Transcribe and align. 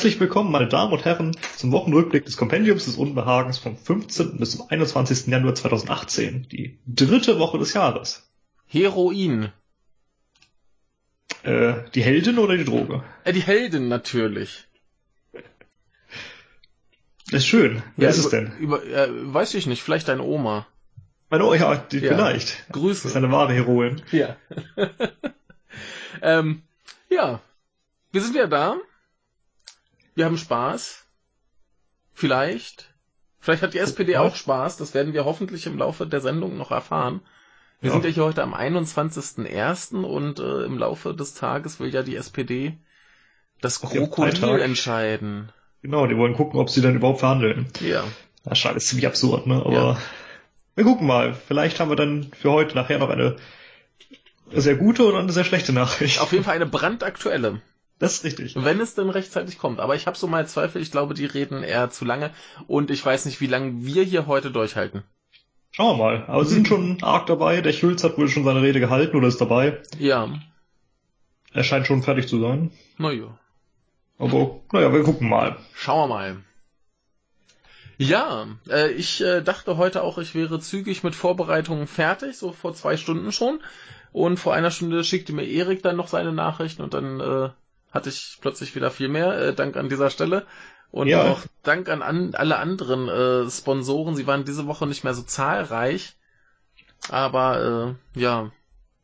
Herzlich 0.00 0.18
willkommen, 0.18 0.50
meine 0.50 0.66
Damen 0.66 0.94
und 0.94 1.04
Herren, 1.04 1.36
zum 1.58 1.72
Wochenrückblick 1.72 2.24
des 2.24 2.38
Kompendiums 2.38 2.86
des 2.86 2.96
Unbehagens 2.96 3.58
vom 3.58 3.76
15. 3.76 4.38
bis 4.38 4.52
zum 4.56 4.66
21. 4.70 5.26
Januar 5.26 5.54
2018. 5.54 6.48
Die 6.48 6.78
dritte 6.86 7.38
Woche 7.38 7.58
des 7.58 7.74
Jahres. 7.74 8.26
Heroin. 8.66 9.52
Äh, 11.42 11.74
die 11.94 12.02
Heldin 12.02 12.38
oder 12.38 12.56
die 12.56 12.64
Droge? 12.64 13.04
Äh, 13.24 13.34
die 13.34 13.42
Heldin 13.42 13.88
natürlich. 13.88 14.64
Das 17.26 17.40
ist 17.42 17.46
schön. 17.48 17.82
Wer 17.98 18.04
Ja, 18.04 18.08
ist 18.08 18.20
es 18.20 18.24
über- 18.28 18.36
denn? 18.40 18.52
Über, 18.58 18.82
äh, 18.82 19.08
weiß 19.34 19.52
ich 19.52 19.66
nicht, 19.66 19.82
vielleicht 19.82 20.08
deine 20.08 20.22
Oma. 20.22 20.66
Meine, 21.28 21.44
oh 21.44 21.52
ja, 21.52 21.76
die, 21.76 21.98
Ja. 21.98 22.14
vielleicht. 22.14 22.60
Das 22.70 22.72
Grüße. 22.80 23.06
ist 23.08 23.16
eine 23.16 23.30
wahre 23.30 23.52
Heroin. 23.52 24.00
Ja. 24.12 24.38
ähm, 26.22 26.62
ja. 27.10 27.42
Wir 28.12 28.22
sind 28.22 28.32
wieder 28.32 28.48
da. 28.48 28.78
Wir 30.14 30.24
haben 30.24 30.36
Spaß. 30.38 31.04
Vielleicht. 32.14 32.92
Vielleicht 33.40 33.62
hat 33.62 33.74
die 33.74 33.78
SPD 33.78 34.16
auch 34.16 34.34
Spaß. 34.36 34.76
Das 34.76 34.94
werden 34.94 35.12
wir 35.14 35.24
hoffentlich 35.24 35.66
im 35.66 35.78
Laufe 35.78 36.06
der 36.06 36.20
Sendung 36.20 36.56
noch 36.58 36.70
erfahren. 36.70 37.20
Wir 37.80 37.88
Ja. 37.88 37.92
sind 37.94 38.04
ja 38.04 38.10
hier 38.10 38.24
heute 38.24 38.42
am 38.42 38.54
21.01. 38.54 40.04
und 40.04 40.38
äh, 40.38 40.64
im 40.64 40.76
Laufe 40.76 41.14
des 41.14 41.34
Tages 41.34 41.80
will 41.80 41.92
ja 41.94 42.02
die 42.02 42.16
SPD 42.16 42.76
das 43.62 43.80
Krokodil 43.80 44.60
entscheiden. 44.60 45.50
Genau, 45.82 46.06
die 46.06 46.16
wollen 46.16 46.34
gucken, 46.34 46.60
ob 46.60 46.68
sie 46.68 46.82
dann 46.82 46.94
überhaupt 46.96 47.20
verhandeln. 47.20 47.66
Ja. 47.80 48.04
Das 48.44 48.58
ist 48.58 48.66
alles 48.66 48.86
ziemlich 48.88 49.06
absurd, 49.06 49.46
ne? 49.46 49.56
Aber 49.64 49.72
Ja. 49.72 49.98
wir 50.74 50.84
gucken 50.84 51.06
mal. 51.06 51.34
Vielleicht 51.34 51.80
haben 51.80 51.88
wir 51.90 51.96
dann 51.96 52.30
für 52.38 52.50
heute 52.52 52.74
nachher 52.74 52.98
noch 52.98 53.08
eine 53.08 53.36
sehr 54.52 54.76
gute 54.76 55.06
oder 55.06 55.18
eine 55.18 55.32
sehr 55.32 55.44
schlechte 55.44 55.72
Nachricht. 55.72 56.20
Auf 56.20 56.32
jeden 56.32 56.44
Fall 56.44 56.56
eine 56.56 56.66
brandaktuelle. 56.66 57.62
Das 58.00 58.14
ist 58.14 58.24
richtig. 58.24 58.54
Wenn 58.56 58.80
es 58.80 58.94
denn 58.94 59.10
rechtzeitig 59.10 59.58
kommt. 59.58 59.78
Aber 59.78 59.94
ich 59.94 60.06
habe 60.08 60.16
so 60.16 60.26
mal 60.26 60.46
Zweifel, 60.48 60.80
ich 60.82 60.90
glaube, 60.90 61.14
die 61.14 61.26
reden 61.26 61.62
eher 61.62 61.90
zu 61.90 62.04
lange. 62.04 62.30
Und 62.66 62.90
ich 62.90 63.04
weiß 63.04 63.26
nicht, 63.26 63.40
wie 63.40 63.46
lange 63.46 63.84
wir 63.86 64.02
hier 64.02 64.26
heute 64.26 64.50
durchhalten. 64.50 65.04
Schauen 65.70 65.98
wir 65.98 66.04
mal. 66.04 66.24
Aber 66.26 66.44
sie 66.44 66.54
sind 66.54 66.66
schon 66.66 67.02
arg 67.02 67.26
dabei. 67.26 67.60
Der 67.60 67.72
Schulz 67.72 68.02
hat 68.02 68.18
wohl 68.18 68.28
schon 68.28 68.42
seine 68.44 68.62
Rede 68.62 68.80
gehalten 68.80 69.16
oder 69.16 69.28
ist 69.28 69.40
dabei. 69.40 69.80
Ja, 69.98 70.28
Er 71.52 71.62
scheint 71.62 71.86
schon 71.86 72.02
fertig 72.02 72.26
zu 72.26 72.40
sein. 72.40 72.72
naja. 72.98 73.38
Aber 74.18 74.60
naja, 74.72 74.92
wir 74.92 75.02
gucken 75.02 75.28
mal. 75.28 75.56
Schauen 75.74 76.08
wir 76.10 76.14
mal. 76.14 76.36
Ja, 77.98 78.46
äh, 78.68 78.90
ich 78.92 79.20
äh, 79.22 79.42
dachte 79.42 79.76
heute 79.76 80.02
auch, 80.02 80.16
ich 80.18 80.34
wäre 80.34 80.58
zügig 80.58 81.02
mit 81.04 81.14
Vorbereitungen 81.14 81.86
fertig, 81.86 82.36
so 82.38 82.52
vor 82.52 82.72
zwei 82.74 82.96
Stunden 82.96 83.30
schon. 83.30 83.60
Und 84.12 84.38
vor 84.38 84.54
einer 84.54 84.70
Stunde 84.70 85.04
schickte 85.04 85.32
mir 85.32 85.44
Erik 85.46 85.82
dann 85.82 85.96
noch 85.96 86.08
seine 86.08 86.32
Nachrichten 86.32 86.82
und 86.82 86.94
dann 86.94 87.20
äh, 87.20 87.50
hatte 87.90 88.08
ich 88.08 88.38
plötzlich 88.40 88.74
wieder 88.74 88.90
viel 88.90 89.08
mehr. 89.08 89.32
Äh, 89.48 89.54
Dank 89.54 89.76
an 89.76 89.88
dieser 89.88 90.10
Stelle. 90.10 90.46
Und 90.90 91.08
Ja. 91.08 91.30
auch 91.32 91.40
Dank 91.62 91.88
an, 91.88 92.02
an 92.02 92.34
alle 92.34 92.56
anderen 92.58 93.08
äh, 93.08 93.50
Sponsoren. 93.50 94.16
Sie 94.16 94.26
waren 94.26 94.44
diese 94.44 94.66
Woche 94.66 94.86
nicht 94.86 95.04
mehr 95.04 95.14
so 95.14 95.22
zahlreich. 95.22 96.16
Aber 97.08 97.96
äh, 98.14 98.20
ja. 98.20 98.42
Ja, 98.42 98.50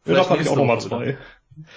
Vielleicht 0.05 0.27
da 0.27 0.31
habe 0.35 0.43
ich 0.43 0.49
auch 0.49 0.57
noch 0.57 0.65
mal 0.65 0.77
Woche 0.77 0.87
wieder. 0.87 0.99
zwei. 0.99 1.19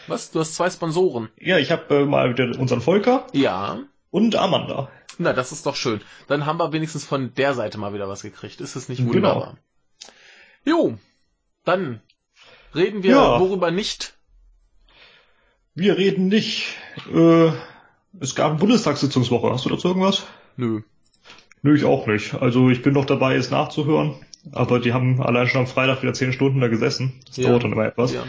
Was? 0.08 0.32
Du 0.32 0.40
hast 0.40 0.56
zwei 0.56 0.70
Sponsoren. 0.70 1.30
Ja, 1.40 1.58
ich 1.58 1.72
habe 1.72 1.96
äh, 1.96 2.06
mal 2.06 2.30
wieder 2.38 2.60
unseren 2.60 2.82
Volker 2.82 3.26
Ja. 3.34 3.80
und 4.12 4.36
Amanda. 4.36 4.90
Na, 5.18 5.34
das 5.34 5.52
ist 5.52 5.66
doch 5.66 5.76
schön. 5.76 6.02
Dann 6.28 6.46
haben 6.46 6.58
wir 6.60 6.72
wenigstens 6.74 7.06
von 7.06 7.34
der 7.34 7.54
Seite 7.54 7.78
mal 7.78 7.94
wieder 7.94 8.08
was 8.10 8.22
gekriegt. 8.22 8.62
Ist 8.62 8.76
es 8.76 8.90
nicht 8.90 9.00
Genau. 9.00 9.14
wunderbar? 9.14 9.58
Jo, 10.66 10.98
dann 11.66 12.02
reden 12.76 13.04
wir 13.04 13.12
Ja. 13.12 13.40
worüber 13.40 13.72
nicht. 13.72 14.16
Wir 15.80 15.98
reden 15.98 16.28
nicht. 16.28 16.76
Äh, 17.14 17.52
es 18.20 18.36
gab 18.36 18.50
eine 18.52 18.60
Bundestagssitzungswoche. 18.60 19.52
Hast 19.52 19.64
du 19.66 19.70
dazu 19.70 19.88
irgendwas? 19.88 20.26
Nö. 20.58 20.82
Nö, 21.62 21.76
ich 21.76 21.86
auch 21.86 22.06
nicht. 22.06 22.34
Also 22.36 22.70
ich 22.70 22.82
bin 22.82 22.94
noch 22.94 23.06
dabei, 23.06 23.36
es 23.36 23.50
nachzuhören. 23.50 24.16
Aber 24.52 24.80
die 24.80 24.92
haben 24.94 25.22
allein 25.22 25.48
schon 25.48 25.62
am 25.62 25.68
Freitag 25.68 26.02
wieder 26.02 26.14
zehn 26.14 26.34
Stunden 26.34 26.60
da 26.60 26.68
gesessen. 26.68 27.14
Das 27.28 27.38
Ja. 27.38 27.50
dauert 27.50 27.64
dann 27.64 27.72
immer 27.74 27.86
etwas. 27.86 28.14
Ja. 28.14 28.24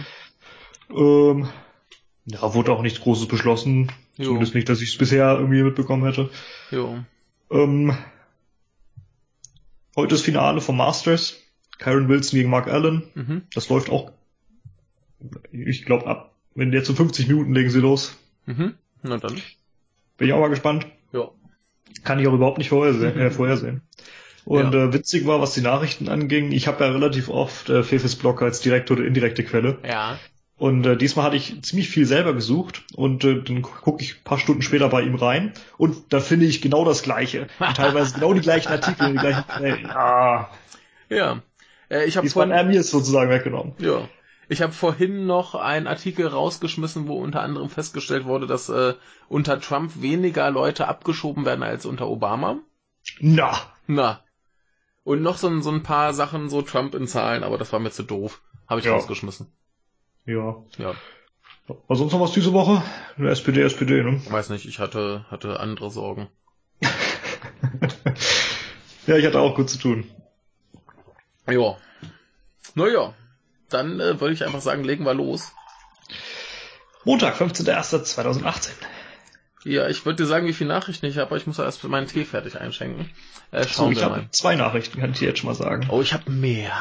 Ähm, 0.91 1.49
ja, 2.27 2.55
wurde 2.55 2.73
auch 2.73 2.83
nichts 2.83 3.01
Großes 3.01 3.27
beschlossen. 3.27 3.91
Jo. 4.17 4.27
Zumindest 4.27 4.55
nicht, 4.55 4.69
dass 4.69 4.81
ich 4.81 4.91
es 4.91 4.99
bisher 4.99 5.35
irgendwie 5.39 5.63
mitbekommen 5.63 6.05
hätte. 6.05 6.31
Jo. 6.71 6.99
Ähm, 7.51 7.97
heute 9.97 10.15
ist 10.15 10.23
Finale 10.23 10.61
vom 10.61 10.77
Masters. 10.77 11.37
Kyron 11.79 12.09
Wilson 12.09 12.37
gegen 12.39 12.51
Mark 12.51 12.69
Allen. 12.69 13.05
Mhm. 13.15 13.43
Das 13.55 13.69
läuft 13.71 13.91
auch, 13.91 14.13
ich 15.53 15.85
glaube, 15.85 16.07
ab, 16.07 16.30
wenn 16.55 16.73
jetzt 16.73 16.87
so 16.87 16.95
50 16.95 17.29
Minuten 17.29 17.55
legen 17.55 17.71
sie 17.71 17.81
los. 17.81 18.17
Mhm. 18.47 18.75
Na 19.03 19.17
dann. 19.19 19.35
Bin 20.17 20.29
ich 20.29 20.33
auch 20.35 20.41
mal 20.41 20.49
gespannt. 20.51 20.87
Ja. 21.13 21.29
Kann 22.05 22.19
ich 22.19 22.27
auch 22.29 22.35
überhaupt 22.35 22.59
nicht 22.59 22.69
vorhersehen. 22.69 23.19
Äh, 23.19 23.31
vorhersehen. 23.31 23.83
Und 24.45 24.73
Ja. 24.75 24.85
äh, 24.87 24.93
witzig 24.93 25.27
war, 25.27 25.41
was 25.41 25.53
die 25.55 25.61
Nachrichten 25.61 26.09
anging. 26.09 26.53
Ich 26.53 26.67
habe 26.67 26.85
ja 26.85 26.91
relativ 26.91 27.29
oft 27.29 27.69
äh, 27.71 27.83
Fefes 27.83 28.17
Blog 28.17 28.43
als 28.43 28.61
direkte 28.61 28.95
oder 28.95 29.05
indirekte 29.05 29.45
Quelle. 29.45 29.79
Ja. 29.87 30.19
Und 30.57 30.85
äh, 30.85 30.97
diesmal 30.97 31.25
hatte 31.25 31.37
ich 31.37 31.63
ziemlich 31.63 31.89
viel 31.89 32.05
selber 32.05 32.35
gesucht 32.35 32.83
und 32.95 33.25
äh, 33.25 33.43
dann 33.43 33.63
gucke 33.63 34.03
ich 34.03 34.17
ein 34.17 34.25
paar 34.25 34.39
Stunden 34.39 34.61
später 34.61 34.91
bei 34.91 35.01
ihm 35.01 35.15
rein 35.15 35.55
und 35.79 36.13
da 36.13 36.21
finde 36.21 36.45
ich 36.45 36.61
genau 36.61 36.85
das 36.85 37.03
Gleiche. 37.03 37.47
Und 37.59 37.77
teilweise 37.79 38.15
genau 38.15 38.35
die 38.35 38.41
gleichen 38.43 38.69
Artikel, 38.69 39.13
die 39.13 39.19
gleichen 39.19 39.47
Quellen. 39.47 39.85
Ja, 39.87 40.51
Ja. 41.09 41.43
Äh, 41.89 42.05
ich 42.05 42.19
habe 42.19 42.29
vorhin, 42.29 42.53
er 42.53 42.65
mir 42.65 42.83
sozusagen 42.83 43.31
weggenommen. 43.31 43.73
ja. 43.79 44.07
Ich 44.53 44.63
habe 44.63 44.73
vorhin 44.73 45.27
noch 45.27 45.55
einen 45.55 45.87
Artikel 45.87 46.27
rausgeschmissen, 46.27 47.07
wo 47.07 47.21
unter 47.23 47.41
anderem 47.41 47.71
festgestellt 47.71 48.25
wurde, 48.25 48.49
dass 48.49 48.69
äh, 48.69 48.95
unter 49.29 49.61
Trump 49.61 50.03
weniger 50.03 50.51
Leute 50.51 50.89
abgeschoben 50.89 51.45
werden 51.47 51.63
als 51.63 51.87
unter 51.87 52.09
Obama. 52.09 52.59
Na, 53.21 53.53
Na. 53.87 54.25
Und 55.05 55.23
noch 55.23 55.37
so, 55.37 55.47
ein- 55.49 55.63
so 55.63 55.71
ein 55.71 55.85
paar 55.85 56.13
Sachen, 56.15 56.49
so 56.51 56.63
Trump 56.63 56.97
in 56.97 57.07
Zahlen, 57.07 57.45
aber 57.45 57.59
das 57.59 57.73
war 57.73 57.79
mir 57.79 57.93
zu 57.93 58.03
doof. 58.03 58.43
Habe 58.69 58.81
ich 58.81 58.87
Ja. 58.87 58.93
rausgeschmissen. 58.93 59.53
ja. 60.27 60.57
Ja. 60.79 60.95
Was 61.87 61.99
sonst 61.99 62.13
noch 62.13 62.21
was 62.21 62.33
diese 62.33 62.53
Woche? 62.53 62.83
Eine 63.17 63.31
SPD, 63.31 63.63
SPD, 63.63 64.03
ne? 64.03 64.21
Weiß 64.29 64.51
nicht, 64.51 64.67
ich 64.67 64.81
hatte, 64.81 65.25
hatte 65.31 65.61
andere 65.61 65.91
Sorgen. 65.93 66.29
ja, 69.07 69.17
ich 69.17 69.25
hatte 69.25 69.39
auch 69.39 69.55
gut 69.55 69.71
zu 69.71 69.79
tun. 69.79 70.11
Ja. 71.49 71.77
Naja. 72.75 73.15
Dann 73.71 74.01
äh, 74.01 74.21
würde 74.21 74.35
ich 74.35 74.45
einfach 74.45 74.61
sagen, 74.61 74.85
legen 74.85 75.05
wir 75.05 75.15
los. 75.15 75.53
Montag, 77.05 77.41
15.01.2018. 77.41 78.71
Ja, 79.65 79.89
ich 79.89 80.05
würde 80.07 80.23
dir 80.23 80.27
sagen, 80.27 80.47
wie 80.47 80.53
viele 80.53 80.69
Nachrichten 80.69 81.07
ich 81.07 81.17
habe, 81.17 81.27
aber 81.29 81.37
ich 81.37 81.47
muss 81.47 81.59
erst 81.59 81.85
meinen 81.85 82.07
Tee 82.07 82.25
fertig 82.25 82.59
einschenken. 82.61 83.11
Äh, 83.51 83.65
So, 83.65 83.69
schauen 83.69 83.93
ich 83.93 83.99
wir 83.99 84.05
habe 84.05 84.27
zwei 84.31 84.57
Nachrichten, 84.57 85.01
kann 85.01 85.13
ich 85.13 85.19
dir 85.19 85.29
jetzt 85.29 85.41
schon 85.41 85.49
mal 85.51 85.55
sagen. 85.55 85.87
Oh, 85.91 86.01
ich 86.01 86.13
habe 86.13 86.31
mehr. 86.31 86.73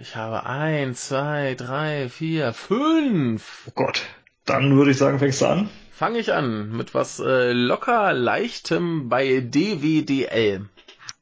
Ich 0.00 0.16
habe 0.16 0.44
eins, 0.46 1.08
zwei, 1.08 1.54
drei, 1.54 2.08
vier, 2.08 2.52
fünf. 2.52 3.64
Oh 3.68 3.72
Gott. 3.74 4.02
Dann 4.46 4.76
würde 4.76 4.90
ich 4.90 4.98
sagen, 4.98 5.18
fängst 5.18 5.40
du 5.42 5.46
an. 5.46 5.70
Fange 5.92 6.18
ich 6.18 6.32
an 6.32 6.72
mit 6.72 6.94
was 6.94 7.20
äh, 7.20 7.52
locker 7.52 8.12
leichtem 8.12 9.08
bei 9.08 9.40
DWDL. 9.40 10.66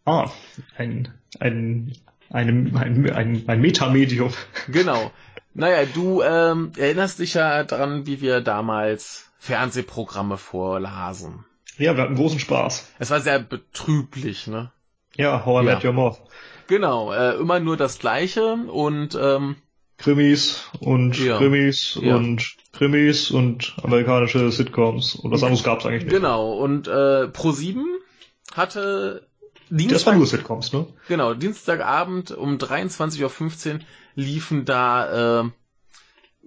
Ah, 0.07 0.31
ein, 0.79 1.13
ein, 1.39 1.93
ein, 2.31 2.77
ein, 2.77 3.11
ein, 3.11 3.45
ein 3.47 3.61
Metamedium. 3.61 4.33
Genau. 4.69 5.11
Naja, 5.53 5.85
du 5.93 6.23
ähm, 6.23 6.73
erinnerst 6.77 7.19
dich 7.19 7.35
ja 7.35 7.65
daran, 7.65 8.07
wie 8.07 8.21
wir 8.21 8.41
damals 8.41 9.31
Fernsehprogramme 9.39 10.37
vorlasen. 10.37 11.45
Ja, 11.77 11.97
wir 11.97 12.05
hatten 12.05 12.15
großen 12.15 12.39
Spaß. 12.39 12.89
Es 12.99 13.11
war 13.11 13.21
sehr 13.21 13.39
betrüblich, 13.41 14.47
ne? 14.47 14.71
Ja, 15.17 15.45
How 15.45 15.63
I 15.63 15.67
Ja. 15.67 15.75
Met 15.75 15.85
Your 15.85 15.93
Mother. 15.93 16.19
Genau, 16.69 17.13
äh, 17.13 17.35
immer 17.35 17.59
nur 17.59 17.77
das 17.77 17.99
Gleiche 17.99 18.53
und 18.55 19.19
ähm, 19.21 19.57
Krimis 19.99 20.71
und 20.79 21.19
Ja. 21.19 21.39
Krimis 21.39 21.99
Ja. 22.01 22.15
und 22.17 22.57
Krimis 22.73 23.31
und 23.33 23.75
amerikanische 23.83 24.53
Sitcoms. 24.53 25.17
Und 25.17 25.33
was 25.33 25.43
anderes 25.43 25.65
gab's 25.65 25.85
eigentlich 25.85 26.05
nicht. 26.05 26.15
genau, 26.15 26.53
und 26.53 26.87
äh, 26.87 27.25
Pro7 27.25 27.83
hatte 28.55 29.27
Das 29.71 29.79
waren 29.79 29.89
Dienstag, 29.89 30.17
nur 30.17 30.27
Sitcoms, 30.27 30.73
ne? 30.73 30.87
genau, 31.09 31.35
Dienstagabend 31.35 32.33
um 32.33 32.57
23.15 32.59 33.75
Uhr 33.75 33.81
liefen 34.17 34.65
da 34.65 35.43
äh, 35.43 35.51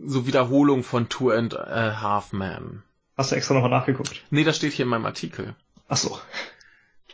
so 0.05 0.27
Wiederholungen 0.27 0.83
von 0.83 1.07
Two 1.09 1.29
and 1.31 1.57
a 1.57 2.01
Half 2.01 2.33
Man. 2.33 2.83
Hast 3.15 3.31
du 3.31 3.35
extra 3.35 3.53
nochmal 3.53 3.69
nachgeguckt? 3.69 4.23
Nee, 4.29 4.43
das 4.43 4.57
steht 4.57 4.73
hier 4.73 4.83
in 4.83 4.89
meinem 4.89 5.05
Artikel. 5.05 5.55
Ach 5.87 5.97
so. 5.97 6.19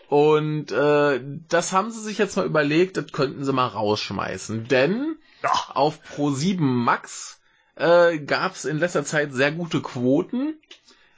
Und 0.08 0.72
äh, 0.72 1.22
das 1.48 1.72
haben 1.72 1.92
sie 1.92 2.02
sich 2.02 2.18
jetzt 2.18 2.36
mal 2.36 2.46
überlegt, 2.46 2.98
das 2.98 3.12
könnten 3.12 3.44
sie 3.44 3.54
mal 3.54 3.68
rausschmeißen. 3.68 4.68
Denn 4.68 5.18
Ja. 5.44 5.52
auf 5.76 6.00
Pro7 6.16 6.60
Max 6.62 7.40
äh, 7.76 8.18
gab 8.18 8.56
es 8.56 8.66
in 8.66 8.80
letzter 8.80 9.04
Zeit 9.06 9.34
sehr 9.34 9.52
gute 9.52 9.82
Quoten. 9.82 10.60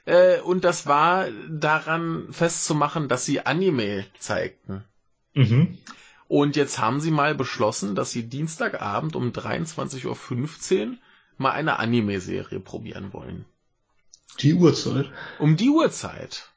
Äh, 0.05 0.39
und 0.39 0.63
das 0.63 0.87
war 0.87 1.27
daran 1.49 2.27
festzumachen, 2.31 3.07
dass 3.07 3.25
sie 3.25 3.45
Anime 3.45 4.05
zeigten. 4.19 4.83
Mhm. 5.33 5.77
Und 6.27 6.55
jetzt 6.55 6.79
haben 6.79 7.01
sie 7.01 7.11
mal 7.11 7.35
beschlossen, 7.35 7.93
dass 7.93 8.11
sie 8.11 8.23
Dienstagabend 8.23 9.15
um 9.15 9.31
23.15 9.31 10.91
Uhr 10.91 10.97
mal 11.37 11.51
eine 11.51 11.79
Anime-Serie 11.79 12.59
probieren 12.59 13.13
wollen. 13.13 13.45
Die 14.39 14.53
Uhrzeit. 14.53 15.11
Um 15.39 15.57
die 15.57 15.69
Uhrzeit. 15.69 16.49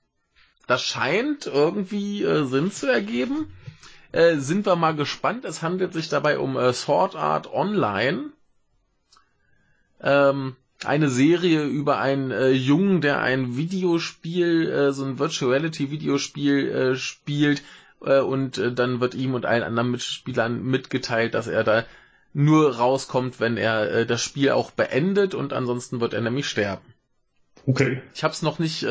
Das 0.66 0.82
scheint 0.82 1.46
irgendwie 1.46 2.22
äh, 2.22 2.44
Sinn 2.44 2.70
zu 2.70 2.86
ergeben. 2.86 3.52
Äh, 4.12 4.36
sind 4.36 4.64
wir 4.64 4.76
mal 4.76 4.94
gespannt. 4.94 5.44
Es 5.44 5.60
handelt 5.60 5.92
sich 5.92 6.08
dabei 6.08 6.38
um 6.38 6.56
äh, 6.56 6.72
Sword 6.72 7.16
Art 7.16 7.52
Online. 7.52 8.30
Ähm, 10.00 10.56
eine 10.86 11.08
Serie 11.08 11.64
über 11.64 11.98
einen 11.98 12.30
äh, 12.30 12.50
Jungen, 12.50 13.00
der 13.00 13.20
ein 13.20 13.56
Videospiel, 13.56 14.68
äh, 14.70 14.92
so 14.92 15.04
ein 15.04 15.18
Virtuality-Videospiel 15.18 16.68
äh, 16.68 16.96
spielt, 16.96 17.62
äh, 18.04 18.20
und 18.20 18.58
äh, 18.58 18.72
dann 18.72 19.00
wird 19.00 19.14
ihm 19.14 19.34
und 19.34 19.46
allen 19.46 19.62
anderen 19.62 19.90
Mitspielern 19.90 20.62
mitgeteilt, 20.62 21.34
dass 21.34 21.46
er 21.46 21.64
da 21.64 21.84
nur 22.32 22.76
rauskommt, 22.76 23.40
wenn 23.40 23.56
er 23.56 23.90
äh, 23.90 24.06
das 24.06 24.22
Spiel 24.22 24.50
auch 24.50 24.70
beendet 24.70 25.34
und 25.34 25.52
ansonsten 25.52 26.00
wird 26.00 26.14
er 26.14 26.20
nämlich 26.20 26.46
sterben. 26.46 26.84
Okay. 27.66 28.02
Ich 28.14 28.24
habe 28.24 28.34
es 28.34 28.42
noch 28.42 28.58
nicht 28.58 28.86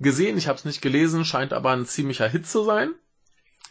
gesehen, 0.00 0.36
ich 0.36 0.48
habe 0.48 0.58
es 0.58 0.64
nicht 0.64 0.82
gelesen, 0.82 1.24
scheint 1.24 1.52
aber 1.52 1.70
ein 1.70 1.86
ziemlicher 1.86 2.26
Hit 2.28 2.44
zu 2.44 2.64
sein. 2.64 2.90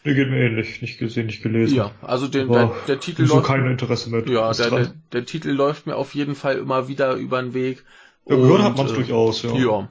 Der 0.06 0.13
geht 0.13 0.30
mir 0.30 0.38
ähnlich, 0.38 0.81
nicht 0.81 0.98
gesehen, 0.98 1.25
nicht 1.25 1.44
gelesen. 1.44 1.75
Ja, 1.75 1.92
also 2.01 2.28
den, 2.28 2.50
der, 2.50 2.72
der 2.88 3.00
Titel 3.00 3.25
so 3.25 3.42
kein 3.42 3.66
Interesse 3.66 4.10
mehr. 4.10 4.25
Ja, 4.28 4.54
der, 4.54 4.69
der, 4.69 4.94
der, 5.12 5.25
Titel 5.25 5.50
läuft 5.50 5.88
mir 5.88 5.96
auf 5.96 6.16
jeden 6.16 6.36
Fall 6.36 6.57
immer 6.57 6.88
wieder 6.88 7.16
über 7.16 7.42
den 7.42 7.54
Weg. 7.54 7.84
Ja, 8.25 8.38
gehört 8.38 8.62
hat 8.62 8.78
man 8.78 8.86
es 8.86 8.94
äh, 8.94 8.96
durchaus, 8.96 9.44
ja. 9.44 9.54
Ja. 9.56 9.90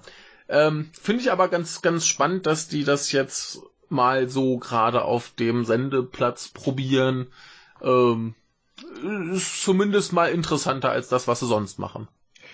Ähm, 0.49 0.89
Finde 0.99 1.23
ich 1.23 1.31
aber 1.31 1.49
ganz, 1.49 1.83
ganz 1.83 2.07
spannend, 2.07 2.47
dass 2.47 2.69
die 2.69 2.85
das 2.85 3.13
jetzt 3.13 3.61
mal 3.91 4.29
so 4.29 4.59
gerade 4.59 5.03
auf 5.03 5.31
dem 5.39 5.65
Sendeplatz 5.65 6.49
probieren. 6.49 7.27
Ähm, 7.83 8.35
ist 9.33 9.63
zumindest 9.63 10.13
mal 10.13 10.31
interessanter 10.31 10.91
als 10.91 11.09
das, 11.09 11.29
was 11.29 11.41
sie 11.41 11.47
sonst 11.47 11.79
machen. 11.79 12.09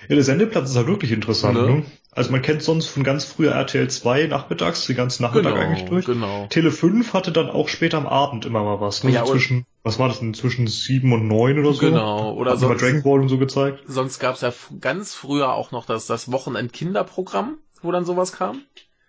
Ja, 0.09 0.15
der 0.15 0.25
Sendeplatz 0.25 0.71
ist 0.71 0.77
halt 0.77 0.87
wirklich 0.87 1.13
interessant. 1.13 1.55
Ne? 1.55 1.63
ne? 1.63 1.83
Also 2.13 2.31
man 2.31 2.43
kennt 2.43 2.63
sonst 2.63 2.87
von 2.87 3.03
ganz 3.03 3.25
früher 3.25 3.53
RTL 3.53 3.89
2 3.89 4.27
nachmittags, 4.29 4.87
die 4.87 4.95
ganzen 4.95 5.25
Nachmittag 5.25 5.55
genau, 5.55 5.67
eigentlich 5.67 5.89
durch. 5.89 6.05
Genau. 6.05 6.47
Tele 6.49 6.71
5 6.71 7.13
hatte 7.13 7.33
dann 7.33 7.51
auch 7.51 7.69
später 7.69 7.99
am 7.99 8.07
Abend 8.07 8.45
immer 8.47 8.63
mal 8.63 8.81
was. 8.81 9.03
Ne? 9.03 9.11
Ja, 9.11 9.27
so 9.27 9.33
zwischen, 9.33 9.67
was 9.83 9.99
war 9.99 10.09
das 10.09 10.21
denn, 10.21 10.33
zwischen 10.33 10.67
7 10.67 11.13
und 11.13 11.27
9 11.27 11.59
oder 11.59 11.73
so? 11.73 11.81
Genau. 11.81 12.35
Oder 12.35 12.53
Hat 12.53 12.61
sonst, 12.61 12.83
Dragon 12.83 13.03
Ball 13.03 13.21
und 13.21 13.29
so 13.29 13.39
gezeigt. 13.39 13.81
Sonst 13.89 14.21
gab's 14.21 14.43
ja 14.43 14.53
ganz 14.81 15.15
früher 15.15 15.53
auch 15.55 15.73
noch 15.73 15.87
das, 15.87 16.07
das 16.07 16.31
Wochenend-Kinderprogramm, 16.31 17.59
wo 17.83 17.91
dann 17.91 18.05
sowas 18.05 18.33
kam. 18.33 18.63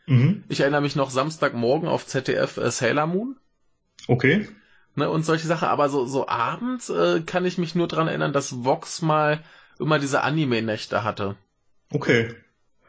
Mhm. 0.08 0.44
Ich 0.50 0.62
erinnere 0.62 0.82
mich 0.82 0.96
noch 0.96 1.12
Samstagmorgen 1.12 1.88
auf 1.88 2.08
ZDF 2.08 2.58
äh, 2.58 2.72
Sailor 2.72 3.08
Moon. 3.08 3.36
Okay. 4.08 4.48
Ne, 4.96 5.10
und 5.10 5.26
solche 5.26 5.48
Sachen. 5.48 5.68
Aber 5.68 5.90
so, 5.90 6.06
so 6.06 6.28
abends 6.28 6.90
äh, 6.90 7.22
kann 7.22 7.46
ich 7.46 7.58
mich 7.58 7.76
nur 7.76 7.88
dran 7.88 8.08
erinnern, 8.08 8.34
dass 8.34 8.64
Vox 8.64 9.02
mal 9.02 9.44
immer 9.80 10.00
diese 10.00 10.22
Anime-Nächte 10.22 11.04
hatte. 11.04 11.36
Okay. 11.92 12.34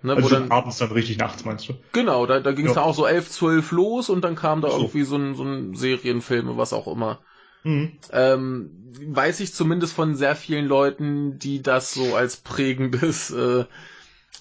Ne, 0.02 0.14
also 0.14 0.30
wo 0.30 0.34
dann, 0.34 0.50
abends 0.50 0.78
dann 0.78 0.92
richtig 0.92 1.18
nachts, 1.18 1.44
meinst 1.44 1.68
du? 1.68 1.74
Genau, 1.92 2.26
da, 2.26 2.40
da 2.40 2.52
ging 2.52 2.66
es 2.66 2.74
Ja. 2.74 2.82
dann 2.82 2.84
auch 2.84 2.94
so 2.94 3.06
11, 3.06 3.30
12 3.30 3.72
los 3.72 4.08
und 4.08 4.22
dann 4.22 4.36
kam 4.36 4.60
da 4.60 4.70
So. 4.70 4.78
irgendwie 4.78 5.04
so 5.04 5.16
ein, 5.16 5.34
so 5.34 5.44
ein 5.44 5.74
Serienfilm, 5.74 6.56
was 6.56 6.72
auch 6.72 6.86
immer. 6.86 7.20
Mhm. 7.64 7.92
Ähm, 8.12 8.70
weiß 9.08 9.40
ich 9.40 9.52
zumindest 9.54 9.94
von 9.94 10.14
sehr 10.14 10.36
vielen 10.36 10.66
Leuten, 10.66 11.38
die 11.38 11.62
das 11.62 11.92
so 11.92 12.14
als 12.14 12.36
prägendes, 12.36 13.30
äh, 13.32 13.64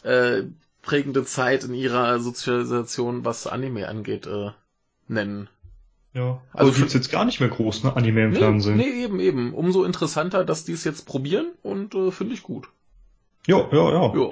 äh, 0.04 0.44
prägende 0.82 1.24
Zeit 1.24 1.64
in 1.64 1.74
ihrer 1.74 2.20
Sozialisation, 2.20 3.26
was 3.26 3.48
Anime 3.48 3.88
angeht, 3.88 4.28
äh, 4.28 4.52
nennen. 5.08 5.50
Ja. 6.16 6.42
Also 6.54 6.72
gibt's 6.72 6.94
jetzt 6.94 7.12
gar 7.12 7.26
nicht 7.26 7.42
mehr 7.42 7.50
groß, 7.50 7.84
ne? 7.84 7.96
Anime 7.96 8.24
im 8.24 8.32
Nee, 8.32 8.40
Fernsehen. 8.40 8.78
nee, 8.78 9.04
eben, 9.04 9.20
eben. 9.20 9.54
Umso 9.54 9.84
interessanter, 9.84 10.46
dass 10.46 10.64
die 10.64 10.72
es 10.72 10.86
jetzt 10.86 11.06
probieren 11.06 11.48
und 11.62 11.94
äh, 11.94 12.10
finde 12.12 12.34
ich 12.34 12.42
gut. 12.42 12.70
Ja, 13.48 13.68
ja, 13.72 13.92
ja. 13.92 14.16
Ja. 14.18 14.30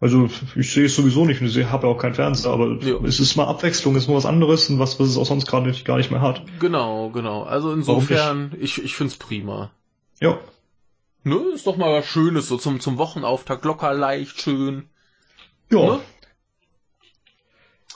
Also 0.00 0.28
ich 0.56 0.72
sehe 0.72 0.86
es 0.86 0.94
sowieso 0.96 1.24
nicht, 1.24 1.40
ich 1.42 1.64
habe 1.66 1.86
ja 1.86 1.92
auch 1.92 1.98
keinen 1.98 2.14
Fernseher, 2.14 2.50
aber 2.52 2.76
Ja. 2.82 2.96
es 3.04 3.18
ist 3.20 3.36
mal 3.36 3.46
Abwechslung, 3.46 3.96
es 3.96 4.04
ist 4.04 4.08
mal 4.08 4.16
was 4.16 4.26
anderes 4.26 4.68
und 4.68 4.78
was, 4.78 4.98
was 5.00 5.08
es 5.08 5.16
auch 5.16 5.26
sonst 5.26 5.46
gerade 5.46 5.72
gar 5.84 5.96
nicht 5.96 6.10
mehr 6.10 6.20
hat. 6.20 6.42
Genau, 6.60 7.10
genau. 7.10 7.44
Also 7.44 7.72
insofern, 7.72 8.52
ich, 8.60 8.82
ich 8.82 8.94
find's 8.94 9.16
prima. 9.16 9.70
Ja. 10.20 10.38
Ne, 11.24 11.36
ist 11.54 11.66
doch 11.66 11.76
mal 11.76 11.92
was 11.92 12.06
Schönes, 12.06 12.48
so 12.48 12.56
zum, 12.58 12.80
zum 12.80 12.96
Wochenauftakt, 12.98 13.64
locker, 13.64 13.92
leicht, 13.94 14.40
schön. 14.40 14.88
Ja. 15.70 15.82
Ne? 15.82 16.00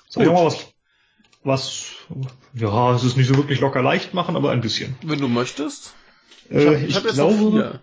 Sag 0.09 0.23
ich 0.25 0.29
Gut. 0.29 0.37
mal 0.39 0.45
was, 0.47 0.73
was, 1.45 1.87
ja, 2.55 2.95
es 2.95 3.05
ist 3.05 3.17
nicht 3.17 3.29
so 3.29 3.37
wirklich 3.37 3.61
locker 3.61 3.83
leicht 3.83 4.15
machen, 4.15 4.37
aber 4.37 4.51
ein 4.51 4.61
bisschen. 4.61 4.97
Wenn 5.03 5.19
du 5.21 5.29
möchtest. 5.29 5.95
Äh, 6.51 6.59
Ich 6.59 6.67
habe 6.67 6.77
ich 6.87 6.97
hab 6.97 7.05
jetzt 7.05 7.17
vier. 7.39 7.81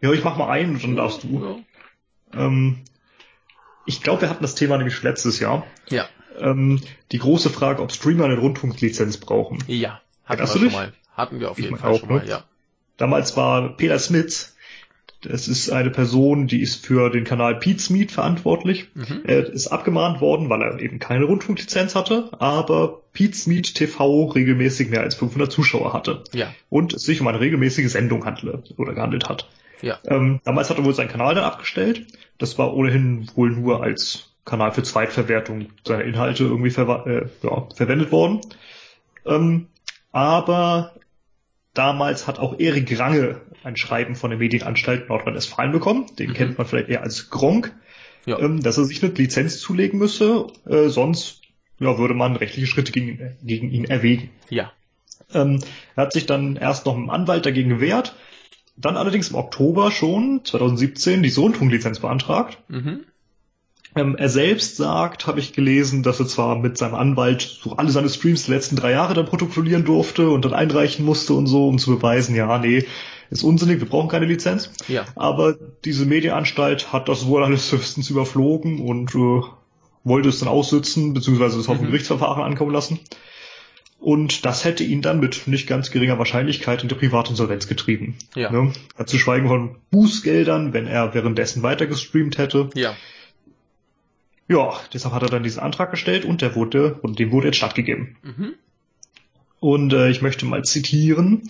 ja, 0.00 0.12
ich 0.12 0.24
mach 0.24 0.36
mal 0.36 0.48
einen 0.50 0.74
und 0.76 0.82
dann 0.84 0.96
darfst 0.96 1.24
du. 1.24 1.64
Ja. 2.34 2.46
Ähm, 2.46 2.78
ich 3.86 4.02
glaube, 4.02 4.22
wir 4.22 4.30
hatten 4.30 4.42
das 4.42 4.54
Thema 4.54 4.76
nämlich 4.76 5.02
letztes 5.02 5.40
Jahr. 5.40 5.66
Ja. 5.90 6.06
Ähm, 6.38 6.80
die 7.12 7.18
große 7.18 7.50
Frage, 7.50 7.82
ob 7.82 7.90
Streamer 7.92 8.26
eine 8.26 8.38
Rundfunklizenz 8.38 9.16
brauchen. 9.18 9.58
Ja. 9.66 10.00
Hatten 10.24 10.40
Erinnerst 10.40 10.54
wir 10.54 10.60
du 10.60 10.70
schon 10.70 10.78
mal. 10.80 10.92
Hatten 11.16 11.40
wir 11.40 11.50
auf 11.50 11.58
Ich 11.58 11.64
jeden 11.64 11.78
Fall 11.78 11.90
auch, 11.92 12.00
schon 12.00 12.08
mal, 12.10 12.22
ne? 12.22 12.28
ja. 12.28 12.44
Damals 12.96 13.36
war 13.36 13.76
Peter 13.76 13.98
Smith, 13.98 14.54
das 15.22 15.48
ist 15.48 15.70
eine 15.70 15.90
Person, 15.90 16.46
die 16.46 16.60
ist 16.62 16.86
für 16.86 17.10
den 17.10 17.24
Kanal 17.24 17.56
Pete's 17.56 17.90
Meet 17.90 18.12
verantwortlich. 18.12 18.86
Mhm. 18.94 19.22
Er 19.24 19.46
ist 19.46 19.66
abgemahnt 19.66 20.20
worden, 20.20 20.48
weil 20.48 20.62
er 20.62 20.78
eben 20.80 20.98
keine 21.00 21.24
Rundfunklizenz 21.24 21.94
hatte, 21.96 22.30
aber 22.38 23.00
Pete's 23.12 23.46
Meet 23.48 23.74
TV 23.74 24.26
regelmäßig 24.26 24.90
mehr 24.90 25.00
als 25.00 25.16
500 25.16 25.50
Zuschauer 25.50 25.92
hatte 25.92 26.22
Ja. 26.32 26.54
und 26.68 26.92
es 26.92 27.02
sich 27.02 27.20
um 27.20 27.26
eine 27.26 27.40
regelmäßige 27.40 27.90
Sendung 27.90 28.24
handle 28.24 28.62
oder 28.76 28.94
gehandelt 28.94 29.28
hat. 29.28 29.48
Ja. 29.82 29.98
Ähm, 30.06 30.40
damals 30.44 30.70
hat 30.70 30.78
er 30.78 30.84
wohl 30.84 30.94
seinen 30.94 31.08
Kanal 31.08 31.34
dann 31.34 31.44
abgestellt. 31.44 32.06
Das 32.38 32.58
war 32.58 32.74
ohnehin 32.74 33.28
wohl 33.34 33.50
nur 33.50 33.82
als 33.82 34.30
Kanal 34.44 34.72
für 34.72 34.82
Zweitverwertung 34.82 35.66
seiner 35.84 36.04
Inhalte 36.04 36.44
irgendwie 36.44 36.70
verwa- 36.70 37.06
äh, 37.06 37.26
ja, 37.42 37.66
verwendet 37.74 38.10
worden. 38.12 38.40
Ähm, 39.26 39.66
aber 40.12 40.92
damals 41.74 42.26
hat 42.26 42.38
auch 42.38 42.58
Erik 42.58 42.98
Range 42.98 43.40
ein 43.64 43.76
Schreiben 43.76 44.14
von 44.14 44.30
der 44.30 44.38
Medienanstalt 44.38 45.08
Nordrhein-Westfalen 45.08 45.72
bekommen. 45.72 46.06
Den 46.18 46.30
Mhm. 46.30 46.34
kennt 46.34 46.58
man 46.58 46.66
vielleicht 46.66 46.88
eher 46.88 47.02
als 47.02 47.30
Gronk, 47.30 47.74
Ja. 48.26 48.38
ähm, 48.38 48.62
dass 48.62 48.78
er 48.78 48.84
sich 48.84 49.02
eine 49.02 49.12
Lizenz 49.12 49.60
zulegen 49.60 49.98
müsse. 49.98 50.46
Äh, 50.68 50.88
sonst 50.88 51.42
ja, 51.80 51.96
würde 51.98 52.14
man 52.14 52.36
rechtliche 52.36 52.66
Schritte 52.66 52.92
gegen, 52.92 53.36
gegen 53.42 53.70
ihn 53.70 53.84
erwägen. 53.84 54.30
Ja. 54.50 54.72
Ähm, 55.32 55.60
er 55.94 56.04
hat 56.04 56.12
sich 56.12 56.26
dann 56.26 56.56
erst 56.56 56.86
noch 56.86 56.96
im 56.96 57.10
Anwalt 57.10 57.46
dagegen 57.46 57.68
gewehrt, 57.68 58.16
dann 58.76 58.96
allerdings 58.96 59.28
im 59.30 59.36
Oktober 59.36 59.90
schon 59.90 60.40
2017 60.44 61.22
die 61.22 61.32
Rundfunklizenz 61.32 62.00
beantragt. 62.00 62.58
Mhm. 62.68 63.00
Ähm, 63.96 64.16
er 64.16 64.28
selbst 64.28 64.76
sagt, 64.76 65.26
habe 65.26 65.40
ich 65.40 65.52
gelesen, 65.52 66.02
dass 66.02 66.20
er 66.20 66.26
zwar 66.26 66.58
mit 66.58 66.76
seinem 66.78 66.94
Anwalt 66.94 67.40
so 67.42 67.76
alle 67.76 67.90
seine 67.90 68.08
Streams 68.08 68.44
der 68.46 68.54
letzten 68.56 68.76
drei 68.76 68.92
Jahre 68.92 69.14
dann 69.14 69.26
protokollieren 69.26 69.84
durfte 69.84 70.28
und 70.30 70.44
dann 70.44 70.52
einreichen 70.52 71.04
musste 71.04 71.34
und 71.34 71.46
so, 71.46 71.68
um 71.68 71.78
zu 71.78 71.96
beweisen, 71.96 72.34
ja, 72.34 72.58
nee, 72.58 72.84
ist 73.30 73.42
unsinnig, 73.42 73.80
wir 73.80 73.88
brauchen 73.88 74.08
keine 74.08 74.26
Lizenz. 74.26 74.70
Ja. 74.88 75.04
Aber 75.16 75.56
diese 75.84 76.06
Medienanstalt 76.06 76.92
hat 76.92 77.08
das 77.08 77.26
wohl 77.26 77.44
alles 77.44 77.70
höchstens 77.72 78.10
überflogen 78.10 78.80
und 78.80 79.14
äh, 79.14 79.42
wollte 80.04 80.28
es 80.28 80.38
dann 80.38 80.48
aussitzen, 80.48 81.14
beziehungsweise 81.14 81.58
es 81.58 81.68
auf 81.68 81.76
ein 81.76 81.82
Mhm. 81.82 81.90
Gerichtsverfahren 81.90 82.42
ankommen 82.42 82.72
lassen. 82.72 83.00
Und 84.00 84.44
das 84.44 84.64
hätte 84.64 84.84
ihn 84.84 85.02
dann 85.02 85.18
mit 85.18 85.48
nicht 85.48 85.66
ganz 85.66 85.90
geringer 85.90 86.18
Wahrscheinlichkeit 86.18 86.82
in 86.82 86.88
die 86.88 86.94
Privatinsolvenz 86.94 87.66
getrieben. 87.66 88.16
Ja. 88.36 88.50
Ne? 88.50 88.72
Zu 89.04 89.18
schweigen 89.18 89.48
von 89.48 89.76
Bußgeldern, 89.90 90.72
wenn 90.72 90.86
er 90.86 91.14
währenddessen 91.14 91.62
weiter 91.64 91.86
gestreamt 91.86 92.38
hätte. 92.38 92.70
Ja. 92.74 92.94
Ja, 94.46 94.72
deshalb 94.94 95.14
hat 95.14 95.22
er 95.22 95.28
dann 95.28 95.42
diesen 95.42 95.60
Antrag 95.60 95.90
gestellt 95.90 96.24
und 96.24 96.40
der 96.40 96.54
wurde, 96.54 96.94
und 97.02 97.18
dem 97.18 97.32
wurde 97.32 97.48
jetzt 97.48 97.56
stattgegeben. 97.56 98.16
Mhm. 98.22 98.54
Und 99.60 99.92
äh, 99.92 100.08
ich 100.08 100.22
möchte 100.22 100.46
mal 100.46 100.64
zitieren. 100.64 101.42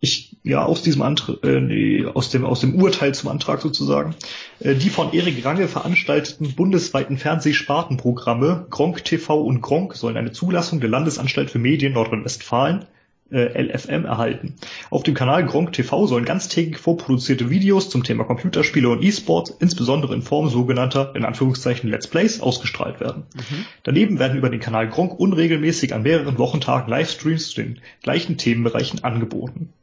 Ich, 0.00 0.36
ja, 0.48 0.64
aus 0.64 0.82
diesem 0.82 1.02
Antrag, 1.02 1.44
äh, 1.44 1.60
nee, 1.60 2.06
aus 2.06 2.30
dem, 2.30 2.46
aus 2.46 2.60
dem 2.60 2.74
Urteil 2.74 3.14
zum 3.14 3.28
Antrag 3.28 3.60
sozusagen. 3.60 4.14
Äh, 4.60 4.76
die 4.76 4.88
von 4.88 5.12
Erik 5.12 5.44
Range 5.44 5.68
veranstalteten 5.68 6.54
bundesweiten 6.54 7.18
Fernsehspartenprogramme 7.18 8.66
Gronk 8.70 9.04
TV 9.04 9.42
und 9.42 9.60
Gronk 9.60 9.94
sollen 9.94 10.16
eine 10.16 10.32
Zulassung 10.32 10.80
der 10.80 10.88
Landesanstalt 10.88 11.50
für 11.50 11.58
Medien 11.58 11.92
Nordrhein-Westfalen 11.92 12.86
äh, 13.30 13.62
LFM 13.62 14.06
erhalten. 14.06 14.54
Auf 14.88 15.02
dem 15.02 15.12
Kanal 15.12 15.44
Gronk 15.44 15.74
TV 15.74 16.06
sollen 16.06 16.24
ganztägig 16.24 16.78
vorproduzierte 16.78 17.50
Videos 17.50 17.90
zum 17.90 18.02
Thema 18.02 18.24
Computerspiele 18.24 18.88
und 18.88 19.04
E-Sports, 19.04 19.54
insbesondere 19.60 20.14
in 20.14 20.22
Form 20.22 20.48
sogenannter, 20.48 21.12
in 21.14 21.26
Anführungszeichen, 21.26 21.90
Let's 21.90 22.06
Plays, 22.06 22.40
ausgestrahlt 22.40 23.00
werden. 23.00 23.24
Mhm. 23.34 23.66
Daneben 23.82 24.18
werden 24.18 24.38
über 24.38 24.48
den 24.48 24.60
Kanal 24.60 24.88
Gronk 24.88 25.20
unregelmäßig 25.20 25.92
an 25.92 26.04
mehreren 26.04 26.38
Wochentagen 26.38 26.88
Livestreams 26.88 27.50
zu 27.50 27.56
den 27.56 27.80
gleichen 28.02 28.38
Themenbereichen 28.38 29.04
angeboten. 29.04 29.74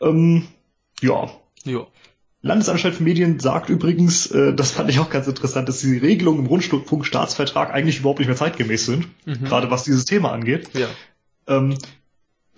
Ähm, 0.00 0.46
ja. 1.00 1.30
Ja. 1.64 1.86
Landesanstalt 2.42 2.94
für 2.94 3.02
Medien 3.02 3.38
sagt 3.38 3.68
übrigens, 3.68 4.26
äh, 4.30 4.54
das 4.54 4.70
fand 4.70 4.88
ich 4.88 4.98
auch 4.98 5.10
ganz 5.10 5.26
interessant, 5.26 5.68
dass 5.68 5.80
die 5.80 5.98
Regelungen 5.98 6.40
im 6.40 6.46
Rundfunkstaatsvertrag 6.46 7.70
eigentlich 7.70 7.98
überhaupt 8.00 8.18
nicht 8.18 8.28
mehr 8.28 8.36
zeitgemäß 8.36 8.86
sind, 8.86 9.08
Mhm. 9.26 9.44
gerade 9.44 9.70
was 9.70 9.84
dieses 9.84 10.06
Thema 10.06 10.32
angeht. 10.32 10.70
Ja. 10.72 10.88
Ähm, 11.46 11.76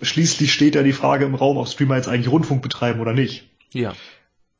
schließlich 0.01 0.53
steht 0.53 0.75
ja 0.75 0.83
die 0.83 0.93
Frage 0.93 1.25
im 1.25 1.35
Raum, 1.35 1.57
ob 1.57 1.67
Streamer 1.67 1.97
jetzt 1.97 2.07
eigentlich 2.07 2.31
Rundfunk 2.31 2.61
betreiben 2.61 3.01
oder 3.01 3.11
nicht. 3.13 3.49
Ja. 3.73 3.93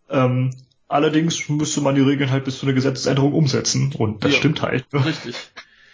Ähm, 0.09 0.51
allerdings 0.89 1.47
müsste 1.47 1.79
man 1.81 1.95
die 1.95 2.01
Regeln 2.01 2.29
halt 2.29 2.43
bis 2.43 2.59
zu 2.59 2.65
einer 2.65 2.73
Gesetzesänderung 2.73 3.33
umsetzen 3.33 3.93
und 3.97 4.23
das 4.25 4.33
Ja. 4.33 4.37
stimmt 4.39 4.61
halt. 4.61 4.85
Richtig. 4.93 5.35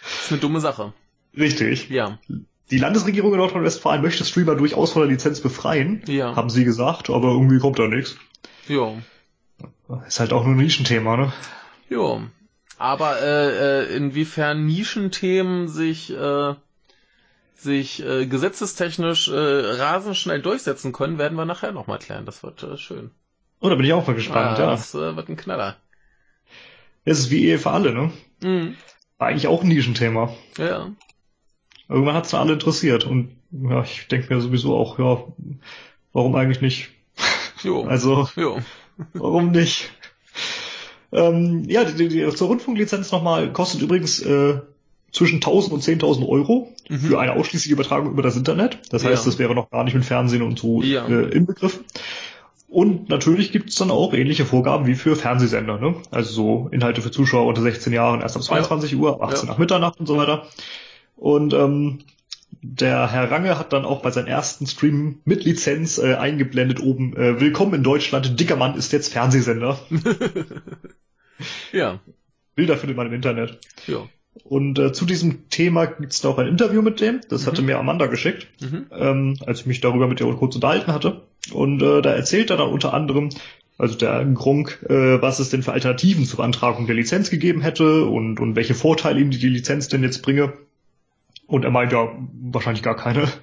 Das 0.02 0.24
ist 0.24 0.32
eine 0.32 0.40
dumme 0.40 0.60
Sache. 0.60 0.92
Richtig. 1.36 1.88
Ja. 1.90 2.18
Die 2.70 2.78
Landesregierung 2.78 3.32
in 3.32 3.38
Nordrhein-Westfalen 3.38 4.02
möchte 4.02 4.24
Streamer 4.24 4.54
durchaus 4.54 4.92
von 4.92 5.02
der 5.02 5.10
Lizenz 5.10 5.40
befreien, 5.40 6.02
Ja. 6.06 6.36
haben 6.36 6.50
sie 6.50 6.64
gesagt, 6.64 7.10
aber 7.10 7.28
irgendwie 7.32 7.58
kommt 7.58 7.78
da 7.78 7.88
nichts. 7.88 8.16
Jo. 8.68 8.98
Ist 10.06 10.20
halt 10.20 10.32
auch 10.32 10.44
nur 10.44 10.54
ein 10.54 10.58
Nischenthema, 10.58 11.16
ne? 11.16 11.32
Jo. 11.88 12.22
Aber 12.78 13.20
äh, 13.20 13.82
äh, 13.82 13.96
inwiefern 13.96 14.64
Nischenthemen 14.64 15.68
sich 15.68 16.10
äh, 16.16 16.54
sich 17.56 18.02
äh, 18.02 18.24
gesetzestechnisch 18.26 19.28
äh, 19.28 19.34
rasend 19.34 20.16
schnell 20.16 20.40
durchsetzen 20.40 20.92
können, 20.92 21.18
werden 21.18 21.36
wir 21.36 21.44
nachher 21.44 21.72
nochmal 21.72 21.98
klären. 21.98 22.24
Das 22.24 22.42
wird 22.42 22.62
äh, 22.62 22.78
schön. 22.78 23.10
Oh, 23.60 23.68
da 23.68 23.74
bin 23.74 23.84
ich 23.84 23.92
auch 23.92 24.06
mal 24.06 24.14
gespannt, 24.14 24.58
Ah, 24.58 24.62
ja. 24.62 24.70
Das 24.70 24.94
äh, 24.94 25.14
wird 25.16 25.28
ein 25.28 25.36
Knaller. 25.36 25.76
Es 27.04 27.18
ist 27.18 27.30
wie 27.30 27.44
Ehe 27.44 27.58
für 27.58 27.70
alle, 27.70 27.92
ne? 27.92 28.12
Mhm. 28.42 28.76
War 29.18 29.28
eigentlich 29.28 29.48
auch 29.48 29.62
ein 29.62 29.68
Nischenthema. 29.68 30.32
Ja. 30.56 30.90
Irgendwann 31.90 32.14
hat's 32.14 32.30
dann 32.30 32.40
alle 32.42 32.52
interessiert 32.54 33.04
und 33.04 33.30
ja, 33.50 33.82
ich 33.82 34.06
denke 34.08 34.32
mir 34.32 34.40
sowieso 34.40 34.76
auch, 34.76 34.98
ja, 34.98 35.22
warum 36.12 36.34
eigentlich 36.36 36.60
nicht? 36.60 36.90
Jo. 37.62 37.82
Also, 37.84 38.26
jo. 38.36 38.58
warum 39.12 39.50
nicht? 39.50 39.90
Ähm, 41.12 41.64
ja, 41.68 41.84
die, 41.84 42.08
die, 42.08 42.28
zur 42.30 42.48
Rundfunklizenz 42.48 43.12
nochmal, 43.12 43.52
kostet 43.52 43.82
übrigens 43.82 44.20
äh, 44.22 44.60
zwischen 45.12 45.36
1000 45.36 45.72
und 45.74 45.82
10.000 45.82 46.26
Euro 46.28 46.72
Mhm. 46.88 46.98
für 46.98 47.20
eine 47.20 47.34
ausschließliche 47.34 47.72
Übertragung 47.74 48.10
über 48.10 48.22
das 48.22 48.36
Internet. 48.36 48.78
Das 48.90 49.04
heißt, 49.04 49.24
Ja. 49.24 49.30
das 49.30 49.38
wäre 49.38 49.54
noch 49.54 49.70
gar 49.70 49.84
nicht 49.84 49.94
mit 49.94 50.04
Fernsehen 50.04 50.42
und 50.42 50.58
so 50.58 50.82
Ja. 50.82 51.06
äh, 51.06 51.28
inbegriffen. 51.28 51.84
Und 52.68 53.08
natürlich 53.08 53.52
gibt's 53.52 53.76
dann 53.76 53.90
auch 53.92 54.12
ähnliche 54.14 54.44
Vorgaben 54.44 54.86
wie 54.86 54.94
für 54.96 55.14
Fernsehsender, 55.16 55.78
ne? 55.78 55.94
Also 56.10 56.32
so 56.32 56.68
Inhalte 56.72 57.00
für 57.02 57.10
Zuschauer 57.12 57.46
unter 57.46 57.62
16 57.62 57.92
Jahren 57.92 58.20
erst 58.22 58.36
ab 58.36 58.42
22 58.42 58.96
Uhr, 58.96 59.12
ab 59.14 59.22
18 59.22 59.46
Ja. 59.46 59.52
nach 59.52 59.58
Mitternacht 59.58 60.00
und 60.00 60.06
so 60.06 60.16
weiter. 60.16 60.46
Und 61.20 61.52
ähm, 61.52 61.98
der 62.62 63.12
Herr 63.12 63.30
Range 63.30 63.58
hat 63.58 63.74
dann 63.74 63.84
auch 63.84 64.00
bei 64.00 64.10
seinem 64.10 64.26
ersten 64.26 64.66
Stream 64.66 65.18
mit 65.26 65.44
Lizenz 65.44 65.98
äh, 65.98 66.14
eingeblendet 66.14 66.80
oben, 66.80 67.14
äh, 67.14 67.38
Willkommen 67.38 67.74
in 67.74 67.82
Deutschland, 67.82 68.40
dicker 68.40 68.56
Mann 68.56 68.74
ist 68.74 68.90
jetzt 68.92 69.12
Fernsehsender. 69.12 69.78
Ja. 71.72 72.00
Bilder 72.54 72.76
findet 72.76 72.96
man 72.98 73.06
im 73.06 73.14
Internet. 73.14 73.58
Jo. 73.86 74.08
Und 74.44 74.78
äh, 74.78 74.92
zu 74.92 75.06
diesem 75.06 75.48
Thema 75.48 75.86
gibt's 75.86 76.20
da 76.20 76.28
auch 76.28 76.38
ein 76.38 76.48
Interview 76.48 76.82
mit 76.82 77.00
dem. 77.00 77.20
Das 77.30 77.42
Mhm. 77.42 77.46
hatte 77.46 77.62
mir 77.62 77.78
Amanda 77.78 78.06
geschickt, 78.06 78.46
Mhm. 78.60 78.86
ähm, 78.92 79.36
als 79.46 79.60
ich 79.60 79.66
mich 79.66 79.80
darüber 79.80 80.06
mit 80.06 80.20
ihr 80.20 80.26
kurz 80.34 80.54
unterhalten 80.54 80.92
hatte. 80.92 81.22
Und 81.52 81.80
äh, 81.82 82.02
da 82.02 82.12
erzählt 82.12 82.50
er 82.50 82.58
dann 82.58 82.68
unter 82.68 82.92
anderem, 82.92 83.30
also 83.78 83.96
der 83.96 84.22
Gronk, 84.34 84.84
äh, 84.90 85.22
was 85.22 85.38
es 85.38 85.48
denn 85.48 85.62
für 85.62 85.72
Alternativen 85.72 86.26
zur 86.26 86.38
Beantragung 86.38 86.86
der 86.86 86.94
Lizenz 86.96 87.30
gegeben 87.30 87.62
hätte 87.62 88.04
und, 88.04 88.38
und 88.38 88.54
welche 88.56 88.74
Vorteile 88.74 89.20
ihm 89.20 89.30
die 89.30 89.48
Lizenz 89.48 89.88
denn 89.88 90.02
jetzt 90.02 90.20
bringe. 90.22 90.52
Und 91.50 91.64
er 91.64 91.72
meint 91.72 91.90
ja, 91.92 92.08
wahrscheinlich 92.40 92.82
gar 92.82 92.96
keine. 92.96 93.28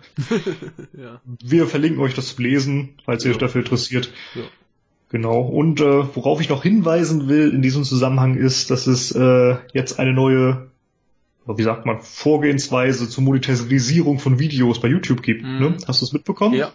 Ja. 0.97 1.21
Wir 1.43 1.67
verlinken 1.67 2.01
euch 2.01 2.13
das 2.15 2.33
zum 2.33 2.43
Lesen, 2.43 2.95
falls 3.05 3.23
ihr 3.23 3.29
Ja. 3.31 3.35
euch 3.35 3.39
dafür 3.39 3.61
interessiert. 3.61 4.11
Ja. 4.33 4.41
Genau. 5.09 5.41
Und 5.41 5.79
äh, 5.81 6.15
worauf 6.15 6.41
ich 6.41 6.49
noch 6.49 6.63
hinweisen 6.63 7.27
will 7.27 7.51
in 7.53 7.61
diesem 7.61 7.83
Zusammenhang 7.83 8.35
ist, 8.35 8.71
dass 8.71 8.87
es 8.87 9.11
äh, 9.11 9.55
jetzt 9.73 9.99
eine 9.99 10.13
neue, 10.13 10.69
wie 11.45 11.63
sagt 11.63 11.85
man, 11.85 11.99
Vorgehensweise 11.99 13.09
zur 13.09 13.23
Monetarisierung 13.23 14.19
von 14.19 14.39
Videos 14.39 14.79
bei 14.81 14.87
YouTube 14.87 15.21
gibt. 15.21 15.43
Mhm. 15.43 15.59
Ne? 15.59 15.77
Hast 15.87 16.01
du 16.01 16.05
es 16.05 16.13
mitbekommen? 16.13 16.55
Ja. 16.55 16.71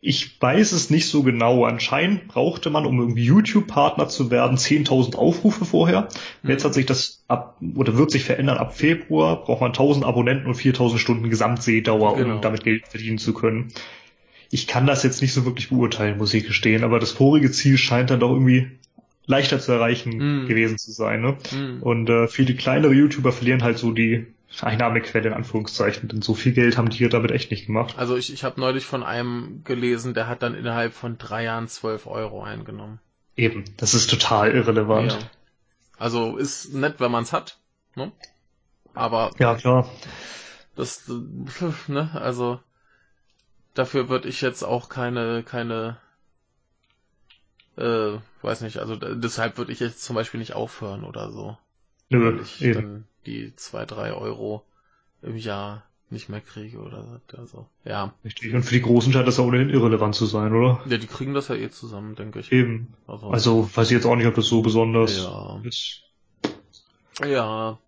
Ich 0.00 0.40
weiß 0.40 0.72
es 0.72 0.90
nicht 0.90 1.08
so 1.08 1.22
genau. 1.22 1.64
Anscheinend 1.64 2.28
brauchte 2.28 2.70
man, 2.70 2.86
um 2.86 3.00
irgendwie 3.00 3.24
YouTube-Partner 3.24 4.08
zu 4.08 4.30
werden, 4.30 4.56
10.000 4.56 5.16
Aufrufe 5.16 5.64
vorher. 5.64 6.08
Mhm. 6.42 6.50
Jetzt 6.50 6.64
hat 6.64 6.74
sich 6.74 6.86
das 6.86 7.24
ab, 7.28 7.56
oder 7.74 7.96
wird 7.96 8.10
sich 8.10 8.24
verändern. 8.24 8.58
Ab 8.58 8.76
Februar 8.76 9.42
braucht 9.42 9.62
man 9.62 9.72
1.000 9.72 10.04
Abonnenten 10.04 10.46
und 10.46 10.54
4.000 10.54 10.98
Stunden 10.98 11.30
Gesamtsehdauer, 11.30 12.16
Genau. 12.16 12.36
um 12.36 12.40
damit 12.40 12.62
Geld 12.62 12.86
verdienen 12.86 13.18
zu 13.18 13.32
können. 13.34 13.68
Ich 14.50 14.66
kann 14.68 14.86
das 14.86 15.02
jetzt 15.02 15.22
nicht 15.22 15.32
so 15.32 15.44
wirklich 15.44 15.70
beurteilen, 15.70 16.18
muss 16.18 16.32
ich 16.34 16.46
gestehen, 16.46 16.84
aber 16.84 17.00
das 17.00 17.10
vorige 17.10 17.50
Ziel 17.50 17.76
scheint 17.78 18.10
dann 18.10 18.20
doch 18.20 18.30
irgendwie 18.30 18.68
leichter 19.26 19.58
zu 19.58 19.72
erreichen 19.72 20.42
Mhm. 20.42 20.46
gewesen 20.46 20.78
zu 20.78 20.92
sein. 20.92 21.20
Ne? 21.20 21.36
Mhm. 21.52 21.82
Und 21.82 22.08
äh, 22.10 22.28
viele 22.28 22.54
kleinere 22.54 22.92
YouTuber 22.92 23.32
verlieren 23.32 23.64
halt 23.64 23.78
so 23.78 23.90
die 23.90 24.26
Einnahmequelle 24.62 25.28
in 25.28 25.34
Anführungszeichen, 25.34 26.08
denn 26.08 26.22
so 26.22 26.34
viel 26.34 26.52
Geld 26.52 26.78
haben 26.78 26.88
die 26.88 26.98
hier 26.98 27.08
damit 27.08 27.30
echt 27.30 27.50
nicht 27.50 27.66
gemacht. 27.66 27.98
Also 27.98 28.16
ich, 28.16 28.32
ich 28.32 28.44
habe 28.44 28.60
neulich 28.60 28.86
von 28.86 29.02
einem 29.02 29.62
gelesen, 29.64 30.14
der 30.14 30.28
hat 30.28 30.42
dann 30.42 30.54
innerhalb 30.54 30.94
von 30.94 31.18
drei 31.18 31.44
Jahren 31.44 31.68
12 31.68 32.06
Euro 32.06 32.42
eingenommen. 32.42 33.00
Eben, 33.36 33.64
das 33.76 33.94
ist 33.94 34.08
total 34.08 34.52
irrelevant. 34.52 35.12
Ja. 35.12 35.18
Also 35.98 36.36
ist 36.36 36.72
nett, 36.72 37.00
wenn 37.00 37.10
man's 37.10 37.32
hat. 37.32 37.58
Ne? 37.94 38.12
Aber 38.94 39.30
Ja, 39.38 39.54
klar. 39.54 39.90
das, 40.74 41.04
ne, 41.86 42.10
also 42.14 42.60
dafür 43.74 44.08
würde 44.08 44.28
ich 44.28 44.40
jetzt 44.40 44.62
auch 44.62 44.88
keine, 44.88 45.42
keine, 45.42 45.98
äh, 47.76 48.18
weiß 48.42 48.62
nicht, 48.62 48.78
also 48.78 48.96
deshalb 48.96 49.58
würde 49.58 49.72
ich 49.72 49.80
jetzt 49.80 50.02
zum 50.02 50.16
Beispiel 50.16 50.40
nicht 50.40 50.54
aufhören 50.54 51.04
oder 51.04 51.30
so. 51.30 51.58
Nö, 52.08 52.42
eben. 52.60 52.74
dann 52.74 53.04
die 53.26 53.54
zwei, 53.56 53.84
drei 53.84 54.12
Euro 54.12 54.64
im 55.22 55.36
Jahr 55.36 55.82
nicht 56.08 56.28
mehr 56.28 56.40
kriege 56.40 56.78
oder 56.78 57.20
so. 57.46 57.66
Ja. 57.84 58.14
Richtig. 58.24 58.54
Und 58.54 58.62
für 58.62 58.74
die 58.74 58.80
Großen 58.82 59.12
scheint 59.12 59.26
das 59.26 59.38
ja 59.38 59.44
ohnehin 59.44 59.70
irrelevant 59.70 60.14
zu 60.14 60.24
sein, 60.26 60.52
oder? 60.54 60.80
Ja, 60.86 60.98
die 60.98 61.06
kriegen 61.08 61.34
das 61.34 61.48
ja 61.48 61.56
eh 61.56 61.68
zusammen, 61.70 62.14
denke 62.14 62.38
ich. 62.38 62.52
Eben. 62.52 62.94
Also, 63.08 63.30
Also 63.30 63.70
weiß 63.76 63.88
ich 63.88 63.94
jetzt 63.96 64.06
auch 64.06 64.14
nicht, 64.14 64.26
ob 64.26 64.34
das 64.36 64.46
so 64.46 64.62
besonders 64.62 65.16
Ja. 65.18 65.60
ist. 65.64 66.02
ja. 67.24 67.78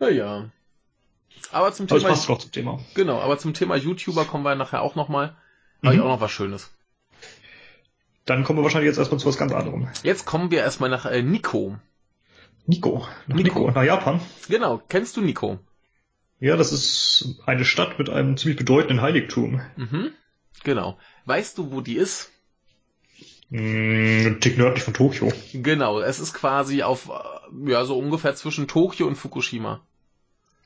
Ja, 0.00 0.08
ja. 0.08 0.50
Aber 1.52 1.72
zum 1.72 1.86
Aber 1.86 1.96
es 1.96 2.02
Thema, 2.02 2.14
passt 2.14 2.28
doch 2.28 2.38
zum 2.38 2.52
Thema. 2.52 2.80
genau, 2.94 3.20
aber 3.20 3.36
zum 3.38 3.52
Thema 3.52 3.76
YouTuber 3.76 4.24
kommen 4.24 4.44
wir 4.44 4.54
nachher 4.54 4.80
auch 4.82 4.94
nochmal. 4.94 5.36
Habe 5.84 5.94
ich 5.94 6.00
Mhm. 6.00 6.06
auch 6.06 6.10
noch 6.14 6.20
was 6.20 6.30
Schönes. 6.30 6.70
Dann 8.24 8.44
kommen 8.44 8.58
wir 8.60 8.62
wahrscheinlich 8.62 8.88
jetzt 8.88 8.98
erstmal 8.98 9.20
zu 9.20 9.26
was 9.26 9.36
ganz 9.36 9.52
anderem. 9.52 9.88
Jetzt 10.04 10.24
kommen 10.24 10.50
wir 10.50 10.60
erstmal 10.60 10.88
nach 10.90 11.04
äh, 11.06 11.22
Nico. 11.22 11.76
Nico. 12.66 13.06
Nach 13.26 13.36
Nico. 13.36 13.58
Nico, 13.60 13.70
nach 13.70 13.82
Japan. 13.84 14.20
Genau, 14.48 14.80
kennst 14.88 15.16
du 15.16 15.20
Nico? 15.20 15.58
Ja, 16.40 16.56
das 16.56 16.72
ist 16.72 17.40
eine 17.46 17.64
Stadt 17.64 17.98
mit 17.98 18.10
einem 18.10 18.36
ziemlich 18.36 18.58
bedeutenden 18.58 19.00
Heiligtum. 19.00 19.60
Mhm. 19.76 20.10
Genau. 20.64 20.98
Weißt 21.24 21.58
du, 21.58 21.72
wo 21.72 21.80
die 21.80 21.96
ist? 21.96 22.30
Ein 23.50 24.38
Tick 24.40 24.56
nördlich 24.56 24.82
von 24.82 24.94
Tokio. 24.94 25.30
Genau, 25.52 26.00
es 26.00 26.18
ist 26.18 26.32
quasi 26.32 26.82
auf, 26.82 27.10
ja, 27.66 27.84
so 27.84 27.98
ungefähr 27.98 28.34
zwischen 28.34 28.66
Tokio 28.66 29.06
und 29.06 29.16
Fukushima. 29.16 29.80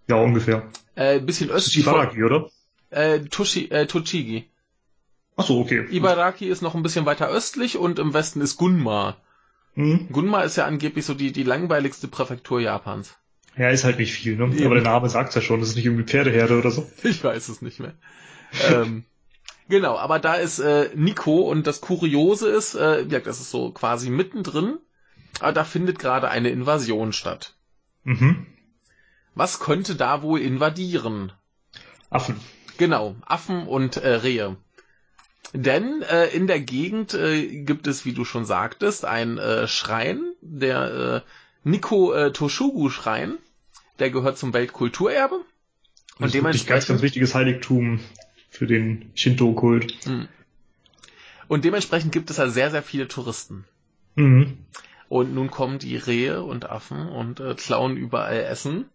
Ja, 0.09 0.17
ungefähr. 0.17 0.71
Äh, 0.95 1.19
bisschen 1.21 1.49
Das 1.49 1.67
ist 1.67 1.69
östlich 1.69 1.85
von, 1.85 1.95
Ibaraki, 1.95 2.23
oder? 2.23 2.49
äh, 2.91 3.21
Toshi, 3.21 3.69
äh, 3.71 3.87
Tochigi. 3.87 4.49
Ach 5.37 5.45
so, 5.45 5.61
okay. 5.61 5.85
Ibaraki 5.91 6.47
ist 6.47 6.63
noch 6.63 6.75
ein 6.77 6.83
bisschen 6.83 7.07
weiter 7.07 7.29
östlich 7.29 7.77
und 7.77 7.99
im 7.99 8.15
Westen 8.15 8.41
ist 8.41 8.57
Gunma. 8.57 9.17
Hm. 9.77 10.09
Gunma 10.11 10.41
ist 10.43 10.57
ja 10.57 10.65
angeblich 10.65 11.05
so 11.05 11.15
die, 11.15 11.33
die 11.33 11.43
langweiligste 11.43 12.09
Präfektur 12.09 12.61
Japans. 12.61 13.17
Ja, 13.57 13.71
ist 13.71 13.85
halt 13.85 13.99
nicht 13.99 14.13
viel, 14.13 14.37
ne? 14.37 14.45
Eben. 14.47 14.67
Aber 14.67 14.75
der 14.75 14.85
Name 14.85 15.09
sagt's 15.09 15.35
ja 15.35 15.41
schon, 15.41 15.61
das 15.61 15.71
ist 15.71 15.77
nicht 15.77 15.87
irgendwie 15.87 16.05
Pferdeherde 16.05 16.59
oder 16.59 16.71
so. 16.71 16.91
Ich 17.05 17.23
weiß 17.23 17.49
es 17.49 17.63
nicht 17.63 17.79
mehr. 17.79 17.95
ähm, 18.71 19.05
genau, 19.69 19.97
aber 19.97 20.19
da 20.19 20.35
ist 20.35 20.59
äh, 20.59 20.91
Nico 20.95 21.41
und 21.41 21.67
das 21.67 21.81
Kuriose 21.81 22.49
ist, 22.49 22.75
äh, 22.75 23.03
ja, 23.03 23.21
das 23.21 23.41
ist 23.41 23.51
so 23.51 23.71
quasi 23.73 24.11
mittendrin, 24.11 24.79
aber 25.41 25.53
da 25.53 25.65
findet 25.65 25.99
gerade 25.99 26.29
eine 26.29 26.49
Invasion 26.49 27.13
statt. 27.13 27.55
Mhm. 28.05 28.47
Was 29.35 29.61
könnte 29.61 29.95
da 29.95 30.23
wohl 30.23 30.41
invadieren? 30.41 31.33
Affen. 32.09 32.41
Genau, 32.79 33.17
Affen 33.27 33.67
und 33.67 33.99
äh, 33.99 34.09
Rehe. 34.09 34.57
Denn 35.53 36.03
äh, 36.03 36.27
in 36.27 36.47
der 36.47 36.61
Gegend 36.61 37.15
äh, 37.15 37.47
gibt 37.63 37.87
es, 37.87 38.05
wie 38.05 38.13
du 38.13 38.25
schon 38.25 38.45
sagtest, 38.45 39.05
einen 39.05 39.39
äh, 39.39 39.69
Schrein, 39.69 40.21
der 40.41 41.25
äh, 41.25 41.69
Niko 41.69 42.13
äh, 42.13 42.33
Toshugu 42.33 42.91
Schrein, 42.91 43.35
der 43.99 44.11
gehört 44.11 44.39
zum 44.39 44.53
Weltkulturerbe. 44.53 45.41
Das 46.19 46.35
ist 46.35 46.43
wirklich 46.43 46.67
ganz, 46.67 46.87
ganz 46.87 47.03
wichtiges 47.03 47.35
Heiligtum 47.35 48.01
für 48.49 48.67
den 48.67 49.11
Shinto-Kult. 49.15 49.93
Hm. 50.05 50.29
Und 51.49 51.65
dementsprechend 51.65 52.13
gibt 52.13 52.31
es 52.31 52.37
da 52.37 52.49
sehr, 52.49 52.71
sehr 52.71 52.83
viele 52.83 53.07
Touristen. 53.07 53.65
Mhm. 54.17 54.59
Und 55.09 55.35
nun 55.35 55.51
kommen 55.51 55.79
die 55.79 55.97
Rehe 55.97 56.43
und 56.43 56.69
Affen 56.69 57.09
und 57.09 57.39
äh, 57.39 57.55
klauen 57.55 57.97
überall 57.97 58.41
Essen 58.41 58.87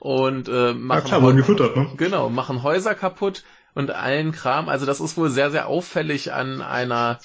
und 0.00 0.48
äh, 0.48 0.68
Ja 0.68 0.74
machen 0.74 1.04
klar, 1.04 1.22
wurden 1.22 1.36
gefüttert, 1.36 1.76
ne? 1.76 1.88
Genau, 1.96 2.28
machen 2.28 2.62
Häuser 2.62 2.94
kaputt 2.94 3.44
und 3.76 3.90
allen 3.90 4.32
Kram. 4.32 4.70
Also 4.70 4.86
das 4.86 5.00
ist 5.00 5.18
wohl 5.18 5.28
sehr, 5.28 5.50
sehr 5.50 5.66
auffällig 5.66 6.32
an 6.32 6.62
einer, 6.62 7.20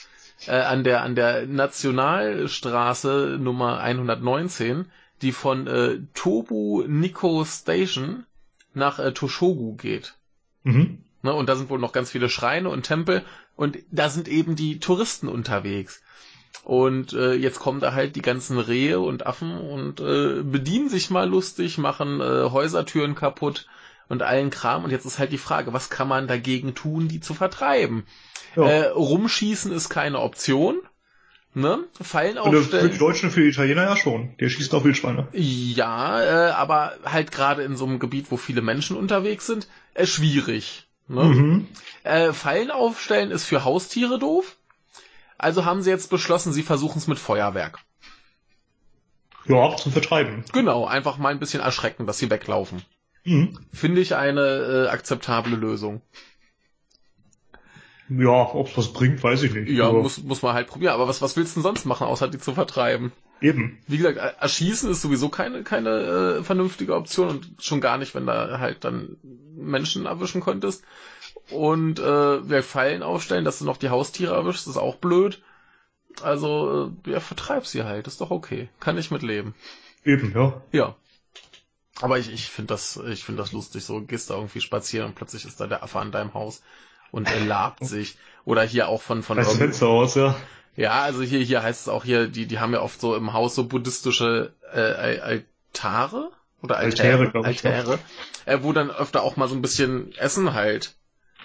äh, 0.47 0.51
an 0.51 0.83
der, 0.83 1.01
an 1.01 1.15
der 1.15 1.47
Nationalstraße 1.47 3.37
Nummer 3.39 3.79
119, 3.79 4.85
die 5.21 5.31
von 5.31 5.65
äh, 5.65 5.99
Tobu 6.13 6.83
Nikko 6.85 7.45
Station 7.45 8.25
nach 8.73 8.99
äh, 8.99 9.13
Toshogu 9.13 9.77
geht. 9.77 10.15
Mhm. 10.63 11.05
Ne, 11.23 11.33
und 11.33 11.47
da 11.47 11.55
sind 11.55 11.69
wohl 11.69 11.79
noch 11.79 11.93
ganz 11.93 12.11
viele 12.11 12.27
Schreine 12.27 12.67
und 12.67 12.83
Tempel 12.83 13.23
und 13.55 13.77
da 13.89 14.09
sind 14.09 14.27
eben 14.27 14.57
die 14.57 14.79
Touristen 14.79 15.29
unterwegs. 15.29 16.01
Und 16.65 17.13
äh, 17.13 17.33
jetzt 17.33 17.59
kommen 17.59 17.79
da 17.79 17.93
halt 17.93 18.17
die 18.17 18.21
ganzen 18.21 18.59
Rehe 18.59 18.99
und 18.99 19.25
Affen 19.25 19.57
und 19.57 20.01
äh, 20.01 20.43
bedienen 20.43 20.89
sich 20.89 21.09
mal 21.09 21.29
lustig, 21.29 21.77
machen 21.77 22.19
äh, 22.19 22.49
Häusertüren 22.49 23.15
kaputt 23.15 23.67
und 24.11 24.21
allen 24.21 24.49
Kram. 24.49 24.83
Und 24.83 24.91
jetzt 24.91 25.05
ist 25.05 25.19
halt 25.19 25.31
die 25.31 25.37
Frage, 25.37 25.73
was 25.73 25.89
kann 25.89 26.07
man 26.07 26.27
dagegen 26.27 26.75
tun, 26.75 27.07
die 27.07 27.21
zu 27.21 27.33
vertreiben? 27.33 28.05
Ja. 28.55 28.63
Äh, 28.63 28.87
rumschießen 28.89 29.71
ist 29.71 29.89
keine 29.89 30.19
Option. 30.19 30.79
Ne? 31.53 31.83
Fallen 32.01 32.37
aufstellen. 32.37 32.83
Für 32.83 32.89
die 32.89 32.97
Deutschen 32.97 33.25
und 33.27 33.31
für 33.33 33.41
die 33.41 33.49
Italiener 33.49 33.83
ja 33.83 33.97
schon. 33.97 34.35
Die 34.39 34.49
schießen 34.49 34.77
auch 34.77 34.85
Wildschweine. 34.85 35.27
Ja, 35.33 36.21
äh, 36.21 36.51
aber 36.51 36.93
halt 37.03 37.31
gerade 37.31 37.63
in 37.63 37.75
so 37.75 37.85
einem 37.85 37.99
Gebiet, 37.99 38.27
wo 38.29 38.37
viele 38.37 38.61
Menschen 38.61 38.95
unterwegs 38.95 39.47
sind, 39.47 39.67
äh, 39.93 40.05
schwierig. 40.05 40.87
Ne? 41.07 41.23
Mhm. 41.23 41.67
Äh, 42.03 42.31
Fallen 42.31 42.71
aufstellen 42.71 43.31
ist 43.31 43.45
für 43.45 43.65
Haustiere 43.65 44.17
doof. 44.17 44.55
Also 45.37 45.65
haben 45.65 45.81
sie 45.81 45.89
jetzt 45.89 46.09
beschlossen, 46.09 46.53
sie 46.53 46.63
versuchen 46.63 46.99
es 46.99 47.07
mit 47.07 47.19
Feuerwerk. 47.19 47.79
Ja, 49.45 49.75
zum 49.75 49.91
Vertreiben. 49.91 50.45
Genau, 50.53 50.85
einfach 50.85 51.17
mal 51.17 51.29
ein 51.29 51.39
bisschen 51.39 51.61
erschrecken, 51.61 52.05
dass 52.05 52.19
sie 52.19 52.29
weglaufen. 52.29 52.83
Mhm. 53.23 53.57
Finde 53.71 54.01
ich 54.01 54.15
eine 54.15 54.41
äh, 54.41 54.87
akzeptable 54.89 55.55
Lösung. 55.55 56.01
Ja, 58.09 58.53
ob 58.53 58.67
es 58.67 58.77
was 58.77 58.91
bringt, 58.91 59.23
weiß 59.23 59.43
ich 59.43 59.53
nicht. 59.53 59.69
Ja, 59.69 59.87
aber 59.87 60.01
muss, 60.01 60.21
muss 60.21 60.41
man 60.41 60.53
halt 60.53 60.67
probieren. 60.67 60.93
Aber 60.93 61.07
was, 61.07 61.21
was 61.21 61.37
willst 61.37 61.55
du 61.55 61.59
denn 61.59 61.63
sonst 61.63 61.85
machen, 61.85 62.07
außer 62.07 62.27
die 62.27 62.39
zu 62.39 62.53
vertreiben? 62.53 63.13
Eben. 63.39 63.79
Wie 63.87 63.97
gesagt, 63.97 64.17
erschießen 64.17 64.89
ist 64.89 65.01
sowieso 65.01 65.29
keine, 65.29 65.63
keine 65.63 65.89
äh, 66.39 66.43
vernünftige 66.43 66.95
Option 66.95 67.29
und 67.29 67.47
schon 67.59 67.79
gar 67.79 67.97
nicht, 67.97 68.13
wenn 68.13 68.25
da 68.25 68.59
halt 68.59 68.83
dann 68.83 69.17
Menschen 69.55 70.05
erwischen 70.05 70.41
könntest. 70.41 70.83
Und 71.49 71.99
äh, 71.99 72.49
wir 72.49 72.63
Fallen 72.63 73.01
aufstellen, 73.01 73.45
dass 73.45 73.59
du 73.59 73.65
noch 73.65 73.77
die 73.77 73.89
Haustiere 73.89 74.35
erwischst, 74.35 74.67
ist 74.67 74.77
auch 74.77 74.95
blöd. 74.95 75.41
Also, 76.21 76.91
äh, 77.05 77.11
ja, 77.11 77.19
vertreib 77.19 77.65
sie 77.65 77.83
halt, 77.83 78.07
ist 78.07 78.21
doch 78.21 78.31
okay. 78.31 78.69
Kann 78.79 78.97
ich 78.97 79.11
mitleben. 79.11 79.55
Eben, 80.03 80.33
ja. 80.35 80.61
Ja. 80.71 80.95
Aber 82.01 82.19
ich, 82.19 82.31
ich 82.31 82.49
finde 82.49 82.73
das, 82.73 82.97
ich 82.97 83.23
finde 83.23 83.41
das 83.41 83.51
lustig. 83.51 83.83
So 83.83 84.01
gehst 84.01 84.29
da 84.29 84.35
irgendwie 84.35 84.61
spazieren 84.61 85.07
und 85.07 85.15
plötzlich 85.15 85.45
ist 85.45 85.59
da 85.59 85.67
der 85.67 85.83
Affe 85.83 85.99
an 85.99 86.11
deinem 86.11 86.33
Haus 86.33 86.61
und 87.11 87.29
er 87.29 87.39
labt 87.41 87.85
sich. 87.85 88.17
Oder 88.43 88.63
hier 88.63 88.87
auch 88.87 89.01
von, 89.01 89.21
von 89.21 89.37
Das 89.37 89.55
Fenster 89.55 89.87
aus, 89.87 90.15
ja. 90.15 90.35
Ja, 90.75 91.01
also 91.01 91.21
hier, 91.21 91.39
hier 91.39 91.61
heißt 91.61 91.81
es 91.81 91.87
auch 91.89 92.03
hier, 92.03 92.27
die, 92.27 92.47
die 92.47 92.59
haben 92.59 92.73
ja 92.73 92.81
oft 92.81 92.99
so 92.99 93.15
im 93.15 93.33
Haus 93.33 93.55
so 93.55 93.65
buddhistische 93.65 94.53
äh, 94.73 95.41
Altare 95.73 96.31
oder 96.63 96.77
Altäre, 96.77 97.25
Altäre, 97.25 97.45
Altäre 97.45 97.99
äh, 98.45 98.59
wo 98.61 98.71
dann 98.73 98.89
öfter 98.89 99.23
auch 99.23 99.35
mal 99.35 99.47
so 99.47 99.55
ein 99.55 99.61
bisschen 99.61 100.13
Essen 100.15 100.53
halt 100.53 100.95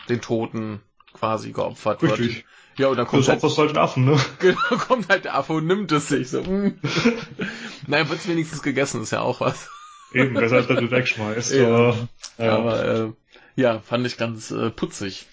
den 0.08 0.20
Toten 0.20 0.80
quasi 1.12 1.52
geopfert 1.52 2.02
Richtig. 2.02 2.36
wird. 2.36 2.44
Ja, 2.78 2.88
und 2.88 2.96
dann 2.96 3.06
kommt 3.06 3.26
das 3.26 3.42
halt, 3.42 3.58
halt 3.58 3.70
ein 3.70 3.78
Affen, 3.78 4.04
ne? 4.04 4.20
Genau, 4.38 4.58
kommt 4.86 5.08
halt 5.08 5.24
der 5.24 5.34
Affe 5.34 5.54
und 5.54 5.66
nimmt 5.66 5.90
es 5.92 6.08
sich 6.08 6.30
so. 6.30 6.42
Nein, 7.86 8.08
wird's 8.08 8.28
wenigstens 8.28 8.62
gegessen, 8.62 9.02
ist 9.02 9.12
ja 9.12 9.22
auch 9.22 9.40
was. 9.40 9.70
Eben, 10.12 10.34
besser 10.34 10.56
als 10.56 10.68
wenn 10.68 10.76
du 10.76 10.90
wegschmeißt. 10.90 11.54
Ja. 11.54 11.66
Aber, 11.66 12.08
ja. 12.38 12.56
aber 12.56 12.84
äh, 12.84 13.12
ja, 13.56 13.80
fand 13.80 14.06
ich 14.06 14.16
ganz 14.16 14.50
äh, 14.50 14.70
putzig. 14.70 15.26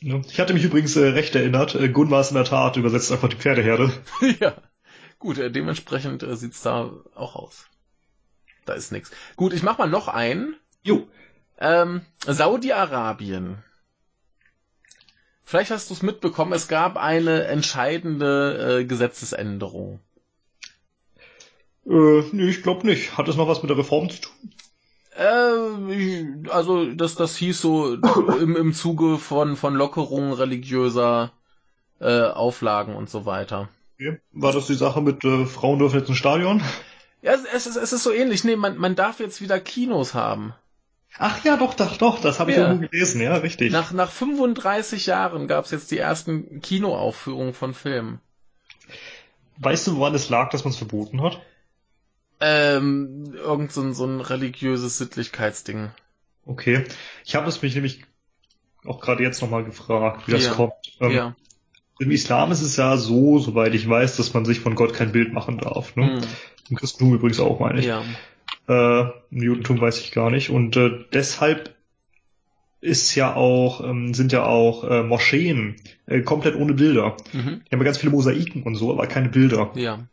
Ich 0.00 0.38
hatte 0.38 0.52
mich 0.52 0.64
übrigens 0.64 0.96
äh, 0.96 1.08
recht 1.08 1.34
erinnert. 1.34 1.74
Äh, 1.74 1.88
Gun 1.88 2.10
war 2.10 2.20
es 2.20 2.28
in 2.28 2.34
der 2.34 2.44
Tat, 2.44 2.76
übersetzt 2.76 3.10
einfach 3.10 3.28
die 3.28 3.36
Pferdeherde. 3.36 3.90
ja. 4.40 4.54
Gut, 5.18 5.38
äh, 5.38 5.50
dementsprechend 5.50 6.22
äh, 6.22 6.36
sieht's 6.36 6.60
da 6.60 6.90
auch 7.14 7.36
aus. 7.36 7.66
Da 8.66 8.74
ist 8.74 8.92
nix. 8.92 9.10
Gut, 9.36 9.52
ich 9.54 9.62
mach 9.62 9.78
mal 9.78 9.88
noch 9.88 10.08
einen. 10.08 10.56
Jo. 10.82 11.08
Ähm, 11.58 12.02
Saudi-Arabien. 12.26 13.62
Vielleicht 15.44 15.70
hast 15.70 15.90
du 15.90 15.94
es 15.94 16.02
mitbekommen, 16.02 16.52
es 16.52 16.68
gab 16.68 16.96
eine 16.96 17.44
entscheidende 17.44 18.80
äh, 18.80 18.84
Gesetzesänderung. 18.84 20.00
Äh, 21.86 22.22
nee, 22.32 22.48
ich 22.48 22.62
glaube 22.62 22.86
nicht. 22.86 23.16
Hat 23.16 23.28
es 23.28 23.36
noch 23.36 23.48
was 23.48 23.62
mit 23.62 23.70
der 23.70 23.78
Reform 23.78 24.10
zu 24.10 24.22
tun? 24.22 24.52
Äh, 25.16 26.48
also 26.50 26.86
das, 26.92 27.14
das 27.14 27.36
hieß 27.36 27.60
so 27.60 27.94
im, 28.40 28.56
im 28.56 28.72
Zuge 28.72 29.18
von, 29.18 29.56
von 29.56 29.74
Lockerungen 29.74 30.32
religiöser 30.32 31.32
äh, 32.00 32.22
Auflagen 32.22 32.96
und 32.96 33.10
so 33.10 33.26
weiter. 33.26 33.68
Okay. 33.94 34.18
War 34.32 34.52
das 34.52 34.66
die 34.66 34.74
Sache 34.74 35.00
mit 35.00 35.24
äh, 35.24 35.46
Frauen 35.46 35.78
dürfen 35.78 35.98
jetzt 35.98 36.08
ins 36.08 36.18
Stadion? 36.18 36.62
Ja, 37.22 37.32
es, 37.32 37.44
es, 37.44 37.66
ist, 37.66 37.76
es 37.76 37.92
ist 37.92 38.02
so 38.02 38.12
ähnlich. 38.12 38.44
Nee, 38.44 38.56
man, 38.56 38.76
man 38.76 38.96
darf 38.96 39.20
jetzt 39.20 39.40
wieder 39.40 39.60
Kinos 39.60 40.14
haben. 40.14 40.52
Ach 41.16 41.44
ja, 41.44 41.56
doch, 41.56 41.74
doch, 41.74 41.96
doch, 41.96 42.20
das 42.20 42.40
habe 42.40 42.50
ich 42.50 42.56
ja. 42.56 42.64
irgendwo 42.64 42.88
gelesen, 42.88 43.20
ja, 43.20 43.36
richtig. 43.36 43.70
Nach, 43.70 43.92
nach 43.92 44.10
35 44.10 45.06
Jahren 45.06 45.46
gab 45.46 45.64
es 45.64 45.70
jetzt 45.70 45.92
die 45.92 45.98
ersten 45.98 46.60
Kinoaufführungen 46.60 47.54
von 47.54 47.72
Filmen. 47.72 48.20
Weißt 49.58 49.86
du, 49.86 49.96
woran 49.96 50.14
es 50.14 50.28
lag, 50.28 50.50
dass 50.50 50.64
man 50.64 50.72
es 50.72 50.76
verboten 50.76 51.22
hat? 51.22 51.40
Ähm, 52.40 53.34
irgend 53.34 53.72
so 53.72 53.82
ein, 53.82 53.94
so 53.94 54.04
ein 54.06 54.20
religiöses 54.20 54.98
Sittlichkeitsding. 54.98 55.90
Okay. 56.46 56.84
Ich 57.24 57.34
habe 57.34 57.48
es 57.48 57.62
mich 57.62 57.74
nämlich 57.74 58.02
auch 58.84 59.00
gerade 59.00 59.22
jetzt 59.22 59.40
nochmal 59.40 59.64
gefragt, 59.64 60.26
wie 60.26 60.32
das 60.32 60.46
ja. 60.46 60.52
kommt. 60.52 60.72
Ähm, 61.00 61.10
ja. 61.12 61.36
Im 61.98 62.10
Islam 62.10 62.50
ist 62.50 62.62
es 62.62 62.76
ja 62.76 62.96
so, 62.96 63.38
soweit 63.38 63.74
ich 63.74 63.88
weiß, 63.88 64.16
dass 64.16 64.34
man 64.34 64.44
sich 64.44 64.60
von 64.60 64.74
Gott 64.74 64.94
kein 64.94 65.12
Bild 65.12 65.32
machen 65.32 65.58
darf. 65.58 65.96
Ne? 65.96 66.16
Hm. 66.16 66.28
Im 66.70 66.76
Christentum 66.76 67.14
übrigens 67.14 67.40
auch, 67.40 67.60
meine 67.60 67.80
ich. 67.80 67.86
Ja. 67.86 68.02
Äh, 68.68 69.10
Im 69.30 69.42
Judentum 69.42 69.80
weiß 69.80 70.00
ich 70.00 70.12
gar 70.12 70.30
nicht. 70.30 70.50
Und 70.50 70.76
äh, 70.76 70.90
deshalb 71.12 71.74
ist 72.80 73.14
ja 73.14 73.34
auch, 73.34 73.82
ähm, 73.82 74.12
sind 74.12 74.32
ja 74.32 74.44
auch 74.44 74.84
äh, 74.84 75.02
Moscheen 75.02 75.76
äh, 76.06 76.20
komplett 76.20 76.56
ohne 76.56 76.74
Bilder. 76.74 77.16
Mhm. 77.32 77.62
Die 77.64 77.72
haben 77.72 77.78
ja 77.78 77.84
ganz 77.84 77.98
viele 77.98 78.12
Mosaiken 78.12 78.62
und 78.62 78.74
so, 78.74 78.92
aber 78.92 79.06
keine 79.06 79.30
Bilder. 79.30 79.72
Ja. 79.74 80.06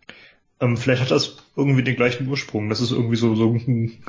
Ähm, 0.62 0.78
vielleicht 0.78 1.02
hat 1.02 1.12
das 1.12 1.38
irgendwie 1.56 1.84
den 1.84 1.95
gleichen 1.95 2.28
Ursprung. 2.28 2.69
Das 2.69 2.80
ist 2.80 2.91
irgendwie 2.91 3.15
so, 3.15 3.36
so 3.36 3.52
ein, 3.54 4.04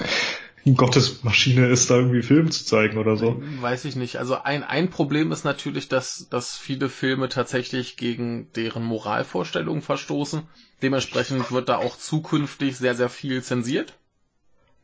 ein 0.66 0.76
Gottesmaschine 0.76 1.66
ist, 1.68 1.90
da 1.90 1.96
irgendwie 1.96 2.22
Filme 2.22 2.50
zu 2.50 2.64
zeigen 2.64 2.98
oder 2.98 3.16
so. 3.16 3.42
Weiß 3.60 3.86
ich 3.86 3.96
nicht. 3.96 4.16
Also 4.16 4.36
ein, 4.36 4.62
ein 4.62 4.90
Problem 4.90 5.32
ist 5.32 5.44
natürlich, 5.44 5.88
dass, 5.88 6.28
dass 6.28 6.58
viele 6.58 6.90
Filme 6.90 7.30
tatsächlich 7.30 7.96
gegen 7.96 8.52
deren 8.52 8.84
Moralvorstellungen 8.84 9.82
verstoßen. 9.82 10.42
Dementsprechend 10.82 11.50
wird 11.50 11.70
da 11.70 11.78
auch 11.78 11.96
zukünftig 11.96 12.76
sehr, 12.76 12.94
sehr 12.94 13.08
viel 13.08 13.42
zensiert. 13.42 13.94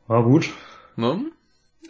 War 0.06 0.22
gut. 0.22 0.50
Ne? 0.96 1.26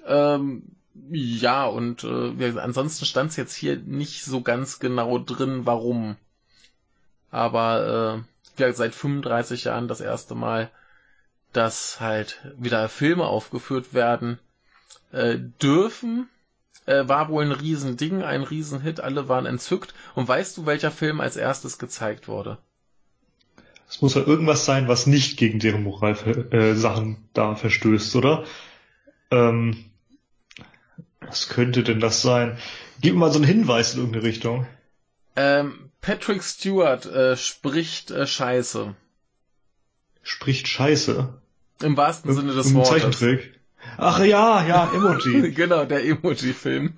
Ähm, 0.06 0.62
ja, 1.10 1.66
und 1.66 2.02
äh, 2.02 2.58
ansonsten 2.58 3.04
stand 3.04 3.30
es 3.30 3.36
jetzt 3.36 3.54
hier 3.54 3.76
nicht 3.76 4.24
so 4.24 4.42
ganz 4.42 4.80
genau 4.80 5.18
drin, 5.18 5.60
warum. 5.64 6.16
Aber 7.30 8.24
äh, 8.24 8.37
ja, 8.58 8.72
seit 8.72 8.94
35 8.94 9.64
Jahren 9.64 9.88
das 9.88 10.00
erste 10.00 10.34
Mal, 10.34 10.70
dass 11.52 12.00
halt 12.00 12.40
wieder 12.56 12.88
Filme 12.88 13.24
aufgeführt 13.24 13.94
werden 13.94 14.38
äh, 15.12 15.38
dürfen. 15.62 16.28
Äh, 16.86 17.08
war 17.08 17.28
wohl 17.28 17.44
ein 17.44 17.52
Riesending, 17.52 18.22
ein 18.22 18.42
Riesenhit, 18.42 19.00
alle 19.00 19.28
waren 19.28 19.46
entzückt. 19.46 19.94
Und 20.14 20.28
weißt 20.28 20.56
du, 20.56 20.66
welcher 20.66 20.90
Film 20.90 21.20
als 21.20 21.36
erstes 21.36 21.78
gezeigt 21.78 22.28
wurde? 22.28 22.58
Es 23.88 24.02
muss 24.02 24.14
ja 24.14 24.22
irgendwas 24.22 24.64
sein, 24.64 24.88
was 24.88 25.06
nicht 25.06 25.38
gegen 25.38 25.58
deren 25.58 25.82
Moralsachen 25.82 27.12
äh, 27.14 27.16
da 27.32 27.54
verstößt, 27.54 28.16
oder? 28.16 28.44
Ähm, 29.30 29.84
was 31.20 31.48
könnte 31.48 31.82
denn 31.82 32.00
das 32.00 32.22
sein? 32.22 32.58
Gib 33.00 33.14
mir 33.14 33.20
mal 33.20 33.32
so 33.32 33.38
einen 33.38 33.46
Hinweis 33.46 33.94
in 33.94 34.00
irgendeine 34.00 34.24
Richtung. 34.24 34.66
Ähm, 35.40 35.90
Patrick 36.00 36.42
Stewart 36.42 37.06
äh, 37.06 37.36
spricht 37.36 38.10
äh, 38.10 38.26
Scheiße. 38.26 38.96
Spricht 40.20 40.66
Scheiße? 40.66 41.32
Im 41.80 41.96
wahrsten 41.96 42.34
Sinne 42.34 42.54
des 42.54 42.66
Im 42.66 42.74
Wortes. 42.74 42.90
Zeichentrick. 42.90 43.60
Ach 43.98 44.18
ja, 44.18 44.66
ja, 44.66 44.90
Emoji. 44.92 45.52
genau, 45.54 45.84
der 45.84 46.04
Emoji-Film. 46.04 46.94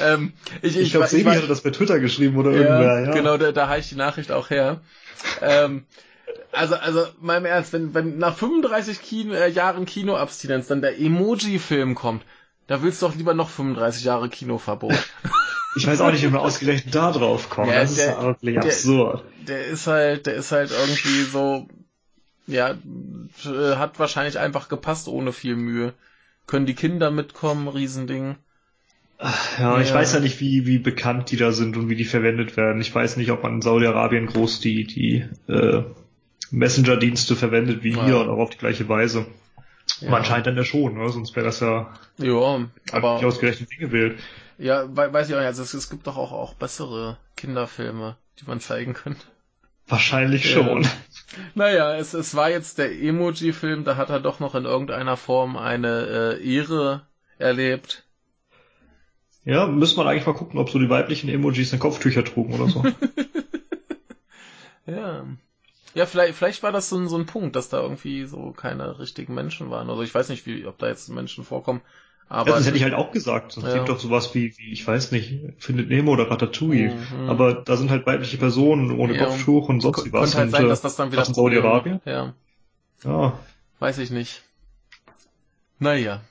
Ähm, 0.00 0.32
ich 0.60 0.74
ich, 0.74 0.82
ich 0.82 0.90
glaube, 0.90 1.06
Sebi 1.06 1.30
hatte 1.30 1.46
das 1.46 1.60
bei 1.60 1.70
Twitter 1.70 2.00
geschrieben 2.00 2.36
oder 2.36 2.50
ja, 2.50 2.56
irgendwer, 2.56 3.00
ja. 3.04 3.10
Genau, 3.12 3.36
da, 3.36 3.52
da 3.52 3.68
habe 3.68 3.78
ich 3.78 3.88
die 3.88 3.94
Nachricht 3.94 4.32
auch 4.32 4.50
her. 4.50 4.80
ähm, 5.40 5.86
also, 6.50 6.74
also, 6.74 7.06
meinem 7.20 7.44
Ernst, 7.44 7.72
wenn, 7.72 7.94
wenn 7.94 8.18
nach 8.18 8.36
35 8.36 9.02
Kino, 9.02 9.34
äh, 9.34 9.48
Jahren 9.48 9.86
Kinoabstinenz 9.86 10.66
dann 10.66 10.80
der 10.80 10.98
Emoji-Film 10.98 11.94
kommt, 11.94 12.24
da 12.66 12.82
willst 12.82 13.02
du 13.02 13.06
doch 13.06 13.14
lieber 13.14 13.34
noch 13.34 13.50
35 13.50 14.02
Jahre 14.02 14.28
Kinoverbot. 14.28 14.94
Ich 15.76 15.86
weiß 15.86 16.00
auch 16.00 16.12
nicht, 16.12 16.22
wie 16.22 16.28
man 16.28 16.40
ausgerechnet 16.40 16.94
da 16.94 17.10
drauf 17.12 17.50
kommt. 17.50 17.70
Ja, 17.70 17.80
das 17.80 17.96
der, 17.96 18.16
ist 18.16 18.22
wirklich 18.22 18.58
absurd. 18.58 19.24
Der 19.48 19.66
ist 19.66 19.86
halt, 19.86 20.26
der 20.26 20.34
ist 20.34 20.52
halt 20.52 20.70
irgendwie 20.70 21.22
so, 21.22 21.68
ja, 22.46 22.76
hat 23.76 23.98
wahrscheinlich 23.98 24.38
einfach 24.38 24.68
gepasst 24.68 25.08
ohne 25.08 25.32
viel 25.32 25.56
Mühe. 25.56 25.92
Können 26.46 26.66
die 26.66 26.74
Kinder 26.74 27.10
mitkommen, 27.10 27.68
Riesending. 27.68 28.36
Ja, 29.20 29.34
ja, 29.58 29.80
ich 29.80 29.92
weiß 29.92 30.14
ja 30.14 30.20
nicht, 30.20 30.40
wie, 30.40 30.66
wie 30.66 30.78
bekannt 30.78 31.30
die 31.30 31.36
da 31.36 31.52
sind 31.52 31.76
und 31.76 31.88
wie 31.88 31.96
die 31.96 32.04
verwendet 32.04 32.56
werden. 32.56 32.80
Ich 32.80 32.94
weiß 32.94 33.16
nicht, 33.16 33.30
ob 33.30 33.42
man 33.42 33.54
in 33.54 33.62
Saudi-Arabien 33.62 34.26
groß 34.26 34.60
die, 34.60 34.84
die 34.84 35.24
äh, 35.48 35.82
Messenger-Dienste 36.50 37.36
verwendet 37.36 37.82
wie 37.82 37.92
ja. 37.92 38.04
hier 38.04 38.18
und 38.20 38.28
auch 38.28 38.38
auf 38.38 38.50
die 38.50 38.58
gleiche 38.58 38.88
Weise. 38.88 39.26
Ja. 40.00 40.08
Aber 40.08 40.18
anscheinend 40.18 40.46
dann 40.46 40.56
ja 40.56 40.64
schon, 40.64 40.98
ne? 40.98 41.08
sonst 41.08 41.34
wäre 41.36 41.46
das 41.46 41.60
ja. 41.60 41.92
Ja, 42.18 42.68
aber. 42.92 43.14
Nicht 43.14 43.24
ausgerechnet 43.24 43.70
Dinge 43.70 43.88
gewählt. 43.88 44.18
Ja, 44.58 44.84
weiß 44.88 45.28
ich 45.28 45.34
auch 45.34 45.38
nicht. 45.38 45.46
Also 45.46 45.62
es, 45.62 45.74
es 45.74 45.90
gibt 45.90 46.06
doch 46.06 46.16
auch, 46.16 46.32
auch 46.32 46.54
bessere 46.54 47.18
Kinderfilme, 47.36 48.16
die 48.40 48.44
man 48.46 48.60
zeigen 48.60 48.94
könnte. 48.94 49.26
Wahrscheinlich 49.86 50.50
schon. 50.50 50.86
Naja, 51.56 51.96
es, 51.96 52.14
es 52.14 52.36
war 52.36 52.48
jetzt 52.48 52.78
der 52.78 52.92
Emoji-Film, 52.92 53.82
da 53.82 53.96
hat 53.96 54.08
er 54.08 54.20
doch 54.20 54.38
noch 54.38 54.54
in 54.54 54.66
irgendeiner 54.66 55.16
Form 55.16 55.56
eine 55.56 56.36
äh, 56.38 56.54
Ehre 56.54 57.08
erlebt. 57.38 58.04
Ja, 59.44 59.66
müssen 59.66 59.98
wir 59.98 60.06
eigentlich 60.06 60.26
mal 60.26 60.34
gucken, 60.34 60.60
ob 60.60 60.70
so 60.70 60.78
die 60.78 60.88
weiblichen 60.88 61.28
Emojis 61.28 61.72
in 61.72 61.80
Kopftücher 61.80 62.24
trugen 62.24 62.54
oder 62.54 62.68
so. 62.68 62.84
ja. 64.86 65.26
Ja, 65.94 66.06
vielleicht, 66.06 66.34
vielleicht 66.34 66.62
war 66.62 66.72
das 66.72 66.88
so 66.88 66.96
ein, 66.96 67.08
so 67.08 67.16
ein 67.16 67.26
Punkt, 67.26 67.56
dass 67.56 67.68
da 67.68 67.80
irgendwie 67.80 68.26
so 68.26 68.52
keine 68.52 68.98
richtigen 68.98 69.34
Menschen 69.34 69.70
waren. 69.70 69.90
Also 69.90 70.02
ich 70.02 70.14
weiß 70.14 70.28
nicht, 70.28 70.46
wie, 70.46 70.66
ob 70.66 70.78
da 70.78 70.88
jetzt 70.88 71.08
Menschen 71.08 71.44
vorkommen. 71.44 71.82
Aber 72.28 72.50
ja, 72.50 72.56
das 72.56 72.66
hätte 72.66 72.76
ich 72.76 72.82
halt 72.82 72.94
auch 72.94 73.12
gesagt. 73.12 73.56
Es 73.56 73.62
ja. 73.62 73.74
gibt 73.74 73.88
doch 73.88 73.98
sowas 73.98 74.34
wie, 74.34 74.56
wie, 74.58 74.72
ich 74.72 74.86
weiß 74.86 75.12
nicht, 75.12 75.40
Findet 75.58 75.88
Nemo 75.88 76.12
oder 76.12 76.30
Ratatouille. 76.30 76.94
Mhm. 76.94 77.28
Aber 77.28 77.54
da 77.54 77.76
sind 77.76 77.90
halt 77.90 78.06
weibliche 78.06 78.38
Personen 78.38 78.98
ohne 78.98 79.16
ja. 79.16 79.26
Kopftuch 79.26 79.68
und 79.68 79.80
sonst 79.80 80.04
wie 80.04 80.12
was. 80.12 80.32
Könnte 80.32 80.38
halt 80.38 80.50
sein, 80.52 80.68
dass 80.68 80.80
das 80.80 80.96
dann 80.96 81.12
wieder 81.12 81.24
Saudi-Arabien. 81.24 82.00
Ja. 82.04 82.34
Ja. 83.04 83.38
Weiß 83.78 83.98
ich 83.98 84.10
nicht. 84.10 84.42
Naja. 85.78 86.22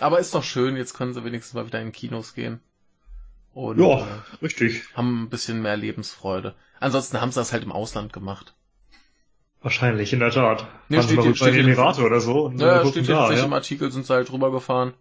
Aber 0.00 0.18
ist 0.18 0.34
doch 0.34 0.42
schön, 0.42 0.76
jetzt 0.76 0.94
können 0.94 1.14
sie 1.14 1.24
wenigstens 1.24 1.54
mal 1.54 1.66
wieder 1.66 1.80
in 1.80 1.92
Kinos 1.92 2.34
gehen. 2.34 2.60
Und, 3.52 3.78
ja, 3.78 4.00
äh, 4.00 4.04
richtig. 4.42 4.82
Haben 4.94 5.24
ein 5.24 5.28
bisschen 5.30 5.62
mehr 5.62 5.76
Lebensfreude. 5.76 6.54
Ansonsten 6.78 7.20
haben 7.20 7.30
sie 7.30 7.40
das 7.40 7.52
halt 7.52 7.64
im 7.64 7.72
Ausland 7.72 8.12
gemacht. 8.12 8.54
Wahrscheinlich, 9.62 10.12
in 10.12 10.20
der 10.20 10.30
Tat. 10.30 10.66
Nee, 10.88 11.02
steht, 11.02 11.20
steht, 11.20 11.36
steht 11.38 11.54
Emirate 11.56 12.02
oder 12.02 12.20
so. 12.20 12.52
Ja, 12.56 12.86
steht 12.86 13.08
da, 13.08 13.32
ja. 13.32 13.44
im 13.44 13.52
Artikel, 13.52 13.90
sind 13.90 14.06
sie 14.06 14.12
halt 14.12 14.30
rübergefahren. 14.30 14.92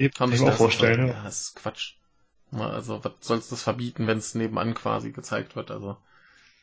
Eben, 0.00 0.14
kann 0.14 0.32
ich 0.32 0.40
mir 0.40 0.48
auch 0.48 0.56
vorstellen. 0.56 1.08
ja. 1.08 1.12
ja, 1.12 1.22
das 1.24 1.42
ist 1.42 1.56
Quatsch. 1.56 1.92
Also, 2.52 3.04
was 3.04 3.12
sollst 3.20 3.50
du 3.50 3.54
das 3.54 3.62
verbieten, 3.62 4.06
wenn 4.06 4.16
es 4.16 4.34
nebenan 4.34 4.72
quasi 4.72 5.12
gezeigt 5.12 5.56
wird? 5.56 5.70
Also, 5.70 5.98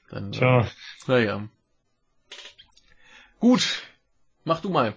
dann. 0.09 0.31
Tja. 0.31 0.61
Äh, 0.61 0.65
naja. 1.05 1.47
Gut. 3.39 3.83
Mach 4.43 4.59
du 4.59 4.69
mal. 4.69 4.95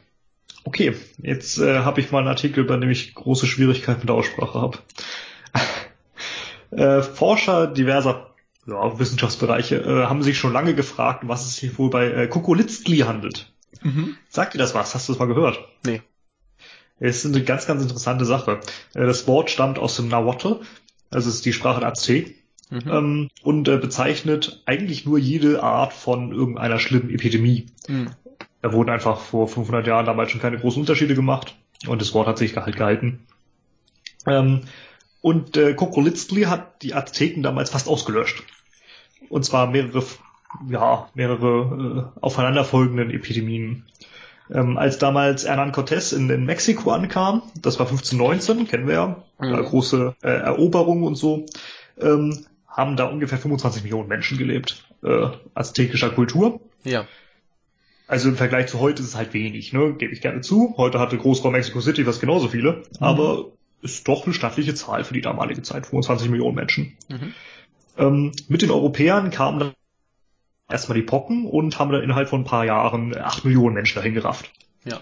Okay, 0.65 0.97
jetzt 1.19 1.59
äh, 1.59 1.81
habe 1.81 2.01
ich 2.01 2.11
mal 2.13 2.21
einen 2.21 2.29
Artikel, 2.29 2.65
bei 2.65 2.79
dem 2.79 2.89
ich 2.89 3.15
große 3.15 3.47
Schwierigkeiten 3.47 4.01
mit 4.01 4.09
der 4.09 4.17
Aussprache 4.17 4.59
habe. 4.59 4.79
äh, 6.71 7.03
Forscher 7.03 7.67
diverser 7.67 8.35
ja, 8.67 8.99
Wissenschaftsbereiche 8.99 9.77
äh, 9.77 10.07
haben 10.07 10.23
sich 10.23 10.39
schon 10.39 10.53
lange 10.53 10.75
gefragt, 10.75 11.25
was 11.27 11.47
es 11.47 11.59
hier 11.59 11.77
wohl 11.77 11.91
bei 11.91 12.07
äh, 12.11 12.27
Kokolitzli 12.27 12.99
handelt. 12.99 13.53
Mhm. 13.83 14.17
Sagt 14.31 14.55
dir 14.55 14.59
das 14.59 14.75
was? 14.75 14.95
Hast 14.95 15.09
du 15.09 15.13
das 15.13 15.19
mal 15.19 15.27
gehört? 15.27 15.59
Nee. 15.85 16.03
Es 17.01 17.25
ist 17.25 17.35
eine 17.35 17.43
ganz, 17.43 17.67
ganz 17.67 17.83
interessante 17.83 18.25
Sache. 18.25 18.61
Äh, 18.95 19.07
das 19.07 19.27
Wort 19.27 19.51
stammt 19.51 19.79
aus 19.79 19.97
dem 19.97 20.09
Nahuatl, 20.09 20.61
also 21.11 21.29
es 21.29 21.37
ist 21.37 21.47
die 21.47 21.53
Sprache 21.53 21.81
der 21.81 21.89
Aztek, 21.89 22.37
mhm. 22.71 22.83
ähm, 22.87 23.29
und 23.43 23.69
äh, 23.69 23.79
bezeichnet 23.79 24.63
eigentlich 24.67 25.07
nur 25.07 25.19
jede 25.19 25.63
Art 25.63 25.93
von 25.93 26.33
irgendeiner 26.33 26.79
schlimmen 26.79 27.11
Epidemie. 27.11 27.67
Mhm. 27.89 28.11
Da 28.63 28.73
wurden 28.73 28.91
einfach 28.91 29.21
vor 29.21 29.49
500 29.49 29.87
Jahren 29.87 30.07
damals 30.07 30.31
schon 30.31 30.41
keine 30.41 30.59
großen 30.59 30.81
Unterschiede 30.81 31.15
gemacht 31.15 31.57
und 31.87 32.01
das 32.03 32.13
Wort 32.13 32.29
hat 32.29 32.39
sich 32.39 32.55
halt 32.57 32.77
gehalten. 32.77 33.27
Ähm, 34.27 34.63
und 35.23 35.57
äh, 35.57 35.75
Kokolitzli 35.75 36.43
hat 36.43 36.83
die 36.83 36.95
Azteken 36.95 37.43
damals 37.43 37.71
fast 37.71 37.89
ausgelöscht. 37.89 38.43
Und 39.29 39.45
zwar 39.45 39.69
mehrere, 39.69 40.05
ja, 40.69 41.09
mehrere 41.15 42.13
äh, 42.17 42.21
aufeinanderfolgenden 42.21 43.11
Epidemien. 43.11 43.87
Ähm, 44.53 44.79
als 44.79 44.99
damals 44.99 45.47
Hernán 45.47 45.73
Cortés 45.73 46.13
in, 46.13 46.29
in, 46.29 46.45
Mexiko 46.45 46.91
ankam, 46.91 47.43
das 47.61 47.79
war 47.79 47.87
1519, 47.87 48.67
kennen 48.67 48.87
wir 48.87 48.95
ja, 48.95 49.23
mhm. 49.39 49.65
große 49.65 50.17
äh, 50.23 50.29
Eroberung 50.29 51.05
und 51.05 51.15
so, 51.15 51.47
ähm, 52.01 52.47
haben 52.67 52.97
da 52.97 53.05
ungefähr 53.05 53.39
25 53.39 53.85
Millionen 53.85 54.09
Menschen 54.09 54.39
gelebt, 54.39 54.85
äh, 55.05 55.29
aztekischer 55.55 56.11
Kultur. 56.11 56.61
Ja. 56.85 57.07
Also 58.09 58.29
im 58.29 58.37
Vergleich 58.37 58.67
zu 58.67 58.81
heute 58.81 59.03
ist 59.03 59.11
es 59.11 59.17
halt 59.17 59.35
wenig, 59.35 59.73
ne? 59.73 59.95
Gebe 59.95 60.13
ich 60.13 60.21
gerne 60.21 60.41
zu. 60.41 60.75
Heute 60.77 60.99
hatte 60.99 61.17
Großraum 61.17 61.53
Mexico 61.53 61.81
City 61.81 62.05
fast 62.05 62.21
genauso 62.21 62.49
viele, 62.49 62.73
mhm. 62.73 62.83
aber 62.99 63.47
ist 63.83 64.09
doch 64.09 64.25
eine 64.25 64.35
stattliche 64.35 64.75
Zahl 64.75 65.05
für 65.05 65.15
die 65.15 65.21
damalige 65.21 65.63
Zeit, 65.63 65.87
25 65.87 66.29
Millionen 66.29 66.57
Menschen. 66.57 66.97
Mhm. 67.09 67.35
Ähm, 67.99 68.33
mit 68.49 68.63
den 68.63 68.71
Europäern 68.71 69.31
kamen 69.31 69.61
dann 69.61 69.73
erstmal 70.71 70.97
die 70.97 71.05
Pocken 71.05 71.47
und 71.47 71.79
haben 71.79 71.93
dann 71.93 72.03
innerhalb 72.03 72.29
von 72.29 72.43
ein 72.43 72.45
paar 72.45 72.65
Jahren 72.65 73.17
acht 73.17 73.45
Millionen 73.45 73.75
Menschen 73.75 73.97
dahin 73.97 74.15
gerafft. 74.15 74.51
Ja. 74.85 75.01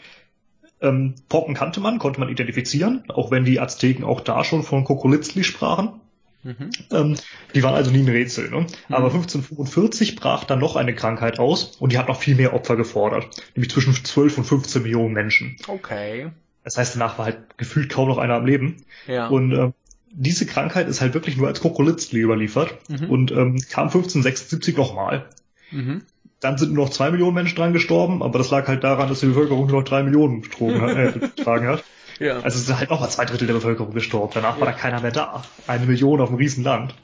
Ähm, 0.80 1.14
Pocken 1.28 1.54
kannte 1.54 1.80
man, 1.80 1.98
konnte 1.98 2.20
man 2.20 2.28
identifizieren, 2.28 3.04
auch 3.08 3.30
wenn 3.30 3.44
die 3.44 3.60
Azteken 3.60 4.04
auch 4.04 4.20
da 4.20 4.44
schon 4.44 4.62
von 4.62 4.84
Kokolitzli 4.84 5.44
sprachen. 5.44 6.00
Mhm. 6.44 6.70
Ähm, 6.92 7.16
die 7.54 7.62
waren 7.62 7.74
also 7.74 7.90
nie 7.90 8.00
ein 8.00 8.08
Rätsel. 8.08 8.50
Ne? 8.50 8.60
Mhm. 8.60 8.66
Aber 8.94 9.06
1545 9.06 10.16
brach 10.16 10.44
dann 10.44 10.60
noch 10.60 10.76
eine 10.76 10.94
Krankheit 10.94 11.38
aus 11.38 11.76
und 11.76 11.92
die 11.92 11.98
hat 11.98 12.08
noch 12.08 12.20
viel 12.20 12.36
mehr 12.36 12.54
Opfer 12.54 12.76
gefordert. 12.76 13.28
Nämlich 13.54 13.72
zwischen 13.72 13.92
12 13.92 14.38
und 14.38 14.44
15 14.44 14.82
Millionen 14.82 15.14
Menschen. 15.14 15.56
Okay. 15.66 16.30
Das 16.64 16.76
heißt, 16.76 16.94
danach 16.94 17.18
war 17.18 17.24
halt 17.24 17.56
gefühlt 17.56 17.90
kaum 17.90 18.08
noch 18.08 18.18
einer 18.18 18.34
am 18.34 18.46
Leben. 18.46 18.84
Ja. 19.06 19.28
Und 19.28 19.52
äh, 19.52 19.72
diese 20.12 20.46
Krankheit 20.46 20.88
ist 20.88 21.00
halt 21.00 21.14
wirklich 21.14 21.36
nur 21.36 21.48
als 21.48 21.60
Kokolitzli 21.60 22.20
überliefert 22.20 22.78
mhm. 22.88 23.10
und 23.10 23.30
ähm, 23.30 23.58
kam 23.70 23.86
1576 23.88 24.76
nochmal. 24.76 25.28
Mhm. 25.70 26.02
Dann 26.40 26.56
sind 26.56 26.72
nur 26.72 26.84
noch 26.86 26.92
zwei 26.92 27.10
Millionen 27.10 27.34
Menschen 27.34 27.56
dran 27.56 27.72
gestorben, 27.72 28.22
aber 28.22 28.38
das 28.38 28.50
lag 28.50 28.68
halt 28.68 28.84
daran, 28.84 29.08
dass 29.08 29.20
die 29.20 29.26
Bevölkerung 29.26 29.66
nur 29.66 29.80
noch 29.80 29.88
drei 29.88 30.02
Millionen 30.02 30.44
äh, 30.44 31.12
getragen 31.36 31.66
hat. 31.66 31.84
Ja. 32.20 32.36
Also 32.36 32.58
es 32.58 32.68
ist 32.68 32.76
halt 32.76 32.90
nochmal 32.90 33.10
zwei 33.10 33.24
Drittel 33.24 33.46
der 33.46 33.54
Bevölkerung 33.54 33.92
gestorben. 33.92 34.32
Danach 34.34 34.54
ja. 34.54 34.60
war 34.60 34.66
da 34.66 34.72
keiner 34.72 35.00
mehr 35.00 35.10
da. 35.10 35.44
Eine 35.66 35.86
Million 35.86 36.20
auf 36.20 36.28
einem 36.28 36.38
Riesenland. 36.38 36.94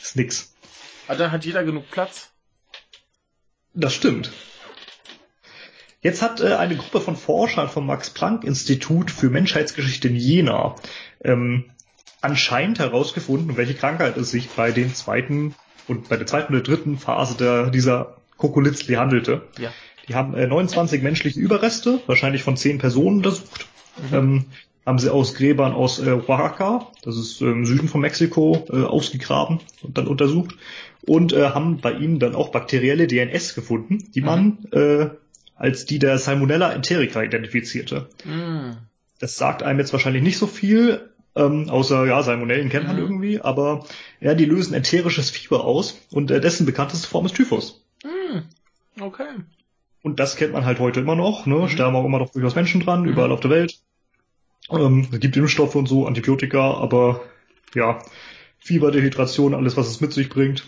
Ist 0.00 0.16
nix. 0.16 0.54
Aber 1.08 1.18
dann 1.18 1.32
hat 1.32 1.44
jeder 1.44 1.64
genug 1.64 1.90
Platz. 1.90 2.30
Das 3.74 3.94
stimmt. 3.94 4.32
Jetzt 6.00 6.20
hat 6.20 6.40
äh, 6.40 6.54
eine 6.54 6.76
Gruppe 6.76 7.00
von 7.00 7.16
Forschern 7.16 7.68
vom 7.68 7.86
Max-Planck-Institut 7.86 9.10
für 9.10 9.30
Menschheitsgeschichte 9.30 10.08
in 10.08 10.16
Jena 10.16 10.76
ähm, 11.22 11.70
anscheinend 12.20 12.78
herausgefunden, 12.78 13.56
welche 13.56 13.74
Krankheit 13.74 14.16
es 14.16 14.30
sich 14.30 14.50
bei 14.50 14.70
den 14.70 14.94
zweiten 14.94 15.54
und 15.88 16.08
bei 16.08 16.16
der 16.16 16.26
zweiten 16.26 16.54
oder 16.54 16.62
dritten 16.62 16.98
Phase 16.98 17.36
der, 17.36 17.70
dieser 17.70 18.16
Kokolitzli 18.36 18.94
handelte. 18.94 19.42
Ja. 19.58 19.72
Die 20.08 20.14
haben 20.14 20.34
äh, 20.34 20.46
29 20.46 21.02
menschliche 21.02 21.40
Überreste, 21.40 22.00
wahrscheinlich 22.06 22.42
von 22.42 22.56
10 22.56 22.78
Personen 22.78 23.18
untersucht. 23.18 23.66
Mhm. 24.10 24.16
Ähm, 24.16 24.44
haben 24.86 24.98
sie 24.98 25.10
aus 25.10 25.34
Gräbern 25.34 25.72
aus 25.72 25.98
äh, 25.98 26.10
Oaxaca, 26.10 26.88
das 27.02 27.16
ist 27.16 27.40
äh, 27.40 27.46
im 27.46 27.64
Süden 27.64 27.88
von 27.88 28.02
Mexiko, 28.02 28.66
äh, 28.70 28.82
ausgegraben 28.82 29.60
und 29.82 29.96
dann 29.96 30.06
untersucht. 30.06 30.56
Und 31.06 31.32
äh, 31.32 31.50
haben 31.50 31.80
bei 31.80 31.92
ihnen 31.92 32.18
dann 32.18 32.34
auch 32.34 32.50
bakterielle 32.50 33.06
DNS 33.06 33.54
gefunden, 33.54 34.10
die 34.14 34.20
mhm. 34.20 34.26
man 34.26 34.58
äh, 34.72 35.10
als 35.56 35.86
die 35.86 35.98
der 35.98 36.18
Salmonella 36.18 36.72
enterica 36.72 37.22
identifizierte. 37.22 38.08
Mhm. 38.24 38.76
Das 39.20 39.36
sagt 39.36 39.62
einem 39.62 39.78
jetzt 39.78 39.92
wahrscheinlich 39.92 40.22
nicht 40.22 40.38
so 40.38 40.46
viel, 40.46 41.10
ähm, 41.36 41.68
außer, 41.68 42.06
ja, 42.06 42.22
Salmonellen 42.22 42.68
kennt 42.68 42.86
man 42.86 42.96
mhm. 42.96 43.02
irgendwie, 43.02 43.40
aber 43.40 43.84
ja, 44.20 44.34
die 44.34 44.44
lösen 44.44 44.74
enterisches 44.74 45.30
Fieber 45.30 45.64
aus 45.64 46.00
und 46.10 46.30
äh, 46.30 46.40
dessen 46.40 46.66
bekannteste 46.66 47.08
Form 47.08 47.26
ist 47.26 47.34
Typhus. 47.34 47.84
Mhm. 48.04 48.44
Okay. 49.00 49.28
Und 50.02 50.20
das 50.20 50.36
kennt 50.36 50.52
man 50.52 50.64
halt 50.64 50.78
heute 50.78 51.00
immer 51.00 51.16
noch, 51.16 51.46
ne? 51.46 51.56
Mhm. 51.56 51.68
Sterben 51.68 51.96
auch 51.96 52.04
immer 52.04 52.18
noch 52.18 52.30
durchaus 52.30 52.54
Menschen 52.54 52.80
dran, 52.80 53.02
mhm. 53.02 53.08
überall 53.08 53.32
auf 53.32 53.40
der 53.40 53.50
Welt. 53.50 53.80
Ähm, 54.70 55.08
es 55.10 55.20
gibt 55.20 55.36
Impfstoffe 55.36 55.74
und 55.74 55.88
so, 55.88 56.06
Antibiotika, 56.06 56.74
aber 56.74 57.22
ja, 57.74 58.02
Fieber, 58.58 58.92
Dehydration, 58.92 59.54
alles, 59.54 59.76
was 59.76 59.88
es 59.88 60.00
mit 60.00 60.12
sich 60.12 60.28
bringt. 60.28 60.64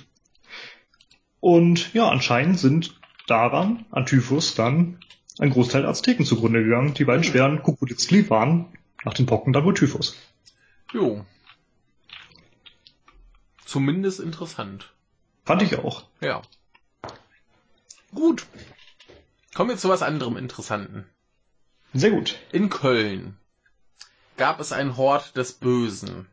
Und 1.40 1.94
ja, 1.94 2.09
anscheinend 2.09 2.59
sind 2.59 2.98
daran, 3.26 3.87
an 3.90 4.07
Typhus, 4.07 4.55
dann 4.55 4.98
ein 5.38 5.50
Großteil 5.50 5.83
der 5.83 5.90
Azteken 5.90 6.24
zugrunde 6.24 6.64
gegangen. 6.64 6.94
Die 6.94 7.05
beiden 7.05 7.20
mhm. 7.20 7.31
schweren 7.31 7.62
Kukulitzli 7.62 8.29
waren 8.31 8.66
nach 9.05 9.14
den 9.14 9.26
Pocken 9.26 9.52
dann 9.52 9.64
wohl 9.64 9.74
Typhus. 9.74 10.16
Jo. 10.92 11.25
Zumindest 13.64 14.20
interessant. 14.20 14.92
Fand 15.44 15.62
ich 15.62 15.77
auch. 15.79 16.05
Ja. 16.20 16.42
Gut. 18.14 18.46
Kommen 19.55 19.70
wir 19.70 19.77
zu 19.77 19.88
was 19.88 20.03
anderem 20.03 20.37
Interessanten. 20.37 21.05
Sehr 21.92 22.11
gut. 22.11 22.38
In 22.53 22.68
Köln 22.68 23.37
gab 24.37 24.61
es 24.61 24.72
ein 24.72 24.96
Hort 24.96 25.37
des 25.37 25.53
Bösen. 25.53 26.27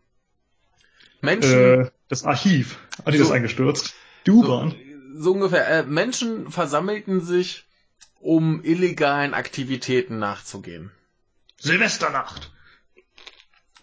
Menschen. 1.21 1.85
Äh, 1.85 1.91
das 2.09 2.23
Archiv. 2.23 2.77
Hat 3.05 3.13
die 3.13 3.17
so, 3.17 3.23
das 3.23 3.33
eingestürzt? 3.33 3.95
Die 4.25 4.31
U-Bahn. 4.31 4.75
So, 5.15 5.23
so, 5.23 5.31
ungefähr. 5.31 5.67
Äh, 5.67 5.83
Menschen 5.83 6.51
versammelten 6.51 7.21
sich, 7.21 7.65
um 8.19 8.63
illegalen 8.63 9.33
Aktivitäten 9.33 10.19
nachzugehen. 10.19 10.91
Silvesternacht. 11.57 12.52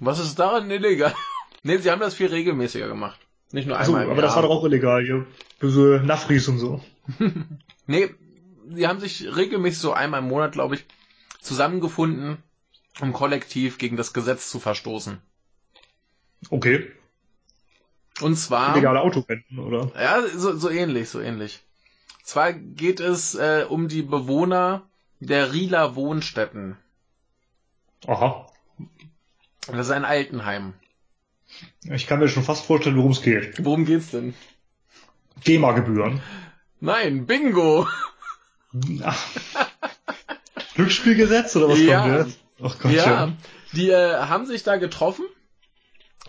Was 0.00 0.18
ist 0.18 0.38
daran 0.38 0.70
illegal? 0.70 1.14
nee, 1.62 1.76
sie 1.76 1.90
haben 1.90 2.00
das 2.00 2.14
viel 2.14 2.28
regelmäßiger 2.28 2.88
gemacht. 2.88 3.20
Nicht 3.52 3.66
nur 3.66 3.78
einmal. 3.78 4.04
So, 4.04 4.10
aber 4.10 4.14
Jahr. 4.14 4.22
das 4.22 4.34
war 4.34 4.42
doch 4.42 4.50
auch 4.50 4.64
illegal, 4.64 5.04
hier. 5.04 5.26
Böse 5.58 6.02
Nafris 6.04 6.48
und 6.48 6.58
so. 6.58 6.80
nee, 7.86 8.10
sie 8.68 8.86
haben 8.86 9.00
sich 9.00 9.36
regelmäßig 9.36 9.78
so 9.78 9.92
einmal 9.92 10.20
im 10.20 10.28
Monat, 10.28 10.52
glaube 10.52 10.76
ich, 10.76 10.84
zusammengefunden, 11.40 12.38
um 13.00 13.12
kollektiv 13.12 13.78
gegen 13.78 13.96
das 13.96 14.12
Gesetz 14.12 14.50
zu 14.50 14.58
verstoßen. 14.60 15.18
Okay. 16.48 16.90
Und 18.20 18.36
zwar. 18.36 18.74
Illegale 18.74 19.00
Autorennen, 19.00 19.58
oder? 19.58 19.92
Ja, 19.94 20.22
so, 20.28 20.56
so 20.56 20.70
ähnlich, 20.70 21.08
so 21.08 21.20
ähnlich. 21.20 21.60
Zwar 22.22 22.52
geht 22.52 23.00
es 23.00 23.34
äh, 23.34 23.66
um 23.68 23.88
die 23.88 24.02
Bewohner 24.02 24.88
der 25.18 25.52
Rieler 25.52 25.96
Wohnstätten. 25.96 26.76
Aha. 28.06 28.49
Das 29.66 29.86
ist 29.86 29.90
ein 29.92 30.04
Altenheim. 30.04 30.74
Ich 31.82 32.06
kann 32.06 32.18
mir 32.20 32.28
schon 32.28 32.44
fast 32.44 32.64
vorstellen, 32.64 32.96
worum 32.96 33.10
es 33.12 33.22
geht. 33.22 33.64
Worum 33.64 33.84
geht's 33.84 34.10
denn? 34.10 34.34
GEMA-Gebühren. 35.44 36.20
Nein, 36.80 37.26
Bingo! 37.26 37.86
Glücksspielgesetz 40.74 41.56
oder 41.56 41.68
was 41.68 41.80
Ja. 41.80 42.02
kommt 42.02 42.14
jetzt? 42.26 42.38
Ach 42.62 42.78
Gott, 42.78 42.92
Ja, 42.92 43.32
die 43.72 43.90
äh, 43.90 44.16
haben 44.16 44.46
sich 44.46 44.62
da 44.62 44.76
getroffen. 44.76 45.24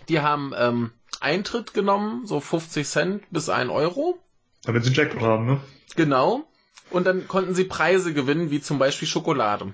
Die 0.08 0.20
haben 0.20 0.52
ähm, 0.56 0.90
Eintritt 1.20 1.74
genommen, 1.74 2.26
so 2.26 2.40
50 2.40 2.86
Cent 2.86 3.22
bis 3.30 3.48
1 3.48 3.70
Euro. 3.70 4.18
Damit 4.64 4.82
sie 4.84 4.88
einen 4.88 4.96
Jackpot 4.96 5.22
haben, 5.22 5.46
ne? 5.46 5.60
Genau. 5.94 6.44
Und 6.90 7.06
dann 7.06 7.28
konnten 7.28 7.54
sie 7.54 7.64
Preise 7.64 8.12
gewinnen, 8.12 8.50
wie 8.50 8.60
zum 8.60 8.78
Beispiel 8.78 9.08
Schokolade. 9.08 9.72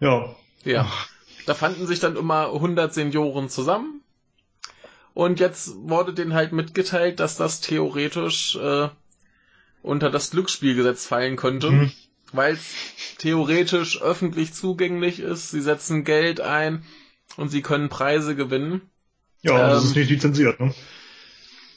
Ja. 0.00 0.34
Ja. 0.64 0.86
Da 1.46 1.54
fanden 1.54 1.86
sich 1.86 2.00
dann 2.00 2.16
immer 2.16 2.52
100 2.52 2.92
Senioren 2.94 3.48
zusammen. 3.48 4.00
Und 5.14 5.40
jetzt 5.40 5.74
wurde 5.76 6.14
denen 6.14 6.34
halt 6.34 6.52
mitgeteilt, 6.52 7.20
dass 7.20 7.36
das 7.36 7.60
theoretisch 7.60 8.56
äh, 8.56 8.88
unter 9.82 10.10
das 10.10 10.30
Glücksspielgesetz 10.30 11.06
fallen 11.06 11.36
könnte, 11.36 11.70
Mhm. 11.70 11.92
weil 12.32 12.54
es 12.54 12.74
theoretisch 13.18 14.00
öffentlich 14.00 14.54
zugänglich 14.54 15.20
ist. 15.20 15.50
Sie 15.50 15.60
setzen 15.60 16.04
Geld 16.04 16.40
ein 16.40 16.84
und 17.36 17.50
sie 17.50 17.60
können 17.62 17.88
Preise 17.88 18.36
gewinnen. 18.36 18.80
Ja, 19.42 19.68
das 19.70 19.82
Ähm, 19.82 19.88
ist 19.90 19.96
nicht 19.96 20.10
lizenziert, 20.10 20.60
ne? 20.60 20.72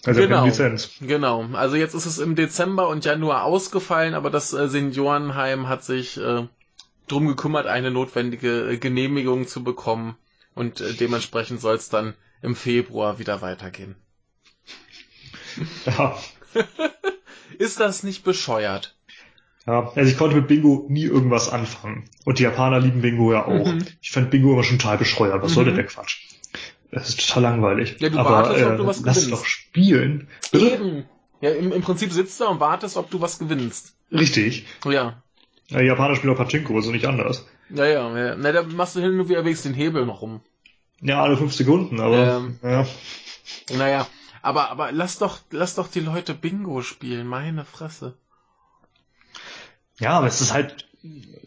Also 0.06 0.22
genau. 0.22 0.46
Lizenz. 0.46 0.92
Genau. 1.02 1.44
Also 1.54 1.76
jetzt 1.78 1.96
ist 1.96 2.06
es 2.06 2.20
im 2.20 2.36
Dezember 2.36 2.88
und 2.90 3.06
Januar 3.06 3.44
ausgefallen, 3.44 4.14
aber 4.14 4.30
das 4.30 4.54
äh, 4.54 4.68
Seniorenheim 4.70 5.68
hat 5.68 5.84
sich 5.84 6.18
äh, 6.18 6.48
drum 7.08 7.28
gekümmert, 7.28 7.68
eine 7.68 7.92
notwendige 7.92 8.70
äh, 8.72 8.78
Genehmigung 8.78 9.48
zu 9.48 9.64
bekommen 9.64 10.16
und 10.54 10.82
äh, 10.82 10.94
dementsprechend 10.94 11.62
soll 11.62 11.76
es 11.76 11.90
dann 11.90 12.14
im 12.42 12.56
Februar 12.56 13.20
wieder 13.20 13.42
weitergehen. 13.42 13.96
Ja. 15.86 16.18
Ist 17.58 17.80
das 17.80 18.04
nicht 18.04 18.24
bescheuert? 18.24 18.96
ja. 19.66 19.92
Also 19.96 20.12
ich 20.12 20.18
konnte 20.18 20.36
mit 20.36 20.48
Bingo 20.48 20.86
nie 20.90 21.04
irgendwas 21.06 21.50
anfangen. 21.50 22.10
Und 22.26 22.40
die 22.40 22.44
Japaner 22.44 22.80
lieben 22.80 23.02
Bingo 23.02 23.32
ja 23.34 23.46
auch. 23.46 23.66
Mhm. 23.66 23.86
Ich 24.02 24.12
fand 24.12 24.30
Bingo 24.32 24.54
immer 24.54 24.64
schon 24.64 24.78
total 24.80 24.98
bescheuert. 24.98 25.42
Was 25.42 25.54
soll 25.54 25.64
Mhm. 25.64 25.68
denn 25.70 25.76
der 25.78 25.86
Quatsch? 25.88 26.26
Das 26.92 27.10
ist 27.10 27.28
total 27.28 27.44
langweilig. 27.44 27.96
Ja, 28.00 28.10
du 28.10 28.20
Aber 28.20 28.30
wartest, 28.30 28.66
ob 28.66 28.74
äh, 28.74 28.78
du 28.78 28.86
was 28.88 29.02
lass 29.02 29.16
gewinnst. 29.16 29.32
doch 29.32 29.46
spielen. 29.46 30.28
Bitte? 30.52 30.70
Eben. 30.70 31.06
Ja, 31.42 31.52
im, 31.52 31.72
im 31.72 31.82
Prinzip 31.82 32.12
sitzt 32.12 32.40
du 32.40 32.46
da 32.46 32.50
und 32.52 32.60
wartest, 32.60 32.96
ob 32.98 33.10
du 33.10 33.22
was 33.22 33.40
gewinnst. 33.40 33.96
Richtig. 34.12 34.66
Ja. 34.86 35.22
Ja, 35.70 35.82
Japaner 35.82 36.16
spielen 36.16 36.34
auch 36.34 36.38
Pachinko, 36.38 36.76
also 36.76 36.92
nicht 36.92 37.06
anders. 37.06 37.46
Ja, 37.70 37.86
ja, 37.86 38.18
ja. 38.18 38.36
Na, 38.36 38.52
da 38.52 38.64
machst 38.64 38.96
du 38.96 39.00
hin 39.02 39.20
und 39.20 39.30
wieder 39.30 39.44
den 39.44 39.74
Hebel 39.74 40.06
noch 40.06 40.22
rum. 40.22 40.42
Ja, 41.02 41.22
alle 41.24 41.38
fünf 41.38 41.54
Sekunden, 41.54 42.00
aber 42.00 42.38
Ähm. 42.38 42.60
ja. 42.64 42.86
Naja, 43.76 44.08
aber, 44.42 44.70
aber 44.70 44.92
lass 44.92 45.18
doch, 45.18 45.40
lass 45.52 45.76
doch 45.76 45.88
die 45.88 46.00
Leute 46.00 46.34
Bingo 46.34 46.82
spielen, 46.82 47.28
meine 47.28 47.66
Fresse. 47.66 48.16
ja, 50.00 50.12
aber 50.12 50.28
es 50.28 50.42
ist 50.42 50.54
halt 50.54 50.88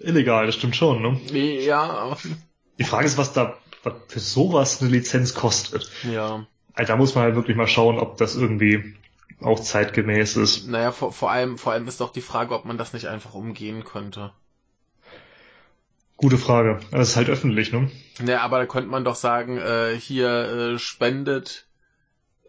illegal, 0.01 0.47
das 0.47 0.57
stimmt 0.57 0.77
schon. 0.77 1.03
Ne? 1.03 1.21
Ja, 1.65 2.17
Die 2.79 2.85
Frage 2.85 3.07
ist, 3.07 3.19
was 3.19 3.33
da 3.33 3.57
was 3.85 3.95
für 4.09 4.21
sowas 4.21 4.81
eine 4.83 4.91
Lizenz 4.91 5.35
kostet. 5.35 5.91
ja. 6.03 6.47
Also 6.75 6.93
da 6.93 6.97
muss 6.97 7.15
man 7.17 7.25
halt 7.25 7.35
wirklich 7.35 7.57
mal 7.57 7.67
schauen, 7.67 7.99
ob 7.99 8.19
das 8.19 8.37
irgendwie 8.37 8.95
auch 9.41 9.61
zeitgemäß 9.61 10.37
ist. 10.37 10.67
Naja, 10.69 10.93
vor, 10.93 11.13
vor 11.13 11.31
allem, 11.31 11.59
vor 11.59 11.73
allem 11.73 11.87
ist 11.89 12.01
doch 12.01 12.13
die 12.13 12.21
Frage, 12.21 12.55
ob 12.55 12.65
man 12.65 12.79
das 12.79 12.93
nicht 12.93 13.07
einfach 13.07 13.35
umgehen 13.35 13.85
könnte. 13.85 14.33
Gute 16.17 16.39
Frage. 16.39 16.81
Aber 16.91 17.01
es 17.01 17.11
ist 17.11 17.17
halt 17.17 17.29
öffentlich, 17.29 17.73
ne? 17.73 17.91
Naja, 18.21 18.41
aber 18.41 18.59
da 18.59 18.67
könnte 18.67 18.89
man 18.91 19.05
doch 19.05 19.15
sagen, 19.15 19.59
äh, 19.59 19.95
hier 19.99 20.29
äh, 20.75 20.79
spendet 20.79 21.67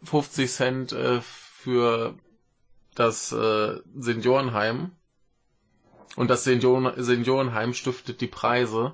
50 0.04 0.50
Cent 0.52 0.92
äh, 0.92 1.22
für 1.22 2.16
das 2.96 3.32
äh, 3.32 3.76
Seniorenheim 3.96 4.92
und 6.16 6.30
das 6.30 6.44
Senioren 6.44 6.92
Seniorenheim 7.02 7.74
stiftet 7.74 8.22
die 8.22 8.28
Preise. 8.28 8.94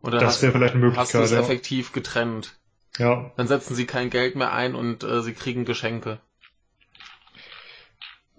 Und 0.00 0.12
dann 0.12 0.20
Das 0.20 0.40
wäre 0.40 0.52
vielleicht 0.52 0.74
eine 0.74 0.96
hast 0.96 1.12
du 1.12 1.18
Möglichkeit. 1.18 1.24
es 1.24 1.30
Ja. 1.32 1.40
effektiv 1.40 1.92
getrennt. 1.92 2.56
ja. 2.96 3.30
Dann 3.36 3.46
setzen 3.48 3.74
sie 3.74 3.84
kein 3.84 4.08
Geld 4.08 4.34
mehr 4.34 4.52
ein 4.52 4.74
und 4.74 5.04
äh, 5.04 5.20
sie 5.22 5.34
kriegen 5.34 5.66
Geschenke. 5.66 6.20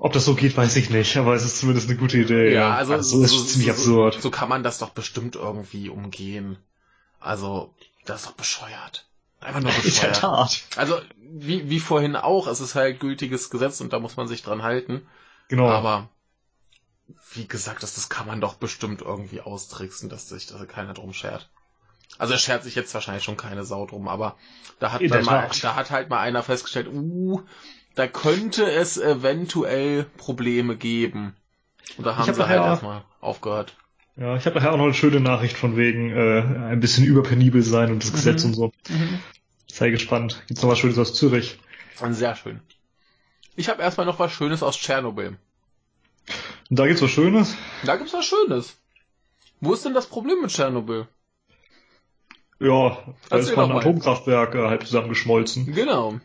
Ob 0.04 0.14
das 0.14 0.26
so 0.26 0.34
geht, 0.34 0.58
weiß 0.58 0.78
ich 0.78 0.90
nicht, 0.90 1.16
aber 1.18 1.36
es 1.36 1.46
ist 1.46 1.60
zumindest 1.60 1.88
eine 1.88 1.96
gute 1.96 2.18
Idee. 2.18 2.56
Ja, 2.56 2.74
also 2.74 2.94
das 2.94 3.14
ist 3.14 3.50
ziemlich 3.50 3.70
absurd. 3.70 4.20
So 4.20 4.32
kann 4.32 4.50
man 4.50 4.64
das 4.64 4.80
doch 4.80 4.90
bestimmt 4.90 5.36
irgendwie 5.36 5.90
umgehen. 5.90 6.58
Also, 7.20 7.72
das 8.06 8.22
ist 8.22 8.30
doch 8.30 8.34
bescheuert. 8.34 9.06
Einfach 9.42 9.62
nur 9.62 9.70
In 9.76 9.76
der 9.76 9.84
bescheuert. 9.84 10.16
Tat. 10.16 10.64
Also, 10.76 11.00
wie, 11.20 11.70
wie 11.70 11.80
vorhin 11.80 12.16
auch, 12.16 12.48
es 12.48 12.62
ist 12.62 12.74
halt 12.74 13.00
gültiges 13.00 13.52
Gesetz 13.52 13.80
und 13.80 13.94
da 13.94 14.00
muss 14.00 14.18
man 14.18 14.28
sich 14.28 14.42
dran 14.42 14.64
halten. 14.64 15.06
Genau. 15.50 15.70
Aber, 15.70 16.10
wie 17.36 17.48
gesagt, 17.48 17.84
das, 17.84 17.94
das 17.94 18.10
kann 18.10 18.26
man 18.26 18.42
doch 18.42 18.56
bestimmt 18.56 19.04
irgendwie 19.04 19.42
austricksen, 19.42 20.10
dass 20.10 20.28
sich 20.28 20.48
da 20.48 20.66
keiner 20.66 20.96
drum 20.96 21.14
schert. 21.14 21.52
Also, 22.18 22.34
es 22.34 22.42
schert 22.42 22.64
sich 22.64 22.74
jetzt 22.74 22.92
wahrscheinlich 22.96 23.24
schon 23.24 23.38
keine 23.38 23.66
Sau 23.66 23.86
drum, 23.86 24.08
aber 24.08 24.36
da 24.80 24.94
hat, 24.94 25.02
mal, 25.04 25.48
da 25.62 25.76
hat 25.76 25.92
halt 25.92 26.10
mal 26.10 26.22
einer 26.22 26.42
festgestellt, 26.42 26.88
uh, 26.92 27.44
da 27.96 28.08
könnte 28.08 28.70
es 28.72 28.98
eventuell 28.98 30.06
Probleme 30.18 30.76
geben. 30.78 31.36
Und 31.98 32.06
da 32.06 32.16
haben 32.16 32.28
hab 32.28 32.36
sie 32.36 32.48
halt 32.48 32.62
erstmal 32.62 33.04
aufgehört. 33.20 33.76
Ja, 34.18 34.36
ich 34.36 34.46
habe 34.46 34.56
nachher 34.56 34.74
auch 34.74 34.78
noch 34.78 34.86
eine 34.86 34.94
schöne 34.94 35.20
Nachricht 35.20 35.58
von 35.58 35.78
wegen 35.78 36.12
äh, 36.12 36.42
ein 36.72 36.80
bisschen 36.80 37.06
überpenibel 37.06 37.62
sein 37.64 37.92
und 37.92 38.04
das 38.04 38.12
Gesetz 38.14 38.44
Mhm. 38.44 38.50
und 38.50 38.54
so. 38.56 38.72
Sei 39.68 39.90
gespannt. 39.90 40.44
Gibt's 40.48 40.62
noch 40.64 40.70
was 40.70 40.80
Schönes 40.80 40.98
aus 41.00 41.14
Zürich? 41.14 41.58
Sehr 42.12 42.36
schön. 42.36 42.60
Ich 43.56 43.70
habe 43.70 43.82
erstmal 43.82 44.06
noch 44.06 44.20
was 44.20 44.32
Schönes 44.32 44.64
aus 44.64 44.78
Tschernobyl. 44.78 45.38
Und 46.70 46.80
da 46.80 46.88
gibt's 46.88 47.02
was 47.02 47.12
Schönes? 47.12 47.56
Da 47.86 47.96
gibt's 47.96 48.14
was 48.14 48.26
Schönes. 48.26 48.76
Wo 49.60 49.74
ist 49.74 49.86
denn 49.86 49.94
das 49.94 50.08
Problem 50.08 50.42
mit 50.42 50.52
Tschernobyl? 50.52 51.08
Ja, 52.60 52.70
da 53.30 53.38
Erzähl 53.38 53.52
ist 53.52 53.56
mal 53.58 53.66
ein. 53.72 53.78
Atomkraftwerk 53.78 54.56
äh, 54.56 54.68
halt 54.68 54.86
zusammengeschmolzen. 54.86 55.74
Genau. 55.74 56.20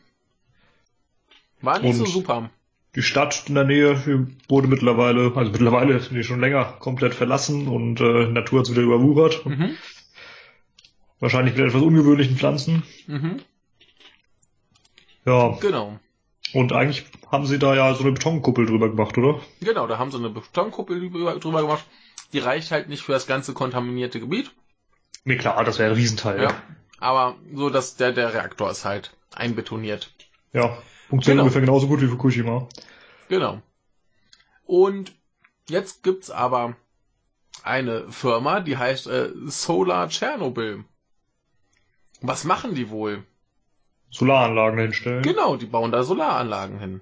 War 1.61 1.79
nicht 1.81 1.95
so 1.97 2.05
Und- 2.05 2.11
super. 2.11 2.51
Die 2.95 3.03
Stadt 3.03 3.45
in 3.49 3.55
der 3.55 3.65
Nähe 3.65 4.27
wurde 4.49 4.69
mittlerweile, 4.69 5.33
also 5.37 5.53
mittlerweile 5.53 6.01
nee, 6.13 6.23
schon 6.23 6.41
länger 6.41 6.65
komplett 6.79 7.15
verlassen 7.15 7.69
und 7.69 8.01
äh, 8.01 8.27
Natur 8.29 8.61
hat's 8.61 8.71
wieder 8.71 8.81
überwuchert. 8.81 9.45
Mhm. 9.45 9.77
Wahrscheinlich 11.21 11.55
mit 11.57 11.67
etwas 11.67 11.83
ungewöhnlichen 11.83 12.37
Pflanzen. 12.37 12.85
Mhm. 13.07 13.43
Ja, 15.27 15.59
Genau. 15.61 15.99
und 16.55 16.73
eigentlich 16.73 17.05
haben 17.31 17.45
sie 17.47 17.59
da 17.59 17.75
ja 17.75 17.93
so 17.95 18.03
eine 18.05 18.13
Betonkuppel 18.13 18.65
drüber 18.67 18.89
gemacht, 18.89 19.19
oder? 19.19 19.41
Genau, 19.61 19.87
da 19.87 19.99
haben 19.99 20.11
sie 20.11 20.19
eine 20.19 20.31
Betonkuppel 20.31 21.11
drüber 21.11 21.39
drüber 21.39 21.63
gemacht. 21.63 21.85
Die 22.33 22.39
reicht 22.39 22.71
halt 22.71 22.89
nicht 22.89 23.03
für 23.03 23.13
das 23.13 23.27
ganze 23.27 23.53
kontaminierte 23.53 24.21
Gebiet. 24.21 24.53
Nee, 25.25 25.37
klar, 25.37 25.63
das 25.65 25.79
wäre 25.79 25.91
ein 25.91 25.97
Riesenteil. 25.97 26.43
Ja. 26.43 26.63
Aber 26.99 27.37
so, 27.53 27.69
dass 27.69 27.97
der, 27.97 28.13
der 28.13 28.33
Reaktor 28.33 28.71
ist 28.71 28.85
halt 28.87 29.15
einbetoniert. 29.35 30.15
ja. 30.55 30.79
Funktioniert 31.09 31.37
Genau. 31.37 31.43
ungefähr 31.45 31.61
genauso 31.61 31.87
gut 31.89 32.01
wie 32.01 32.07
Fukushima. 32.09 32.69
Genau. 33.29 33.61
Und 34.65 35.15
jetzt 35.69 36.03
gibt's 36.03 36.31
aber 36.31 36.77
eine 37.63 38.11
Firma, 38.11 38.61
die 38.61 38.77
heißt 38.77 39.07
äh, 39.07 39.31
Solar 39.47 40.09
Chernobyl. 40.09 40.85
Was 42.21 42.45
machen 42.45 42.75
die 42.75 42.91
wohl? 42.91 43.25
Solaranlagen 44.11 44.79
hinstellen. 44.79 45.23
Genau, 45.23 45.57
die 45.57 45.67
bauen 45.67 45.93
da 45.93 46.03
Solaranlagen 46.03 46.79
hin. 46.79 47.01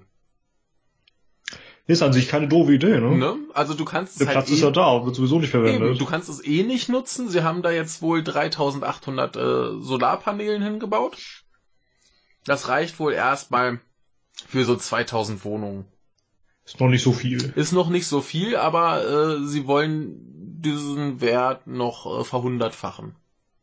Ist 1.87 2.01
an 2.01 2.13
sich 2.13 2.27
keine 2.27 2.47
doofe 2.47 2.73
Idee, 2.73 2.99
ne? 2.99 3.15
Ne? 3.15 3.35
Also 3.53 3.75
du 3.75 3.85
kannst 3.85 4.13
es 4.13 4.17
Der 4.17 4.27
halt 4.27 4.37
Platz 4.37 4.49
eh, 4.49 4.53
ist 4.53 4.61
ja 4.61 4.71
da, 4.71 5.05
wird 5.05 5.15
sowieso 5.15 5.39
nicht 5.39 5.53
eben, 5.53 5.63
verwendet. 5.65 6.01
du 6.01 6.05
kannst 6.05 6.29
es 6.29 6.43
eh 6.43 6.63
nicht 6.63 6.89
nutzen. 6.89 7.29
Sie 7.29 7.43
haben 7.43 7.61
da 7.61 7.69
jetzt 7.69 8.01
wohl 8.01 8.23
3800 8.23 9.35
äh, 9.35 9.39
Solarpanelen 9.81 10.63
hingebaut. 10.63 11.43
Das 12.43 12.67
reicht 12.69 12.99
wohl 12.99 13.13
erstmal 13.13 13.79
für 14.47 14.65
so 14.65 14.75
2000 14.75 15.43
Wohnungen. 15.43 15.85
Ist 16.65 16.79
noch 16.79 16.89
nicht 16.89 17.03
so 17.03 17.13
viel. 17.13 17.53
Ist 17.55 17.73
noch 17.73 17.89
nicht 17.89 18.07
so 18.07 18.21
viel, 18.21 18.55
aber 18.55 19.03
äh, 19.03 19.45
sie 19.45 19.67
wollen 19.67 20.15
diesen 20.61 21.21
Wert 21.21 21.67
noch 21.67 22.19
äh, 22.19 22.23
verhundertfachen. 22.23 23.15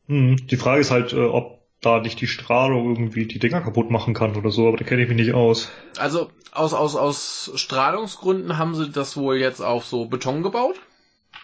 Hm. 0.06 0.36
Die 0.46 0.56
Frage 0.56 0.80
ist 0.80 0.90
halt, 0.90 1.12
äh, 1.12 1.24
ob 1.24 1.62
da 1.80 2.00
nicht 2.00 2.20
die 2.20 2.28
Strahlung 2.28 2.90
irgendwie 2.90 3.26
die 3.26 3.40
Dinger 3.40 3.60
kaputt 3.60 3.90
machen 3.90 4.14
kann 4.14 4.36
oder 4.36 4.50
so, 4.50 4.68
aber 4.68 4.76
da 4.76 4.84
kenne 4.84 5.02
ich 5.02 5.08
mich 5.08 5.16
nicht 5.16 5.34
aus. 5.34 5.68
Also 5.98 6.30
aus, 6.52 6.74
aus, 6.74 6.94
aus 6.94 7.50
Strahlungsgründen 7.56 8.56
haben 8.56 8.76
sie 8.76 8.90
das 8.90 9.16
wohl 9.16 9.36
jetzt 9.38 9.60
auf 9.60 9.84
so 9.84 10.06
Beton 10.06 10.42
gebaut, 10.42 10.76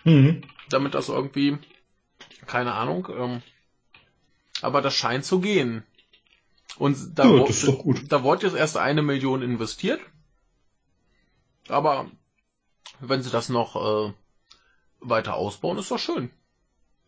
Hm. 0.05 0.43
damit 0.71 0.95
das 0.95 1.09
irgendwie 1.09 1.59
keine 2.47 2.75
Ahnung. 2.75 3.09
Ähm, 3.17 3.43
aber 4.63 4.83
das 4.83 4.95
scheint 4.95 5.25
zu 5.25 5.41
gehen. 5.41 5.85
Und 6.79 7.19
da, 7.19 7.25
Ja, 7.25 7.31
wo- 7.41 7.93
da 8.09 8.23
wurde 8.23 8.47
jetzt 8.47 8.57
erst 8.57 8.77
eine 8.77 9.03
Million 9.03 9.43
investiert. 9.43 10.01
Aber 11.69 12.11
wenn 13.01 13.23
sie 13.23 13.31
das 13.31 13.49
noch 13.49 13.77
äh, 14.09 14.13
weiter 15.01 15.35
ausbauen, 15.35 15.79
ist 15.79 15.91
doch 15.91 15.99
schön. 15.99 16.31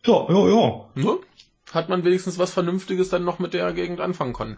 Ja, 0.05 0.25
ja, 0.29 0.47
ja. 0.47 0.89
Ne? 0.95 1.19
Hat 1.71 1.89
man 1.89 2.03
wenigstens 2.03 2.37
was 2.37 2.51
Vernünftiges 2.51 3.09
dann 3.09 3.23
noch 3.23 3.39
mit 3.39 3.53
der 3.53 3.71
Gegend 3.73 4.01
anfangen 4.01 4.33
können. 4.33 4.57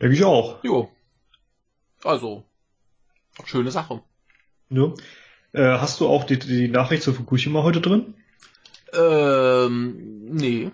Denke 0.00 0.14
ich 0.16 0.24
auch. 0.24 0.62
Jo. 0.64 0.90
Also, 2.04 2.44
schöne 3.44 3.70
Sache. 3.70 4.02
Ne? 4.68 4.94
Äh, 5.52 5.78
hast 5.78 6.00
du 6.00 6.08
auch 6.08 6.24
die, 6.24 6.38
die 6.38 6.68
Nachricht 6.68 7.02
zu 7.02 7.12
Fukushima 7.14 7.62
heute 7.62 7.80
drin? 7.80 8.14
Ähm, 8.92 10.24
nee. 10.34 10.70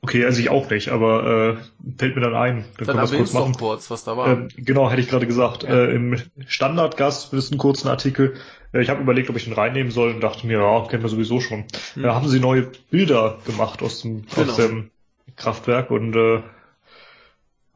Okay, 0.00 0.24
also 0.24 0.40
ich 0.40 0.48
auch 0.48 0.70
nicht, 0.70 0.90
aber 0.90 1.58
äh, 1.58 1.96
fällt 1.98 2.14
mir 2.14 2.20
dann 2.22 2.34
ein. 2.34 2.64
Dann, 2.78 2.86
Dann 2.86 2.96
können 2.98 3.10
wir 3.10 3.18
kurz 3.18 3.32
machen. 3.32 3.52
kurz, 3.54 3.90
was 3.90 4.04
da 4.04 4.16
war. 4.16 4.28
Ähm, 4.28 4.48
genau, 4.56 4.88
hätte 4.90 5.00
ich 5.00 5.08
gerade 5.08 5.26
gesagt. 5.26 5.64
Ja. 5.64 5.70
Äh, 5.70 5.94
Im 5.94 6.16
Standardgast 6.46 7.32
ist 7.34 7.50
einen 7.50 7.58
kurzen 7.58 7.88
Artikel. 7.88 8.34
Äh, 8.72 8.80
ich 8.82 8.90
habe 8.90 9.02
überlegt, 9.02 9.28
ob 9.28 9.36
ich 9.36 9.44
den 9.44 9.54
reinnehmen 9.54 9.90
soll 9.90 10.10
und 10.12 10.20
dachte 10.20 10.46
mir, 10.46 10.60
ja, 10.60 10.86
kennen 10.86 11.02
wir 11.02 11.10
sowieso 11.10 11.40
schon. 11.40 11.64
Hm. 11.94 12.02
Da 12.04 12.14
haben 12.14 12.28
sie 12.28 12.38
neue 12.38 12.70
Bilder 12.90 13.38
gemacht 13.44 13.82
aus 13.82 14.02
dem, 14.02 14.24
Genau. 14.34 14.50
aus 14.52 14.56
dem 14.56 14.90
Kraftwerk 15.36 15.90
und 15.90 16.14
äh, 16.14 16.42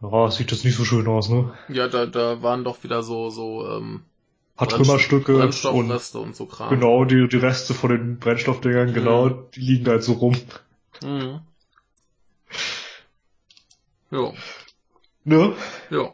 ja, 0.00 0.30
sieht 0.30 0.52
das 0.52 0.62
nicht 0.64 0.76
so 0.76 0.84
schön 0.84 1.06
aus, 1.08 1.28
ne? 1.28 1.52
Ja, 1.68 1.88
da, 1.88 2.06
da 2.06 2.42
waren 2.42 2.64
doch 2.64 2.82
wieder 2.84 3.02
so, 3.02 3.30
so, 3.30 3.66
ähm, 3.68 4.00
Brennst- 4.56 4.76
Trümmerstücke 4.76 5.34
und 5.34 5.40
Brennstoffreste 5.40 6.18
und, 6.18 6.36
so 6.36 6.46
Kram. 6.46 6.70
genau 6.70 7.04
die, 7.04 7.26
die 7.28 7.36
Reste 7.36 7.74
von 7.74 7.90
den 7.90 8.18
Brennstoffdingern, 8.18 8.92
genau, 8.94 9.28
die 9.28 9.60
liegen 9.60 9.84
da 9.84 9.94
jetzt 9.94 10.06
so 10.06 10.12
rum. 10.14 10.36
Mhm. 11.02 11.40
Ja, 14.10 14.32
Ne? 15.24 15.54
ja. 15.90 16.12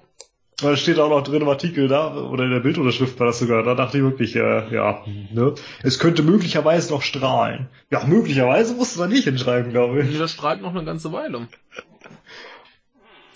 Da 0.61 0.77
steht 0.77 0.98
auch 0.98 1.09
noch 1.09 1.22
drin 1.22 1.42
im 1.42 1.48
Artikel 1.48 1.87
da, 1.87 2.16
oder 2.16 2.44
in 2.44 2.51
der 2.51 2.59
Bildunterschrift 2.61 3.18
war 3.20 3.29
das 3.29 3.38
sogar, 3.38 3.62
da 3.62 3.74
dachte 3.77 3.98
ich 3.98 4.03
wirklich, 4.03 4.35
äh, 4.35 4.74
ja, 4.74 5.05
ne? 5.07 5.55
Es 5.85 6.01
könnte 6.01 6.22
möglicherweise 6.24 6.92
noch 6.92 7.03
strahlen. 7.03 7.68
Ja, 7.90 8.05
möglicherweise 8.05 8.74
musst 8.74 8.96
du 8.96 9.01
da 9.01 9.07
nicht 9.07 9.22
hinschreiben, 9.24 9.70
glaube 9.70 10.03
ich. 10.03 10.18
Das 10.18 10.33
strahlt 10.33 10.61
noch 10.61 10.70
eine 10.74 10.85
ganze 10.85 11.12
Weile. 11.12 11.46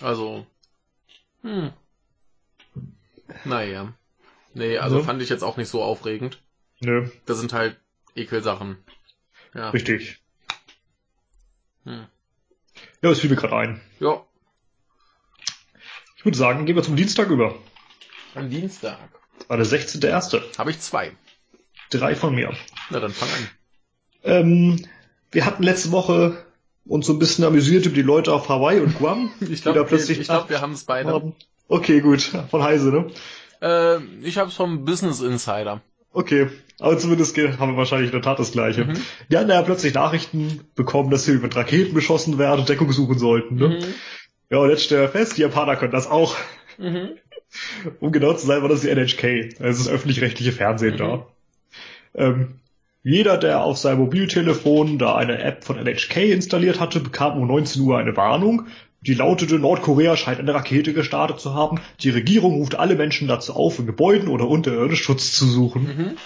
Also, 0.00 0.46
hm. 1.42 1.72
Naja. 3.44 3.94
Nee, 4.54 4.78
also 4.78 4.98
Ja. 4.98 5.04
fand 5.04 5.22
ich 5.22 5.28
jetzt 5.28 5.42
auch 5.44 5.56
nicht 5.56 5.68
so 5.68 5.80
aufregend. 5.82 6.42
Nö, 6.80 7.08
Das 7.26 7.38
sind 7.38 7.52
halt 7.52 7.76
Ekelsachen. 8.16 8.78
Ja. 9.54 9.70
richtig. 9.70 10.20
Hm. 11.84 12.06
Ja, 13.02 13.08
das 13.10 13.20
fiel 13.20 13.30
mir 13.30 13.36
gerade 13.36 13.56
ein. 13.56 13.80
Ja, 14.00 14.22
Ich 16.16 16.24
würde 16.24 16.38
sagen, 16.38 16.66
gehen 16.66 16.76
wir 16.76 16.82
zum 16.84 16.96
Dienstag 16.96 17.28
über. 17.30 17.54
am 18.34 18.48
Dienstag 18.48 18.98
War 19.48 19.56
der 19.56 19.66
16.1. 19.66 20.56
habe 20.58 20.70
ich 20.70 20.78
zwei. 20.80 21.12
Drei 21.90 22.14
von 22.14 22.34
mir. 22.34 22.54
Na, 22.90 23.00
dann 23.00 23.12
fang 23.12 23.28
an. 23.28 23.48
Ähm, 24.24 24.86
wir 25.32 25.44
hatten 25.44 25.62
letzte 25.64 25.90
Woche 25.90 26.46
uns 26.84 27.06
so 27.06 27.12
ein 27.12 27.18
bisschen 27.18 27.44
amüsiert 27.44 27.86
über 27.86 27.94
die 27.94 28.02
Leute 28.02 28.32
auf 28.32 28.48
Hawaii 28.48 28.80
und 28.80 28.96
Guam. 28.98 29.32
Ich 29.40 29.62
glaube, 29.62 29.96
ich 29.96 30.20
glaub, 30.24 30.48
wir 30.48 30.60
haben 30.60 30.72
es 30.72 30.84
beide. 30.84 31.32
Okay, 31.68 32.00
gut. 32.00 32.22
Von 32.50 32.62
Heise, 32.62 32.90
ne? 32.90 33.10
Äh, 33.60 33.98
ich 34.26 34.38
habe 34.38 34.48
es 34.50 34.54
vom 34.54 34.84
Business 34.84 35.20
Insider. 35.20 35.80
Okay. 36.12 36.48
Aber 36.78 36.98
zumindest 36.98 37.36
haben 37.36 37.72
wir 37.72 37.76
wahrscheinlich 37.76 38.08
in 38.08 38.12
der 38.12 38.22
Tat 38.22 38.38
das 38.38 38.52
Gleiche. 38.52 38.84
Mhm. 38.86 38.94
Die 39.30 39.36
hatten 39.36 39.50
ja 39.50 39.62
plötzlich 39.62 39.94
Nachrichten 39.94 40.60
bekommen, 40.74 41.10
dass 41.10 41.24
sie 41.24 41.34
mit 41.38 41.54
Raketen 41.54 41.94
beschossen 41.94 42.38
werden 42.38 42.60
und 42.60 42.68
Deckung 42.68 42.90
suchen 42.92 43.18
sollten. 43.18 43.54
Ne? 43.56 43.68
Mhm. 43.68 43.84
Ja, 44.50 44.58
und 44.58 44.70
jetzt 44.70 44.84
stellen 44.84 45.02
wir 45.02 45.08
fest, 45.08 45.36
die 45.36 45.42
Japaner 45.42 45.76
können 45.76 45.92
das 45.92 46.08
auch. 46.10 46.36
Mhm. 46.78 47.10
Um 48.00 48.12
genau 48.12 48.32
zu 48.32 48.46
sein, 48.46 48.62
war 48.62 48.70
das 48.70 48.80
die 48.80 48.88
NHK. 48.88 49.58
Das 49.58 49.76
ist 49.78 49.86
das 49.86 49.88
öffentlich-rechtliche 49.92 50.52
Fernsehen 50.52 50.94
Mhm. 50.94 50.98
da. 50.98 51.26
Ähm, 52.14 52.60
jeder, 53.02 53.36
der 53.36 53.62
auf 53.62 53.76
seinem 53.76 53.98
Mobiltelefon 53.98 54.98
da 54.98 55.16
eine 55.16 55.38
App 55.42 55.62
von 55.64 55.76
NHK 55.76 56.32
installiert 56.32 56.80
hatte, 56.80 57.00
bekam 57.00 57.38
um 57.38 57.46
19 57.46 57.82
Uhr 57.82 57.98
eine 57.98 58.16
Warnung. 58.16 58.68
Die 59.04 59.14
lautete, 59.14 59.58
Nordkorea 59.58 60.16
scheint 60.16 60.38
eine 60.38 60.54
Rakete 60.54 60.92
gestartet 60.92 61.40
zu 61.40 61.54
haben. 61.54 61.80
Die 62.00 62.10
Regierung 62.10 62.54
ruft 62.54 62.76
alle 62.76 62.94
Menschen 62.94 63.26
dazu 63.28 63.52
auf, 63.54 63.78
in 63.78 63.86
Gebäuden 63.86 64.28
oder 64.28 64.46
unterirdisch 64.46 65.02
Schutz 65.02 65.32
zu 65.32 65.44
suchen. 65.46 65.82
Mhm. 65.84 66.16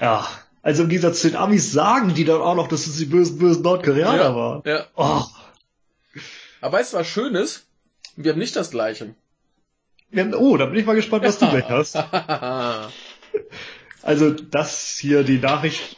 Ja, 0.00 0.26
also 0.62 0.84
im 0.84 0.88
Gegensatz 0.88 1.20
zu 1.20 1.28
den 1.28 1.36
Amis 1.36 1.70
sagen 1.72 2.14
die 2.14 2.24
dann 2.24 2.40
auch 2.40 2.54
noch, 2.54 2.68
dass 2.68 2.86
es 2.86 2.96
die 2.96 3.04
bösen, 3.04 3.38
bösen 3.38 3.62
Nordkoreaner 3.62 4.16
Ja. 4.16 4.34
waren. 4.34 4.62
Ja. 4.64 4.86
Oh, 4.96 5.22
Aber 6.62 6.78
weißt 6.78 6.94
du, 6.94 6.96
was 6.98 7.06
schön 7.06 7.34
ist? 7.34 7.66
Wir 8.16 8.32
haben 8.32 8.38
nicht 8.38 8.56
das 8.56 8.70
gleiche. 8.70 9.14
ja, 10.10 10.24
oh, 10.36 10.56
da 10.56 10.66
bin 10.66 10.76
ich 10.80 10.86
mal 10.86 10.96
gespannt, 10.96 11.24
was 11.24 11.38
du 11.38 11.46
gleich 11.50 11.68
hast. 11.68 11.96
Also 14.02 14.30
das 14.30 14.96
hier, 14.98 15.22
die 15.22 15.38
Nachricht 15.38 15.96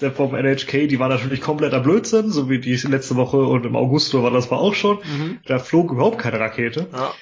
der 0.00 0.12
vom 0.12 0.34
NHK, 0.34 0.88
die 0.88 0.98
war 0.98 1.08
natürlich 1.08 1.40
kompletter 1.40 1.80
Blödsinn, 1.80 2.30
so 2.30 2.48
wie 2.48 2.58
die 2.60 2.76
letzte 2.76 3.16
Woche 3.16 3.38
und 3.38 3.64
im 3.66 3.76
August 3.76 4.14
war 4.14 4.30
das 4.30 4.50
war 4.50 4.58
auch 4.58 4.74
schon. 4.74 4.98
Mhm. 4.98 5.38
Da 5.46 5.58
flog 5.58 5.90
überhaupt 5.92 6.18
keine 6.18 6.38
Rakete. 6.40 6.88
ja. 6.92 7.12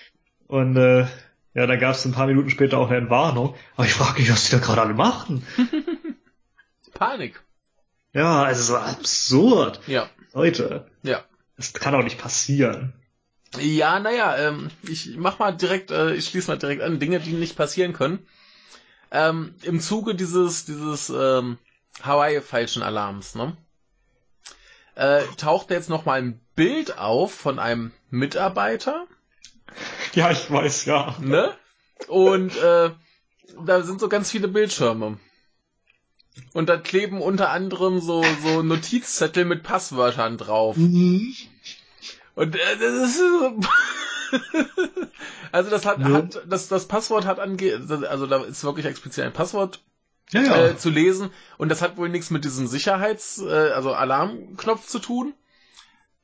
Und 0.48 0.76
äh, 0.76 1.06
ja, 1.54 1.66
da 1.66 1.76
gab 1.76 1.94
es 1.94 2.04
ein 2.04 2.12
paar 2.12 2.26
Minuten 2.26 2.50
später 2.50 2.78
auch 2.78 2.88
eine 2.88 2.98
Entwarnung. 2.98 3.54
Aber 3.76 3.86
ich 3.86 3.94
frage 3.94 4.20
mich, 4.20 4.30
was 4.30 4.44
die 4.44 4.52
da 4.52 4.58
gerade 4.58 4.82
alle 4.82 4.94
machen. 4.94 5.44
Panik. 6.94 7.42
Ja, 8.12 8.44
also 8.44 8.62
so 8.62 8.76
absurd. 8.76 9.80
Ja. 9.86 10.08
Leute, 10.32 10.86
Ja. 11.02 11.24
das 11.56 11.72
kann 11.72 11.92
doch 11.94 12.02
nicht 12.04 12.18
passieren. 12.18 12.92
Ja, 13.60 13.98
naja, 14.00 14.36
ähm, 14.36 14.70
ich 14.88 15.16
mach 15.16 15.38
mal 15.38 15.52
direkt, 15.52 15.90
äh, 15.90 16.14
ich 16.14 16.26
schließe 16.28 16.50
mal 16.50 16.58
direkt 16.58 16.82
an, 16.82 16.98
Dinge, 16.98 17.20
die 17.20 17.32
nicht 17.32 17.56
passieren 17.56 17.92
können. 17.92 18.26
Ähm, 19.10 19.54
Im 19.62 19.80
Zuge 19.80 20.14
dieses, 20.14 20.64
dieses 20.64 21.10
ähm, 21.10 21.58
Hawaii-falschen 22.02 22.82
Alarms, 22.82 23.34
ne? 23.34 23.56
Äh, 24.94 25.22
taucht 25.36 25.70
jetzt 25.70 25.90
noch 25.90 26.04
mal 26.06 26.20
ein 26.20 26.40
Bild 26.54 26.96
auf 26.98 27.34
von 27.34 27.58
einem 27.58 27.92
Mitarbeiter, 28.10 29.06
Ja, 30.14 30.30
ich 30.30 30.50
weiß, 30.50 30.86
ja. 30.86 31.14
ne? 31.20 31.54
Und 32.08 32.56
äh, 32.56 32.90
da 33.64 33.82
sind 33.82 34.00
so 34.00 34.08
ganz 34.08 34.30
viele 34.30 34.48
Bildschirme. 34.48 35.18
Und 36.52 36.68
da 36.68 36.76
kleben 36.76 37.20
unter 37.22 37.50
anderem 37.50 38.00
so, 38.00 38.22
so 38.42 38.62
Notizzettel 38.62 39.44
mit 39.44 39.62
Passwörtern 39.62 40.36
drauf. 40.38 40.76
Mhm. 40.76 41.34
Und 42.34 42.54
äh, 42.56 42.76
das 42.78 42.92
ist 43.10 43.18
so 43.18 43.60
also 45.52 45.70
das 45.70 45.86
hat, 45.86 45.98
Ja. 46.00 46.08
hat 46.12 46.42
das 46.46 46.68
das 46.68 46.86
Passwort 46.88 47.24
hat 47.24 47.38
ange 47.38 47.80
also 48.08 48.26
da 48.26 48.42
ist 48.44 48.64
wirklich 48.64 48.84
explizit 48.86 49.24
ein 49.24 49.32
Passwort 49.32 49.82
Ja, 50.32 50.42
ja. 50.42 50.66
äh, 50.66 50.76
zu 50.76 50.90
lesen 50.90 51.30
und 51.58 51.68
das 51.68 51.82
hat 51.82 51.96
wohl 51.96 52.08
nichts 52.08 52.30
mit 52.30 52.44
diesem 52.44 52.66
Sicherheits 52.66 53.38
äh, 53.40 53.70
also 53.70 53.92
Alarmknopf 53.92 54.86
zu 54.86 54.98
tun 54.98 55.34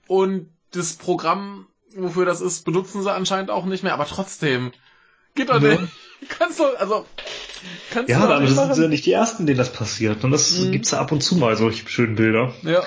und 0.08 0.48
das 0.72 0.94
Programm 0.94 1.66
wofür 1.94 2.24
das 2.24 2.40
ist 2.40 2.64
benutzen 2.64 3.02
sie 3.02 3.12
anscheinend 3.12 3.50
auch 3.50 3.64
nicht 3.64 3.84
mehr 3.84 3.94
aber 3.94 4.06
trotzdem 4.06 4.72
geht 5.34 5.50
doch 5.50 5.60
Ja. 5.62 5.72
nicht 5.80 5.92
kannst 6.28 6.58
du 6.58 6.64
also 6.78 7.06
kannst 7.90 8.08
ja, 8.10 8.18
aber 8.20 8.40
das 8.40 8.54
sind 8.54 8.82
ja 8.82 8.88
nicht 8.88 9.06
die 9.06 9.12
ersten, 9.12 9.46
denen 9.46 9.58
das 9.58 9.72
passiert. 9.72 10.24
Und 10.24 10.32
das 10.32 10.58
Mhm. 10.58 10.72
gibt's 10.72 10.90
ja 10.90 10.98
ab 11.00 11.12
und 11.12 11.20
zu 11.22 11.36
mal, 11.36 11.56
solche 11.56 11.88
schönen 11.88 12.16
Bilder. 12.16 12.52
ja 12.62 12.82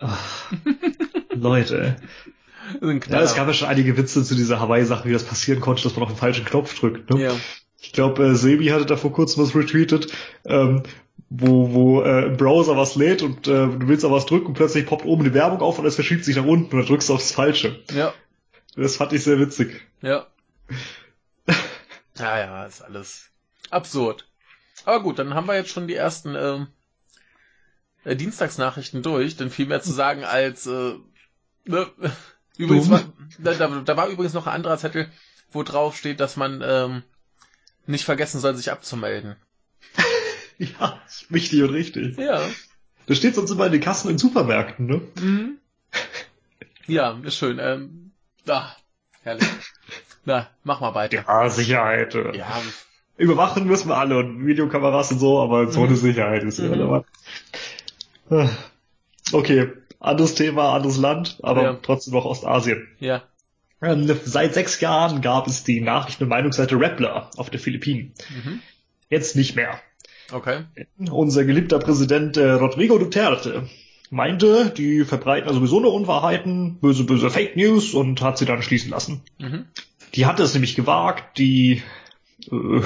Ach, 0.00 0.52
Leute. 1.30 1.96
Ja, 3.10 3.20
es 3.20 3.34
gab 3.34 3.46
ja 3.46 3.52
schon 3.52 3.68
einige 3.68 3.96
Witze 3.98 4.24
zu 4.24 4.34
dieser 4.34 4.58
Hawaii-Sache, 4.58 5.06
wie 5.06 5.12
das 5.12 5.24
passieren 5.24 5.60
konnte, 5.60 5.82
dass 5.82 5.94
man 5.96 6.04
auf 6.04 6.08
den 6.10 6.16
falschen 6.16 6.46
Knopf 6.46 6.78
drückt. 6.78 7.10
Ne? 7.10 7.22
ja. 7.22 7.32
Ich 7.84 7.92
glaube, 7.92 8.24
äh, 8.24 8.34
Sebi 8.34 8.66
hatte 8.68 8.86
da 8.86 8.96
vor 8.96 9.12
kurzem 9.12 9.42
was 9.42 9.54
retweetet, 9.54 10.10
ähm, 10.46 10.82
wo, 11.28 11.72
wo 11.72 12.02
äh, 12.02 12.26
im 12.26 12.36
Browser 12.36 12.76
was 12.76 12.96
lädt 12.96 13.22
und 13.22 13.46
äh, 13.46 13.66
du 13.68 13.88
willst 13.88 14.04
auf 14.04 14.10
was 14.10 14.24
drücken 14.24 14.46
und 14.46 14.54
plötzlich 14.54 14.86
poppt 14.86 15.04
oben 15.04 15.22
die 15.22 15.34
Werbung 15.34 15.60
auf 15.60 15.78
und 15.78 15.84
es 15.84 15.94
verschiebt 15.94 16.24
sich 16.24 16.36
nach 16.36 16.46
unten 16.46 16.72
und 16.74 16.78
dann 16.80 16.86
drückst 16.86 17.10
du 17.10 17.14
aufs 17.14 17.32
Falsche. 17.32 17.82
ja 17.92 18.14
Das 18.74 18.96
fand 18.96 19.12
ich 19.12 19.22
sehr 19.22 19.38
witzig. 19.38 19.82
Ja. 20.00 20.26
ja, 22.18 22.38
ja, 22.38 22.64
ist 22.64 22.80
alles 22.80 23.30
absurd. 23.70 24.26
Aber 24.86 25.02
gut, 25.02 25.18
dann 25.18 25.34
haben 25.34 25.46
wir 25.46 25.54
jetzt 25.54 25.70
schon 25.70 25.86
die 25.86 25.94
ersten 25.94 26.34
ähm, 26.36 26.68
äh, 28.04 28.16
Dienstagsnachrichten 28.16 29.02
durch, 29.02 29.36
denn 29.36 29.50
viel 29.50 29.66
mehr 29.66 29.82
zu 29.82 29.92
sagen 29.92 30.24
als 30.24 30.66
äh, 30.66 30.94
ne? 31.66 31.86
übrigens 32.56 32.90
war, 32.90 33.02
da, 33.38 33.52
da, 33.52 33.68
da 33.68 33.96
war 33.96 34.08
übrigens 34.08 34.32
noch 34.32 34.46
ein 34.46 34.54
anderer 34.54 34.78
Zettel, 34.78 35.10
wo 35.52 35.62
drauf 35.62 35.96
steht, 35.96 36.20
dass 36.20 36.36
man 36.36 36.62
ähm, 36.64 37.02
nicht 37.86 38.04
vergessen 38.04 38.40
soll, 38.40 38.54
sich 38.54 38.70
abzumelden. 38.70 39.36
Ja, 40.56 41.00
wichtig 41.30 41.62
und 41.64 41.70
richtig. 41.70 42.16
Ja. 42.16 42.40
Das 43.06 43.16
steht 43.18 43.34
sonst 43.34 43.50
immer 43.50 43.66
in 43.66 43.72
den 43.72 43.80
Kassen 43.80 44.08
in 44.08 44.18
Supermärkten, 44.18 44.86
ne? 44.86 45.00
Mhm. 45.20 45.58
Ja, 46.86 47.18
ist 47.24 47.36
schön. 47.36 47.58
Ähm, 47.60 48.12
ah, 48.46 48.68
herrlich. 49.22 49.48
Na, 50.24 50.48
mach 50.62 50.80
mal 50.80 50.94
weiter. 50.94 51.24
Ja, 51.26 51.48
Sicherheit. 51.50 52.14
Äh. 52.14 52.36
Ja, 52.36 52.62
Überwachen 53.16 53.66
müssen 53.66 53.88
wir 53.88 53.96
alle 53.96 54.16
und 54.18 54.46
Videokameras 54.46 55.10
und 55.12 55.18
so, 55.18 55.40
aber 55.40 55.70
so 55.72 55.80
Mhm. 55.80 55.86
eine 55.88 55.96
Sicherheit 55.96 56.44
ist 56.44 56.58
Mhm. 56.60 56.66
irrelevant. 56.66 57.06
Ah. 58.30 58.48
Okay, 59.32 59.72
anderes 59.98 60.34
Thema, 60.36 60.72
anderes 60.74 60.98
Land, 60.98 61.38
aber 61.42 61.62
Ja. 61.62 61.78
trotzdem 61.82 62.14
noch 62.14 62.24
Ostasien. 62.26 62.86
Ja. 63.00 63.22
Ähm, 63.84 64.18
seit 64.24 64.54
sechs 64.54 64.80
Jahren 64.80 65.20
gab 65.20 65.46
es 65.46 65.64
die 65.64 65.80
Nachrichten- 65.80 66.24
und 66.24 66.30
Meinungsseite 66.30 66.78
Rappler 66.78 67.30
auf 67.36 67.50
der 67.50 67.60
Philippinen. 67.60 68.14
Mhm. 68.30 68.60
Jetzt 69.10 69.36
nicht 69.36 69.56
mehr. 69.56 69.80
Okay. 70.32 70.64
Unser 71.10 71.44
geliebter 71.44 71.78
Präsident 71.78 72.36
äh, 72.36 72.52
Rodrigo 72.52 72.98
Duterte 72.98 73.68
meinte, 74.10 74.70
die 74.70 75.04
verbreiten 75.04 75.48
also 75.48 75.60
sowieso 75.60 75.80
nur 75.80 75.92
Unwahrheiten, 75.92 76.78
böse, 76.80 77.04
böse 77.04 77.30
Fake 77.30 77.56
News 77.56 77.94
und 77.94 78.22
hat 78.22 78.38
sie 78.38 78.46
dann 78.46 78.62
schließen 78.62 78.90
lassen. 78.90 79.22
Mhm. 79.38 79.66
Die 80.14 80.26
hatte 80.26 80.42
es 80.42 80.54
nämlich 80.54 80.76
gewagt, 80.76 81.38
die 81.38 81.82
äh, 82.50 82.80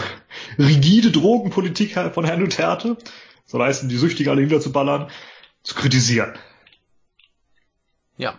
rigide 0.59 1.11
Drogenpolitik 1.11 1.93
von 2.13 2.25
Herrn 2.25 2.41
Duterte, 2.41 2.97
so 3.47 3.63
heißen 3.63 3.89
die 3.89 3.97
Süchtigen 3.97 4.31
alle 4.31 4.43
niederzuballern, 4.43 5.11
zu 5.63 5.75
kritisieren. 5.75 6.35
Ja. 8.17 8.39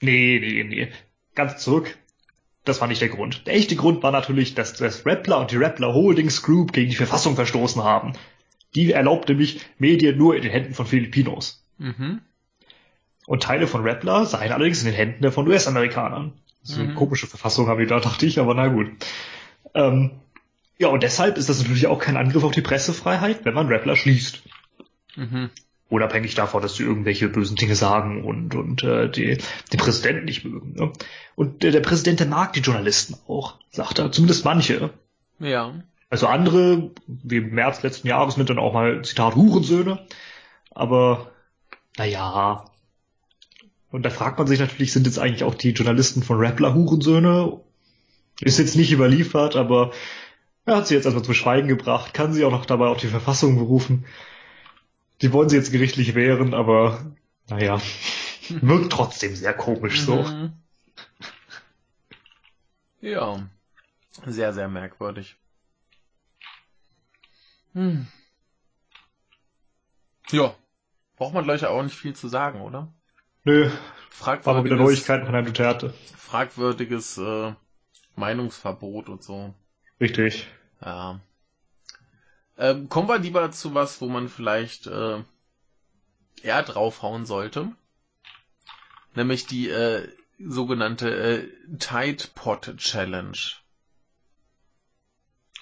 Nee, 0.00 0.40
nee, 0.40 0.64
nee. 0.64 0.92
Ganz 1.34 1.62
zurück. 1.62 1.96
Das 2.64 2.80
war 2.80 2.88
nicht 2.88 3.00
der 3.00 3.08
Grund. 3.08 3.46
Der 3.46 3.54
echte 3.54 3.74
Grund 3.74 4.02
war 4.02 4.12
natürlich, 4.12 4.54
dass 4.54 4.74
das 4.74 5.04
Rappler 5.04 5.38
und 5.40 5.50
die 5.50 5.56
Rappler 5.56 5.92
Holdings 5.94 6.42
Group 6.42 6.72
gegen 6.72 6.90
die 6.90 6.96
Verfassung 6.96 7.34
verstoßen 7.34 7.82
haben. 7.82 8.12
Die 8.74 8.92
erlaubt 8.92 9.28
nämlich 9.28 9.60
Medien 9.78 10.16
nur 10.16 10.36
in 10.36 10.42
den 10.42 10.50
Händen 10.52 10.74
von 10.74 10.86
Filipinos. 10.86 11.64
Mhm. 11.78 12.20
Und 13.26 13.42
Teile 13.42 13.66
von 13.66 13.82
Rappler 13.82 14.26
seien 14.26 14.52
allerdings 14.52 14.80
in 14.80 14.86
den 14.86 14.94
Händen 14.94 15.30
von 15.32 15.46
US-Amerikanern. 15.48 16.32
So 16.62 16.80
eine 16.80 16.92
Mhm. 16.92 16.94
komische 16.94 17.26
Verfassung 17.26 17.66
haben 17.66 17.80
die 17.80 17.86
da, 17.86 17.98
dachte 18.00 18.26
ich, 18.26 18.38
aber 18.38 18.54
na 18.54 18.68
gut. 18.68 18.88
Ähm, 19.74 20.12
ja, 20.78 20.88
und 20.88 21.02
deshalb 21.02 21.36
ist 21.38 21.48
das 21.48 21.58
natürlich 21.60 21.86
auch 21.88 21.98
kein 21.98 22.16
Angriff 22.16 22.44
auf 22.44 22.52
die 22.52 22.60
Pressefreiheit, 22.62 23.44
wenn 23.44 23.54
man 23.54 23.66
Rappler 23.68 23.96
schließt. 23.96 24.42
Mhm. 25.16 25.50
Unabhängig 25.92 26.34
davon, 26.34 26.62
dass 26.62 26.76
sie 26.76 26.84
irgendwelche 26.84 27.28
bösen 27.28 27.54
Dinge 27.54 27.74
sagen 27.74 28.24
und, 28.24 28.54
und 28.54 28.82
äh, 28.82 29.10
die, 29.10 29.36
den 29.72 29.78
Präsidenten 29.78 30.24
nicht 30.24 30.42
mögen. 30.42 30.72
Ne? 30.72 30.90
Und 31.34 31.62
der, 31.62 31.70
der 31.70 31.80
Präsident, 31.80 32.18
der 32.18 32.28
mag 32.28 32.54
die 32.54 32.60
Journalisten 32.60 33.14
auch, 33.28 33.58
sagt 33.70 33.98
er. 33.98 34.10
Zumindest 34.10 34.46
manche. 34.46 34.88
Ja. 35.38 35.74
Also 36.08 36.28
andere, 36.28 36.92
wie 37.06 37.36
im 37.36 37.50
März 37.50 37.82
letzten 37.82 38.08
Jahres, 38.08 38.36
sind 38.36 38.48
dann 38.48 38.58
auch 38.58 38.72
mal, 38.72 39.04
Zitat, 39.04 39.34
Hurensöhne. 39.34 40.06
Aber, 40.70 41.30
naja. 41.98 42.64
Und 43.90 44.06
da 44.06 44.08
fragt 44.08 44.38
man 44.38 44.46
sich 44.46 44.60
natürlich, 44.60 44.94
sind 44.94 45.06
jetzt 45.06 45.18
eigentlich 45.18 45.44
auch 45.44 45.54
die 45.54 45.72
Journalisten 45.72 46.22
von 46.22 46.38
Rappler 46.38 46.72
Hurensöhne? 46.72 47.60
Ist 48.40 48.58
jetzt 48.58 48.76
nicht 48.76 48.92
überliefert, 48.92 49.56
aber 49.56 49.90
er 50.64 50.76
hat 50.76 50.86
sie 50.86 50.94
jetzt 50.94 51.04
erstmal 51.04 51.24
zum 51.24 51.34
Schweigen 51.34 51.68
gebracht, 51.68 52.14
kann 52.14 52.32
sie 52.32 52.46
auch 52.46 52.50
noch 52.50 52.64
dabei 52.64 52.86
auf 52.86 52.96
die 52.96 53.08
Verfassung 53.08 53.58
berufen. 53.58 54.06
Die 55.22 55.32
wollen 55.32 55.48
sie 55.48 55.56
jetzt 55.56 55.70
gerichtlich 55.70 56.14
wehren, 56.14 56.52
aber 56.52 57.14
naja, 57.48 57.80
wirkt 58.48 58.92
trotzdem 58.92 59.36
sehr 59.36 59.54
komisch 59.54 60.02
so. 60.02 60.22
Mhm. 60.22 60.52
Ja. 63.00 63.48
Sehr, 64.26 64.52
sehr 64.52 64.68
merkwürdig. 64.68 65.36
Hm. 67.72 68.06
Ja. 70.30 70.54
Braucht 71.16 71.34
man, 71.34 71.44
glaube 71.44 71.56
ich, 71.56 71.66
auch 71.66 71.82
nicht 71.82 71.96
viel 71.96 72.14
zu 72.14 72.28
sagen, 72.28 72.60
oder? 72.60 72.92
Nö, 73.44 73.70
Fragwürdiges, 74.10 74.46
aber 74.46 74.64
wieder 74.64 74.76
Neuigkeiten 74.76 75.24
von 75.24 75.34
Herrn 75.34 75.46
Duterte. 75.46 75.94
fragwürdiges 76.16 77.18
äh, 77.18 77.54
Meinungsverbot 78.16 79.08
und 79.08 79.22
so. 79.22 79.54
Richtig. 80.00 80.48
Ja. 80.80 81.20
Ähm, 82.62 82.88
kommen 82.88 83.08
wir 83.08 83.18
lieber 83.18 83.50
zu 83.50 83.74
was, 83.74 84.00
wo 84.00 84.06
man 84.06 84.28
vielleicht 84.28 84.86
äh, 84.86 85.24
eher 86.42 86.62
draufhauen 86.62 87.26
sollte. 87.26 87.72
Nämlich 89.16 89.46
die 89.46 89.68
äh, 89.68 90.08
sogenannte 90.38 91.10
äh, 91.10 91.76
Tide 91.78 92.22
Pod 92.36 92.76
Challenge. 92.76 93.36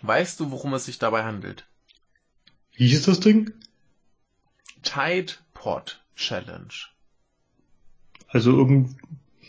Weißt 0.02 0.40
du, 0.40 0.50
worum 0.50 0.74
es 0.74 0.84
sich 0.84 0.98
dabei 0.98 1.24
handelt? 1.24 1.64
Wie 2.74 2.88
hieß 2.88 3.04
das 3.06 3.20
Ding? 3.20 3.50
Tide 4.82 5.32
Pod 5.54 6.02
Challenge. 6.16 6.74
Also 8.28 8.50
irgendein 8.50 9.00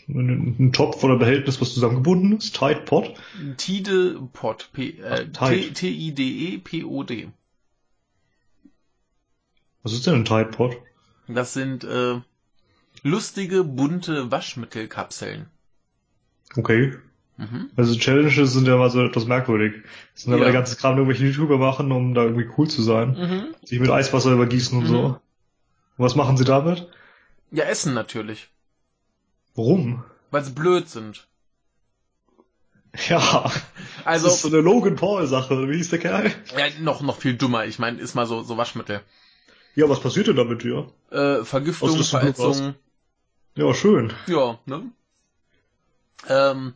ein 0.08 0.72
Topf 0.72 1.04
oder 1.04 1.18
Behältnis, 1.18 1.60
was 1.60 1.74
zusammengebunden 1.74 2.38
ist? 2.38 2.56
Tide 2.58 2.80
Pod? 2.86 3.14
Tide 3.58 4.26
Pod. 4.32 4.70
P, 4.72 4.98
äh, 5.00 5.28
Ach, 5.36 5.50
Tide. 5.50 5.74
T-I-D-E-P-O-D. 5.74 7.30
Was 9.82 9.92
ist 9.92 10.06
denn 10.06 10.14
ein 10.14 10.24
Tide 10.24 10.46
Pod? 10.50 10.76
Das 11.28 11.52
sind 11.52 11.84
äh, 11.84 12.20
lustige, 13.02 13.64
bunte 13.64 14.30
Waschmittelkapseln. 14.30 15.46
Okay. 16.56 16.94
Mhm. 17.38 17.70
Also 17.76 17.96
Challenges 17.98 18.52
sind 18.52 18.66
ja 18.68 18.76
mal 18.76 18.90
so 18.90 19.02
etwas 19.02 19.24
merkwürdig. 19.24 19.82
Das 20.14 20.24
sind 20.24 20.32
aber 20.32 20.42
Ja. 20.42 20.50
der 20.50 20.60
ganze 20.60 20.76
Kram, 20.76 20.96
irgendwelche 20.98 21.24
YouTuber 21.26 21.58
machen, 21.58 21.90
um 21.90 22.14
da 22.14 22.24
irgendwie 22.24 22.48
cool 22.58 22.68
zu 22.68 22.82
sein. 22.82 23.10
Mhm. 23.18 23.54
Sich 23.66 23.80
mit 23.80 23.90
Eiswasser 23.90 24.32
übergießen 24.32 24.76
und 24.78 24.84
Mhm. 24.84 24.88
so. 24.88 25.02
Und 25.04 25.18
was 25.96 26.14
machen 26.14 26.36
sie 26.36 26.44
damit? 26.44 26.88
Ja, 27.50 27.64
Essen 27.64 27.94
natürlich. 27.94 28.48
Warum? 29.54 30.04
Weil 30.30 30.44
sie 30.44 30.52
blöd 30.52 30.88
sind. 30.88 31.26
Ja, 33.08 33.50
Also, 34.04 34.26
das 34.26 34.36
ist 34.36 34.42
so 34.42 34.48
eine 34.48 34.58
Logan 34.60 34.96
Paul 34.96 35.26
Sache. 35.26 35.68
Wie 35.70 35.76
hieß 35.76 35.88
der 35.90 35.98
Kerl? 35.98 36.30
ja, 36.56 36.66
noch, 36.80 37.00
noch 37.00 37.16
viel 37.16 37.34
dummer. 37.34 37.64
Ich 37.64 37.78
meine, 37.78 37.98
ist 37.98 38.14
mal 38.14 38.26
so, 38.26 38.42
so 38.42 38.58
Waschmittel. 38.58 39.00
Ja, 39.74 39.88
was 39.88 40.00
passiert 40.00 40.26
denn 40.26 40.36
damit 40.36 40.62
dir? 40.62 40.92
Äh, 41.10 41.44
Vergiftung, 41.44 42.02
Verätzung. 42.04 42.74
Ja, 43.54 43.72
schön. 43.74 44.12
Ja, 44.26 44.58
ne? 44.66 44.90
Ähm, 46.28 46.74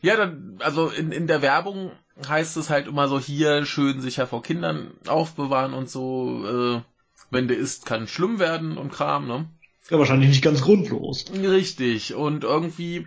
ja, 0.00 0.16
dann, 0.16 0.58
also 0.60 0.88
in, 0.88 1.12
in 1.12 1.26
der 1.26 1.42
Werbung 1.42 1.92
heißt 2.26 2.56
es 2.56 2.70
halt 2.70 2.86
immer 2.86 3.08
so, 3.08 3.20
hier 3.20 3.64
schön 3.64 4.00
sicher 4.00 4.26
vor 4.26 4.42
Kindern 4.42 4.92
aufbewahren 5.06 5.74
und 5.74 5.88
so, 5.88 6.44
äh, 6.46 6.82
wenn 7.30 7.48
der 7.48 7.58
isst, 7.58 7.86
kann 7.86 8.08
schlimm 8.08 8.38
werden 8.38 8.78
und 8.78 8.92
Kram, 8.92 9.26
ne? 9.26 9.48
Ja, 9.90 9.98
wahrscheinlich 9.98 10.28
nicht 10.28 10.42
ganz 10.42 10.60
grundlos. 10.62 11.26
Richtig. 11.32 12.14
Und 12.14 12.44
irgendwie 12.44 13.06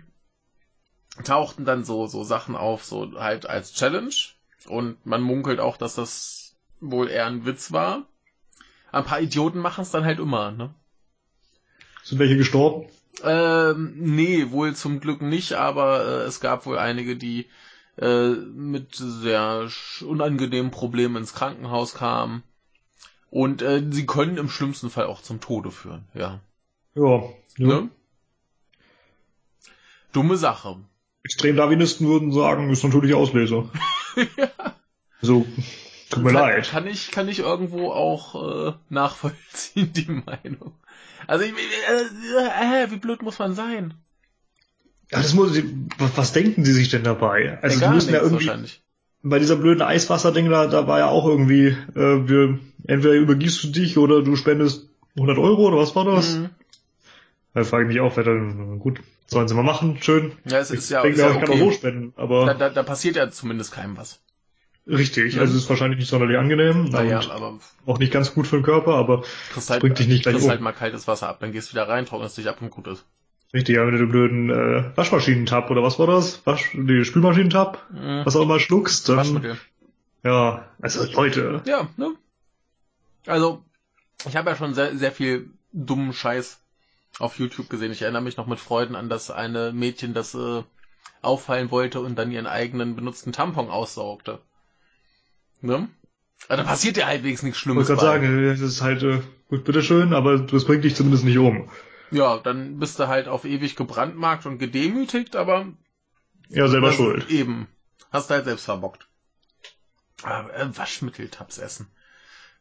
tauchten 1.24 1.64
dann 1.64 1.84
so, 1.84 2.06
so 2.06 2.24
Sachen 2.24 2.56
auf, 2.56 2.84
so 2.84 3.20
halt 3.20 3.46
als 3.46 3.74
Challenge. 3.74 4.14
Und 4.66 5.04
man 5.06 5.22
munkelt 5.22 5.60
auch, 5.60 5.76
dass 5.76 5.94
das 5.94 6.56
wohl 6.80 7.08
eher 7.08 7.26
ein 7.26 7.44
Witz 7.44 7.72
war. 7.72 8.06
Ein 8.92 9.04
paar 9.04 9.20
Idioten 9.20 9.58
machen 9.58 9.82
es 9.82 9.90
dann 9.90 10.04
halt 10.04 10.20
immer, 10.20 10.52
ne? 10.52 10.74
Sind 12.04 12.18
welche 12.18 12.36
gestorben? 12.36 12.88
Ähm, 13.24 13.94
nee, 13.96 14.50
wohl 14.50 14.74
zum 14.74 15.00
Glück 15.00 15.22
nicht, 15.22 15.54
aber 15.54 16.04
äh, 16.04 16.24
es 16.24 16.40
gab 16.40 16.66
wohl 16.66 16.78
einige, 16.78 17.16
die 17.16 17.46
äh, 17.98 18.30
mit 18.30 18.94
sehr 18.94 19.68
unangenehmen 20.02 20.70
Problemen 20.70 21.16
ins 21.16 21.34
Krankenhaus 21.34 21.94
kamen. 21.94 22.42
Und 23.30 23.62
äh, 23.62 23.82
sie 23.90 24.06
können 24.06 24.36
im 24.36 24.50
schlimmsten 24.50 24.90
Fall 24.90 25.06
auch 25.06 25.22
zum 25.22 25.40
Tode 25.40 25.70
führen, 25.70 26.04
ja. 26.14 26.40
Ja. 26.94 27.22
ja. 27.56 27.66
Ne? 27.66 27.88
Dumme 30.12 30.36
Sache. 30.36 30.76
Extrem-Darwinisten 31.24 32.06
würden 32.06 32.32
sagen, 32.32 32.68
ist 32.70 32.84
natürlich 32.84 33.14
Auslöser. 33.14 33.70
So, 35.24 35.46
tut 36.12 36.24
mir 36.24 36.32
kann, 36.32 36.40
leid. 36.42 36.68
Kann 36.70 36.86
ich, 36.86 37.10
kann 37.10 37.28
ich 37.28 37.40
irgendwo 37.40 37.90
auch 37.90 38.68
äh, 38.68 38.72
nachvollziehen, 38.88 39.92
die 39.96 40.10
Meinung. 40.10 40.74
Also, 41.26 41.44
ich, 41.44 41.52
äh, 41.52 42.84
äh, 42.84 42.90
wie 42.90 42.96
blöd 42.96 43.22
muss 43.22 43.38
man 43.38 43.54
sein? 43.54 43.94
Ja, 45.10 45.18
das 45.18 45.34
muss, 45.34 45.56
was, 45.98 46.32
denken 46.32 46.64
die 46.64 46.72
sich 46.72 46.88
denn 46.88 47.04
dabei? 47.04 47.58
Also, 47.62 47.76
Egal, 47.76 47.88
die 47.90 47.94
müssen 47.94 48.14
ja 48.14 48.22
irgendwie, 48.22 48.50
bei 49.22 49.38
dieser 49.38 49.56
blöden 49.56 49.82
Eiswasserding 49.82 50.50
da, 50.50 50.66
da 50.66 50.86
war 50.86 50.98
ja 50.98 51.08
auch 51.08 51.26
irgendwie, 51.26 51.68
äh, 51.68 52.28
wir, 52.28 52.58
entweder 52.86 53.14
übergießt 53.14 53.62
du 53.64 53.68
dich 53.68 53.98
oder 53.98 54.22
du 54.22 54.36
spendest 54.36 54.88
100 55.16 55.38
Euro 55.38 55.68
oder 55.68 55.76
was 55.76 55.94
war 55.94 56.04
das? 56.04 56.36
Mhm. 56.36 56.50
Da 57.54 57.64
frage 57.64 57.84
ich 57.84 57.88
mich 57.88 58.00
auch, 58.00 58.16
wer 58.16 58.24
dann, 58.24 58.78
gut, 58.78 59.00
sollen 59.26 59.46
sie 59.46 59.54
mal 59.54 59.62
machen, 59.62 59.98
schön. 60.00 60.32
Ja, 60.44 60.58
es 60.58 60.70
ist 60.70 60.84
ich 60.84 60.90
ja, 60.90 61.02
denke 61.02 61.16
ist 61.16 61.22
ja 61.22 61.30
ich 61.32 61.40
kann 61.40 61.50
auch 61.50 61.58
so 61.58 61.66
okay. 61.66 61.74
spenden, 61.74 62.12
aber 62.16 62.46
Da, 62.46 62.54
da, 62.54 62.70
da 62.70 62.82
passiert 62.82 63.16
ja 63.16 63.30
zumindest 63.30 63.72
keinem 63.72 63.96
was. 63.96 64.20
Richtig, 64.86 65.38
also 65.38 65.54
es 65.56 65.62
ist 65.64 65.68
wahrscheinlich 65.70 65.98
nicht 65.98 66.08
sonderlich 66.08 66.38
angenehm 66.38 66.84
Naja, 66.86 67.20
und 67.20 67.30
aber 67.30 67.58
auch 67.86 67.98
nicht 67.98 68.12
ganz 68.12 68.34
gut 68.34 68.46
für 68.46 68.56
den 68.56 68.62
Körper, 68.64 68.94
aber 68.94 69.22
halt, 69.68 69.80
bringt 69.80 69.98
dich 69.98 70.08
nicht 70.08 70.22
gleich 70.22 70.34
kriegst 70.34 70.44
um. 70.46 70.50
halt 70.50 70.60
mal 70.60 70.72
kaltes 70.72 71.06
Wasser 71.06 71.28
ab, 71.28 71.38
dann 71.40 71.52
gehst 71.52 71.68
du 71.68 71.72
wieder 71.74 71.88
rein, 71.88 72.06
trocknest 72.06 72.36
dich 72.38 72.48
ab 72.48 72.60
und 72.60 72.70
gut 72.70 72.86
ist. 72.86 73.04
richtig, 73.54 73.76
ja, 73.76 73.84
wenn 73.86 73.92
du 73.92 73.98
den 73.98 74.08
blöden 74.08 74.50
äh, 74.50 74.96
Waschmaschinentab 74.96 75.70
oder 75.70 75.82
was 75.82 75.98
war 75.98 76.06
das? 76.06 76.44
Wasch, 76.46 76.70
die 76.74 77.04
Spülmaschinentab, 77.04 77.78
Mhm. 77.90 78.22
was 78.24 78.34
auch 78.36 78.42
immer 78.42 78.58
schluckst, 78.60 79.08
dann, 79.08 79.16
Waschmittel. 79.18 79.58
ja, 80.24 80.66
also 80.80 81.04
Leute, 81.12 81.62
Ja, 81.64 81.88
ne? 81.96 82.14
Also, 83.26 83.62
ich 84.26 84.36
habe 84.36 84.50
ja 84.50 84.56
schon 84.56 84.74
sehr, 84.74 84.96
sehr 84.96 85.12
viel 85.12 85.50
dummen 85.72 86.12
Scheiß 86.12 86.60
auf 87.18 87.38
YouTube 87.38 87.68
gesehen. 87.70 87.92
Ich 87.92 88.02
erinnere 88.02 88.22
mich 88.22 88.36
noch 88.36 88.46
mit 88.46 88.58
Freuden 88.58 88.96
an 88.96 89.08
das 89.08 89.30
eine 89.30 89.72
Mädchen, 89.72 90.14
das 90.14 90.34
äh, 90.34 90.62
auffallen 91.20 91.70
wollte 91.70 92.00
und 92.00 92.16
dann 92.16 92.32
ihren 92.32 92.46
eigenen 92.46 92.96
benutzten 92.96 93.32
Tampon 93.32 93.68
aussaugte. 93.70 94.40
Ne? 95.62 95.88
Aber 96.48 96.56
da 96.58 96.64
passiert 96.64 96.96
ja 96.96 97.06
halbwegs 97.06 97.42
nichts 97.42 97.58
Ich 97.58 97.62
Schlimmes. 97.62 97.88
wollte 97.88 98.00
gerade 98.00 98.20
sagen, 98.24 98.44
es 98.48 98.60
ist 98.60 98.82
halt, 98.82 99.02
äh, 99.02 99.22
gut, 99.48 99.64
bitteschön, 99.64 100.12
aber 100.12 100.38
das 100.38 100.64
bringt 100.64 100.84
dich 100.84 100.94
zumindest 100.96 101.24
nicht 101.24 101.38
um. 101.38 101.70
Ja, 102.10 102.38
dann 102.38 102.78
bist 102.78 102.98
du 102.98 103.08
halt 103.08 103.28
auf 103.28 103.44
ewig 103.44 103.76
gebrandmarkt 103.76 104.44
und 104.44 104.58
gedemütigt, 104.58 105.34
aber 105.36 105.72
Ja, 106.48 106.68
selber 106.68 106.88
das- 106.88 106.96
schuld. 106.96 107.30
Eben. 107.30 107.68
Hast 108.10 108.28
du 108.28 108.34
halt 108.34 108.44
selbst 108.44 108.64
verbockt. 108.66 109.08
Aber, 110.22 110.54
äh, 110.54 110.76
Waschmitteltabs 110.76 111.58
essen. 111.58 111.86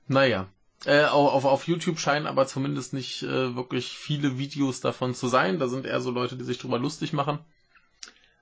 Naja. 0.08 0.47
Äh, 0.86 1.04
auf, 1.06 1.34
auf- 1.34 1.45
auf 1.45 1.68
YouTube 1.68 1.99
scheinen 1.99 2.26
aber 2.28 2.47
zumindest 2.47 2.93
nicht 2.93 3.22
äh, 3.24 3.56
wirklich 3.56 3.89
viele 3.97 4.38
Videos 4.39 4.80
davon 4.82 5.14
zu 5.14 5.28
sein. 5.28 5.60
Da 5.60 5.68
sind 5.68 5.86
eher 5.86 6.02
so 6.02 6.10
Leute, 6.12 6.38
die 6.38 6.43
sich 6.43 6.58
drüber 6.60 6.80
lustig 6.80 7.14
machen. 7.14 7.39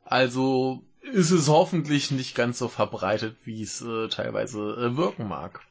Also 0.06 0.84
ist 1.02 1.32
es 1.32 1.48
hoffentlich 1.48 2.12
nicht 2.12 2.36
ganz 2.36 2.60
so 2.60 2.68
verbreitet, 2.68 3.36
wie 3.46 3.62
es 3.62 3.82
äh, 3.82 4.08
teilweise 4.10 4.60
äh, 4.60 4.98
wirken 4.98 5.28
mag. 5.28 5.62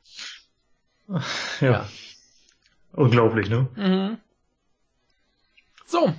Ja. 1.61 1.89
Unglaublich, 2.93 3.49
ne? 3.49 3.67
Mhm. 3.77 4.19
So, 5.87 6.13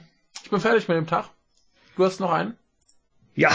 ich 0.43 0.49
bin 0.49 0.59
fertig 0.59 0.87
mit 0.87 0.97
dem 0.97 1.05
Tag. 1.07 1.29
Du 1.95 2.05
hast 2.05 2.19
noch 2.19 2.31
einen? 2.31 2.55
Ja, 3.35 3.51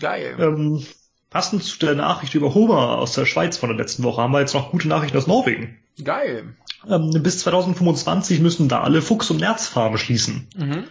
Geil. 0.00 0.36
ähm, 0.38 0.82
passend 1.28 1.64
zu 1.64 1.78
der 1.80 1.94
Nachricht 1.96 2.34
über 2.34 2.54
Homer 2.54 2.98
aus 2.98 3.12
der 3.12 3.26
Schweiz 3.26 3.58
von 3.58 3.68
der 3.68 3.76
letzten 3.78 4.02
Woche 4.04 4.22
haben 4.22 4.32
wir 4.32 4.40
jetzt 4.40 4.54
noch 4.54 4.70
gute 4.70 4.88
Nachrichten 4.88 5.18
aus 5.18 5.26
Norwegen. 5.26 5.78
Geil. 6.02 6.54
Ähm, 6.88 7.10
bis 7.22 7.40
2025 7.40 8.40
müssen 8.40 8.68
da 8.70 8.80
alle 8.80 9.02
Fuchs- 9.02 9.30
und 9.30 9.40
Nerzfarmen 9.40 9.98
schließen. 9.98 10.48
Mhm. 10.56 10.84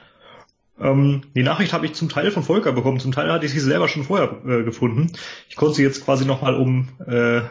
Ähm, 0.79 1.21
die 1.35 1.43
Nachricht 1.43 1.73
habe 1.73 1.85
ich 1.85 1.93
zum 1.93 2.09
Teil 2.09 2.31
von 2.31 2.43
Volker 2.43 2.71
bekommen, 2.71 2.99
zum 2.99 3.11
Teil 3.11 3.31
hatte 3.31 3.45
ich 3.45 3.51
sie 3.51 3.59
selber 3.59 3.87
schon 3.87 4.03
vorher 4.03 4.41
äh, 4.45 4.63
gefunden. 4.63 5.11
Ich 5.49 5.55
konnte 5.55 5.75
sie 5.75 5.83
jetzt 5.83 6.05
quasi 6.05 6.25
nochmal 6.25 6.55
um 6.55 6.89
äh, 7.05 7.41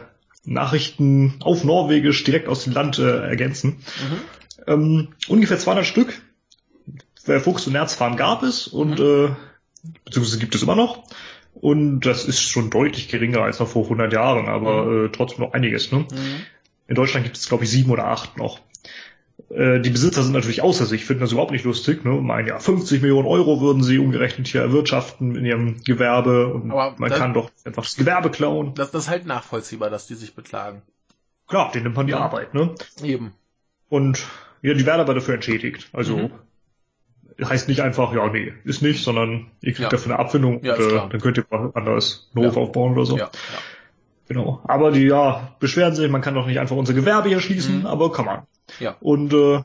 Nachrichten 0.45 1.35
auf 1.41 1.63
Norwegisch 1.63 2.23
direkt 2.23 2.47
aus 2.47 2.63
dem 2.63 2.73
Land 2.73 2.97
äh, 2.99 3.27
ergänzen. 3.27 3.77
Mhm. 3.77 4.21
Ähm, 4.67 5.07
ungefähr 5.27 5.59
200 5.59 5.85
Stück 5.85 6.21
Fuchs- 7.39 7.67
und 7.67 7.73
Nerzfarmen 7.73 8.17
gab 8.17 8.41
es 8.41 8.67
und 8.67 8.99
äh, 8.99 9.29
beziehungsweise 10.05 10.39
gibt 10.39 10.55
es 10.55 10.63
immer 10.63 10.75
noch. 10.75 11.03
Und 11.53 12.01
das 12.01 12.25
ist 12.25 12.41
schon 12.41 12.69
deutlich 12.69 13.09
geringer 13.09 13.41
als 13.41 13.59
noch 13.59 13.67
vor 13.67 13.83
100 13.83 14.13
Jahren, 14.13 14.47
aber 14.47 15.05
äh, 15.05 15.09
trotzdem 15.11 15.43
noch 15.43 15.53
einiges. 15.53 15.91
Ne? 15.91 15.99
Mhm. 15.99 16.41
In 16.87 16.95
Deutschland 16.95 17.25
gibt 17.25 17.37
es, 17.37 17.47
glaube 17.47 17.65
ich, 17.65 17.69
sieben 17.69 17.91
oder 17.91 18.05
acht 18.05 18.37
noch. 18.37 18.61
Äh, 19.49 19.79
die 19.79 19.89
Besitzer 19.89 20.21
sind 20.23 20.33
natürlich 20.33 20.61
außer 20.61 20.85
sich, 20.85 21.05
finden 21.05 21.21
das 21.21 21.31
überhaupt 21.31 21.51
nicht 21.51 21.65
lustig. 21.65 22.03
Ne? 22.03 22.11
Meinen 22.11 22.47
ja, 22.47 22.59
50 22.59 23.01
Millionen 23.01 23.27
Euro 23.27 23.61
würden 23.61 23.83
sie 23.83 23.97
umgerechnet 23.97 24.47
hier 24.47 24.61
erwirtschaften 24.61 25.35
in 25.35 25.45
ihrem 25.45 25.81
Gewerbe 25.83 26.53
und 26.53 26.71
Aber 26.71 26.95
man 26.97 27.09
das- 27.09 27.17
kann 27.19 27.33
doch 27.33 27.49
einfach 27.63 27.83
das 27.83 27.95
Gewerbe 27.95 28.29
klauen. 28.31 28.73
Das, 28.75 28.91
das 28.91 29.03
ist 29.03 29.09
halt 29.09 29.25
nachvollziehbar, 29.25 29.89
dass 29.89 30.07
die 30.07 30.15
sich 30.15 30.35
beklagen. 30.35 30.81
Klar, 31.47 31.71
denen 31.71 31.85
nimmt 31.85 31.95
man 31.95 32.05
die 32.07 32.11
Ja. 32.11 32.19
Arbeit. 32.19 32.53
Ne? 32.53 32.75
Eben. 33.01 33.33
Und 33.87 34.25
ja, 34.61 34.73
die 34.73 34.85
werden 34.85 35.01
aber 35.01 35.13
dafür 35.15 35.35
entschädigt. 35.35 35.89
Also 35.93 36.17
Mhm. 36.17 36.31
heißt 37.43 37.69
nicht 37.69 37.79
einfach, 37.81 38.13
ja, 38.13 38.27
nee, 38.29 38.53
ist 38.65 38.81
nicht, 38.81 39.03
sondern 39.03 39.47
ihr 39.61 39.71
kriegt 39.73 39.79
Ja. 39.79 39.89
dafür 39.89 40.11
eine 40.13 40.19
Abfindung 40.19 40.63
Ja, 40.63 40.75
und 40.75 40.81
äh, 40.81 40.95
dann 41.09 41.21
könnt 41.21 41.37
ihr 41.37 41.45
mal 41.49 41.71
anders 41.73 42.29
einen 42.35 42.45
Hof 42.45 42.57
aufbauen 42.57 42.91
oder 42.93 43.05
so. 43.05 43.17
Ja, 43.17 43.31
Genau. 44.29 44.61
Aber 44.63 44.91
die 44.91 45.05
ja 45.05 45.55
beschweren 45.59 45.95
sich, 45.95 46.09
man 46.09 46.21
kann 46.21 46.35
doch 46.35 46.47
nicht 46.47 46.59
einfach 46.59 46.75
unser 46.77 46.93
Gewerbe 46.93 47.27
hier 47.29 47.41
schließen, 47.41 47.79
Mhm. 47.79 47.85
aber 47.87 48.11
kann 48.11 48.25
man. 48.25 48.43
Ja. 48.79 48.95
Und 49.01 49.33
äh, 49.33 49.61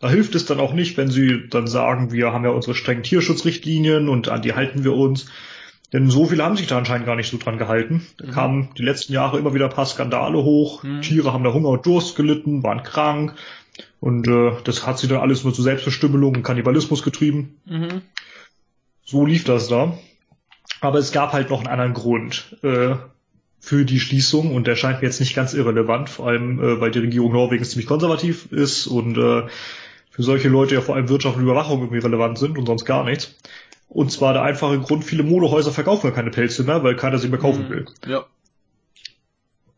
da 0.00 0.10
hilft 0.10 0.34
es 0.34 0.44
dann 0.44 0.60
auch 0.60 0.72
nicht, 0.74 0.96
wenn 0.96 1.08
sie 1.10 1.48
dann 1.48 1.66
sagen, 1.66 2.12
wir 2.12 2.32
haben 2.32 2.44
ja 2.44 2.50
unsere 2.50 2.74
strengen 2.74 3.02
Tierschutzrichtlinien 3.04 4.08
und 4.08 4.28
an 4.28 4.42
die 4.42 4.54
halten 4.54 4.84
wir 4.84 4.94
uns. 4.94 5.26
Denn 5.92 6.10
so 6.10 6.26
viele 6.26 6.44
haben 6.44 6.56
sich 6.56 6.66
da 6.66 6.76
anscheinend 6.76 7.06
gar 7.06 7.16
nicht 7.16 7.30
so 7.30 7.38
dran 7.38 7.56
gehalten. 7.56 8.06
Da 8.18 8.26
Mhm. 8.26 8.30
kamen 8.32 8.68
die 8.76 8.82
letzten 8.82 9.12
Jahre 9.14 9.38
immer 9.38 9.54
wieder 9.54 9.66
ein 9.66 9.72
paar 9.72 9.86
Skandale 9.86 10.36
hoch. 10.42 10.82
Mhm. 10.82 11.00
Tiere 11.00 11.32
haben 11.32 11.44
da 11.44 11.52
Hunger 11.54 11.68
und 11.70 11.86
Durst 11.86 12.14
gelitten, 12.16 12.62
waren 12.62 12.82
krank. 12.82 13.34
Und 14.00 14.26
äh, 14.28 14.52
das 14.64 14.86
hat 14.86 14.98
sie 14.98 15.08
dann 15.08 15.20
alles 15.20 15.44
nur 15.44 15.54
zu 15.54 15.62
Selbstbestümmelung 15.62 16.34
und 16.34 16.42
Kannibalismus 16.42 17.02
getrieben. 17.02 17.56
Mhm. 17.64 18.02
So 19.04 19.24
lief 19.24 19.44
das 19.44 19.68
da. 19.68 19.96
Aber 20.80 20.98
es 20.98 21.12
gab 21.12 21.32
halt 21.32 21.50
noch 21.50 21.58
einen 21.60 21.68
anderen 21.68 21.94
Grund 21.94 22.56
äh, 22.62 22.96
für 23.60 23.84
die 23.84 24.00
Schließung 24.00 24.54
und 24.54 24.66
der 24.66 24.76
scheint 24.76 25.00
mir 25.02 25.08
jetzt 25.08 25.20
nicht 25.20 25.34
ganz 25.34 25.54
irrelevant, 25.54 26.08
vor 26.08 26.28
allem 26.28 26.60
äh, 26.62 26.80
weil 26.80 26.90
die 26.90 27.00
Regierung 27.00 27.32
Norwegens 27.32 27.70
ziemlich 27.70 27.86
konservativ 27.88 28.50
ist 28.52 28.86
und 28.86 29.16
äh, 29.18 29.42
für 30.10 30.22
solche 30.22 30.48
Leute 30.48 30.74
ja 30.76 30.80
vor 30.80 30.94
allem 30.96 31.08
Wirtschaft 31.08 31.36
und 31.36 31.42
Überwachung 31.42 31.80
irgendwie 31.80 31.98
relevant 31.98 32.38
sind 32.38 32.58
und 32.58 32.66
sonst 32.66 32.84
gar 32.84 33.04
nichts. 33.04 33.36
Und 33.88 34.12
zwar 34.12 34.32
der 34.32 34.42
einfache 34.42 34.78
Grund, 34.80 35.04
viele 35.04 35.22
Modehäuser 35.22 35.72
verkaufen 35.72 36.08
ja 36.08 36.12
keine 36.12 36.30
Pelze 36.30 36.62
mehr, 36.64 36.82
weil 36.84 36.96
keiner 36.96 37.18
sie 37.18 37.28
mehr 37.28 37.38
kaufen 37.38 37.64
Mhm. 37.66 37.70
will. 37.70 37.86
Ja. 38.06 38.26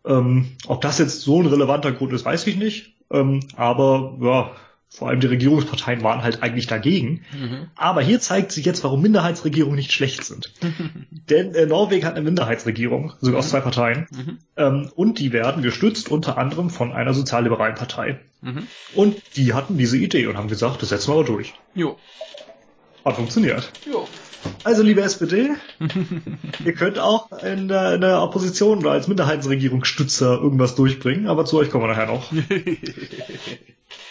Ähm, 0.04 0.52
ob 0.66 0.80
das 0.80 0.98
jetzt 0.98 1.20
so 1.20 1.40
ein 1.40 1.46
relevanter 1.46 1.92
Grund 1.92 2.12
ist, 2.12 2.24
weiß 2.24 2.46
ich 2.46 2.56
nicht. 2.56 2.94
Ähm, 3.10 3.40
aber 3.56 4.16
ja, 4.20 4.50
vor 4.92 5.08
allem 5.08 5.20
die 5.20 5.28
Regierungsparteien 5.28 6.02
waren 6.02 6.22
halt 6.22 6.42
eigentlich 6.42 6.66
dagegen. 6.66 7.22
Mhm. 7.32 7.68
Aber 7.76 8.02
hier 8.02 8.20
zeigt 8.20 8.50
sich 8.50 8.64
jetzt, 8.64 8.82
warum 8.82 9.00
Minderheitsregierungen 9.00 9.76
nicht 9.76 9.92
schlecht 9.92 10.24
sind. 10.24 10.52
Denn 11.30 11.54
äh, 11.54 11.66
Norwegen 11.66 12.04
hat 12.04 12.16
eine 12.16 12.24
Minderheitsregierung, 12.24 13.12
sogar 13.20 13.38
aus 13.38 13.50
zwei 13.50 13.60
Parteien. 13.60 14.08
Mhm. 14.10 14.38
Ähm, 14.56 14.90
und 14.96 15.20
die 15.20 15.32
werden 15.32 15.62
gestützt 15.62 16.10
unter 16.10 16.38
anderem 16.38 16.70
von 16.70 16.92
einer 16.92 17.14
sozialliberalen 17.14 17.76
Partei. 17.76 18.18
Mhm. 18.42 18.66
Und 18.94 19.22
die 19.36 19.54
hatten 19.54 19.78
diese 19.78 19.96
Idee 19.96 20.26
und 20.26 20.36
haben 20.36 20.48
gesagt, 20.48 20.82
das 20.82 20.88
setzen 20.88 21.12
wir 21.12 21.20
aber 21.20 21.24
durch. 21.24 21.54
Jo. 21.74 21.96
Hat 23.04 23.14
funktioniert. 23.14 23.70
Jo. 23.88 24.08
Also, 24.64 24.82
liebe 24.82 25.02
SPD, 25.02 25.50
ihr 26.64 26.72
könnt 26.72 26.98
auch 26.98 27.30
in 27.42 27.68
der, 27.68 27.94
in 27.94 28.00
der 28.00 28.22
Opposition 28.22 28.78
oder 28.78 28.92
als 28.92 29.06
Minderheitsregierungsstützer 29.06 30.32
irgendwas 30.32 30.74
durchbringen, 30.74 31.28
aber 31.28 31.44
zu 31.44 31.58
euch 31.58 31.70
kommen 31.70 31.84
wir 31.84 31.88
nachher 31.88 32.06
noch. 32.06 32.32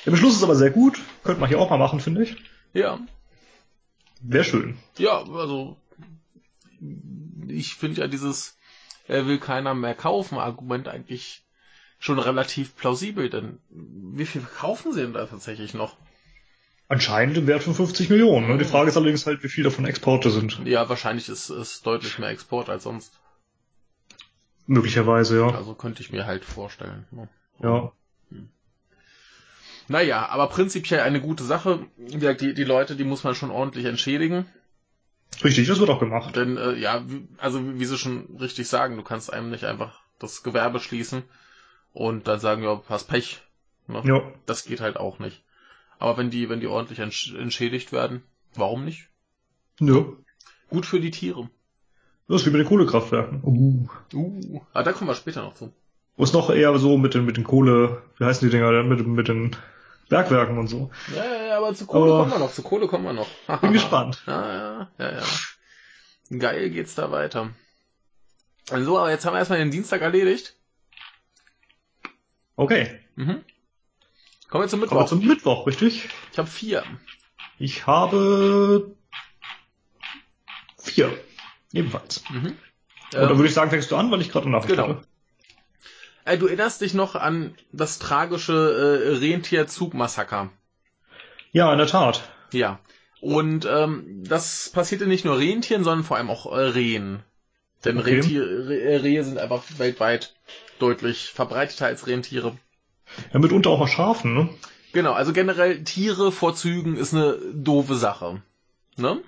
Der 0.10 0.14
Beschluss 0.16 0.38
ist 0.38 0.44
aber 0.44 0.56
sehr 0.56 0.72
gut. 0.72 1.00
Könnte 1.24 1.40
man 1.40 1.50
hier 1.50 1.60
auch 1.60 1.70
mal 1.70 1.78
machen, 1.78 2.00
finde 2.00 2.24
ich. 2.24 2.36
ja. 2.74 3.00
Wäre 4.22 4.44
schön. 4.44 4.76
Ja, 4.98 5.22
also 5.22 5.78
ich 7.48 7.76
finde 7.76 8.02
ja 8.02 8.08
dieses 8.08 8.58
äh, 9.08 9.28
will 9.28 9.38
keiner 9.38 9.76
mehr 9.76 9.94
kaufen 9.94 10.40
Argument 10.40 10.88
eigentlich 10.88 11.44
schon 12.00 12.18
relativ 12.18 12.76
plausibel, 12.76 13.30
denn 13.30 13.60
wie 13.70 14.26
viel 14.26 14.42
kaufen 14.42 14.94
sie 14.94 15.02
denn 15.02 15.14
da 15.14 15.28
tatsächlich 15.28 15.76
noch? 15.76 15.96
Anscheinend 16.88 17.38
im 17.38 17.46
Wert 17.46 17.62
von 17.62 17.76
50 17.76 18.10
Millionen. 18.10 18.48
Ne? 18.48 18.58
Die 18.58 18.66
Frage 18.66 18.90
ist 18.90 18.98
allerdings 18.98 19.28
halt, 19.28 19.44
wie 19.44 19.50
viel 19.50 19.64
davon 19.64 19.86
Exporte 19.86 20.32
sind. 20.32 20.60
Ja, 20.66 20.90
wahrscheinlich 20.90 21.30
ist 21.30 21.52
es 21.52 21.84
deutlich 21.84 22.18
mehr 22.18 22.30
Export 22.30 22.68
als 22.70 22.82
sonst. 22.82 23.14
Möglicherweise, 24.66 25.40
ja. 25.40 25.54
Also 25.54 25.76
könnte 25.76 26.02
ich 26.02 26.12
mir 26.12 26.26
halt 26.26 26.44
vorstellen. 26.46 27.06
Ne? 27.12 27.30
Ja. 27.62 27.92
Naja, 29.90 30.30
aber 30.30 30.48
prinzipiell 30.48 31.02
eine 31.02 31.20
gute 31.20 31.44
Sache. 31.44 31.88
Die, 31.98 32.54
die 32.54 32.64
Leute, 32.64 32.96
die 32.96 33.04
muss 33.04 33.24
man 33.24 33.34
schon 33.34 33.50
ordentlich 33.50 33.86
entschädigen. 33.86 34.46
Richtig, 35.44 35.68
das 35.68 35.80
wird 35.80 35.90
auch 35.90 36.00
gemacht. 36.00 36.36
Denn, 36.36 36.58
äh, 36.58 36.76
ja, 36.76 37.04
wie, 37.10 37.28
also 37.38 37.66
wie, 37.66 37.80
wie 37.80 37.86
sie 37.86 37.98
schon 37.98 38.38
richtig 38.40 38.68
sagen, 38.68 38.98
du 38.98 39.04
kannst 39.04 39.34
einem 39.34 39.50
nicht 39.50 39.64
einfach 39.64 40.02
das 40.20 40.44
Gewerbe 40.44 40.80
schließen 40.80 41.24
und 41.94 42.28
dann 42.28 42.40
sagen, 42.40 42.64
ja, 42.64 42.82
hast 42.88 43.08
Pech. 43.08 43.42
Ne? 43.88 44.04
Ja. 44.06 44.22
Das 44.46 44.64
geht 44.64 44.80
halt 44.80 44.98
auch 44.98 45.18
nicht. 45.18 45.44
Aber 45.98 46.18
wenn 46.18 46.30
die, 46.30 46.50
wenn 46.50 46.60
die 46.60 46.68
ordentlich 46.68 47.00
entsch 47.00 47.34
entschädigt 47.34 47.92
werden, 47.92 48.22
warum 48.56 48.86
nicht? 48.86 49.10
Ja. 49.80 50.06
Gut 50.70 50.86
für 50.86 51.00
die 51.00 51.12
Tiere. 51.12 51.50
Das 52.28 52.42
ist 52.42 52.48
wie 52.48 52.52
mit 52.52 52.62
den 52.62 52.68
Kohlekraftwerken. 52.68 53.42
Uh. 53.44 53.88
Uh. 54.14 54.62
Aber 54.72 54.84
da 54.84 54.94
kommen 54.94 55.10
wir 55.10 55.16
später 55.16 55.42
noch 55.42 55.56
zu. 55.56 55.74
Wo 56.16 56.24
ist 56.24 56.34
noch 56.34 56.52
eher 56.52 56.78
so 56.78 56.98
mit 56.98 57.16
den, 57.16 57.26
mit 57.26 57.38
den 57.38 57.44
Kohle, 57.44 58.04
wie 58.18 58.26
heißen 58.26 58.48
die 58.48 58.56
Dinger 58.56 58.72
denn, 58.72 58.88
mit, 58.88 59.06
mit 59.08 59.28
den 59.30 59.56
Bergwerken 60.10 60.58
und 60.58 60.68
so. 60.68 60.92
Ja, 61.16 61.24
ja, 61.24 61.46
ja, 61.46 61.58
aber 61.58 61.74
zu 61.74 61.86
Kohle 61.86 62.12
Aber- 62.12 62.20
kommen 62.24 62.32
wir 62.34 62.40
noch, 62.40 62.52
zu 62.54 62.64
Kohle 62.64 62.88
kommen 62.88 63.06
wir 63.06 63.14
noch. 63.14 63.30
Bin 63.62 63.74
gespannt. 63.74 64.24
Ja, 64.28 64.48
ja, 64.48 64.90
ja, 64.98 65.12
ja. 65.20 66.38
Geil 66.38 66.70
geht's 66.70 66.96
da 66.96 67.12
weiter. 67.12 67.50
So, 68.70 69.00
aber 69.00 69.10
jetzt 69.10 69.26
haben 69.26 69.34
wir 69.34 69.40
erstmal 69.40 69.60
den 69.60 69.72
Dienstag 69.72 70.02
erledigt. 70.02 70.56
Okay. 72.56 73.00
Mhm. 73.16 73.44
Kommen 74.50 74.64
wir 74.64 74.68
zum 74.68 74.80
Kommen 74.82 74.92
wir 74.92 74.96
Mittwoch. 75.02 75.08
zum 75.08 75.26
Mittwoch, 75.26 75.68
richtig? 75.68 76.10
Ich 76.32 76.38
habe 76.38 76.48
vier. 76.50 76.84
Ich 77.58 77.88
habe 77.88 78.96
vier. 80.78 81.18
Ebenfalls. 81.74 82.24
Mhm. 82.30 82.46
Und 82.48 82.58
dann 83.12 83.30
Ähm, 83.32 83.38
würde 83.38 83.48
ich 83.48 83.54
sagen, 83.54 83.70
fängst 83.72 83.90
du 83.92 83.96
an, 83.96 84.12
weil 84.12 84.22
ich 84.22 84.30
gerade 84.32 84.50
Nachricht 84.50 84.70
genau. 84.76 84.88
hatte. 84.90 85.02
Äh, 86.30 86.38
du 86.38 86.48
erinnerst 86.48 86.82
dich 86.82 86.94
noch 86.94 87.16
an 87.16 87.54
das 87.72 88.00
tragische 88.00 88.54
äh, 88.54 89.18
Rentierzugmassaker. 89.18 90.50
Ja, 91.52 91.72
in 91.72 91.78
der 91.78 91.88
Tat. 91.88 92.30
Ja. 92.52 92.80
Und 93.22 93.66
ähm, 93.66 94.24
das 94.26 94.70
passierte 94.70 95.08
nicht 95.08 95.26
nur 95.26 95.38
Rentieren, 95.38 95.84
sondern 95.84 96.06
vor 96.06 96.18
allem 96.18 96.30
auch 96.30 96.46
äh, 96.52 96.60
Rehen. 96.60 97.24
Denn 97.84 97.98
Okay. 97.98 98.16
Rentier, 98.16 98.44
Re 98.44 98.82
äh, 98.82 98.96
Rehe 98.98 99.24
sind 99.24 99.38
einfach 99.38 99.64
weltweit 99.78 100.36
deutlich 100.80 101.32
verbreiteter 101.32 101.88
als 101.88 102.08
Rentiere. 102.08 102.58
Ja, 103.34 103.40
mitunter 103.40 103.72
auch 103.72 103.80
mal 103.80 103.88
Schafen, 103.88 104.34
ne? 104.34 104.50
Genau, 104.92 105.14
also 105.14 105.34
generell 105.34 105.84
Tiere 105.84 106.32
vorzügen 106.32 106.96
ist 106.96 107.14
eine 107.14 107.38
doofe 107.54 107.96
Sache. 107.96 108.42
Ne? 108.98 109.22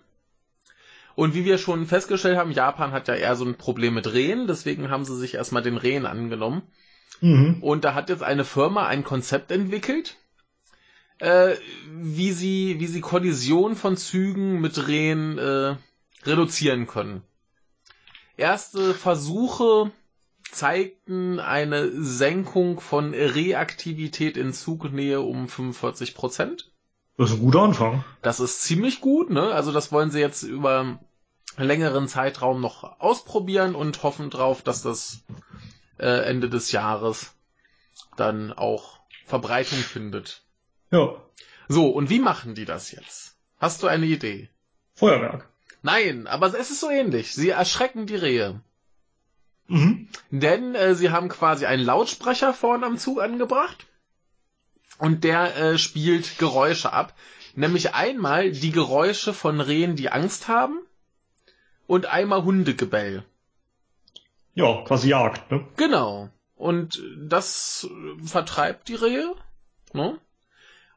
Und 1.16 1.36
wie 1.36 1.46
wir 1.46 1.58
schon 1.58 1.86
festgestellt 1.86 2.38
haben, 2.38 2.52
Japan 2.52 2.92
hat 2.92 3.08
ja 3.08 3.16
eher 3.16 3.36
so 3.36 3.46
ein 3.46 3.56
Problem 3.56 3.94
mit 3.94 4.12
Rehen, 4.12 4.48
deswegen 4.48 4.90
haben 4.90 5.06
sie 5.06 5.18
sich 5.18 5.36
erstmal 5.36 5.62
den 5.62 5.78
Rehen 5.78 6.06
angenommen. 6.06 6.64
Mhm. 7.22 7.58
Und 7.62 7.86
da 7.86 7.94
hat 7.94 8.10
jetzt 8.10 8.24
eine 8.24 8.44
Firma 8.44 8.88
ein 8.88 9.04
Konzept 9.04 9.52
entwickelt, 9.52 10.18
äh, 11.20 11.56
wie 11.90 12.32
sie, 12.32 12.80
wie 12.80 12.88
sie 12.88 13.02
Kollision 13.02 13.76
von 13.76 13.96
Zügen 13.96 14.60
mit 14.60 14.88
Rehen 14.88 15.38
äh, 15.38 15.76
reduzieren 16.26 16.88
können. 16.88 17.22
Erste 18.38 18.94
Versuche 18.94 19.92
zeigten 20.52 21.40
eine 21.40 21.92
Senkung 21.92 22.80
von 22.80 23.14
Reaktivität 23.14 24.36
in 24.36 24.52
Zugnähe 24.52 25.22
um 25.22 25.48
45 25.48 26.16
Prozent. 26.16 26.72
Das 27.18 27.30
ist 27.30 27.38
ein 27.38 27.42
guter 27.44 27.62
Anfang. 27.62 28.04
Das 28.22 28.40
ist 28.40 28.64
ziemlich 28.64 29.00
gut, 29.00 29.30
ne? 29.30 29.52
Also 29.54 29.72
das 29.72 29.92
wollen 29.92 30.12
sie 30.12 30.20
jetzt 30.20 30.44
über 30.44 30.80
einen 30.80 31.68
längeren 31.68 32.08
Zeitraum 32.08 32.62
noch 32.62 33.00
ausprobieren 33.00 33.76
und 33.76 34.02
hoffen 34.04 34.30
drauf, 34.30 34.62
dass 34.62 34.82
das 34.82 35.24
äh, 36.02 36.26
Ende 36.26 36.50
des 36.50 36.72
Jahres 36.72 37.34
dann 38.18 38.52
auch 38.52 39.00
Verbreitung 39.26 39.80
findet. 39.80 40.44
Ja. 40.92 41.16
So, 41.68 41.90
und 41.90 42.10
wie 42.10 42.20
machen 42.20 42.56
die 42.56 42.66
das 42.66 42.92
jetzt? 42.92 43.38
Hast 43.60 43.82
du 43.84 43.88
eine 43.88 44.06
Idee? 44.06 44.50
Feuerwerk. 44.96 45.48
Nein, 45.84 46.28
aber 46.28 46.48
es 46.48 46.70
ist 46.70 46.80
so 46.80 46.90
ähnlich. 46.90 47.34
Sie 47.34 47.50
erschrecken 47.50 48.06
die 48.08 48.16
Rehe. 48.16 48.62
Mhm. 49.68 50.10
Denn 50.32 50.76
äh, 50.76 50.96
sie 50.96 51.12
haben 51.12 51.30
quasi 51.30 51.66
einen 51.66 51.84
Lautsprecher 51.84 52.54
vorne 52.54 52.86
am 52.86 52.98
Zug 52.98 53.22
angebracht 53.22 53.86
und 54.98 55.24
der 55.24 55.56
äh, 55.56 55.78
spielt 55.78 56.38
Geräusche 56.38 56.92
ab. 56.92 57.16
Nämlich 57.56 57.94
einmal 57.94 58.52
die 58.52 58.72
Geräusche 58.72 59.34
von 59.34 59.62
Rehen, 59.62 59.96
die 59.96 60.10
Angst 60.10 60.48
haben 60.48 60.80
und 61.88 62.06
einmal 62.06 62.44
Hundegebell. 62.44 63.24
Ja, 64.54 64.84
quasi 64.86 65.10
Jagd, 65.10 65.52
ne? 65.52 65.66
Genau. 65.78 66.30
Und 66.56 67.02
das 67.18 67.90
vertreibt 68.24 68.88
die 68.88 68.96
Rehe. 68.96 69.34
Ne? 69.94 70.18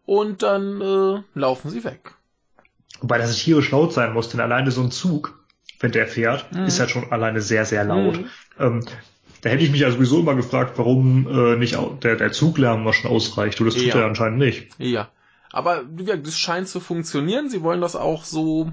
Und 0.04 0.42
dann 0.42 0.80
äh, 0.80 1.22
laufen 1.38 1.70
sie 1.70 1.84
weg. 1.84 2.14
Wobei 3.00 3.18
das 3.18 3.36
tierisch 3.36 3.70
laut 3.70 3.92
sein 3.92 4.12
muss, 4.12 4.28
denn 4.28 4.40
alleine 4.40 4.70
so 4.70 4.82
ein 4.82 4.90
Zug, 4.90 5.44
wenn 5.80 5.92
der 5.92 6.06
fährt, 6.06 6.52
mhm. 6.52 6.64
ist 6.64 6.80
halt 6.80 6.90
schon 6.90 7.10
alleine 7.10 7.40
sehr, 7.40 7.64
sehr 7.64 7.84
laut. 7.84 8.18
Mhm. 8.18 8.30
Ähm, 8.58 8.86
da 9.40 9.50
hätte 9.50 9.62
ich 9.62 9.70
mich 9.70 9.80
ja 9.80 9.90
sowieso 9.90 10.20
immer 10.20 10.34
gefragt, 10.34 10.78
warum 10.78 11.26
äh, 11.26 11.56
nicht 11.56 11.76
der, 12.02 12.16
der 12.16 12.32
Zuglärm 12.32 12.82
noch 12.82 12.94
schon 12.94 13.10
ausreicht. 13.10 13.60
Und 13.60 13.66
das 13.66 13.74
tut 13.74 13.86
ja. 13.86 13.96
er 13.96 14.06
anscheinend 14.06 14.38
nicht. 14.38 14.68
Ja. 14.78 15.10
Aber 15.50 15.84
ja, 15.98 16.16
das 16.16 16.38
scheint 16.38 16.68
zu 16.68 16.80
funktionieren. 16.80 17.48
Sie 17.48 17.62
wollen 17.62 17.80
das 17.80 17.94
auch 17.94 18.24
so 18.24 18.72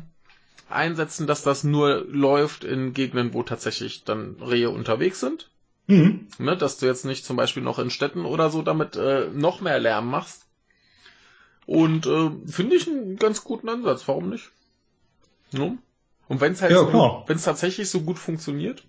einsetzen, 0.72 1.28
dass 1.28 1.44
das 1.44 1.64
nur 1.64 2.06
läuft 2.08 2.64
in 2.64 2.94
Gegenden, 2.94 3.34
wo 3.34 3.44
tatsächlich 3.44 4.04
dann 4.04 4.36
Rehe 4.42 4.70
unterwegs 4.70 5.20
sind. 5.20 5.50
Mhm. 5.88 6.28
Ne, 6.38 6.56
dass 6.56 6.78
du 6.78 6.86
jetzt 6.86 7.06
nicht 7.06 7.26
zum 7.26 7.36
Beispiel 7.36 7.64
noch 7.64 7.80
in 7.80 7.90
Städten 7.90 8.26
oder 8.26 8.50
so 8.50 8.62
damit 8.62 8.96
äh, 8.96 9.28
noch 9.34 9.62
mehr 9.62 9.80
Lärm 9.80 10.10
machst. 10.10 10.48
Und 11.66 12.06
äh, 12.06 12.32
finde 12.46 12.76
ich 12.76 12.88
einen 12.88 13.18
ganz 13.18 13.44
guten 13.44 13.70
Ansatz. 13.70 14.08
Warum 14.08 14.30
nicht? 14.30 14.52
Ne? 15.52 15.78
Und 16.28 16.42
wenn 16.42 16.54
es 16.54 16.62
halt 16.62 16.72
ja, 16.72 16.80
so 16.80 17.24
wenn 17.28 17.36
es 17.36 17.44
tatsächlich 17.44 17.90
so 17.90 18.02
gut 18.02 18.18
funktioniert. 18.18 18.86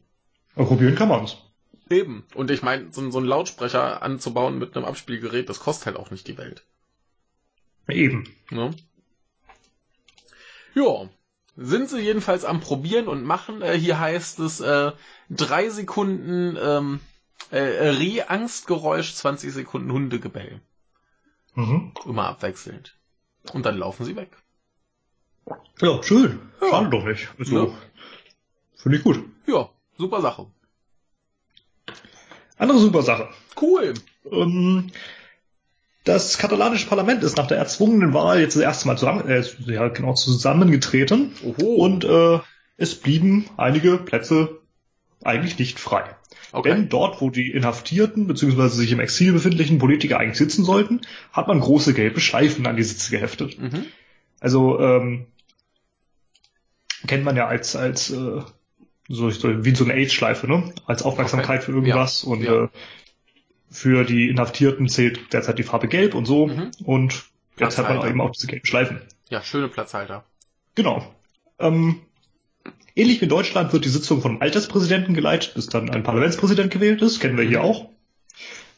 Aber 0.54 0.66
probieren 0.66 0.94
kann 0.94 1.08
man's. 1.08 1.38
Eben. 1.90 2.24
Und 2.34 2.50
ich 2.50 2.62
meine, 2.62 2.92
so, 2.92 3.10
so 3.10 3.18
einen 3.18 3.26
Lautsprecher 3.26 4.02
anzubauen 4.02 4.58
mit 4.58 4.76
einem 4.76 4.86
Abspielgerät, 4.86 5.48
das 5.48 5.60
kostet 5.60 5.86
halt 5.86 5.96
auch 5.96 6.10
nicht 6.10 6.28
die 6.28 6.38
Welt. 6.38 6.64
Eben. 7.88 8.28
Ne? 8.50 8.70
Ja, 10.74 11.08
sind 11.56 11.88
sie 11.88 12.00
jedenfalls 12.00 12.44
am 12.44 12.60
Probieren 12.60 13.08
und 13.08 13.24
machen. 13.24 13.62
Äh, 13.62 13.78
hier 13.78 14.00
heißt 14.00 14.38
es 14.40 14.60
äh, 14.60 14.92
drei 15.28 15.68
Sekunden 15.70 16.56
ähm, 16.60 17.00
äh, 17.50 17.58
Rehangstgeräusch, 17.58 19.14
20 19.14 19.52
Sekunden 19.52 19.92
Hundegebell. 19.92 20.60
Mhm. 21.54 21.92
Immer 22.06 22.28
abwechselnd. 22.28 22.96
Und 23.52 23.66
dann 23.66 23.76
laufen 23.76 24.04
sie 24.04 24.16
weg. 24.16 24.30
Ja, 25.80 26.02
schön. 26.02 26.40
Ja. 26.60 26.70
Schade 26.70 26.90
doch 26.90 27.04
nicht. 27.04 27.28
Also, 27.38 27.66
ja. 27.66 27.74
Finde 28.76 28.98
ich 28.98 29.04
gut. 29.04 29.24
Ja, 29.46 29.68
super 29.98 30.20
Sache. 30.20 30.46
Andere 32.56 32.78
super 32.78 33.02
Sache. 33.02 33.28
Cool. 33.60 33.94
Ähm, 34.30 34.90
das 36.04 36.38
katalanische 36.38 36.88
Parlament 36.88 37.22
ist 37.22 37.36
nach 37.36 37.46
der 37.46 37.58
erzwungenen 37.58 38.12
Wahl 38.12 38.40
jetzt 38.40 38.56
das 38.56 38.62
erste 38.62 38.88
Mal 38.88 38.98
zusammen, 38.98 39.28
äh, 39.28 39.44
ja, 39.66 39.88
genau, 39.88 40.14
zusammengetreten 40.14 41.32
Oho. 41.44 41.74
und 41.76 42.04
äh, 42.04 42.40
es 42.76 42.94
blieben 42.96 43.48
einige 43.56 43.98
Plätze 43.98 44.60
eigentlich 45.22 45.58
nicht 45.58 45.78
frei. 45.78 46.04
Okay. 46.50 46.70
Denn 46.70 46.88
dort, 46.88 47.20
wo 47.20 47.30
die 47.30 47.50
Inhaftierten 47.50 48.26
bzw. 48.26 48.68
sich 48.68 48.92
im 48.92 49.00
Exil 49.00 49.32
befindlichen 49.32 49.78
Politiker 49.78 50.18
eigentlich 50.18 50.38
sitzen 50.38 50.64
sollten, 50.64 51.00
hat 51.32 51.48
man 51.48 51.60
große 51.60 51.94
gelbe 51.94 52.20
Schleifen 52.20 52.66
an 52.66 52.76
die 52.76 52.82
Sitze 52.82 53.10
geheftet. 53.10 53.58
Mhm. 53.58 53.86
Also 54.40 54.78
ähm, 54.80 55.26
kennt 57.06 57.24
man 57.24 57.36
ja 57.36 57.46
als 57.46 57.76
als 57.76 58.10
äh, 58.10 58.42
so, 59.08 59.28
wie 59.64 59.74
so 59.74 59.84
eine 59.84 59.94
Age-Schleife, 59.94 60.46
ne? 60.46 60.72
Als 60.86 61.02
Aufmerksamkeit 61.02 61.62
okay. 61.62 61.66
für 61.66 61.72
irgendwas 61.72 62.22
ja. 62.22 62.28
und 62.28 62.42
ja. 62.42 62.64
Äh, 62.64 62.68
für 63.72 64.04
die 64.04 64.28
Inhaftierten 64.28 64.88
zählt 64.88 65.32
derzeit 65.32 65.58
die 65.58 65.62
Farbe 65.62 65.88
Gelb 65.88 66.14
und 66.14 66.26
so. 66.26 66.46
Mhm. 66.46 66.70
Und 66.84 67.24
jetzt 67.58 67.78
hat 67.78 67.88
man 67.88 67.98
auch 67.98 68.06
eben 68.06 68.20
auch 68.20 68.30
diese 68.30 68.46
gelben 68.46 68.66
Schleifen. 68.66 69.00
Ja, 69.30 69.42
schöne 69.42 69.68
Platzhalter. 69.68 70.24
Genau. 70.74 71.04
Ähm, 71.58 72.00
ähnlich 72.94 73.20
wie 73.20 73.24
in 73.24 73.30
Deutschland 73.30 73.72
wird 73.72 73.84
die 73.84 73.90
Sitzung 73.90 74.20
vom 74.20 74.40
Alterspräsidenten 74.40 75.14
geleitet, 75.14 75.54
bis 75.54 75.66
dann 75.66 75.90
ein 75.90 76.02
Parlamentspräsident 76.02 76.70
gewählt 76.70 77.02
ist. 77.02 77.20
Kennen 77.20 77.38
wir 77.38 77.44
hier 77.44 77.60
mhm. 77.60 77.64
auch. 77.64 77.88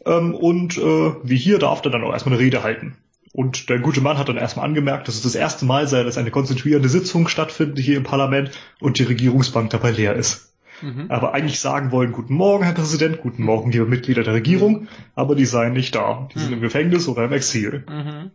Ähm, 0.06 0.34
und 0.34 0.78
äh, 0.78 1.14
wie 1.22 1.36
hier 1.36 1.58
darf 1.58 1.84
er 1.84 1.90
dann 1.90 2.04
auch 2.04 2.12
erstmal 2.12 2.34
eine 2.36 2.44
Rede 2.44 2.62
halten. 2.62 2.96
Und 3.32 3.68
der 3.68 3.80
gute 3.80 4.00
Mann 4.00 4.16
hat 4.16 4.28
dann 4.28 4.36
erstmal 4.36 4.64
angemerkt, 4.64 5.08
dass 5.08 5.16
es 5.16 5.22
das 5.22 5.34
erste 5.34 5.64
Mal 5.64 5.88
sei, 5.88 6.04
dass 6.04 6.18
eine 6.18 6.30
konstituierende 6.30 6.88
Sitzung 6.88 7.26
stattfindet 7.26 7.80
hier 7.80 7.96
im 7.96 8.04
Parlament 8.04 8.52
und 8.78 9.00
die 9.00 9.02
Regierungsbank 9.02 9.70
dabei 9.70 9.90
leer 9.90 10.14
ist 10.14 10.53
mhm. 10.82 11.06
aber 11.08 11.34
eigentlich 11.34 11.60
sagen 11.60 11.92
wollen, 11.92 12.12
guten 12.12 12.34
Morgen, 12.34 12.64
Herr 12.64 12.74
Präsident, 12.74 13.20
guten 13.20 13.42
Morgen, 13.42 13.70
liebe 13.72 13.86
Mitglieder 13.86 14.22
der 14.22 14.34
Regierung, 14.34 14.88
aber 15.14 15.34
die 15.34 15.46
seien 15.46 15.72
nicht 15.72 15.94
da. 15.94 16.28
Die 16.32 16.38
mhm. 16.38 16.42
sind 16.42 16.52
im 16.54 16.60
Gefängnis 16.60 17.08
oder 17.08 17.24
im 17.24 17.32
Exil. 17.32 17.84
Mhm. 17.88 18.30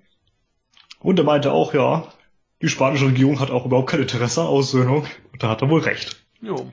Und 0.99 1.19
er 1.19 1.25
meinte 1.25 1.51
auch, 1.51 1.73
ja, 1.73 2.05
die 2.61 2.69
spanische 2.69 3.07
Regierung 3.07 3.39
hat 3.39 3.51
auch 3.51 3.65
überhaupt 3.65 3.89
kein 3.89 4.01
Interesse 4.01 4.41
an 4.41 4.47
Aussöhnung. 4.47 5.05
Und 5.31 5.43
da 5.43 5.49
hat 5.49 5.61
er 5.61 5.69
wohl 5.69 5.81
recht. 5.81 6.23
Jo. 6.41 6.71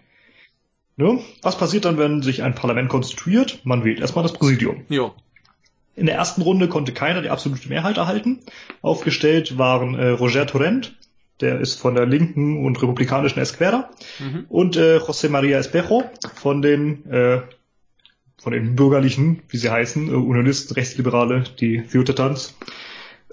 Ne? 0.97 1.21
Was 1.43 1.59
passiert 1.59 1.85
dann, 1.85 1.99
wenn 1.99 2.23
sich 2.23 2.43
ein 2.43 2.55
Parlament 2.55 2.89
konstituiert? 2.89 3.61
Man 3.64 3.85
wählt 3.85 4.01
erstmal 4.01 4.23
das 4.23 4.33
Präsidium. 4.33 4.85
Jo. 4.89 5.14
In 5.95 6.07
der 6.07 6.17
ersten 6.17 6.43
Runde 6.43 6.69
konnte 6.69 6.93
keiner 6.93 7.23
die 7.23 7.31
absolute 7.31 7.69
Mehrheit 7.69 7.97
erhalten. 7.97 8.41
Aufgestellt 8.83 9.59
waren 9.59 9.95
äh, 9.95 10.09
Roger 10.09 10.47
Torrent, 10.47 10.95
der 11.41 11.61
ist 11.61 11.78
von 11.78 11.95
der 11.95 12.07
linken 12.07 12.64
und 12.64 12.80
republikanischen 12.82 13.41
Esquerda 13.41 13.91
mhm. 14.18 14.47
und 14.49 14.76
äh, 14.76 14.99
José 14.99 15.28
María 15.28 15.59
Espejo 15.59 16.05
von 16.34 16.62
den 16.62 17.11
äh, 17.11 17.43
von 18.39 18.53
den 18.53 18.76
bürgerlichen, 18.76 19.43
wie 19.49 19.57
sie 19.57 19.70
heißen, 19.70 20.09
äh, 20.09 20.12
Unionisten, 20.12 20.74
Rechtsliberale, 20.74 21.45
die 21.59 21.82
Theotetans. 21.82 22.57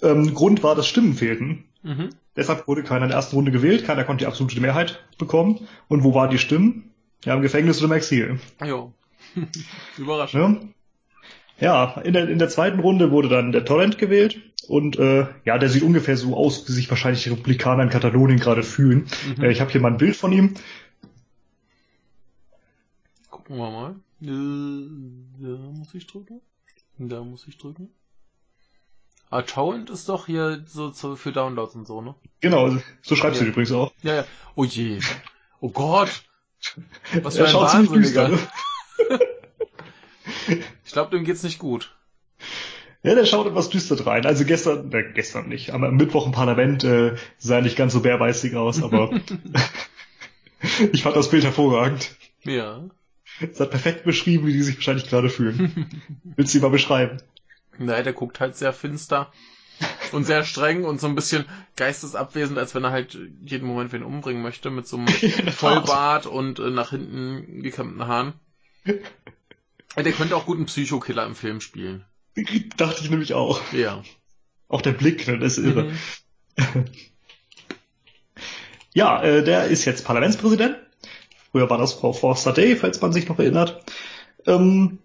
Ähm, 0.01 0.33
Grund 0.33 0.63
war, 0.63 0.75
dass 0.75 0.87
Stimmen 0.87 1.13
fehlten. 1.13 1.65
Mhm. 1.83 2.09
Deshalb 2.35 2.67
wurde 2.67 2.83
keiner 2.83 3.03
in 3.03 3.09
der 3.09 3.17
ersten 3.17 3.35
Runde 3.35 3.51
gewählt, 3.51 3.85
keiner 3.85 4.05
konnte 4.05 4.23
die 4.23 4.27
absolute 4.27 4.59
Mehrheit 4.59 5.03
bekommen. 5.17 5.67
Und 5.87 6.03
wo 6.03 6.15
waren 6.15 6.31
die 6.31 6.39
Stimmen? 6.39 6.91
Ja, 7.25 7.35
im 7.35 7.41
Gefängnis 7.41 7.77
oder 7.77 7.91
im 7.91 7.97
Exil. 7.97 8.39
Jo. 8.65 8.93
Überraschend. 9.97 10.63
Ja? 11.59 11.95
Ja, 11.95 12.01
in 12.01 12.13
der, 12.13 12.27
in 12.27 12.39
der 12.39 12.49
zweiten 12.49 12.79
Runde 12.79 13.11
wurde 13.11 13.29
dann 13.29 13.51
der 13.51 13.63
Torrent 13.63 13.97
gewählt 13.97 14.41
und 14.68 14.97
äh, 14.97 15.28
ja, 15.45 15.57
der 15.57 15.70
sieht 15.70 15.84
ungefähr 15.84 16.18
so 16.18 16.36
aus, 16.36 16.68
wie 16.68 16.72
sich 16.72 16.89
wahrscheinlich 16.89 17.24
die 17.24 17.30
Republikaner 17.30 17.84
in 17.84 17.89
Katalonien 17.89 18.39
gerade 18.39 18.64
fühlen. 18.64 19.07
Mhm. 19.38 19.43
Äh, 19.43 19.51
ich 19.51 19.61
habe 19.61 19.72
hier 19.72 19.82
mal 19.82 19.91
ein 19.91 19.97
Bild 19.97 20.16
von 20.16 20.32
ihm. 20.32 20.53
Gucken 23.30 23.57
wir 23.57 23.70
mal. 23.70 23.95
Äh, 24.22 25.43
da 25.43 25.57
muss 25.78 25.93
ich 25.93 26.07
drücken. 26.07 26.41
Da 26.97 27.24
muss 27.24 27.47
ich 27.47 27.57
drücken. 27.57 27.89
Ah, 29.30 29.41
Torrent 29.41 29.89
ist 29.89 30.09
doch 30.09 30.28
hier 30.28 30.64
so, 30.68 30.91
so 30.91 31.16
für 31.16 31.32
Downloads 31.32 31.76
und 31.76 31.88
so, 31.88 32.01
ne? 32.01 32.14
Genau, 32.39 32.78
so 33.01 33.16
schreibst 33.16 33.41
ja. 33.41 33.45
du 33.45 33.51
übrigens 33.51 33.72
auch. 33.72 33.91
Ja, 34.03 34.16
ja. 34.16 34.26
Oh 34.55 34.64
je. 34.64 34.99
Oh 35.59 35.70
Gott. 35.70 36.24
Was 37.22 37.38
für 37.38 37.47
ein 37.47 37.53
Wahnsinniger. 37.53 38.38
Ich 40.86 40.91
glaube, 40.91 41.11
dem 41.11 41.26
geht's 41.26 41.43
nicht 41.43 41.59
gut. 41.59 41.95
Ja, 43.03 43.15
der 43.15 43.25
schaut 43.25 43.47
etwas 43.47 43.69
düster 43.69 44.05
rein. 44.07 44.25
Also 44.25 44.45
gestern, 44.45 44.91
äh, 44.93 45.11
gestern 45.13 45.49
nicht, 45.49 45.71
aber 45.71 45.89
am 45.89 45.97
Mittwoch 45.97 46.25
im 46.25 46.31
Parlament 46.31 46.85
äh, 46.85 47.15
sah 47.37 47.59
nicht 47.59 47.75
ganz 47.75 47.91
so 47.91 47.99
bärweißig 47.99 48.55
aus, 48.55 48.81
aber 48.81 49.11
ich 50.93 51.03
fand 51.03 51.17
das 51.17 51.29
Bild 51.29 51.43
hervorragend. 51.43 52.15
Ja. 52.43 52.85
Es 53.41 53.59
hat 53.59 53.71
perfekt 53.71 54.05
beschrieben, 54.05 54.47
wie 54.47 54.53
die 54.53 54.63
sich 54.63 54.77
wahrscheinlich 54.77 55.09
gerade 55.09 55.29
fühlen. 55.29 56.01
Willst 56.37 56.53
du 56.53 56.59
die 56.59 56.61
mal 56.61 56.69
beschreiben? 56.69 57.21
Nein, 57.77 58.05
der 58.05 58.13
guckt 58.13 58.39
halt 58.39 58.55
sehr 58.55 58.71
finster 58.71 59.33
und 60.13 60.25
sehr 60.25 60.45
streng 60.45 60.85
und 60.85 61.01
so 61.01 61.07
ein 61.07 61.15
bisschen 61.15 61.45
geistesabwesend, 61.75 62.57
als 62.57 62.73
wenn 62.73 62.85
er 62.85 62.91
halt 62.91 63.17
jeden 63.43 63.67
Moment 63.67 63.91
wen 63.91 64.03
umbringen 64.03 64.43
möchte, 64.43 64.69
mit 64.69 64.87
so 64.87 64.97
einem 64.97 65.07
Vollbart 65.51 66.25
und 66.25 66.59
äh, 66.59 66.69
nach 66.69 66.91
hinten 66.91 67.63
gekämmten 67.63 68.07
Haaren. 68.07 68.33
Der 68.85 70.11
könnte 70.13 70.37
auch 70.37 70.45
gut 70.45 70.57
einen 70.57 70.67
Psychokiller 70.67 71.25
im 71.25 71.35
Film 71.35 71.59
spielen. 71.59 72.05
Dachte 72.77 73.03
ich 73.03 73.09
nämlich 73.09 73.34
auch. 73.34 73.61
Ja. 73.73 74.03
Auch 74.67 74.81
der 74.81 74.93
Blick, 74.93 75.27
ne, 75.27 75.38
das 75.38 75.57
ist 75.57 75.65
irre. 75.65 75.91
Mhm. 76.57 76.86
ja, 78.93 79.21
äh, 79.21 79.43
der 79.43 79.65
ist 79.65 79.86
jetzt 79.86 80.05
Parlamentspräsident. 80.05 80.77
Früher 81.51 81.69
war 81.69 81.77
das 81.77 81.93
Frau 81.93 82.13
Forster 82.13 82.53
Day, 82.53 82.75
falls 82.75 82.99
man 83.01 83.13
sich 83.13 83.27
noch 83.27 83.38
erinnert. 83.38 83.84
Ähm, 84.47 84.99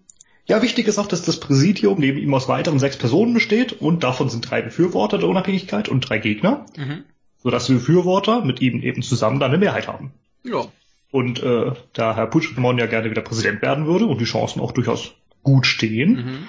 ja, 0.45 0.63
wichtig 0.63 0.87
ist 0.87 0.97
auch, 0.97 1.05
dass 1.05 1.21
das 1.21 1.39
Präsidium 1.39 1.99
neben 1.99 2.17
ihm 2.17 2.33
aus 2.33 2.47
weiteren 2.47 2.79
sechs 2.79 2.97
Personen 2.97 3.35
besteht 3.35 3.73
und 3.73 4.03
davon 4.03 4.29
sind 4.29 4.49
drei 4.49 4.63
Befürworter 4.63 5.19
der 5.19 5.29
Unabhängigkeit 5.29 5.89
und 5.89 6.09
drei 6.09 6.17
Gegner. 6.17 6.65
Mhm. 6.75 7.03
Sodass 7.37 7.67
die 7.67 7.73
Befürworter 7.73 8.43
mit 8.43 8.59
ihm 8.59 8.81
eben 8.81 9.03
zusammen 9.03 9.39
dann 9.39 9.51
eine 9.51 9.59
Mehrheit 9.59 9.87
haben. 9.87 10.11
Ja. 10.43 10.65
Und 11.11 11.41
äh, 11.43 11.71
da 11.93 12.15
Herr 12.15 12.27
Puigdemont 12.27 12.79
ja 12.79 12.87
gerne 12.87 13.11
wieder 13.11 13.21
Präsident 13.21 13.61
werden 13.61 13.85
würde 13.85 14.07
und 14.07 14.19
die 14.19 14.25
Chancen 14.25 14.59
auch 14.59 14.71
durchaus 14.71 15.13
gut 15.43 15.67
stehen. 15.67 16.11
Mhm. 16.15 16.47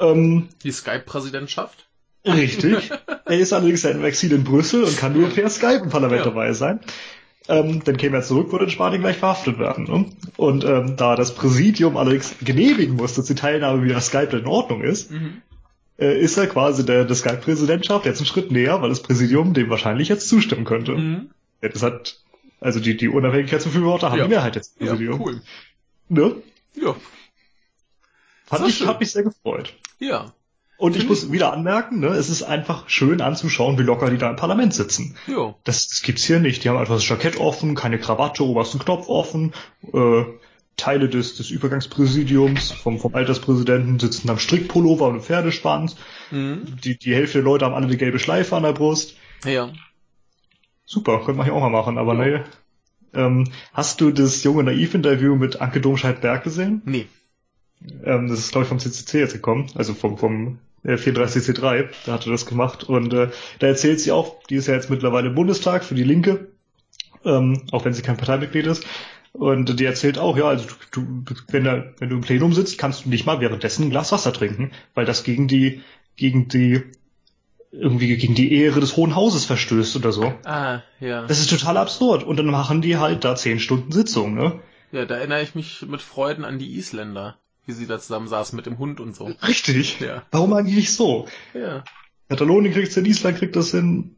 Ähm, 0.00 0.48
die 0.62 0.72
Skype-Präsidentschaft? 0.72 1.86
Richtig. 2.26 2.90
er 3.24 3.38
ist 3.38 3.52
allerdings 3.52 3.82
ja 3.82 3.90
im 3.90 4.04
Exil 4.04 4.32
in 4.32 4.44
Brüssel 4.44 4.84
und 4.84 4.96
kann 4.96 5.12
nur 5.12 5.28
per 5.30 5.48
Skype 5.48 5.82
im 5.84 5.90
Parlament 5.90 6.20
ja. 6.20 6.24
dabei 6.24 6.52
sein. 6.52 6.80
Ähm, 7.48 7.82
dann 7.84 7.96
käme 7.96 8.18
er 8.18 8.22
zurück, 8.22 8.52
würde 8.52 8.66
in 8.66 8.70
Spanien 8.70 9.00
gleich 9.00 9.16
verhaftet 9.16 9.58
werden. 9.58 9.84
Ne? 9.84 10.06
Und 10.36 10.64
ähm, 10.64 10.96
da 10.96 11.16
das 11.16 11.34
Präsidium 11.34 11.96
allerdings 11.96 12.34
genehmigen 12.42 12.96
muss, 12.96 13.14
dass 13.14 13.24
die 13.24 13.34
Teilnahme 13.34 13.82
via 13.82 14.00
Skype 14.00 14.36
in 14.36 14.46
Ordnung 14.46 14.82
ist, 14.82 15.10
mhm. 15.10 15.42
äh, 15.98 16.20
ist 16.20 16.36
er 16.36 16.46
quasi 16.46 16.84
der, 16.84 17.04
der 17.06 17.16
Skype-Präsidentschaft 17.16 18.04
jetzt 18.04 18.18
einen 18.18 18.26
Schritt 18.26 18.52
näher, 18.52 18.82
weil 18.82 18.90
das 18.90 19.02
Präsidium 19.02 19.54
dem 19.54 19.70
wahrscheinlich 19.70 20.08
jetzt 20.08 20.28
zustimmen 20.28 20.64
könnte. 20.64 20.92
Mhm. 20.92 21.30
Ja, 21.62 21.70
das 21.70 21.82
hat, 21.82 22.20
also 22.60 22.78
die, 22.78 22.96
die 22.96 23.08
Unabhängigkeitsbefürworter 23.08 24.10
haben 24.10 24.18
ja. 24.18 24.24
die 24.24 24.30
Mehrheit 24.30 24.54
jetzt 24.54 24.78
im 24.78 24.86
Präsidium. 24.86 25.18
Ja, 25.18 25.26
cool. 25.26 25.40
Ne? 26.08 26.36
Ja. 26.74 26.94
Hat 28.50 28.62
mich, 28.62 28.86
hat 28.86 29.00
mich 29.00 29.12
sehr 29.12 29.22
gefreut. 29.22 29.74
Ja. 29.98 30.32
Und 30.76 30.96
ich 30.96 31.06
muss 31.06 31.30
wieder 31.30 31.52
anmerken, 31.52 32.00
ne, 32.00 32.08
es 32.08 32.30
ist 32.30 32.42
einfach 32.42 32.88
schön 32.88 33.20
anzuschauen, 33.20 33.78
wie 33.78 33.82
locker 33.82 34.08
die 34.08 34.16
da 34.16 34.30
im 34.30 34.36
Parlament 34.36 34.72
sitzen. 34.72 35.14
Jo. 35.26 35.54
Das, 35.64 35.88
das 35.88 36.00
gibt's 36.00 36.24
hier 36.24 36.40
nicht. 36.40 36.64
Die 36.64 36.70
haben 36.70 36.78
einfach 36.78 36.94
das 36.94 37.06
Jackett 37.06 37.38
offen, 37.38 37.74
keine 37.74 37.98
Krawatte, 37.98 38.44
obersten 38.44 38.78
Knopf 38.78 39.08
offen, 39.08 39.52
äh, 39.92 40.24
Teile 40.78 41.10
des, 41.10 41.36
des 41.36 41.50
Übergangspräsidiums 41.50 42.72
vom, 42.72 42.98
vom 42.98 43.14
Alterspräsidenten 43.14 43.98
sitzen 43.98 44.30
am 44.30 44.38
Strickpullover 44.38 45.08
und 45.08 45.16
im 45.16 45.22
Pferdespann. 45.22 45.90
Mhm. 46.30 46.78
Die, 46.82 46.96
die 46.98 47.14
Hälfte 47.14 47.38
der 47.38 47.44
Leute 47.44 47.66
haben 47.66 47.74
alle 47.74 47.86
eine 47.86 47.98
gelbe 47.98 48.18
Schleife 48.18 48.56
an 48.56 48.62
der 48.62 48.72
Brust. 48.72 49.16
Ja. 49.44 49.70
Super, 50.86 51.18
könnte 51.18 51.34
man 51.34 51.44
hier 51.44 51.54
auch 51.54 51.60
mal 51.60 51.68
machen, 51.68 51.98
aber 51.98 52.14
ja. 52.14 52.38
nee. 52.38 52.44
Ähm, 53.12 53.50
hast 53.74 54.00
du 54.00 54.12
das 54.12 54.42
junge 54.44 54.62
Naiv-Interview 54.62 55.36
mit 55.36 55.60
Anke 55.60 55.82
Domscheit-Berg 55.82 56.42
gesehen? 56.42 56.80
Nee. 56.86 57.06
Ähm, 58.04 58.28
das 58.28 58.38
ist, 58.40 58.52
glaube 58.52 58.64
ich, 58.64 58.68
vom 58.68 58.78
CCC 58.78 59.20
jetzt 59.20 59.32
gekommen, 59.32 59.66
also 59.74 59.94
vom, 59.94 60.18
vom 60.18 60.58
34C3, 60.84 61.74
äh, 61.76 61.88
da 62.06 62.12
hat 62.12 62.26
er 62.26 62.32
das 62.32 62.46
gemacht. 62.46 62.84
Und 62.84 63.12
äh, 63.12 63.28
da 63.58 63.66
erzählt 63.66 64.00
sie 64.00 64.12
auch, 64.12 64.42
die 64.44 64.56
ist 64.56 64.66
ja 64.66 64.74
jetzt 64.74 64.90
mittlerweile 64.90 65.28
im 65.28 65.34
Bundestag 65.34 65.84
für 65.84 65.94
die 65.94 66.04
Linke, 66.04 66.48
ähm, 67.24 67.62
auch 67.72 67.84
wenn 67.84 67.92
sie 67.92 68.02
kein 68.02 68.16
Parteimitglied 68.16 68.66
ist. 68.66 68.84
Und 69.32 69.78
die 69.78 69.84
erzählt 69.84 70.18
auch, 70.18 70.36
ja, 70.36 70.48
also 70.48 70.66
du, 70.90 71.02
du, 71.24 71.34
wenn, 71.48 71.64
da, 71.64 71.84
wenn 71.98 72.08
du 72.08 72.16
im 72.16 72.22
Plenum 72.22 72.52
sitzt, 72.52 72.78
kannst 72.78 73.04
du 73.04 73.10
nicht 73.10 73.26
mal 73.26 73.40
währenddessen 73.40 73.84
ein 73.84 73.90
Glas 73.90 74.10
Wasser 74.10 74.32
trinken, 74.32 74.72
weil 74.94 75.04
das 75.04 75.22
gegen 75.22 75.46
die, 75.46 75.82
gegen 76.16 76.48
die, 76.48 76.82
irgendwie 77.70 78.16
gegen 78.16 78.34
die 78.34 78.52
Ehre 78.52 78.80
des 78.80 78.96
Hohen 78.96 79.14
Hauses 79.14 79.44
verstößt 79.44 79.94
oder 79.94 80.10
so. 80.10 80.34
Ah, 80.44 80.80
ja. 80.98 81.26
Das 81.26 81.38
ist 81.38 81.50
total 81.50 81.76
absurd. 81.76 82.24
Und 82.24 82.38
dann 82.38 82.46
machen 82.46 82.82
die 82.82 82.96
halt 82.96 83.24
da 83.24 83.36
zehn 83.36 83.60
Stunden 83.60 83.92
Sitzung, 83.92 84.34
ne? 84.34 84.58
Ja, 84.90 85.04
da 85.04 85.18
erinnere 85.18 85.42
ich 85.42 85.54
mich 85.54 85.82
mit 85.86 86.02
Freuden 86.02 86.44
an 86.44 86.58
die 86.58 86.76
Isländer 86.76 87.38
wie 87.66 87.72
sie 87.72 87.86
da 87.86 87.98
zusammen 87.98 88.28
saßen 88.28 88.56
mit 88.56 88.66
dem 88.66 88.78
Hund 88.78 89.00
und 89.00 89.14
so. 89.14 89.26
Richtig. 89.46 90.00
Ja. 90.00 90.24
Warum 90.30 90.52
eigentlich 90.52 90.76
nicht 90.76 90.92
so? 90.92 91.28
Ja. 91.54 91.84
Katalonien 92.28 92.72
kriegt 92.72 92.96
in 92.96 93.04
Island 93.04 93.38
kriegt 93.38 93.56
das 93.56 93.72
hin. 93.72 94.16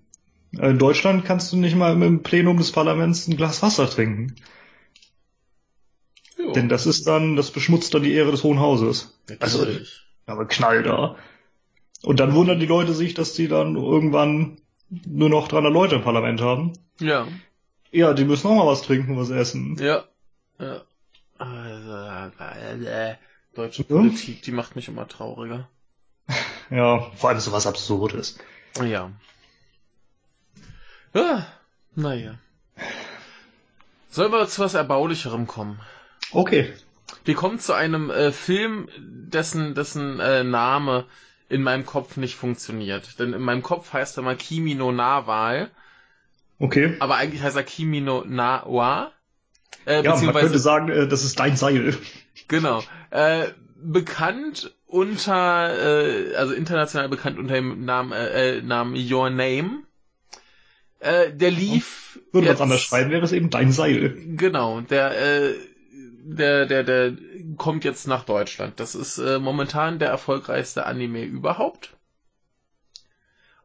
Äh, 0.58 0.70
in 0.70 0.78
Deutschland 0.78 1.24
kannst 1.24 1.52
du 1.52 1.56
nicht 1.56 1.76
mal 1.76 2.00
im 2.00 2.22
Plenum 2.22 2.58
des 2.58 2.72
Parlaments 2.72 3.26
ein 3.26 3.36
Glas 3.36 3.62
Wasser 3.62 3.88
trinken. 3.88 4.36
Jo. 6.38 6.52
Denn 6.52 6.68
das 6.68 6.86
ist 6.86 7.06
dann, 7.06 7.36
das 7.36 7.50
beschmutzt 7.50 7.94
dann 7.94 8.02
die 8.02 8.12
Ehre 8.12 8.30
des 8.30 8.42
Hohen 8.42 8.60
Hauses. 8.60 9.18
Also, 9.38 9.66
aber 10.26 10.46
Knall 10.46 10.82
da. 10.82 11.16
Und 12.02 12.20
dann 12.20 12.34
wundern 12.34 12.58
die 12.58 12.66
Leute 12.66 12.94
sich, 12.94 13.14
dass 13.14 13.34
die 13.34 13.48
dann 13.48 13.76
irgendwann 13.76 14.58
nur 15.06 15.28
noch 15.28 15.48
300 15.48 15.72
Leute 15.72 15.94
im 15.96 16.02
Parlament 16.02 16.40
haben. 16.40 16.72
Ja. 17.00 17.28
Ja, 17.92 18.12
die 18.12 18.24
müssen 18.24 18.48
auch 18.48 18.56
mal 18.56 18.66
was 18.66 18.82
trinken, 18.82 19.16
was 19.16 19.30
essen. 19.30 19.76
Ja. 19.78 20.04
Ja. 20.58 20.82
Also, 21.38 22.84
äh, 22.84 23.14
Deutsche 23.54 23.84
Politik, 23.84 24.42
die 24.42 24.52
macht 24.52 24.76
mich 24.76 24.88
immer 24.88 25.08
trauriger. 25.08 25.68
Ja, 26.70 27.10
vor 27.16 27.28
allem 27.28 27.40
so 27.40 27.52
was 27.52 27.66
Absurdes. 27.66 28.38
Ja. 28.82 29.10
Ja, 31.12 31.46
naja. 31.94 32.38
Sollen 34.08 34.32
wir 34.32 34.46
zu 34.48 34.62
was 34.62 34.72
Erbaulicherem 34.72 35.46
kommen? 35.46 35.80
Okay. 36.30 36.72
Wir 37.26 37.34
kommen 37.34 37.58
zu 37.58 37.74
einem 37.74 38.08
äh, 38.08 38.32
Film, 38.32 38.88
dessen, 38.98 39.74
dessen 39.74 40.18
äh, 40.20 40.44
Name 40.44 41.04
in 41.50 41.62
meinem 41.62 41.84
Kopf 41.84 42.16
nicht 42.16 42.36
funktioniert. 42.36 43.18
Denn 43.18 43.34
in 43.34 43.42
meinem 43.42 43.62
Kopf 43.62 43.92
heißt 43.92 44.16
er 44.16 44.22
mal 44.22 44.36
Kimi 44.36 44.74
no 44.74 44.92
Nawal. 44.92 45.70
Okay. 46.58 46.96
Aber 47.00 47.16
eigentlich 47.16 47.42
heißt 47.42 47.56
er 47.56 47.64
Kimi 47.64 48.00
no 48.00 48.24
Nawa. 48.24 49.12
Äh, 49.84 50.02
ja, 50.04 50.16
man 50.16 50.34
könnte 50.34 50.58
sagen, 50.58 50.88
äh, 50.88 51.06
das 51.08 51.24
ist 51.24 51.38
dein 51.38 51.56
Seil. 51.56 51.96
Genau. 52.48 52.82
Äh, 53.12 53.52
bekannt 53.76 54.74
unter, 54.86 55.68
äh, 55.78 56.34
also 56.34 56.54
international 56.54 57.10
bekannt 57.10 57.38
unter 57.38 57.54
dem 57.54 57.84
Namen, 57.84 58.12
äh, 58.12 58.56
äh 58.56 58.62
Namen 58.62 58.96
Your 58.96 59.28
Name. 59.28 59.82
Äh, 60.98 61.30
der 61.32 61.50
lief. 61.50 62.18
Würde 62.32 62.46
man 62.46 62.54
es 62.54 62.60
anders 62.62 62.80
schreiben, 62.80 63.10
wäre 63.10 63.22
es 63.22 63.32
eben 63.32 63.50
dein 63.50 63.70
Seil. 63.70 64.16
Genau, 64.36 64.80
der, 64.80 65.50
äh, 65.50 65.54
der, 66.24 66.64
der, 66.64 66.84
der 66.84 67.16
kommt 67.58 67.84
jetzt 67.84 68.06
nach 68.06 68.24
Deutschland. 68.24 68.80
Das 68.80 68.94
ist 68.94 69.18
äh, 69.18 69.38
momentan 69.38 69.98
der 69.98 70.08
erfolgreichste 70.08 70.86
Anime 70.86 71.22
überhaupt. 71.24 71.94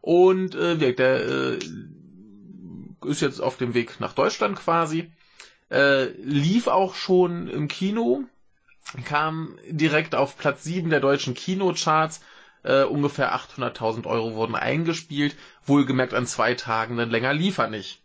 Und 0.02 0.56
äh, 0.56 0.76
der 0.76 1.26
äh, 1.26 1.60
ist 3.06 3.22
jetzt 3.22 3.40
auf 3.40 3.56
dem 3.56 3.74
Weg 3.74 4.02
nach 4.02 4.12
Deutschland 4.12 4.58
quasi. 4.58 5.10
Äh, 5.70 6.08
lief 6.22 6.68
auch 6.68 6.96
schon 6.96 7.48
im 7.48 7.70
Kino, 7.70 8.24
kam 9.06 9.58
direkt 9.70 10.16
auf 10.16 10.38
Platz 10.38 10.64
7 10.64 10.90
der 10.90 11.00
deutschen 11.00 11.34
Kinocharts. 11.34 12.22
Äh, 12.64 12.84
ungefähr 12.84 13.36
800.000 13.36 14.06
Euro 14.08 14.34
wurden 14.36 14.56
eingespielt. 14.56 15.36
Wohlgemerkt 15.66 16.14
an 16.14 16.26
zwei 16.26 16.54
Tagen, 16.54 16.98
denn 16.98 17.10
länger 17.10 17.34
lief 17.34 17.58
er 17.58 17.70
nicht. 17.70 18.02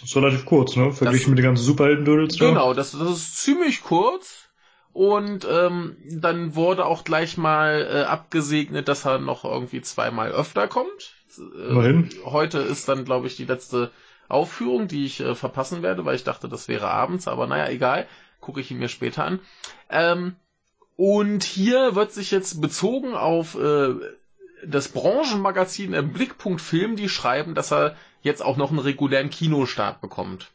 Das 0.00 0.10
ist 0.10 0.16
relativ 0.16 0.44
kurz, 0.46 0.76
ne? 0.76 0.92
Verglichen 0.92 1.30
mit 1.30 1.38
den 1.38 1.44
ganzen 1.44 1.64
Superhelden-Dödels. 1.64 2.38
Genau, 2.38 2.72
das, 2.72 2.92
das 2.92 3.10
ist 3.10 3.38
ziemlich 3.38 3.82
kurz. 3.82 4.48
Und 4.92 5.46
ähm, 5.50 5.96
dann 6.10 6.54
wurde 6.54 6.84
auch 6.84 7.04
gleich 7.04 7.36
mal 7.36 7.86
äh, 7.90 8.02
abgesegnet, 8.04 8.88
dass 8.88 9.04
er 9.04 9.18
noch 9.18 9.44
irgendwie 9.44 9.80
zweimal 9.80 10.32
öfter 10.32 10.66
kommt. 10.66 11.14
Äh, 11.38 12.04
heute 12.24 12.58
ist 12.58 12.88
dann, 12.88 13.04
glaube 13.04 13.26
ich, 13.26 13.36
die 13.36 13.44
letzte 13.44 13.90
Aufführung, 14.28 14.88
die 14.88 15.04
ich 15.04 15.20
äh, 15.20 15.34
verpassen 15.34 15.82
werde, 15.82 16.04
weil 16.04 16.16
ich 16.16 16.24
dachte, 16.24 16.48
das 16.48 16.68
wäre 16.68 16.88
abends, 16.88 17.28
aber 17.28 17.46
naja, 17.46 17.68
egal 17.68 18.06
gucke 18.40 18.60
ich 18.60 18.70
ihn 18.70 18.78
mir 18.78 18.88
später 18.88 19.24
an. 19.24 19.40
Ähm, 19.90 20.36
und 20.96 21.44
hier 21.44 21.94
wird 21.94 22.12
sich 22.12 22.30
jetzt 22.30 22.60
bezogen 22.60 23.14
auf 23.14 23.54
äh, 23.56 23.94
das 24.66 24.88
Branchenmagazin 24.88 25.92
im 25.92 26.12
Blickpunkt 26.12 26.60
Film, 26.60 26.96
die 26.96 27.08
schreiben, 27.08 27.54
dass 27.54 27.72
er 27.72 27.96
jetzt 28.22 28.42
auch 28.42 28.56
noch 28.56 28.70
einen 28.70 28.80
regulären 28.80 29.30
Kinostart 29.30 30.00
bekommt. 30.00 30.50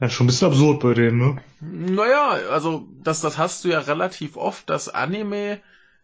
Ja, 0.00 0.10
schon 0.10 0.24
ein 0.24 0.28
bisschen 0.28 0.48
absurd 0.48 0.80
bei 0.80 0.94
denen, 0.94 1.18
ne? 1.18 1.42
Naja, 1.60 2.30
also 2.50 2.86
das, 3.02 3.20
das 3.20 3.38
hast 3.38 3.64
du 3.64 3.68
ja 3.68 3.78
relativ 3.78 4.36
oft, 4.36 4.68
dass 4.68 4.88
Anime 4.88 5.60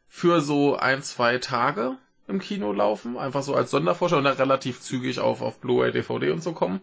für 0.06 0.40
so 0.40 0.76
ein, 0.76 1.02
zwei 1.02 1.38
Tage 1.38 1.98
im 2.26 2.38
Kino 2.38 2.72
laufen, 2.72 3.18
einfach 3.18 3.42
so 3.42 3.54
als 3.54 3.70
Sondervorschau 3.70 4.18
und 4.18 4.24
dann 4.24 4.36
relativ 4.36 4.80
zügig 4.80 5.18
auf, 5.18 5.42
auf 5.42 5.60
Blu-ray, 5.60 5.92
DVD 5.92 6.30
und 6.30 6.42
so 6.42 6.52
kommen 6.52 6.80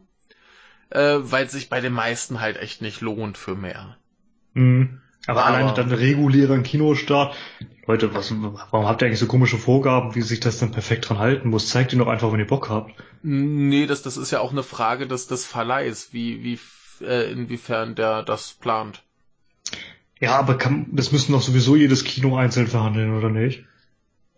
äh, 0.89 1.17
weil 1.19 1.49
sich 1.49 1.69
bei 1.69 1.81
den 1.81 1.93
meisten 1.93 2.41
halt 2.41 2.57
echt 2.57 2.81
nicht 2.81 3.01
lohnt 3.01 3.37
für 3.37 3.55
mehr. 3.55 3.97
Mhm. 4.53 5.01
Aber, 5.27 5.43
Aber 5.43 5.55
alleine 5.55 5.73
dann 5.73 5.91
regulärer 5.91 6.59
Kinostart. 6.59 7.35
Leute, 7.87 8.13
was, 8.13 8.31
warum 8.31 8.87
habt 8.87 9.01
ihr 9.01 9.07
eigentlich 9.07 9.19
so 9.19 9.27
komische 9.27 9.57
Vorgaben, 9.57 10.15
wie 10.15 10.21
sich 10.21 10.39
das 10.39 10.59
dann 10.59 10.71
perfekt 10.71 11.09
dran 11.09 11.19
halten 11.19 11.49
muss? 11.49 11.69
Zeigt 11.69 11.93
ihr 11.93 11.99
doch 11.99 12.07
einfach, 12.07 12.31
wenn 12.31 12.39
ihr 12.39 12.47
Bock 12.47 12.69
habt. 12.69 12.93
Nee, 13.21 13.85
das, 13.85 14.01
das 14.01 14.17
ist 14.17 14.31
ja 14.31 14.39
auch 14.39 14.51
eine 14.51 14.63
Frage 14.63 15.07
des, 15.07 15.27
des 15.27 15.45
Verleihs, 15.45 16.09
wie, 16.11 16.43
wie, 16.43 16.59
äh, 17.03 17.31
inwiefern 17.31 17.95
der 17.95 18.23
das 18.23 18.53
plant. 18.53 19.03
Ja, 20.19 20.37
aber 20.37 20.57
kann, 20.57 20.87
das 20.91 21.11
müssen 21.11 21.33
doch 21.33 21.41
sowieso 21.41 21.75
jedes 21.75 22.03
Kino 22.03 22.37
einzeln 22.37 22.67
verhandeln, 22.67 23.15
oder 23.15 23.29
nicht? 23.29 23.65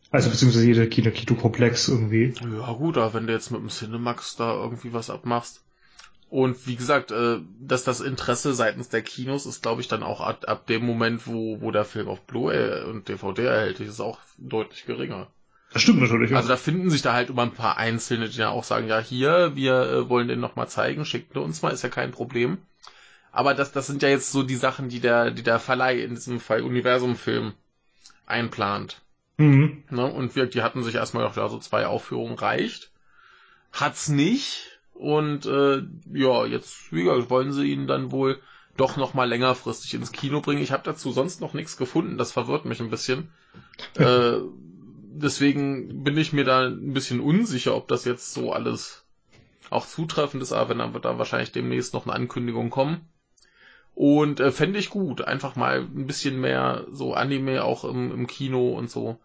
Also 0.10 0.30
beziehungsweise 0.30 0.66
jeder 0.66 0.88
Kino-Kino-Komplex 0.88 1.90
irgendwie. 1.90 2.34
Ja 2.42 2.72
gut, 2.74 2.98
aber 2.98 3.14
wenn 3.14 3.28
du 3.28 3.34
jetzt 3.34 3.52
mit 3.52 3.62
dem 3.62 3.70
Cinemax 3.70 4.38
da 4.38 4.54
irgendwie 4.54 4.94
was 4.94 5.10
abmachst. 5.10 5.64
Und 6.30 6.68
wie 6.68 6.76
gesagt, 6.76 7.12
äh, 7.12 7.40
dass 7.60 7.84
das 7.84 8.02
Interesse 8.02 8.54
seitens 8.54 8.90
der 8.90 9.02
Kinos 9.02 9.46
ist, 9.46 9.62
glaube 9.62 9.82
ich, 9.82 9.88
dann 9.88 10.04
auch 10.04 10.20
ab, 10.20 10.44
ab 10.48 10.68
dem 10.68 10.86
Moment, 10.86 11.26
wo, 11.26 11.62
wo 11.62 11.72
der 11.72 11.86
Film 11.86 12.10
auf 12.10 12.22
Blu-ray 12.22 12.84
und 12.84 13.08
DVD 13.08 13.46
erhältlich 13.46 13.88
ist, 13.88 14.02
auch 14.02 14.20
deutlich 14.38 14.86
geringer. 14.86 15.28
Das 15.72 15.82
stimmt 15.82 16.02
natürlich. 16.02 16.32
Ja. 16.32 16.38
Also 16.38 16.50
da 16.50 16.58
finden 16.58 16.90
sich 16.90 17.02
da 17.02 17.14
halt 17.14 17.30
immer 17.30 17.44
ein 17.44 17.54
paar 17.54 17.78
Einzelne, 17.78 18.28
die 18.28 18.38
ja 18.38 18.50
auch 18.50 18.64
sagen, 18.64 18.88
ja 18.88 19.00
hier, 19.00 19.56
wir 19.56 19.74
äh, 19.82 20.10
wollen 20.10 20.28
den 20.28 20.40
nochmal 20.40 20.68
zeigen, 20.68 21.06
schickt 21.06 21.36
uns 21.38 21.62
mal, 21.62 21.72
ist 21.72 21.84
ja 21.84 21.90
kein 21.90 22.12
Problem. 22.12 22.58
Aber 23.32 23.54
das, 23.54 23.72
das 23.72 23.88
sind 23.88 24.02
ja 24.02 24.10
jetzt 24.10 24.32
so 24.32 24.44
die 24.44 24.56
Sachen, 24.56 24.90
die 24.90 25.00
der, 25.00 25.32
die 25.32 25.44
der 25.44 25.60
Verleih 25.60 26.00
in 26.00 26.16
diesem 26.16 26.40
Fall 26.40 26.62
Universum-Film 26.62 27.54
einplant. 28.26 29.02
Mhm. 29.38 29.84
Ne? 29.90 30.06
Und 30.06 30.36
wir, 30.36 30.48
die 30.48 30.62
hatten 30.62 30.84
sich 30.84 30.96
erstmal 30.96 31.24
gedacht, 31.24 31.38
ja, 31.38 31.48
so 31.48 31.60
zwei 31.60 31.86
Aufführungen 31.86 32.38
reicht. 32.38 32.92
Hat's 33.72 34.10
nicht. 34.10 34.77
Und 34.98 35.46
äh, 35.46 35.84
ja, 36.12 36.46
jetzt, 36.46 36.92
wie 36.92 37.04
gesagt, 37.04 37.30
wollen 37.30 37.54
sie 37.54 37.72
ihn 37.72 37.88
dann 37.88 38.12
wohl 38.12 38.40
doch 38.78 38.98
noch 38.98 39.14
mal 39.14 39.28
längerfristig 39.28 39.94
ins 39.94 40.12
Kino 40.12 40.42
bringen. 40.42 40.62
Ich 40.62 40.72
habe 40.72 40.84
dazu 40.84 41.12
sonst 41.12 41.42
noch 41.42 41.54
nichts 41.54 41.78
gefunden. 41.78 42.18
Das 42.18 42.32
verwirrt 42.32 42.66
mich 42.66 42.80
ein 42.80 42.90
bisschen. 42.90 43.30
äh, 43.96 44.38
deswegen 45.20 46.04
bin 46.04 46.18
ich 46.18 46.34
mir 46.34 46.46
da 46.46 46.68
ein 46.68 46.94
bisschen 46.94 47.20
unsicher, 47.20 47.76
ob 47.76 47.88
das 47.88 48.06
jetzt 48.06 48.34
so 48.34 48.54
alles 48.54 49.04
auch 49.70 49.86
zutreffend 49.86 50.42
ist. 50.42 50.54
Aber 50.54 50.70
wenn 50.70 50.80
dann 50.80 50.94
wird 50.94 51.06
da 51.06 51.18
wahrscheinlich 51.18 51.52
demnächst 51.52 51.94
noch 51.94 52.06
eine 52.06 52.16
Ankündigung 52.16 52.70
kommen. 52.70 53.02
Und 53.94 54.40
äh, 54.40 54.52
fände 54.52 54.80
ich 54.80 54.90
gut. 54.90 55.22
Einfach 55.22 55.56
mal 55.56 55.82
ein 55.82 56.06
bisschen 56.06 56.40
mehr 56.40 56.86
so 56.92 57.14
Anime 57.14 57.64
auch 57.64 57.84
im, 57.84 58.12
im 58.12 58.28
Kino 58.28 58.70
und 58.70 58.90
so. 58.90 59.20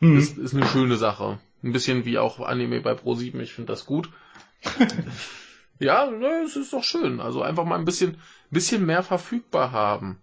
Mhm. 0.00 0.18
Ist, 0.18 0.38
ist 0.38 0.54
eine 0.54 0.66
schöne 0.66 0.96
Sache. 0.96 1.38
Ein 1.62 1.72
bisschen 1.72 2.04
wie 2.04 2.18
auch 2.18 2.40
Anime 2.40 2.80
bei 2.80 2.92
Pro7. 2.92 3.40
Ich 3.40 3.54
finde 3.54 3.72
das 3.72 3.86
gut. 3.86 4.10
ja, 5.78 6.10
ne, 6.10 6.42
es 6.44 6.56
ist 6.56 6.72
doch 6.72 6.84
schön. 6.84 7.20
Also 7.20 7.42
einfach 7.42 7.64
mal 7.64 7.78
ein 7.78 7.84
bisschen, 7.84 8.18
bisschen 8.50 8.84
mehr 8.86 9.02
verfügbar 9.02 9.72
haben. 9.72 10.18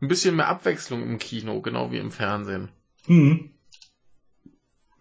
Ein 0.00 0.08
bisschen 0.08 0.36
mehr 0.36 0.48
Abwechslung 0.48 1.02
im 1.02 1.18
Kino, 1.18 1.60
genau 1.60 1.92
wie 1.92 1.98
im 1.98 2.10
Fernsehen. 2.10 2.70
Mhm. 3.06 3.50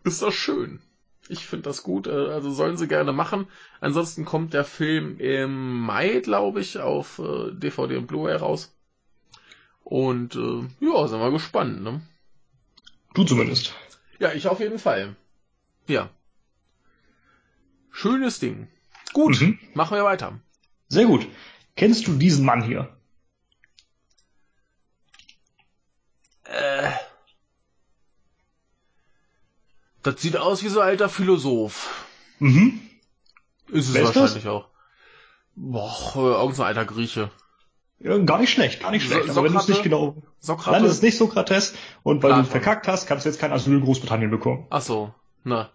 Ist 0.03 0.22
doch 0.22 0.34
schön. 0.34 0.82
Ich 1.30 1.45
finde 1.45 1.64
das 1.64 1.84
gut, 1.84 2.07
äh, 2.07 2.12
also 2.12 2.51
sollen 2.51 2.78
sie 2.78 2.88
gerne 2.88 3.14
machen. 3.14 3.47
Ansonsten 3.80 4.26
kommt 4.26 4.53
der 4.53 4.66
Film 4.66 5.20
im 5.20 5.80
Mai, 5.80 6.20
glaube 6.22 6.60
ich, 6.60 6.80
auf 6.80 7.20
äh, 7.20 7.51
DVD 7.51 7.97
und 7.97 8.07
Blu-ray 8.07 8.36
raus. 8.36 8.76
Und 9.84 10.36
äh, 10.36 10.68
ja, 10.80 11.07
sind 11.07 11.20
wir 11.20 11.32
gespannt, 11.32 11.82
ne? 11.82 12.01
Du 13.14 13.24
zumindest. 13.24 13.74
Ja, 14.20 14.34
ich 14.34 14.47
auf 14.47 14.60
jeden 14.60 14.80
Fall. 14.80 15.16
Ja. 15.88 16.10
Schönes 18.01 18.39
Ding. 18.39 18.69
Gut, 19.11 19.41
Mhm. 19.41 19.59
machen 19.73 19.97
wir 19.97 20.05
weiter. 20.05 20.39
Sehr 20.87 21.05
gut. 21.05 21.27
Kennst 21.75 22.07
du 22.07 22.13
diesen 22.17 22.45
Mann 22.45 22.63
hier? 22.63 22.95
Äh. 26.45 26.91
Das 30.03 30.21
sieht 30.21 30.37
aus 30.37 30.63
wie 30.63 30.69
so 30.69 30.79
ein 30.79 30.87
alter 30.87 31.09
Philosoph. 31.09 32.05
Mhm. 32.39 32.79
Ist 33.67 33.89
es 33.89 33.93
Wer 33.93 34.03
ist 34.03 34.15
wahrscheinlich 34.15 34.47
auch. 34.47 34.69
Boah, 35.55 36.13
äh, 36.15 36.19
irgend 36.41 36.55
so 36.55 36.63
ein 36.63 36.67
alter 36.69 36.85
Grieche. 36.85 37.29
Ja, 37.99 38.17
gar 38.19 38.39
nicht 38.39 38.51
schlecht, 38.51 38.79
gar 38.79 38.91
nicht 38.91 39.03
So- 39.09 39.13
schlecht. 39.13 39.29
Aber 39.31 39.43
wenn 39.43 39.51
du 39.51 39.59
es 39.59 39.67
nicht 39.67 39.83
genau, 39.83 40.15
Sokrates? 40.39 40.71
dann 40.71 40.85
ist 40.85 40.93
es 40.93 41.01
nicht 41.01 41.17
Sokrates 41.17 41.73
und 42.03 42.23
weil 42.23 42.29
Platon. 42.31 42.45
du 42.45 42.49
verkackt 42.51 42.87
hast, 42.87 43.07
kannst 43.07 43.25
du 43.25 43.29
jetzt 43.29 43.39
kein 43.39 43.51
Asyl 43.51 43.73
in 43.75 43.83
Großbritannien 43.83 44.31
bekommen. 44.31 44.67
Ach 44.69 44.81
so, 44.81 45.13
na. 45.43 45.69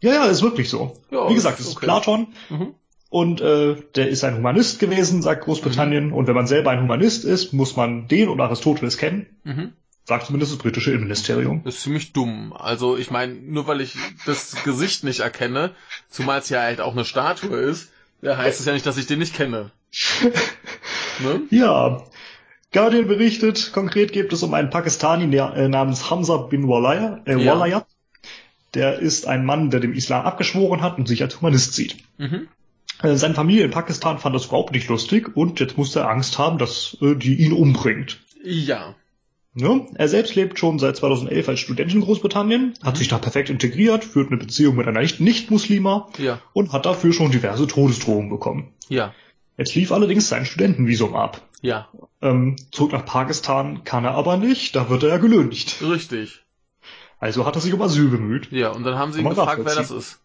Ja, 0.00 0.12
ja, 0.14 0.24
ist 0.26 0.42
wirklich 0.42 0.68
so. 0.68 0.96
Ja, 1.10 1.28
Wie 1.28 1.34
gesagt, 1.34 1.60
es 1.60 1.66
ist 1.66 1.76
okay. 1.76 1.86
Platon 1.86 2.28
Mhm. 2.48 2.74
und 3.10 3.40
äh, 3.40 3.76
der 3.94 4.08
ist 4.08 4.24
ein 4.24 4.36
Humanist 4.36 4.78
gewesen, 4.78 5.22
sagt 5.22 5.44
Großbritannien. 5.44 6.06
Mhm. 6.08 6.12
Und 6.14 6.26
wenn 6.26 6.34
man 6.34 6.46
selber 6.46 6.70
ein 6.70 6.80
Humanist 6.82 7.24
ist, 7.24 7.52
muss 7.52 7.76
man 7.76 8.08
den 8.08 8.28
und 8.28 8.40
Aristoteles 8.40 8.96
kennen, 8.96 9.26
Mhm. 9.44 9.72
sagt 10.04 10.26
zumindest 10.26 10.52
das 10.52 10.58
britische 10.58 10.90
Innenministerium. 10.90 11.62
Das 11.64 11.76
ist 11.76 11.82
ziemlich 11.82 12.12
dumm. 12.12 12.52
Also 12.52 12.96
ich 12.96 13.10
meine, 13.10 13.34
nur 13.34 13.66
weil 13.66 13.80
ich 13.80 13.94
das 14.26 14.56
Gesicht 14.64 15.04
nicht 15.04 15.20
erkenne, 15.20 15.72
zumal 16.08 16.38
es 16.40 16.48
ja 16.48 16.60
halt 16.62 16.80
auch 16.80 16.92
eine 16.92 17.04
Statue 17.04 17.56
ist, 17.56 17.90
heißt 18.24 18.60
es 18.60 18.66
ja 18.66 18.72
nicht, 18.72 18.86
dass 18.86 18.96
ich 18.96 19.06
den 19.06 19.18
nicht 19.18 19.34
kenne. 19.34 19.70
Ne? 21.22 21.42
Ja, 21.50 22.02
Guardian 22.72 23.06
berichtet, 23.08 23.72
konkret 23.74 24.12
geht 24.12 24.32
es 24.32 24.42
um 24.42 24.54
einen 24.54 24.70
Pakistani 24.70 25.24
äh, 25.36 25.68
namens 25.68 26.08
Hamza 26.10 26.36
bin 26.38 26.66
Walaya, 26.68 27.20
äh, 27.26 27.36
Ja. 27.36 27.84
Der 28.74 28.98
ist 29.00 29.26
ein 29.26 29.44
Mann, 29.44 29.70
der 29.70 29.80
dem 29.80 29.92
Islam 29.94 30.24
abgeschworen 30.24 30.80
hat 30.82 30.98
und 30.98 31.08
sich 31.08 31.22
als 31.22 31.40
Humanist 31.40 31.74
sieht. 31.74 31.96
Mhm. 32.18 32.48
Äh, 33.02 33.16
Seine 33.16 33.34
Familie 33.34 33.64
in 33.64 33.70
Pakistan 33.70 34.18
fand 34.18 34.34
das 34.36 34.46
überhaupt 34.46 34.72
nicht 34.72 34.88
lustig 34.88 35.36
und 35.36 35.58
jetzt 35.60 35.76
muss 35.76 35.96
er 35.96 36.08
Angst 36.08 36.38
haben, 36.38 36.58
dass 36.58 36.96
äh, 37.00 37.14
die 37.16 37.34
ihn 37.34 37.52
umbringt. 37.52 38.20
Ja. 38.44 38.94
Ne? 39.52 39.86
Er 39.94 40.06
selbst 40.08 40.36
lebt 40.36 40.58
schon 40.60 40.78
seit 40.78 40.96
2011 40.96 41.48
als 41.48 41.58
Student 41.60 41.92
in 41.92 42.02
Großbritannien, 42.02 42.74
hat 42.84 42.94
Mhm. 42.94 42.98
sich 42.98 43.08
da 43.08 43.18
perfekt 43.18 43.50
integriert, 43.50 44.04
führt 44.04 44.28
eine 44.28 44.36
Beziehung 44.38 44.76
mit 44.76 44.86
einer 44.86 45.00
Nicht- 45.00 45.18
Nicht-Muslima 45.20 46.08
Ja. 46.18 46.40
und 46.52 46.72
hat 46.72 46.86
dafür 46.86 47.12
schon 47.12 47.32
diverse 47.32 47.66
Todesdrohungen 47.66 48.30
bekommen. 48.30 48.68
Ja. 48.88 49.12
Jetzt 49.58 49.74
lief 49.74 49.90
allerdings 49.90 50.28
sein 50.28 50.46
Studentenvisum 50.46 51.16
ab. 51.16 51.42
Ja. 51.62 51.88
Ähm, 52.22 52.56
zurück 52.70 52.92
nach 52.92 53.04
Pakistan 53.04 53.82
kann 53.84 54.04
er 54.04 54.12
aber 54.14 54.36
nicht, 54.36 54.76
da 54.76 54.88
wird 54.88 55.02
er 55.02 55.08
ja 55.10 55.16
gelüncht. 55.18 55.82
Richtig. 55.82 56.42
Also 57.20 57.46
hat 57.46 57.54
er 57.54 57.60
sich 57.60 57.72
um 57.72 57.82
Asyl 57.82 58.08
bemüht. 58.08 58.50
Ja, 58.50 58.70
und 58.70 58.82
dann 58.82 58.98
haben 58.98 59.12
sie 59.12 59.20
ihn 59.20 59.28
gefragt, 59.28 59.60
wer 59.64 59.74
das 59.74 59.90
ist. 59.90 60.18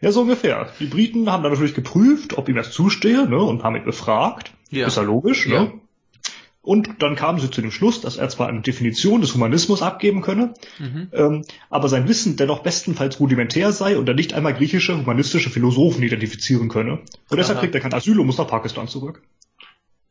Ja, 0.00 0.12
so 0.12 0.20
ungefähr. 0.20 0.70
Die 0.78 0.86
Briten 0.86 1.30
haben 1.32 1.42
dann 1.42 1.50
natürlich 1.52 1.74
geprüft, 1.74 2.38
ob 2.38 2.48
ihm 2.48 2.54
das 2.54 2.70
zustehe, 2.70 3.26
ne, 3.28 3.38
und 3.42 3.64
haben 3.64 3.74
ihn 3.74 3.84
befragt. 3.84 4.52
Ja. 4.70 4.86
Ist 4.86 4.96
ja 4.96 5.02
logisch, 5.02 5.46
Ja. 5.46 5.62
ne? 5.64 5.72
Und 6.60 7.02
dann 7.02 7.16
kamen 7.16 7.38
sie 7.40 7.50
zu 7.50 7.62
dem 7.62 7.70
Schluss, 7.70 8.02
dass 8.02 8.18
er 8.18 8.28
zwar 8.28 8.48
eine 8.48 8.60
Definition 8.60 9.22
des 9.22 9.32
Humanismus 9.34 9.80
abgeben 9.80 10.20
könne, 10.20 10.52
Mhm. 10.78 11.08
ähm, 11.12 11.44
aber 11.70 11.88
sein 11.88 12.06
Wissen 12.08 12.36
dennoch 12.36 12.58
bestenfalls 12.62 13.18
rudimentär 13.20 13.72
sei 13.72 13.96
und 13.96 14.06
er 14.06 14.14
nicht 14.14 14.34
einmal 14.34 14.52
griechische 14.52 14.98
humanistische 14.98 15.48
Philosophen 15.48 16.02
identifizieren 16.02 16.68
könne. 16.68 16.98
Und 17.30 17.36
deshalb 17.38 17.56
Aha. 17.56 17.60
kriegt 17.62 17.74
er 17.74 17.80
kein 17.80 17.94
Asyl 17.94 18.20
und 18.20 18.26
muss 18.26 18.36
nach 18.36 18.48
Pakistan 18.48 18.86
zurück. 18.86 19.22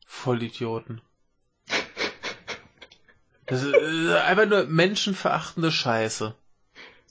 Vollidioten. 0.08 1.02
Das 3.48 3.64
ist 3.64 3.74
äh, 3.74 4.14
einfach 4.20 4.46
nur 4.46 4.66
menschenverachtende 4.68 5.72
Scheiße. 5.72 6.36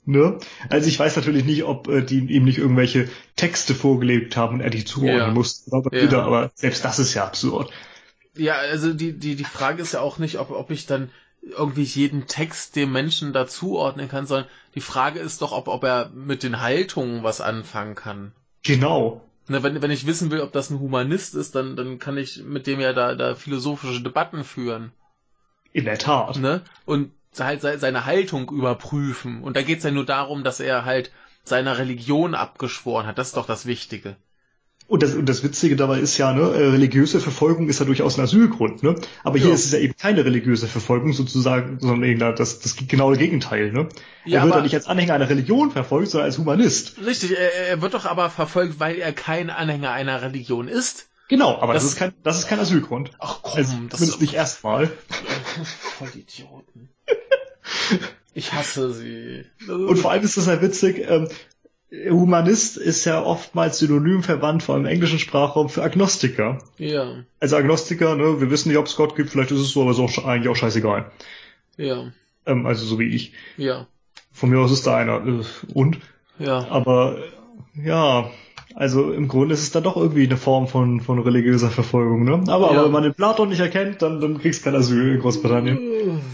Ne? 0.05 0.39
Also 0.69 0.87
ich 0.87 0.97
weiß 0.97 1.17
natürlich 1.17 1.43
nicht, 1.43 1.63
ob 1.65 1.87
äh, 1.89 2.01
die 2.01 2.19
ihm 2.31 2.45
nicht 2.45 2.57
irgendwelche 2.59 3.09
Texte 3.35 3.75
vorgelegt 3.75 4.37
haben 4.37 4.55
und 4.55 4.61
er 4.61 4.69
die 4.69 4.85
zuordnen 4.85 5.33
Ja. 5.33 5.33
musste, 5.33 5.71
aber, 5.75 5.91
Ja. 5.91 6.01
wieder, 6.01 6.23
aber 6.23 6.51
selbst 6.55 6.85
das 6.85 6.99
ist 6.99 7.13
ja 7.13 7.25
absurd. 7.25 7.71
Ja, 8.37 8.55
also 8.55 8.93
die, 8.93 9.11
die, 9.19 9.35
die 9.35 9.43
Frage 9.43 9.81
ist 9.81 9.91
ja 9.93 9.99
auch 9.99 10.17
nicht, 10.17 10.37
ob, 10.39 10.51
ob 10.51 10.71
ich 10.71 10.85
dann 10.85 11.09
irgendwie 11.41 11.83
jeden 11.83 12.25
Text 12.27 12.75
dem 12.77 12.91
Menschen 12.93 13.33
dazuordnen 13.33 14.07
kann, 14.09 14.25
sondern 14.25 14.47
die 14.75 14.81
Frage 14.81 15.19
ist 15.19 15.41
doch, 15.41 15.51
ob, 15.51 15.67
ob 15.67 15.83
er 15.83 16.09
mit 16.09 16.41
den 16.43 16.61
Haltungen 16.61 17.23
was 17.23 17.41
anfangen 17.41 17.95
kann. 17.95 18.31
Genau. 18.63 19.21
Ne, 19.49 19.61
wenn, 19.63 19.81
wenn 19.81 19.91
ich 19.91 20.05
wissen 20.07 20.31
will, 20.31 20.39
ob 20.41 20.53
das 20.53 20.69
ein 20.69 20.79
Humanist 20.79 21.35
ist, 21.35 21.53
dann, 21.55 21.75
dann 21.75 21.99
kann 21.99 22.17
ich 22.17 22.43
mit 22.43 22.65
dem 22.67 22.79
ja 22.79 22.93
da, 22.93 23.13
da 23.15 23.35
philosophische 23.35 24.01
Debatten 24.01 24.43
führen. 24.45 24.91
In 25.77 25.85
der 25.85 25.97
Tat. 25.99 26.37
Ne? 26.39 26.61
Und 26.85 27.11
halt 27.39 27.61
se- 27.61 27.77
seine 27.77 28.05
Haltung 28.05 28.49
überprüfen. 28.49 29.41
Und 29.43 29.55
da 29.55 29.61
geht's 29.61 29.83
ja 29.83 29.91
nur 29.91 30.05
darum, 30.05 30.43
dass 30.43 30.59
er 30.59 30.85
halt 30.85 31.11
seiner 31.43 31.77
Religion 31.77 32.33
abgeschworen 32.33 33.05
hat. 33.05 33.17
Das 33.19 33.27
ist 33.27 33.37
doch 33.37 33.45
das 33.45 33.65
Wichtige. 33.67 34.15
Und 34.87 35.03
das, 35.03 35.13
und 35.15 35.27
das 35.27 35.43
Witzige 35.43 35.75
dabei 35.75 35.99
ist 35.99 36.17
ja, 36.17 36.31
ne, 36.33 36.41
äh, 36.41 36.69
religiöse 36.69 37.19
Verfolgung 37.19 37.67
ist 37.67 37.79
ja 37.79 37.85
durchaus 37.85 38.17
ein 38.17 38.23
Asylgrund, 38.23 38.83
ne? 38.83 38.95
Aber 39.23 39.37
hier 39.37 39.49
Ja. 39.49 39.53
ist 39.53 39.65
es 39.65 39.71
ja 39.73 39.79
eben 39.79 39.93
keine 39.97 40.23
religiöse 40.25 40.65
Verfolgung 40.67 41.11
sozusagen, 41.13 41.77
sondern 41.81 42.17
das, 42.35 42.59
das 42.59 42.75
genaue 42.87 43.17
Gegenteil, 43.17 43.71
ne? 43.73 43.89
Ja, 44.25 44.39
er 44.39 44.45
wird 44.45 44.55
ja 44.55 44.61
nicht 44.61 44.73
als 44.75 44.87
Anhänger 44.87 45.13
einer 45.13 45.29
Religion 45.29 45.71
verfolgt, 45.71 46.09
sondern 46.11 46.25
als 46.27 46.37
Humanist. 46.37 46.95
Richtig, 47.05 47.37
er, 47.37 47.53
er 47.67 47.81
wird 47.81 47.93
doch 47.93 48.05
aber 48.05 48.29
verfolgt, 48.29 48.79
weil 48.79 48.95
er 48.95 49.11
kein 49.11 49.49
Anhänger 49.49 49.91
einer 49.91 50.21
Religion 50.21 50.67
ist. 50.69 51.09
Genau, 51.29 51.59
aber 51.59 51.73
das, 51.73 51.83
Das- 51.83 51.91
ist 51.93 51.97
kein, 51.99 52.13
das 52.23 52.39
ist 52.39 52.47
kein 52.47 52.59
Asylgrund. 52.59 53.11
Ach 53.19 53.39
komm, 53.41 53.57
Also, 53.57 53.73
das 53.89 53.99
zumindest 53.99 54.21
nicht 54.21 54.33
erstmal. 54.33 54.87
Voll 55.97 56.09
Idioten. 56.15 56.89
Ich 58.33 58.53
hasse 58.53 58.91
sie. 58.93 59.45
Und 59.67 59.97
vor 59.97 60.11
allem 60.11 60.23
ist 60.23 60.37
das 60.37 60.45
ja 60.45 60.61
witzig, 60.61 60.99
ähm, 61.09 61.27
Humanist 62.09 62.75
ist 62.77 63.05
ja 63.05 63.23
oftmals 63.23 63.79
synonym 63.79 64.21
verwandt, 64.21 64.61
vor 64.63 64.75
allem 64.75 64.85
im 64.85 64.91
englischen 64.91 65.19
Sprachraum, 65.19 65.69
für 65.69 65.83
Agnostiker. 65.83 66.59
ja, 66.77 67.23
Also 67.39 67.55
Agnostiker, 67.55 68.15
ne, 68.15 68.41
wir 68.41 68.51
wissen 68.51 68.69
nicht, 68.69 68.77
ob 68.77 68.87
es 68.87 68.95
Gott 68.97 69.15
gibt, 69.15 69.29
vielleicht 69.29 69.51
ist 69.51 69.59
es 69.59 69.69
so, 69.71 69.81
aber 69.83 69.91
ist 69.91 69.99
auch 69.99 70.25
eigentlich 70.25 70.49
auch 70.49 70.55
scheißegal. 70.55 71.11
ja, 71.77 72.11
Ähm, 72.45 72.65
also 72.65 72.85
so 72.85 72.99
wie 72.99 73.07
ich. 73.15 73.33
ja, 73.57 73.87
Von 74.33 74.49
mir 74.49 74.59
aus 74.59 74.71
ist 74.71 74.85
da 74.85 74.97
einer. 74.97 75.25
Äh, 75.25 75.43
und? 75.73 75.97
ja. 76.39 76.67
Aber 76.69 77.17
ja, 77.73 78.29
also 78.77 79.11
im 79.11 79.27
Grunde 79.27 79.55
ist 79.55 79.63
es 79.63 79.71
dann 79.71 79.81
doch 79.83 79.97
irgendwie 79.97 80.25
eine 80.27 80.37
Form 80.37 80.67
von, 80.67 81.01
von 81.01 81.17
religiöser 81.17 81.71
Verfolgung, 81.71 82.23
ne? 82.23 82.43
Aber, 82.47 82.71
Ja. 82.71 82.71
aber 82.73 82.85
wenn 82.85 82.91
man 82.91 83.01
den 83.03 83.15
Platon 83.15 83.49
nicht 83.49 83.59
erkennt, 83.59 84.03
dann, 84.03 84.21
dann 84.21 84.39
kriegst 84.39 84.61
du 84.61 84.65
kein 84.65 84.75
Asyl 84.75 85.15
in 85.15 85.19
Großbritannien. 85.19 86.21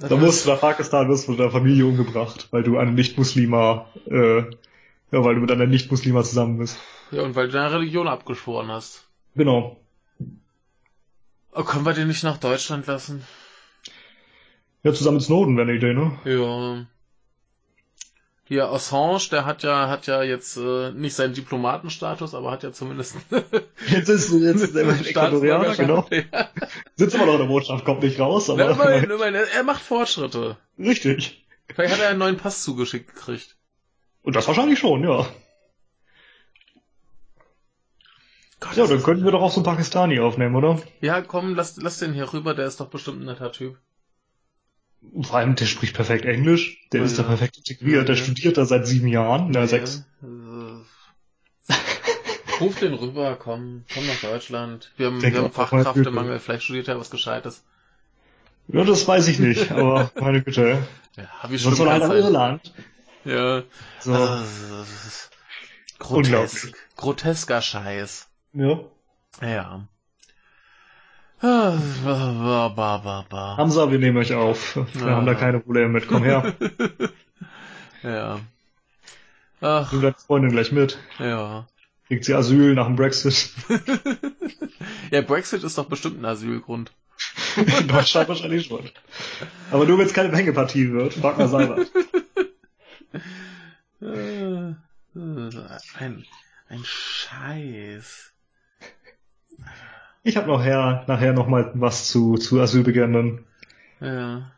Da 0.00 0.14
musst 0.14 0.46
du 0.46 0.50
nach 0.50 0.60
Pakistan, 0.60 1.08
wirst 1.08 1.26
du 1.26 1.32
mit 1.32 1.40
der 1.40 1.50
Familie 1.50 1.84
umgebracht, 1.84 2.46
weil 2.52 2.62
du 2.62 2.78
einen 2.78 2.94
Nicht-Muslima 2.94 3.86
äh, 4.08 4.38
Ja, 5.10 5.24
weil 5.24 5.34
du 5.34 5.40
mit 5.40 5.50
einer 5.50 5.66
Nicht-Muslima 5.66 6.22
zusammen 6.22 6.58
bist. 6.58 6.78
Ja, 7.10 7.22
und 7.22 7.34
weil 7.34 7.48
du 7.48 7.54
deine 7.54 7.72
Religion 7.72 8.06
abgeschworen 8.06 8.68
hast. 8.68 9.08
Genau. 9.34 9.76
Oh, 11.52 11.64
können 11.64 11.84
wir 11.84 11.94
den 11.94 12.06
nicht 12.06 12.22
nach 12.22 12.36
Deutschland 12.36 12.86
lassen? 12.86 13.24
Ja, 14.84 14.92
zusammen 14.92 15.16
mit 15.16 15.24
Snowden 15.24 15.56
wäre 15.56 15.68
eine 15.68 15.76
Idee, 15.76 15.94
ne? 15.94 16.12
Ja. 16.24 16.86
Hier, 18.48 18.70
Assange, 18.70 19.28
der 19.30 19.44
hat 19.44 19.62
ja, 19.62 19.90
hat 19.90 20.06
ja 20.06 20.22
jetzt 20.22 20.56
äh, 20.56 20.90
nicht 20.92 21.14
seinen 21.14 21.34
Diplomatenstatus, 21.34 22.34
aber 22.34 22.50
hat 22.50 22.62
ja 22.62 22.72
zumindest 22.72 23.14
Jetzt 23.90 24.08
ist, 24.08 24.32
jetzt 24.32 24.62
ist 24.62 24.74
er 24.74 24.88
Ecuadorianer, 24.88 25.76
genau. 25.76 26.06
Ja. 26.10 26.48
Sitzt 26.96 27.14
immer 27.14 27.26
noch 27.26 27.34
in 27.34 27.40
der 27.40 27.46
Botschaft, 27.46 27.84
kommt 27.84 28.02
nicht 28.02 28.18
raus, 28.18 28.48
aber. 28.48 28.64
Ja, 28.64 28.70
immerhin, 28.70 29.10
immerhin, 29.10 29.34
er 29.34 29.62
macht 29.64 29.82
Fortschritte. 29.82 30.56
Richtig. 30.78 31.44
Vielleicht 31.74 31.92
hat 31.92 32.00
er 32.00 32.08
einen 32.08 32.20
neuen 32.20 32.38
Pass 32.38 32.62
zugeschickt 32.62 33.14
gekriegt. 33.14 33.54
Und 34.22 34.34
das 34.34 34.48
wahrscheinlich 34.48 34.78
schon, 34.78 35.04
ja. 35.04 35.26
Gott, 38.60 38.76
Ja, 38.76 38.86
dann 38.86 39.02
könnten 39.02 39.24
wir 39.26 39.32
doch 39.32 39.42
auch 39.42 39.52
so 39.52 39.60
einen 39.60 39.66
Pakistani 39.66 40.20
aufnehmen, 40.20 40.56
oder? 40.56 40.80
ja, 41.02 41.20
komm, 41.20 41.54
lass, 41.54 41.76
lass 41.76 41.98
den 41.98 42.14
hier 42.14 42.32
rüber, 42.32 42.54
der 42.54 42.66
ist 42.66 42.80
doch 42.80 42.88
bestimmt 42.88 43.20
ein 43.20 43.26
netter 43.26 43.52
Typ. 43.52 43.76
Vor 45.22 45.36
allem, 45.38 45.54
der 45.54 45.66
spricht 45.66 45.94
perfekt 45.94 46.24
Englisch, 46.24 46.86
der 46.92 47.00
Ja, 47.00 47.06
ist 47.06 47.18
da 47.18 47.22
ja. 47.22 47.28
perfekt 47.28 47.56
integriert, 47.58 48.08
der 48.08 48.16
Ja. 48.16 48.22
studiert 48.22 48.56
da 48.56 48.64
seit 48.64 48.86
sieben 48.86 49.08
Jahren, 49.08 49.50
na, 49.50 49.66
sechs. 49.66 50.04
Äh, 50.22 50.26
Ruf 52.60 52.78
den 52.80 52.94
rüber, 52.94 53.36
komm, 53.36 53.84
komm 53.92 54.06
nach 54.06 54.20
Deutschland. 54.20 54.90
Wir 54.96 55.06
haben, 55.06 55.22
wir 55.22 55.32
haben 55.32 55.44
war 55.44 55.68
Fachkräftemangel, 55.68 56.40
vielleicht 56.40 56.64
studiert 56.64 56.88
er 56.88 56.98
was 56.98 57.10
Gescheites. 57.10 57.62
Ja, 58.68 58.84
das 58.84 59.06
weiß 59.06 59.28
ich 59.28 59.38
nicht, 59.38 59.70
aber 59.70 60.10
meine 60.20 60.42
Güte. 60.42 60.86
Ja, 61.16 61.24
hab 61.42 61.50
ich 61.52 61.62
Sonst 61.62 61.78
schon 61.78 61.86
soll 61.86 61.92
halt 61.92 62.02
nach 62.02 62.14
Irland. 62.14 62.74
Ja. 63.24 63.62
So, 64.00 64.12
Also, 64.12 64.44
grotesk. 65.98 66.74
Grotesker 66.96 67.62
Scheiß. 67.62 68.28
ja. 68.54 68.80
Ja. 69.40 69.88
Hamza, 73.56 73.90
wir 73.90 73.98
nehmen 73.98 74.16
euch 74.18 74.34
auf. 74.34 74.76
Wir 74.76 74.86
Ja. 75.06 75.10
haben 75.16 75.26
da 75.26 75.34
keine 75.34 75.60
Probleme 75.60 75.88
mit. 75.88 76.08
Komm 76.08 76.24
her, 76.24 76.54
Ja. 78.02 78.40
Ach, 79.60 79.92
nimm 79.92 80.02
deine 80.02 80.14
Freundin 80.14 80.50
gleich 80.52 80.72
mit. 80.72 80.98
ja. 81.18 81.66
Kriegt 82.06 82.24
sie 82.24 82.32
Asyl 82.34 82.74
nach 82.74 82.86
dem 82.86 82.96
Brexit. 82.96 83.50
Ja, 85.10 85.20
Brexit 85.22 85.64
ist 85.64 85.76
doch 85.78 85.86
bestimmt 85.86 86.20
ein 86.20 86.24
Asylgrund. 86.26 86.92
In 87.56 87.88
Deutschland 87.88 88.28
wahrscheinlich 88.28 88.66
schon. 88.66 88.88
Aber 89.70 89.84
nur 89.86 89.98
wenn 89.98 90.06
es 90.06 90.12
keine 90.14 90.34
Hängepartie 90.36 90.92
wird, 90.92 91.14
frag 91.14 91.38
mal 91.38 91.48
selber. 91.48 91.78
Äh, 94.00 94.70
äh, 94.70 94.74
Ein, 95.98 96.24
ein 96.68 96.84
Scheiß. 96.84 98.32
Ich 100.22 100.36
habe 100.36 100.46
noch 100.48 100.62
her, 100.62 101.04
nachher 101.06 101.32
noch 101.32 101.46
mal 101.48 101.70
was 101.74 102.08
zu, 102.08 102.36
zu 102.36 102.60
Asylbegehrenden. 102.60 103.44
Ja. 104.00 104.50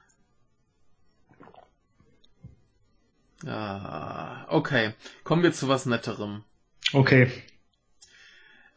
Ja, 3.45 4.47
okay. 4.49 4.93
Kommen 5.25 5.43
wir 5.43 5.53
zu 5.53 5.69
was 5.69 5.87
Netterem. 5.87 6.43
Okay. 6.93 7.31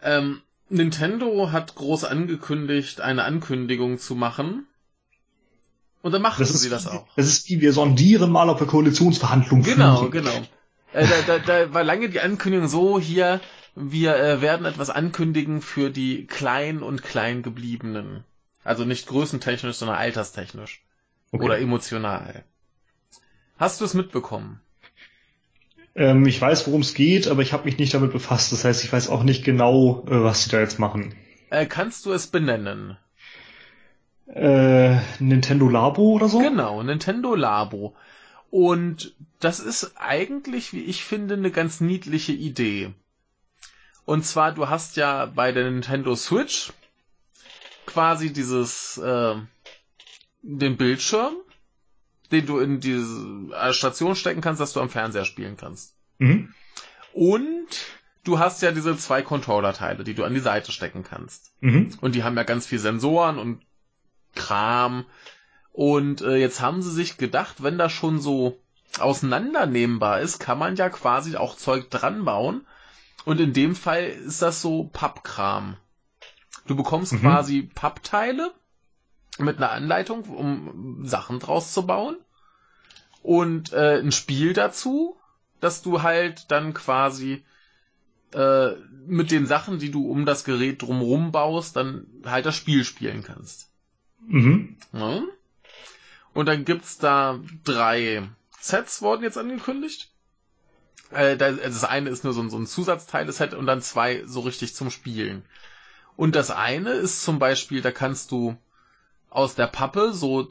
Ähm, 0.01 0.41
Nintendo 0.69 1.51
hat 1.51 1.75
groß 1.75 2.05
angekündigt, 2.05 3.01
eine 3.01 3.23
Ankündigung 3.23 3.97
zu 3.97 4.15
machen. 4.15 4.67
Und 6.01 6.11
dann 6.11 6.21
machten 6.21 6.41
Das 6.41 6.51
sie 6.61 6.69
das 6.69 6.88
auch. 6.88 7.07
das 7.15 7.27
ist 7.27 7.49
wie 7.49 7.61
wir 7.61 7.71
sondieren 7.73 8.31
mal, 8.31 8.49
ob 8.49 8.59
wir 8.59 8.67
Koalitionsverhandlungen 8.67 9.63
Genau, 9.63 9.97
führen. 9.97 10.11
genau. 10.11 10.41
Äh, 10.93 11.07
da, 11.07 11.21
da, 11.25 11.39
da 11.39 11.73
war 11.73 11.84
lange 11.84 12.09
die 12.09 12.19
Ankündigung 12.19 12.67
so 12.67 12.99
hier, 12.99 13.39
wir 13.76 14.15
äh, 14.15 14.41
werden 14.41 14.65
etwas 14.65 14.89
ankündigen 14.89 15.61
für 15.61 15.89
die 15.89 16.26
klein 16.26 16.84
und 16.84 17.03
klein 17.03 17.41
gebliebenen. 17.41 18.24
Also 18.63 18.86
nicht 18.86 19.07
größentechnisch, 19.07 19.76
sondern 19.76 19.97
alterstechnisch. 19.97 20.84
Okay. 21.32 21.43
Oder 21.43 21.59
emotional. 21.59 22.43
Hast 23.57 23.82
du 23.82 23.86
es 23.86 23.93
mitbekommen? 23.93 24.61
Ähm, 25.95 26.26
ich 26.26 26.39
weiß, 26.39 26.67
worum 26.67 26.82
es 26.82 26.93
geht, 26.93 27.28
aber 27.28 27.41
ich 27.41 27.53
habe 27.53 27.65
mich 27.65 27.78
nicht 27.78 27.93
damit 27.93 28.11
befasst. 28.11 28.51
Das 28.51 28.63
heißt, 28.65 28.84
ich 28.84 28.91
weiß 28.91 29.09
auch 29.09 29.24
nicht 29.24 29.43
genau, 29.43 30.03
äh, 30.07 30.24
was 30.24 30.43
sie 30.43 30.49
da 30.49 30.59
jetzt 30.59 30.80
machen. 30.80 31.13
Äh, 31.49 31.65
kannst 31.65 32.05
du 32.05 32.13
es 32.13 32.28
benennen? 32.28 32.97
Äh, 34.28 34.97
Nintendo 35.19 35.67
Labo 35.67 36.13
oder 36.13 36.30
so? 36.30 36.39
Genau, 36.39 36.82
Nintendo 36.82 37.36
Labo. 37.36 37.95
Und 38.49 39.15
das 39.39 39.59
ist 39.59 39.93
eigentlich, 39.97 40.74
wie 40.74 40.84
ich 40.84 41.03
finde, 41.03 41.36
eine 41.36 41.51
ganz 41.51 41.82
niedliche 41.82 42.34
Idee. 42.34 42.93
Und 44.05 44.25
zwar, 44.25 44.51
du 44.51 44.69
hast 44.69 44.97
ja 44.97 45.25
bei 45.25 45.51
der 45.51 45.69
Nintendo 45.69 46.15
Switch 46.15 46.73
quasi 47.85 48.33
dieses, 48.33 48.97
äh, 48.97 49.35
den 50.41 50.77
Bildschirm, 50.77 51.35
den 52.31 52.45
du 52.45 52.59
in 52.59 52.79
diese 52.79 53.53
äh, 53.53 53.73
Station 53.73 54.15
stecken 54.15 54.41
kannst, 54.41 54.59
dass 54.59 54.73
du 54.73 54.81
am 54.81 54.89
Fernseher 54.89 55.25
spielen 55.25 55.57
kannst. 55.57 55.95
Mhm. 56.17 56.53
Und 57.13 57.67
du 58.23 58.39
hast 58.39 58.61
ja 58.61 58.71
diese 58.71 58.97
zwei 58.97 59.21
Controller-Teile, 59.21 60.03
die 60.03 60.15
du 60.15 60.23
an 60.23 60.33
die 60.33 60.39
Seite 60.39 60.71
stecken 60.71 61.03
kannst. 61.03 61.53
Mhm. 61.61 61.97
Und 62.01 62.15
die 62.15 62.23
haben 62.23 62.35
ja 62.35 62.43
ganz 62.43 62.65
viel 62.65 62.79
Sensoren 62.79 63.37
und 63.37 63.61
Kram. 64.35 65.05
Und 65.71 66.21
äh, 66.21 66.35
jetzt 66.35 66.61
haben 66.61 66.81
sie 66.81 66.91
sich 66.91 67.17
gedacht, 67.17 67.63
wenn 67.63 67.77
das 67.77 67.91
schon 67.91 68.19
so 68.19 68.59
auseinandernehmbar 68.99 70.21
ist, 70.21 70.39
kann 70.39 70.59
man 70.59 70.75
ja 70.75 70.89
quasi 70.89 71.35
auch 71.35 71.55
Zeug 71.55 71.89
dran 71.89 72.25
bauen. 72.25 72.65
Und 73.26 73.39
in 73.39 73.53
dem 73.53 73.76
Fall 73.76 74.03
ist 74.03 74.41
das 74.41 74.61
so 74.61 74.89
Pappkram. 74.91 75.78
Du 76.67 76.76
bekommst 76.76 77.13
Mhm. 77.13 77.19
quasi 77.19 77.61
Pappteile 77.63 78.53
mit 79.38 79.57
einer 79.57 79.71
Anleitung, 79.71 80.24
um 80.24 81.05
Sachen 81.05 81.39
draus 81.39 81.74
zu 81.74 81.86
bauen. 81.86 82.17
Und 83.21 83.71
äh, 83.74 83.99
ein 83.99 84.11
Spiel 84.11 84.53
dazu, 84.53 85.17
dass 85.61 85.82
du 85.82 86.01
halt 86.01 86.51
dann 86.51 86.74
quasi 86.74 87.43
äh, 88.34 88.71
mit 89.05 89.32
den 89.32 89.45
Sachen, 89.45 89.80
die 89.80 89.91
du 89.91 90.09
um 90.09 90.26
das 90.26 90.43
Gerät 90.43 90.82
drumherum 90.82 91.32
baust, 91.32 91.76
dann 91.76 92.05
halt 92.26 92.45
das 92.45 92.55
Spiel 92.55 92.84
spielen 92.84 93.24
kannst. 93.24 93.69
Mhm. 94.28 94.78
Ja? 94.91 95.21
Und 96.34 96.47
dann 96.47 96.65
gibt's 96.65 96.97
da 96.97 97.39
drei 97.63 98.28
Sets, 98.59 99.01
wurden 99.01 99.24
jetzt 99.24 99.38
angekündigt. 99.38 100.09
Äh, 101.11 101.37
da- 101.37 101.51
das 101.51 101.83
eine 101.83 102.09
ist 102.09 102.23
nur 102.23 102.33
so 102.33 102.41
ein, 102.41 102.49
so 102.49 102.57
ein 102.57 102.65
Zusatzteile-Set 102.65 103.53
und 103.53 103.65
dann 103.65 103.81
zwei 103.81 104.23
so 104.25 104.41
richtig 104.41 104.75
zum 104.75 104.89
Spielen. 104.89 105.43
Und 106.15 106.35
das 106.35 106.51
eine 106.51 106.91
ist 106.91 107.23
zum 107.23 107.39
Beispiel, 107.39 107.81
da 107.81 107.91
kannst 107.91 108.31
du 108.31 108.55
aus 109.29 109.55
der 109.55 109.67
Pappe 109.67 110.13
so 110.13 110.47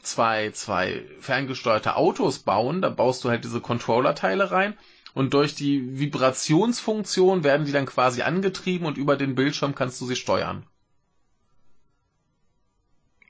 zwei, 0.00 0.50
zwei 0.50 1.06
ferngesteuerte 1.20 1.96
Autos 1.96 2.40
bauen. 2.40 2.82
Da 2.82 2.90
baust 2.90 3.24
du 3.24 3.30
halt 3.30 3.44
diese 3.44 3.60
Controller-Teile 3.60 4.50
rein. 4.50 4.76
Und 5.14 5.34
durch 5.34 5.54
die 5.54 5.98
Vibrationsfunktion 5.98 7.42
werden 7.44 7.66
die 7.66 7.72
dann 7.72 7.86
quasi 7.86 8.22
angetrieben 8.22 8.86
und 8.86 8.96
über 8.96 9.16
den 9.16 9.34
Bildschirm 9.34 9.74
kannst 9.74 10.00
du 10.00 10.06
sie 10.06 10.16
steuern. 10.16 10.66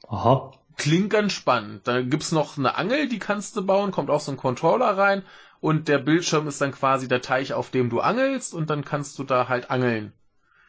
Aha. 0.09 0.53
Klingt 0.77 1.11
ganz 1.11 1.33
spannend. 1.33 1.87
Da 1.87 2.03
gibt's 2.03 2.33
noch 2.33 2.59
eine 2.59 2.75
Angel, 2.75 3.09
die 3.09 3.19
kannst 3.19 3.57
du 3.57 3.65
bauen, 3.65 3.93
kommt 3.93 4.11
auch 4.11 4.21
so 4.21 4.33
ein 4.33 4.37
Controller 4.37 4.97
rein 4.99 5.23
und 5.61 5.89
der 5.89 5.99
Bildschirm 5.99 6.49
ist 6.49 6.61
dann 6.61 6.73
quasi 6.73 7.09
der 7.09 7.23
Teich, 7.23 7.53
auf 7.53 7.71
dem 7.71 7.91
du 7.91 8.01
angelst 8.01 8.55
und 8.55 8.71
dann 8.71 8.85
kannst 8.85 9.19
du 9.19 9.25
da 9.25 9.49
halt 9.49 9.71
angeln. 9.71 10.13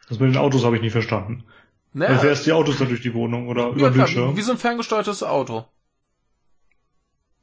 Das 0.08 0.18
mit 0.18 0.30
den 0.30 0.36
Autos 0.36 0.64
habe 0.64 0.76
ich 0.76 0.82
nicht 0.82 0.92
verstanden. 0.92 1.44
Ne? 1.94 2.06
Dann 2.06 2.18
fährst 2.20 2.46
die 2.46 2.52
Autos 2.52 2.78
da 2.78 2.84
durch 2.84 3.02
die 3.02 3.14
Wohnung 3.14 3.48
oder 3.48 3.68
über 3.68 3.80
ja, 3.80 3.88
den 3.88 3.94
klar, 3.94 4.06
Bildschirm. 4.06 4.32
wie, 4.32 4.36
wie 4.38 4.42
so 4.42 4.52
ein 4.52 4.58
ferngesteuertes 4.58 5.22
Auto. 5.22 5.64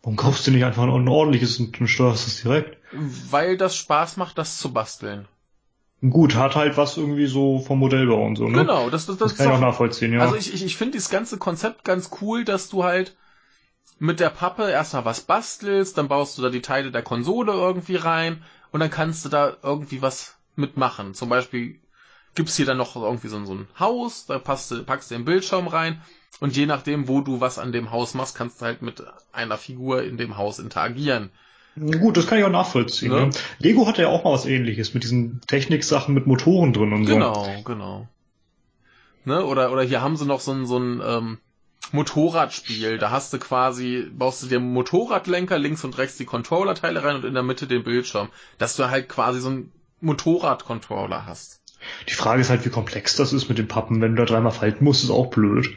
Warum 0.01 0.15
kaufst 0.15 0.47
du 0.47 0.51
nicht 0.51 0.63
einfach 0.63 0.83
ein 0.83 1.07
ordentliches 1.07 1.59
und 1.59 1.75
steuerst 1.87 2.27
es 2.27 2.41
direkt? 2.41 2.77
Weil 2.91 3.57
das 3.57 3.75
Spaß 3.75 4.17
macht, 4.17 4.37
das 4.37 4.57
zu 4.57 4.71
basteln. 4.71 5.27
Gut, 6.01 6.35
hat 6.35 6.55
halt 6.55 6.77
was 6.77 6.95
irgendwie 6.95 7.25
so 7.25 7.59
vom 7.59 7.79
Modellbau 7.79 8.25
und 8.25 8.37
so, 8.37 8.47
ne? 8.47 8.59
Genau, 8.59 8.89
das, 8.89 9.05
das, 9.05 9.17
das, 9.17 9.31
Das 9.31 9.37
kann 9.37 9.47
ich 9.47 9.57
auch, 9.57 9.61
nachvollziehen, 9.61 10.13
ja. 10.13 10.21
Also 10.21 10.35
ich, 10.35 10.53
ich, 10.53 10.63
ich 10.63 10.77
finde 10.77 10.93
dieses 10.93 11.09
ganze 11.09 11.37
Konzept 11.37 11.83
ganz 11.83 12.09
cool, 12.21 12.45
dass 12.45 12.69
du 12.69 12.85
halt 12.85 13.17
mit 13.99 14.19
der 14.19 14.29
Pappe 14.29 14.69
erstmal 14.69 15.05
was 15.05 15.21
bastelst, 15.21 15.97
dann 15.97 16.07
baust 16.07 16.37
du 16.37 16.41
da 16.41 16.49
die 16.49 16.61
Teile 16.61 16.91
der 16.91 17.01
Konsole 17.03 17.51
irgendwie 17.51 17.97
rein 17.97 18.41
und 18.71 18.79
dann 18.79 18.89
kannst 18.89 19.25
du 19.25 19.29
da 19.29 19.57
irgendwie 19.61 20.01
was 20.01 20.35
mitmachen. 20.55 21.13
Zum 21.13 21.29
Beispiel 21.29 21.79
gibt's 22.35 22.55
hier 22.55 22.65
dann 22.65 22.77
noch 22.77 22.95
irgendwie 22.95 23.27
so, 23.27 23.37
ein- 23.37 23.45
so 23.45 23.53
ein 23.55 23.67
Haus, 23.79 24.25
da 24.25 24.39
passt, 24.39 24.71
du- 24.71 24.83
packst 24.83 25.11
du 25.11 25.15
den 25.15 25.25
Bildschirm 25.25 25.67
rein 25.67 26.01
und 26.39 26.55
je 26.55 26.65
nachdem, 26.65 27.07
wo 27.07 27.21
du 27.21 27.41
was 27.41 27.59
an 27.59 27.71
dem 27.71 27.91
Haus 27.91 28.13
machst, 28.13 28.35
kannst 28.35 28.61
du 28.61 28.65
halt 28.65 28.81
mit 28.81 29.03
einer 29.33 29.57
Figur 29.57 30.03
in 30.03 30.17
dem 30.17 30.37
Haus 30.37 30.59
interagieren. 30.59 31.31
Gut, 31.75 32.17
das 32.17 32.27
kann 32.27 32.37
ich 32.39 32.43
auch 32.43 32.49
nachvollziehen. 32.49 33.11
Ne? 33.11 33.25
Ne? 33.27 33.31
Lego 33.59 33.87
hatte 33.87 34.01
ja 34.01 34.09
auch 34.09 34.23
mal 34.23 34.33
was 34.33 34.45
ähnliches 34.45 34.93
mit 34.93 35.03
diesen 35.03 35.41
Techniksachen 35.47 36.13
mit 36.13 36.27
Motoren 36.27 36.73
drin 36.73 36.93
und 36.93 37.05
so. 37.05 37.13
Genau, 37.13 37.61
genau. 37.65 38.07
Ne? 39.25 39.43
Oder, 39.45 39.71
oder 39.71 39.83
hier 39.83 40.01
haben 40.01 40.17
sie 40.17 40.25
noch 40.25 40.39
so 40.39 40.51
ein, 40.51 40.65
so 40.65 40.77
ein, 40.77 41.01
ähm, 41.05 41.37
Motorradspiel. 41.91 42.97
Da 42.97 43.11
hast 43.11 43.33
du 43.33 43.39
quasi, 43.39 44.07
baust 44.11 44.43
du 44.43 44.47
dir 44.47 44.59
Motorradlenker, 44.59 45.57
links 45.57 45.83
und 45.83 45.97
rechts 45.97 46.17
die 46.17 46.25
Controllerteile 46.25 47.03
rein 47.03 47.15
und 47.15 47.25
in 47.25 47.33
der 47.33 47.43
Mitte 47.43 47.67
den 47.67 47.83
Bildschirm. 47.83 48.29
Dass 48.57 48.75
du 48.75 48.89
halt 48.89 49.09
quasi 49.09 49.39
so 49.39 49.49
einen 49.49 49.71
Motorrad-Controller 50.01 51.25
hast. 51.25 51.61
Die 52.07 52.13
Frage 52.13 52.41
ist 52.41 52.49
halt, 52.49 52.65
wie 52.65 52.69
komplex 52.69 53.15
das 53.15 53.33
ist 53.33 53.49
mit 53.49 53.57
den 53.57 53.67
Pappen. 53.67 54.01
Wenn 54.01 54.15
du 54.15 54.25
da 54.25 54.31
dreimal 54.33 54.51
falten 54.51 54.83
musst, 54.83 55.03
ist 55.03 55.09
auch 55.11 55.27
blöd. 55.27 55.69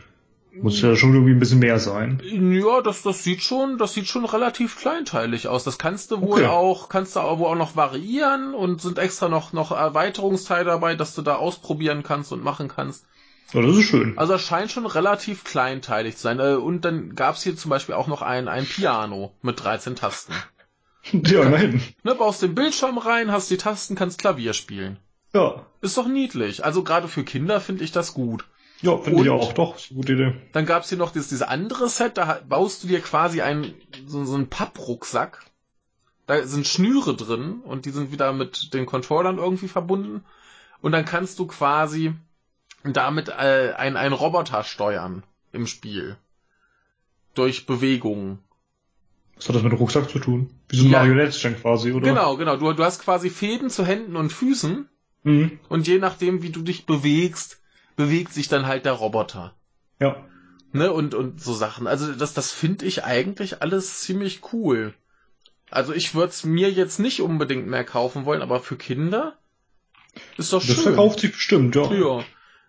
Muss 0.60 0.82
ja 0.82 0.94
schon 0.96 1.14
irgendwie 1.14 1.32
ein 1.32 1.38
bisschen 1.38 1.60
mehr 1.60 1.78
sein. 1.78 2.20
Ja, 2.24 2.82
das, 2.82 3.02
das 3.02 3.24
sieht 3.24 3.40
schon, 3.42 3.78
das 3.78 3.94
sieht 3.94 4.06
schon 4.06 4.26
relativ 4.26 4.78
kleinteilig 4.78 5.48
aus. 5.48 5.64
Das 5.64 5.78
kannst 5.78 6.10
du 6.10 6.20
wohl 6.20 6.40
Okay. 6.40 6.46
auch, 6.46 6.90
kannst 6.90 7.16
du 7.16 7.20
aber 7.20 7.38
wohl 7.38 7.46
auch 7.46 7.56
noch 7.56 7.74
variieren 7.74 8.52
und 8.52 8.82
sind 8.82 8.98
extra 8.98 9.28
noch, 9.28 9.54
noch 9.54 9.70
Erweiterungsteile 9.70 10.66
dabei, 10.66 10.94
dass 10.94 11.14
du 11.14 11.22
da 11.22 11.36
ausprobieren 11.36 12.02
kannst 12.02 12.32
und 12.32 12.44
machen 12.44 12.68
kannst. 12.68 13.06
Ja, 13.52 13.60
das 13.62 13.76
ist 13.76 13.84
schön. 13.84 14.16
Also 14.16 14.34
es 14.34 14.42
scheint 14.42 14.70
schon 14.70 14.86
relativ 14.86 15.44
kleinteilig 15.44 16.16
zu 16.16 16.22
sein. 16.22 16.40
Äh, 16.40 16.54
Und 16.54 16.84
dann 16.84 17.14
gab's 17.14 17.42
hier 17.42 17.56
zum 17.56 17.68
Beispiel 17.70 17.94
auch 17.94 18.06
noch 18.06 18.22
ein, 18.22 18.48
ein 18.48 18.64
Piano 18.64 19.34
mit 19.42 19.62
13 19.62 19.96
Tasten. 19.96 20.34
Ja, 21.10 21.42
immerhin. 21.42 21.82
Ne, 22.04 22.14
baust 22.14 22.42
den 22.42 22.54
Bildschirm 22.54 22.96
rein, 22.96 23.32
hast 23.32 23.50
die 23.50 23.56
Tasten, 23.56 23.96
kannst 23.96 24.20
Klavier 24.20 24.52
spielen. 24.52 25.00
Ja. 25.34 25.66
Ist 25.80 25.96
doch 25.96 26.06
niedlich. 26.06 26.64
Also 26.64 26.84
gerade 26.84 27.08
für 27.08 27.24
Kinder 27.24 27.60
finde 27.60 27.82
ich 27.82 27.90
das 27.90 28.14
gut. 28.14 28.44
Ja, 28.82 28.96
finde 28.98 29.22
ich 29.24 29.28
auch. 29.28 29.52
Doch, 29.52 29.76
ist 29.76 29.90
eine 29.90 29.96
gute 29.96 30.12
Idee. 30.12 30.34
Dann 30.52 30.64
gab's 30.64 30.90
hier 30.90 30.98
noch 30.98 31.10
dieses, 31.10 31.28
diese 31.28 31.48
andere 31.48 31.88
Set, 31.88 32.18
da 32.18 32.40
baust 32.48 32.84
du 32.84 32.86
dir 32.86 33.00
quasi 33.00 33.42
einen, 33.42 33.74
so, 34.06 34.24
so 34.24 34.36
einen 34.36 34.48
Papprucksack. 34.48 35.44
Da 36.26 36.46
sind 36.46 36.68
Schnüre 36.68 37.16
drin 37.16 37.62
und 37.64 37.84
die 37.84 37.90
sind 37.90 38.12
wieder 38.12 38.32
mit 38.32 38.72
den 38.72 38.86
Controllern 38.86 39.38
irgendwie 39.38 39.68
verbunden. 39.68 40.24
Und 40.82 40.92
dann 40.92 41.04
kannst 41.04 41.38
du 41.40 41.48
quasi 41.48 42.12
damit 42.84 43.28
äh, 43.28 43.74
ein, 43.76 43.96
einen 43.96 44.14
Roboter 44.14 44.64
steuern 44.64 45.22
im 45.52 45.66
Spiel. 45.66 46.16
Durch 47.34 47.66
Bewegungen. 47.66 48.38
Was 49.36 49.48
hat 49.48 49.56
das 49.56 49.62
mit 49.62 49.72
dem 49.72 49.78
Rucksack 49.78 50.10
zu 50.10 50.18
tun? 50.18 50.50
Wie 50.68 50.76
so 50.76 50.84
ein 50.84 50.90
Ja. 50.90 50.98
Marionettchen 50.98 51.56
quasi, 51.60 51.92
oder? 51.92 52.06
Genau, 52.08 52.36
genau. 52.36 52.56
Du, 52.56 52.72
du 52.72 52.84
hast 52.84 53.02
quasi 53.02 53.30
Fäden 53.30 53.70
zu 53.70 53.84
Händen 53.86 54.16
und 54.16 54.32
Füßen 54.32 54.88
Mhm. 55.24 55.60
und 55.68 55.86
je 55.86 55.98
nachdem, 55.98 56.42
wie 56.42 56.50
du 56.50 56.62
dich 56.62 56.84
bewegst, 56.84 57.60
bewegt 57.94 58.32
sich 58.32 58.48
dann 58.48 58.66
halt 58.66 58.84
der 58.84 58.92
Roboter. 58.94 59.54
Ja. 60.00 60.16
Ne, 60.72 60.92
und, 60.92 61.14
und 61.14 61.40
so 61.40 61.54
Sachen. 61.54 61.86
Also 61.86 62.12
das, 62.12 62.34
das 62.34 62.50
finde 62.50 62.86
ich 62.86 63.04
eigentlich 63.04 63.62
alles 63.62 64.00
ziemlich 64.00 64.40
cool. 64.52 64.94
Also 65.70 65.92
ich 65.92 66.14
würde 66.14 66.30
es 66.30 66.44
mir 66.44 66.70
jetzt 66.70 66.98
nicht 66.98 67.20
unbedingt 67.22 67.68
mehr 67.68 67.84
kaufen 67.84 68.24
wollen, 68.24 68.42
aber 68.42 68.58
für 68.60 68.76
Kinder 68.76 69.38
ist 70.38 70.52
doch 70.52 70.58
Das 70.64 70.74
schön. 70.74 70.82
verkauft 70.82 71.20
sich 71.20 71.32
bestimmt, 71.32 71.76
ja. 71.76 71.90
Ja. 71.92 72.24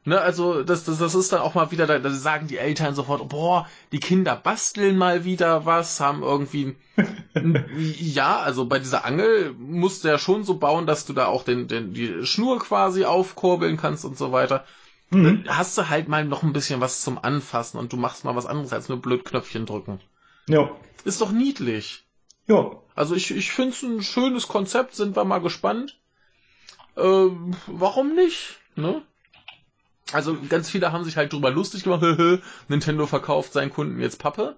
Ne, 0.05 0.19
also 0.19 0.63
das, 0.63 0.83
das, 0.83 0.99
das 0.99 1.15
ist 1.15 1.31
dann 1.31 1.39
auch 1.39 1.53
mal 1.53 1.71
wieder, 1.71 1.87
da, 1.87 1.97
da 1.97 2.09
sagen 2.09 2.47
die 2.47 2.57
Eltern 2.57 2.93
sofort, 2.93 3.29
boah, 3.29 3.69
die 3.93 4.01
Kinder 4.01 4.35
basteln 4.35 4.97
mal 4.97 5.23
wieder 5.23 5.65
was, 5.65 6.01
haben 6.01 6.23
irgendwie, 6.23 6.75
ja, 7.99 8.39
also 8.39 8.65
bei 8.65 8.79
dieser 8.79 9.05
Angel 9.05 9.55
musst 9.57 10.03
du 10.03 10.09
ja 10.09 10.17
schon 10.17 10.43
so 10.43 10.55
bauen, 10.55 10.85
dass 10.87 11.05
du 11.05 11.13
da 11.13 11.27
auch 11.27 11.43
den, 11.43 11.69
den, 11.69 11.93
die 11.93 12.25
Schnur 12.25 12.59
quasi 12.59 13.05
aufkurbeln 13.05 13.77
kannst 13.77 14.03
und 14.03 14.17
so 14.17 14.33
weiter. 14.33 14.65
Mhm. 15.09 15.45
Dann 15.45 15.57
hast 15.57 15.77
du 15.77 15.87
halt 15.87 16.09
mal 16.09 16.25
noch 16.25 16.43
ein 16.43 16.51
bisschen 16.51 16.81
was 16.81 17.01
zum 17.01 17.17
Anfassen 17.23 17.77
und 17.77 17.93
du 17.93 17.97
machst 17.97 18.25
mal 18.25 18.35
was 18.35 18.45
anderes 18.45 18.73
als 18.73 18.89
nur 18.89 19.01
blöd 19.01 19.23
Knöpfchen 19.23 19.65
drücken. 19.65 20.01
Ja. 20.47 20.69
Ist 21.05 21.21
doch 21.21 21.31
niedlich. 21.31 22.03
Ja. 22.47 22.71
Also 22.93 23.15
ich, 23.15 23.31
ich 23.31 23.51
finde 23.51 23.71
es 23.71 23.83
ein 23.83 24.03
schönes 24.03 24.49
Konzept, 24.49 24.95
sind 24.95 25.15
wir 25.15 25.23
mal 25.23 25.39
gespannt. 25.39 25.97
Ähm, 26.97 27.55
warum 27.67 28.15
nicht? 28.15 28.59
Ne? 28.75 29.01
Also 30.11 30.37
ganz 30.49 30.69
viele 30.69 30.91
haben 30.91 31.03
sich 31.03 31.17
halt 31.17 31.33
drüber 31.33 31.51
lustig 31.51 31.83
gemacht, 31.83 32.01
"Hö, 32.03 32.39
Nintendo 32.67 33.07
verkauft 33.07 33.53
seinen 33.53 33.71
Kunden 33.71 33.99
jetzt 33.99 34.19
Pappe. 34.19 34.57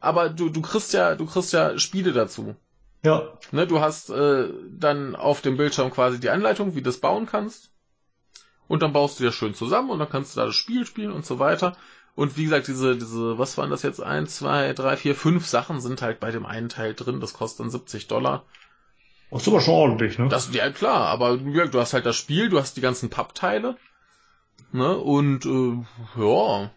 Aber 0.00 0.30
du, 0.30 0.48
du 0.48 0.62
kriegst 0.62 0.92
ja, 0.92 1.14
du 1.14 1.26
kriegst 1.26 1.52
ja 1.52 1.78
Spiele 1.78 2.12
dazu. 2.12 2.56
Ja. 3.04 3.38
Ne, 3.50 3.66
du 3.66 3.80
hast 3.80 4.10
äh, 4.10 4.48
dann 4.70 5.16
auf 5.16 5.40
dem 5.40 5.56
Bildschirm 5.56 5.90
quasi 5.90 6.20
die 6.20 6.30
Anleitung, 6.30 6.74
wie 6.74 6.80
du 6.82 6.84
das 6.84 6.98
bauen 6.98 7.26
kannst. 7.26 7.70
Und 8.68 8.82
dann 8.82 8.92
baust 8.92 9.20
du 9.20 9.24
ja 9.24 9.32
schön 9.32 9.54
zusammen 9.54 9.90
und 9.90 9.98
dann 9.98 10.08
kannst 10.08 10.34
du 10.34 10.40
da 10.40 10.46
das 10.46 10.54
Spiel 10.54 10.86
spielen 10.86 11.12
und 11.12 11.26
so 11.26 11.38
weiter. 11.38 11.76
Und 12.14 12.36
wie 12.36 12.44
gesagt, 12.44 12.68
diese, 12.68 12.96
diese, 12.96 13.38
was 13.38 13.56
waren 13.58 13.70
das 13.70 13.82
jetzt? 13.82 14.00
Eins, 14.02 14.36
zwei, 14.36 14.72
drei, 14.72 14.96
vier, 14.96 15.14
fünf 15.14 15.46
Sachen 15.46 15.80
sind 15.80 16.02
halt 16.02 16.20
bei 16.20 16.30
dem 16.30 16.46
einen 16.46 16.68
Teil 16.68 16.94
drin. 16.94 17.20
Das 17.20 17.32
kostet 17.32 17.60
dann 17.60 17.70
70 17.70 18.06
Dollar. 18.06 18.44
Das 19.30 19.42
ist 19.42 19.48
aber 19.48 19.60
schon 19.60 19.74
ordentlich, 19.74 20.18
ne? 20.18 20.28
Das, 20.28 20.52
ja 20.52 20.70
klar, 20.70 21.06
aber 21.06 21.38
du 21.38 21.80
hast 21.80 21.94
halt 21.94 22.04
das 22.04 22.16
Spiel, 22.16 22.50
du 22.50 22.58
hast 22.58 22.76
die 22.76 22.82
ganzen 22.82 23.08
Pappteile. 23.08 23.76
Ne, 24.72 24.96
und 24.96 25.44
äh, 25.46 25.84
ja. 26.20 26.70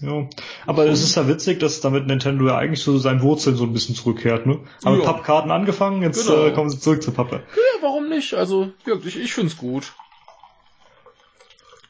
Ja. 0.00 0.28
Aber 0.66 0.86
es 0.86 1.02
ist 1.02 1.14
ja 1.14 1.28
witzig, 1.28 1.60
dass 1.60 1.80
damit 1.80 2.06
Nintendo 2.08 2.46
ja 2.48 2.56
eigentlich 2.58 2.82
so 2.82 2.98
seinen 2.98 3.22
Wurzeln 3.22 3.54
so 3.56 3.62
ein 3.64 3.72
bisschen 3.72 3.94
zurückkehrt, 3.94 4.46
ne? 4.46 4.60
Haben 4.84 4.98
Ja. 4.98 5.04
Pappkarten 5.04 5.50
angefangen, 5.52 6.02
jetzt 6.02 6.26
Genau. 6.26 6.46
äh, 6.46 6.52
kommen 6.52 6.70
sie 6.70 6.80
zurück 6.80 7.02
zur 7.02 7.14
Pappe. 7.14 7.36
Ja, 7.54 7.82
warum 7.82 8.08
nicht? 8.08 8.34
Also, 8.34 8.72
wirklich, 8.84 9.16
ich 9.16 9.32
find's 9.32 9.56
gut. 9.56 9.92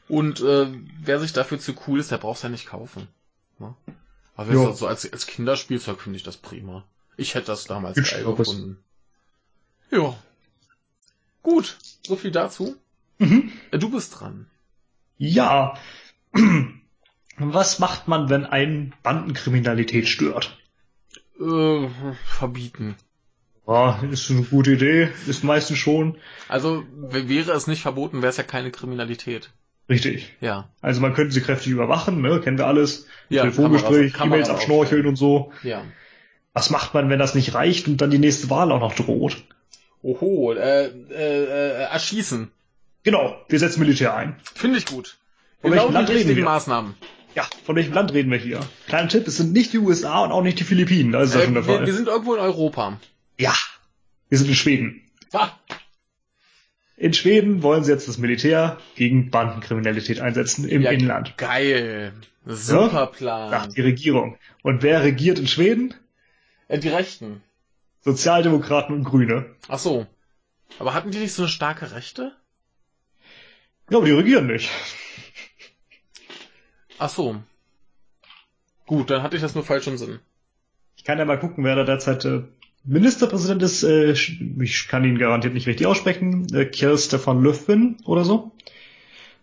Und 0.07 0.41
äh, 0.41 0.67
wer 1.01 1.19
sich 1.19 1.33
dafür 1.33 1.59
zu 1.59 1.73
cool 1.87 1.99
ist, 1.99 2.11
der 2.11 2.17
braucht's 2.19 2.43
ja 2.43 2.49
nicht 2.49 2.67
kaufen. 2.67 3.07
Ne? 3.57 3.73
Aber 4.35 4.47
wenn 4.49 4.61
Ja. 4.61 4.69
es 4.69 4.79
so 4.79 4.85
als, 4.87 5.11
als 5.11 5.25
Kinderspielzeug 5.25 5.99
finde 5.99 6.17
ich 6.17 6.23
das 6.23 6.37
prima. 6.37 6.83
Ich 7.17 7.33
hätte 7.35 7.47
das 7.47 7.65
damals 7.65 7.97
Ich 7.97 8.11
geil 8.11 8.23
gefunden. 8.25 8.83
Ja. 9.91 10.15
Gut, 11.41 11.77
so 12.05 12.15
viel 12.15 12.31
dazu. 12.31 12.75
Mhm. 13.23 13.51
Äh, 13.71 13.79
Du 13.79 13.89
bist 13.89 14.19
dran. 14.19 14.47
Ja. 15.17 15.75
Was 17.37 17.79
macht 17.79 18.07
man, 18.07 18.29
wenn 18.29 18.45
ein 18.45 18.93
Bandenkriminalität 19.01 20.07
stört? 20.07 20.57
Äh, 21.39 21.87
verbieten. 22.25 22.95
Ja, 23.67 24.03
ist 24.11 24.29
eine 24.29 24.43
gute 24.43 24.73
Idee, 24.73 25.09
ist 25.25 25.43
meistens 25.43 25.77
schon. 25.77 26.17
Also 26.49 26.83
wäre 26.91 27.53
es 27.53 27.65
nicht 27.67 27.81
verboten, 27.81 28.21
wäre 28.21 28.29
es 28.29 28.37
ja 28.37 28.43
keine 28.43 28.71
Kriminalität. 28.71 29.51
Richtig. 29.89 30.33
Ja. 30.41 30.69
Also 30.81 31.01
man 31.01 31.13
könnte 31.13 31.33
sie 31.33 31.41
kräftig 31.41 31.71
überwachen, 31.71 32.21
ne? 32.21 32.39
kennen 32.41 32.57
wir 32.57 32.67
alles. 32.67 33.07
Ja, 33.29 33.41
Telefongespräch, 33.41 34.13
E-Mails 34.21 34.49
abschnorcheln 34.49 35.05
und 35.05 35.15
so. 35.15 35.51
Ja. 35.63 35.83
Was 36.53 36.69
macht 36.69 36.93
man, 36.93 37.09
wenn 37.09 37.19
das 37.19 37.35
nicht 37.35 37.53
reicht 37.53 37.87
und 37.87 37.97
dann 37.97 38.11
die 38.11 38.19
nächste 38.19 38.49
Wahl 38.49 38.71
auch 38.71 38.79
noch 38.79 38.95
droht? 38.95 39.43
Oho, 40.01 40.53
äh, 40.53 40.87
äh, 40.87 41.43
äh, 41.43 41.83
erschießen. 41.83 42.51
Genau, 43.03 43.35
wir 43.49 43.59
setzen 43.59 43.79
Militär 43.81 44.15
ein. 44.15 44.35
Finde 44.55 44.77
ich 44.79 44.85
gut. 44.85 45.17
Von 45.61 45.71
Genau 45.71 45.83
welchem 45.83 45.91
die 45.91 45.93
Land 45.97 46.09
reden 46.09 46.35
wir? 46.37 46.43
Maßnahmen. 46.43 46.95
Ja, 47.35 47.47
von 47.65 47.75
welchem 47.75 47.93
Land 47.93 48.13
reden 48.13 48.31
wir 48.31 48.37
hier? 48.37 48.59
Kleiner 48.87 49.07
Tipp, 49.09 49.27
es 49.27 49.37
sind 49.37 49.53
nicht 49.53 49.73
die 49.73 49.79
USA 49.79 50.23
und 50.23 50.31
auch 50.31 50.43
nicht 50.43 50.59
die 50.59 50.63
Philippinen, 50.63 51.11
das 51.11 51.29
ist 51.29 51.35
ja 51.35 51.41
Äh, 51.41 51.45
schon 51.45 51.53
der 51.55 51.67
wir, 51.67 51.75
Fall. 51.77 51.85
wir 51.87 51.93
sind 51.93 52.07
irgendwo 52.07 52.35
in 52.35 52.39
Europa. 52.39 52.99
ja, 53.39 53.53
wir 54.29 54.37
sind 54.37 54.47
in 54.49 54.55
Schweden. 54.55 55.01
Ah, 55.31 55.49
In 56.95 57.13
Schweden 57.13 57.63
wollen 57.63 57.83
sie 57.83 57.91
jetzt 57.91 58.07
das 58.07 58.19
Militär 58.19 58.77
gegen 58.95 59.31
Bandenkriminalität 59.31 60.19
einsetzen 60.21 60.67
im 60.67 60.83
Ja. 60.83 60.91
Inland. 60.91 61.37
geil. 61.37 62.13
Super 62.45 63.07
Plan. 63.07 63.49
Sagt 63.49 63.77
die 63.77 63.81
Regierung. 63.81 64.37
Und 64.61 64.83
wer 64.83 65.01
regiert 65.03 65.39
in 65.39 65.47
Schweden? 65.47 65.93
Äh, 66.67 66.77
die 66.79 66.89
Rechten. 66.89 67.41
Sozialdemokraten 68.01 68.93
und 68.95 69.03
Grüne. 69.05 69.45
Ach 69.69 69.79
so. 69.79 70.05
Aber 70.77 70.93
hatten 70.93 71.09
die 71.11 71.19
nicht 71.19 71.33
so 71.33 71.43
eine 71.43 71.49
starke 71.49 71.91
Rechte? 71.93 72.33
Ja, 73.89 73.97
aber 73.97 74.05
die 74.05 74.13
regieren 74.13 74.47
nicht. 74.47 74.69
Ach 76.99 77.09
so. 77.09 77.41
Gut, 78.85 79.09
dann 79.09 79.23
hatte 79.23 79.35
ich 79.35 79.41
das 79.41 79.55
nur 79.55 79.63
falsch 79.63 79.87
im 79.87 79.97
Sinn. 79.97 80.19
Ich 80.95 81.03
kann 81.03 81.19
ja 81.19 81.25
mal 81.25 81.39
gucken, 81.39 81.63
wer 81.63 81.75
da 81.75 81.83
derzeit 81.83 82.25
äh, 82.25 82.43
Ministerpräsident 82.83 83.61
ist. 83.61 83.83
Äh, 83.83 84.11
ich 84.11 84.87
kann 84.87 85.03
ihn 85.03 85.17
garantiert 85.17 85.53
nicht 85.53 85.67
richtig 85.67 85.87
aussprechen. 85.87 86.47
Äh, 86.53 86.65
Kjell 86.65 86.97
Stefan 86.97 87.41
Löfven 87.41 87.97
oder 88.05 88.23
so. 88.23 88.51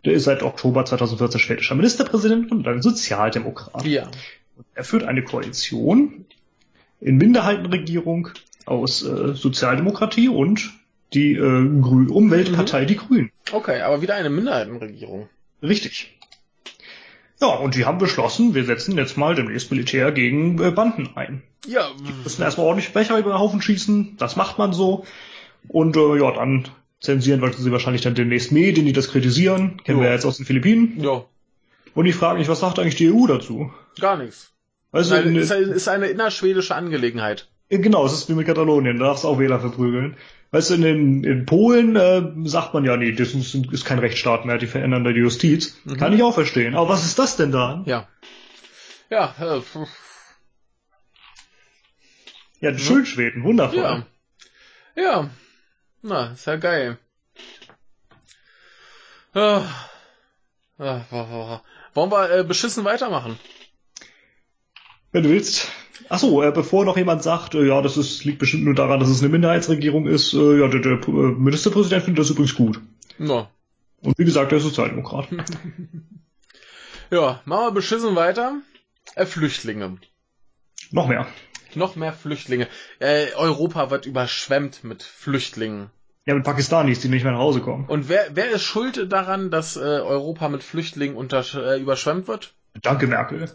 Der 0.05 0.15
ist 0.15 0.25
seit 0.25 0.43
Oktober 0.43 0.85
2014 0.85 1.41
schwedischer 1.41 1.75
Ministerpräsident 1.75 2.51
und 2.51 2.67
ein 2.67 2.81
Sozialdemokrat. 2.81 3.85
Ja. 3.85 4.11
Er 4.75 4.85
führt 4.85 5.05
eine 5.05 5.23
Koalition 5.23 6.25
in 7.01 7.17
Minderheitenregierung 7.17 8.29
aus 8.67 9.03
äh, 9.03 9.35
Sozialdemokratie 9.35 10.29
und 10.29 10.71
die 11.13 11.33
äh, 11.35 11.81
Grü 11.81 12.09
Umweltpartei 12.09 12.85
Die 12.85 12.97
Grünen. 12.97 13.31
Okay, 13.53 13.81
aber 13.81 14.03
wieder 14.03 14.15
eine 14.15 14.31
Minderheitenregierung. 14.31 15.29
Richtig. 15.63 16.17
Ja, 17.41 17.49
und 17.49 17.75
die 17.75 17.87
haben 17.87 17.99
beschlossen, 17.99 18.55
wir 18.55 18.65
setzen 18.65 18.97
jetzt 18.97 19.17
mal 19.17 19.35
demnächst 19.35 19.71
Militär 19.71 20.13
gegen 20.13 20.63
äh, 20.63 20.71
Banden 20.71 21.11
ein. 21.15 21.43
Ja, 21.67 21.89
müssen 22.23 22.43
erstmal 22.43 22.67
ordentlich 22.67 22.93
Becher 22.93 23.19
über 23.19 23.31
den 23.31 23.39
Haufen 23.39 23.61
schießen, 23.63 24.17
das 24.19 24.37
macht 24.37 24.59
man 24.59 24.73
so. 24.73 25.05
Und 25.69 25.97
äh, 25.97 26.17
ja, 26.19 26.33
dann 26.33 26.69
zensieren 27.01 27.41
wollten 27.41 27.63
sie 27.63 27.73
wahrscheinlich 27.73 28.03
dann 28.03 28.15
demnächst 28.15 28.53
Medien, 28.53 28.87
die 28.87 28.93
das 28.93 29.09
kritisieren. 29.11 29.81
Kennen 29.85 29.99
Jo. 29.99 30.03
wir 30.03 30.09
ja 30.09 30.15
jetzt 30.15 30.27
aus 30.27 30.37
den 30.37 30.47
Philippinen. 30.47 31.01
ja, 31.03 31.25
Und 31.95 32.07
ich 32.07 32.15
frage 32.15 32.39
mich, 32.39 32.49
was 32.49 32.61
sagt 32.61 32.79
eigentlich 32.79 32.97
die 32.97 33.11
EU 33.11 33.27
dazu? 33.27 33.73
gar 33.99 34.17
nichts. 34.17 34.53
Also 34.93 35.15
Nein, 35.15 35.29
in, 35.29 35.37
ist, 35.37 35.51
ist 35.51 35.89
eine 35.89 36.07
innerschwedische 36.07 36.75
Angelegenheit. 36.75 37.49
Genau, 37.69 38.05
es 38.05 38.13
ist 38.13 38.29
wie 38.29 38.35
mit 38.35 38.47
Katalonien, 38.47 38.99
da 38.99 39.07
darfst 39.07 39.25
du 39.25 39.29
auch 39.29 39.39
Wähler 39.39 39.61
verprügeln. 39.61 40.17
Weißt 40.53 40.71
du, 40.71 40.75
in, 40.75 41.23
in 41.23 41.47
Polen 41.47 41.95
äh, 41.95 42.49
sagt 42.49 42.75
man 42.75 42.85
ja, 42.85 42.97
nee, 42.97 43.13
das 43.13 43.35
ist, 43.35 43.55
ist 43.55 43.85
kein 43.85 44.01
Rechtsstaat 44.01 44.45
mehr, 44.45 44.59
die 44.59 44.67
verändern 44.67 45.05
da 45.05 45.13
die 45.13 45.21
Justiz. 45.21 45.77
Mhm. 45.85 45.97
Kann 45.97 46.13
ich 46.13 46.23
auch 46.23 46.35
verstehen. 46.35 46.75
Aber 46.75 46.89
was 46.89 47.05
ist 47.05 47.19
das 47.19 47.37
denn 47.37 47.53
da? 47.53 47.83
Ja. 47.87 48.09
Ja, 49.11 49.35
äh, 49.41 49.61
ja, 52.61 52.77
schön 52.77 53.07
Schweden, 53.07 53.43
wundervoll. 53.45 53.79
Ja. 53.79 54.07
ja. 54.97 55.31
Na, 56.03 56.33
ist 56.33 56.47
ja 56.47 56.57
geil. 56.57 56.99
Ah. 59.33 59.63
Ah, 60.79 61.61
wollen 61.95 62.11
wir 62.11 62.31
äh, 62.31 62.45
beschissen 62.45 62.85
weitermachen? 62.85 63.39
Wenn 65.13 65.25
du 65.25 65.29
willst. 65.29 65.71
Achso, 66.11 66.43
äh, 66.43 66.51
bevor 66.51 66.85
noch 66.85 66.97
jemand 66.97 67.23
sagt, 67.23 67.55
äh, 67.55 67.65
ja, 67.65 67.81
das 67.83 67.97
ist, 67.97 68.25
liegt 68.25 68.41
bestimmt 68.41 68.65
nur 68.65 68.75
daran, 68.75 68.99
dass 68.99 69.09
es 69.09 69.21
eine 69.21 69.29
Minderheitsregierung 69.29 70.09
ist, 70.09 70.35
äh, 70.35 70.59
ja, 70.59 70.67
der, 70.67 70.81
der 70.81 70.93
äh, 71.07 71.11
Ministerpräsident 71.11 72.03
findet 72.03 72.25
das 72.25 72.31
übrigens 72.31 72.57
gut. 72.57 72.81
Na. 73.17 73.49
Und 74.03 74.19
wie 74.19 74.25
gesagt, 74.25 74.51
der 74.51 74.59
ist 74.59 74.65
Sozialdemokrat. 74.65 75.29
ja, 77.13 77.41
machen 77.45 77.67
wir 77.67 77.71
beschissen 77.71 78.17
weiter. 78.17 78.57
Äh, 79.15 79.25
Flüchtlinge. 79.25 79.99
Noch 80.91 81.07
mehr. 81.07 81.29
Noch 81.77 81.95
mehr 81.95 82.13
Flüchtlinge. 82.13 82.67
Äh, 82.99 83.27
Europa 83.37 83.93
wird 83.93 84.05
überschwemmt 84.05 84.83
mit 84.83 85.05
Flüchtlingen. 85.05 85.91
Ja, 86.27 86.35
mit 86.35 86.43
Pakistanis, 86.43 86.99
die 86.99 87.09
nicht 87.09 87.23
mehr 87.23 87.35
nach 87.35 87.39
Hause 87.39 87.61
kommen. 87.61 87.87
Und 87.87 88.09
wer, 88.09 88.31
wer 88.35 88.51
ist 88.51 88.65
schuld 88.65 89.13
daran, 89.13 89.53
dass 89.53 89.77
äh, 89.77 89.81
Europa 89.81 90.49
mit 90.49 90.65
Flüchtlingen 90.65 91.17
unter, 91.17 91.45
äh, 91.55 91.81
überschwemmt 91.81 92.27
wird? 92.27 92.53
Danke, 92.83 93.07
Merkel. 93.07 93.49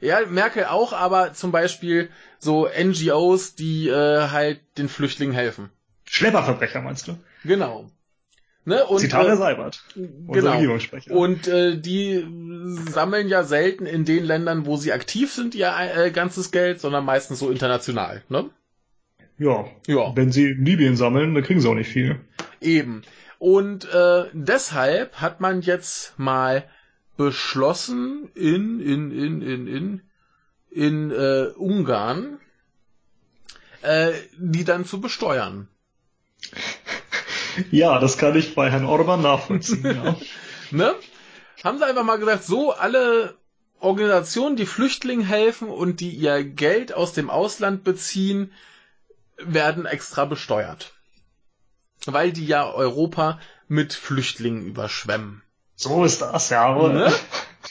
Ja, 0.00 0.20
Merkel 0.26 0.64
auch, 0.66 0.92
aber 0.92 1.32
zum 1.32 1.50
Beispiel 1.50 2.08
so 2.38 2.68
NGOs, 2.68 3.54
die 3.54 3.88
äh, 3.88 4.28
halt 4.28 4.60
den 4.78 4.88
Flüchtlingen 4.88 5.34
helfen. 5.34 5.70
Schlepperverbrecher 6.04 6.80
meinst 6.80 7.08
du? 7.08 7.18
Genau. 7.44 7.90
Ne? 8.64 8.84
Und, 8.84 8.98
Zitat 8.98 9.26
äh, 9.26 9.36
Seibert. 9.36 9.82
Genau. 9.94 10.60
Und 11.10 11.48
äh, 11.48 11.76
die 11.78 12.22
sammeln 12.90 13.28
ja 13.28 13.42
selten 13.42 13.86
in 13.86 14.04
den 14.04 14.24
Ländern, 14.24 14.66
wo 14.66 14.76
sie 14.76 14.92
aktiv 14.92 15.32
sind, 15.32 15.54
ihr 15.54 15.72
äh, 15.96 16.10
ganzes 16.10 16.50
Geld, 16.50 16.80
sondern 16.80 17.04
meistens 17.04 17.38
so 17.38 17.50
international. 17.50 18.22
Ne? 18.28 18.50
Ja. 19.38 19.66
ja. 19.86 20.14
Wenn 20.14 20.32
sie 20.32 20.50
in 20.50 20.64
Libyen 20.66 20.96
sammeln, 20.96 21.34
dann 21.34 21.44
kriegen 21.44 21.60
sie 21.60 21.68
auch 21.68 21.74
nicht 21.74 21.90
viel. 21.90 22.20
Eben. 22.60 23.02
Und 23.38 23.90
äh, 23.92 24.24
deshalb 24.32 25.14
hat 25.14 25.40
man 25.40 25.62
jetzt 25.62 26.18
mal 26.18 26.64
beschlossen 27.18 28.30
in 28.34 28.80
in 28.80 29.10
in 29.10 29.42
in 29.42 29.66
in 29.66 30.02
in 30.70 31.10
äh, 31.10 31.52
Ungarn 31.56 32.38
äh, 33.82 34.12
die 34.36 34.64
dann 34.64 34.86
zu 34.86 35.00
besteuern. 35.00 35.68
Ja, 37.72 37.98
das 37.98 38.18
kann 38.18 38.36
ich 38.36 38.54
bei 38.54 38.70
Herrn 38.70 38.84
Orban 38.84 39.20
nachvollziehen. 39.20 39.84
ja. 39.84 40.16
ne? 40.70 40.94
Haben 41.64 41.78
sie 41.78 41.86
einfach 41.86 42.04
mal 42.04 42.18
gesagt, 42.20 42.44
so 42.44 42.70
alle 42.70 43.36
Organisationen, 43.80 44.54
die 44.54 44.64
Flüchtlingen 44.64 45.26
helfen 45.26 45.68
und 45.68 45.98
die 45.98 46.10
ihr 46.10 46.44
Geld 46.44 46.92
aus 46.92 47.14
dem 47.14 47.30
Ausland 47.30 47.82
beziehen, 47.82 48.52
werden 49.38 49.86
extra 49.86 50.24
besteuert. 50.24 50.94
Weil 52.06 52.32
die 52.32 52.46
ja 52.46 52.70
Europa 52.70 53.40
mit 53.66 53.92
Flüchtlingen 53.92 54.64
überschwemmen. 54.64 55.42
So 55.78 56.04
ist 56.04 56.20
das, 56.22 56.50
ja. 56.50 56.66
Aber 56.66 56.92
ne? 56.92 57.12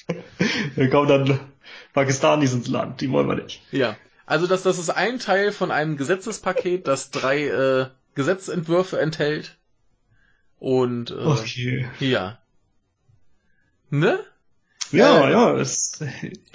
da 0.77 0.87
kommen 0.87 1.09
dann 1.09 1.39
Pakistanis 1.93 2.53
ins 2.53 2.69
Land, 2.69 3.01
die 3.01 3.11
wollen 3.11 3.27
wir 3.27 3.35
nicht. 3.35 3.61
Ja. 3.71 3.97
Also 4.25 4.47
das, 4.47 4.63
das 4.63 4.79
ist 4.79 4.89
ein 4.89 5.19
Teil 5.19 5.51
von 5.51 5.71
einem 5.71 5.97
Gesetzespaket, 5.97 6.87
das 6.87 7.11
drei 7.11 7.47
äh, 7.47 7.87
Gesetzentwürfe 8.15 8.99
enthält. 8.99 9.57
Und 10.57 11.11
äh, 11.11 11.15
okay. 11.15 11.87
ja. 11.99 12.39
Ne? 13.89 14.19
Ja, 14.91 15.27
äh, 15.27 15.31
ja, 15.33 15.57
es 15.57 15.99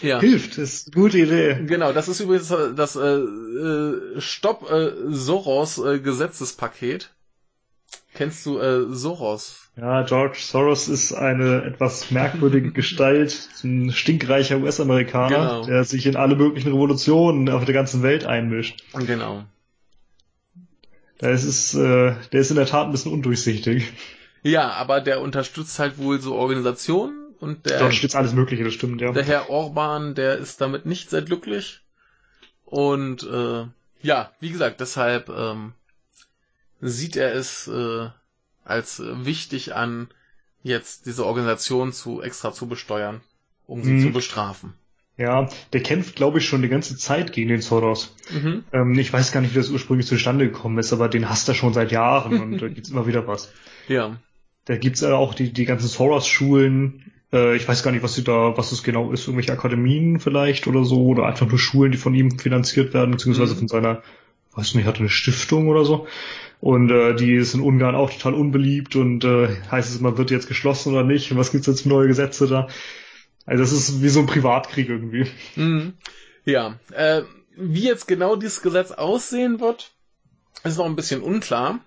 ja. 0.01 0.21
hilft, 0.21 0.57
ist 0.57 0.89
eine 0.89 1.03
gute 1.03 1.19
Idee. 1.19 1.65
Genau, 1.67 1.93
das 1.93 2.09
ist 2.09 2.21
übrigens 2.21 2.49
das 2.49 2.97
äh, 2.97 3.01
äh, 3.01 4.21
Stopp 4.21 4.71
äh, 4.71 4.93
Soros 5.09 5.77
äh, 5.79 5.99
Gesetzespaket. 5.99 7.11
Kennst 8.15 8.45
du 8.45 8.59
äh, 8.59 8.93
Soros? 8.95 9.71
Ja, 9.77 10.03
George 10.03 10.39
Soros 10.39 10.89
ist 10.89 11.15
eine 11.15 11.65
etwas 11.65 12.11
merkwürdige 12.11 12.73
Gestalt, 12.73 13.49
ein 13.65 13.91
stinkreicher 13.91 14.59
US-Amerikaner, 14.59 15.29
genau. 15.29 15.65
der 15.65 15.85
sich 15.85 16.07
in 16.07 16.17
alle 16.17 16.37
möglichen 16.37 16.73
Revolutionen 16.73 17.49
auf 17.49 17.65
der 17.65 17.73
ganzen 17.73 18.03
Welt 18.03 18.27
einmischt. 18.27 18.83
Genau. 19.07 19.45
Das 21.19 21.45
ist, 21.45 21.75
äh, 21.75 22.15
der 22.33 22.41
ist 22.41 22.51
in 22.51 22.57
der 22.57 22.67
Tat 22.67 22.87
ein 22.87 22.93
bisschen 22.93 23.13
undurchsichtig. 23.13 23.93
Ja, 24.43 24.73
aber 24.73 25.01
der 25.01 25.21
unterstützt 25.21 25.79
halt 25.79 25.97
wohl 25.97 26.21
so 26.21 26.35
Organisationen 26.35 27.35
und 27.41 27.65
der. 27.65 27.79
Der 27.79 27.87
unterstützt 27.87 28.17
alles 28.17 28.35
Mögliche, 28.35 28.65
das 28.65 28.75
stimmt, 28.75 29.01
ja. 29.01 29.13
Der 29.13 29.25
Herr 29.25 29.49
Orban, 29.49 30.15
der 30.15 30.37
ist 30.37 30.61
damit 30.61 30.85
nicht 30.85 31.11
sehr 31.11 31.23
glücklich. 31.23 31.81
Und 32.65 33.23
äh, 33.23 33.67
ja, 34.03 34.33
wie 34.41 34.51
gesagt, 34.51 34.81
deshalb 34.81 35.29
ähm, 35.29 35.73
sieht 36.83 37.17
er 37.17 37.35
es 37.35 37.69
äh, 37.69 38.09
als 38.65 39.01
wichtig 39.03 39.75
an, 39.75 40.09
jetzt 40.63 41.07
diese 41.07 41.25
Organisation 41.25 41.93
zu 41.93 42.21
extra 42.23 42.53
zu 42.53 42.67
besteuern, 42.67 43.21
um 43.67 43.83
sie 43.83 43.93
hm. 43.93 44.03
zu 44.03 44.13
bestrafen. 44.13 44.75
Ja, 45.19 45.49
der 45.73 45.83
kämpft, 45.83 46.17
glaube 46.17 46.39
ich, 46.39 46.47
schon 46.47 46.63
die 46.63 46.69
ganze 46.69 46.97
Zeit 46.97 47.33
gegen 47.33 47.49
den 47.49 47.61
Soros. 47.61 48.17
Mhm. 48.33 48.65
Ähm, 48.73 48.99
ich 48.99 49.13
weiß 49.13 49.31
gar 49.31 49.41
nicht, 49.41 49.53
wie 49.53 49.59
das 49.59 49.69
ursprünglich 49.69 50.07
zustande 50.07 50.47
gekommen 50.47 50.79
ist, 50.79 50.93
aber 50.93 51.09
den 51.09 51.29
hasst 51.29 51.49
er 51.49 51.55
schon 51.55 51.75
seit 51.75 51.93
Jahren 51.93 52.41
und 52.41 52.63
da 52.63 52.69
gibt's 52.69 52.91
immer 52.91 53.07
wieder 53.07 53.27
was. 53.27 53.53
Ja. 53.89 54.17
Da 54.65 54.77
gibt's 54.77 55.03
ja 55.03 55.15
auch 55.15 55.35
die, 55.35 55.53
die 55.53 55.67
ganzen 55.67 55.89
Soros-Schulen. 55.89 57.13
Äh, 57.31 57.57
ich 57.57 57.69
weiß 57.69 57.83
gar 57.83 57.93
nicht, 57.93 58.03
was 58.03 58.15
sie 58.15 58.25
da, 58.25 58.57
was 58.57 58.73
es 58.73 58.83
genau 58.83 59.13
ist, 59.13 59.27
irgendwelche 59.27 59.53
Akademien 59.53 60.19
vielleicht 60.19 60.67
oder 60.67 60.85
so, 60.85 61.05
oder 61.05 61.27
einfach 61.27 61.47
nur 61.47 61.59
Schulen, 61.59 61.93
die 61.93 61.99
von 61.99 62.15
ihm 62.15 62.39
finanziert 62.39 62.95
werden, 62.95 63.11
beziehungsweise 63.11 63.55
mhm. 63.55 63.59
von 63.59 63.69
seiner, 63.69 64.03
weiß 64.55 64.75
nicht, 64.75 64.87
hat 64.87 64.99
eine 64.99 65.11
Stiftung 65.11 65.69
oder 65.69 65.85
so. 65.85 66.07
Und 66.63 66.93
äh, 66.93 67.17
die 67.17 67.35
ist 67.35 67.55
in 67.55 67.61
Ungarn 67.61 67.97
auch 67.97 68.09
total 68.09 68.35
unbeliebt 68.35 68.95
und 68.95 69.25
äh, 69.25 69.49
heißt 69.73 69.91
es 69.91 69.99
immer, 69.99 70.17
wird 70.17 70.31
jetzt 70.31 70.47
geschlossen 70.47 70.93
oder 70.93 71.03
nicht? 71.03 71.33
Und 71.33 71.37
was 71.37 71.51
gibt's 71.51 71.67
jetzt 71.67 71.83
für 71.83 71.89
neue 71.89 72.07
Gesetze 72.07 72.47
da? 72.47 72.69
Also 73.47 73.65
das 73.65 73.73
ist 73.73 74.01
wie 74.01 74.09
so 74.09 74.21
ein 74.21 74.27
Privatkrieg 74.27 74.89
irgendwie. 74.89 75.27
Mhm. 75.57 75.95
Ja, 76.45 76.79
äh, 76.93 77.23
wie 77.57 77.83
jetzt 77.83 78.07
genau 78.07 78.37
dieses 78.37 78.63
Gesetz 78.63 78.93
aussehen 78.93 79.59
wird, 79.59 79.91
ist 80.63 80.79
noch 80.79 80.87
ein 80.87 80.95
bisschen 80.95 81.21
unklar. 81.21 81.81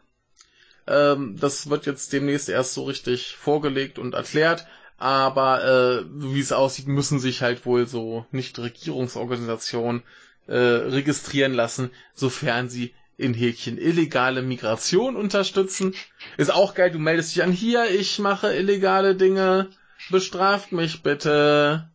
Ähm, 0.87 1.37
das 1.39 1.69
wird 1.69 1.85
jetzt 1.85 2.11
demnächst 2.11 2.49
erst 2.49 2.73
so 2.73 2.83
richtig 2.83 3.37
vorgelegt 3.37 3.97
und 3.97 4.13
erklärt. 4.13 4.67
Aber 4.97 5.63
äh, 5.63 6.05
wie 6.15 6.41
es 6.41 6.51
aussieht, 6.51 6.89
müssen 6.89 7.19
sich 7.19 7.41
halt 7.41 7.65
wohl 7.65 7.87
so 7.87 8.25
Nichtregierungsorganisationen 8.31 10.03
äh, 10.47 10.57
registrieren 10.57 11.53
lassen, 11.53 11.91
sofern 12.13 12.67
sie 12.67 12.93
in 13.17 13.33
Häkchen 13.33 13.77
illegale 13.77 14.41
Migration 14.41 15.15
unterstützen. 15.15 15.93
Ist 16.37 16.53
auch 16.53 16.73
geil, 16.73 16.91
du 16.91 16.99
meldest 16.99 17.35
dich 17.35 17.43
an 17.43 17.51
hier, 17.51 17.89
ich 17.89 18.19
mache 18.19 18.53
illegale 18.53 19.15
Dinge 19.15 19.69
bestraft 20.09 20.71
mich 20.71 21.03
bitte. 21.03 21.89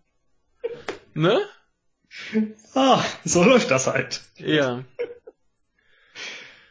Ne? 1.15 1.41
Ah, 2.75 3.03
so 3.25 3.45
läuft 3.45 3.71
das 3.71 3.87
halt. 3.87 4.23
Ja. 4.37 4.85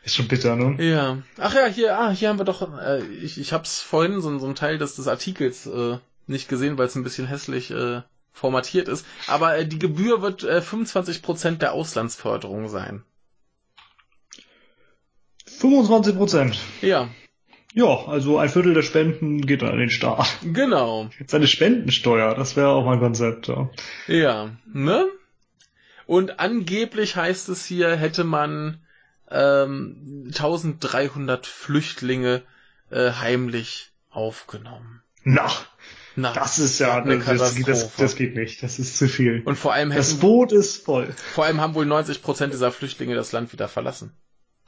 Ist 0.04 0.16
schon 0.16 0.28
bitter, 0.28 0.56
ne? 0.56 0.84
Ja. 0.84 1.22
Ach 1.38 1.54
ja, 1.54 1.66
hier, 1.68 1.98
ah, 1.98 2.10
hier 2.12 2.30
haben 2.30 2.40
wir 2.40 2.46
doch, 2.46 2.62
äh, 2.80 3.06
ich, 3.06 3.40
ich 3.40 3.54
hab's 3.54 3.82
vorhin 3.82 4.22
so, 4.22 4.38
so 4.40 4.48
ein 4.48 4.56
Teil 4.56 4.78
des, 4.78 4.96
des 4.96 5.08
Artikels 5.08 5.66
äh, 5.68 5.98
nicht 6.28 6.50
gesehen, 6.50 6.78
weil 6.78 6.88
es 6.88 6.96
ein 6.96 7.04
bisschen 7.04 7.28
hässlich 7.28 7.72
äh, 7.72 8.02
formatiert 8.32 8.88
ist. 8.88 9.06
Aber 9.28 9.58
äh, 9.58 9.66
die 9.66 9.80
Gebühr 9.80 10.22
wird 10.22 10.44
äh, 10.44 10.60
25% 10.60 11.58
der 11.58 11.74
Auslandsförderung 11.74 12.70
sein. 12.70 13.04
25%? 15.60 16.58
Ja. 16.82 17.10
Ja, 17.74 18.06
also 18.08 18.40
ein 18.40 18.50
Viertel 18.50 18.74
der 18.74 18.82
Spenden 18.82 19.46
geht 19.46 19.62
dann 19.62 19.70
an 19.70 19.78
den 19.78 19.92
Staat. 19.92 20.28
Genau. 20.42 21.10
Jetzt 21.20 21.36
eine 21.36 21.48
Spendensteuer, 21.48 22.34
das 22.34 22.56
wäre 22.56 22.70
auch 22.70 22.84
mal 22.84 22.94
ein 22.94 23.00
Konzept. 23.00 23.48
Ja. 23.48 23.70
ja, 24.08 24.50
ne? 24.74 25.06
Und 26.08 26.40
angeblich 26.40 27.16
heißt 27.16 27.50
es 27.50 27.66
hier, 27.66 27.96
hätte 27.96 28.24
man 28.24 28.80
ähm, 29.30 30.24
1300 30.28 31.46
Flüchtlinge 31.46 32.42
äh, 32.90 33.12
heimlich 33.12 33.92
aufgenommen. 34.10 35.04
Na, 35.24 35.52
Na 36.16 36.34
das 36.34 36.58
ist 36.58 36.80
ja 36.80 37.04
eine 37.04 37.20
das, 37.20 37.62
das, 37.62 37.96
das, 37.96 38.16
geht 38.16 38.36
nicht. 38.36 38.64
Das 38.64 38.80
ist 38.80 38.98
zu 38.98 39.08
viel. 39.08 39.44
Und 39.46 39.58
vor 39.58 39.74
allem 39.74 39.92
hätten, 39.92 40.00
das 40.00 40.16
Boot 40.16 40.52
ist 40.52 40.84
voll. 40.84 41.14
Vor 41.34 41.46
allem 41.46 41.62
haben 41.62 41.76
wohl 41.76 41.86
90 41.86 42.24
Prozent 42.24 42.54
dieser 42.54 42.72
Flüchtlinge 42.72 43.14
das 43.14 43.32
Land 43.32 43.54
wieder 43.54 43.68
verlassen. 43.68 44.12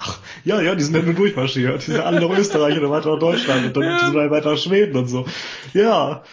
Ach, 0.04 0.20
ja, 0.44 0.60
ja, 0.62 0.74
die 0.74 0.84
sind 0.84 0.96
ja 0.96 1.04
nur 1.04 1.14
durchmarschiert. 1.14 1.86
Die 1.86 1.92
sind 1.92 2.00
alle 2.02 2.20
nach 2.20 2.36
Österreich 2.36 2.76
oder 2.78 2.90
weiter 2.90 3.12
nach 3.14 3.20
Deutschland 3.20 3.68
und 3.68 3.78
dann 3.78 3.84
ja. 3.84 4.00
sind 4.00 4.16
wir 4.16 4.32
weiter 4.32 4.52
nach 4.52 4.58
Schweden 4.58 4.98
und 4.98 5.08
so. 5.08 5.28
Ja. 5.74 6.24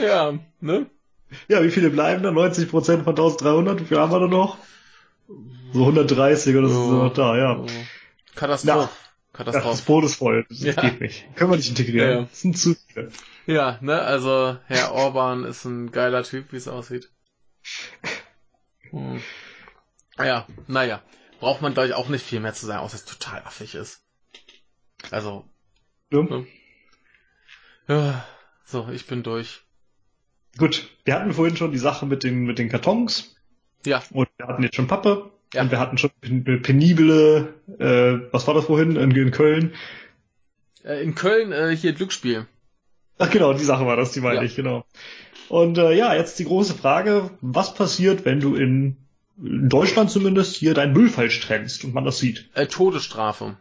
Ja, 0.00 0.38
ne? 0.60 0.86
Ja, 1.48 1.64
wie 1.64 1.70
viele 1.70 1.90
bleiben 1.90 2.22
da? 2.22 2.30
90 2.30 2.70
Prozent 2.70 3.02
von 3.02 3.12
1300? 3.14 3.80
Wie 3.80 3.84
viel 3.86 3.98
haben 3.98 4.12
wir 4.12 4.20
da 4.20 4.28
noch? 4.28 4.58
So 5.72 5.80
130 5.80 6.54
oder 6.54 6.68
so, 6.68 6.74
So. 6.74 6.90
sind 6.90 6.98
noch 6.98 7.12
da, 7.14 7.36
ja. 7.36 7.56
So. 7.66 7.74
Katastrophe. 8.36 8.78
Ja, 8.78 9.44
das 9.44 9.54
Katastrophe. 9.54 9.82
Boot 9.86 10.04
ist 10.04 10.14
voll. 10.14 10.46
Das 10.48 10.60
Ja. 10.62 10.72
geht 10.74 11.00
nicht. 11.00 11.24
Können 11.34 11.50
wir 11.50 11.56
nicht 11.56 11.68
integrieren. 11.70 12.08
Ja, 12.08 12.14
ja. 12.16 12.20
Das 12.22 12.40
sind 12.40 12.56
zu 12.56 12.76
viele. 12.86 13.08
Ja, 13.46 13.78
ne, 13.80 14.00
also 14.00 14.56
Herr 14.66 14.92
Orban 14.92 15.44
ist 15.44 15.64
ein 15.64 15.90
geiler 15.90 16.22
Typ, 16.22 16.52
wie 16.52 16.56
es 16.56 16.68
aussieht. 16.68 17.10
Hm. 18.90 19.20
Ja, 20.18 20.46
naja. 20.68 21.02
Braucht 21.44 21.60
man, 21.60 21.74
glaube 21.74 21.88
ich, 21.88 21.94
auch 21.94 22.08
nicht 22.08 22.24
viel 22.24 22.40
mehr 22.40 22.54
zu 22.54 22.64
sagen, 22.64 22.80
außer 22.80 22.92
dass 22.96 23.04
es 23.04 23.18
total 23.18 23.42
affig 23.44 23.74
ist. 23.74 24.00
Also, 25.10 25.44
Ja. 26.10 26.42
ja, 27.88 28.26
so, 28.64 28.88
ich 28.92 29.06
bin 29.06 29.22
durch. 29.22 29.60
Gut, 30.56 30.88
wir 31.04 31.14
hatten 31.14 31.34
vorhin 31.34 31.56
schon 31.56 31.72
die 31.72 31.78
Sache 31.78 32.06
mit 32.06 32.22
den, 32.24 32.44
mit 32.44 32.58
den 32.58 32.68
Kartons. 32.70 33.36
Ja. 33.84 34.02
Und 34.12 34.28
wir 34.38 34.46
hatten 34.46 34.62
jetzt 34.62 34.76
schon 34.76 34.86
Pappe. 34.86 35.30
Ja. 35.52 35.62
Und 35.62 35.70
wir 35.70 35.78
hatten 35.78 35.98
schon 35.98 36.10
pen- 36.20 36.62
penible, 36.62 37.54
äh, 37.78 38.32
was 38.32 38.46
war 38.46 38.54
das 38.54 38.64
vorhin 38.64 38.96
in, 38.96 39.10
in 39.10 39.30
Köln? 39.30 39.74
Äh, 40.82 41.02
in 41.02 41.14
Köln, 41.14 41.52
äh, 41.52 41.76
hier 41.76 41.92
Glücksspiel. 41.92 42.46
Ach 43.18 43.30
genau, 43.30 43.52
die 43.52 43.64
Sache 43.64 43.86
war 43.86 43.96
das, 43.96 44.12
die 44.12 44.20
meine 44.20 44.36
Ja. 44.36 44.42
ich, 44.42 44.56
genau. 44.56 44.84
Und 45.50 45.76
äh, 45.76 45.92
ja, 45.92 46.14
jetzt 46.14 46.38
die 46.38 46.44
große 46.46 46.74
Frage, 46.74 47.30
was 47.42 47.74
passiert, 47.74 48.24
wenn 48.24 48.40
du 48.40 48.54
in, 48.56 48.96
in 49.42 49.68
Deutschland 49.68 50.10
zumindest 50.10 50.56
hier 50.56 50.74
deinen 50.74 50.92
Müll 50.92 51.08
falsch 51.08 51.40
trennst 51.40 51.84
und 51.84 51.94
man 51.94 52.04
das 52.04 52.18
sieht? 52.18 52.50
Äh, 52.54 52.66
Todesstrafe. 52.66 53.56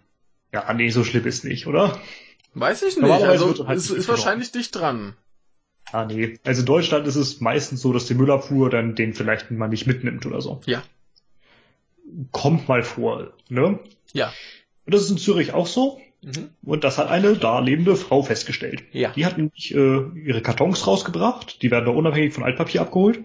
Ja, 0.51 0.71
nee, 0.73 0.89
so 0.89 1.03
schlimm 1.03 1.25
ist 1.25 1.43
nicht, 1.43 1.67
oder? 1.67 1.99
Weiß 2.53 2.83
ich 2.83 2.97
nicht. 2.97 3.09
Also, 3.09 3.67
halt 3.67 3.77
ist, 3.77 3.89
ist 3.89 4.07
wahrscheinlich 4.07 4.51
dicht 4.51 4.75
dran. 4.75 5.15
Ah, 5.91 6.05
nee. 6.05 6.39
Also 6.43 6.61
in 6.61 6.65
Deutschland 6.65 7.07
ist 7.07 7.15
es 7.15 7.41
meistens 7.41 7.81
so, 7.81 7.93
dass 7.93 8.05
die 8.05 8.13
Müllabfuhr 8.13 8.69
dann 8.69 8.95
den 8.95 9.13
vielleicht 9.13 9.51
mal 9.51 9.67
nicht 9.67 9.87
mitnimmt 9.87 10.25
oder 10.25 10.41
so. 10.41 10.61
Ja. 10.65 10.83
Kommt 12.31 12.67
mal 12.67 12.83
vor, 12.83 13.33
ne? 13.49 13.79
Ja. 14.13 14.31
Und 14.85 14.93
das 14.93 15.03
ist 15.03 15.11
in 15.11 15.17
Zürich 15.17 15.53
auch 15.53 15.67
so. 15.67 15.99
Mhm. 16.21 16.49
Und 16.63 16.83
das 16.83 16.97
hat 16.97 17.09
eine 17.09 17.35
da 17.35 17.59
lebende 17.59 17.95
Frau 17.95 18.23
festgestellt. 18.23 18.83
Ja. 18.91 19.11
Die 19.11 19.25
hat 19.25 19.37
nämlich 19.37 19.73
äh, 19.73 19.77
ihre 19.77 20.41
Kartons 20.41 20.87
rausgebracht. 20.87 21.61
Die 21.61 21.71
werden 21.71 21.85
da 21.85 21.91
unabhängig 21.91 22.33
von 22.33 22.43
Altpapier 22.43 22.81
abgeholt. 22.81 23.23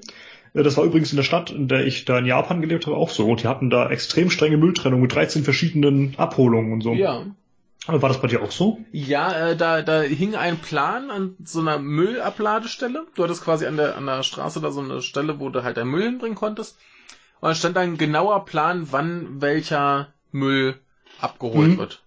Äh, 0.55 0.63
Das 0.63 0.77
war 0.77 0.85
übrigens 0.85 1.11
in 1.13 1.17
der 1.17 1.23
Stadt, 1.25 1.51
in 1.51 1.69
der 1.69 1.87
ich 1.87 2.05
da 2.05 2.19
in 2.19 2.27
Japan 2.27 2.61
gelebt 2.61 2.87
habe, 2.87 2.97
auch 2.97 3.11
so. 3.11 3.27
Und 3.29 3.43
die 3.43 3.49
hatten 3.49 3.71
da 3.71 3.89
extrem 3.91 4.31
strenge 4.31 4.57
Mülltrennung 4.57 5.01
mit 5.01 5.15
13 5.15 5.45
verschiedenen 5.45 6.15
Abholungen 6.17 6.73
und 6.73 6.83
so. 6.83 6.93
Ja. 6.95 7.25
Aber 7.87 8.03
War 8.03 8.09
das 8.11 8.21
bei 8.21 8.29
dir 8.29 8.43
auch 8.43 8.51
so? 8.51 8.79
Ja, 8.93 9.51
äh, 9.51 9.57
da, 9.57 9.81
da 9.83 10.03
hing 10.03 10.35
ein 10.35 10.59
Plan 10.59 11.11
an 11.11 11.37
so 11.45 11.61
einer 11.61 11.79
Müllabladestelle. 11.79 13.07
Du 13.15 13.23
hattest 13.25 13.43
quasi 13.45 13.67
an 13.67 13.77
der, 13.77 13.97
an 13.97 14.05
der 14.07 14.23
Straße 14.23 14.61
da 14.61 14.71
so 14.71 14.81
eine 14.81 15.01
Stelle, 15.01 15.41
wo 15.41 15.49
du 15.49 15.63
halt 15.63 15.77
deinen 15.79 15.91
Müll 15.91 16.03
hinbringen 16.03 16.37
konntest. 16.37 16.77
Und 17.41 17.49
da 17.49 17.55
stand 17.55 17.77
da 17.77 17.81
ein 17.81 17.97
genauer 17.97 18.45
Plan, 18.45 18.89
wann 18.91 19.41
welcher 19.41 20.09
Müll 20.33 20.75
abgeholt 21.21 21.71
Mhm. 21.71 21.79
wird. 21.79 22.03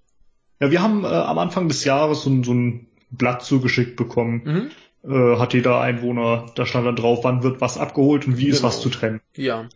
Ja, 0.59 0.69
wir 0.69 0.81
haben 0.83 1.03
äh, 1.03 1.07
am 1.07 1.39
Anfang 1.39 1.67
des 1.67 1.83
Jahres 1.83 2.21
so, 2.23 2.29
ein- 2.29 2.43
so 2.43 2.53
ein 2.53 2.87
Blatt 3.09 3.43
zugeschickt 3.43 3.95
bekommen. 3.95 4.41
Mhm. 4.45 4.71
Äh, 5.03 5.37
hat 5.37 5.53
jeder 5.53 5.81
Einwohner, 5.81 6.45
da 6.55 6.65
stand 6.65 6.85
dann 6.85 6.95
drauf, 6.95 7.23
wann 7.23 7.41
wird 7.43 7.59
was 7.59 7.77
abgeholt 7.77 8.27
und 8.27 8.37
wie 8.37 8.47
ist 8.47 8.57
Genau. 8.57 8.67
was 8.67 8.81
zu 8.81 8.89
trennen. 8.89 9.21
Ja. 9.35 9.67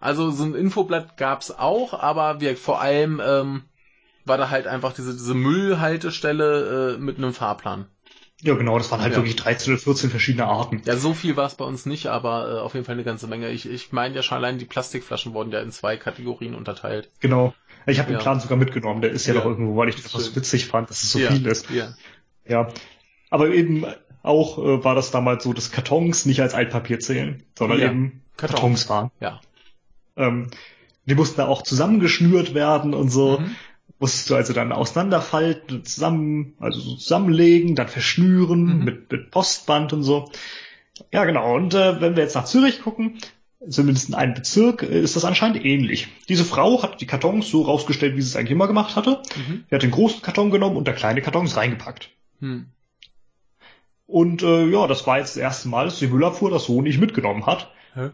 Also 0.00 0.30
so 0.30 0.44
ein 0.44 0.54
Infoblatt 0.54 1.16
gab's 1.16 1.50
auch, 1.50 1.92
aber 1.94 2.40
wir 2.40 2.56
vor 2.56 2.80
allem 2.80 3.20
ähm, 3.24 3.62
war 4.24 4.38
da 4.38 4.50
halt 4.50 4.66
einfach 4.66 4.92
diese, 4.94 5.12
diese 5.12 5.34
Müllhaltestelle 5.34 6.94
äh, 6.94 6.98
mit 6.98 7.18
einem 7.18 7.32
Fahrplan. 7.34 7.86
Ja, 8.40 8.54
genau, 8.54 8.76
das 8.78 8.90
waren 8.90 9.00
halt 9.00 9.12
Ja. 9.12 9.18
wirklich 9.18 9.36
13 9.36 9.72
oder 9.74 9.80
14 9.82 10.10
verschiedene 10.10 10.46
Arten. 10.46 10.82
Ja, 10.84 10.96
so 10.96 11.14
viel 11.14 11.36
war 11.36 11.46
es 11.46 11.54
bei 11.54 11.64
uns 11.64 11.86
nicht, 11.86 12.06
aber 12.08 12.50
äh, 12.50 12.58
auf 12.60 12.74
jeden 12.74 12.84
Fall 12.84 12.94
eine 12.94 13.04
ganze 13.04 13.28
Menge. 13.28 13.50
Ich, 13.50 13.68
ich 13.68 13.92
meine 13.92 14.16
ja 14.16 14.22
schon 14.22 14.38
allein 14.38 14.58
die 14.58 14.64
Plastikflaschen 14.64 15.32
wurden 15.34 15.52
ja 15.52 15.60
in 15.60 15.70
zwei 15.70 15.96
Kategorien 15.96 16.54
unterteilt. 16.56 17.10
Genau. 17.20 17.54
Ich 17.86 17.98
habe 18.00 18.10
Ja. 18.10 18.18
den 18.18 18.22
Plan 18.22 18.40
sogar 18.40 18.58
mitgenommen, 18.58 19.00
der 19.02 19.10
ist 19.12 19.26
ja, 19.26 19.34
Ja. 19.34 19.40
noch 19.40 19.46
irgendwo, 19.46 19.76
weil 19.76 19.90
ich 19.90 20.02
das 20.02 20.10
so 20.10 20.34
witzig 20.34 20.66
fand, 20.66 20.90
dass 20.90 21.02
es 21.04 21.12
so 21.12 21.18
viel 21.20 21.46
ist. 21.46 21.70
Ja. 21.70 21.94
Ja. 22.48 22.68
Aber 23.30 23.48
eben 23.48 23.86
auch 24.22 24.58
äh, 24.58 24.84
war 24.84 24.94
das 24.94 25.10
damals 25.10 25.44
so, 25.44 25.52
dass 25.52 25.70
Kartons 25.70 26.26
nicht 26.26 26.40
als 26.40 26.54
Altpapier 26.54 27.00
zählen, 27.00 27.42
sondern 27.58 27.78
Ja. 27.80 27.90
eben 27.90 28.22
Karton. 28.36 28.54
Kartons 28.56 28.88
waren. 28.88 29.10
Ja. 29.20 29.40
Ähm, 30.16 30.48
die 31.06 31.14
mussten 31.14 31.36
da 31.38 31.46
auch 31.46 31.62
zusammengeschnürt 31.62 32.54
werden 32.54 32.94
und 32.94 33.10
so. 33.10 33.38
Mhm. 33.40 33.56
Musstest 33.98 34.30
du 34.30 34.34
also 34.36 34.52
dann 34.52 34.72
auseinanderfalten, 34.72 35.84
zusammen, 35.84 36.54
also 36.58 36.80
so 36.80 36.96
zusammenlegen, 36.96 37.74
dann 37.76 37.88
verschnüren 37.88 38.78
Mhm. 38.78 38.84
mit, 38.84 39.12
mit 39.12 39.30
Postband 39.30 39.92
und 39.92 40.02
so. 40.02 40.30
Ja, 41.12 41.24
genau. 41.24 41.54
Und 41.56 41.74
äh, 41.74 42.00
wenn 42.00 42.16
wir 42.16 42.22
jetzt 42.22 42.34
nach 42.34 42.44
Zürich 42.44 42.82
gucken, 42.82 43.18
zumindest 43.68 44.08
in 44.08 44.14
einem 44.14 44.34
Bezirk, 44.34 44.82
äh, 44.82 45.00
ist 45.00 45.14
das 45.16 45.24
anscheinend 45.24 45.64
ähnlich. 45.64 46.08
Diese 46.28 46.44
Frau 46.44 46.82
hat 46.82 47.00
die 47.00 47.06
Kartons 47.06 47.48
so 47.48 47.62
rausgestellt, 47.62 48.16
wie 48.16 48.22
sie 48.22 48.28
es 48.28 48.36
eigentlich 48.36 48.50
immer 48.52 48.66
gemacht 48.66 48.96
hatte. 48.96 49.22
Mhm. 49.36 49.64
Die 49.70 49.74
hat 49.74 49.82
den 49.82 49.90
großen 49.92 50.20
Karton 50.22 50.50
genommen 50.50 50.76
und 50.76 50.86
da 50.88 50.92
kleine 50.92 51.22
Kartons 51.22 51.56
reingepackt. 51.56 52.10
Hm. 52.40 52.66
Und 54.12 54.42
äh, 54.42 54.66
ja, 54.66 54.86
das 54.86 55.06
war 55.06 55.16
jetzt 55.18 55.36
das 55.36 55.42
erste 55.42 55.68
Mal, 55.68 55.86
dass 55.86 55.98
die 55.98 56.06
Müllabfuhr 56.06 56.50
das 56.50 56.64
so 56.64 56.82
nicht 56.82 57.00
mitgenommen 57.00 57.46
hat. 57.46 57.70
Hä? 57.94 58.10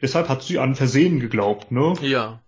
Deshalb 0.00 0.28
hat 0.28 0.44
sie 0.44 0.60
an 0.60 0.76
Versehen 0.76 1.18
geglaubt, 1.18 1.72
ne? 1.72 1.94
Ja. 2.02 2.40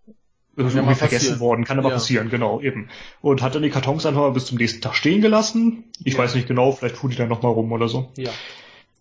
Irgendwie 0.57 0.77
ja 0.77 0.83
mal 0.85 0.95
vergessen 0.95 1.19
passieren. 1.31 1.41
worden, 1.41 1.65
kann 1.65 1.81
aber 1.81 1.89
Ja. 1.89 1.95
passieren, 1.97 2.31
genau, 2.31 2.61
eben. 2.61 2.89
Und 3.23 3.43
hat 3.43 3.57
dann 3.57 3.63
die 3.63 3.71
Kartons 3.71 4.07
einfach 4.07 4.21
mal 4.21 4.31
bis 4.31 4.47
zum 4.47 4.59
nächsten 4.59 4.81
Tag 4.81 4.95
stehen 4.95 5.21
gelassen. 5.21 5.83
Ich 6.05 6.13
Ja. 6.15 6.21
weiß 6.21 6.37
nicht 6.37 6.47
genau, 6.47 6.71
vielleicht 6.71 6.97
fuhr 6.97 7.11
die 7.11 7.17
dann 7.17 7.29
nochmal 7.29 7.51
rum 7.53 7.73
oder 7.73 7.89
so. 7.89 8.13
Ja. 8.17 8.31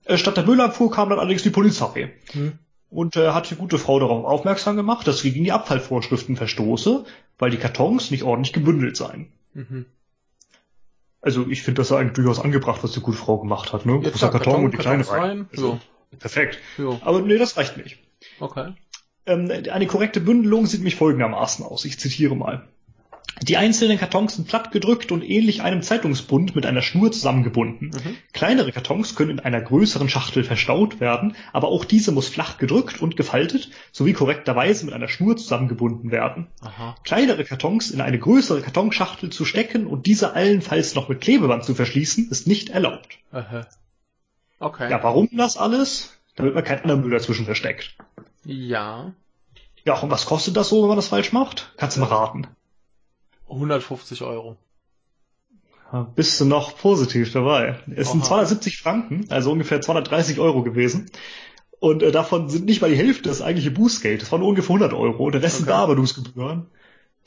Äh, 0.05 0.17
Statt 0.17 0.37
der 0.37 0.45
Müllabfuhr 0.45 0.89
kam 0.89 1.09
dann 1.09 1.19
allerdings 1.19 1.43
die 1.43 1.51
Polizei 1.51 2.11
Hm. 2.31 2.53
und 2.89 3.17
äh, 3.17 3.29
hat 3.33 3.51
die 3.51 3.55
gute 3.55 3.77
Frau 3.77 3.99
darauf 3.99 4.25
aufmerksam 4.25 4.77
gemacht, 4.77 5.05
dass 5.07 5.19
sie 5.19 5.31
gegen 5.31 5.43
die 5.45 5.51
Abfallvorschriften 5.51 6.37
verstoße, 6.37 7.05
weil 7.37 7.51
die 7.51 7.57
Kartons 7.57 8.09
nicht 8.09 8.23
ordentlich 8.23 8.53
gebündelt 8.53 8.97
seien. 8.97 9.27
Mhm. 9.53 9.85
Also 11.21 11.47
ich 11.47 11.63
finde 11.63 11.81
das 11.81 11.91
eigentlich 11.91 12.13
durchaus 12.13 12.39
angebracht, 12.39 12.83
was 12.83 12.93
die 12.93 13.01
gute 13.01 13.17
Frau 13.17 13.39
gemacht 13.39 13.73
hat, 13.73 13.85
ne? 13.85 13.99
Ja, 14.01 14.09
Großer 14.09 14.29
klar, 14.29 14.31
Karton, 14.31 14.65
und 14.65 14.73
die 14.73 14.77
kleine 14.77 15.03
Kartons 15.03 15.21
rein. 15.21 15.29
rein. 15.39 15.49
Also, 15.51 15.79
Perfekt. 16.17 16.59
Jo. 16.77 16.91
Jo. 16.91 16.99
Aber 17.03 17.21
nee, 17.21 17.37
das 17.37 17.57
reicht 17.57 17.77
nicht. 17.77 17.99
Okay. 18.39 18.73
Ähm, 19.25 19.51
eine 19.71 19.85
korrekte 19.87 20.21
Bündelung 20.21 20.65
sieht 20.65 20.81
mich 20.81 20.95
folgendermaßen 20.95 21.63
aus. 21.63 21.85
Ich 21.85 21.99
zitiere 21.99 22.35
mal. 22.35 22.67
Die 23.43 23.57
einzelnen 23.57 23.97
Kartons 23.97 24.35
sind 24.35 24.47
platt 24.47 24.71
gedrückt 24.71 25.11
und 25.11 25.23
ähnlich 25.23 25.61
einem 25.61 25.81
Zeitungsbund 25.81 26.55
mit 26.55 26.65
einer 26.65 26.81
Schnur 26.81 27.11
zusammengebunden. 27.11 27.87
Mhm. 27.87 28.17
Kleinere 28.33 28.71
Kartons 28.71 29.15
können 29.15 29.31
in 29.31 29.39
einer 29.39 29.61
größeren 29.61 30.09
Schachtel 30.09 30.43
verstaut 30.43 30.99
werden, 30.99 31.35
aber 31.53 31.69
auch 31.69 31.85
diese 31.85 32.11
muss 32.11 32.27
flach 32.27 32.57
gedrückt 32.57 33.01
und 33.01 33.15
gefaltet 33.15 33.69
sowie 33.91 34.13
korrekterweise 34.13 34.85
mit 34.85 34.93
einer 34.93 35.07
Schnur 35.07 35.37
zusammengebunden 35.37 36.11
werden. 36.11 36.47
Aha. 36.61 36.95
Kleinere 37.03 37.43
Kartons 37.43 37.91
in 37.91 38.01
eine 38.01 38.19
größere 38.19 38.61
Kartonschachtel 38.61 39.29
zu 39.29 39.45
stecken 39.45 39.87
und 39.87 40.05
diese 40.05 40.33
allenfalls 40.33 40.95
noch 40.95 41.09
mit 41.09 41.21
Klebeband 41.21 41.63
zu 41.63 41.75
verschließen, 41.75 42.29
ist 42.29 42.47
nicht 42.47 42.69
erlaubt. 42.69 43.19
Aha. 43.31 43.67
Okay. 44.59 44.91
Ja, 44.91 45.01
warum 45.03 45.29
das 45.31 45.57
alles? 45.57 46.17
Damit 46.35 46.53
man 46.55 46.63
keinen 46.63 46.81
anderen 46.81 47.01
Müll 47.01 47.11
dazwischen 47.11 47.45
versteckt. 47.45 47.95
Ja. 48.45 49.13
Ja, 49.85 49.99
und 49.99 50.11
was 50.11 50.25
kostet 50.25 50.57
das 50.57 50.69
so, 50.69 50.81
wenn 50.81 50.89
man 50.89 50.97
das 50.97 51.07
falsch 51.07 51.31
macht? 51.31 51.73
Kannst 51.77 51.97
du 51.97 52.01
mal 52.01 52.07
raten. 52.07 52.47
150 53.49 54.21
Euro. 54.23 54.57
Ja, 55.91 56.03
Bist 56.15 56.39
du 56.39 56.45
noch 56.45 56.77
positiv 56.77 57.31
dabei? 57.33 57.79
Es 57.95 58.11
sind 58.11 58.21
Aha. 58.21 58.27
270 58.27 58.77
Franken, 58.77 59.25
also 59.29 59.51
ungefähr 59.51 59.81
230 59.81 60.39
Euro 60.39 60.61
gewesen. 60.63 61.09
Und 61.79 62.03
äh, 62.03 62.11
davon 62.11 62.49
sind 62.49 62.65
nicht 62.65 62.81
mal 62.81 62.89
die 62.91 62.97
Hälfte 62.97 63.29
das 63.29 63.41
eigentliche 63.41 63.71
Bußgeld. 63.71 64.21
Das 64.21 64.31
waren 64.31 64.43
ungefähr 64.43 64.75
100 64.75 64.93
Euro. 64.93 65.29
Der 65.31 65.41
Rest 65.41 65.57
sind 65.57 65.67
Okay. 65.67 65.75
Bearbeitungsgebühren. 65.77 66.67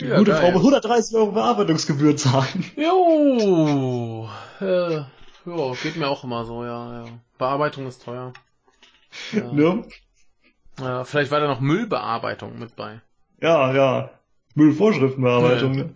Die 0.00 0.04
Ja, 0.06 0.18
gute 0.18 0.30
geil. 0.32 0.40
Frau 0.40 0.50
muss 0.52 0.60
130 0.60 1.16
Euro 1.16 1.32
Bearbeitungsgebühr 1.32 2.16
zahlen. 2.16 2.64
Jo. 2.76 4.28
Äh, 4.60 5.00
jo, 5.46 5.76
geht 5.82 5.96
mir 5.96 6.08
auch 6.08 6.22
immer 6.24 6.44
so, 6.44 6.64
ja, 6.64 7.04
ja. 7.04 7.10
Bearbeitung 7.38 7.86
ist 7.86 8.04
teuer. 8.04 8.32
Ja. 9.32 9.52
Ne? 9.52 9.84
Ja, 10.78 11.04
vielleicht 11.04 11.30
war 11.30 11.40
da 11.40 11.48
noch 11.48 11.60
Müllbearbeitung 11.60 12.58
mit 12.58 12.76
bei. 12.76 13.00
Ja, 13.40 13.72
ja. 13.74 14.10
Müllvorschriftenbearbeitung. 14.54 15.74
Ja. 15.74 15.84
ne? 15.84 15.94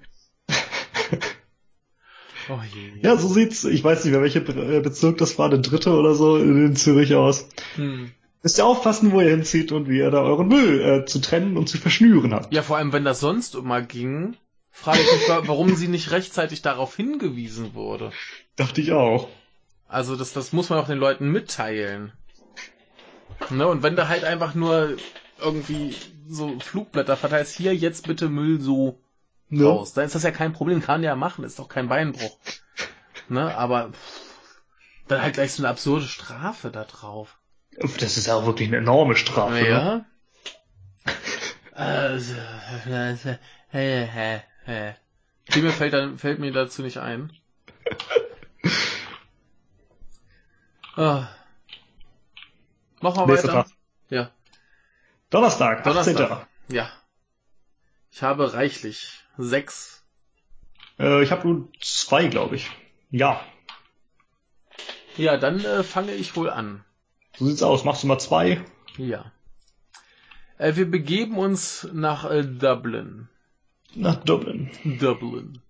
Oh. 2.48 2.58
Ja, 3.02 3.16
so 3.16 3.28
sieht's, 3.28 3.64
ich 3.64 3.82
weiß 3.82 4.04
nicht 4.04 4.12
mehr, 4.12 4.22
welcher 4.22 4.46
äh, 4.48 4.80
Bezirk 4.80 5.18
das 5.18 5.38
war, 5.38 5.48
der 5.50 5.58
dritte 5.58 5.90
oder 5.90 6.14
so 6.14 6.36
in 6.36 6.76
Zürich 6.76 7.14
aus. 7.14 7.48
Hm. 7.74 8.12
Müsst 8.42 8.58
ihr 8.58 8.66
aufpassen, 8.66 9.10
wo 9.12 9.20
ihr 9.20 9.30
hinzieht 9.30 9.72
und 9.72 9.88
wie 9.88 9.98
ihr 9.98 10.10
da 10.10 10.22
euren 10.22 10.46
Müll 10.48 10.80
äh, 10.80 11.04
zu 11.06 11.20
trennen 11.20 11.56
und 11.56 11.68
zu 11.68 11.78
verschnüren 11.78 12.32
habt. 12.32 12.54
Ja, 12.54 12.62
vor 12.62 12.76
allem, 12.76 12.92
wenn 12.92 13.04
das 13.04 13.18
sonst 13.18 13.56
immer 13.56 13.82
ging, 13.82 14.36
frage 14.70 15.00
ich 15.00 15.12
mich, 15.12 15.28
wa- 15.28 15.42
warum 15.46 15.74
sie 15.74 15.88
nicht 15.88 16.12
rechtzeitig 16.12 16.62
darauf 16.62 16.94
hingewiesen 16.94 17.74
wurde. 17.74 18.12
Dachte 18.54 18.80
ich 18.80 18.92
auch. 18.92 19.28
Also 19.88 20.14
das, 20.14 20.32
das 20.32 20.52
muss 20.52 20.70
man 20.70 20.78
auch 20.78 20.86
den 20.86 20.98
Leuten 20.98 21.30
mitteilen. 21.32 22.12
Ne, 23.50 23.66
und 23.66 23.82
wenn 23.82 23.96
du 23.96 24.08
halt 24.08 24.24
einfach 24.24 24.54
nur 24.54 24.96
irgendwie 25.40 25.94
so 26.28 26.58
Flugblätter 26.60 27.16
verteilst, 27.16 27.56
hier 27.56 27.74
jetzt 27.74 28.06
bitte 28.06 28.28
Müll 28.28 28.60
so 28.60 28.98
Ne? 29.48 29.64
raus, 29.64 29.92
dann 29.92 30.06
ist 30.06 30.14
das 30.14 30.24
ja 30.24 30.32
kein 30.32 30.52
Problem, 30.52 30.82
kann 30.82 31.02
ja 31.02 31.14
machen, 31.14 31.44
ist 31.44 31.58
doch 31.58 31.68
kein 31.68 31.88
Beinbruch. 31.88 32.38
Ne, 33.28 33.56
aber 33.56 33.90
pff, 33.90 34.60
dann 35.08 35.20
halt 35.20 35.34
gleich 35.34 35.52
so 35.52 35.60
eine 35.60 35.70
absurde 35.70 36.06
Strafe 36.06 36.70
da 36.70 36.84
drauf. 36.84 37.40
Das 37.98 38.16
ist 38.16 38.28
ja 38.28 38.36
auch 38.36 38.46
wirklich 38.46 38.68
eine 38.68 38.76
enorme 38.76 39.16
Strafe. 39.16 39.54
Ne? 39.54 39.68
Ja. 39.68 40.04
Äh, 41.74 42.20
Viel 45.50 45.62
mir 45.62 45.72
fällt, 45.72 45.92
dann, 45.92 46.18
fällt 46.18 46.38
mir 46.38 46.52
dazu 46.52 46.82
nicht 46.82 46.98
ein. 46.98 47.32
Ah. 50.98 51.28
Mach 53.02 53.14
mal 53.16 53.26
Nächster 53.26 53.48
weiter. 53.48 53.64
Tag. 53.64 53.72
Ja. 54.08 54.30
Donnerstag, 55.28 55.86
18. 55.86 55.92
Donnerstag. 55.92 56.46
Ja. 56.68 56.90
Ich 58.10 58.22
habe 58.22 58.54
reichlich 58.54 59.25
sechs. 59.38 60.02
Äh, 60.98 61.22
ich 61.22 61.30
habe 61.30 61.46
nur 61.48 61.68
zwei, 61.80 62.26
glaube 62.28 62.56
ich. 62.56 62.70
Ja, 63.10 63.40
Ja, 65.16 65.36
dann 65.36 65.64
äh, 65.64 65.82
fange 65.82 66.12
ich 66.14 66.36
wohl 66.36 66.50
an. 66.50 66.84
so 67.38 67.46
sieht's 67.46 67.62
aus. 67.62 67.84
Machst 67.84 68.02
du 68.02 68.06
mal 68.06 68.18
zwei? 68.18 68.62
Ja. 68.98 69.30
Äh, 70.58 70.76
wir 70.76 70.90
begeben 70.90 71.38
uns 71.38 71.86
nach 71.92 72.24
äh, 72.30 72.42
Dublin. 72.44 73.28
Nach 73.94 74.16
Dublin. 74.16 74.70
Dublin. 75.00 75.60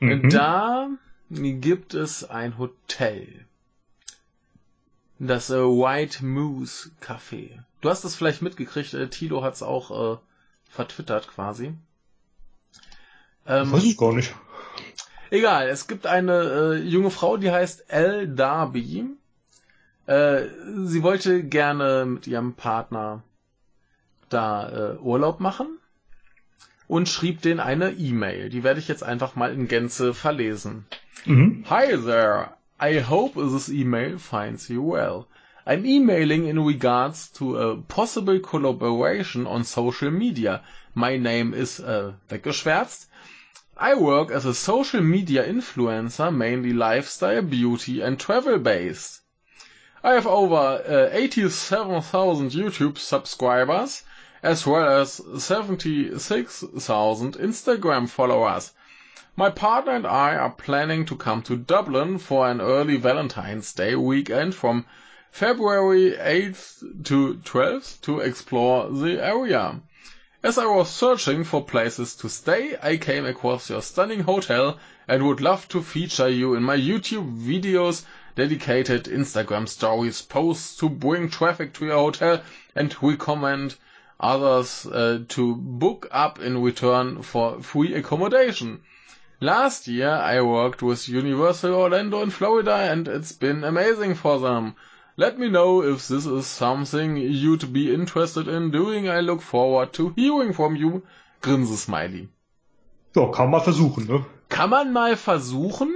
Mhm. 0.00 0.30
Da 0.30 0.88
gibt 1.30 1.94
es 1.94 2.24
ein 2.28 2.58
Hotel. 2.58 3.46
Das 5.18 5.50
äh, 5.50 5.54
White 5.62 6.24
Moose 6.24 6.90
Café. 7.00 7.60
Du 7.80 7.90
hast 7.90 8.04
es 8.04 8.14
vielleicht 8.16 8.42
mitgekriegt, 8.42 8.94
äh, 8.94 9.08
Tilo 9.08 9.42
hat 9.42 9.54
es 9.54 9.62
auch 9.62 10.14
äh, 10.14 10.18
vertwittert 10.68 11.28
quasi. 11.28 11.74
Ähm, 13.46 13.72
Weiß 13.72 13.84
ich 13.84 13.96
gar 13.96 14.12
nicht. 14.14 14.34
Egal, 15.30 15.68
es 15.68 15.86
gibt 15.86 16.06
eine 16.06 16.42
äh, 16.42 16.74
junge 16.76 17.10
Frau, 17.10 17.36
die 17.36 17.50
heißt 17.50 17.86
Elle 17.88 18.28
Darby. 18.28 19.06
Äh, 20.06 20.42
sie 20.84 21.02
wollte 21.02 21.42
gerne 21.42 22.04
mit 22.06 22.26
ihrem 22.26 22.54
Partner 22.54 23.22
da 24.28 24.68
äh, 24.68 24.96
Urlaub 24.98 25.40
machen 25.40 25.78
und 26.86 27.08
schrieb 27.08 27.42
denen 27.42 27.60
eine 27.60 27.92
E-Mail. 27.92 28.50
Die 28.50 28.62
werde 28.62 28.80
ich 28.80 28.88
jetzt 28.88 29.02
einfach 29.02 29.34
mal 29.36 29.52
in 29.52 29.68
Gänze 29.68 30.14
verlesen. 30.14 30.86
Mhm. 31.24 31.64
Hi 31.68 31.96
there. 31.96 32.50
I 32.80 33.02
hope 33.02 33.40
this 33.40 33.68
email 33.68 34.18
finds 34.18 34.68
you 34.68 34.82
well. 34.92 35.26
I'm 35.66 35.86
emailing 35.86 36.46
in 36.46 36.58
regards 36.58 37.32
to 37.32 37.56
a 37.56 37.76
possible 37.88 38.38
collaboration 38.40 39.46
on 39.46 39.64
social 39.64 40.10
media. 40.10 40.62
My 40.92 41.16
name 41.16 41.54
is 41.54 41.80
uh, 41.80 42.12
weggeschwärzt. 42.28 43.08
I 43.76 43.94
work 43.94 44.30
as 44.30 44.44
a 44.44 44.54
social 44.54 45.00
media 45.00 45.44
influencer, 45.44 46.32
mainly 46.32 46.72
lifestyle, 46.72 47.42
beauty 47.42 48.00
and 48.00 48.20
travel 48.20 48.58
based. 48.58 49.22
I 50.04 50.12
have 50.12 50.28
over 50.28 50.54
uh, 50.86 51.08
87,000 51.10 52.52
YouTube 52.52 52.98
subscribers, 52.98 54.04
as 54.44 54.64
well 54.64 55.00
as 55.00 55.20
76,000 55.38 57.34
Instagram 57.36 58.08
followers. 58.08 58.70
My 59.34 59.50
partner 59.50 59.92
and 59.92 60.06
I 60.06 60.36
are 60.36 60.50
planning 60.50 61.04
to 61.06 61.16
come 61.16 61.42
to 61.42 61.56
Dublin 61.56 62.18
for 62.18 62.48
an 62.48 62.60
early 62.60 62.96
Valentine's 62.96 63.72
Day 63.72 63.96
weekend 63.96 64.54
from 64.54 64.86
February 65.32 66.12
8th 66.12 67.04
to 67.06 67.40
12th 67.42 68.00
to 68.02 68.20
explore 68.20 68.88
the 68.88 69.20
area. 69.20 69.80
As 70.44 70.58
I 70.58 70.66
was 70.66 70.90
searching 70.90 71.42
for 71.42 71.64
places 71.64 72.14
to 72.16 72.28
stay, 72.28 72.76
I 72.82 72.98
came 72.98 73.24
across 73.24 73.70
your 73.70 73.80
stunning 73.80 74.20
hotel 74.20 74.76
and 75.08 75.26
would 75.26 75.40
love 75.40 75.66
to 75.68 75.80
feature 75.80 76.28
you 76.28 76.54
in 76.54 76.62
my 76.62 76.76
YouTube 76.76 77.34
videos, 77.34 78.04
dedicated 78.36 79.04
Instagram 79.04 79.66
stories, 79.66 80.20
posts 80.20 80.76
to 80.80 80.90
bring 80.90 81.30
traffic 81.30 81.72
to 81.74 81.86
your 81.86 81.96
hotel 81.96 82.42
and 82.76 82.94
recommend 83.02 83.76
others 84.20 84.84
uh, 84.84 85.20
to 85.28 85.56
book 85.56 86.08
up 86.10 86.38
in 86.38 86.60
return 86.60 87.22
for 87.22 87.62
free 87.62 87.94
accommodation. 87.94 88.82
Last 89.40 89.88
year 89.88 90.10
I 90.10 90.42
worked 90.42 90.82
with 90.82 91.08
Universal 91.08 91.72
Orlando 91.72 92.20
in 92.20 92.28
Florida 92.28 92.74
and 92.74 93.08
it's 93.08 93.32
been 93.32 93.64
amazing 93.64 94.14
for 94.14 94.38
them. 94.40 94.74
Let 95.16 95.38
me 95.38 95.48
know 95.48 95.82
if 95.82 96.08
this 96.08 96.26
is 96.26 96.46
something 96.46 97.16
you'd 97.16 97.72
be 97.72 97.94
interested 97.94 98.48
in 98.48 98.72
doing. 98.72 99.08
I 99.08 99.20
look 99.20 99.42
forward 99.42 99.92
to 99.94 100.12
hearing 100.16 100.52
from 100.52 100.74
you. 100.76 101.02
Grinsesmiley. 101.40 102.28
Ja, 103.14 103.30
kann 103.30 103.50
man 103.50 103.60
versuchen, 103.60 104.06
ne? 104.06 104.24
Kann 104.48 104.70
man 104.70 104.92
mal 104.92 105.16
versuchen. 105.16 105.94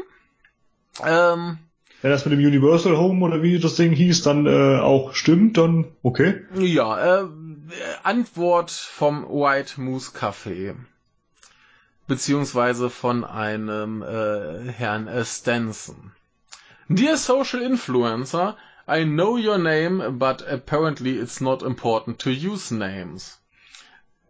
Ähm, 1.03 1.59
Wenn 2.01 2.11
das 2.13 2.25
mit 2.25 2.33
dem 2.33 2.47
Universal 2.47 2.97
Home 2.97 3.25
oder 3.25 3.43
wie 3.43 3.59
das 3.59 3.75
Ding 3.75 3.93
hieß, 3.93 4.23
dann 4.23 4.47
äh, 4.47 4.79
auch 4.79 5.15
stimmt, 5.15 5.57
dann 5.59 5.87
okay. 6.03 6.43
ja, 6.55 7.23
äh, 7.23 7.29
Antwort 8.05 8.71
vom 8.71 9.25
White 9.25 9.81
Moose 9.81 10.13
Café. 10.13 10.77
Beziehungsweise 12.07 12.89
von 12.89 13.25
einem 13.25 14.03
äh, 14.03 14.71
Herrn 14.71 15.09
äh, 15.09 15.25
Stenson. 15.25 16.13
Dear 16.89 17.17
social 17.17 17.61
influencer, 17.61 18.57
I 18.91 19.05
know 19.05 19.37
your 19.37 19.59
name, 19.59 20.17
but 20.17 20.43
apparently 20.49 21.19
it's 21.19 21.43
not 21.43 21.63
important 21.63 22.19
to 22.21 22.31
use 22.31 22.73
names. 22.73 23.37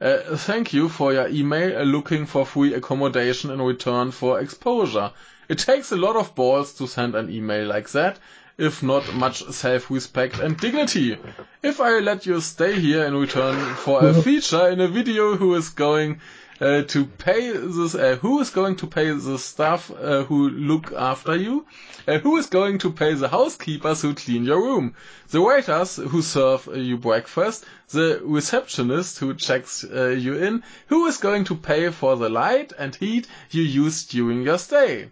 Uh, 0.01 0.37
thank 0.37 0.73
you 0.73 0.89
for 0.89 1.13
your 1.13 1.29
email 1.29 1.79
uh, 1.79 1.85
looking 1.85 2.27
for 2.27 2.45
free 2.45 2.75
accommodation 2.75 3.53
in 3.53 3.63
return 3.63 4.11
for 4.11 4.41
exposure. 4.41 5.13
It 5.49 5.61
takes 5.61 5.93
a 5.93 5.97
lot 5.97 6.17
of 6.17 6.35
balls 6.35 6.75
to 6.75 6.89
send 6.89 7.15
an 7.15 7.31
email 7.31 7.69
like 7.69 7.91
that, 7.91 8.19
if 8.59 8.83
not 8.83 9.15
much 9.15 9.45
self-respect 9.45 10.41
and 10.41 10.59
dignity. 10.59 11.17
If 11.63 11.81
I 11.81 12.01
let 12.01 12.27
you 12.27 12.41
stay 12.41 12.81
here 12.81 13.05
in 13.05 13.15
return 13.15 13.77
for 13.77 14.05
a 14.05 14.13
feature 14.23 14.69
in 14.71 14.81
a 14.81 14.89
video 14.89 15.37
who 15.37 15.55
is 15.55 15.69
going 15.69 16.21
uh, 16.61 16.83
to 16.83 17.05
pay 17.05 17.53
this, 17.53 17.95
uh, 17.95 18.17
who 18.21 18.41
is 18.41 18.51
going 18.51 18.77
to 18.77 18.87
pay 18.87 19.11
the 19.11 19.39
staff 19.39 19.91
uh, 19.91 20.25
who 20.25 20.51
look 20.51 20.93
after 20.93 21.37
you, 21.37 21.67
uh, 22.07 22.19
who 22.19 22.37
is 22.37 22.47
going 22.47 22.79
to 22.79 22.93
pay 22.93 23.15
the 23.15 23.29
housekeepers 23.29 24.03
who 24.03 24.15
clean 24.15 24.45
your 24.45 24.61
room, 24.61 24.95
the 25.31 25.41
waiters 25.41 25.97
who 25.97 26.23
serve 26.23 26.69
you 26.75 26.97
breakfast, 26.97 27.65
the 27.91 28.21
receptionist 28.25 29.19
who 29.19 29.35
checks 29.35 29.85
uh, 29.85 30.09
you 30.09 30.35
in, 30.35 30.63
who 30.89 31.07
is 31.07 31.19
going 31.19 31.45
to 31.45 31.55
pay 31.55 31.91
for 31.91 32.17
the 32.17 32.29
light 32.29 32.73
and 32.79 32.95
heat 32.97 33.27
you 33.51 33.63
use 33.63 34.05
during 34.05 34.43
your 34.43 34.59
stay. 34.59 35.11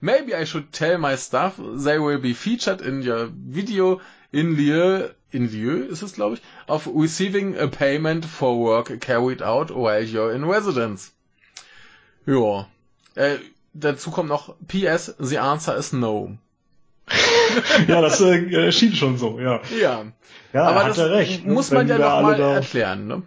Maybe 0.00 0.34
I 0.34 0.44
should 0.44 0.72
tell 0.72 0.96
my 0.98 1.16
staff 1.16 1.58
they 1.58 1.98
will 1.98 2.18
be 2.18 2.32
featured 2.32 2.80
in 2.80 3.02
your 3.02 3.26
video 3.26 4.00
in 4.32 4.54
lieu, 4.54 5.10
in 5.32 5.50
lieu 5.50 5.84
ist 5.84 6.02
es 6.02 6.14
glaube 6.14 6.36
ich, 6.36 6.42
of 6.66 6.88
receiving 6.94 7.56
a 7.58 7.66
payment 7.66 8.24
for 8.24 8.58
work 8.58 9.00
carried 9.00 9.42
out 9.42 9.70
while 9.70 10.02
you're 10.02 10.32
in 10.32 10.44
residence. 10.44 11.12
Ja. 12.26 12.66
Äh, 13.14 13.36
dazu 13.72 14.10
kommt 14.10 14.28
noch 14.28 14.54
PS, 14.68 15.14
the 15.18 15.38
answer 15.38 15.76
is 15.76 15.92
no. 15.92 16.36
ja, 17.88 18.00
das 18.00 18.20
äh, 18.20 18.70
schien 18.72 18.94
schon 18.94 19.18
so, 19.18 19.38
ja. 19.40 19.60
Ja. 19.80 20.04
Ja, 20.52 20.64
Aber 20.64 20.80
hat 20.84 20.90
das 20.90 20.98
er 20.98 21.10
recht. 21.10 21.46
ne? 21.46 21.52
muss 21.52 21.70
man 21.70 21.88
ja 21.88 21.98
wir 21.98 22.04
noch 22.04 22.12
alle 22.12 22.22
mal 22.22 22.36
da, 22.36 22.54
erklären, 22.54 23.06
ne? 23.06 23.22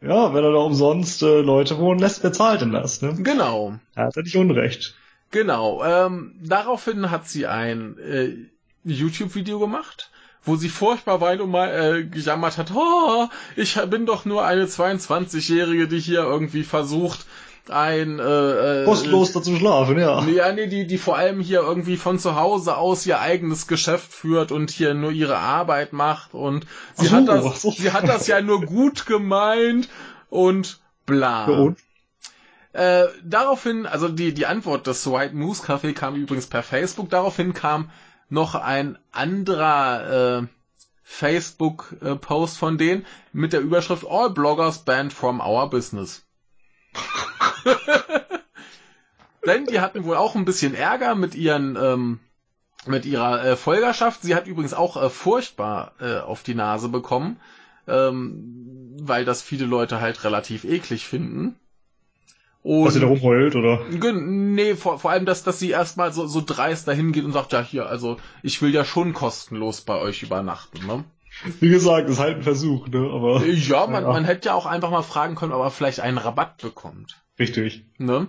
Ja, 0.00 0.34
wenn 0.34 0.44
er 0.44 0.52
da 0.52 0.58
umsonst 0.58 1.22
äh, 1.22 1.40
Leute 1.40 1.78
wohnen 1.78 1.98
lässt, 2.00 2.22
wer 2.22 2.32
zahlt 2.32 2.60
denn 2.60 2.72
das, 2.72 3.02
ne? 3.02 3.14
Genau. 3.18 3.78
Er 3.94 4.06
hat 4.06 4.16
er 4.16 4.22
nicht 4.22 4.36
Unrecht. 4.36 4.94
Genau. 5.30 5.82
Ähm, 5.84 6.34
daraufhin 6.42 7.10
hat 7.10 7.28
sie 7.28 7.46
ein 7.46 7.98
äh, 7.98 8.34
YouTube-Video 8.84 9.58
gemacht, 9.58 10.05
wo 10.44 10.56
sie 10.56 10.68
furchtbar 10.68 11.20
weint 11.20 11.40
und 11.40 11.50
mal 11.50 11.68
äh, 11.68 12.04
gejammert 12.04 12.58
hat, 12.58 12.72
oh, 12.74 13.28
ich 13.56 13.80
bin 13.90 14.06
doch 14.06 14.24
nur 14.24 14.44
eine 14.44 14.66
22-Jährige, 14.66 15.88
die 15.88 15.98
hier 15.98 16.20
irgendwie 16.20 16.62
versucht, 16.62 17.26
ein 17.68 18.18
äh, 18.18 18.82
äh, 18.82 18.84
Kostenlos 18.84 19.32
dazu 19.32 19.56
schlafen, 19.56 19.98
ja. 19.98 20.24
Ja, 20.26 20.52
nee, 20.52 20.68
die, 20.68 20.86
die 20.86 20.98
vor 20.98 21.16
allem 21.16 21.40
hier 21.40 21.60
irgendwie 21.60 21.96
von 21.96 22.18
zu 22.18 22.36
Hause 22.36 22.76
aus 22.76 23.04
ihr 23.06 23.20
eigenes 23.20 23.66
Geschäft 23.66 24.12
führt 24.12 24.52
und 24.52 24.70
hier 24.70 24.94
nur 24.94 25.10
ihre 25.10 25.38
Arbeit 25.38 25.92
macht 25.92 26.34
und 26.34 26.66
sie 26.94 27.06
so, 27.06 27.16
hat 27.16 27.28
das, 27.28 27.62
so. 27.62 27.70
sie 27.70 27.92
hat 27.92 28.08
das 28.08 28.26
ja 28.26 28.40
nur 28.40 28.60
gut 28.62 29.06
gemeint 29.06 29.88
und 30.30 30.78
bla. 31.06 31.50
Ja, 31.50 31.58
und? 31.58 31.78
Äh, 32.72 33.06
daraufhin, 33.24 33.86
also 33.86 34.08
die, 34.08 34.34
die 34.34 34.46
Antwort 34.46 34.86
des 34.86 35.10
White 35.10 35.34
Moose 35.34 35.62
Café 35.62 35.94
kam 35.94 36.14
übrigens 36.14 36.46
per 36.46 36.62
Facebook. 36.62 37.08
Daraufhin 37.08 37.54
kam 37.54 37.90
noch 38.28 38.54
ein 38.54 38.98
anderer 39.12 40.40
äh, 40.40 40.46
Facebook-Post 41.02 42.58
von 42.58 42.78
denen 42.78 43.06
mit 43.32 43.52
der 43.52 43.60
Überschrift 43.60 44.04
All 44.08 44.30
Bloggers 44.30 44.84
banned 44.84 45.12
from 45.12 45.40
our 45.40 45.70
business. 45.70 46.24
Denn 49.46 49.66
die 49.66 49.80
hatten 49.80 50.04
wohl 50.04 50.16
auch 50.16 50.34
ein 50.34 50.44
bisschen 50.44 50.74
Ärger 50.74 51.14
mit 51.14 51.36
ihren 51.36 51.76
ähm, 51.76 52.20
mit 52.86 53.04
ihrer 53.04 53.44
äh, 53.44 53.56
Folgerschaft. 53.56 54.22
Sie 54.22 54.34
hat 54.34 54.46
übrigens 54.46 54.74
auch 54.74 54.96
äh, 54.96 55.10
furchtbar 55.10 55.92
äh, 56.00 56.18
auf 56.18 56.42
die 56.42 56.54
Nase 56.54 56.88
bekommen, 56.88 57.40
ähm, 57.86 58.96
weil 59.00 59.24
das 59.24 59.42
viele 59.42 59.66
Leute 59.66 60.00
halt 60.00 60.24
relativ 60.24 60.64
eklig 60.64 61.06
finden. 61.06 61.58
Und 62.66 62.86
Was 62.86 62.94
sie 62.94 63.00
da 63.00 63.06
rumheult, 63.06 63.54
oder? 63.54 63.78
Nee, 63.88 64.74
vor, 64.74 64.98
vor 64.98 65.12
allem, 65.12 65.24
dass, 65.24 65.44
dass 65.44 65.60
sie 65.60 65.70
erstmal 65.70 66.12
so, 66.12 66.26
so 66.26 66.42
dreist 66.44 66.88
dahin 66.88 67.12
geht 67.12 67.24
und 67.24 67.30
sagt, 67.30 67.52
ja 67.52 67.62
hier, 67.62 67.86
also 67.86 68.16
ich 68.42 68.60
will 68.60 68.74
ja 68.74 68.84
schon 68.84 69.12
kostenlos 69.12 69.82
bei 69.82 69.96
euch 70.00 70.24
übernachten, 70.24 70.84
ne? 70.84 71.04
Wie 71.60 71.68
gesagt, 71.68 72.08
ist 72.08 72.18
halt 72.18 72.38
ein 72.38 72.42
Versuch, 72.42 72.88
ne? 72.88 73.08
Aber. 73.08 73.46
Ja, 73.46 73.86
man, 73.86 74.02
ja. 74.02 74.12
man 74.12 74.24
hätte 74.24 74.48
ja 74.48 74.54
auch 74.54 74.66
einfach 74.66 74.90
mal 74.90 75.02
fragen 75.02 75.36
können, 75.36 75.52
ob 75.52 75.62
er 75.62 75.70
vielleicht 75.70 76.00
einen 76.00 76.18
Rabatt 76.18 76.60
bekommt. 76.60 77.22
Richtig. 77.38 77.84
Ne? 77.98 78.26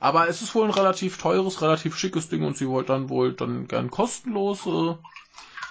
Aber 0.00 0.28
es 0.28 0.40
ist 0.40 0.54
wohl 0.54 0.64
ein 0.64 0.70
relativ 0.70 1.18
teures, 1.18 1.60
relativ 1.60 1.94
schickes 1.98 2.30
Ding 2.30 2.44
und 2.44 2.56
sie 2.56 2.68
wollte 2.68 2.94
dann 2.94 3.10
wohl 3.10 3.34
dann 3.34 3.68
gern 3.68 3.90
kostenlos 3.90 4.64
äh, 4.64 4.94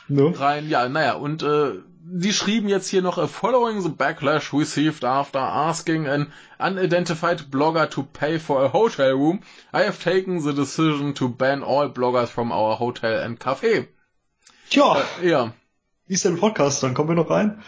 ne? 0.07 0.33
rein. 0.39 0.69
Ja, 0.69 0.87
naja, 0.89 1.13
und 1.13 1.43
äh, 1.43 1.79
die 2.03 2.33
schrieben 2.33 2.67
jetzt 2.67 2.89
hier 2.89 3.01
noch, 3.01 3.29
following 3.29 3.81
the 3.81 3.89
backlash 3.89 4.53
received 4.53 5.05
after 5.05 5.39
asking 5.39 6.07
an 6.07 6.31
unidentified 6.59 7.51
blogger 7.51 7.89
to 7.89 8.03
pay 8.03 8.39
for 8.39 8.63
a 8.63 8.73
hotel 8.73 9.13
room, 9.13 9.41
I 9.73 9.83
have 9.83 10.03
taken 10.03 10.41
the 10.41 10.53
decision 10.53 11.13
to 11.15 11.29
ban 11.29 11.63
all 11.63 11.89
bloggers 11.89 12.29
from 12.29 12.51
our 12.51 12.79
hotel 12.79 13.23
and 13.23 13.39
café. 13.39 13.87
Tja. 14.69 15.01
Äh, 15.21 15.29
ja. 15.29 15.53
Wie 16.07 16.13
ist 16.15 16.25
denn 16.25 16.37
Podcast? 16.37 16.83
Dann 16.83 16.93
kommen 16.93 17.09
wir 17.09 17.15
noch 17.15 17.29
rein. 17.29 17.63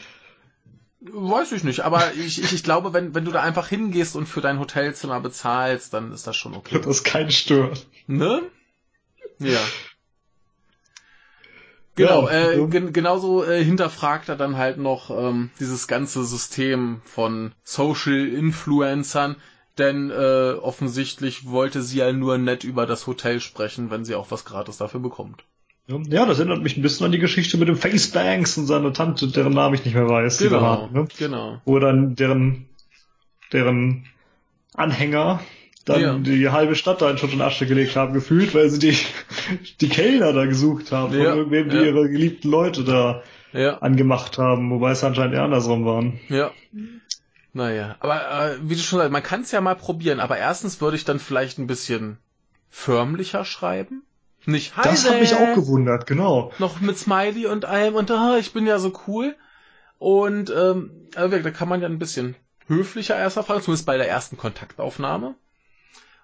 Weiß 0.99 1.51
ich 1.51 1.63
nicht, 1.63 1.81
aber 1.81 2.13
ich, 2.13 2.41
ich, 2.41 2.53
ich 2.53 2.63
glaube, 2.63 2.93
wenn, 2.93 3.13
wenn 3.13 3.25
du 3.25 3.31
da 3.31 3.41
einfach 3.41 3.67
hingehst 3.67 4.15
und 4.15 4.25
für 4.25 4.39
dein 4.39 4.59
Hotelzimmer 4.59 5.19
bezahlst, 5.19 5.93
dann 5.93 6.13
ist 6.13 6.27
das 6.27 6.37
schon 6.37 6.53
okay. 6.53 6.79
Das 6.81 7.03
keinen 7.03 7.31
stört. 7.31 7.87
Ne? 8.07 8.41
Ja. 9.39 9.59
Genau, 11.95 12.27
ja, 12.27 12.51
äh, 12.51 12.67
gen 12.67 12.91
genauso 12.91 13.43
äh, 13.43 13.63
hinterfragt 13.63 14.29
er 14.29 14.35
dann 14.35 14.57
halt 14.57 14.77
noch 14.77 15.11
ähm, 15.11 15.51
dieses 15.59 15.87
ganze 15.87 16.23
System 16.23 17.01
von 17.05 17.53
Social 17.63 18.27
Influencern, 18.27 19.35
denn 19.77 20.09
äh, 20.09 20.53
offensichtlich 20.59 21.47
wollte 21.47 21.81
sie 21.83 21.99
ja 21.99 22.11
nur 22.11 22.37
nett 22.37 22.63
über 22.63 22.87
das 22.87 23.05
Hotel 23.05 23.39
sprechen, 23.39 23.91
wenn 23.91 24.05
sie 24.05 24.15
auch 24.15 24.31
was 24.31 24.45
gratis 24.45 24.77
dafür 24.77 25.01
bekommt. 25.01 25.43
Ja, 25.87 26.25
das 26.25 26.39
erinnert 26.39 26.63
mich 26.63 26.77
ein 26.77 26.81
bisschen 26.81 27.05
an 27.05 27.11
die 27.11 27.19
Geschichte 27.19 27.57
mit 27.57 27.67
dem 27.67 27.75
Facebanks 27.75 28.57
und 28.57 28.67
seiner 28.67 28.93
Tante, 28.93 29.27
deren 29.27 29.53
Namen 29.53 29.75
ich 29.75 29.83
nicht 29.83 29.95
mehr 29.95 30.07
weiß. 30.07 30.37
Genau, 30.37 30.61
haben, 30.61 30.93
ne? 30.93 31.07
genau. 31.17 31.61
Wo 31.65 31.77
dann 31.77 32.15
deren, 32.15 32.69
deren 33.51 34.05
Anhänger 34.73 35.41
dann 35.85 36.01
ja. 36.01 36.17
die 36.17 36.49
halbe 36.49 36.75
Stadt 36.75 37.01
da 37.01 37.09
in 37.09 37.17
Schutt 37.17 37.33
und 37.33 37.41
Asche 37.41 37.65
gelegt 37.65 37.95
haben, 37.95 38.13
gefühlt, 38.13 38.55
weil 38.55 38.69
sie 38.69 38.79
die, 38.79 38.97
die 39.81 39.89
Kellner 39.89 40.33
da 40.33 40.45
gesucht 40.45 40.91
haben, 40.91 41.13
ja. 41.13 41.29
von 41.29 41.37
irgendwem, 41.39 41.69
die 41.69 41.77
ja. 41.77 41.83
ihre 41.83 42.09
geliebten 42.09 42.49
Leute 42.49 42.83
da 42.83 43.23
ja. 43.51 43.77
angemacht 43.79 44.37
haben, 44.37 44.69
wobei 44.71 44.91
es 44.91 45.03
anscheinend 45.03 45.35
eher 45.35 45.43
andersrum 45.43 45.85
waren. 45.85 46.19
Ja. 46.29 46.51
Naja, 47.55 47.97
aber 47.99 48.53
äh, 48.53 48.57
wie 48.63 48.75
du 48.75 48.81
schon 48.81 48.97
sagst, 48.99 49.11
man 49.11 49.21
kann 49.21 49.41
es 49.41 49.51
ja 49.51 49.61
mal 49.61 49.75
probieren, 49.75 50.19
aber 50.19 50.37
erstens 50.37 50.81
würde 50.81 50.97
ich 50.97 51.05
dann 51.05 51.19
vielleicht 51.19 51.59
ein 51.59 51.67
bisschen 51.67 52.17
förmlicher 52.69 53.45
schreiben. 53.45 54.03
Nicht 54.45 54.75
Hi 54.75 54.83
Das 54.83 55.09
hat 55.09 55.19
mich 55.19 55.35
auch 55.35 55.53
gewundert, 55.53 56.07
genau. 56.07 56.51
Noch 56.57 56.81
mit 56.81 56.97
Smiley 56.97 57.45
und 57.45 57.65
allem 57.65 57.95
und 57.95 58.09
ah, 58.11 58.37
ich 58.39 58.53
bin 58.53 58.65
ja 58.65 58.79
so 58.79 58.91
cool. 59.07 59.35
Und 59.99 60.49
ähm, 60.49 61.07
also, 61.15 61.37
da 61.37 61.51
kann 61.51 61.69
man 61.69 61.81
ja 61.81 61.87
ein 61.87 61.99
bisschen 61.99 62.35
höflicher 62.67 63.17
erst 63.17 63.37
fragen, 63.37 63.61
zumindest 63.61 63.85
bei 63.85 63.97
der 63.97 64.09
ersten 64.09 64.35
Kontaktaufnahme. 64.35 65.35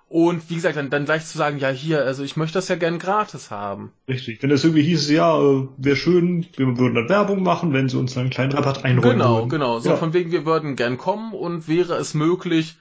Und 0.10 0.50
wie 0.50 0.56
gesagt, 0.56 0.76
dann, 0.76 0.90
dann 0.90 1.06
gleich 1.06 1.28
zu 1.28 1.38
sagen, 1.38 1.60
ja 1.60 1.70
hier, 1.70 2.04
also 2.04 2.24
ich 2.24 2.36
möchte 2.36 2.56
das 2.56 2.68
ja 2.68 2.76
gern 2.76 2.98
gratis 2.98 3.52
haben. 3.52 3.92
Richtig. 4.08 4.42
Wenn 4.42 4.50
es 4.50 4.64
irgendwie 4.64 4.82
hieß, 4.82 5.08
ja, 5.12 5.40
äh, 5.40 5.68
wäre 5.78 5.96
schön, 5.96 6.48
wir 6.58 6.66
würden 6.80 6.96
dann 6.96 7.10
Werbung 7.10 7.44
machen, 7.44 7.74
wenn 7.74 7.90
sie 7.90 7.98
uns 7.98 8.18
einen 8.18 8.32
kleinen 8.32 8.52
Rabatt 8.52 8.84
einräumen 8.84 9.20
Genau, 9.20 9.36
würden. 9.38 9.50
genau. 9.50 9.78
So 9.80 9.90
ja. 9.90 9.98
von 9.98 10.14
wegen, 10.14 10.32
wir 10.32 10.48
würden 10.48 10.76
gern 10.76 10.98
kommen 10.98 11.34
und 11.34 11.68
wäre 11.68 11.94
es 11.94 12.16
möglich, 12.16 12.78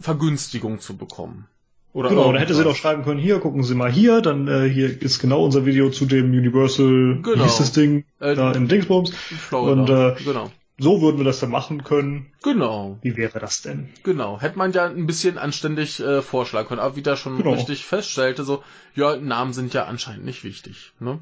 Vergünstigung 0.00 0.80
zu 0.80 0.96
bekommen. 0.96 1.46
Oder 1.92 2.08
genau, 2.10 2.32
da 2.32 2.38
hätte 2.38 2.54
sie 2.54 2.64
doch 2.64 2.76
schreiben 2.76 3.04
können, 3.04 3.20
hier, 3.20 3.38
gucken 3.38 3.62
Sie 3.62 3.74
mal 3.74 3.90
hier, 3.90 4.20
dann 4.20 4.48
äh, 4.48 4.68
hier 4.68 5.00
ist 5.00 5.18
genau 5.18 5.44
unser 5.44 5.64
Video 5.64 5.90
zu 5.90 6.04
dem 6.04 6.30
Universal, 6.30 7.20
genau. 7.22 7.36
wie 7.36 7.42
hieß 7.42 7.56
das 7.56 7.72
Ding, 7.72 8.04
äh, 8.20 8.34
da 8.34 8.52
in 8.52 8.68
Dingsbums. 8.68 9.14
Florida. 9.14 9.72
Und 9.72 9.90
äh, 10.20 10.24
genau. 10.24 10.50
So 10.78 11.00
würden 11.00 11.18
wir 11.18 11.24
das 11.24 11.40
dann 11.40 11.50
machen 11.50 11.84
können. 11.84 12.32
Genau. 12.42 12.98
Wie 13.02 13.16
wäre 13.16 13.38
das 13.38 13.62
denn? 13.62 13.88
Genau, 14.02 14.40
hätte 14.40 14.58
man 14.58 14.72
ja 14.72 14.84
ein 14.84 15.06
bisschen 15.06 15.38
anständig 15.38 16.00
äh, 16.00 16.20
vorschlagen 16.20 16.68
können, 16.68 16.80
aber 16.80 16.96
wie 16.96 17.02
da 17.02 17.16
schon 17.16 17.38
genau. 17.38 17.54
richtig 17.54 17.86
feststellte, 17.86 18.44
so, 18.44 18.62
ja, 18.94 19.16
Namen 19.16 19.52
sind 19.52 19.72
ja 19.72 19.86
anscheinend 19.86 20.24
nicht 20.24 20.44
wichtig, 20.44 20.92
ne? 21.00 21.20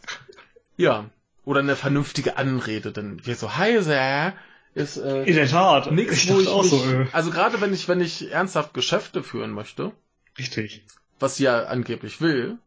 ja. 0.76 1.10
Oder 1.44 1.60
eine 1.60 1.76
vernünftige 1.76 2.36
Anrede, 2.36 2.92
denn 2.92 3.24
wir 3.24 3.34
so, 3.34 3.56
hi 3.56 3.78
there, 3.82 4.34
ist 4.74 4.96
äh, 4.98 5.24
in 5.24 5.34
der 5.34 5.48
Tat 5.48 5.90
nix, 5.90 6.28
wo 6.28 6.38
ich 6.40 6.48
auch 6.48 6.62
mich, 6.62 6.70
so, 6.70 6.84
äh. 6.84 7.06
also 7.12 7.30
gerade 7.30 7.60
wenn 7.60 7.72
ich 7.72 7.88
wenn 7.88 8.00
ich 8.00 8.30
ernsthaft 8.30 8.74
Geschäfte 8.74 9.22
führen 9.22 9.52
möchte, 9.52 9.92
richtig, 10.38 10.84
was 11.18 11.36
sie 11.36 11.44
ja 11.44 11.64
angeblich 11.64 12.20
will, 12.20 12.58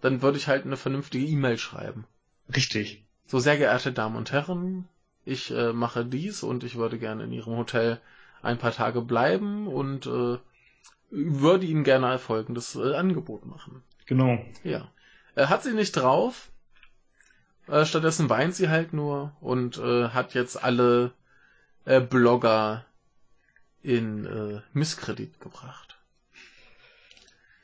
dann 0.00 0.22
würde 0.22 0.38
ich 0.38 0.48
halt 0.48 0.64
eine 0.64 0.76
vernünftige 0.76 1.26
E-Mail 1.26 1.58
schreiben. 1.58 2.06
Richtig. 2.54 3.04
So 3.26 3.38
sehr 3.38 3.58
geehrte 3.58 3.92
Damen 3.92 4.16
und 4.16 4.32
Herren, 4.32 4.88
ich 5.24 5.50
äh, 5.50 5.72
mache 5.72 6.04
dies 6.04 6.42
und 6.42 6.64
ich 6.64 6.76
würde 6.76 6.98
gerne 6.98 7.24
in 7.24 7.32
Ihrem 7.32 7.56
Hotel 7.56 8.00
ein 8.42 8.58
paar 8.58 8.72
Tage 8.72 9.02
bleiben 9.02 9.66
und 9.66 10.06
äh, 10.06 10.38
würde 11.10 11.66
Ihnen 11.66 11.84
gerne 11.84 12.18
folgendes 12.18 12.74
äh, 12.74 12.94
Angebot 12.94 13.46
machen. 13.46 13.82
Genau. 14.06 14.44
Ja. 14.64 14.88
Äh, 15.34 15.46
hat 15.46 15.62
sie 15.62 15.72
nicht 15.72 15.92
drauf. 15.92 16.50
Äh, 17.68 17.84
stattdessen 17.84 18.28
weint 18.28 18.54
sie 18.54 18.68
halt 18.68 18.92
nur 18.92 19.36
und 19.40 19.78
äh, 19.78 20.08
hat 20.08 20.34
jetzt 20.34 20.62
alle 20.62 21.12
äh, 21.84 22.00
Blogger 22.00 22.84
in 23.82 24.26
äh, 24.26 24.60
Misskredit 24.72 25.40
gebracht. 25.40 25.98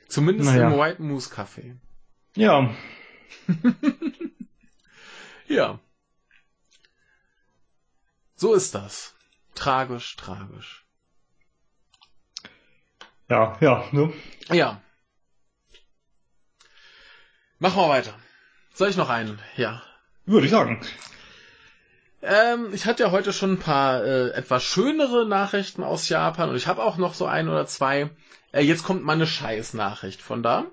Zumindest 0.08 0.50
naja. 0.50 0.70
im 0.70 0.78
White 0.78 1.02
Moose 1.02 1.34
Café. 1.34 1.76
Ja. 2.34 2.70
ja. 5.48 5.78
So 8.38 8.54
ist 8.54 8.76
das. 8.76 9.14
Tragisch, 9.56 10.14
tragisch. 10.14 10.86
Ja, 13.28 13.58
ja, 13.60 13.84
ne? 13.90 14.12
Ja. 14.48 14.80
Machen 17.58 17.82
wir 17.82 17.88
weiter. 17.88 18.14
Soll 18.72 18.90
ich 18.90 18.96
noch 18.96 19.08
einen? 19.08 19.40
Ja. 19.56 19.82
Würde 20.24 20.46
ich 20.46 20.52
sagen. 20.52 20.80
Ähm, 22.22 22.72
ich 22.72 22.86
hatte 22.86 23.02
ja 23.02 23.10
heute 23.10 23.32
schon 23.32 23.54
ein 23.54 23.58
paar 23.58 24.04
äh, 24.04 24.30
etwas 24.30 24.62
schönere 24.62 25.26
Nachrichten 25.26 25.82
aus 25.82 26.08
Japan 26.08 26.48
und 26.48 26.54
ich 26.54 26.68
habe 26.68 26.84
auch 26.84 26.96
noch 26.96 27.14
so 27.14 27.26
ein 27.26 27.48
oder 27.48 27.66
zwei. 27.66 28.08
Äh, 28.52 28.60
jetzt 28.60 28.84
kommt 28.84 29.02
mal 29.02 29.14
eine 29.14 29.26
Scheiß-Nachricht 29.26 30.22
von 30.22 30.44
da. 30.44 30.66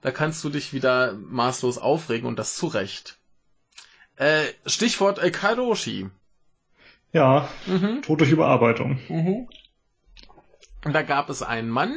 Da 0.00 0.10
kannst 0.10 0.42
du 0.42 0.50
dich 0.50 0.72
wieder 0.72 1.12
maßlos 1.12 1.78
aufregen 1.78 2.26
und 2.26 2.40
das 2.40 2.56
zu 2.56 2.66
Recht. 2.66 3.18
Äh, 4.16 4.46
Stichwort 4.66 5.20
äh, 5.20 5.30
Kadoshi. 5.30 6.10
Ja, 7.12 7.48
mhm. 7.66 8.02
Tod 8.02 8.20
durch 8.20 8.30
Überarbeitung. 8.30 8.98
Mhm. 9.08 9.48
Und 10.84 10.92
da 10.92 11.02
gab 11.02 11.28
es 11.28 11.42
einen 11.42 11.68
Mann, 11.68 11.96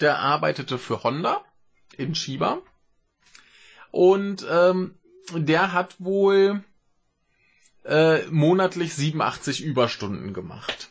der 0.00 0.18
arbeitete 0.18 0.78
für 0.78 1.02
Honda 1.02 1.42
in 1.96 2.14
Shiba. 2.14 2.58
Und 3.90 4.46
ähm, 4.50 4.94
der 5.34 5.72
hat 5.72 5.96
wohl 5.98 6.62
äh, 7.84 8.22
monatlich 8.26 8.94
87 8.94 9.62
Überstunden 9.62 10.34
gemacht. 10.34 10.90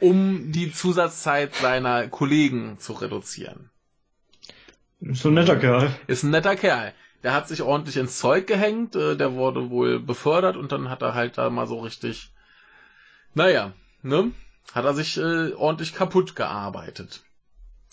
Um 0.00 0.52
die 0.52 0.72
Zusatzzeit 0.72 1.54
seiner 1.54 2.08
Kollegen 2.08 2.78
zu 2.78 2.92
reduzieren. 2.92 3.70
Ist 5.00 5.24
ein 5.24 5.34
netter 5.34 5.56
Kerl. 5.56 5.94
Ist 6.06 6.22
ein 6.22 6.30
netter 6.30 6.56
Kerl. 6.56 6.94
Der 7.24 7.32
hat 7.32 7.48
sich 7.48 7.62
ordentlich 7.62 7.96
ins 7.96 8.18
Zeug 8.18 8.46
gehängt, 8.46 8.94
äh, 8.94 9.16
der 9.16 9.32
wurde 9.32 9.70
wohl 9.70 9.98
befördert 9.98 10.56
und 10.56 10.70
dann 10.70 10.90
hat 10.90 11.02
er 11.02 11.14
halt 11.14 11.38
da 11.38 11.50
mal 11.50 11.66
so 11.66 11.80
richtig, 11.80 12.32
naja, 13.34 13.72
ne? 14.02 14.30
Hat 14.72 14.84
er 14.84 14.94
sich 14.94 15.16
äh, 15.16 15.52
ordentlich 15.54 15.94
kaputt 15.94 16.36
gearbeitet. 16.36 17.22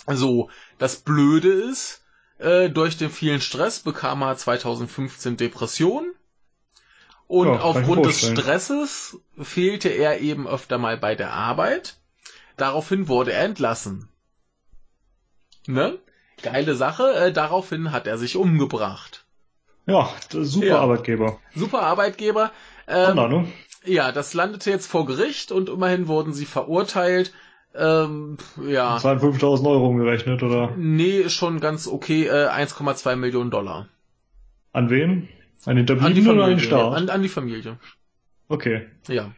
So, 0.05 0.49
das 0.77 0.97
Blöde 0.97 1.51
ist, 1.51 2.03
äh, 2.37 2.69
durch 2.69 2.97
den 2.97 3.09
vielen 3.09 3.41
Stress 3.41 3.79
bekam 3.79 4.21
er 4.21 4.35
2015 4.35 5.37
Depressionen 5.37 6.13
und 7.31 7.47
ja, 7.47 7.61
aufgrund 7.61 8.05
des 8.05 8.19
Stresses 8.19 9.17
fehlte 9.39 9.87
er 9.87 10.19
eben 10.19 10.45
öfter 10.45 10.77
mal 10.77 10.97
bei 10.97 11.15
der 11.15 11.31
Arbeit. 11.31 11.95
Daraufhin 12.57 13.07
wurde 13.07 13.31
er 13.31 13.45
entlassen. 13.45 14.09
Ne? 15.65 15.97
Geile 16.41 16.75
Sache. 16.75 17.13
Äh, 17.13 17.31
daraufhin 17.31 17.93
hat 17.93 18.05
er 18.05 18.17
sich 18.17 18.35
umgebracht. 18.35 19.20
Ja, 19.91 20.09
super 20.29 20.65
ja. 20.65 20.79
Arbeitgeber. 20.79 21.39
Super 21.55 21.81
Arbeitgeber. 21.83 22.51
Ähm, 22.87 23.09
Honda, 23.09 23.27
ne? 23.27 23.47
Ja, 23.83 24.11
das 24.11 24.33
landete 24.33 24.69
jetzt 24.69 24.87
vor 24.87 25.05
Gericht 25.05 25.51
und 25.51 25.69
immerhin 25.69 26.07
wurden 26.07 26.33
sie 26.33 26.45
verurteilt. 26.45 27.33
Ähm, 27.73 28.37
ja. 28.67 28.97
52.000 28.97 29.69
Euro 29.69 29.87
umgerechnet, 29.87 30.43
oder? 30.43 30.73
Nee, 30.75 31.29
schon 31.29 31.59
ganz 31.59 31.87
okay. 31.87 32.25
Äh, 32.27 32.49
1,2 32.49 33.15
Millionen 33.15 33.49
Dollar. 33.49 33.87
An 34.73 34.89
wen? 34.89 35.29
An 35.65 35.77
Hinterbliebenen 35.77 36.31
oder 36.31 36.45
an 36.45 36.49
den 36.51 36.59
Staat? 36.59 36.95
An, 36.95 37.09
an 37.09 37.21
die 37.21 37.29
Familie. 37.29 37.77
Okay. 38.49 38.87
Ja. 39.07 39.31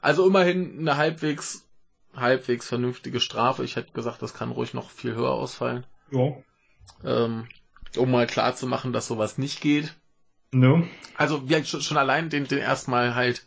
Also 0.00 0.26
immerhin 0.26 0.78
eine 0.78 0.96
halbwegs, 0.96 1.68
halbwegs 2.14 2.68
vernünftige 2.68 3.20
Strafe. 3.20 3.64
Ich 3.64 3.76
hätte 3.76 3.92
gesagt, 3.92 4.22
das 4.22 4.34
kann 4.34 4.50
ruhig 4.50 4.72
noch 4.72 4.90
viel 4.90 5.14
höher 5.14 5.32
ausfallen. 5.32 5.84
Ja. 6.10 6.34
Ähm, 7.04 7.46
um 7.96 8.10
mal 8.10 8.26
klar 8.26 8.54
zu 8.54 8.66
machen, 8.66 8.92
dass 8.92 9.08
sowas 9.08 9.38
nicht 9.38 9.60
geht. 9.60 9.94
Ne? 10.52 10.84
Also 11.16 11.48
wir 11.48 11.64
schon, 11.64 11.80
schon 11.80 11.96
allein 11.96 12.30
den, 12.30 12.46
den 12.48 12.58
erstmal 12.58 13.14
halt 13.14 13.44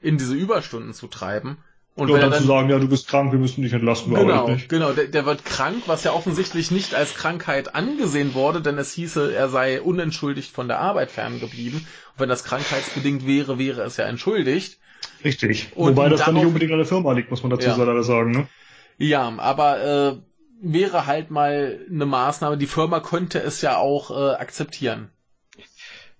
in 0.00 0.18
diese 0.18 0.34
Überstunden 0.34 0.92
zu 0.92 1.06
treiben. 1.06 1.58
Und 1.94 2.08
ja, 2.08 2.16
er 2.16 2.30
dann, 2.30 2.40
zu 2.40 2.46
sagen, 2.46 2.70
ja, 2.70 2.78
du 2.78 2.88
bist 2.88 3.06
krank, 3.06 3.32
wir 3.32 3.38
müssen 3.38 3.62
dich 3.62 3.72
entlasten, 3.74 4.14
Genau, 4.14 4.48
nicht. 4.48 4.70
genau. 4.70 4.92
Der, 4.92 5.08
der 5.08 5.26
wird 5.26 5.44
krank, 5.44 5.82
was 5.86 6.04
ja 6.04 6.12
offensichtlich 6.12 6.70
nicht 6.70 6.94
als 6.94 7.14
Krankheit 7.14 7.74
angesehen 7.74 8.32
wurde, 8.32 8.62
denn 8.62 8.78
es 8.78 8.92
hieße, 8.92 9.34
er 9.34 9.50
sei 9.50 9.82
unentschuldigt 9.82 10.50
von 10.50 10.68
der 10.68 10.80
Arbeit 10.80 11.10
ferngeblieben. 11.10 11.80
Und 11.80 12.20
wenn 12.20 12.30
das 12.30 12.44
krankheitsbedingt 12.44 13.26
wäre, 13.26 13.58
wäre 13.58 13.82
es 13.82 13.98
ja 13.98 14.06
entschuldigt. 14.06 14.78
Richtig. 15.22 15.72
Und 15.74 15.96
Wobei 15.96 16.08
das 16.08 16.24
dann 16.24 16.34
nicht 16.34 16.46
unbedingt 16.46 16.72
an 16.72 16.78
der 16.78 16.86
Firma 16.86 17.12
liegt, 17.12 17.30
muss 17.30 17.42
man 17.42 17.50
dazu 17.50 17.68
Ja. 17.68 17.76
leider 17.76 18.02
sagen, 18.02 18.30
ne? 18.30 18.48
Ja, 18.96 19.28
aber 19.36 19.82
äh, 19.84 20.16
wäre 20.62 21.06
halt 21.06 21.30
mal 21.30 21.78
eine 21.90 22.06
Maßnahme. 22.06 22.56
Die 22.56 22.66
Firma 22.66 23.00
könnte 23.00 23.38
es 23.38 23.60
ja 23.60 23.76
auch 23.76 24.10
äh, 24.10 24.34
akzeptieren. 24.36 25.10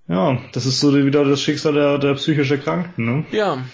Ja, 0.09 0.39
das 0.53 0.67
ist 0.67 0.81
so 0.81 0.95
wieder 0.95 1.25
das 1.25 1.41
Schicksal 1.41 1.75
der, 1.75 1.99
der 1.99 2.15
psychisch 2.15 2.51
Erkrankten, 2.51 3.05
ne? 3.05 3.25
Ja, 3.31 3.65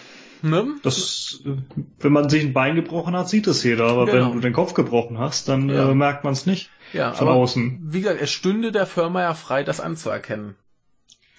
ne? 0.42 0.74
Das, 0.82 1.40
äh, 1.44 1.56
wenn 2.00 2.12
man 2.12 2.28
sich 2.28 2.44
ein 2.44 2.52
Bein 2.52 2.74
gebrochen 2.76 3.16
hat, 3.16 3.28
sieht 3.28 3.46
es 3.46 3.62
jeder, 3.64 3.86
aber 3.86 4.06
Genau. 4.06 4.26
wenn 4.28 4.34
du 4.34 4.40
den 4.40 4.52
Kopf 4.52 4.74
gebrochen 4.74 5.18
hast, 5.18 5.48
dann 5.48 5.68
Ja. 5.68 5.90
äh, 5.90 5.94
merkt 5.94 6.24
man 6.24 6.34
es 6.34 6.46
nicht 6.46 6.70
Ja, 6.92 7.12
von 7.12 7.28
aber 7.28 7.36
außen. 7.36 7.80
wie 7.82 8.02
gesagt, 8.02 8.20
es 8.20 8.30
stünde 8.30 8.70
der 8.72 8.86
Firma 8.86 9.22
ja 9.22 9.34
frei, 9.34 9.64
das 9.64 9.80
anzuerkennen. 9.80 10.54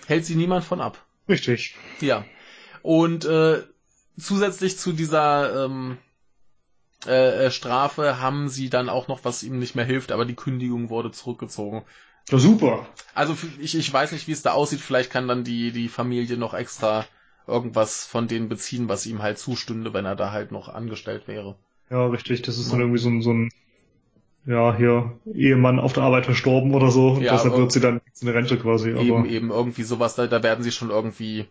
Hält 0.07 0.25
sie 0.25 0.35
niemand 0.35 0.63
von 0.65 0.81
ab. 0.81 1.05
Richtig. 1.29 1.75
Ja. 2.01 2.25
Und 2.81 3.25
äh, 3.25 3.61
zusätzlich 4.19 4.77
zu 4.77 4.91
dieser 4.93 5.65
ähm, 5.65 5.97
äh, 7.05 7.45
äh, 7.45 7.51
Strafe 7.51 8.19
haben 8.19 8.49
sie 8.49 8.69
dann 8.71 8.89
auch 8.89 9.07
noch, 9.07 9.23
was 9.23 9.43
ihm 9.43 9.59
nicht 9.59 9.75
mehr 9.75 9.85
hilft, 9.85 10.11
aber 10.11 10.25
die 10.25 10.35
Kündigung 10.35 10.89
wurde 10.89 11.11
zurückgezogen. 11.11 11.83
Ja, 12.29 12.37
super. 12.39 12.85
Also 13.13 13.35
ich, 13.59 13.75
ich 13.75 13.91
weiß 13.93 14.11
nicht, 14.11 14.27
wie 14.27 14.31
es 14.31 14.41
da 14.41 14.53
aussieht. 14.53 14.79
Vielleicht 14.81 15.11
kann 15.11 15.27
dann 15.27 15.43
die, 15.43 15.71
die 15.71 15.89
Familie 15.89 16.37
noch 16.37 16.53
extra 16.53 17.05
irgendwas 17.47 18.05
von 18.05 18.27
denen 18.27 18.49
beziehen, 18.49 18.89
was 18.89 19.05
ihm 19.05 19.21
halt 19.21 19.37
zustünde, 19.39 19.93
wenn 19.93 20.05
er 20.05 20.15
da 20.15 20.31
halt 20.31 20.51
noch 20.51 20.69
angestellt 20.69 21.27
wäre. 21.27 21.55
Ja, 21.89 22.05
richtig. 22.07 22.41
Das 22.43 22.57
ist 22.57 22.67
Ja. 22.67 22.71
dann 22.71 22.81
irgendwie 22.81 22.99
so 22.99 23.09
ein, 23.09 23.21
so 23.21 23.33
ein, 23.33 23.49
ja, 24.45 24.75
hier, 24.75 25.19
Ehemann 25.33 25.79
auf 25.79 25.93
der 25.93 26.03
Arbeit 26.03 26.25
verstorben 26.25 26.73
oder 26.73 26.91
so. 26.91 27.09
Und 27.11 27.21
Ja, 27.23 27.33
deshalb 27.33 27.55
wird 27.55 27.71
sie 27.71 27.79
dann 27.81 28.01
in 28.21 28.27
Rente 28.27 28.57
quasi. 28.57 28.91
Aber, 28.91 29.01
Eben, 29.05 29.25
eben 29.25 29.49
irgendwie 29.51 29.83
sowas, 29.83 30.15
da, 30.15 30.27
da 30.27 30.43
werden 30.43 30.63
sie 30.63 30.71
schon 30.71 30.89
irgendwie 30.89 31.47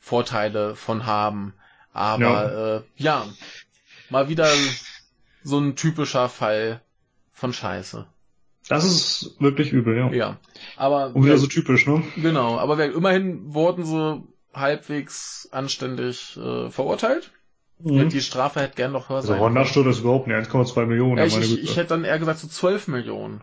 Vorteile 0.00 0.76
von 0.76 1.06
haben. 1.06 1.54
Aber 1.92 2.18
ja, 2.20 2.76
äh, 2.78 2.82
ja 2.96 3.26
mal 4.10 4.28
wieder 4.28 4.52
so 5.44 5.58
ein 5.58 5.76
typischer 5.76 6.28
Fall 6.28 6.80
von 7.32 7.52
Scheiße. 7.52 8.06
Das 8.74 8.84
ist 8.84 9.36
wirklich 9.40 9.72
übel, 9.72 9.96
ja. 9.96 10.10
Ja. 10.12 10.36
Aber 10.76 11.14
Und 11.14 11.24
wieder 11.24 11.38
so 11.38 11.46
typisch, 11.46 11.86
ne? 11.86 12.02
genau, 12.16 12.58
aber 12.58 12.78
wer- 12.78 12.92
immerhin 12.94 13.52
wurden 13.54 13.84
sie 13.84 14.22
halbwegs 14.54 15.48
anständig 15.52 16.36
äh, 16.36 16.70
verurteilt. 16.70 17.30
Mhm. 17.78 18.08
Die 18.10 18.20
Strafe 18.20 18.60
hätte 18.60 18.76
gern 18.76 18.92
noch 18.92 19.08
höher 19.08 19.16
Also 19.16 19.28
sein. 19.28 19.40
Hornaststunde 19.40 19.90
ist 19.90 20.00
überhaupt 20.00 20.26
nicht 20.28 20.36
1,2 20.36 20.86
Millionen. 20.86 21.18
Ja, 21.18 21.24
ich, 21.24 21.32
meine 21.32 21.44
ich, 21.44 21.50
Güte. 21.52 21.62
ich 21.62 21.76
hätte 21.76 21.88
dann 21.90 22.04
eher 22.04 22.18
gesagt 22.18 22.38
so 22.38 22.46
12 22.48 22.86
Millionen. 22.88 23.40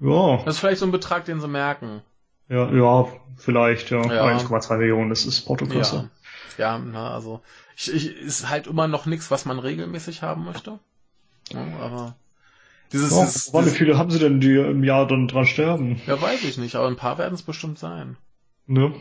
ja, 0.00 0.36
Das 0.44 0.54
ist 0.54 0.60
vielleicht 0.60 0.78
so 0.80 0.86
ein 0.86 0.92
Betrag, 0.92 1.24
den 1.26 1.40
sie 1.40 1.48
merken. 1.48 2.00
ja, 2.48 2.72
ja, 2.72 3.06
vielleicht, 3.36 3.90
ja. 3.90 4.02
Ja. 4.12 4.24
1,2 4.26 4.76
Millionen, 4.78 5.10
das 5.10 5.24
ist 5.26 5.42
Portokasse. 5.42 6.10
Ja, 6.56 6.76
ja 6.76 6.78
na, 6.78 7.10
also 7.12 7.40
ich, 7.76 7.92
ich, 7.92 8.16
ist 8.16 8.48
halt 8.48 8.66
immer 8.66 8.88
noch 8.88 9.04
nichts, 9.06 9.30
was 9.30 9.44
man 9.44 9.58
regelmäßig 9.58 10.22
haben 10.22 10.44
möchte. 10.44 10.78
Ja, 11.52 11.66
aber 11.82 12.14
dieses, 12.92 13.12
Ja, 13.16 13.24
ist, 13.24 13.52
wann, 13.52 13.66
wie 13.66 13.70
viele 13.70 13.96
haben 13.98 14.10
sie 14.10 14.18
denn, 14.18 14.40
die 14.40 14.56
im 14.56 14.84
Jahr 14.84 15.06
dann 15.06 15.28
dran 15.28 15.46
sterben? 15.46 16.00
ja, 16.06 16.20
weiß 16.20 16.44
ich 16.44 16.58
nicht, 16.58 16.74
aber 16.76 16.88
ein 16.88 16.96
paar 16.96 17.18
werden 17.18 17.34
es 17.34 17.42
bestimmt 17.42 17.78
sein. 17.78 18.16
Ne? 18.66 18.92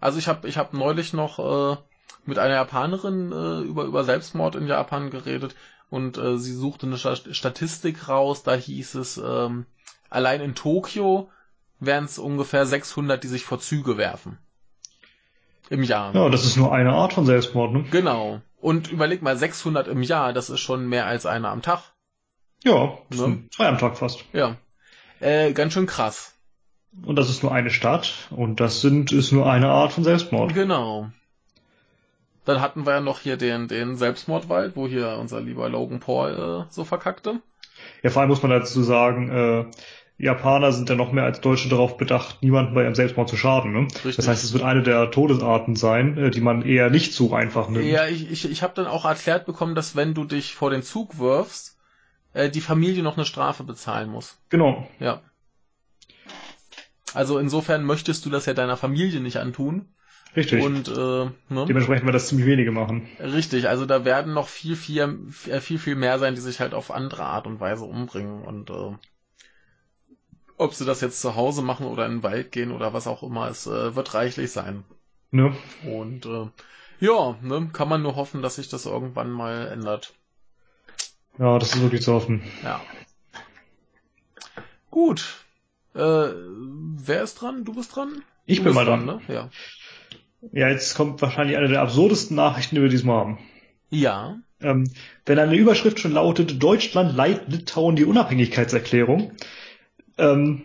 Also 0.00 0.18
ich 0.18 0.28
habe 0.28 0.46
ich 0.48 0.56
hab 0.58 0.72
neulich 0.74 1.12
noch 1.12 1.38
äh, 1.38 1.76
mit 2.24 2.38
einer 2.38 2.54
Japanerin 2.54 3.32
äh, 3.32 3.60
über, 3.62 3.84
über 3.84 4.04
Selbstmord 4.04 4.54
in 4.54 4.66
Japan 4.66 5.10
geredet 5.10 5.54
und 5.90 6.18
äh, 6.18 6.38
sie 6.38 6.52
suchte 6.54 6.86
eine 6.86 6.98
Sta- 6.98 7.16
Statistik 7.32 8.08
raus, 8.08 8.42
da 8.42 8.54
hieß 8.54 8.94
es, 8.96 9.18
ähm, 9.18 9.66
allein 10.10 10.40
in 10.40 10.54
Tokio 10.54 11.30
wären 11.80 12.04
es 12.04 12.18
ungefähr 12.18 12.66
600, 12.66 13.22
die 13.22 13.28
sich 13.28 13.44
vor 13.44 13.58
Züge 13.60 13.96
werfen. 13.96 14.38
Im 15.70 15.82
Jahr. 15.82 16.14
Ja, 16.14 16.28
das 16.28 16.44
ist 16.44 16.56
nur 16.56 16.72
eine 16.72 16.92
Art 16.92 17.12
von 17.12 17.26
Selbstmord, 17.26 17.72
ne? 17.72 17.84
Genau. 17.90 18.40
Und 18.60 18.90
überleg 18.90 19.22
mal, 19.22 19.36
600 19.36 19.86
im 19.86 20.02
Jahr, 20.02 20.32
das 20.32 20.50
ist 20.50 20.60
schon 20.60 20.88
mehr 20.88 21.06
als 21.06 21.26
einer 21.26 21.50
am 21.50 21.62
Tag. 21.62 21.82
Ja, 22.64 22.98
das 23.10 23.20
Ne? 23.20 23.44
zwei 23.50 23.66
am 23.68 23.78
Tag 23.78 23.96
fast. 23.96 24.24
Ja. 24.32 24.56
Äh, 25.20 25.52
ganz 25.52 25.72
schön 25.72 25.86
krass. 25.86 26.34
Und 27.04 27.16
das 27.16 27.30
ist 27.30 27.42
nur 27.42 27.52
eine 27.52 27.70
Stadt 27.70 28.28
und 28.30 28.60
das 28.60 28.80
sind, 28.80 29.12
ist 29.12 29.32
nur 29.32 29.50
eine 29.50 29.68
Art 29.68 29.92
von 29.92 30.04
Selbstmord. 30.04 30.54
Genau. 30.54 31.10
Dann 32.44 32.60
hatten 32.60 32.86
wir 32.86 32.94
ja 32.94 33.00
noch 33.00 33.20
hier 33.20 33.36
den, 33.36 33.68
den 33.68 33.96
Selbstmordwald, 33.96 34.74
wo 34.74 34.88
hier 34.88 35.18
unser 35.20 35.40
lieber 35.40 35.68
Logan 35.68 36.00
Paul 36.00 36.64
äh, 36.66 36.72
so 36.72 36.84
verkackte. 36.84 37.40
Ja, 38.02 38.10
vor 38.10 38.22
allem 38.22 38.30
muss 38.30 38.42
man 38.42 38.50
dazu 38.50 38.82
sagen, 38.82 39.30
äh, 39.30 39.64
Japaner 40.20 40.72
sind 40.72 40.88
ja 40.88 40.96
noch 40.96 41.12
mehr 41.12 41.24
als 41.24 41.40
Deutsche 41.40 41.68
darauf 41.68 41.96
bedacht, 41.96 42.42
niemanden 42.42 42.74
bei 42.74 42.82
ihrem 42.82 42.94
Selbstmord 42.94 43.28
zu 43.28 43.36
schaden. 43.36 43.72
Ne? 43.72 43.80
Richtig. 43.80 44.16
Das 44.16 44.26
heißt, 44.26 44.42
es 44.42 44.52
wird 44.52 44.64
eine 44.64 44.82
der 44.82 45.10
Todesarten 45.12 45.76
sein, 45.76 46.18
äh, 46.18 46.30
die 46.30 46.40
man 46.40 46.62
eher 46.62 46.90
nicht 46.90 47.12
so 47.12 47.32
einfach 47.34 47.68
nimmt. 47.68 47.84
Ja, 47.84 48.06
ich, 48.06 48.30
ich, 48.30 48.50
ich 48.50 48.62
habe 48.62 48.74
dann 48.74 48.86
auch 48.86 49.04
erklärt 49.04 49.46
bekommen, 49.46 49.76
dass 49.76 49.94
wenn 49.94 50.14
du 50.14 50.24
dich 50.24 50.54
vor 50.54 50.70
den 50.70 50.82
Zug 50.82 51.18
wirfst, 51.18 51.76
äh, 52.32 52.50
die 52.50 52.60
Familie 52.60 53.02
noch 53.02 53.16
eine 53.16 53.26
Strafe 53.26 53.64
bezahlen 53.64 54.10
muss. 54.10 54.38
Genau. 54.48 54.88
Ja. 54.98 55.22
Also 57.14 57.38
insofern 57.38 57.84
möchtest 57.84 58.26
du 58.26 58.30
das 58.30 58.46
ja 58.46 58.54
deiner 58.54 58.76
Familie 58.76 59.20
nicht 59.20 59.38
antun. 59.38 59.86
Richtig. 60.36 60.62
Und 60.62 60.88
äh, 60.88 60.92
ne? 60.92 61.64
Dementsprechend 61.66 62.04
wird 62.04 62.14
das 62.14 62.28
ziemlich 62.28 62.46
wenige 62.46 62.70
machen. 62.70 63.08
Richtig, 63.18 63.68
also 63.68 63.86
da 63.86 64.04
werden 64.04 64.34
noch 64.34 64.48
viel, 64.48 64.76
viel, 64.76 65.30
äh, 65.48 65.60
viel, 65.60 65.78
viel 65.78 65.96
mehr 65.96 66.18
sein, 66.18 66.34
die 66.34 66.40
sich 66.40 66.60
halt 66.60 66.74
auf 66.74 66.90
andere 66.90 67.24
Art 67.24 67.46
und 67.46 67.60
Weise 67.60 67.84
umbringen. 67.84 68.42
Und 68.42 68.70
äh, 68.70 68.92
ob 70.58 70.74
sie 70.74 70.84
das 70.84 71.00
jetzt 71.00 71.20
zu 71.20 71.34
Hause 71.34 71.62
machen 71.62 71.86
oder 71.86 72.04
in 72.04 72.16
den 72.16 72.22
Wald 72.22 72.52
gehen 72.52 72.72
oder 72.72 72.92
was 72.92 73.06
auch 73.06 73.22
immer, 73.22 73.48
es 73.48 73.66
äh, 73.66 73.96
wird 73.96 74.14
reichlich 74.14 74.50
sein. 74.50 74.84
Ne? 75.30 75.56
Und 75.84 76.26
äh, 76.26 76.46
ja, 77.00 77.36
ne, 77.42 77.70
kann 77.72 77.88
man 77.88 78.02
nur 78.02 78.16
hoffen, 78.16 78.42
dass 78.42 78.56
sich 78.56 78.68
das 78.68 78.86
irgendwann 78.86 79.30
mal 79.30 79.68
ändert. 79.68 80.14
Ja, 81.38 81.58
das 81.58 81.74
ist 81.74 81.82
wirklich 81.82 82.02
zu 82.02 82.12
hoffen. 82.12 82.42
Ja. 82.64 82.80
Gut. 84.90 85.44
Äh, 85.94 85.98
wer 86.00 87.22
ist 87.22 87.34
dran? 87.34 87.64
Du 87.64 87.74
bist 87.74 87.94
dran? 87.94 88.22
Ich 88.46 88.58
du 88.58 88.64
bin 88.64 88.74
mal 88.74 88.84
dran. 88.84 89.04
ne? 89.04 89.20
Ja. 89.28 89.50
Ja, 90.52 90.68
jetzt 90.68 90.94
kommt 90.94 91.20
wahrscheinlich 91.20 91.56
eine 91.56 91.68
der 91.68 91.82
absurdesten 91.82 92.36
Nachrichten, 92.36 92.76
die 92.76 92.82
wir 92.82 92.88
diesmal 92.88 93.18
haben. 93.18 93.38
Ja. 93.90 94.38
Ähm, 94.60 94.90
wenn 95.26 95.38
eine 95.38 95.56
Überschrift 95.56 96.00
schon 96.00 96.12
lautet, 96.12 96.62
Deutschland 96.62 97.14
leiht 97.14 97.48
Litauen 97.48 97.96
die 97.96 98.04
Unabhängigkeitserklärung, 98.04 99.32
ähm, 100.16 100.64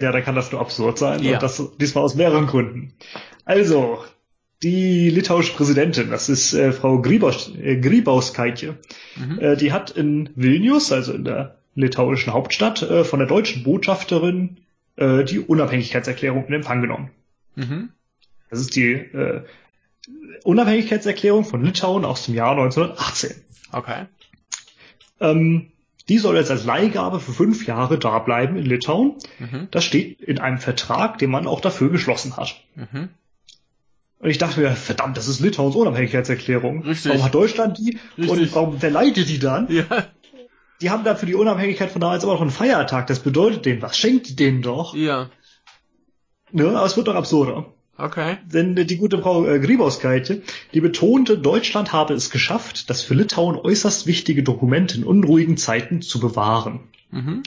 ja, 0.00 0.12
dann 0.12 0.24
kann 0.24 0.34
das 0.34 0.50
nur 0.52 0.60
absurd 0.60 0.98
sein. 0.98 1.22
Ja. 1.22 1.34
Und 1.34 1.42
das 1.42 1.62
diesmal 1.78 2.04
aus 2.04 2.14
mehreren 2.14 2.46
Gründen. 2.46 2.94
Also, 3.44 4.04
die 4.64 5.10
litauische 5.10 5.52
Präsidentin, 5.54 6.10
das 6.10 6.28
ist 6.28 6.54
äh, 6.54 6.72
Frau 6.72 7.00
Grybos, 7.02 7.52
äh, 7.56 7.76
Grybauskaitje, 7.76 8.76
Mhm. 9.16 9.38
äh, 9.38 9.56
die 9.56 9.72
hat 9.72 9.90
in 9.92 10.30
Vilnius, 10.34 10.90
also 10.90 11.12
in 11.12 11.24
der 11.24 11.58
litauischen 11.76 12.32
Hauptstadt, 12.32 12.82
äh, 12.82 13.04
von 13.04 13.18
der 13.20 13.28
deutschen 13.28 13.62
Botschafterin 13.62 14.56
äh, 14.96 15.24
die 15.24 15.38
Unabhängigkeitserklärung 15.40 16.46
in 16.46 16.54
Empfang 16.54 16.80
genommen. 16.80 17.10
Mhm. 17.56 17.90
Das 18.50 18.60
ist 18.60 18.74
die 18.74 18.92
äh, 18.92 19.42
Unabhängigkeitserklärung 20.44 21.44
von 21.44 21.64
Litauen 21.64 22.04
aus 22.04 22.26
dem 22.26 22.34
Jahr 22.34 22.52
1918. 22.52 23.32
Okay. 23.72 24.06
Ähm, 25.20 25.70
die 26.08 26.18
soll 26.18 26.36
jetzt 26.36 26.50
als 26.50 26.64
Leihgabe 26.64 27.18
für 27.20 27.32
fünf 27.32 27.66
Jahre 27.66 27.98
da 27.98 28.18
bleiben 28.18 28.56
in 28.56 28.66
Litauen. 28.66 29.14
Mhm. 29.38 29.68
Das 29.70 29.84
steht 29.84 30.20
in 30.20 30.38
einem 30.38 30.58
Vertrag, 30.58 31.18
den 31.18 31.30
man 31.30 31.46
auch 31.46 31.60
dafür 31.60 31.90
geschlossen 31.90 32.36
hat. 32.36 32.62
Mhm. 32.74 33.08
Und 34.24 34.30
ich 34.30 34.38
dachte 34.38 34.58
mir, 34.58 34.70
verdammt, 34.70 35.18
das 35.18 35.28
ist 35.28 35.40
Litauens 35.40 35.76
Unabhängigkeitserklärung. 35.76 36.82
Richtig. 36.82 37.10
Warum 37.10 37.24
hat 37.24 37.34
Deutschland 37.34 37.76
die? 37.76 37.98
Richtig. 38.16 38.30
Und 38.30 38.54
warum 38.54 38.80
verleiht 38.80 39.18
die 39.18 39.38
dann? 39.38 39.70
Ja. 39.70 39.84
Die 40.80 40.88
haben 40.88 41.04
dafür 41.04 41.26
die 41.26 41.34
Unabhängigkeit 41.34 41.90
von 41.90 42.00
damals 42.00 42.24
aber 42.24 42.32
noch 42.32 42.40
einen 42.40 42.48
Feiertag. 42.48 43.06
Das 43.06 43.20
bedeutet 43.20 43.66
denen 43.66 43.82
was. 43.82 43.98
Schenkt 43.98 44.40
denen 44.40 44.62
doch. 44.62 44.94
Ja. 44.94 45.28
Ne? 46.52 46.68
Aber 46.70 46.86
es 46.86 46.96
wird 46.96 47.06
doch 47.06 47.14
absurder. 47.14 47.66
Okay. 47.98 48.38
Denn 48.46 48.74
die 48.74 48.96
gute 48.96 49.20
Frau 49.20 49.44
äh, 49.44 49.60
Grybauskaite, 49.60 50.40
die 50.72 50.80
betonte, 50.80 51.36
Deutschland 51.36 51.92
habe 51.92 52.14
es 52.14 52.30
geschafft, 52.30 52.88
das 52.88 53.02
für 53.02 53.12
Litauen 53.12 53.56
äußerst 53.56 54.06
wichtige 54.06 54.42
Dokument 54.42 54.94
in 54.94 55.04
unruhigen 55.04 55.58
Zeiten 55.58 56.00
zu 56.00 56.18
bewahren. 56.18 56.80
Mhm. 57.10 57.42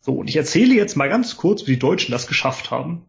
So, 0.00 0.14
und 0.14 0.28
ich 0.28 0.34
erzähle 0.34 0.74
jetzt 0.74 0.96
mal 0.96 1.08
ganz 1.08 1.36
kurz, 1.36 1.68
wie 1.68 1.74
die 1.74 1.78
Deutschen 1.78 2.10
das 2.10 2.26
geschafft 2.26 2.72
haben. 2.72 3.04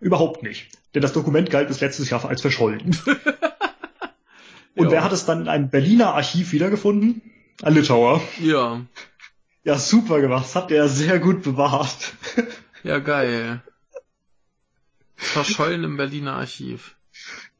Überhaupt 0.00 0.42
nicht. 0.42 0.68
Denn 0.94 1.02
das 1.02 1.12
Dokument 1.12 1.50
galt 1.50 1.68
bis 1.68 1.80
letztes 1.80 2.10
Jahr 2.10 2.24
als 2.24 2.40
verschollen. 2.42 2.96
Und 4.76 4.86
Ja. 4.86 4.90
wer 4.92 5.04
hat 5.04 5.12
es 5.12 5.26
dann 5.26 5.42
in 5.42 5.48
einem 5.48 5.68
Berliner 5.70 6.14
Archiv 6.14 6.52
wiedergefunden? 6.52 7.22
Ein 7.62 7.74
Litauer. 7.74 8.22
Ja. 8.40 8.80
Ja, 9.64 9.76
super 9.76 10.20
gemacht. 10.20 10.44
Das 10.46 10.56
habt 10.56 10.70
ihr 10.70 10.78
ja 10.78 10.88
sehr 10.88 11.18
gut 11.18 11.42
bewahrt. 11.42 12.14
Ja, 12.82 12.98
geil. 12.98 13.62
Verschollen 15.16 15.84
im 15.84 15.96
Berliner 15.98 16.34
Archiv. 16.34 16.96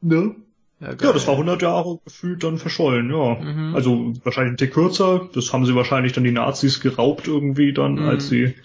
Ne? 0.01 0.35
Ja, 0.79 0.87
Ja, 0.87 0.93
geil. 0.95 1.13
das 1.13 1.27
war 1.27 1.35
100 1.35 1.61
Jahre 1.61 1.99
gefühlt 2.03 2.43
dann 2.43 2.57
verschollen, 2.57 3.11
ja. 3.11 3.35
Mhm. 3.35 3.75
Also 3.75 4.13
wahrscheinlich 4.23 4.53
ein 4.53 4.57
Tick 4.57 4.73
kürzer. 4.73 5.29
Das 5.33 5.53
haben 5.53 5.65
sie 5.67 5.75
wahrscheinlich 5.75 6.13
dann 6.13 6.23
die 6.23 6.31
Nazis 6.31 6.79
geraubt 6.81 7.27
irgendwie 7.27 7.71
dann, 7.71 7.95
Mhm. 7.95 8.07
als 8.09 8.29
sie 8.29 8.55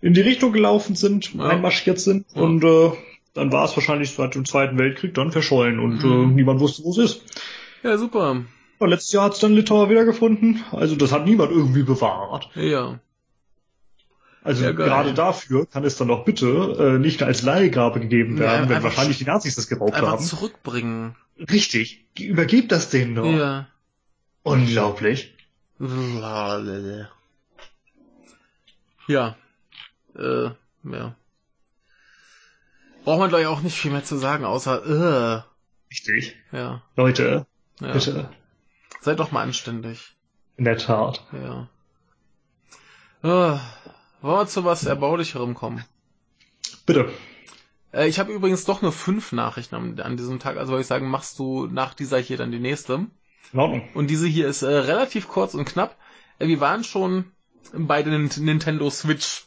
in 0.00 0.14
die 0.14 0.20
Richtung 0.20 0.52
gelaufen 0.52 0.94
sind, 0.96 1.34
Ja. 1.34 1.44
einmarschiert 1.48 2.00
sind. 2.00 2.26
Ja. 2.34 2.42
Und 2.42 2.64
äh, 2.64 2.92
dann 3.34 3.52
war 3.52 3.64
es 3.64 3.76
wahrscheinlich 3.76 4.12
seit 4.14 4.34
dem 4.34 4.44
Zweiten 4.44 4.78
Weltkrieg 4.78 5.14
dann 5.14 5.32
verschollen 5.32 5.78
und 5.80 6.02
Mhm. 6.04 6.32
äh, 6.32 6.34
niemand 6.34 6.60
wusste, 6.60 6.82
wo 6.84 6.90
es 6.90 6.98
ist. 6.98 7.22
Ja, 7.82 7.96
super. 7.98 8.42
Und 8.80 8.88
letztes 8.90 9.12
Jahr 9.12 9.24
hat 9.24 9.34
es 9.34 9.40
dann 9.40 9.52
Litauer 9.54 9.90
wiedergefunden. 9.90 10.62
Also 10.72 10.94
das 10.96 11.10
hat 11.12 11.24
niemand 11.24 11.50
irgendwie 11.50 11.82
bewahrt. 11.82 12.48
Ja. 12.54 13.00
Also 14.44 14.64
Ja, 14.64 14.72
gerade 14.72 15.14
dafür 15.14 15.66
kann 15.66 15.84
es 15.84 15.96
dann 15.96 16.08
doch 16.08 16.24
bitte 16.24 16.46
äh, 16.96 16.98
nicht 16.98 17.22
als 17.22 17.42
Leihgabe 17.42 17.98
gegeben 18.00 18.38
werden, 18.38 18.68
wenn 18.68 18.82
wahrscheinlich 18.84 19.18
die 19.18 19.24
Nazis 19.24 19.56
das 19.56 19.68
geraubt 19.68 19.94
Einfach 19.94 20.12
haben. 20.12 20.24
zurückbringen. 20.24 21.16
Richtig. 21.50 22.04
Übergebt 22.18 22.70
das 22.72 22.88
denen 22.88 23.16
doch. 23.16 23.24
Ja. 23.30 23.66
Unglaublich. 24.44 25.34
Ja. 29.06 29.36
Äh, 30.18 30.50
ja. 30.84 31.14
Braucht 33.04 33.18
man 33.20 33.28
glaube 33.28 33.42
ich 33.42 33.46
auch 33.48 33.60
nicht 33.60 33.78
viel 33.78 33.90
mehr 33.90 34.04
zu 34.04 34.16
sagen, 34.16 34.44
außer 34.44 35.46
Richtig. 35.90 36.36
äh, 36.52 36.56
ja. 36.58 36.82
Leute, 36.96 37.46
ja. 37.80 37.92
bitte. 37.92 38.28
Seid 39.00 39.20
doch 39.20 39.30
mal 39.30 39.42
anständig. 39.42 40.16
In 40.56 40.64
der 40.64 40.76
Tat. 40.78 41.24
Ja. 41.32 41.68
Äh, 43.22 43.58
wollen 44.20 44.38
wir 44.40 44.46
zu 44.46 44.64
was 44.64 44.84
Erbaulicherem 44.84 45.54
kommen? 45.54 45.84
Bitte. 46.84 47.10
Äh, 47.92 48.08
ich 48.08 48.18
habe 48.18 48.32
übrigens 48.32 48.64
doch 48.64 48.82
nur 48.82 48.92
fünf 48.92 49.32
Nachrichten 49.32 49.74
an, 49.76 50.00
an 50.00 50.16
diesem 50.16 50.40
Tag, 50.40 50.56
also 50.56 50.72
würde 50.72 50.82
ich 50.82 50.86
sagen, 50.88 51.08
machst 51.08 51.38
du 51.38 51.66
nach 51.66 51.94
dieser 51.94 52.18
hier 52.18 52.36
dann 52.36 52.50
die 52.50 52.58
nächste. 52.58 53.06
In 53.52 53.58
Ordnung. 53.58 53.88
Und 53.94 54.08
diese 54.08 54.26
hier 54.26 54.48
ist 54.48 54.62
äh, 54.62 54.66
relativ 54.66 55.28
kurz 55.28 55.54
und 55.54 55.64
knapp. 55.64 55.96
Äh, 56.38 56.48
wir 56.48 56.60
waren 56.60 56.84
schon 56.84 57.32
bei 57.72 58.02
der 58.02 58.12
Nin- 58.18 58.42
Nintendo 58.42 58.90
Switch. 58.90 59.46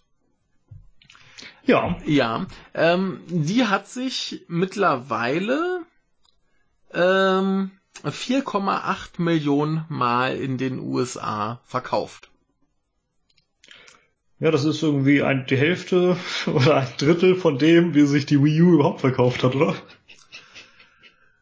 Ja. 1.65 1.97
Ja, 2.05 2.47
ähm, 2.73 3.21
die 3.27 3.65
hat 3.65 3.87
sich 3.87 4.43
mittlerweile 4.47 5.81
ähm, 6.93 7.71
4,8 8.03 9.21
Millionen 9.21 9.85
Mal 9.89 10.35
in 10.37 10.57
den 10.57 10.79
USA 10.79 11.61
verkauft. 11.65 12.31
Ja, 14.39 14.49
das 14.49 14.65
ist 14.65 14.81
irgendwie 14.81 15.21
ein, 15.21 15.45
die 15.47 15.57
Hälfte 15.57 16.17
oder 16.47 16.77
ein 16.77 16.87
Drittel 16.97 17.35
von 17.35 17.59
dem, 17.59 17.93
wie 17.93 18.05
sich 18.07 18.25
die 18.25 18.43
Wii 18.43 18.61
U 18.63 18.73
überhaupt 18.73 19.01
verkauft 19.01 19.43
hat, 19.43 19.55
oder? 19.55 19.75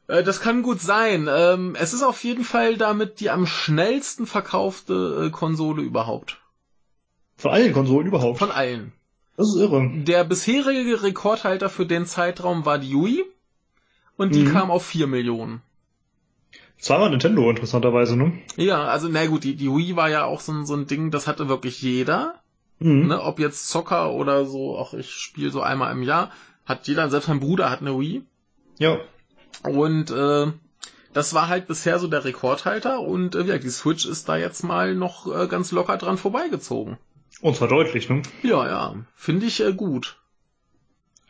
Äh, 0.07 0.23
das 0.23 0.41
kann 0.41 0.63
gut 0.63 0.81
sein. 0.81 1.29
Ähm, 1.31 1.75
es 1.79 1.93
ist 1.93 2.03
auf 2.03 2.23
jeden 2.25 2.43
Fall 2.43 2.75
damit 2.75 3.21
die 3.21 3.29
am 3.29 3.45
schnellsten 3.45 4.25
verkaufte 4.25 5.27
äh, 5.27 5.29
Konsole 5.29 5.81
überhaupt. 5.81 6.41
Von 7.37 7.51
allen 7.51 7.71
Konsolen 7.71 8.07
überhaupt. 8.07 8.39
Von 8.39 8.51
allen. 8.51 8.91
Das 9.39 9.47
ist 9.47 9.55
irre. 9.55 9.89
Der 10.03 10.25
bisherige 10.25 11.01
Rekordhalter 11.01 11.69
für 11.69 11.85
den 11.85 12.05
Zeitraum 12.05 12.65
war 12.65 12.77
die 12.77 12.93
Wii 12.93 13.23
und 14.17 14.35
die 14.35 14.43
Mhm. 14.43 14.51
kam 14.51 14.69
auf 14.69 14.85
4 14.85 15.07
Millionen. 15.07 15.61
Zweimal 16.77 17.09
Nintendo, 17.09 17.49
interessanterweise, 17.49 18.17
ne? 18.17 18.33
Ja, 18.57 18.83
also 18.83 19.07
na 19.09 19.25
gut, 19.27 19.45
die, 19.45 19.55
die 19.55 19.69
Wii 19.69 19.95
war 19.95 20.09
ja 20.09 20.25
auch 20.25 20.41
so, 20.41 20.51
ein- 20.51 20.65
so 20.65 20.75
ein 20.75 20.87
Ding, 20.87 21.09
das 21.09 21.25
hatte 21.25 21.47
wirklich 21.47 21.81
jeder. 21.81 22.35
Mhm. 22.79 23.07
Ne, 23.07 23.21
ob 23.21 23.39
jetzt 23.39 23.69
Zocker 23.69 24.11
oder 24.11 24.45
so, 24.45 24.77
auch 24.77 24.93
ich 24.93 25.09
spiele 25.09 25.51
so 25.51 25.61
einmal 25.61 25.93
im 25.93 26.03
Jahr, 26.03 26.31
hat 26.65 26.87
jeder, 26.89 27.09
selbst 27.09 27.29
mein 27.29 27.39
Bruder 27.39 27.69
hat 27.69 27.79
eine 27.79 27.97
Wii. 27.97 28.23
Ja. 28.77 28.97
Und 29.63 30.11
äh, 30.11 30.47
das 31.13 31.33
war 31.33 31.47
halt 31.47 31.67
bisher 31.67 31.97
so 31.99 32.07
der 32.07 32.25
Rekordhalter 32.25 32.99
und 32.99 33.35
äh, 33.35 33.43
ja, 33.45 33.57
die 33.57 33.69
Switch 33.69 34.05
ist 34.05 34.27
da 34.27 34.35
jetzt 34.35 34.63
mal 34.63 34.95
noch 34.95 35.27
äh, 35.33 35.47
ganz 35.47 35.71
locker 35.71 35.95
dran 35.95 36.17
vorbeigezogen. 36.17 36.97
Und 37.41 37.55
zwar 37.55 37.67
deutlich, 37.67 38.09
ne? 38.09 38.21
Ja, 38.43 38.67
ja, 38.67 38.95
finde 39.15 39.45
ich 39.45 39.61
äh, 39.61 39.73
gut. 39.73 40.17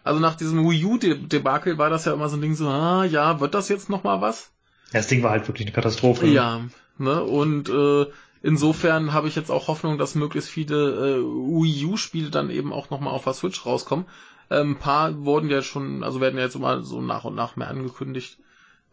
Also 0.04 0.20
nach 0.20 0.36
diesem 0.36 0.68
Wii 0.68 0.86
U-Debakel 0.86 1.78
war 1.78 1.90
das 1.90 2.06
ja 2.06 2.14
immer 2.14 2.30
so 2.30 2.38
ein 2.38 2.42
Ding 2.42 2.56
so, 2.56 2.68
ah, 2.68 3.04
ja, 3.04 3.40
wird 3.40 3.54
das 3.54 3.70
jetzt 3.70 3.90
noch 3.90 4.04
mal 4.04 4.22
was? 4.22 4.52
Das 4.92 5.08
Ding 5.08 5.22
war 5.22 5.32
halt 5.32 5.48
wirklich 5.48 5.68
eine 5.68 5.76
Katastrophe. 5.76 6.26
ne? 6.26 6.32
Ja, 6.32 6.62
ne, 6.98 7.24
und 7.24 7.70
äh, 7.70 8.08
insofern 8.42 9.14
habe 9.14 9.28
ich 9.28 9.36
jetzt 9.36 9.52
auch 9.52 9.68
Hoffnung, 9.68 9.98
dass 10.00 10.16
möglichst 10.16 10.50
viele 10.50 11.18
äh, 11.18 11.22
Wii 11.22 11.86
U-Spiele 11.86 12.32
dann 12.32 12.50
eben 12.50 12.74
auch 12.74 12.90
noch 12.90 13.00
mal 13.02 13.12
auf 13.12 13.26
der 13.26 13.34
Switch 13.34 13.66
rauskommen. 13.66 14.06
Ähm, 14.50 14.72
ein 14.72 14.78
paar 14.80 15.26
wurden 15.26 15.50
ja 15.50 15.62
schon, 15.62 16.04
also 16.04 16.22
werden 16.22 16.38
ja 16.38 16.46
jetzt 16.46 16.56
immer 16.56 16.82
so 16.82 17.02
nach 17.02 17.26
und 17.26 17.36
nach 17.36 17.56
mehr 17.56 17.68
angekündigt. 17.68 18.40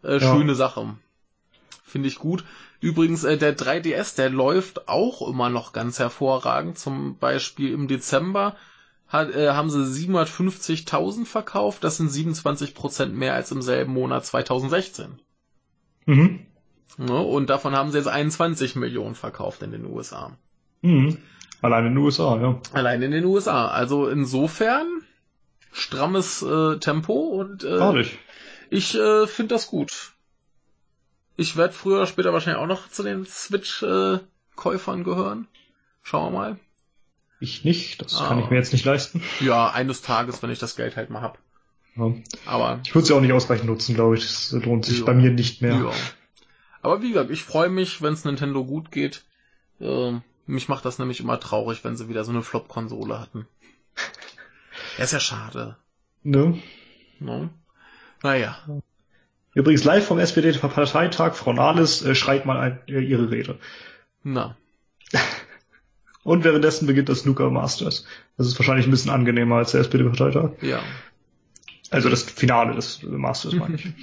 Äh, 0.03 0.17
Ja. 0.17 0.19
Schöne 0.19 0.53
Sache. 0.53 0.95
Finde 1.83 2.09
ich 2.09 2.19
gut. 2.19 2.43
Übrigens, 2.79 3.23
äh, 3.23 3.37
der 3.37 3.57
3DS, 3.57 4.15
der 4.15 4.29
läuft 4.29 4.87
auch 4.87 5.27
immer 5.27 5.49
noch 5.49 5.73
ganz 5.73 5.99
hervorragend. 5.99 6.77
Zum 6.77 7.17
Beispiel 7.17 7.73
im 7.73 7.87
Dezember 7.87 8.55
hat, 9.07 9.33
äh, 9.33 9.51
haben 9.51 9.69
sie 9.69 9.85
750.000 9.85 11.25
verkauft. 11.25 11.83
Das 11.83 11.97
sind 11.97 12.11
27% 12.11 13.07
mehr 13.07 13.33
als 13.33 13.51
im 13.51 13.61
selben 13.61 13.93
Monat 13.93 14.25
2016. 14.25 15.19
Mhm. 16.05 16.45
Ne? 16.97 17.17
Und 17.17 17.49
davon 17.49 17.75
haben 17.75 17.91
sie 17.91 17.97
jetzt 17.97 18.07
21 18.07 18.75
Millionen 18.75 19.15
verkauft 19.15 19.61
in 19.61 19.71
den 19.71 19.85
USA. 19.85 20.37
Mhm. 20.81 21.17
Allein 21.61 21.87
in 21.87 21.95
den 21.95 22.03
USA, 22.03 22.39
ja. 22.39 22.59
Allein 22.73 23.01
in 23.01 23.11
den 23.11 23.25
USA. 23.25 23.67
Also 23.67 24.07
insofern 24.07 24.87
strammes 25.71 26.41
äh, 26.43 26.77
Tempo 26.77 27.13
und 27.13 27.63
äh, 27.63 28.05
ich 28.69 28.95
äh, 28.95 29.27
finde 29.27 29.55
das 29.55 29.67
gut. 29.67 30.13
Ich 31.37 31.55
werde 31.55 31.73
früher 31.73 31.97
oder 31.97 32.07
später 32.07 32.33
wahrscheinlich 32.33 32.61
auch 32.61 32.67
noch 32.67 32.89
zu 32.89 33.03
den 33.03 33.25
Switch-Käufern 33.25 35.03
gehören. 35.03 35.47
Schauen 36.03 36.33
wir 36.33 36.37
mal. 36.39 36.59
Ich 37.39 37.63
nicht, 37.63 38.01
das 38.01 38.19
Ah. 38.19 38.27
kann 38.27 38.39
ich 38.39 38.49
mir 38.49 38.57
jetzt 38.57 38.73
nicht 38.73 38.83
leisten. 38.85 39.21
Ja, 39.39 39.69
eines 39.69 40.01
Tages, 40.01 40.41
wenn 40.41 40.49
ich 40.49 40.57
das 40.59 40.75
Geld 40.75 40.95
halt 40.95 41.09
mal 41.11 41.21
hab. 41.21 41.37
Ja. 41.95 42.11
Aber 42.45 42.79
Ich 42.83 42.93
würde 42.95 43.05
sie 43.07 43.13
auch 43.13 43.21
nicht 43.21 43.33
ausreichend 43.33 43.67
nutzen, 43.67 43.93
glaube 43.95 44.15
ich. 44.17 44.23
Das 44.25 44.51
lohnt 44.51 44.85
sich 44.85 44.99
Ja. 44.99 45.05
bei 45.05 45.13
mir 45.13 45.29
nicht 45.31 45.61
mehr. 45.61 45.75
ja. 45.75 45.91
Aber 46.81 47.01
wie 47.01 47.09
gesagt, 47.09 47.29
ich 47.29 47.43
freue 47.43 47.69
mich, 47.69 48.01
wenn 48.01 48.13
es 48.13 48.25
Nintendo 48.25 48.65
gut 48.65 48.91
geht. 48.91 49.23
Ähm, 49.79 50.23
mich 50.47 50.69
macht 50.69 50.85
das 50.85 50.97
nämlich 50.99 51.19
immer 51.19 51.39
traurig, 51.39 51.83
wenn 51.83 51.97
sie 51.97 52.07
wieder 52.09 52.23
so 52.23 52.31
eine 52.31 52.41
Flop-Konsole 52.41 53.19
hatten. 53.19 53.47
Ja, 54.97 55.03
ist 55.03 55.13
ja 55.13 55.19
schade. 55.19 55.75
Ne? 56.23 56.59
Ne? 57.19 57.49
Naja. 58.23 58.57
Übrigens 59.53 59.83
live 59.83 60.05
vom 60.05 60.19
SPD-Parteitag, 60.19 61.33
Frau 61.33 61.53
Nahles 61.53 62.03
äh, 62.03 62.15
schreit 62.15 62.45
mal 62.45 62.59
ein, 62.59 62.79
äh, 62.87 62.99
ihre 62.99 63.31
Rede. 63.31 63.57
Na. 64.23 64.55
Und 66.23 66.43
währenddessen 66.43 66.87
beginnt 66.87 67.09
das 67.09 67.19
Snooker 67.21 67.49
Masters. 67.49 68.05
Das 68.37 68.47
ist 68.47 68.59
wahrscheinlich 68.59 68.85
ein 68.85 68.91
bisschen 68.91 69.11
angenehmer 69.11 69.55
als 69.55 69.71
der 69.71 69.81
SPD-Parteitag. 69.81 70.51
Ja. 70.61 70.81
Also 71.89 72.09
das 72.09 72.23
Finale 72.23 72.75
des 72.75 73.01
Masters, 73.03 73.53
meine 73.53 73.75
ich. 73.75 73.87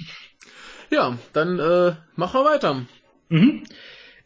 Ja, 0.91 1.17
dann 1.33 1.57
äh, 1.57 1.95
machen 2.15 2.41
wir 2.41 2.45
weiter. 2.45 2.85
mhm. 3.29 3.63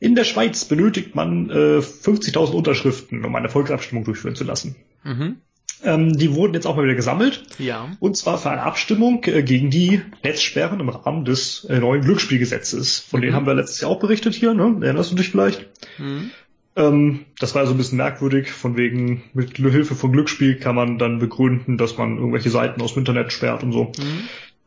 In 0.01 0.15
der 0.15 0.25
Schweiz 0.25 0.65
benötigt 0.65 1.15
man 1.15 1.49
äh, 1.49 1.79
50.000 1.79 2.51
Unterschriften, 2.51 3.23
um 3.25 3.35
eine 3.35 3.49
Volksabstimmung 3.49 4.03
durchführen 4.03 4.35
zu 4.35 4.43
lassen. 4.43 4.75
Mhm. 5.03 5.37
Ähm, 5.83 6.17
die 6.17 6.33
wurden 6.35 6.53
jetzt 6.53 6.65
auch 6.67 6.75
mal 6.75 6.83
wieder 6.83 6.95
gesammelt. 6.95 7.43
Ja. 7.57 7.89
Und 7.99 8.17
zwar 8.17 8.37
für 8.37 8.49
eine 8.49 8.63
Abstimmung 8.63 9.23
äh, 9.25 9.43
gegen 9.43 9.69
die 9.69 10.01
Netzsperren 10.23 10.79
im 10.79 10.89
Rahmen 10.89 11.23
des 11.25 11.63
äh, 11.65 11.79
neuen 11.79 12.01
Glücksspielgesetzes. 12.01 12.99
Von 12.99 13.21
denen 13.21 13.31
Mhm. 13.33 13.37
haben 13.37 13.45
wir 13.47 13.53
letztes 13.53 13.81
Jahr 13.81 13.91
auch 13.91 13.99
berichtet 13.99 14.35
hier, 14.35 14.53
ne? 14.53 14.77
Erinnerst 14.81 15.11
du 15.11 15.15
dich 15.15 15.29
vielleicht? 15.29 15.67
Mhm. 15.97 16.31
Ähm, 16.75 17.19
das 17.39 17.55
war 17.55 17.61
ja 17.63 17.67
so 17.67 17.73
ein 17.73 17.77
bisschen 17.77 17.97
merkwürdig, 17.97 18.51
von 18.51 18.75
wegen 18.77 19.23
mit 19.33 19.55
Hilfe 19.57 19.95
von 19.95 20.11
Glücksspiel 20.11 20.55
kann 20.59 20.75
man 20.75 20.97
dann 20.97 21.19
begründen, 21.19 21.77
dass 21.77 21.97
man 21.97 22.17
irgendwelche 22.17 22.49
Seiten 22.49 22.81
aus 22.81 22.93
dem 22.93 22.99
Internet 22.99 23.31
sperrt 23.31 23.63
und 23.63 23.71
so. 23.71 23.91
Mhm. 23.97 24.21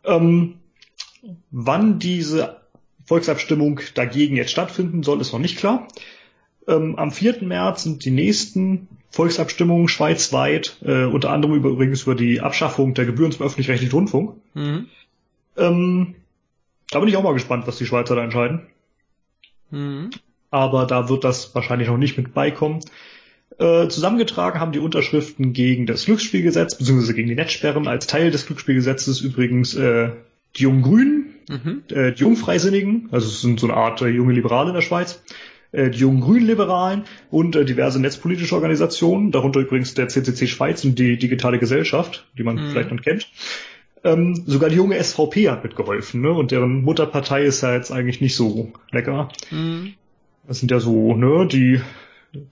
Ähm, 0.04 0.54
wann 1.50 1.98
diese 1.98 2.56
Volksabstimmung 3.04 3.80
dagegen 3.94 4.36
jetzt 4.36 4.50
stattfinden 4.50 5.02
soll, 5.02 5.20
ist 5.20 5.32
noch 5.32 5.40
nicht 5.40 5.58
klar. 5.58 5.88
Ähm, 6.68 6.96
am 6.96 7.10
4. 7.12 7.42
März 7.42 7.82
sind 7.82 8.04
die 8.04 8.10
nächsten 8.10 8.88
Volksabstimmungen 9.12 9.88
schweizweit, 9.88 10.78
äh, 10.84 11.04
unter 11.04 11.30
anderem 11.30 11.54
über, 11.54 11.68
übrigens 11.70 12.02
über 12.02 12.14
die 12.14 12.40
Abschaffung 12.40 12.94
der 12.94 13.04
Gebühren 13.06 13.30
zum 13.30 13.46
öffentlich-rechtlichen 13.46 13.94
Rundfunk. 13.94 14.36
Mhm. 14.54 14.86
Ähm, 15.56 16.14
da 16.90 16.98
bin 16.98 17.08
ich 17.08 17.16
auch 17.16 17.22
mal 17.22 17.34
gespannt, 17.34 17.66
was 17.66 17.76
die 17.78 17.86
Schweizer 17.86 18.16
da 18.16 18.24
entscheiden. 18.24 18.62
Mhm. 19.70 20.10
aber 20.50 20.84
da 20.86 21.08
wird 21.08 21.24
das 21.24 21.54
wahrscheinlich 21.54 21.88
noch 21.88 21.96
nicht 21.96 22.18
mit 22.18 22.34
beikommen. 22.34 22.80
Äh, 23.58 23.88
zusammengetragen 23.88 24.60
haben 24.60 24.72
die 24.72 24.80
Unterschriften 24.80 25.54
gegen 25.54 25.86
das 25.86 26.04
Glücksspielgesetz, 26.04 26.76
beziehungsweise 26.76 27.14
gegen 27.14 27.28
die 27.28 27.34
Netzsperren 27.34 27.88
als 27.88 28.06
Teil 28.06 28.30
des 28.30 28.46
Glücksspielgesetzes 28.46 29.20
übrigens 29.22 29.74
äh, 29.74 30.10
die 30.56 30.62
Jungen 30.64 30.82
Grünen, 30.82 31.26
Mhm. 31.48 31.82
äh, 31.90 32.12
die 32.12 32.20
Jungfreisinnigen, 32.20 33.08
also 33.10 33.26
es 33.26 33.40
sind 33.40 33.58
so 33.58 33.66
eine 33.66 33.76
Art 33.76 34.00
äh, 34.02 34.08
junge 34.08 34.32
Liberale 34.32 34.68
in 34.68 34.74
der 34.74 34.82
Schweiz, 34.82 35.22
die 35.90 35.98
Jungen 35.98 36.20
Grünen-Liberalen 36.20 37.04
und 37.30 37.56
äh, 37.56 37.64
diverse 37.64 38.00
netzpolitische 38.00 38.54
Organisationen, 38.54 39.30
darunter 39.32 39.60
übrigens 39.60 39.94
der 39.94 40.08
CCC 40.08 40.46
Schweiz 40.46 40.84
und 40.84 40.98
die 40.98 41.16
Digitale 41.18 41.58
Gesellschaft, 41.58 42.26
die 42.36 42.42
man 42.42 42.56
Mhm. 42.56 42.70
vielleicht 42.70 42.90
noch 42.90 43.00
kennt. 43.02 43.28
Ähm, 44.04 44.34
sogar 44.46 44.68
die 44.68 44.76
junge 44.76 45.02
SVP 45.02 45.48
hat 45.48 45.62
mitgeholfen, 45.64 46.20
ne? 46.22 46.32
Und 46.32 46.50
deren 46.50 46.82
Mutterpartei 46.82 47.44
ist 47.44 47.62
ja 47.62 47.72
jetzt 47.74 47.90
eigentlich 47.92 48.20
nicht 48.20 48.34
so 48.34 48.72
lecker. 48.90 49.28
Mhm. 49.50 49.94
Das 50.46 50.58
sind 50.58 50.70
ja 50.72 50.80
so, 50.80 51.14
ne, 51.14 51.46
die 51.46 51.80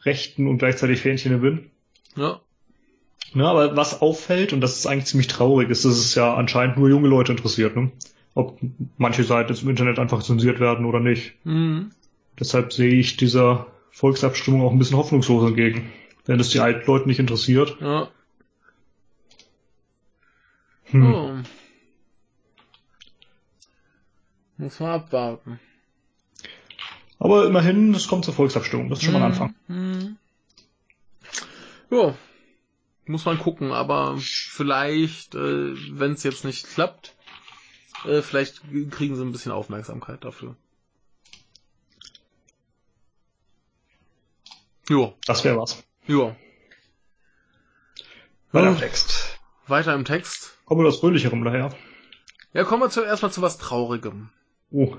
Rechten 0.05 0.47
und 0.47 0.59
gleichzeitig 0.59 1.01
Fähnchen 1.01 1.32
im 1.32 1.42
Wind. 1.42 1.60
Ja. 2.16 2.40
Ne, 3.34 3.47
aber 3.47 3.76
was 3.76 4.01
auffällt, 4.01 4.52
und 4.52 4.60
das 4.60 4.78
ist 4.78 4.86
eigentlich 4.86 5.06
ziemlich 5.06 5.26
traurig, 5.28 5.70
ist, 5.70 5.84
dass 5.84 5.92
es 5.98 6.14
ja 6.14 6.34
anscheinend 6.34 6.76
nur 6.78 6.88
junge 6.88 7.09
Leute 7.09 7.32
interessiert, 7.32 7.76
ne? 7.76 7.90
Ob 8.34 8.59
manche 8.97 9.24
Seiten 9.24 9.52
jetzt 9.52 9.62
im 9.64 9.70
Internet 9.70 9.98
einfach 9.98 10.22
zensiert 10.22 10.60
werden 10.60 10.84
oder 10.86 11.01
nicht. 11.01 11.34
Mhm. 11.44 11.90
Deshalb 12.41 12.73
sehe 12.73 12.95
ich 12.95 13.19
dieser 13.19 13.67
Volksabstimmung 13.91 14.62
auch 14.62 14.73
ein 14.73 14.79
bisschen 14.79 14.97
hoffnungslos 14.97 15.47
entgegen. 15.47 15.93
Wenn 16.25 16.41
es 16.41 16.49
die 16.49 16.61
alten 16.61 16.87
Leute 16.87 17.07
nicht 17.07 17.19
interessiert. 17.19 17.77
Ja. 17.81 18.09
Hm. 20.85 21.15
Oh. 21.15 21.43
Muss 24.57 24.81
man 24.81 24.91
abwarten. 24.91 25.61
Aber 27.19 27.47
immerhin, 27.47 27.95
es 27.95 28.09
kommt 28.09 28.25
zur 28.25 28.35
Volksabstimmung. 28.35 28.89
Das 28.89 28.99
ist 28.99 29.05
schon 29.05 29.12
mal 29.12 29.23
ein 29.23 29.33
hm. 29.33 29.33
Anfang. 29.33 29.55
Hm. 29.67 30.17
Ja. 31.91 32.15
Muss 33.07 33.25
man 33.25 33.39
gucken, 33.39 33.73
aber 33.73 34.17
vielleicht, 34.19 35.35
äh, 35.35 35.75
wenn 35.99 36.12
es 36.12 36.23
jetzt 36.23 36.45
nicht 36.45 36.67
klappt, 36.69 37.17
äh, 38.07 38.23
vielleicht 38.23 38.62
kriegen 38.91 39.17
sie 39.17 39.23
ein 39.23 39.33
bisschen 39.33 39.53
Aufmerksamkeit 39.53 40.25
dafür. 40.25 40.57
Jo. 44.91 45.15
Das 45.25 45.45
wäre 45.45 45.57
was. 45.57 45.85
Jo. 46.09 46.35
Weiter 48.51 48.71
im 48.71 48.79
Text. 48.79 49.39
Weiter 49.69 49.95
im 49.95 50.05
Text. 50.05 50.59
Kommen 50.65 50.81
wir 50.81 50.87
das 50.87 50.99
Fröhlicherem 50.99 51.45
daher. 51.45 51.73
Ja, 52.53 52.65
kommen 52.65 52.83
wir 52.83 52.91
zuerst 52.91 53.23
mal 53.23 53.31
zu 53.31 53.41
was 53.41 53.59
Traurigem. 53.59 54.31
Oh. 54.73 54.97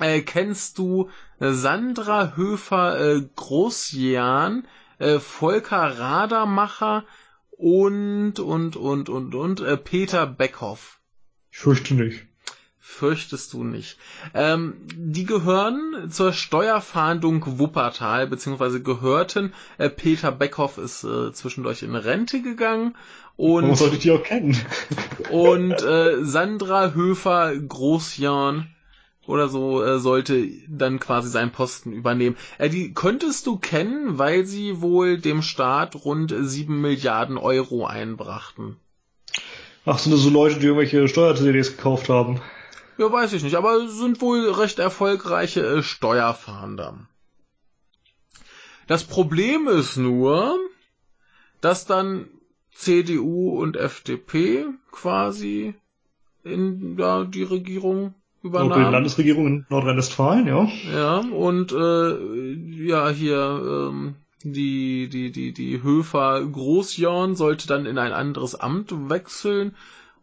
Äh, 0.00 0.22
kennst 0.22 0.78
du 0.78 1.10
Sandra 1.38 2.34
Höfer 2.34 2.98
äh, 2.98 3.20
Großjan, 3.36 4.66
äh, 4.98 5.18
Volker 5.18 5.98
Radermacher 5.98 7.04
und, 7.50 8.40
und, 8.40 8.76
und, 8.76 9.10
und, 9.10 9.34
und, 9.34 9.60
äh, 9.60 9.76
Peter 9.76 10.26
Beckhoff? 10.26 10.98
Ich 11.50 11.58
fürchte 11.58 11.92
nicht 11.92 12.26
fürchtest 12.86 13.54
du 13.54 13.64
nicht. 13.64 13.96
Ähm, 14.34 14.74
die 14.94 15.24
gehören 15.24 16.10
zur 16.10 16.34
Steuerfahndung 16.34 17.58
Wuppertal, 17.58 18.26
beziehungsweise 18.26 18.82
gehörten. 18.82 19.54
Äh, 19.78 19.88
Peter 19.88 20.30
Beckhoff 20.30 20.76
ist 20.76 21.02
äh, 21.02 21.32
zwischendurch 21.32 21.82
in 21.82 21.96
Rente 21.96 22.42
gegangen. 22.42 22.94
Und, 23.36 23.62
Warum 23.62 23.74
sollte 23.74 23.96
ich 23.96 24.02
die 24.02 24.10
auch 24.10 24.22
kennen? 24.22 24.54
und 25.30 25.72
äh, 25.82 26.24
Sandra 26.24 26.92
Höfer 26.92 27.56
Großjan 27.56 28.68
oder 29.26 29.48
so 29.48 29.82
äh, 29.82 29.98
sollte 29.98 30.46
dann 30.68 31.00
quasi 31.00 31.30
seinen 31.30 31.52
Posten 31.52 31.90
übernehmen. 31.90 32.36
Äh, 32.58 32.68
die 32.68 32.92
könntest 32.92 33.46
du 33.46 33.56
kennen, 33.56 34.18
weil 34.18 34.44
sie 34.44 34.82
wohl 34.82 35.18
dem 35.18 35.40
Staat 35.40 36.04
rund 36.04 36.34
sieben 36.38 36.82
Milliarden 36.82 37.38
Euro 37.38 37.86
einbrachten. 37.86 38.76
Ach, 39.86 39.98
sind 39.98 40.12
das 40.12 40.20
so 40.20 40.30
Leute, 40.30 40.60
die 40.60 40.66
irgendwelche 40.66 41.08
Steuer-CDs 41.08 41.78
gekauft 41.78 42.10
haben? 42.10 42.40
Ja, 42.96 43.10
weiß 43.10 43.32
ich 43.32 43.42
nicht, 43.42 43.56
aber 43.56 43.88
sind 43.88 44.20
wohl 44.20 44.50
recht 44.50 44.78
erfolgreiche 44.78 45.60
äh, 45.60 45.82
Steuerfahnder. 45.82 46.98
Das 48.86 49.04
Problem 49.04 49.66
ist 49.66 49.96
nur, 49.96 50.58
dass 51.60 51.86
dann 51.86 52.28
CDU 52.72 53.58
und 53.60 53.76
FDP 53.76 54.66
quasi 54.90 55.74
in 56.42 56.96
ja, 56.98 57.24
die 57.24 57.42
Regierung 57.42 58.14
übernahmen. 58.42 58.84
Die 58.84 58.90
Landesregierung 58.90 59.46
in 59.46 59.66
Nordrhein-Westfalen, 59.70 60.46
ja. 60.46 60.68
Ja, 60.92 61.18
und 61.18 61.72
äh, 61.72 62.52
ja, 62.86 63.08
hier 63.08 63.90
ähm, 63.90 64.16
die, 64.42 65.08
die, 65.08 65.32
die, 65.32 65.52
die 65.52 65.82
Höfer 65.82 66.44
Großjorn 66.44 67.34
sollte 67.34 67.66
dann 67.66 67.86
in 67.86 67.96
ein 67.96 68.12
anderes 68.12 68.54
Amt 68.54 69.08
wechseln 69.08 69.74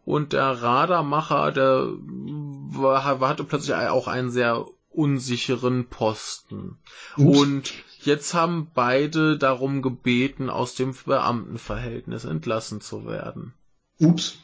und 0.04 0.32
der 0.32 0.62
Radarmacher, 0.62 1.52
der 1.52 1.88
war, 1.98 3.04
hatte 3.04 3.44
plötzlich 3.44 3.74
auch 3.74 4.08
einen 4.08 4.30
sehr 4.30 4.66
unsicheren 4.90 5.86
Posten. 5.86 6.78
Ups. 7.16 7.38
Und 7.38 7.72
jetzt 8.02 8.34
haben 8.34 8.70
beide 8.74 9.38
darum 9.38 9.80
gebeten, 9.80 10.50
aus 10.50 10.74
dem 10.74 10.94
Beamtenverhältnis 11.06 12.24
entlassen 12.24 12.80
zu 12.80 13.06
werden. 13.06 13.54
Ups. 13.98 14.38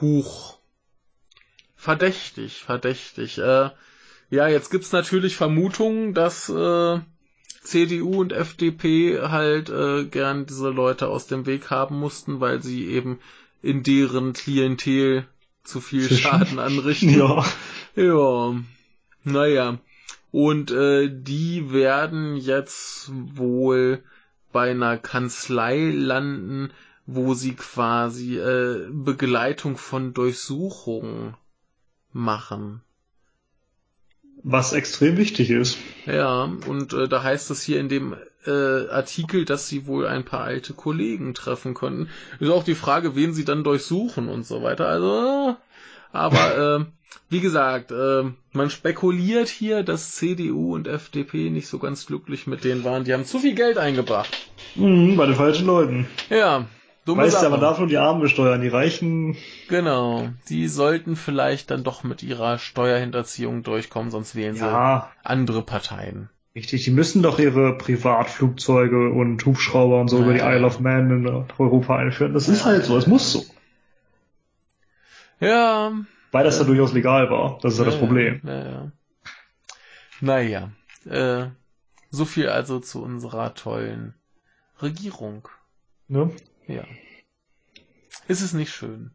Huch. 0.00 0.58
Verdächtig, 1.74 2.62
verdächtig. 2.62 3.38
Äh, 3.38 3.70
ja, 4.30 4.48
jetzt 4.48 4.70
gibt's 4.70 4.92
natürlich 4.92 5.36
Vermutungen, 5.36 6.14
dass 6.14 6.48
äh, 6.48 7.00
CDU 7.62 8.20
und 8.20 8.32
FDP 8.32 9.20
halt 9.20 9.68
äh, 9.68 10.04
gern 10.04 10.46
diese 10.46 10.70
Leute 10.70 11.08
aus 11.08 11.26
dem 11.26 11.46
Weg 11.46 11.70
haben 11.70 11.98
mussten, 11.98 12.40
weil 12.40 12.62
sie 12.62 12.86
eben 12.86 13.18
in 13.62 13.82
deren 13.82 14.32
Klientel 14.32 15.26
zu 15.64 15.80
viel. 15.80 16.10
Schaden 16.10 16.58
anrichten. 16.58 17.10
Ja. 17.16 17.44
Ja. 17.94 18.54
Naja. 19.24 19.78
Und 20.30 20.70
äh, 20.70 21.10
die 21.12 21.72
werden 21.72 22.36
jetzt 22.36 23.10
wohl 23.12 24.02
bei 24.50 24.70
einer 24.70 24.96
Kanzlei 24.96 25.90
landen, 25.90 26.72
wo 27.06 27.34
sie 27.34 27.54
quasi 27.54 28.38
äh, 28.38 28.88
Begleitung 28.90 29.76
von 29.76 30.14
Durchsuchungen 30.14 31.34
machen. 32.12 32.80
Was 34.42 34.72
extrem 34.72 35.18
wichtig 35.18 35.50
ist. 35.50 35.78
Ja, 36.06 36.44
und 36.44 36.92
äh, 36.94 37.08
da 37.08 37.22
heißt 37.22 37.50
es 37.50 37.62
hier 37.62 37.78
in 37.78 37.88
dem 37.88 38.16
äh, 38.46 38.88
Artikel, 38.88 39.44
dass 39.44 39.68
sie 39.68 39.86
wohl 39.86 40.06
ein 40.06 40.24
paar 40.24 40.42
alte 40.42 40.74
Kollegen 40.74 41.34
treffen 41.34 41.74
könnten. 41.74 42.08
Ist 42.40 42.50
auch 42.50 42.64
die 42.64 42.74
Frage, 42.74 43.14
wen 43.16 43.32
sie 43.32 43.44
dann 43.44 43.64
durchsuchen 43.64 44.28
und 44.28 44.46
so 44.46 44.62
weiter. 44.62 44.86
Also, 44.88 45.56
aber 46.12 46.78
äh, 46.80 46.84
wie 47.28 47.40
gesagt, 47.40 47.90
äh, 47.90 48.24
man 48.52 48.70
spekuliert 48.70 49.48
hier, 49.48 49.82
dass 49.82 50.12
CDU 50.12 50.74
und 50.74 50.86
FDP 50.86 51.50
nicht 51.50 51.68
so 51.68 51.78
ganz 51.78 52.06
glücklich 52.06 52.46
mit 52.46 52.64
denen 52.64 52.84
waren. 52.84 53.04
Die 53.04 53.12
haben 53.12 53.24
zu 53.24 53.38
viel 53.38 53.54
Geld 53.54 53.78
eingebracht. 53.78 54.36
Mhm, 54.74 55.16
bei 55.16 55.26
den 55.26 55.34
falschen 55.34 55.66
Leuten. 55.66 56.06
Ja. 56.28 56.66
Dumme 57.04 57.24
weißt 57.24 57.42
ja, 57.42 57.48
man 57.48 57.60
darf 57.60 57.78
nur 57.78 57.88
die 57.88 57.96
Armen 57.96 58.20
besteuern, 58.20 58.60
die 58.60 58.68
Reichen. 58.68 59.36
Genau. 59.68 60.28
Die 60.48 60.68
sollten 60.68 61.16
vielleicht 61.16 61.70
dann 61.72 61.82
doch 61.82 62.04
mit 62.04 62.22
ihrer 62.22 62.58
Steuerhinterziehung 62.58 63.64
durchkommen, 63.64 64.12
sonst 64.12 64.36
wählen 64.36 64.54
ja. 64.54 65.10
sie 65.24 65.28
andere 65.28 65.62
Parteien. 65.62 66.28
Richtig, 66.54 66.84
die 66.84 66.90
müssen 66.90 67.22
doch 67.22 67.38
ihre 67.38 67.78
Privatflugzeuge 67.78 69.10
und 69.10 69.44
Hubschrauber 69.46 70.00
und 70.00 70.08
so 70.08 70.18
ja, 70.18 70.22
über 70.24 70.34
die 70.34 70.40
Isle 70.40 70.66
of 70.66 70.80
Man 70.80 71.10
in 71.10 71.26
Europa 71.26 71.96
einführen. 71.96 72.34
Das 72.34 72.48
ist 72.48 72.64
halt 72.66 72.84
so, 72.84 72.98
es 72.98 73.06
muss 73.06 73.32
so. 73.32 73.44
Ja. 75.40 75.92
Weil 76.30 76.44
das 76.44 76.58
ja, 76.58 76.64
durchaus 76.64 76.92
legal 76.92 77.30
war. 77.30 77.58
Das 77.62 77.74
ist 77.74 77.78
ja, 77.78 77.86
das 77.86 77.98
Problem. 77.98 78.40
Ja. 78.44 78.92
Naja. 80.20 80.70
Äh, 81.06 81.46
so 82.10 82.24
viel 82.26 82.48
also 82.48 82.80
zu 82.80 83.02
unserer 83.02 83.54
tollen 83.54 84.14
Regierung. 84.80 85.48
Ne? 86.08 86.30
Ja. 86.66 86.84
Ist 88.28 88.42
es 88.42 88.52
nicht 88.52 88.72
schön? 88.72 89.10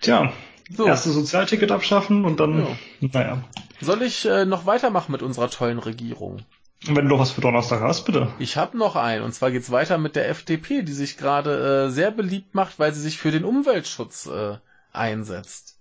Tja, 0.00 0.32
so. 0.70 0.86
Erste 0.86 1.10
Sozialticket 1.10 1.70
abschaffen 1.72 2.24
und 2.24 2.38
dann, 2.40 2.60
ja. 2.60 2.76
naja. 3.12 3.44
Soll 3.82 4.02
ich 4.02 4.24
äh, 4.24 4.44
noch 4.44 4.64
weitermachen 4.64 5.12
mit 5.12 5.22
unserer 5.22 5.50
tollen 5.50 5.78
Regierung? 5.78 6.42
Wenn 6.84 7.04
du 7.04 7.14
noch 7.14 7.18
was 7.18 7.32
für 7.32 7.40
Donnerstag 7.40 7.80
hast, 7.80 8.04
bitte. 8.04 8.32
Ich 8.38 8.56
habe 8.56 8.76
noch 8.76 8.96
einen. 8.96 9.22
Und 9.22 9.32
zwar 9.32 9.50
geht's 9.50 9.70
weiter 9.70 9.98
mit 9.98 10.16
der 10.16 10.28
FDP, 10.28 10.82
die 10.82 10.92
sich 10.92 11.16
gerade 11.16 11.86
äh, 11.86 11.90
sehr 11.90 12.10
beliebt 12.10 12.54
macht, 12.54 12.78
weil 12.78 12.92
sie 12.92 13.00
sich 13.00 13.18
für 13.18 13.30
den 13.30 13.44
Umweltschutz 13.44 14.26
äh, 14.26 14.56
einsetzt. 14.92 15.78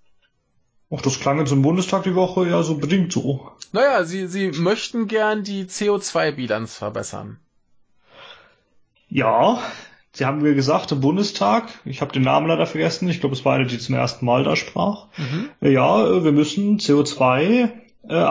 Ach, 0.93 1.01
das 1.01 1.19
klang 1.19 1.39
jetzt 1.39 1.51
im 1.51 1.61
Bundestag 1.61 2.03
die 2.03 2.15
Woche 2.15 2.47
ja 2.47 2.61
so 2.63 2.75
bedingt 2.75 3.13
so. 3.13 3.51
Naja, 3.71 4.03
sie, 4.03 4.27
sie 4.27 4.51
möchten 4.51 5.07
gern 5.07 5.43
die 5.43 5.65
CO2-Bilanz 5.65 6.75
verbessern. 6.75 7.39
Ja, 9.09 9.61
Sie 10.13 10.25
haben 10.25 10.41
mir 10.41 10.53
gesagt 10.53 10.91
im 10.91 10.99
Bundestag, 10.99 11.69
ich 11.85 12.01
habe 12.01 12.11
den 12.11 12.23
Namen 12.23 12.47
leider 12.47 12.65
vergessen, 12.65 13.07
ich 13.07 13.21
glaube, 13.21 13.33
es 13.33 13.45
war 13.45 13.53
eine, 13.53 13.65
die 13.65 13.79
zum 13.79 13.95
ersten 13.95 14.25
Mal 14.25 14.43
da 14.43 14.57
sprach. 14.57 15.07
Mhm. 15.17 15.49
Ja, 15.61 16.23
wir 16.23 16.33
müssen 16.33 16.79
CO2-Abgaben, 16.79 17.80
äh, 18.07 18.15
äh, 18.15 18.25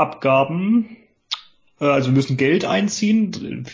also 1.79 2.09
wir 2.09 2.15
müssen 2.15 2.37
Geld 2.37 2.65
einziehen. 2.65 3.67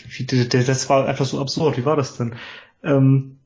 Das 0.49 0.89
war 0.89 1.07
einfach 1.07 1.25
so 1.25 1.39
absurd. 1.39 1.77
Wie 1.77 1.85
war 1.85 1.95
das 1.95 2.17
denn? 2.17 2.35
Ähm, 2.83 3.39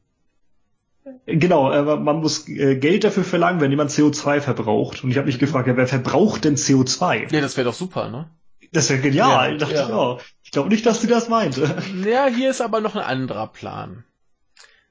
genau, 1.25 1.71
äh, 1.71 1.97
man 1.97 2.17
muss 2.17 2.47
äh, 2.47 2.75
Geld 2.75 3.03
dafür 3.03 3.23
verlangen, 3.23 3.61
wenn 3.61 3.71
jemand 3.71 3.91
CO2 3.91 4.41
verbraucht. 4.41 5.03
Und 5.03 5.11
ich 5.11 5.17
habe 5.17 5.27
mich 5.27 5.35
mhm. 5.37 5.41
gefragt, 5.41 5.67
ja, 5.67 5.77
wer 5.77 5.87
verbraucht 5.87 6.43
denn 6.43 6.55
CO2? 6.55 7.33
Ja, 7.33 7.41
das 7.41 7.57
wäre 7.57 7.65
doch 7.65 7.73
super, 7.73 8.09
ne? 8.09 8.29
Das 8.73 8.89
wäre 8.89 9.01
genial, 9.01 9.53
ja, 9.53 9.57
dachte 9.57 9.75
ja. 9.75 9.85
ich 9.87 9.93
auch. 9.93 10.21
Ich 10.43 10.51
glaube 10.51 10.69
nicht, 10.69 10.85
dass 10.85 11.01
du 11.01 11.07
das 11.07 11.27
meinte. 11.27 11.75
Ja, 12.05 12.27
hier 12.27 12.51
ist 12.51 12.61
aber 12.61 12.79
noch 12.79 12.95
ein 12.95 13.01
anderer 13.01 13.47
Plan. 13.47 14.05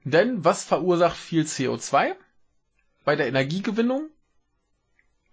Denn 0.05 0.45
was 0.45 0.65
verursacht 0.65 1.17
viel 1.17 1.45
CO2? 1.45 2.15
bei 3.05 3.17
der 3.17 3.27
Energiegewinnung? 3.27 4.09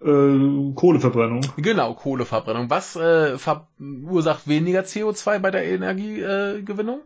Äh, 0.02 0.74
Kohleverbrennung. 0.76 1.41
Genau, 1.57 1.94
Kohleverbrennung. 1.95 2.69
Was 2.69 2.95
äh, 2.95 3.38
verursacht 3.38 4.48
weniger 4.48 4.82
CO2 4.82 5.40
bei 5.40 5.52
der 5.52 5.65
Energiegewinnung? 5.65 7.02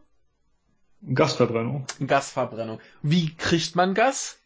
Gasverbrennung. 1.13 1.85
Gasverbrennung. 2.05 2.79
Wie 3.01 3.33
kriegt 3.35 3.75
man 3.75 3.93
Gas? 3.93 4.37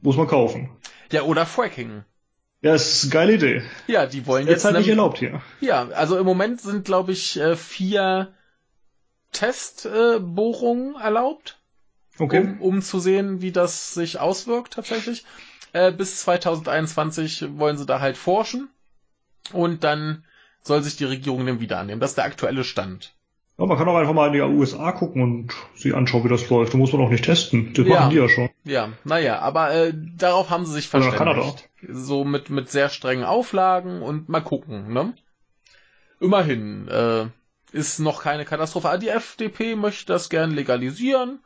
Muss 0.00 0.16
man 0.16 0.26
kaufen. 0.26 0.70
Ja, 1.10 1.22
oder 1.22 1.46
Fracking. 1.46 2.04
Ja, 2.62 2.74
ist 2.74 3.02
eine 3.04 3.12
geile 3.12 3.34
Idee. 3.34 3.62
Ja, 3.86 4.06
die 4.06 4.26
wollen 4.26 4.46
Jetzt 4.46 4.54
jetzt. 4.62 4.64
halt 4.64 4.76
nicht 4.78 4.88
erlaubt 4.88 5.18
hier. 5.18 5.42
ja, 5.60 5.88
also 5.88 6.16
im 6.16 6.24
Moment 6.24 6.60
sind, 6.62 6.84
glaube 6.86 7.12
ich, 7.12 7.38
äh, 7.38 7.56
vier 7.56 8.32
Testbohrungen 9.32 10.94
erlaubt. 10.94 11.58
Okay. 12.18 12.38
um, 12.40 12.60
um 12.60 12.82
zu 12.82 13.00
sehen, 13.00 13.42
wie 13.42 13.50
das 13.50 13.92
sich 13.94 14.20
auswirkt 14.20 14.74
tatsächlich. 14.74 15.24
Äh, 15.74 15.90
bis 15.90 16.20
2021 16.20 17.58
wollen 17.58 17.76
sie 17.76 17.84
da 17.84 18.00
halt 18.00 18.16
forschen 18.16 18.70
und 19.52 19.82
dann 19.82 20.24
soll 20.62 20.82
sich 20.82 20.96
die 20.96 21.04
Regierung 21.04 21.44
dem 21.44 21.58
wieder 21.60 21.80
annehmen. 21.80 22.00
Das 22.00 22.12
ist 22.12 22.16
der 22.16 22.24
aktuelle 22.24 22.62
Stand. 22.62 23.14
Ja, 23.58 23.66
man 23.66 23.76
kann 23.76 23.88
auch 23.88 23.96
einfach 23.96 24.14
mal 24.14 24.28
in 24.28 24.32
die 24.34 24.40
USA 24.40 24.92
gucken 24.92 25.20
und 25.22 25.52
sich 25.74 25.92
anschauen, 25.94 26.24
wie 26.24 26.28
das 26.28 26.48
läuft. 26.48 26.72
Da 26.74 26.78
muss 26.78 26.92
man 26.92 27.02
auch 27.02 27.10
nicht 27.10 27.24
testen. 27.24 27.72
Das 27.74 27.86
Ja. 27.86 28.00
machen 28.00 28.10
die 28.10 28.16
ja 28.16 28.28
schon. 28.28 28.50
Ja, 28.62 28.92
naja, 29.02 29.40
aber 29.40 29.74
äh, 29.74 29.92
darauf 30.16 30.50
haben 30.50 30.64
sie 30.64 30.74
sich 30.74 30.94
Oder 30.94 31.02
verständigt. 31.02 31.68
So 31.88 32.24
mit, 32.24 32.50
mit 32.50 32.70
sehr 32.70 32.88
strengen 32.88 33.24
Auflagen 33.24 34.00
und 34.00 34.28
mal 34.28 34.40
gucken, 34.42 34.92
ne? 34.92 35.12
Immerhin, 36.20 36.86
äh, 36.88 37.26
ist 37.72 37.98
noch 37.98 38.22
keine 38.22 38.44
Katastrophe. 38.44 38.88
Aber 38.88 38.98
die 38.98 39.08
FDP 39.08 39.74
möchte 39.74 40.06
das 40.06 40.30
gern 40.30 40.52
legalisieren 40.52 41.40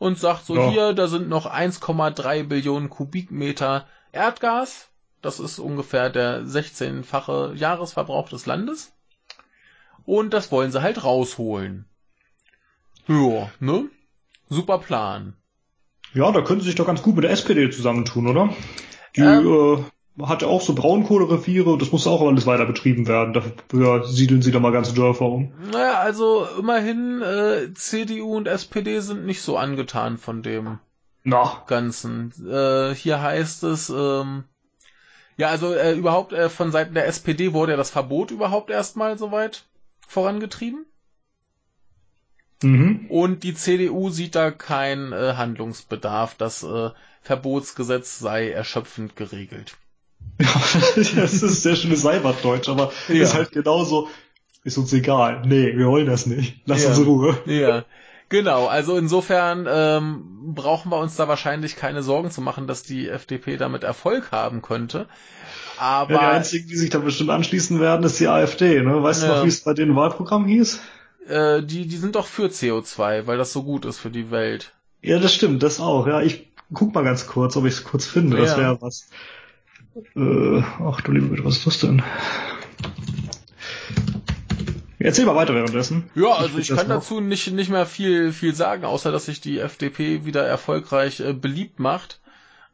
und 0.00 0.18
sagt 0.18 0.46
so, 0.46 0.56
Ja. 0.56 0.70
hier, 0.70 0.92
da 0.94 1.06
sind 1.06 1.28
noch 1.28 1.46
1,3 1.46 2.42
Billionen 2.44 2.88
Kubikmeter 2.88 3.86
Erdgas. 4.12 4.88
Das 5.22 5.38
ist 5.38 5.58
ungefähr 5.58 6.08
der 6.08 6.42
16-fache 6.44 7.54
Jahresverbrauch 7.54 8.30
des 8.30 8.46
Landes. 8.46 8.92
Und 10.06 10.32
das 10.32 10.50
wollen 10.50 10.72
sie 10.72 10.80
halt 10.82 11.04
rausholen. 11.04 11.84
Ja, 13.06 13.50
ne? 13.60 13.90
Super 14.48 14.78
Plan. 14.78 15.34
Ja, 16.14 16.32
da 16.32 16.40
können 16.40 16.60
sie 16.60 16.66
sich 16.68 16.74
doch 16.76 16.86
ganz 16.86 17.02
gut 17.02 17.14
mit 17.16 17.24
der 17.24 17.30
SPD 17.32 17.68
zusammentun, 17.70 18.26
oder? 18.26 18.48
Die 19.16 19.20
Ähm. 19.20 19.46
äh, 19.46 19.84
hat 20.20 20.42
ja 20.42 20.48
auch 20.48 20.60
so 20.60 20.74
Braunkohlereviere, 20.74 21.78
das 21.78 21.92
muss 21.92 22.06
auch 22.06 22.26
alles 22.26 22.46
weiter 22.46 22.66
betrieben 22.66 23.06
werden. 23.06 23.32
Dafür 23.32 24.04
siedeln 24.04 24.42
sie 24.42 24.50
da 24.50 24.60
mal 24.60 24.72
ganze 24.72 24.94
Dörfer 24.94 25.26
um. 25.26 25.52
Naja, 25.70 26.00
also 26.00 26.46
immerhin, 26.58 27.22
äh, 27.22 27.72
CDU 27.74 28.36
und 28.36 28.48
SPD 28.48 29.00
sind 29.00 29.24
nicht 29.24 29.42
so 29.42 29.56
angetan 29.56 30.18
von 30.18 30.42
dem 30.42 30.78
Na, 31.22 31.62
Ganzen. 31.66 32.32
Äh, 32.46 32.94
hier 32.94 33.22
heißt 33.22 33.62
es, 33.64 33.90
ähm, 33.90 34.44
ja, 35.36 35.48
also 35.48 35.72
äh, 35.72 35.94
überhaupt 35.94 36.32
äh, 36.32 36.50
von 36.50 36.70
Seiten 36.70 36.94
der 36.94 37.06
SPD 37.06 37.52
wurde 37.52 37.72
ja 37.72 37.78
das 37.78 37.90
Verbot 37.90 38.30
überhaupt 38.30 38.70
erstmal 38.70 39.16
soweit 39.16 39.64
vorangetrieben. 40.06 40.84
mhm. 42.62 43.06
Und 43.08 43.42
die 43.42 43.54
CDU 43.54 44.10
sieht 44.10 44.34
da 44.34 44.50
keinen 44.50 45.12
äh, 45.12 45.34
Handlungsbedarf. 45.36 46.34
Das 46.34 46.62
äh, 46.62 46.90
Verbotsgesetz 47.22 48.18
sei 48.18 48.50
erschöpfend 48.50 49.16
geregelt. 49.16 49.76
Ja, 50.38 50.46
das 50.96 51.42
ist 51.42 51.62
sehr 51.62 51.76
schönes 51.76 52.02
Seibert-Deutsch, 52.02 52.68
aber 52.68 52.92
Ja. 53.08 53.14
ist 53.14 53.34
halt 53.34 53.52
genauso, 53.52 54.08
ist 54.64 54.78
uns 54.78 54.92
egal. 54.92 55.42
Nee, 55.46 55.76
wir 55.76 55.86
wollen 55.86 56.06
das 56.06 56.26
nicht. 56.26 56.60
Lass 56.66 56.82
Ja. 56.82 56.90
uns 56.90 56.98
in 56.98 57.04
Ruhe. 57.04 57.38
Ja, 57.46 57.84
genau. 58.28 58.66
Also 58.66 58.96
insofern 58.96 59.66
ähm, 59.68 60.54
brauchen 60.54 60.90
wir 60.90 60.98
uns 60.98 61.16
da 61.16 61.28
wahrscheinlich 61.28 61.76
keine 61.76 62.02
Sorgen 62.02 62.30
zu 62.30 62.40
machen, 62.40 62.66
dass 62.66 62.82
die 62.82 63.08
FDP 63.08 63.56
damit 63.56 63.84
Erfolg 63.84 64.32
haben 64.32 64.62
könnte. 64.62 65.06
Aber 65.78 66.12
Ja, 66.12 66.18
die 66.20 66.26
einzigen, 66.36 66.68
die 66.68 66.76
sich 66.76 66.90
da 66.90 66.98
bestimmt 66.98 67.30
anschließen 67.30 67.80
werden, 67.80 68.04
ist 68.04 68.20
die 68.20 68.28
AfD, 68.28 68.82
ne? 68.82 69.02
Weißt 69.02 69.22
du 69.22 69.26
Ja. 69.26 69.36
noch, 69.36 69.44
wie 69.44 69.48
es 69.48 69.60
bei 69.60 69.72
im 69.72 69.96
Wahlprogramm 69.96 70.46
hieß? 70.46 70.80
äh, 71.28 71.62
die, 71.62 71.86
die 71.86 71.96
sind 71.96 72.16
doch 72.16 72.26
für 72.26 72.46
CO2, 72.50 73.26
weil 73.26 73.38
das 73.38 73.52
so 73.52 73.62
gut 73.62 73.84
ist 73.84 73.98
für 73.98 74.10
die 74.10 74.30
Welt. 74.30 74.72
Ja, 75.02 75.18
das 75.18 75.32
stimmt, 75.34 75.62
das 75.62 75.80
auch. 75.80 76.06
Ja, 76.06 76.20
ich 76.20 76.52
guck 76.72 76.94
mal 76.94 77.04
ganz 77.04 77.26
kurz, 77.26 77.56
ob 77.56 77.64
ich 77.64 77.74
es 77.74 77.84
kurz 77.84 78.06
finde. 78.06 78.36
Das 78.36 78.50
Ja. 78.52 78.58
wäre 78.58 78.78
was. 78.80 79.08
Äh, 80.16 80.62
ach 80.84 81.00
du 81.02 81.12
liebe 81.12 81.28
Güte, 81.28 81.44
was 81.44 81.58
ist 81.58 81.66
das 81.66 81.80
denn? 81.80 82.02
Erzähl 84.98 85.24
mal 85.24 85.34
weiter 85.34 85.54
währenddessen. 85.54 86.10
Ja, 86.14 86.32
also 86.32 86.58
ich 86.58 86.68
das 86.68 86.78
kann 86.78 86.88
dazu 86.88 87.20
nicht, 87.20 87.50
nicht 87.52 87.70
mehr 87.70 87.86
viel, 87.86 88.32
viel 88.32 88.54
sagen, 88.54 88.84
außer 88.84 89.10
dass 89.10 89.26
sich 89.26 89.40
die 89.40 89.58
FDP 89.58 90.26
wieder 90.26 90.44
erfolgreich 90.46 91.20
äh, 91.20 91.32
beliebt 91.32 91.78
macht. 91.78 92.20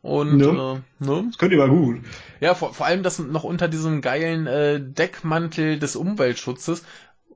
Und 0.02 0.36
Ne. 0.38 0.82
äh, 1.00 1.04
ne? 1.04 1.24
Das 1.28 1.38
könnte 1.38 1.54
immer 1.54 1.68
gut. 1.68 1.98
Ja, 2.40 2.54
vor, 2.54 2.74
vor 2.74 2.86
allem 2.86 3.02
das 3.04 3.18
noch 3.20 3.44
unter 3.44 3.68
diesem 3.68 4.00
geilen 4.00 4.46
äh, 4.46 4.80
Deckmantel 4.80 5.78
des 5.78 5.94
Umweltschutzes, 5.96 6.84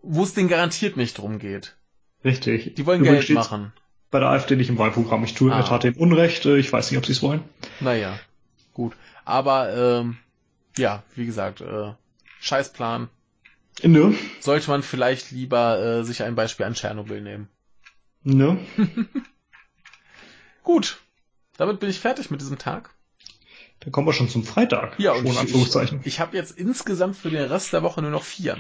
wo 0.02 0.24
es 0.24 0.34
denen 0.34 0.48
garantiert 0.48 0.96
nicht 0.96 1.18
drum 1.18 1.38
geht. 1.38 1.76
Richtig. 2.24 2.74
Die 2.74 2.84
wollen 2.86 3.00
Übrigens 3.02 3.26
Geld 3.26 3.38
machen. 3.38 3.72
Bei 4.10 4.18
der 4.18 4.28
AfD 4.30 4.56
nicht 4.56 4.70
im 4.70 4.78
Wahlprogramm. 4.78 5.22
Ich 5.24 5.34
tue 5.34 5.50
Ah. 5.52 5.54
in 5.54 5.60
der 5.60 5.68
Tat 5.68 5.84
dem 5.84 5.94
Unrecht. 5.96 6.46
Äh, 6.46 6.56
Ich 6.58 6.72
weiß 6.72 6.90
nicht, 6.90 6.98
ob 6.98 7.06
sie 7.06 7.12
es 7.12 7.22
wollen. 7.22 7.42
Naja, 7.78 8.18
gut. 8.74 8.92
Aber 9.30 9.72
ähm, 9.72 10.18
ja, 10.76 11.04
wie 11.14 11.24
gesagt, 11.24 11.60
äh, 11.60 11.92
Scheißplan. 12.40 13.08
Ne? 13.82 14.14
Sollte 14.40 14.68
man 14.68 14.82
vielleicht 14.82 15.30
lieber 15.30 15.78
äh, 15.78 16.04
sich 16.04 16.24
ein 16.24 16.34
Beispiel 16.34 16.66
an 16.66 16.74
Tschernobyl 16.74 17.20
nehmen. 17.20 17.48
Ne? 18.24 18.58
Gut, 20.64 20.98
damit 21.56 21.78
bin 21.78 21.88
ich 21.88 22.00
fertig 22.00 22.30
mit 22.30 22.40
diesem 22.40 22.58
Tag. 22.58 22.90
Dann 23.78 23.92
kommen 23.92 24.08
wir 24.08 24.12
schon 24.12 24.28
zum 24.28 24.42
Freitag. 24.42 24.98
Ja, 24.98 25.14
schon 25.14 25.26
und 25.26 25.32
ich, 25.32 25.38
Anführungszeichen. 25.38 26.00
ich, 26.00 26.06
ich 26.06 26.20
habe 26.20 26.36
jetzt 26.36 26.58
insgesamt 26.58 27.16
für 27.16 27.30
den 27.30 27.44
Rest 27.44 27.72
der 27.72 27.84
Woche 27.84 28.02
nur 28.02 28.10
noch 28.10 28.24
vier. 28.24 28.58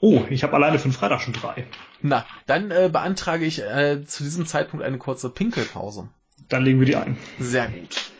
Oh, 0.00 0.24
ich 0.30 0.42
habe 0.42 0.54
alleine 0.54 0.78
für 0.78 0.88
den 0.88 0.94
Freitag 0.94 1.20
schon 1.20 1.34
drei. 1.34 1.66
Na, 2.00 2.24
dann 2.46 2.70
äh, 2.70 2.88
beantrage 2.90 3.44
ich 3.44 3.62
äh, 3.62 4.04
zu 4.06 4.24
diesem 4.24 4.46
Zeitpunkt 4.46 4.84
eine 4.86 4.96
kurze 4.96 5.28
Pinkelpause. 5.28 6.08
Dann 6.48 6.64
legen 6.64 6.80
wir 6.80 6.86
die 6.86 6.96
ein. 6.96 7.18
Sehr 7.38 7.68
gut. 7.68 8.10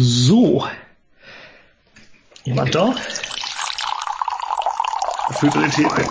So. 0.00 0.64
Jemand 2.44 2.72
da? 2.72 2.94
Erfüllt 5.28 5.54
den 5.54 5.70
Tee 5.72 5.86
ein. 5.86 6.08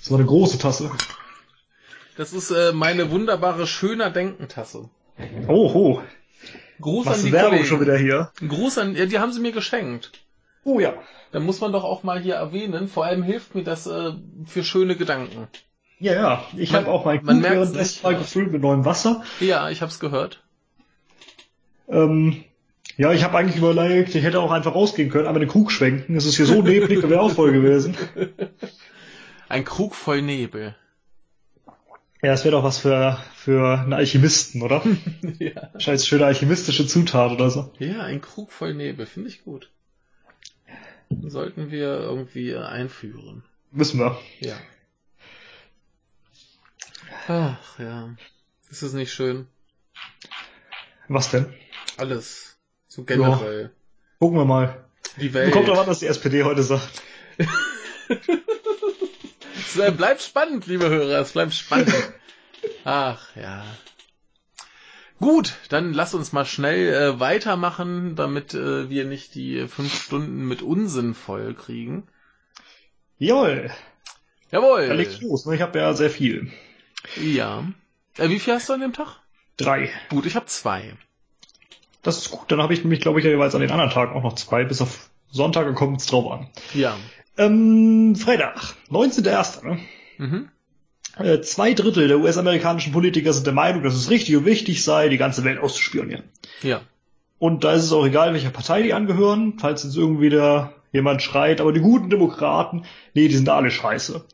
Das 0.00 0.10
war 0.10 0.18
eine 0.18 0.26
große 0.26 0.58
Tasse. 0.58 0.90
Das 2.16 2.32
ist 2.32 2.50
äh, 2.50 2.72
meine 2.72 3.10
wunderbare 3.10 3.66
schöner 3.66 4.08
Denkentasse. 4.08 4.88
Oh, 5.46 5.70
oh. 5.74 6.02
Gruß 6.80 7.04
Machst 7.04 7.20
an 7.20 7.26
die 7.26 7.32
Werbung 7.32 7.50
Kollegen. 7.50 7.66
schon 7.68 7.80
wieder 7.80 7.98
hier? 7.98 8.32
Gruß 8.48 8.78
an, 8.78 8.96
ja, 8.96 9.04
die 9.04 9.18
haben 9.18 9.32
sie 9.32 9.40
mir 9.40 9.52
geschenkt. 9.52 10.12
Oh 10.64 10.80
ja. 10.80 10.94
Da 11.32 11.40
muss 11.40 11.60
man 11.60 11.72
doch 11.72 11.84
auch 11.84 12.02
mal 12.02 12.20
hier 12.20 12.36
erwähnen. 12.36 12.88
Vor 12.88 13.04
allem 13.04 13.22
hilft 13.22 13.54
mir 13.54 13.64
das 13.64 13.86
äh, 13.86 14.12
für 14.46 14.64
schöne 14.64 14.96
Gedanken. 14.96 15.48
Ja, 15.98 16.12
ja. 16.12 16.44
Ich 16.56 16.74
habe 16.74 16.88
auch 16.88 17.04
mein 17.04 17.24
merkt's 17.24 17.42
währenddessen 17.42 18.02
mal 18.02 18.16
gefüllt 18.16 18.52
mit 18.52 18.62
neuem 18.62 18.84
Wasser. 18.84 19.22
Ja, 19.40 19.70
ich 19.70 19.80
hab's 19.82 20.00
gehört. 20.00 20.42
Ähm, 21.88 22.44
ja, 22.96 23.12
ich 23.12 23.24
habe 23.24 23.36
eigentlich 23.36 23.56
überlegt, 23.56 24.14
ich 24.14 24.22
hätte 24.22 24.40
auch 24.40 24.50
einfach 24.50 24.74
rausgehen 24.74 25.10
können, 25.10 25.26
aber 25.26 25.40
den 25.40 25.48
Krug 25.48 25.72
schwenken. 25.72 26.16
Es 26.16 26.26
ist 26.26 26.36
hier 26.36 26.46
so 26.46 26.62
neblig, 26.62 27.00
da 27.00 27.10
wäre 27.10 27.20
auch 27.20 27.32
voll 27.32 27.52
gewesen. 27.52 27.96
Ein 29.48 29.64
Krug 29.64 29.94
voll 29.94 30.22
Nebel. 30.22 30.74
Ja, 32.22 32.30
das 32.30 32.44
wäre 32.44 32.52
doch 32.52 32.64
was 32.64 32.78
für, 32.78 33.18
für 33.34 33.80
einen 33.80 33.92
Alchemisten, 33.92 34.62
oder? 34.62 34.82
ja. 35.38 35.70
Scheiß 35.78 36.06
schöne 36.06 36.24
alchemistische 36.24 36.86
Zutat 36.86 37.32
oder 37.32 37.50
so. 37.50 37.70
ja, 37.78 38.02
ein 38.02 38.20
Krug 38.22 38.50
voll 38.50 38.74
Nebel, 38.74 39.04
finde 39.04 39.28
ich 39.28 39.44
gut. 39.44 39.70
Sollten 41.22 41.70
wir 41.70 42.00
irgendwie 42.00 42.56
einführen. 42.56 43.44
Wissen 43.72 44.00
wir. 44.00 44.18
Ja. 44.40 44.54
Ach 47.28 47.78
ja. 47.78 48.14
Ist 48.70 48.82
es 48.82 48.92
nicht 48.92 49.12
schön? 49.12 49.46
Was 51.08 51.30
denn? 51.30 51.52
Alles. 51.96 52.56
So 52.88 53.04
generell. 53.04 53.72
Gucken 54.18 54.38
wir 54.38 54.44
mal. 54.44 54.84
Die 55.20 55.32
Welt. 55.34 55.52
Kommt 55.52 55.68
doch 55.68 55.78
an, 55.78 55.86
was 55.86 56.00
die 56.00 56.06
SPD 56.06 56.44
heute 56.44 56.62
sagt. 56.62 57.02
Es 59.56 59.76
äh, 59.78 59.90
bleibt 59.90 60.22
spannend, 60.22 60.66
liebe 60.66 60.88
Hörer, 60.88 61.20
es 61.20 61.32
bleibt 61.32 61.54
spannend. 61.54 61.94
Ach 62.84 63.34
ja. 63.36 63.64
Gut, 65.20 65.54
dann 65.68 65.92
lass 65.92 66.14
uns 66.14 66.32
mal 66.32 66.44
schnell 66.44 66.92
äh, 66.92 67.20
weitermachen, 67.20 68.16
damit 68.16 68.54
äh, 68.54 68.90
wir 68.90 69.04
nicht 69.04 69.34
die 69.34 69.68
fünf 69.68 69.94
Stunden 69.94 70.46
mit 70.46 70.62
Unsinn 70.62 71.14
voll 71.14 71.54
kriegen. 71.54 72.08
Jawohl. 73.18 73.70
Jawohl. 74.50 74.88
Dann 74.88 74.96
leg's 74.96 75.20
los. 75.20 75.46
ne? 75.46 75.54
Ich 75.54 75.60
habe 75.60 75.78
ja 75.78 75.94
sehr 75.94 76.10
viel. 76.10 76.50
Ja. 77.20 77.64
Äh, 78.16 78.28
wie 78.28 78.38
viel 78.38 78.54
hast 78.54 78.68
du 78.68 78.72
an 78.74 78.80
dem 78.80 78.92
Tag? 78.92 79.20
Drei. 79.56 79.90
Gut, 80.10 80.26
ich 80.26 80.36
habe 80.36 80.46
zwei. 80.46 80.94
Das 82.02 82.18
ist 82.18 82.30
gut. 82.30 82.50
Dann 82.50 82.62
habe 82.62 82.74
ich 82.74 82.80
nämlich, 82.80 83.00
glaube 83.00 83.18
ich, 83.18 83.24
ja 83.24 83.30
jeweils 83.30 83.54
an 83.54 83.60
den 83.60 83.70
anderen 83.70 83.90
Tagen 83.90 84.14
auch 84.14 84.22
noch 84.22 84.34
zwei, 84.34 84.64
bis 84.64 84.80
auf 84.80 85.10
Sonntag 85.30 85.72
kommt 85.74 86.00
es 86.00 86.06
drauf 86.06 86.30
an. 86.30 86.48
Ja. 86.74 86.96
Ähm, 87.36 88.14
Freitag, 88.16 88.74
19.01. 88.90 89.64
Ne? 89.64 89.80
Mhm. 90.18 90.48
Äh, 91.18 91.40
zwei 91.40 91.74
Drittel 91.74 92.08
der 92.08 92.18
US-amerikanischen 92.18 92.92
Politiker 92.92 93.32
sind 93.32 93.46
der 93.46 93.54
Meinung, 93.54 93.82
dass 93.82 93.94
es 93.94 94.10
richtig 94.10 94.36
und 94.36 94.44
wichtig 94.44 94.84
sei, 94.84 95.08
die 95.08 95.16
ganze 95.16 95.44
Welt 95.44 95.58
auszuspionieren. 95.58 96.24
Ja. 96.62 96.82
Und 97.38 97.64
da 97.64 97.72
ist 97.72 97.84
es 97.84 97.92
auch 97.92 98.06
egal, 98.06 98.32
welcher 98.32 98.50
Partei 98.50 98.82
die 98.82 98.94
angehören, 98.94 99.54
falls 99.58 99.84
jetzt 99.84 99.96
irgendwie 99.96 100.30
da 100.30 100.72
jemand 100.92 101.22
schreit, 101.22 101.60
aber 101.60 101.72
die 101.72 101.80
guten 101.80 102.10
Demokraten, 102.10 102.84
nee, 103.14 103.28
die 103.28 103.34
sind 103.34 103.48
alle 103.48 103.70
scheiße. 103.70 104.24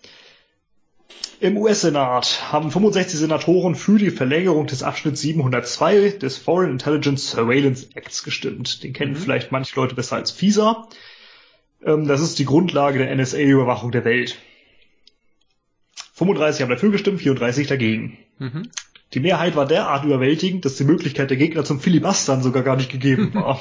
Im 1.40 1.56
US-Senat 1.56 2.52
haben 2.52 2.70
65 2.70 3.18
Senatoren 3.18 3.74
für 3.74 3.98
die 3.98 4.10
Verlängerung 4.10 4.66
des 4.66 4.82
Abschnitts 4.82 5.22
702 5.22 6.10
des 6.20 6.36
Foreign 6.36 6.70
Intelligence 6.72 7.30
Surveillance 7.30 7.88
Acts 7.94 8.22
gestimmt. 8.22 8.82
Den 8.82 8.92
kennen 8.92 9.12
Mhm. 9.12 9.16
vielleicht 9.16 9.50
manche 9.50 9.74
Leute 9.76 9.94
besser 9.94 10.16
als 10.16 10.30
FISA. 10.30 10.86
Ähm, 11.84 12.06
das 12.06 12.20
ist 12.20 12.38
die 12.38 12.44
Grundlage 12.44 12.98
der 12.98 13.10
NSA-Überwachung 13.16 13.90
der 13.90 14.04
Welt. 14.04 14.36
35 16.14 16.60
haben 16.62 16.68
dafür 16.70 16.90
gestimmt, 16.90 17.20
34 17.22 17.66
dagegen. 17.66 18.18
Mhm. 18.38 18.68
Die 19.12 19.20
Mehrheit 19.20 19.56
war 19.56 19.66
derart 19.66 20.04
überwältigend, 20.04 20.64
dass 20.64 20.76
die 20.76 20.84
Möglichkeit 20.84 21.30
der 21.30 21.36
Gegner 21.36 21.64
zum 21.64 21.80
Filibustern 21.80 22.42
sogar 22.42 22.62
gar 22.62 22.76
nicht 22.76 22.90
gegeben 22.92 23.34
war. 23.34 23.60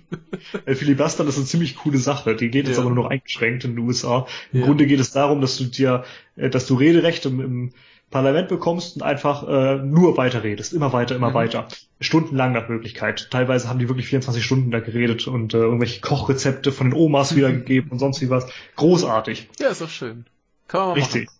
Weil 0.64 0.74
Filibustern 0.74 1.28
ist 1.28 1.36
eine 1.36 1.46
ziemlich 1.46 1.76
coole 1.76 1.98
Sache. 1.98 2.34
Die 2.34 2.50
geht 2.50 2.66
jetzt 2.66 2.76
Ja. 2.76 2.82
aber 2.82 2.92
nur 2.92 3.04
noch 3.04 3.10
eingeschränkt 3.10 3.64
in 3.64 3.76
den 3.76 3.78
USA. 3.86 4.26
Im 4.52 4.60
Ja. 4.60 4.66
Grunde 4.66 4.86
geht 4.86 4.98
es 5.00 5.12
darum, 5.12 5.40
dass 5.40 5.56
du 5.58 5.64
dir, 5.64 6.04
äh, 6.36 6.50
dass 6.50 6.66
du 6.66 6.74
Rederecht 6.74 7.24
im, 7.26 7.40
im 7.40 7.72
Parlament 8.10 8.48
bekommst 8.48 8.96
und 8.96 9.02
einfach 9.02 9.46
äh, 9.46 9.76
nur 9.76 10.16
weiterredest. 10.16 10.72
Immer 10.72 10.92
weiter, 10.92 11.14
immer 11.14 11.30
Mhm. 11.30 11.34
weiter. 11.34 11.68
Stundenlang 12.00 12.52
nach 12.52 12.68
Möglichkeit. 12.68 13.28
Teilweise 13.30 13.68
haben 13.68 13.78
die 13.78 13.88
wirklich 13.88 14.08
24 14.08 14.44
Stunden 14.44 14.72
da 14.72 14.80
geredet 14.80 15.28
und 15.28 15.54
äh, 15.54 15.58
irgendwelche 15.58 16.00
Kochrezepte 16.00 16.72
von 16.72 16.90
den 16.90 16.98
Omas 16.98 17.30
Mhm. 17.30 17.36
wiedergegeben 17.36 17.92
und 17.92 18.00
sonst 18.00 18.20
wie 18.22 18.30
was. 18.30 18.48
Großartig. 18.74 19.48
Ja, 19.60 19.68
ist 19.68 19.80
doch 19.82 19.88
schön. 19.90 20.24
Kann 20.66 20.80
man 20.80 20.88
mal 20.90 20.94
Richtig. 20.94 21.26
machen. 21.26 21.36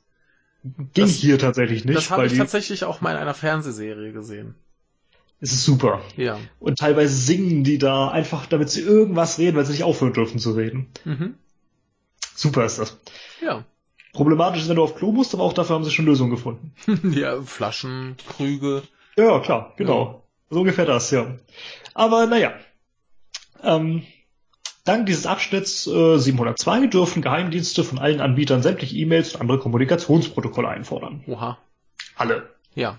Ging 0.63 0.87
Das- 1.07 1.11
hier 1.13 1.39
tatsächlich 1.39 1.85
nicht, 1.85 1.97
das 1.97 2.11
habe 2.11 2.27
ich 2.27 2.37
tatsächlich 2.37 2.85
auch 2.85 3.01
mal 3.01 3.13
in 3.13 3.17
einer 3.17 3.35
Fernsehserie 3.35 4.13
gesehen. 4.13 4.55
es 5.41 5.53
ist 5.53 5.65
super. 5.65 6.03
Ja. 6.17 6.39
Und 6.59 6.79
teilweise 6.79 7.15
singen 7.15 7.65
die 7.65 7.79
da 7.79 8.09
einfach, 8.11 8.45
damit 8.47 8.69
sie 8.71 8.83
irgendwas 8.83 9.39
reden, 9.39 9.57
weil 9.57 9.65
sie 9.65 9.73
nicht 9.73 9.85
aufhören 9.85 10.13
dürfen 10.13 10.39
zu 10.39 10.53
reden. 10.53 10.89
Mhm. 11.07 11.35
Super 12.35 12.67
ist 12.67 12.79
das. 12.79 12.99
Ja. 13.43 13.65
Problematisch 14.13 14.63
ist, 14.63 14.69
wenn 14.69 14.77
du 14.77 14.83
auf 14.83 14.97
Klo 14.97 15.13
musst, 15.13 15.33
aber 15.35 15.45
auch 15.45 15.53
dafür 15.55 15.77
haben 15.77 15.85
sie 15.85 15.91
schon 15.93 16.05
Lösungen 16.05 16.31
gefunden. 16.31 16.73
ja, 17.15 17.41
Flaschen, 17.43 18.17
Krüge. 18.37 18.83
Ja, 19.17 19.25
ja, 19.25 19.41
klar, 19.41 19.73
genau. 19.77 20.27
So 20.51 20.61
ungefähr 20.61 20.85
das, 20.85 21.11
ja. 21.11 21.37
Aber 21.95 22.27
naja. 22.27 22.53
Ähm, 23.63 24.03
dank 24.91 25.07
dieses 25.07 25.27
Abschnitts 25.27 25.87
äh, 25.87 26.19
702 26.19 26.89
dürfen 26.89 27.23
Geheimdienste 27.23 27.85
von 27.85 27.99
allen 27.99 28.21
Anbietern 28.21 28.63
sämtliche 28.63 28.97
E-Mails 28.97 29.35
und 29.35 29.41
andere 29.41 29.59
Kommunikationsprotokolle 29.59 30.69
einfordern. 30.69 31.23
Oha. 31.27 31.59
Alle. 32.17 32.51
Ja. 32.75 32.99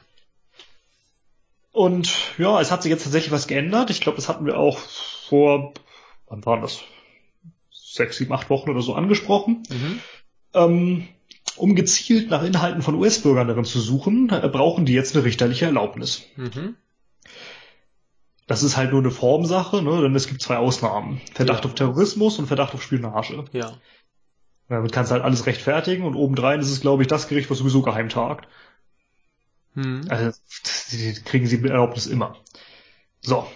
Und 1.72 2.09
ja, 2.38 2.59
es 2.59 2.72
hat 2.72 2.84
sich 2.84 2.89
jetzt 2.89 3.03
tatsächlich 3.03 3.31
was 3.31 3.47
geändert. 3.47 3.89
Ich 3.89 4.01
glaube, 4.01 4.15
das 4.15 4.30
hatten 4.30 4.45
wir 4.45 4.57
auch 4.57 4.77
vor, 4.77 5.73
wann 6.27 6.45
war 6.45 6.59
das? 6.59 6.81
Sechs, 7.72 8.18
sieben, 8.18 8.34
acht 8.34 8.49
Wochen 8.49 8.69
oder 8.69 8.81
so 8.81 8.93
angesprochen. 8.93 9.63
Mhm. 9.69 9.99
Ähm, 10.53 11.07
um 11.57 11.76
gezielt 11.76 12.30
nach 12.30 12.43
Inhalten 12.43 12.81
von 12.81 12.95
US-Bürgern 12.95 13.47
darin 13.47 13.65
zu 13.65 13.80
suchen, 13.80 14.30
äh, 14.30 14.47
brauchen 14.47 14.85
die 14.85 14.93
jetzt 14.93 15.15
eine 15.15 15.26
richterliche 15.26 15.65
Erlaubnis. 15.65 16.23
Mhm. 16.38 16.76
Das 18.47 18.63
ist 18.63 18.76
halt 18.76 18.91
nur 18.91 18.99
eine 19.01 19.11
Formsache, 19.11 19.81
ne? 19.81 20.01
denn 20.01 20.15
es 20.15 20.27
gibt 20.27 20.41
zwei 20.41 20.57
Ausnahmen. 20.57 21.22
Verdacht 21.34 21.63
Ja. 21.63 21.69
auf 21.69 21.76
Terrorismus 21.76 22.39
und 22.39 22.47
Verdacht 22.47 22.73
auf 22.73 22.84
Spionage. 22.84 23.43
Ja. 23.53 23.73
Damit 24.68 24.91
kannst 24.91 25.11
du 25.11 25.13
halt 25.15 25.23
alles 25.23 25.45
rechtfertigen 25.45 26.03
und 26.03 26.15
obendrein 26.15 26.59
ist 26.59 26.72
es, 26.72 26.81
glaube 26.81 27.03
ich, 27.03 27.07
das 27.07 27.27
Gericht, 27.27 27.49
was 27.49 27.59
sowieso 27.59 27.81
geheim 27.81 28.09
tagt. 28.09 28.47
Mhm. 29.73 30.05
Also 30.09 30.38
die 30.91 31.13
die 31.13 31.22
kriegen 31.22 31.47
sie 31.47 31.63
Erlaubnis 31.63 32.07
immer. 32.07 32.35
So. 33.22 33.47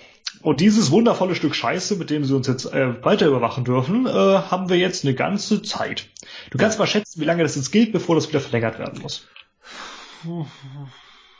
Und 0.42 0.60
dieses 0.60 0.92
wundervolle 0.92 1.34
Stück 1.36 1.56
Scheiße, 1.56 1.96
mit 1.96 2.10
dem 2.10 2.24
sie 2.26 2.36
uns 2.36 2.48
jetzt 2.48 2.66
äh, 2.66 3.04
weiter 3.04 3.26
überwachen 3.28 3.64
dürfen, 3.64 4.06
äh, 4.06 4.10
haben 4.10 4.70
wir 4.70 4.78
jetzt 4.78 5.04
eine 5.04 5.16
ganze 5.16 5.62
Zeit. 5.62 6.10
Du 6.52 6.58
kannst 6.58 6.78
mal 6.78 6.88
schätzen, 6.88 7.20
wie 7.22 7.26
lange 7.26 7.44
das 7.44 7.56
jetzt 7.56 7.72
gilt, 7.72 7.92
bevor 7.92 8.16
das 8.16 8.28
wieder 8.28 8.42
verlängert 8.42 8.78
werden 8.78 9.02
muss. 9.02 9.28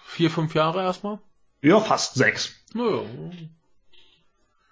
Vier, 0.08 0.32
fünf 0.32 0.56
Jahre 0.56 0.82
erstmal? 0.82 1.20
Ja, 1.62 1.80
fast 1.80 2.16
sechs. 2.16 2.54
Naja. 2.76 3.02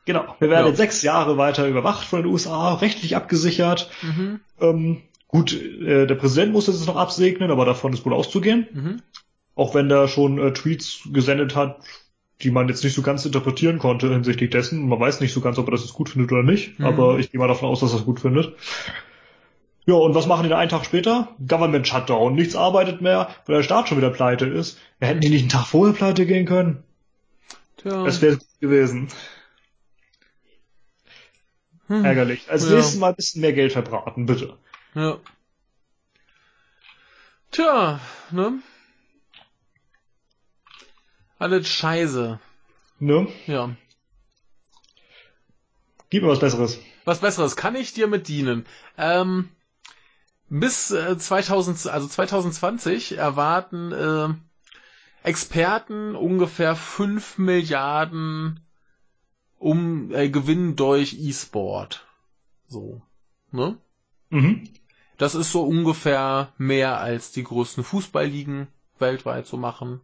Genau. 0.06 0.36
Wir 0.40 0.50
werden 0.50 0.64
Ja. 0.66 0.68
jetzt 0.70 0.78
sechs 0.78 1.02
Jahre 1.02 1.38
weiter 1.38 1.68
überwacht 1.68 2.06
von 2.06 2.22
den 2.22 2.32
USA, 2.32 2.74
rechtlich 2.76 3.16
abgesichert. 3.16 3.90
Mhm. 4.02 4.40
Ähm, 4.60 5.02
gut, 5.28 5.54
äh, 5.54 6.06
der 6.06 6.16
Präsident 6.16 6.52
muss 6.52 6.66
das 6.66 6.76
jetzt 6.78 6.88
noch 6.88 6.98
absegnen, 6.98 7.52
aber 7.52 7.66
davon 7.66 7.94
ist 7.94 8.06
wohl 8.06 8.14
auszugehen. 8.14 8.68
Mhm. 8.74 9.02
Auch 9.56 9.74
wenn 9.76 9.88
der 9.88 10.08
schon 10.08 10.40
äh, 10.40 10.52
Tweets 10.52 11.08
gesendet 11.12 11.56
hat, 11.56 11.78
die 12.42 12.52
man 12.52 12.68
jetzt 12.68 12.84
nicht 12.84 12.94
so 12.96 13.02
ganz 13.02 13.26
interpretieren 13.26 13.80
konnte 13.80 14.10
hinsichtlich 14.12 14.50
dessen. 14.50 14.90
Man 14.90 15.00
weiß 15.00 15.22
nicht 15.22 15.32
so 15.32 15.40
ganz, 15.40 15.58
ob 15.58 15.68
er 15.70 15.72
das 15.72 15.82
jetzt 15.82 15.94
gut 15.94 16.10
findet 16.10 16.32
oder 16.34 16.44
nicht, 16.44 16.80
Mhm. 16.80 16.86
aber 16.86 17.20
ich 17.20 17.32
gehe 17.32 17.40
mal 17.40 17.48
davon 17.48 17.70
aus, 17.70 17.80
dass 17.80 17.94
er 17.94 18.00
es 18.00 18.06
gut 18.06 18.20
findet. 18.20 18.54
Ja, 19.86 19.96
und 19.96 20.16
was 20.16 20.28
machen 20.28 20.44
die 20.44 20.50
da 20.50 20.58
einen 20.58 20.70
Tag 20.70 20.84
später? 20.86 21.30
Government 21.46 21.88
Shutdown. 21.88 22.36
Nichts 22.36 22.56
arbeitet 22.56 23.02
mehr, 23.02 23.30
weil 23.46 23.58
der 23.58 23.64
Staat 23.64 23.88
schon 23.88 23.98
wieder 23.98 24.10
pleite 24.10 24.46
ist. 24.46 24.80
Wir 25.00 25.08
hätten 25.10 25.20
die 25.22 25.30
nicht 25.30 25.42
einen 25.42 25.50
Tag 25.50 25.66
vorher 25.68 25.94
pleite 25.94 26.26
gehen 26.26 26.46
können. 26.46 26.84
Tja. 27.84 28.04
Das 28.06 28.22
wäre 28.22 28.38
gut 28.38 28.60
gewesen. 28.60 29.10
Hm. 31.88 32.06
Ärgerlich. 32.06 32.50
Als 32.50 32.68
Ja. 32.68 32.76
nächstes 32.76 32.96
Mal 33.00 33.10
ein 33.10 33.16
bisschen 33.16 33.42
mehr 33.42 33.54
Geld 33.54 33.74
verbraten, 33.74 34.26
bitte. 34.26 34.58
Ja. 34.96 35.20
Tja, 37.52 38.00
ne? 38.32 38.60
Alles 41.40 41.68
scheiße. 41.68 42.40
Ne? 43.00 43.28
Ja. 43.48 43.76
Gib 46.10 46.24
mir 46.24 46.30
was 46.30 46.40
Besseres. 46.40 46.80
Was 47.06 47.20
Besseres 47.20 47.56
kann 47.58 47.76
ich 47.76 47.94
dir 47.94 48.08
mit 48.08 48.28
dienen? 48.30 48.66
Ähm, 48.98 49.50
bis 50.48 50.92
äh, 50.92 51.18
2000, 51.18 51.88
also 51.88 52.08
2020 52.08 53.18
erwarten 53.18 53.92
äh, 53.92 54.30
Experten 55.24 56.16
ungefähr 56.16 56.76
5 56.76 57.38
Milliarden 57.38 58.60
um 59.58 60.14
äh, 60.14 60.30
Gewinn 60.30 60.76
durch 60.76 61.14
E-Sport. 61.14 62.06
So. 62.68 63.02
Ne? 63.52 63.78
Mhm. 64.30 64.68
Das 65.18 65.36
ist 65.36 65.54
so 65.54 65.64
ungefähr 65.64 66.52
mehr 66.58 67.00
als 67.00 67.32
die 67.32 67.44
größten 67.44 67.86
Fußballligen 67.86 68.68
weltweit 69.00 69.48
so 69.48 69.56
machen. 69.56 70.02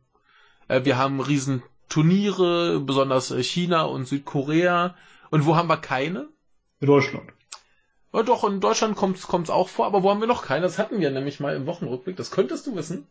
Äh, 0.69 0.85
wir 0.85 0.97
haben 0.97 1.19
riesen 1.19 1.63
Turniere, 1.89 2.79
besonders 2.79 3.31
äh, 3.31 3.43
China 3.43 3.83
und 3.83 4.07
Südkorea. 4.07 4.95
Und 5.31 5.45
wo 5.45 5.57
haben 5.57 5.67
wir 5.67 5.77
keine? 5.77 6.29
In 6.79 6.87
Deutschland. 6.87 7.29
Ja, 8.13 8.23
doch, 8.23 8.45
in 8.45 8.61
Deutschland 8.61 8.95
kommt 8.95 9.17
es 9.17 9.49
auch 9.49 9.67
vor, 9.67 9.85
aber 9.85 10.01
wo 10.01 10.09
haben 10.09 10.21
wir 10.21 10.27
noch 10.27 10.43
keine? 10.43 10.61
Das 10.61 10.79
hatten 10.79 11.01
wir 11.01 11.11
nämlich 11.11 11.41
mal 11.41 11.55
im 11.55 11.65
Wochenrückblick. 11.65 12.15
Das 12.15 12.31
könntest 12.31 12.65
du 12.67 12.75
wissen. 12.75 13.05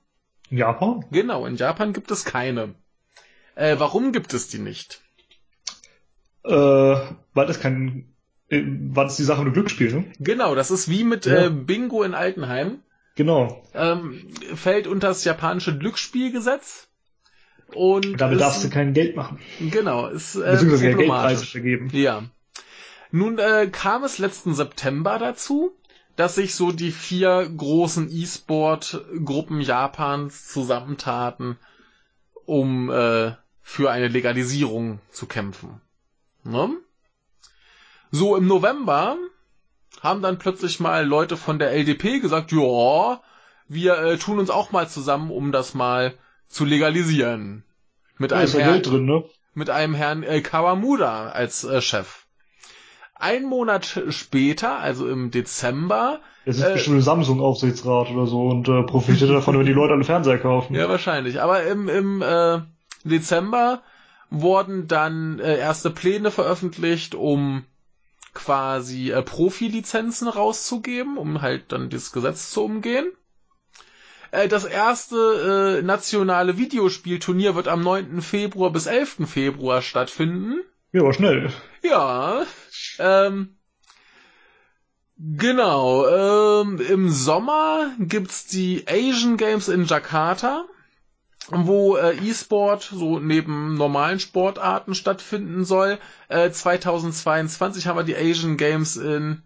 In 0.51 0.59
Japan? 0.59 1.05
Genau, 1.11 1.47
in 1.47 1.57
Japan 1.57 1.93
gibt 1.93 2.11
es 2.11 2.25
keine. 2.25 2.75
Äh, 3.55 3.77
warum 3.79 4.13
gibt 4.13 4.33
es 4.35 4.49
die 4.49 4.59
nicht? 4.59 5.01
Äh, 6.45 6.51
weil 6.53 7.47
das 7.47 7.61
kein, 7.61 8.15
äh, 8.49 8.63
war 8.65 9.05
das 9.05 9.17
die 9.17 9.25
Sache 9.25 9.41
mit 9.41 9.49
dem 9.49 9.55
Glücksspiel, 9.55 9.93
ne? 9.93 10.05
Genau, 10.21 10.55
das 10.55 10.71
ist 10.71 10.89
wie 10.89 11.05
mit 11.05 11.27
Ja. 11.27 11.47
äh, 11.47 11.51
Bingo 11.51 12.03
in 12.03 12.15
Altenheim. 12.15 12.81
Genau. 13.17 13.63
Ähm, 13.75 14.29
fällt 14.55 14.87
unter 14.87 15.09
das 15.09 15.25
japanische 15.25 15.77
Glücksspielgesetz. 15.77 16.89
Und 17.75 18.19
Damit 18.21 18.37
ist- 18.37 18.41
darfst 18.43 18.65
du 18.65 18.71
kein 18.71 18.95
Geld 18.95 19.17
machen. 19.17 19.41
Genau, 19.61 20.07
ist 20.09 20.37
äh, 20.37 20.53
Beziehungsweise 20.53 20.95
Geldpreise 20.95 21.45
vergeben. 21.45 21.91
Ja. 21.93 22.23
Nun 23.11 23.39
äh, 23.39 23.69
kam 23.71 24.05
es 24.05 24.19
letzten 24.19 24.55
September 24.55 25.19
dazu, 25.19 25.73
dass 26.19 26.35
sich 26.35 26.57
so 26.57 26.73
die 26.73 26.91
vier 26.91 27.49
großen 27.57 28.11
E-Sport-Gruppen 28.11 29.61
Japans 29.61 30.49
zusammentaten, 30.49 31.57
um 32.45 32.91
äh, 32.91 33.37
für 33.63 33.93
eine 33.93 34.09
Legalisierung 34.09 34.99
zu 35.13 35.27
kämpfen. 35.27 35.81
Ne? 36.43 36.71
So 38.11 38.35
im 38.35 38.49
November 38.49 39.17
haben 40.01 40.21
dann 40.21 40.41
plötzlich 40.41 40.81
mal 40.81 41.07
Leute 41.07 41.37
von 41.37 41.61
der 41.61 41.71
LDP 41.71 42.19
gesagt, 42.19 42.51
ja, 42.51 43.23
wir 43.69 43.99
äh, 43.99 44.19
tun 44.19 44.41
uns 44.41 44.51
auch 44.51 44.73
mal 44.73 44.89
zusammen, 44.89 45.31
um 45.31 45.53
das 45.53 45.75
mal 45.75 46.15
zu 46.49 46.65
legalisieren. 46.65 47.63
Mit 48.17 48.33
Da 48.33 48.39
einem 48.39 48.53
ja 48.55 48.59
Herrn, 48.59 48.83
drin, 48.83 49.05
ne? 49.05 49.25
mit 49.55 49.71
einem 49.71 49.95
Herrn 49.95 50.25
äh, 50.25 50.41
Kawamura 50.41 51.29
als 51.29 51.63
äh, 51.63 51.81
Chef. 51.81 52.27
Ein 53.19 53.45
Monat 53.45 54.01
später, 54.11 54.79
also 54.79 55.09
im 55.09 55.31
Dezember, 55.31 56.21
Es 56.45 56.59
ist 56.59 56.65
Äh, 56.65 56.73
bestimmt 56.75 56.99
ein 56.99 57.03
Samsung-Aufsichtsrat 57.03 58.11
oder 58.11 58.27
so 58.27 58.47
und 58.49 58.69
äh, 58.69 58.83
profitiert 58.85 59.31
davon, 59.31 59.59
wenn 59.59 59.67
die 59.67 59.73
Leute 59.73 59.95
alle 59.95 60.05
Fernseher 60.05 60.39
kaufen. 60.39 60.75
ja 60.75 60.89
wahrscheinlich, 60.89 61.41
aber 61.41 61.65
im, 61.65 61.89
im 61.89 62.23
äh, 62.23 62.61
Dezember 63.05 63.83
wurden 64.31 64.87
dann 64.89 65.39
äh, 65.41 65.59
erste 65.59 65.91
Pläne 65.91 66.31
veröffentlicht, 66.31 67.15
um 67.15 67.65
quasi 68.35 69.11
äh, 69.11 69.23
Profilizenzen 69.23 70.29
rauszugeben, 70.29 71.17
um 71.17 71.43
halt 71.43 71.73
dann 71.73 71.91
das 71.91 72.13
Gesetz 72.13 72.51
zu 72.51 72.65
umgehen. 72.65 73.11
Äh, 74.31 74.49
das 74.49 74.65
erste 74.65 75.79
äh, 75.81 75.83
nationale 75.83 76.57
Videospielturnier 76.59 77.55
wird 77.57 77.67
am 77.69 77.81
9. 77.81 78.21
Februar 78.23 78.71
bis 78.71 78.87
11. 78.87 79.29
Februar 79.29 79.83
stattfinden. 79.83 80.61
Ja, 80.93 81.03
war 81.03 81.13
schnell. 81.13 81.51
Ja. 81.83 82.45
Ähm, 82.99 83.57
genau. 85.19 86.07
Ähm, 86.63 86.81
Im 86.81 87.11
Sommer 87.11 87.93
gibt's 87.99 88.47
die 88.47 88.85
Asian 88.89 89.37
Games 89.37 89.69
in 89.69 89.85
Jakarta, 89.85 90.65
wo 91.49 91.97
äh, 91.97 92.17
E-Sport 92.17 92.91
so 92.93 93.19
neben 93.19 93.75
normalen 93.75 94.21
Sportarten 94.21 94.95
stattfinden 94.95 95.65
soll. 95.65 95.99
Äh, 96.29 96.51
2022 96.51 97.87
haben 97.87 97.97
wir 97.97 98.05
die 98.05 98.17
Asian 98.17 98.57
Games 98.57 98.97
in 98.97 99.43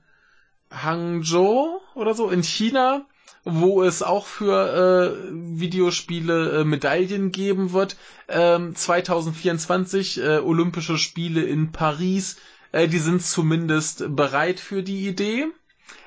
Hangzhou 0.70 1.81
oder 1.95 2.15
so 2.15 2.31
in 2.31 2.43
China 2.43 3.07
wo 3.45 3.83
es 3.83 4.03
auch 4.03 4.27
für 4.27 5.16
äh, 5.27 5.33
Videospiele 5.33 6.61
äh, 6.61 6.65
Medaillen 6.65 7.33
geben 7.33 7.73
wird. 7.73 7.97
Ähm, 8.29 8.74
2024 8.74 10.20
äh, 10.20 10.39
Olympische 10.39 10.97
Spiele 10.97 11.43
in 11.43 11.73
Paris, 11.73 12.37
äh, 12.73 12.89
die 12.89 12.99
sind 12.99 13.23
zumindest 13.23 14.16
bereit 14.16 14.59
für 14.59 14.82
die 14.82 15.07
Idee. 15.07 15.47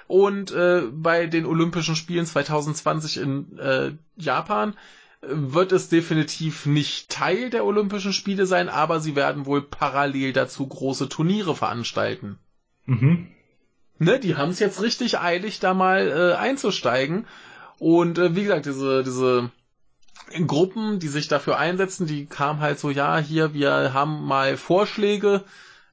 Und 0.08 0.52
äh, 0.52 0.84
bei 0.92 1.26
den 1.26 1.46
Olympischen 1.46 1.96
Spielen 1.96 2.26
2020 2.26 3.18
in 3.18 3.58
äh, 3.58 3.92
Japan 4.18 4.74
äh, 5.22 5.28
wird 5.30 5.72
es 5.72 5.90
definitiv 5.90 6.66
nicht 6.68 7.10
Teil 7.10 7.50
der 7.50 7.66
Olympischen 7.66 8.14
Spiele 8.14 8.46
sein, 8.46 8.70
aber 8.70 9.00
sie 9.00 9.16
werden 9.16 9.46
wohl 9.48 9.64
parallel 9.64 10.34
dazu 10.34 10.68
große 10.68 11.10
Turniere 11.10 11.56
veranstalten. 11.56 12.38
Mhm. 12.86 13.28
Ne, 13.98 14.20
die 14.20 14.36
haben 14.36 14.52
es 14.52 14.60
jetzt 14.60 14.82
richtig 14.82 15.20
eilig, 15.20 15.60
da 15.60 15.74
mal 15.74 16.08
äh, 16.08 16.36
einzusteigen. 16.36 17.26
Und 17.80 18.18
äh, 18.20 18.36
wie 18.36 18.44
gesagt, 18.44 18.66
diese, 18.66 19.04
diese 19.04 19.50
Gruppen, 20.46 21.00
die 21.00 21.08
sich 21.08 21.28
dafür 21.28 21.58
einsetzen, 21.58 22.06
die 22.06 22.26
kamen 22.26 22.60
halt 22.60 22.80
so, 22.80 22.90
ja, 22.90 23.18
hier, 23.18 23.54
wir 23.54 23.94
haben 23.94 24.26
mal 24.26 24.58
Vorschläge 24.58 25.44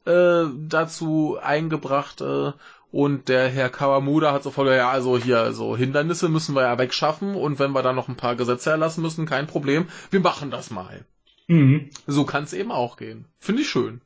äh, 0.07 0.45
dazu 0.69 1.39
eingebracht 1.41 2.21
äh, 2.21 2.53
und 2.91 3.29
der 3.29 3.49
Herr 3.49 3.71
Kawamuda 3.71 4.33
hat 4.33 4.43
sofort, 4.43 4.69
ja, 4.69 4.91
also 4.91 5.17
hier, 5.17 5.53
so 5.53 5.77
Hindernisse 5.77 6.29
müssen 6.29 6.55
wir 6.55 6.63
ja 6.63 6.79
wegschaffen 6.79 7.35
und 7.35 7.59
wenn 7.59 7.73
wir 7.73 7.83
da 7.83 7.93
noch 7.93 8.09
ein 8.09 8.17
paar 8.17 8.37
Gesetze 8.37 8.71
erlassen 8.71 9.03
müssen, 9.03 9.27
kein 9.27 9.47
Problem, 9.47 9.87
wir 10.11 10.21
machen 10.21 10.51
das 10.51 10.71
mal. 10.71 11.05
Mhm. 11.49 11.91
So 12.07 12.25
kann 12.25 12.45
es 12.45 12.53
eben 12.53 12.71
auch 12.71 12.97
gehen. 12.97 13.27
Finde 13.39 13.63
ich 13.63 13.69
schön. 13.69 14.01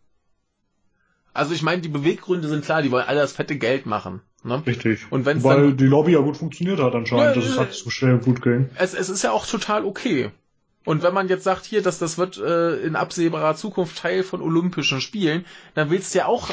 Also 1.33 1.53
ich 1.53 1.63
meine, 1.63 1.83
die 1.83 1.89
Beweggründe 1.89 2.49
sind 2.49 2.65
klar, 2.65 2.83
die 2.83 2.91
wollen 2.91 3.07
alle 3.07 3.21
das 3.21 3.33
fette 3.33 3.57
Geld 3.57 3.87
machen. 3.87 4.23
Ne? 4.43 4.63
Richtig. 4.67 5.11
Und 5.11 5.27
wenn's 5.27 5.45
Weil 5.45 5.61
dann, 5.61 5.77
die 5.77 5.85
Lobby 5.85 6.13
ja 6.13 6.21
gut 6.21 6.37
funktioniert 6.37 6.81
hat 6.81 6.95
anscheinend, 6.95 7.37
ja, 7.37 7.43
dass 7.43 7.45
es 7.45 7.59
hat 7.59 7.73
so 7.73 7.91
schnell 7.91 8.19
gut 8.19 8.41
ging. 8.41 8.71
Es, 8.77 8.95
es 8.95 9.09
ist 9.09 9.23
ja 9.23 9.33
auch 9.33 9.47
total 9.47 9.85
okay. 9.85 10.31
Und 10.87 11.03
wenn 11.03 11.13
man 11.13 11.29
jetzt 11.29 11.43
sagt, 11.45 11.67
hier, 11.67 11.83
dass 11.83 11.99
das 11.99 12.17
wird 12.17 12.39
äh, 12.39 12.77
in 12.77 12.95
absehbarer 12.95 13.57
Zukunft 13.57 13.99
Teil 13.99 14.23
von 14.23 14.41
Olympischen 14.41 15.01
Spielen, 15.01 15.45
dann 15.75 15.91
willst 15.91 16.15
du 16.15 16.19
ja 16.19 16.27
auch 16.27 16.49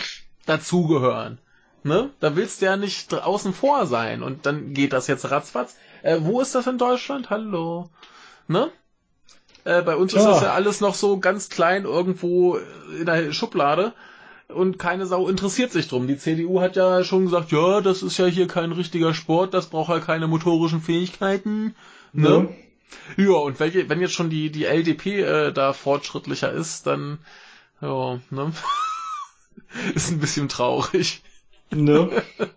dazugehören. 0.48 1.38
Ne? 1.84 2.10
Da 2.20 2.36
willst 2.36 2.62
du 2.62 2.66
ja 2.66 2.76
nicht 2.76 3.14
außen 3.14 3.54
vor 3.54 3.86
sein. 3.86 4.24
Und 4.24 4.48
dann 4.48 4.74
geht 4.74 4.92
das 4.92 5.06
jetzt 5.06 5.30
ratzfatz. 5.30 5.76
Äh, 6.02 6.18
wo 6.22 6.42
ist 6.42 6.56
das 6.56 6.66
in 6.66 6.80
Deutschland? 6.80 7.30
Hallo. 7.30 7.92
Ne? 8.48 8.72
Äh, 9.66 9.84
bei 9.84 9.96
uns 9.96 10.14
ja. 10.14 10.20
ist 10.20 10.26
das 10.26 10.42
ja 10.42 10.54
alles 10.54 10.82
noch 10.82 10.96
so 10.96 11.20
ganz 11.20 11.50
klein 11.50 11.84
irgendwo 11.84 12.58
in 13.00 13.06
der 13.06 13.32
Schublade 13.34 13.94
und 14.48 14.80
keine 14.80 15.06
Sau 15.06 15.28
interessiert 15.28 15.72
sich 15.72 15.88
drum. 15.88 16.08
Die 16.08 16.18
CDU 16.18 16.60
hat 16.60 16.76
ja 16.76 17.04
schon 17.04 17.26
gesagt, 17.26 17.52
ja, 17.52 17.82
das 17.82 18.02
ist 18.02 18.18
ja 18.18 18.26
hier 18.26 18.48
kein 18.48 18.72
richtiger 18.72 19.14
Sport, 19.14 19.54
das 19.54 19.68
braucht 19.68 19.90
ja 19.90 20.00
keine 20.00 20.28
motorischen 20.28 20.82
Fähigkeiten. 20.82 21.76
Ne? 22.14 22.30
Ja, 22.50 22.56
ja 23.18 23.34
und 23.34 23.60
welche, 23.60 23.90
wenn 23.90 24.02
jetzt 24.02 24.14
schon 24.14 24.30
die, 24.30 24.52
die 24.52 24.66
LDP 24.66 25.22
äh, 25.22 25.52
da 25.52 25.74
fortschrittlicher 25.74 26.52
ist, 26.52 26.88
dann 26.88 27.20
ja, 27.82 28.20
ne? 28.30 28.54
ist 29.96 30.12
ein 30.12 30.20
bisschen 30.20 30.50
traurig. 30.50 31.22
Ne? 31.72 32.24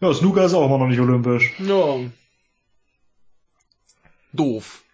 Ja, 0.00 0.14
Snooker 0.14 0.44
ist 0.44 0.54
auch 0.54 0.66
immer 0.66 0.78
noch 0.78 0.86
nicht 0.86 1.00
olympisch. 1.00 1.52
Ja. 1.58 1.98
Doof. 4.32 4.84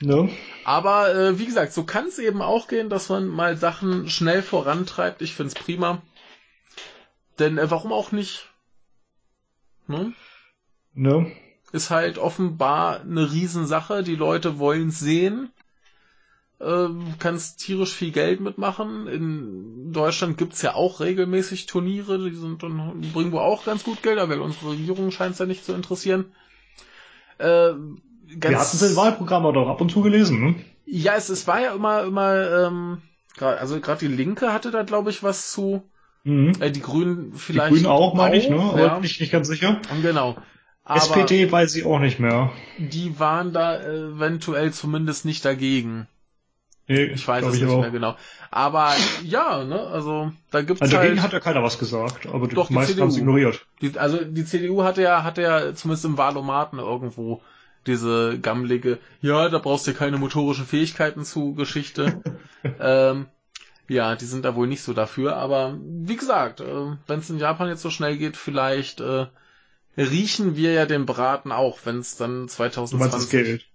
Ne? 0.00 0.30
Aber 0.64 1.14
äh, 1.14 1.38
wie 1.38 1.46
gesagt, 1.46 1.72
so 1.72 1.84
kann 1.84 2.06
es 2.06 2.18
eben 2.18 2.42
auch 2.42 2.68
gehen, 2.68 2.88
dass 2.88 3.08
man 3.08 3.26
mal 3.26 3.56
Sachen 3.56 4.08
schnell 4.08 4.42
vorantreibt. 4.42 5.22
Ich 5.22 5.34
find's 5.34 5.54
prima. 5.54 6.02
Denn 7.38 7.58
äh, 7.58 7.70
warum 7.70 7.92
auch 7.92 8.12
nicht? 8.12 8.48
Ne? 9.88 10.12
Ne? 10.94 11.32
Ist 11.72 11.90
halt 11.90 12.18
offenbar 12.18 13.00
eine 13.00 13.32
Riesensache. 13.32 14.02
Die 14.02 14.14
Leute 14.14 14.58
wollen's 14.58 15.00
sehen. 15.00 15.50
Äh, 16.62 16.88
kannst 17.18 17.58
tierisch 17.58 17.92
viel 17.92 18.12
Geld 18.12 18.40
mitmachen. 18.40 19.08
In 19.08 19.92
Deutschland 19.92 20.38
gibt's 20.38 20.62
ja 20.62 20.74
auch 20.74 21.00
regelmäßig 21.00 21.66
Turniere, 21.66 22.30
die 22.30 22.36
sind 22.36 22.62
dann, 22.62 23.00
die 23.00 23.08
bringen 23.08 23.32
wohl 23.32 23.40
auch 23.40 23.64
ganz 23.64 23.82
gut 23.82 24.02
Geld, 24.02 24.20
aber 24.20 24.40
unsere 24.40 24.70
Regierung 24.70 25.10
scheint's 25.10 25.40
ja 25.40 25.46
nicht 25.46 25.64
zu 25.64 25.72
interessieren. 25.72 26.26
Äh. 27.38 27.72
Wir 28.34 28.58
hatten 28.58 28.76
es 28.76 28.82
im 28.82 28.96
Wahlprogramm 28.96 29.44
auch 29.44 29.52
doch 29.52 29.68
ab 29.68 29.80
und 29.80 29.90
zu 29.90 30.02
gelesen, 30.02 30.40
ne? 30.40 30.54
Ja, 30.86 31.14
es, 31.16 31.28
es 31.28 31.46
war 31.46 31.60
ja 31.60 31.74
immer, 31.74 32.04
immer, 32.04 32.66
ähm, 32.66 33.02
grad, 33.36 33.58
also 33.58 33.80
gerade 33.80 34.06
die 34.06 34.14
Linke 34.14 34.52
hatte 34.52 34.70
da, 34.70 34.84
glaube 34.84 35.10
ich, 35.10 35.22
was 35.22 35.50
zu. 35.50 35.82
Mhm. 36.24 36.52
Äh, 36.60 36.70
die 36.70 36.80
Grünen 36.80 37.34
vielleicht. 37.34 37.72
Die 37.72 37.74
Grünen 37.74 37.86
auch, 37.86 38.14
meine 38.14 38.36
ich, 38.36 38.48
ne? 38.48 38.60
Aber 38.60 38.80
ja. 38.80 38.94
bin 38.94 39.04
ich 39.04 39.18
nicht 39.18 39.32
ganz 39.32 39.48
sicher. 39.48 39.80
Genau. 40.00 40.36
Aber 40.84 41.00
SPD 41.00 41.50
weiß 41.50 41.76
ich 41.76 41.84
auch 41.84 42.00
nicht 42.00 42.18
mehr. 42.18 42.52
Die 42.78 43.18
waren 43.18 43.52
da 43.52 43.80
eventuell 43.80 44.72
zumindest 44.72 45.24
nicht 45.24 45.44
dagegen. 45.44 46.08
Nee, 46.88 47.04
ich 47.04 47.26
weiß 47.26 47.46
es 47.46 47.54
nicht 47.54 47.66
auch. 47.66 47.80
mehr 47.80 47.90
genau. 47.90 48.16
Aber 48.50 48.92
ja, 49.22 49.64
ne, 49.64 49.80
also 49.80 50.32
da 50.50 50.62
gibt's 50.62 50.82
also 50.82 50.96
dagegen 50.96 51.16
halt, 51.16 51.24
hat 51.24 51.32
ja 51.32 51.40
keiner 51.40 51.62
was 51.62 51.78
gesagt, 51.78 52.26
aber 52.26 52.48
die 52.48 52.54
doch, 52.54 52.70
meisten 52.70 53.00
haben 53.00 53.08
es 53.08 53.16
ignoriert. 53.16 53.64
Die, 53.80 53.96
also 53.98 54.22
die 54.24 54.44
CDU 54.44 54.82
hatte 54.82 55.02
ja, 55.02 55.22
hatte 55.22 55.42
ja 55.42 55.74
zumindest 55.74 56.04
im 56.04 56.18
Wahlomaten 56.18 56.78
irgendwo 56.78 57.40
diese 57.86 58.38
gammelige, 58.40 58.98
ja, 59.20 59.48
da 59.48 59.58
brauchst 59.58 59.86
du 59.86 59.94
keine 59.94 60.18
motorischen 60.18 60.66
Fähigkeiten 60.66 61.24
zu 61.24 61.54
Geschichte. 61.54 62.20
ähm, 62.80 63.26
ja, 63.88 64.14
die 64.16 64.24
sind 64.24 64.44
da 64.44 64.54
wohl 64.54 64.66
nicht 64.66 64.82
so 64.82 64.92
dafür, 64.92 65.36
aber 65.36 65.78
wie 65.80 66.16
gesagt, 66.16 66.60
äh, 66.60 66.96
wenn 67.06 67.20
es 67.20 67.30
in 67.30 67.38
Japan 67.38 67.68
jetzt 67.68 67.82
so 67.82 67.90
schnell 67.90 68.16
geht, 68.16 68.36
vielleicht 68.36 69.00
äh, 69.00 69.26
riechen 69.96 70.56
wir 70.56 70.72
ja 70.72 70.86
den 70.86 71.06
Braten 71.06 71.52
auch, 71.52 71.80
wenn 71.84 71.98
es 71.98 72.16
dann 72.16 72.48
2020 72.48 73.30
Geld. 73.30 73.66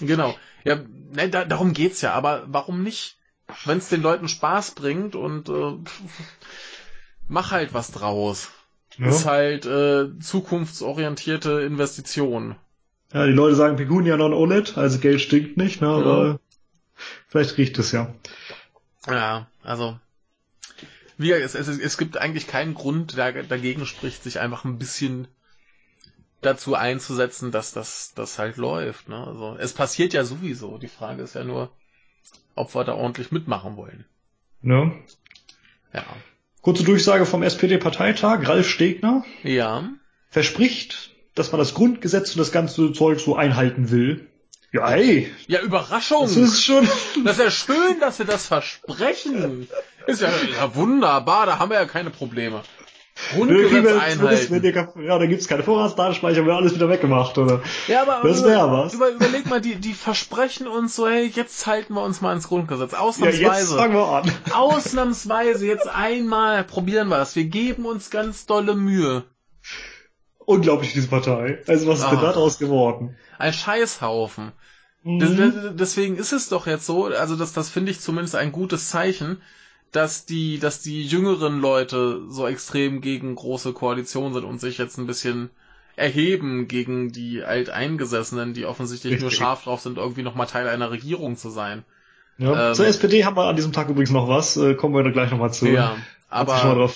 Genau. 0.00 0.34
Ja, 0.64 0.76
ne, 1.12 1.28
da, 1.28 1.44
darum 1.44 1.72
geht's 1.72 2.00
ja, 2.02 2.12
aber 2.12 2.44
warum 2.48 2.82
nicht? 2.82 3.18
Wenn 3.64 3.78
es 3.78 3.88
den 3.88 4.02
Leuten 4.02 4.28
Spaß 4.28 4.72
bringt 4.72 5.14
und 5.14 5.48
äh, 5.48 5.76
mach 7.28 7.50
halt 7.50 7.74
was 7.74 7.92
draus. 7.92 8.50
Ja. 8.98 9.08
Ist 9.08 9.26
halt 9.26 9.66
äh, 9.66 10.18
zukunftsorientierte 10.18 11.60
Investition. 11.60 12.56
Ja, 13.12 13.26
die 13.26 13.32
Leute 13.32 13.54
sagen 13.54 13.76
Pecunia 13.76 14.16
non 14.16 14.32
OLED, 14.32 14.76
also 14.76 14.98
Geld 14.98 15.20
stinkt 15.20 15.56
nicht, 15.56 15.80
ne, 15.80 15.88
aber 15.88 16.26
ja. 16.26 16.38
vielleicht 17.28 17.56
riecht 17.58 17.78
es 17.78 17.92
ja. 17.92 18.14
Ja, 19.06 19.46
also 19.62 19.98
wie 21.18 21.32
es, 21.32 21.54
es, 21.54 21.68
es 21.68 21.98
gibt 21.98 22.18
eigentlich 22.18 22.46
keinen 22.46 22.74
Grund, 22.74 23.16
der 23.16 23.42
dagegen 23.44 23.86
spricht, 23.86 24.22
sich 24.22 24.38
einfach 24.38 24.64
ein 24.64 24.78
bisschen 24.78 25.28
dazu 26.40 26.74
einzusetzen, 26.74 27.50
dass 27.50 27.72
das, 27.72 28.12
das 28.14 28.38
halt 28.38 28.56
läuft. 28.56 29.08
Ne? 29.08 29.26
Also 29.26 29.56
es 29.58 29.72
passiert 29.72 30.12
ja 30.12 30.24
sowieso. 30.24 30.78
Die 30.78 30.88
Frage 30.88 31.22
ist 31.22 31.34
ja 31.34 31.44
nur, 31.44 31.70
ob 32.54 32.74
wir 32.74 32.84
da 32.84 32.94
ordentlich 32.94 33.32
mitmachen 33.32 33.76
wollen. 33.76 34.04
Ne? 34.62 34.92
Ja. 35.92 36.04
Kurze 36.60 36.84
Durchsage 36.84 37.26
vom 37.26 37.42
SPD-Parteitag. 37.42 38.48
Ralf 38.48 38.68
Stegner. 38.68 39.24
Ja. 39.42 39.88
Verspricht, 40.28 41.10
dass 41.34 41.52
man 41.52 41.58
das 41.58 41.74
Grundgesetz 41.74 42.32
und 42.32 42.38
das 42.38 42.52
ganze 42.52 42.92
Zeug 42.92 43.20
so 43.20 43.36
einhalten 43.36 43.90
will. 43.90 44.28
Ja, 44.72 44.90
hey. 44.90 45.32
Ja, 45.46 45.60
Überraschung. 45.60 46.22
Das 46.22 46.36
ist 46.36 46.64
schon. 46.64 46.88
Das 47.24 47.38
ist 47.38 47.44
ja 47.44 47.50
schön, 47.50 48.00
dass 48.00 48.18
wir 48.18 48.26
das 48.26 48.46
versprechen. 48.46 49.68
Ist 50.06 50.20
ja, 50.20 50.30
ja 50.30 50.74
wunderbar, 50.74 51.46
da 51.46 51.58
haben 51.58 51.70
wir 51.70 51.78
ja 51.78 51.86
keine 51.86 52.10
Probleme. 52.10 52.62
Grundgesetz 53.32 54.00
einhalten. 54.00 55.02
ja, 55.02 55.18
da 55.18 55.26
gibt's 55.26 55.48
keine 55.48 55.62
Vorratsdatenspeicher, 55.62 56.44
wird 56.44 56.56
alles 56.56 56.74
wieder 56.74 56.88
weggemacht, 56.88 57.38
oder? 57.38 57.62
Ja, 57.88 58.02
aber 58.02 58.28
das 58.28 58.44
wäre 58.44 58.70
was. 58.70 58.94
Über, 58.94 59.10
überleg 59.10 59.46
mal, 59.46 59.60
die, 59.60 59.76
die 59.76 59.94
versprechen 59.94 60.68
uns 60.68 60.96
so, 60.96 61.08
hey, 61.08 61.26
jetzt 61.26 61.66
halten 61.66 61.94
wir 61.94 62.02
uns 62.02 62.20
mal 62.20 62.34
ins 62.34 62.48
Grundgesetz. 62.48 62.94
Ausnahmsweise. 62.94 63.42
Ja, 63.42 63.58
jetzt 63.58 63.72
fangen 63.72 63.94
wir 63.94 64.08
an. 64.08 64.30
Ausnahmsweise, 64.52 65.66
jetzt 65.66 65.88
einmal 65.88 66.64
probieren 66.64 67.08
wir 67.08 67.20
es. 67.20 67.34
Wir 67.34 67.44
geben 67.44 67.86
uns 67.86 68.10
ganz 68.10 68.46
dolle 68.46 68.74
Mühe 68.74 69.24
unglaublich, 70.46 70.94
diese 70.94 71.08
Partei. 71.08 71.62
Also 71.66 71.86
was 71.86 72.00
ist 72.00 72.10
denn 72.10 72.18
ah. 72.18 72.22
daraus 72.22 72.58
geworden? 72.58 73.16
Ein 73.38 73.52
Scheißhaufen. 73.52 74.52
Mhm. 75.02 75.76
deswegen 75.76 76.16
ist 76.16 76.32
es 76.32 76.48
doch 76.48 76.66
jetzt 76.66 76.84
so, 76.84 77.04
also 77.04 77.36
das, 77.36 77.52
das 77.52 77.70
finde 77.70 77.92
ich 77.92 78.00
zumindest 78.00 78.34
ein 78.34 78.50
gutes 78.50 78.88
Zeichen, 78.88 79.40
dass 79.92 80.26
die, 80.26 80.58
dass 80.58 80.82
die 80.82 81.04
jüngeren 81.04 81.60
Leute 81.60 82.22
so 82.28 82.46
extrem 82.46 83.00
gegen 83.00 83.34
große 83.34 83.72
Koalitionen 83.72 84.34
sind 84.34 84.44
und 84.44 84.60
sich 84.60 84.78
jetzt 84.78 84.98
ein 84.98 85.06
bisschen 85.06 85.50
erheben 85.96 86.68
gegen 86.68 87.10
die 87.12 87.42
Alteingesessenen, 87.42 88.52
die 88.52 88.66
offensichtlich 88.66 89.14
Richtig. 89.14 89.22
nur 89.22 89.30
scharf 89.30 89.64
drauf 89.64 89.80
sind, 89.80 89.96
irgendwie 89.96 90.22
nochmal 90.22 90.46
Teil 90.46 90.68
einer 90.68 90.90
Regierung 90.90 91.36
zu 91.36 91.48
sein. 91.50 91.84
Ja. 92.38 92.68
Ähm, 92.68 92.74
Zur 92.74 92.86
SPD 92.86 93.24
haben 93.24 93.36
wir 93.36 93.44
an 93.44 93.56
diesem 93.56 93.72
Tag 93.72 93.88
übrigens 93.88 94.10
noch 94.10 94.28
was, 94.28 94.56
äh, 94.58 94.74
kommen 94.74 94.94
wir 94.94 95.02
da 95.02 95.10
gleich 95.10 95.30
nochmal 95.30 95.54
zu. 95.54 95.66
Ja, 95.68 95.96
aber 96.28 96.90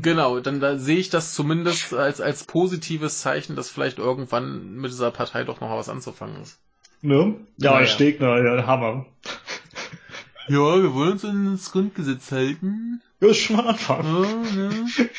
genau, 0.00 0.40
dann 0.40 0.60
da 0.60 0.78
sehe 0.78 0.96
ich 0.96 1.10
das 1.10 1.34
zumindest 1.34 1.92
als, 1.92 2.20
als 2.20 2.44
positives 2.44 3.20
Zeichen, 3.20 3.56
dass 3.56 3.68
vielleicht 3.68 3.98
irgendwann 3.98 4.76
mit 4.76 4.90
dieser 4.90 5.10
Partei 5.10 5.44
doch 5.44 5.60
noch 5.60 5.70
was 5.70 5.90
anzufangen 5.90 6.40
ist. 6.40 6.58
Ne? 7.02 7.34
Ja, 7.58 7.72
naja. 7.72 7.86
Stegner, 7.86 8.42
ja, 8.42 8.66
Hammer. 8.66 9.06
Ja, 10.48 10.82
wir 10.82 10.94
wollen 10.94 11.12
uns 11.12 11.24
ins 11.24 11.72
Grundgesetz 11.72 12.30
halten. 12.30 13.02
Ja, 13.20 13.28
ist 13.28 13.38
schon 13.38 13.56
mal 13.56 13.62
ein 13.62 13.68
Anfang. 13.70 14.04
Ja, 14.04 14.62
ja. 14.62 14.70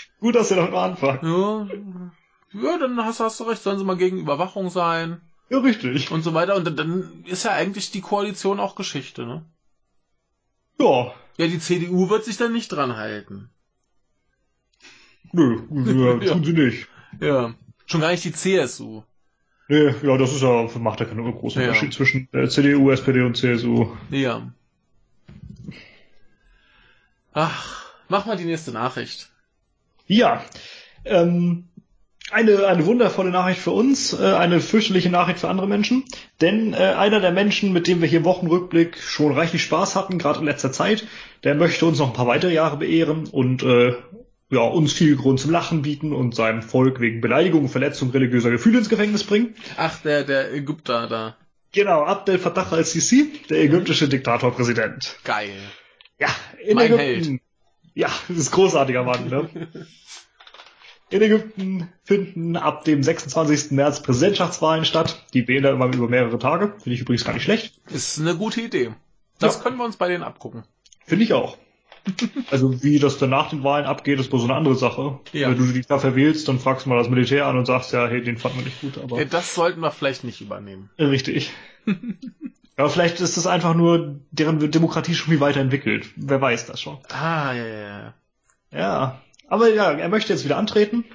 Gut, 0.19 0.35
dass 0.35 0.51
ihr 0.51 0.57
noch 0.57 0.71
mal 0.71 0.89
anfangen. 0.89 1.19
Ja. 1.23 1.67
Ja, 2.53 2.77
dann 2.77 2.97
hast, 3.03 3.19
hast 3.19 3.39
du 3.39 3.43
recht, 3.43 3.61
sollen 3.61 3.77
sie 3.77 3.85
mal 3.85 3.97
gegen 3.97 4.19
Überwachung 4.19 4.69
sein. 4.69 5.21
Ja, 5.49 5.59
richtig. 5.59 6.11
Und 6.11 6.23
so 6.23 6.33
weiter. 6.33 6.55
Und 6.55 6.65
dann, 6.65 6.75
dann 6.75 7.23
ist 7.25 7.43
ja 7.43 7.51
eigentlich 7.51 7.91
die 7.91 8.01
Koalition 8.01 8.59
auch 8.59 8.75
Geschichte, 8.75 9.25
ne? 9.25 9.45
Ja. 10.79 11.13
Ja, 11.37 11.47
die 11.47 11.59
CDU 11.59 12.09
wird 12.09 12.25
sich 12.25 12.37
dann 12.37 12.53
nicht 12.53 12.69
dran 12.69 12.95
halten. 12.95 13.49
Nö, 15.33 15.59
ja, 15.69 16.19
tun 16.33 16.43
sie 16.43 16.53
nicht. 16.53 16.87
Ja. 17.19 17.53
Schon 17.85 18.01
gar 18.01 18.11
nicht 18.11 18.23
die 18.23 18.31
CSU. 18.33 19.03
Nee, 19.69 19.93
ja, 20.01 20.17
das 20.17 20.33
ist 20.33 20.41
ja, 20.41 20.67
macht 20.79 20.99
ja 21.01 21.05
keinen 21.05 21.31
großen 21.31 21.61
ja. 21.61 21.67
Unterschied 21.67 21.93
zwischen 21.93 22.29
äh, 22.31 22.47
CDU, 22.47 22.89
SPD 22.89 23.21
und 23.21 23.35
CSU. 23.35 23.87
Ja. 24.09 24.53
Ach, 27.39 27.85
mach 28.09 28.25
mal 28.25 28.35
die 28.35 28.45
nächste 28.45 28.71
Nachricht. 28.71 29.29
Ja. 30.07 30.43
Ähm, 31.05 31.65
eine, 32.31 32.65
eine 32.65 32.87
wundervolle 32.87 33.29
Nachricht 33.29 33.61
für 33.61 33.69
uns, 33.69 34.11
äh, 34.19 34.33
eine 34.33 34.59
fürchterliche 34.59 35.11
Nachricht 35.11 35.37
für 35.41 35.47
andere 35.47 35.67
Menschen. 35.67 36.03
Denn 36.41 36.73
äh, 36.73 36.77
einer 36.77 37.19
der 37.19 37.31
Menschen, 37.31 37.73
mit 37.73 37.87
dem 37.87 38.01
wir 38.01 38.07
hier 38.07 38.25
Wochenrückblick 38.25 38.97
schon 38.97 39.33
reichlich 39.33 39.61
Spaß 39.61 39.95
hatten, 39.95 40.17
gerade 40.17 40.39
in 40.39 40.45
letzter 40.45 40.71
Zeit, 40.71 41.05
der 41.43 41.53
möchte 41.53 41.85
uns 41.85 41.99
noch 41.99 42.07
ein 42.07 42.13
paar 42.13 42.25
weitere 42.25 42.55
Jahre 42.55 42.77
beehren 42.77 43.27
und 43.27 43.61
äh, 43.61 43.93
ja, 44.49 44.61
uns 44.61 44.93
viel 44.93 45.15
Grund 45.15 45.39
zum 45.39 45.51
Lachen 45.51 45.83
bieten 45.83 46.13
und 46.13 46.33
seinem 46.33 46.63
Volk 46.63 46.99
wegen 46.99 47.21
Beleidigung 47.21 47.69
Verletzung 47.69 48.09
religiöser 48.09 48.49
Gefühle 48.49 48.79
ins 48.79 48.89
Gefängnis 48.89 49.23
bringen. 49.23 49.53
Ach, 49.77 50.01
der, 50.01 50.23
der 50.23 50.51
Ägypter 50.53 51.05
da. 51.07 51.37
Genau, 51.71 52.03
Abdel 52.03 52.39
Fattah 52.39 52.71
al-Sisi, 52.71 53.31
der 53.47 53.59
ägyptische 53.59 54.09
Diktatorpräsident. 54.09 55.17
Geil. 55.23 55.53
Ja, 56.19 56.29
in 56.63 56.75
mein 56.75 56.93
Ägypten. 56.93 57.29
Held. 57.29 57.41
Ja, 57.93 58.09
das 58.27 58.37
ist 58.37 58.51
großartiger 58.51 59.03
Mann, 59.03 59.27
ne? 59.27 59.49
In 61.09 61.21
Ägypten 61.21 61.89
finden 62.03 62.57
ab 62.57 62.83
dem 62.83 63.01
26. 63.01 63.71
März 63.71 64.03
Präsidentschaftswahlen 64.03 64.83
statt. 64.83 65.23
Die 65.33 65.47
wählen 65.47 65.63
dann 65.63 65.75
immer 65.75 65.85
über 65.85 66.09
mehrere 66.09 66.37
Tage. 66.37 66.73
Finde 66.79 66.95
ich 66.95 67.01
übrigens 67.01 67.23
gar 67.23 67.33
nicht 67.33 67.43
schlecht. 67.43 67.79
Ist 67.89 68.19
eine 68.19 68.35
gute 68.35 68.59
Idee. 68.59 68.91
Das 69.39 69.55
ja. 69.55 69.63
können 69.63 69.77
wir 69.77 69.85
uns 69.85 69.95
bei 69.95 70.09
denen 70.09 70.23
abgucken. 70.23 70.65
Finde 71.05 71.23
ich 71.23 71.33
auch. 71.33 71.57
Also 72.51 72.83
wie 72.83 72.99
das 72.99 73.17
dann 73.17 73.31
nach 73.31 73.49
den 73.49 73.63
Wahlen 73.63 73.85
abgeht, 73.85 74.17
ist 74.17 74.29
bloß 74.29 74.41
so 74.43 74.47
eine 74.47 74.55
andere 74.55 74.75
Sache. 74.75 75.19
Ja. 75.33 75.49
Wenn 75.49 75.57
du 75.57 75.65
dich 75.65 75.87
da 75.87 75.99
verwählst, 75.99 76.47
dann 76.47 76.57
fragst 76.57 76.85
du 76.85 76.89
mal 76.89 76.97
das 76.97 77.09
Militär 77.09 77.45
an 77.45 77.57
und 77.57 77.65
sagst 77.65 77.91
ja, 77.91 78.07
hey, 78.07 78.23
den 78.23 78.37
fanden 78.37 78.59
wir 78.59 78.65
nicht 78.65 78.79
gut. 78.79 78.97
Aber 78.97 79.25
das 79.25 79.53
sollten 79.53 79.81
wir 79.81 79.91
vielleicht 79.91 80.23
nicht 80.23 80.39
übernehmen. 80.39 80.89
Richtig. 80.97 81.51
ja, 82.77 82.89
vielleicht 82.89 83.19
ist 83.19 83.37
das 83.37 83.47
einfach 83.47 83.73
nur, 83.73 84.19
deren 84.31 84.71
Demokratie 84.71 85.15
schon 85.15 85.31
viel 85.31 85.39
weiterentwickelt. 85.39 86.07
Wer 86.15 86.39
weiß 86.39 86.67
das 86.67 86.79
schon. 86.79 86.99
Ah, 87.09 87.53
ja, 87.53 87.65
ja, 87.65 87.79
ja. 87.79 88.13
Ja, 88.71 89.21
aber 89.47 89.73
ja, 89.73 89.91
er 89.91 90.09
möchte 90.09 90.33
jetzt 90.33 90.45
wieder 90.45 90.57
antreten. 90.57 91.05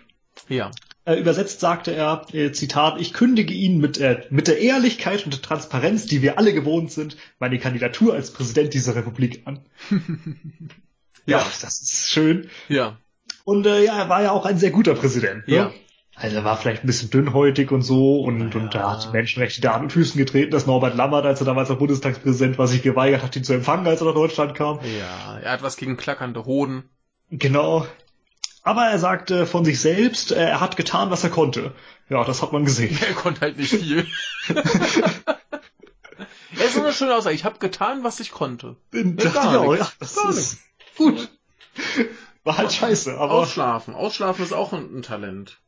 Ja. 0.49 0.71
Äh, 1.05 1.17
übersetzt 1.17 1.61
sagte 1.61 1.93
er, 1.93 2.27
äh, 2.33 2.53
Zitat, 2.53 3.01
ich 3.01 3.13
kündige 3.13 3.53
Ihnen 3.53 3.79
mit, 3.81 3.99
äh, 3.99 4.25
mit 4.31 4.49
der 4.49 4.61
Ehrlichkeit 4.61 5.25
und 5.25 5.35
der 5.35 5.43
Transparenz, 5.43 6.07
die 6.07 6.23
wir 6.23 6.39
alle 6.39 6.53
gewohnt 6.53 6.93
sind, 6.93 7.17
meine 7.39 7.59
Kandidatur 7.59 8.15
als 8.15 8.33
Präsident 8.33 8.73
dieser 8.73 8.95
Republik 8.95 9.43
an. 9.45 9.61
ja. 11.27 11.39
ja, 11.39 11.47
das 11.61 11.83
ist 11.83 12.11
schön. 12.11 12.49
Ja. 12.69 12.99
Und 13.45 13.67
äh, 13.67 13.85
ja, 13.85 13.99
er 13.99 14.09
war 14.09 14.23
ja 14.23 14.31
auch 14.31 14.47
ein 14.47 14.59
sehr 14.59 14.71
guter 14.71 14.95
Präsident. 14.95 15.49
Ne? 15.49 15.55
Ja. 15.55 15.73
Also 16.15 16.37
er 16.37 16.45
war 16.45 16.57
vielleicht 16.57 16.85
ein 16.85 16.87
bisschen 16.87 17.11
dünnhäutig 17.11 17.71
und 17.71 17.83
so 17.83 18.21
und, 18.21 18.55
ja. 18.55 18.61
und 18.61 18.75
er 18.75 18.91
hat 18.91 19.13
Menschenrechte 19.13 19.61
da 19.61 19.73
an 19.73 19.83
und 19.83 19.93
Füßen 19.93 20.19
getreten, 20.19 20.51
dass 20.51 20.67
Norbert 20.67 20.95
Lammert, 20.95 21.25
als 21.25 21.41
er 21.41 21.47
damals 21.47 21.69
noch 21.71 21.79
Bundestagspräsident 21.79 22.59
war, 22.59 22.67
sich 22.67 22.83
geweigert 22.83 23.23
hat, 23.23 23.35
ihn 23.35 23.45
zu 23.45 23.55
empfangen, 23.55 23.87
als 23.87 24.03
er 24.03 24.09
nach 24.09 24.15
Deutschland 24.15 24.55
kam. 24.55 24.81
Ja, 24.81 25.39
er 25.39 25.53
hat 25.53 25.63
was 25.63 25.77
gegen 25.77 25.97
klackernde 25.97 26.45
Hoden. 26.45 26.85
Genau. 27.31 27.87
Aber 28.63 28.85
er 28.85 28.99
sagte 28.99 29.47
von 29.47 29.65
sich 29.65 29.81
selbst, 29.81 30.33
äh, 30.33 30.45
er 30.45 30.61
hat 30.61 30.77
getan, 30.77 31.11
was 31.11 31.25
er 31.25 31.31
konnte. 31.31 31.73
Ja, 32.09 32.25
das 32.25 32.43
hat 32.43 32.53
man 32.53 32.65
gesehen. 32.65 32.97
Er 33.09 33.15
konnte 33.15 33.41
halt 33.41 33.57
nicht 33.57 33.75
viel. 33.75 34.07
Er 36.59 36.67
ist 36.67 36.75
so 36.75 36.83
eine 36.83 36.93
schöne 36.93 37.15
Aussage. 37.15 37.35
Ich 37.35 37.45
habe 37.45 37.59
getan, 37.59 38.05
was 38.05 38.21
ich 38.21 38.31
konnte. 38.31 38.77
dachte 38.93 39.27
ich 39.27 39.37
auch, 39.37 39.75
ja, 39.75 39.91
das 39.99 40.15
Gar 40.17 40.31
ist 40.31 40.59
gut. 40.97 41.31
War 42.45 42.59
halt 42.59 42.73
scheiße, 42.73 43.17
aber. 43.19 43.33
Ausschlafen. 43.33 43.95
Ausschlafen 43.95 44.45
ist 44.45 44.53
auch 44.53 44.73
ein, 44.73 44.99
ein 44.99 45.03
Talent. 45.03 45.61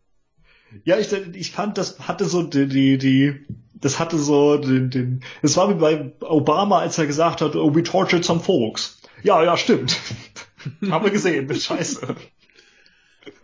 Ja, 0.84 0.98
ich, 0.98 1.12
ich 1.12 1.50
fand, 1.52 1.78
das 1.78 2.00
hatte 2.00 2.24
so 2.24 2.42
die, 2.42 2.66
die, 2.66 2.98
die 2.98 3.46
das 3.84 3.98
hatte 3.98 4.18
so 4.18 4.56
den, 4.56 4.90
den, 4.90 5.20
es 5.42 5.56
war 5.56 5.68
wie 5.68 5.74
bei 5.74 6.12
Obama, 6.20 6.78
als 6.78 6.96
er 6.96 7.06
gesagt 7.06 7.42
hat, 7.42 7.54
oh, 7.54 7.74
we 7.74 7.82
tortured 7.82 8.24
some 8.24 8.40
folks. 8.40 8.98
Ja, 9.22 9.42
ja, 9.42 9.56
stimmt. 9.56 9.96
Haben 10.90 11.04
wir 11.04 11.12
gesehen, 11.12 11.46
das 11.48 11.64
scheiße. 11.64 12.16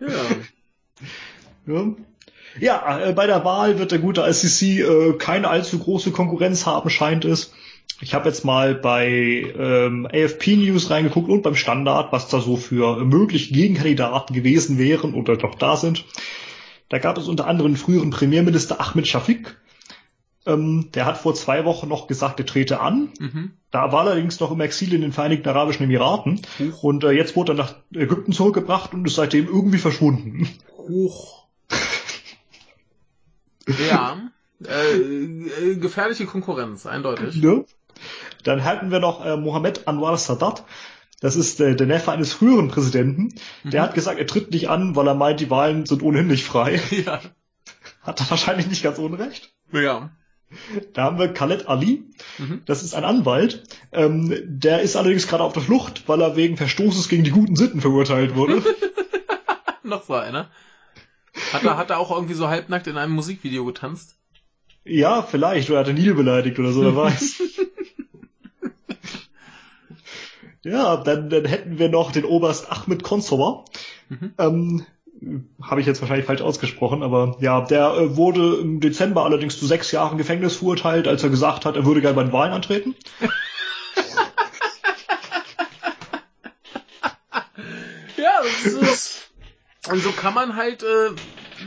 Ja. 0.00 0.08
ja. 1.66 1.94
Ja, 2.58 3.00
äh, 3.00 3.12
bei 3.12 3.26
der 3.26 3.44
Wahl 3.44 3.78
wird 3.78 3.92
der 3.92 4.00
gute 4.00 4.22
ICC 4.22 4.62
äh, 4.62 5.12
keine 5.18 5.48
allzu 5.48 5.78
große 5.78 6.10
Konkurrenz 6.10 6.66
haben, 6.66 6.90
scheint 6.90 7.24
es. 7.24 7.52
Ich 8.00 8.14
habe 8.14 8.28
jetzt 8.28 8.44
mal 8.44 8.74
bei 8.74 9.06
ähm, 9.06 10.08
AFP 10.10 10.56
News 10.56 10.90
reingeguckt 10.90 11.28
und 11.28 11.42
beim 11.42 11.54
Standard, 11.54 12.12
was 12.12 12.28
da 12.28 12.40
so 12.40 12.56
für 12.56 13.04
mögliche 13.04 13.52
Gegenkandidaten 13.52 14.34
gewesen 14.34 14.78
wären 14.78 15.14
oder 15.14 15.36
doch 15.36 15.54
da 15.54 15.76
sind. 15.76 16.04
Da 16.90 16.98
gab 16.98 17.16
es 17.16 17.28
unter 17.28 17.46
anderem 17.46 17.76
früheren 17.76 18.10
Premierminister 18.10 18.80
Ahmed 18.80 19.08
Shafik, 19.08 19.56
ähm, 20.46 20.90
der 20.94 21.04
hat 21.04 21.18
vor 21.18 21.34
zwei 21.34 21.64
Wochen 21.64 21.88
noch 21.88 22.06
gesagt, 22.06 22.40
er 22.40 22.46
trete 22.46 22.80
an. 22.80 23.10
Mhm. 23.18 23.52
Da 23.70 23.92
war 23.92 24.04
er 24.04 24.12
allerdings 24.12 24.40
noch 24.40 24.50
im 24.50 24.60
Exil 24.60 24.94
in 24.94 25.02
den 25.02 25.12
Vereinigten 25.12 25.48
Arabischen 25.48 25.84
Emiraten. 25.84 26.40
Huch. 26.58 26.82
Und 26.82 27.04
äh, 27.04 27.10
jetzt 27.10 27.36
wurde 27.36 27.52
er 27.52 27.56
nach 27.56 27.74
Ägypten 27.94 28.32
zurückgebracht 28.32 28.94
und 28.94 29.06
ist 29.06 29.16
seitdem 29.16 29.46
irgendwie 29.46 29.78
verschwunden. 29.78 30.48
Huch. 30.76 31.44
ja. 33.88 34.18
Äh, 34.66 34.96
äh, 34.96 35.76
gefährliche 35.76 36.26
Konkurrenz, 36.26 36.86
eindeutig. 36.86 37.36
Ne? 37.36 37.64
Dann 38.44 38.64
hatten 38.64 38.90
wir 38.90 39.00
noch 39.00 39.24
äh, 39.24 39.36
Mohammed 39.36 39.86
Anwar 39.86 40.16
Sadat. 40.16 40.64
Das 41.20 41.36
ist 41.36 41.60
äh, 41.60 41.76
der 41.76 41.86
Neffe 41.86 42.10
eines 42.12 42.32
früheren 42.32 42.68
Präsidenten. 42.68 43.34
Der 43.62 43.82
mhm. 43.82 43.84
hat 43.86 43.94
gesagt, 43.94 44.18
er 44.18 44.26
tritt 44.26 44.50
nicht 44.50 44.68
an, 44.68 44.96
weil 44.96 45.06
er 45.06 45.14
meint, 45.14 45.40
die 45.40 45.50
Wahlen 45.50 45.86
sind 45.86 46.02
ohnehin 46.02 46.26
nicht 46.26 46.44
frei. 46.44 46.80
Ja. 46.90 47.20
Hat 48.02 48.18
er 48.20 48.30
wahrscheinlich 48.30 48.66
nicht 48.66 48.82
ganz 48.82 48.98
unrecht. 48.98 49.52
Ja. 49.72 50.10
Da 50.94 51.02
haben 51.02 51.18
wir 51.18 51.32
Khaled 51.32 51.68
Ali. 51.68 52.04
Mhm. 52.38 52.62
Das 52.64 52.82
ist 52.82 52.94
ein 52.94 53.04
Anwalt. 53.04 53.62
Ähm, 53.92 54.34
der 54.44 54.80
ist 54.80 54.96
allerdings 54.96 55.28
gerade 55.28 55.44
auf 55.44 55.52
der 55.52 55.62
Flucht, 55.62 56.08
weil 56.08 56.20
er 56.22 56.34
wegen 56.36 56.56
Verstoßes 56.56 57.08
gegen 57.08 57.24
die 57.24 57.30
guten 57.30 57.56
Sitten 57.56 57.80
verurteilt 57.80 58.34
wurde. 58.34 58.62
Noch 59.82 60.04
so 60.04 60.14
einer. 60.14 60.50
Hat 61.52 61.62
er, 61.62 61.76
hat 61.76 61.90
er 61.90 61.98
auch 61.98 62.10
irgendwie 62.10 62.34
so 62.34 62.48
halbnackt 62.48 62.86
in 62.86 62.96
einem 62.96 63.12
Musikvideo 63.12 63.64
getanzt? 63.66 64.16
Ja, 64.84 65.22
vielleicht. 65.22 65.70
Oder 65.70 65.80
hat 65.80 65.88
er 65.88 65.94
Nil 65.94 66.14
beleidigt 66.14 66.58
oder 66.58 66.72
so, 66.72 66.82
wer 66.82 66.96
weiß. 67.04 67.42
Ja, 70.62 70.96
dann, 70.98 71.30
dann 71.30 71.44
hätten 71.44 71.78
wir 71.78 71.88
noch 71.88 72.12
den 72.12 72.24
Oberst 72.24 72.70
Ahmed 72.70 73.02
Konsova. 73.02 73.64
Mhm. 74.08 74.34
Ähm, 74.38 74.86
habe 75.62 75.80
ich 75.80 75.86
jetzt 75.86 76.00
wahrscheinlich 76.00 76.26
falsch 76.26 76.40
ausgesprochen, 76.40 77.02
aber 77.02 77.36
ja, 77.40 77.60
der 77.60 77.88
äh, 77.88 78.16
wurde 78.16 78.56
im 78.56 78.80
Dezember 78.80 79.24
allerdings 79.24 79.58
zu 79.58 79.66
sechs 79.66 79.92
Jahren 79.92 80.16
Gefängnis 80.18 80.56
verurteilt, 80.56 81.06
als 81.08 81.22
er 81.22 81.28
gesagt 81.30 81.66
hat, 81.66 81.76
er 81.76 81.84
würde 81.84 82.00
gerne 82.00 82.16
bei 82.16 82.22
den 82.22 82.32
Wahlen 82.32 82.52
antreten. 82.52 82.94
ja, 88.16 88.40
das 88.64 88.72
ist, 88.72 89.30
und 89.90 90.02
so 90.02 90.10
kann 90.12 90.32
man 90.34 90.56
halt 90.56 90.82
äh, 90.82 91.10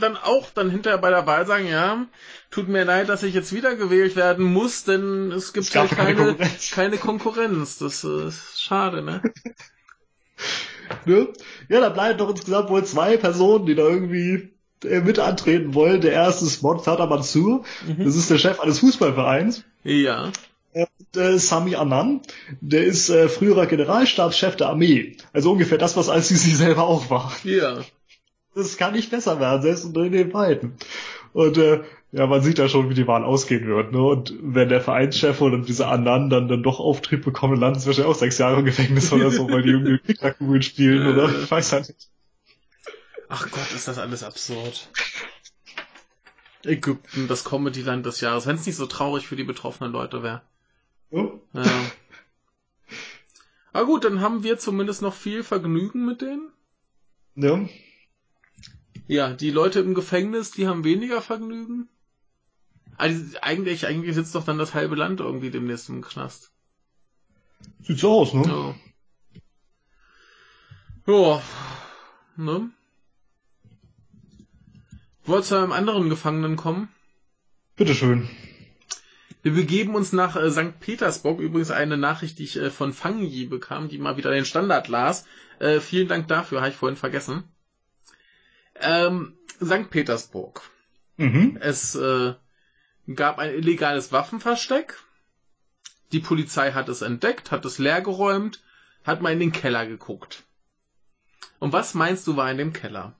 dann 0.00 0.16
auch 0.16 0.50
dann 0.54 0.70
hinterher 0.70 0.98
bei 0.98 1.10
der 1.10 1.26
Wahl 1.26 1.46
sagen, 1.46 1.68
ja, 1.68 2.06
tut 2.54 2.68
mir 2.68 2.84
leid, 2.84 3.08
dass 3.08 3.24
ich 3.24 3.34
jetzt 3.34 3.52
wiedergewählt 3.52 4.14
werden 4.14 4.44
muss, 4.44 4.84
denn 4.84 5.32
es 5.32 5.52
gibt 5.52 5.66
es 5.66 5.74
halt 5.74 5.90
keine, 5.90 6.14
keine 6.14 6.26
Konkurrenz. 6.26 6.70
keine 6.70 6.98
Konkurrenz. 6.98 7.78
Das 7.78 8.04
äh, 8.04 8.28
ist 8.28 8.62
schade, 8.62 9.02
ne? 9.02 9.22
Ne? 11.06 11.28
Ja, 11.70 11.80
da 11.80 11.88
bleiben 11.88 12.18
doch 12.18 12.28
insgesamt 12.28 12.68
wohl 12.68 12.84
zwei 12.84 13.16
Personen, 13.16 13.64
die 13.64 13.74
da 13.74 13.84
irgendwie 13.84 14.50
äh, 14.84 15.00
mit 15.00 15.18
antreten 15.18 15.72
wollen. 15.72 16.02
Der 16.02 16.12
erste 16.12 16.44
ist 16.44 16.62
Mortada 16.62 17.06
Mansur. 17.06 17.64
Mhm. 17.86 18.04
Das 18.04 18.14
ist 18.14 18.30
der 18.30 18.36
Chef 18.36 18.60
eines 18.60 18.80
Fußballvereins. 18.80 19.64
Ja. 19.82 20.30
äh, 20.74 21.38
Sami 21.38 21.74
Annan, 21.74 22.20
der 22.60 22.84
ist 22.84 23.08
äh, 23.08 23.30
früherer 23.30 23.64
Generalstabschef 23.66 24.56
der 24.56 24.68
Armee. 24.68 25.16
Also 25.32 25.52
ungefähr 25.52 25.78
das, 25.78 25.96
was 25.96 26.10
Al-Sisi 26.10 26.50
selber 26.50 26.84
auch 26.84 27.08
war. 27.08 27.32
Ja. 27.44 27.78
Das 28.54 28.76
kann 28.76 28.92
nicht 28.92 29.10
besser 29.10 29.40
werden, 29.40 29.62
selbst 29.62 29.86
unter 29.86 30.08
den 30.08 30.30
beiden. 30.30 30.74
Und 31.34 31.58
äh, 31.58 31.82
ja, 32.12 32.28
man 32.28 32.42
sieht 32.42 32.58
ja 32.58 32.68
schon, 32.68 32.88
wie 32.88 32.94
die 32.94 33.08
Wahl 33.08 33.24
ausgehen 33.24 33.66
wird. 33.66 33.90
Ne? 33.90 34.00
Und 34.00 34.34
wenn 34.40 34.68
der 34.68 34.80
Vereinschef 34.80 35.40
oder 35.40 35.58
diese 35.58 35.88
Annan 35.88 36.30
dann, 36.30 36.46
dann 36.46 36.62
doch 36.62 36.78
Auftrieb 36.78 37.24
bekommen, 37.24 37.58
landen 37.58 37.80
sie 37.80 37.86
wahrscheinlich 37.86 38.14
auch 38.14 38.18
sechs 38.18 38.38
Jahre 38.38 38.60
im 38.60 38.64
Gefängnis 38.64 39.12
oder 39.12 39.32
so, 39.32 39.50
weil 39.50 39.62
die 39.62 39.70
irgendwie 39.70 39.98
Kickerkugeln 40.06 40.62
spielen 40.62 41.08
oder 41.08 41.28
ich 41.28 41.50
weiß 41.50 41.72
ja 41.72 41.80
nicht. 41.80 42.08
Ach 43.28 43.50
Gott, 43.50 43.72
ist 43.74 43.88
das 43.88 43.98
alles 43.98 44.22
absurd. 44.22 44.88
Ägypten, 46.64 47.26
das 47.26 47.44
Comedy-Land 47.44 48.06
des 48.06 48.20
Jahres, 48.20 48.46
wenn 48.46 48.54
es 48.54 48.64
nicht 48.64 48.76
so 48.76 48.86
traurig 48.86 49.26
für 49.26 49.36
die 49.36 49.42
betroffenen 49.42 49.92
Leute 49.92 50.22
wäre. 50.22 50.42
Ja. 51.10 51.32
Ja. 51.52 51.64
Aber 53.72 53.86
gut, 53.86 54.04
dann 54.04 54.20
haben 54.20 54.44
wir 54.44 54.56
zumindest 54.58 55.02
noch 55.02 55.14
viel 55.14 55.42
Vergnügen 55.42 56.06
mit 56.06 56.22
denen. 56.22 56.52
ja. 57.34 57.58
Ja, 59.06 59.32
die 59.32 59.50
Leute 59.50 59.80
im 59.80 59.94
Gefängnis, 59.94 60.50
die 60.50 60.66
haben 60.66 60.84
weniger 60.84 61.20
Vergnügen. 61.20 61.88
Also 62.96 63.38
eigentlich, 63.42 63.86
eigentlich 63.86 64.14
sitzt 64.14 64.34
doch 64.34 64.44
dann 64.44 64.58
das 64.58 64.74
halbe 64.74 64.94
Land 64.94 65.20
irgendwie 65.20 65.50
demnächst 65.50 65.88
im 65.88 66.02
Knast. 66.02 66.52
Sieht 67.82 67.98
so 67.98 68.20
aus, 68.20 68.32
ne? 68.32 68.74
Ja. 71.06 71.12
Ja. 71.12 71.42
Ne? 72.36 72.70
Wollt 75.24 75.44
zu 75.44 75.56
einem 75.56 75.72
anderen 75.72 76.08
Gefangenen 76.08 76.56
kommen? 76.56 76.88
Bitteschön. 77.76 78.28
Wir 79.42 79.52
begeben 79.52 79.94
uns 79.94 80.12
nach 80.12 80.36
äh, 80.36 80.50
St. 80.50 80.80
Petersburg. 80.80 81.40
Übrigens 81.40 81.70
eine 81.70 81.98
Nachricht, 81.98 82.38
die 82.38 82.44
ich 82.44 82.56
äh, 82.56 82.70
von 82.70 82.92
Fangi 82.92 83.46
bekam, 83.46 83.88
die 83.88 83.98
mal 83.98 84.16
wieder 84.16 84.30
den 84.30 84.46
Standard 84.46 84.88
las. 84.88 85.26
Äh, 85.58 85.80
vielen 85.80 86.08
Dank 86.08 86.28
dafür, 86.28 86.60
habe 86.60 86.70
ich 86.70 86.76
vorhin 86.76 86.96
vergessen. 86.96 87.44
Ähm, 88.80 89.36
St. 89.62 89.90
Petersburg. 89.90 90.62
Mhm. 91.16 91.58
Es 91.60 91.94
äh, 91.94 92.34
gab 93.14 93.38
ein 93.38 93.54
illegales 93.54 94.12
Waffenversteck. 94.12 94.98
Die 96.12 96.20
Polizei 96.20 96.72
hat 96.72 96.88
es 96.88 97.02
entdeckt, 97.02 97.50
hat 97.50 97.64
es 97.64 97.78
leergeräumt, 97.78 98.62
hat 99.04 99.20
mal 99.20 99.32
in 99.32 99.40
den 99.40 99.52
Keller 99.52 99.86
geguckt. 99.86 100.44
Und 101.58 101.72
was 101.72 101.94
meinst 101.94 102.26
du 102.26 102.36
war 102.36 102.50
in 102.50 102.58
dem 102.58 102.72
Keller? 102.72 103.14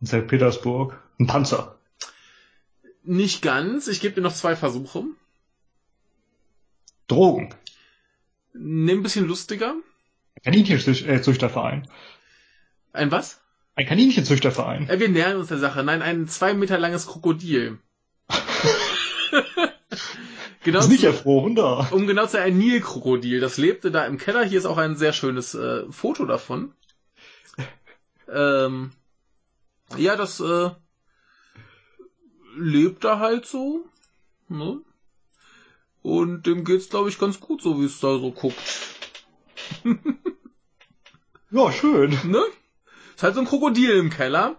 In 0.00 0.06
St. 0.06 0.26
Petersburg. 0.26 1.00
Ein 1.18 1.26
Panzer. 1.26 1.78
Nicht 3.04 3.42
ganz. 3.42 3.86
Ich 3.86 4.00
gebe 4.00 4.14
dir 4.14 4.20
noch 4.20 4.34
zwei 4.34 4.56
Versuche. 4.56 5.04
Drogen. 7.06 7.54
Nimm 8.52 9.00
ein 9.00 9.02
bisschen 9.02 9.26
lustiger. 9.26 9.74
Kaninchenzüchterverein. 10.42 11.88
Ein 12.92 13.10
was? 13.10 13.40
Ein 13.76 13.86
Kaninchenzüchterverein. 13.86 14.88
Äh, 14.88 15.00
wir 15.00 15.08
nähern 15.08 15.36
uns 15.36 15.48
der 15.48 15.58
Sache. 15.58 15.82
Nein, 15.82 16.02
ein 16.02 16.28
zwei 16.28 16.54
Meter 16.54 16.78
langes 16.78 17.06
Krokodil. 17.06 17.78
genau 20.62 20.78
Ist 20.78 20.88
nicht 20.88 21.04
erfroren 21.04 21.54
da. 21.54 21.88
um 21.90 22.06
genau 22.06 22.26
zu 22.26 22.32
sein, 22.32 22.42
ein 22.44 22.58
Nilkrokodil. 22.58 23.40
Das 23.40 23.56
lebte 23.58 23.90
da 23.90 24.06
im 24.06 24.18
Keller. 24.18 24.44
Hier 24.44 24.58
ist 24.58 24.66
auch 24.66 24.78
ein 24.78 24.96
sehr 24.96 25.12
schönes 25.12 25.54
äh, 25.54 25.84
Foto 25.90 26.24
davon. 26.24 26.72
Ähm, 28.26 28.90
ja, 29.98 30.16
das 30.16 30.40
äh, 30.40 30.70
lebt 32.56 33.04
da 33.04 33.18
halt 33.18 33.44
so. 33.44 33.84
Ne? 34.48 34.80
Und 36.00 36.46
dem 36.46 36.64
geht's, 36.64 36.88
glaube 36.88 37.10
ich, 37.10 37.18
ganz 37.18 37.38
gut, 37.38 37.60
so 37.60 37.78
wie 37.80 37.84
es 37.84 38.00
da 38.00 38.18
so 38.18 38.30
guckt. 38.32 38.56
Ja, 41.50 41.70
schön. 41.70 42.18
Ne? 42.24 42.42
Halt 43.24 43.34
so 43.34 43.40
ein 43.40 43.46
Krokodil 43.46 43.92
im 43.92 44.10
Keller. 44.10 44.56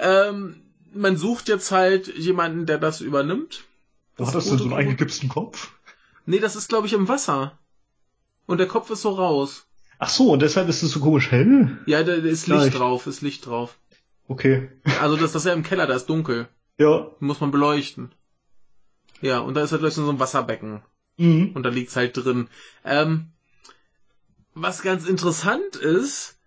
Ähm, 0.00 0.60
man 0.92 1.16
sucht 1.16 1.48
jetzt 1.48 1.70
halt 1.70 2.08
jemanden, 2.18 2.66
der 2.66 2.78
das 2.78 3.00
übernimmt. 3.00 3.64
Hat 4.18 4.34
das 4.34 4.48
denn 4.48 4.58
so 4.58 4.64
einen 4.64 4.72
eingegipsten 4.72 5.28
Kopf? 5.28 5.70
Nee, 6.26 6.40
das 6.40 6.56
ist, 6.56 6.68
glaube 6.68 6.88
ich, 6.88 6.94
im 6.94 7.06
Wasser. 7.06 7.56
Und 8.46 8.58
der 8.58 8.66
Kopf 8.66 8.90
ist 8.90 9.02
so 9.02 9.10
raus. 9.10 9.66
Ach 10.00 10.08
so, 10.08 10.32
und 10.32 10.42
deshalb 10.42 10.68
ist 10.68 10.82
es 10.82 10.90
so 10.90 10.98
komisch 10.98 11.30
hell? 11.30 11.78
Ja, 11.86 12.02
da 12.02 12.16
da 12.16 12.28
ist 12.28 12.46
Gleich. 12.46 12.64
Licht 12.64 12.78
drauf, 12.78 13.06
ist 13.06 13.20
Licht 13.20 13.46
drauf. 13.46 13.78
Okay. 14.26 14.68
Also 15.00 15.14
das, 15.14 15.32
das 15.32 15.42
ist 15.42 15.46
ja 15.46 15.52
im 15.52 15.62
Keller, 15.62 15.86
da 15.86 15.94
ist 15.94 16.06
dunkel. 16.06 16.48
Ja. 16.76 17.12
Muss 17.20 17.40
man 17.40 17.52
beleuchten. 17.52 18.10
Ja, 19.20 19.38
und 19.38 19.54
da 19.54 19.62
ist 19.62 19.70
halt 19.70 19.82
gleich 19.82 19.94
so 19.94 20.10
ein 20.10 20.18
Wasserbecken. 20.18 20.82
Mhm. 21.18 21.52
Und 21.54 21.62
da 21.62 21.68
liegt's 21.68 21.94
halt 21.94 22.16
drin. 22.16 22.48
Ähm, 22.84 23.30
was 24.54 24.82
ganz 24.82 25.06
interessant 25.06 25.76
ist, 25.76 26.37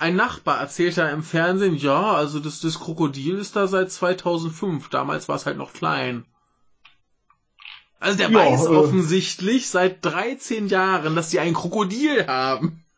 ein 0.00 0.16
Nachbar 0.16 0.60
erzählt 0.60 0.96
da 0.96 1.08
im 1.10 1.22
Fernsehen, 1.22 1.76
ja, 1.76 2.12
also 2.12 2.40
das, 2.40 2.60
das 2.60 2.80
Krokodil 2.80 3.38
ist 3.38 3.56
da 3.56 3.66
seit 3.66 3.90
2005. 3.90 4.88
Damals 4.88 5.28
war 5.28 5.36
es 5.36 5.46
halt 5.46 5.58
noch 5.58 5.72
klein. 5.72 6.24
Also 7.98 8.16
der 8.16 8.30
Ja, 8.30 8.38
weiß 8.38 8.64
äh. 8.64 8.68
offensichtlich 8.68 9.68
seit 9.68 10.04
13 10.04 10.68
Jahren, 10.68 11.14
dass 11.14 11.28
die 11.28 11.40
ein 11.40 11.54
Krokodil 11.54 12.26
haben. 12.26 12.84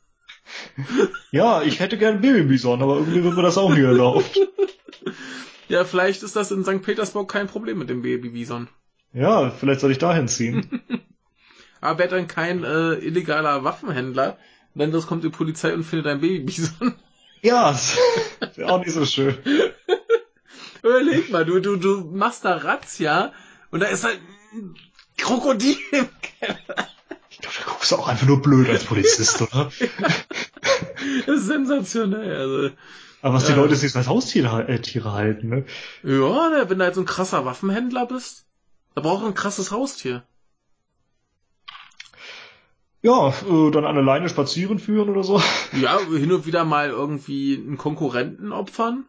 Ja, 1.30 1.62
ich 1.62 1.80
hätte 1.80 1.96
gern 1.96 2.20
Babybison, 2.20 2.82
aber 2.82 2.96
irgendwie 2.96 3.24
wird 3.24 3.36
mir 3.36 3.42
das 3.42 3.56
auch 3.56 3.74
nie 3.74 3.82
erlaubt. 3.82 4.38
Ja, 5.68 5.86
vielleicht 5.86 6.22
ist 6.22 6.36
das 6.36 6.50
in 6.50 6.64
St. 6.64 6.82
Petersburg 6.82 7.30
kein 7.30 7.46
Problem 7.46 7.78
mit 7.78 7.88
dem 7.88 8.02
Babybison. 8.02 8.68
Ja, 9.14 9.50
vielleicht 9.50 9.80
soll 9.80 9.90
ich 9.90 9.96
dahin 9.98 10.28
ziehen. 10.28 10.82
Aber 11.80 11.98
werd 11.98 12.12
dann 12.12 12.28
kein 12.28 12.62
äh, 12.62 12.94
illegaler 12.96 13.64
Waffenhändler, 13.64 14.36
wenn 14.74 14.92
das 14.92 15.06
kommt 15.06 15.24
die 15.24 15.28
Polizei 15.30 15.72
und 15.74 15.84
findet 15.84 16.06
ein 16.06 16.20
Babybison. 16.20 16.94
Ja, 17.44 17.76
wäre 18.54 18.70
auch 18.70 18.78
nicht 18.78 18.92
so 18.92 19.04
schön. 19.04 19.36
Überleg 20.82 21.30
mal, 21.30 21.44
du, 21.44 21.58
du, 21.58 21.74
du 21.76 22.00
machst 22.12 22.44
da 22.44 22.56
Razzia 22.56 23.32
und 23.72 23.80
da 23.80 23.86
ist 23.86 24.04
halt 24.04 24.20
ein 24.52 24.74
Krokodil 25.18 25.76
im 25.90 26.08
Keller. 26.22 26.86
Ich 27.30 27.38
glaube, 27.38 27.56
da 27.58 27.64
guckst 27.72 27.90
du 27.90 27.96
auch 27.96 28.06
einfach 28.06 28.28
nur 28.28 28.40
blöd 28.42 28.68
als 28.68 28.84
Polizist, 28.84 29.42
oder? 29.42 29.72
Das 31.26 31.36
ist 31.36 31.46
sensationell. 31.46 32.36
Also, 32.36 32.74
Aber 33.22 33.34
was 33.34 33.46
die 33.46 33.52
Ja. 33.52 33.58
Leute 33.58 33.74
sich 33.74 33.94
als 33.96 34.06
Haustiere 34.06 34.68
äh, 34.68 34.80
Tiere 34.80 35.12
halten, 35.12 35.48
ne? 35.48 35.64
ja, 36.04 36.48
ne, 36.48 36.64
wenn 36.68 36.78
du 36.78 36.84
halt 36.84 36.94
so 36.94 37.00
ein 37.00 37.06
krasser 37.06 37.44
Waffenhändler 37.44 38.06
bist, 38.06 38.46
da 38.94 39.00
braucht 39.00 39.24
ein 39.26 39.34
krasses 39.34 39.70
Haustier. 39.72 40.22
Ja, 43.02 43.28
äh, 43.28 43.70
dann 43.72 43.84
an 43.84 43.96
der 43.96 44.04
Leine 44.04 44.28
spazieren 44.28 44.78
führen 44.78 45.08
oder 45.10 45.24
so. 45.24 45.42
Ja, 45.80 45.98
hin 45.98 46.32
und 46.32 46.46
wieder 46.46 46.64
mal 46.64 46.90
irgendwie 46.90 47.56
einen 47.56 47.76
Konkurrenten 47.76 48.52
opfern. 48.52 49.04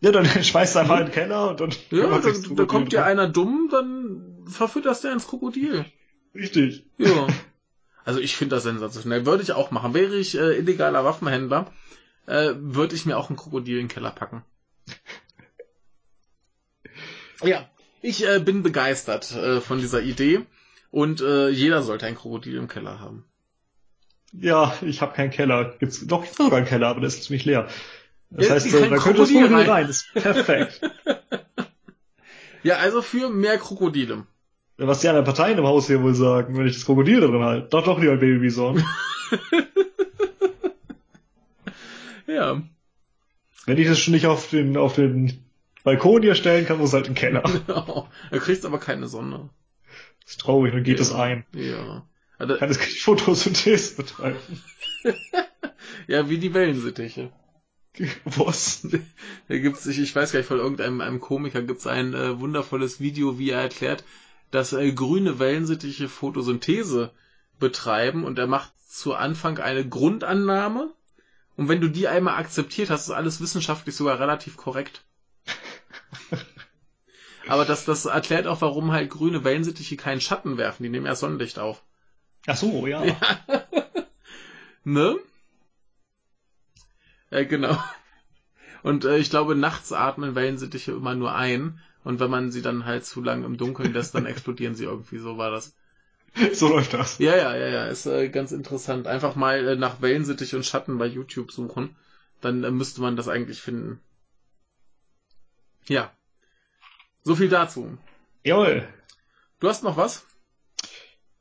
Ja, 0.00 0.12
dann 0.12 0.26
schmeißt 0.42 0.74
du 0.74 0.80
einfach 0.80 1.00
in 1.00 1.06
den 1.06 1.12
Keller 1.12 1.50
und 1.50 1.60
dann 1.60 1.70
Ja, 1.90 2.02
kümmert 2.02 2.24
da, 2.24 2.32
sich 2.34 2.42
das 2.46 2.54
da 2.54 2.64
kommt 2.66 2.92
dir 2.92 2.98
Krokodil 2.98 2.98
einer 2.98 3.28
dumm, 3.28 3.68
dann 3.70 4.44
verfütterst 4.46 5.04
du 5.04 5.08
ins 5.08 5.26
Krokodil. 5.26 5.84
Richtig. 6.34 6.86
Ja. 6.98 7.26
Also 8.04 8.20
ich 8.20 8.36
finde 8.36 8.54
das 8.54 8.62
sensationell. 8.62 9.26
Würde 9.26 9.42
ich 9.42 9.50
auch 9.50 9.72
machen. 9.72 9.92
Wäre 9.92 10.14
ich 10.14 10.38
äh, 10.38 10.56
illegaler 10.58 11.04
Waffenhändler, 11.04 11.72
äh, 12.26 12.52
würde 12.56 12.94
ich 12.94 13.04
mir 13.04 13.18
auch 13.18 13.30
ein 13.30 13.34
Krokodil 13.36 13.80
in 13.80 13.88
den 13.88 13.92
Keller 13.92 14.12
packen. 14.12 14.44
Ja, 17.42 17.68
ich 18.02 18.24
äh, 18.24 18.38
bin 18.38 18.62
begeistert 18.62 19.32
äh, 19.32 19.60
von 19.60 19.80
dieser 19.80 20.02
Idee 20.02 20.46
und 20.96 21.20
äh, 21.20 21.50
jeder 21.50 21.82
sollte 21.82 22.06
ein 22.06 22.14
Krokodil 22.14 22.56
im 22.56 22.68
Keller 22.68 23.00
haben. 23.00 23.26
Ja, 24.32 24.74
ich 24.80 25.02
habe 25.02 25.12
keinen 25.14 25.30
Keller. 25.30 25.74
Gibt's 25.78 26.06
doch 26.06 26.22
gibt's 26.22 26.38
sogar 26.38 26.56
einen 26.56 26.66
Keller, 26.66 26.88
aber 26.88 27.00
der 27.00 27.08
ist 27.08 27.22
ziemlich 27.24 27.44
leer. 27.44 27.68
Das 28.30 28.48
Ja, 28.48 28.54
heißt, 28.54 28.72
da 28.72 28.78
könnte 28.78 28.94
das 28.94 29.02
Krokodil 29.02 29.40
Krokodil 29.42 29.56
rein. 29.56 29.68
rein. 29.68 29.86
Das 29.88 29.96
ist 29.96 30.14
perfekt. 30.14 30.80
Ja, 32.62 32.76
also 32.78 33.00
für 33.02 33.28
mehr 33.28 33.58
Krokodile. 33.58 34.26
Was 34.78 35.00
die 35.00 35.08
anderen 35.08 35.24
Parteien 35.26 35.56
im 35.58 35.66
Haus 35.66 35.86
hier 35.86 36.02
wohl 36.02 36.14
sagen, 36.16 36.56
wenn 36.58 36.66
ich 36.66 36.74
das 36.74 36.84
Krokodil 36.86 37.20
da 37.20 37.26
drin 37.28 37.44
halte. 37.44 37.68
Doch, 37.68 37.84
doch, 37.84 38.00
lieber 38.00 38.16
Babybison. 38.16 38.82
Ja. 42.26 42.60
wenn 43.66 43.78
ich 43.78 43.86
das 43.86 44.00
schon 44.00 44.14
nicht 44.14 44.26
auf 44.26 44.50
den, 44.50 44.76
auf 44.76 44.96
den 44.96 45.44
Balkon 45.84 46.22
hier 46.22 46.34
stellen 46.34 46.66
kann, 46.66 46.78
muss 46.78 46.92
halt 46.92 47.06
im 47.06 47.14
Keller. 47.14 47.44
er 48.30 48.38
kriegt 48.40 48.64
aber 48.64 48.80
keine 48.80 49.06
Sonne. 49.06 49.48
Das 50.26 50.32
ist 50.32 50.40
traurig, 50.40 50.72
dann 50.72 50.82
geht 50.82 50.98
ja. 50.98 51.02
es 51.02 51.12
ein. 51.12 51.46
Ja. 51.52 52.04
Also, 52.36 52.56
Kann 52.56 52.68
es 52.68 52.78
keine 52.78 52.92
Photosynthese 52.92 53.96
betreiben. 53.96 54.38
ja, 56.08 56.28
wie 56.28 56.38
die 56.38 56.52
Wellensittiche. 56.52 57.32
Was? 58.24 58.86
Da 59.48 59.56
gibt's, 59.56 59.86
ich, 59.86 60.00
ich 60.00 60.14
weiß 60.14 60.32
gar 60.32 60.40
nicht, 60.40 60.48
von 60.48 60.58
irgendeinem 60.58 61.00
einem 61.00 61.20
Komiker 61.20 61.62
gibt's 61.62 61.86
ein 61.86 62.12
äh, 62.12 62.40
wundervolles 62.40 62.98
Video, 62.98 63.38
wie 63.38 63.50
er 63.50 63.60
erklärt, 63.60 64.02
dass 64.50 64.72
äh, 64.72 64.92
grüne 64.92 65.38
Wellensittiche 65.38 66.08
Photosynthese 66.08 67.12
betreiben 67.60 68.24
und 68.24 68.38
er 68.40 68.48
macht 68.48 68.72
zu 68.88 69.14
Anfang 69.14 69.58
eine 69.58 69.88
Grundannahme 69.88 70.92
und 71.56 71.68
wenn 71.68 71.80
du 71.80 71.88
die 71.88 72.08
einmal 72.08 72.38
akzeptiert 72.38 72.90
hast, 72.90 73.02
ist 73.02 73.14
alles 73.14 73.40
wissenschaftlich 73.40 73.94
sogar 73.94 74.18
relativ 74.18 74.56
korrekt. 74.56 75.04
Aber 77.48 77.64
das, 77.64 77.84
das 77.84 78.04
erklärt 78.06 78.46
auch, 78.46 78.60
warum 78.60 78.92
halt 78.92 79.10
grüne 79.10 79.44
Wellensittiche 79.44 79.96
keinen 79.96 80.20
Schatten 80.20 80.58
werfen. 80.58 80.82
Die 80.82 80.88
nehmen 80.88 81.06
ja 81.06 81.14
Sonnenlicht 81.14 81.58
auf. 81.58 81.82
Ach 82.46 82.56
so, 82.56 82.86
ja. 82.86 83.04
Ja. 83.04 83.16
ne? 84.84 85.16
Äh, 87.30 87.44
genau. 87.46 87.76
Und 88.82 89.04
äh, 89.04 89.18
ich 89.18 89.30
glaube, 89.30 89.56
nachts 89.56 89.92
atmen 89.92 90.34
Wellensittiche 90.34 90.92
immer 90.92 91.14
nur 91.14 91.34
ein. 91.34 91.80
Und 92.04 92.20
wenn 92.20 92.30
man 92.30 92.52
sie 92.52 92.62
dann 92.62 92.84
halt 92.84 93.04
zu 93.04 93.20
lang 93.20 93.44
im 93.44 93.56
Dunkeln 93.56 93.92
lässt, 93.92 94.14
dann 94.14 94.26
explodieren 94.26 94.76
sie 94.76 94.84
irgendwie. 94.84 95.18
So 95.18 95.38
war 95.38 95.50
das. 95.50 95.74
So 96.52 96.68
läuft 96.68 96.92
das. 96.92 97.18
Ja, 97.18 97.34
ja, 97.34 97.56
ja, 97.56 97.68
ja. 97.68 97.86
Ist 97.86 98.04
äh, 98.06 98.28
ganz 98.28 98.52
interessant. 98.52 99.06
Einfach 99.06 99.36
mal 99.36 99.66
äh, 99.68 99.76
nach 99.76 100.02
Wellensittich 100.02 100.54
und 100.54 100.66
Schatten 100.66 100.98
bei 100.98 101.06
YouTube 101.06 101.50
suchen. 101.50 101.96
Dann 102.42 102.62
äh, 102.62 102.70
müsste 102.70 103.00
man 103.00 103.16
das 103.16 103.26
eigentlich 103.26 103.62
finden. 103.62 104.00
Ja. 105.88 106.12
So 107.26 107.34
viel 107.34 107.48
dazu. 107.48 107.98
Jawohl. 108.44 108.86
Du 109.58 109.68
hast 109.68 109.82
noch 109.82 109.96
was? 109.96 110.24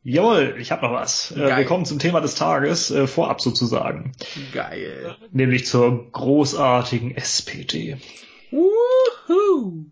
Jawohl, 0.02 0.56
ich 0.58 0.72
habe 0.72 0.82
noch 0.82 0.92
was. 0.92 1.30
Äh, 1.30 1.36
Geil. 1.36 1.58
wir 1.58 1.66
kommen 1.66 1.86
zum 1.86 2.00
Thema 2.00 2.22
des 2.22 2.34
Tages, 2.34 2.90
äh, 2.90 3.06
vorab 3.06 3.40
sozusagen. 3.40 4.14
Geil. 4.52 5.16
Nämlich 5.32 5.68
zur 5.68 6.12
großartigen 6.12 7.16
SPD. 7.16 7.98
Woohoo! 8.50 9.86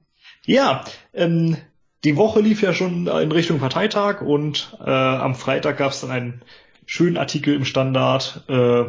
Ja, 0.48 0.84
ähm, 1.14 1.58
die 2.04 2.18
Woche 2.18 2.40
lief 2.40 2.64
ja 2.64 2.74
schon 2.74 3.06
in 3.06 3.32
Richtung 3.32 3.60
Parteitag 3.60 4.22
und 4.22 4.76
äh, 4.84 4.90
am 4.90 5.36
Freitag 5.36 5.78
gab 5.78 5.92
es 5.92 6.02
dann 6.02 6.10
einen 6.10 6.42
schönen 6.88 7.18
Artikel 7.18 7.54
im 7.54 7.66
Standard. 7.66 8.46
Äh, 8.48 8.86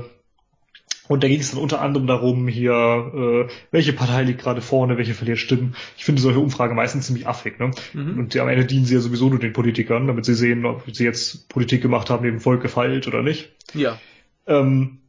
und 1.06 1.22
da 1.22 1.28
ging 1.28 1.40
es 1.40 1.50
dann 1.50 1.60
unter 1.60 1.82
anderem 1.82 2.06
darum, 2.06 2.48
hier, 2.48 2.72
äh, 2.72 3.52
welche 3.70 3.92
Partei 3.92 4.22
liegt 4.22 4.40
gerade 4.40 4.62
vorne, 4.62 4.96
welche 4.96 5.14
verliert 5.14 5.38
Stimmen. 5.38 5.76
Ich 5.98 6.04
finde 6.04 6.22
solche 6.22 6.38
Umfragen 6.38 6.76
meistens 6.76 7.06
ziemlich 7.06 7.26
affig, 7.26 7.58
ne? 7.58 7.72
Mhm. 7.92 8.18
Und 8.18 8.36
am 8.36 8.48
Ende 8.48 8.64
dienen 8.64 8.86
sie 8.86 8.94
ja 8.94 9.00
sowieso 9.00 9.28
nur 9.28 9.38
den 9.38 9.52
Politikern, 9.52 10.06
damit 10.06 10.24
sie 10.24 10.34
sehen, 10.34 10.64
ob 10.64 10.84
sie 10.90 11.04
jetzt 11.04 11.48
Politik 11.50 11.82
gemacht 11.82 12.08
haben, 12.08 12.24
die 12.24 12.30
dem 12.30 12.40
Volk 12.40 12.62
gefeilt 12.62 13.06
oder 13.06 13.22
nicht. 13.22 13.50
Ja. 13.74 13.98
Ähm, 14.46 15.00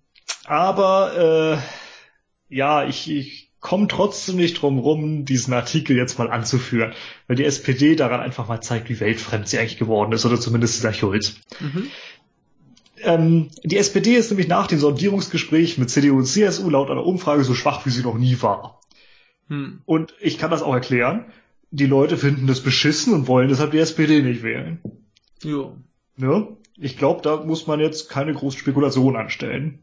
aber 0.45 1.61
äh, 2.49 2.55
ja, 2.55 2.85
ich, 2.85 3.09
ich 3.09 3.51
komme 3.61 3.87
trotzdem 3.87 4.35
nicht 4.35 4.61
drum 4.61 4.77
rum, 4.77 5.25
diesen 5.25 5.53
Artikel 5.53 5.95
jetzt 5.95 6.19
mal 6.19 6.29
anzuführen, 6.29 6.93
weil 7.27 7.35
die 7.35 7.45
SPD 7.45 7.95
daran 7.95 8.19
einfach 8.19 8.47
mal 8.47 8.61
zeigt, 8.61 8.89
wie 8.89 8.99
weltfremd 8.99 9.47
sie 9.47 9.57
eigentlich 9.57 9.79
geworden 9.79 10.11
ist, 10.11 10.25
oder 10.25 10.39
zumindest 10.39 10.77
dieser 10.77 10.93
Schulz. 10.93 11.37
Mhm. 11.59 11.89
Ähm, 13.01 13.49
die 13.63 13.77
SPD 13.77 14.15
ist 14.15 14.29
nämlich 14.29 14.47
nach 14.47 14.67
dem 14.67 14.79
Sondierungsgespräch 14.79 15.77
mit 15.77 15.89
CDU 15.89 16.17
und 16.17 16.25
CSU 16.25 16.69
laut 16.69 16.89
einer 16.89 17.05
Umfrage 17.05 17.43
so 17.43 17.53
schwach, 17.53 17.85
wie 17.85 17.89
sie 17.89 18.03
noch 18.03 18.17
nie 18.17 18.41
war. 18.41 18.81
Hm. 19.47 19.81
Und 19.85 20.13
ich 20.19 20.37
kann 20.37 20.51
das 20.51 20.63
auch 20.63 20.73
erklären. 20.73 21.25
Die 21.71 21.85
Leute 21.85 22.17
finden 22.17 22.47
das 22.47 22.61
beschissen 22.61 23.13
und 23.13 23.27
wollen 23.27 23.49
deshalb 23.49 23.71
die 23.71 23.79
SPD 23.79 24.21
nicht 24.21 24.43
wählen. 24.43 24.79
Jo. 25.43 25.77
Ne? 26.15 26.47
Ich 26.77 26.97
glaube, 26.97 27.21
da 27.21 27.37
muss 27.43 27.67
man 27.67 27.79
jetzt 27.79 28.09
keine 28.09 28.33
große 28.33 28.57
Spekulation 28.57 29.15
anstellen. 29.15 29.79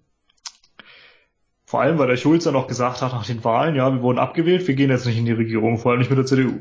Vor 1.64 1.80
allem, 1.80 1.98
weil 1.98 2.08
der 2.08 2.16
Schulz 2.16 2.44
ja 2.44 2.52
noch 2.52 2.66
gesagt 2.66 3.00
hat 3.00 3.12
nach 3.12 3.26
den 3.26 3.44
Wahlen, 3.44 3.74
ja, 3.74 3.90
wir 3.90 4.02
wurden 4.02 4.18
abgewählt, 4.18 4.66
wir 4.68 4.74
gehen 4.74 4.90
jetzt 4.90 5.06
nicht 5.06 5.16
in 5.16 5.24
die 5.24 5.32
Regierung, 5.32 5.78
vor 5.78 5.92
allem 5.92 6.00
nicht 6.00 6.10
mit 6.10 6.18
der 6.18 6.26
CDU. 6.26 6.60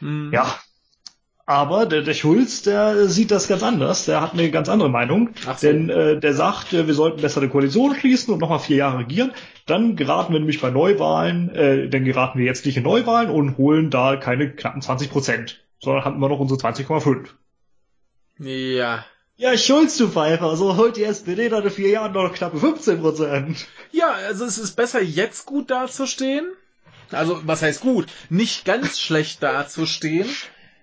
Hm. 0.00 0.30
Ja. 0.32 0.54
Aber 1.50 1.84
der, 1.84 2.02
der 2.02 2.14
Schulz, 2.14 2.62
der 2.62 3.08
sieht 3.08 3.32
das 3.32 3.48
ganz 3.48 3.64
anders. 3.64 4.04
Der 4.04 4.20
hat 4.20 4.34
eine 4.34 4.52
ganz 4.52 4.68
andere 4.68 4.88
Meinung. 4.88 5.30
So. 5.34 5.52
Denn 5.60 5.90
äh, 5.90 6.20
der 6.20 6.32
sagt, 6.32 6.72
äh, 6.72 6.86
wir 6.86 6.94
sollten 6.94 7.20
besser 7.20 7.40
eine 7.40 7.50
Koalition 7.50 7.96
schließen 7.96 8.32
und 8.32 8.38
nochmal 8.38 8.60
vier 8.60 8.76
Jahre 8.76 9.00
regieren. 9.00 9.32
Dann 9.66 9.96
geraten 9.96 10.32
wir 10.32 10.38
nämlich 10.38 10.60
bei 10.60 10.70
Neuwahlen, 10.70 11.52
äh, 11.52 11.88
dann 11.88 12.04
geraten 12.04 12.38
wir 12.38 12.46
jetzt 12.46 12.64
nicht 12.66 12.76
in 12.76 12.84
Neuwahlen 12.84 13.30
und 13.30 13.58
holen 13.58 13.90
da 13.90 14.14
keine 14.14 14.52
knappen 14.52 14.80
20 14.80 15.10
Prozent, 15.10 15.64
sondern 15.80 16.04
haben 16.04 16.14
immer 16.14 16.28
noch 16.28 16.38
unsere 16.38 16.60
20,5. 16.60 17.30
Ja. 18.38 19.04
Ja, 19.36 19.58
Schulz, 19.58 19.96
du 19.96 20.06
Pfeifer, 20.06 20.54
so 20.54 20.76
holt 20.76 20.96
die 20.96 21.02
SPD 21.02 21.48
dann 21.48 21.64
in 21.64 21.70
vier 21.70 21.88
Jahren 21.88 22.12
noch 22.12 22.32
knappe 22.32 22.58
15 22.58 23.00
Prozent. 23.00 23.66
Ja, 23.90 24.12
also 24.28 24.44
es 24.44 24.56
ist 24.56 24.76
besser, 24.76 25.02
jetzt 25.02 25.46
gut 25.46 25.72
dazustehen. 25.72 26.46
Also, 27.10 27.40
was 27.44 27.62
heißt 27.62 27.80
gut? 27.80 28.06
Nicht 28.28 28.64
ganz 28.64 29.00
schlecht 29.00 29.42
dazustehen. 29.42 30.28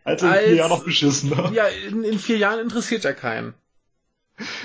Also 0.07 0.25
in 0.25 0.31
Als- 0.31 0.43
vier 0.45 0.55
Jahren 0.55 0.69
noch 0.69 0.83
beschissener. 0.85 1.51
Ja, 1.53 1.65
in, 1.67 2.03
in 2.03 2.17
vier 2.19 2.37
Jahren 2.37 2.59
interessiert 2.59 3.03
ja 3.03 3.13
keinen. 3.13 3.53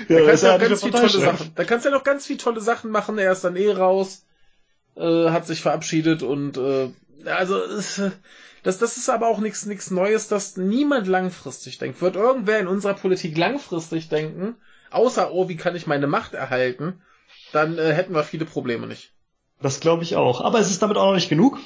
Ja, 0.07 0.19
Da 0.19 0.25
kannst 0.25 0.33
ist 0.35 0.43
du 0.43 0.47
ja 0.47 0.57
ganz 0.57 0.81
viele 0.81 0.91
tolle. 0.93 1.09
Sachen. 1.09 1.51
Da 1.55 1.63
kannst 1.63 1.85
du 1.85 1.89
ja 1.89 1.95
noch 1.95 2.03
ganz 2.03 2.25
viele 2.27 2.37
tolle 2.39 2.61
Sachen 2.61 2.91
machen. 2.91 3.17
Er 3.17 3.31
ist 3.31 3.43
dann 3.43 3.55
eh 3.55 3.71
raus, 3.71 4.25
äh, 4.95 5.29
hat 5.29 5.45
sich 5.47 5.61
verabschiedet 5.61 6.23
und 6.23 6.57
äh, 6.57 6.91
also 7.25 7.57
äh, 7.61 8.11
das, 8.63 8.77
das 8.77 8.97
ist 8.97 9.09
aber 9.09 9.27
auch 9.27 9.39
nichts 9.39 9.65
nichts 9.65 9.91
Neues, 9.91 10.27
dass 10.27 10.55
niemand 10.57 11.07
langfristig 11.07 11.77
denkt. 11.79 12.01
Wird 12.01 12.15
irgendwer 12.15 12.59
in 12.59 12.67
unserer 12.67 12.93
Politik 12.93 13.37
langfristig 13.37 14.09
denken, 14.09 14.55
außer 14.91 15.33
oh, 15.33 15.49
wie 15.49 15.57
kann 15.57 15.75
ich 15.75 15.87
meine 15.87 16.07
Macht 16.07 16.33
erhalten, 16.35 17.01
dann 17.51 17.77
äh, 17.77 17.93
hätten 17.93 18.13
wir 18.13 18.23
viele 18.23 18.45
Probleme 18.45 18.87
nicht. 18.87 19.11
Das 19.61 19.79
glaube 19.79 20.03
ich 20.03 20.15
auch. 20.15 20.39
Aber 20.41 20.59
es 20.59 20.69
ist 20.69 20.81
damit 20.81 20.97
auch 20.97 21.07
noch 21.07 21.15
nicht 21.15 21.29
genug. 21.29 21.57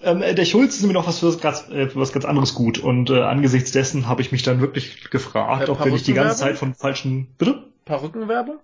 Ähm, 0.00 0.22
äh, 0.22 0.34
der 0.34 0.44
Schulz 0.44 0.74
ist 0.76 0.82
nämlich 0.82 0.94
noch 0.94 1.06
was 1.08 1.18
für 1.20 1.26
was 1.26 1.40
ganz, 1.40 1.68
äh, 1.70 1.88
was 1.94 2.12
ganz 2.12 2.24
anderes 2.24 2.54
gut. 2.54 2.78
Und 2.78 3.10
äh, 3.10 3.20
angesichts 3.22 3.72
dessen 3.72 4.06
habe 4.06 4.22
ich 4.22 4.30
mich 4.32 4.42
dann 4.42 4.60
wirklich 4.60 5.10
gefragt, 5.10 5.68
Äh, 5.68 5.70
ob 5.70 5.84
wir 5.84 5.90
nicht 5.92 6.06
die 6.06 6.12
ganze? 6.14 6.36
Zeit 6.36 6.56
von 6.58 6.74
falschen. 6.74 7.28
Bitte? 7.38 7.64
Perückenwerbung? 7.84 8.58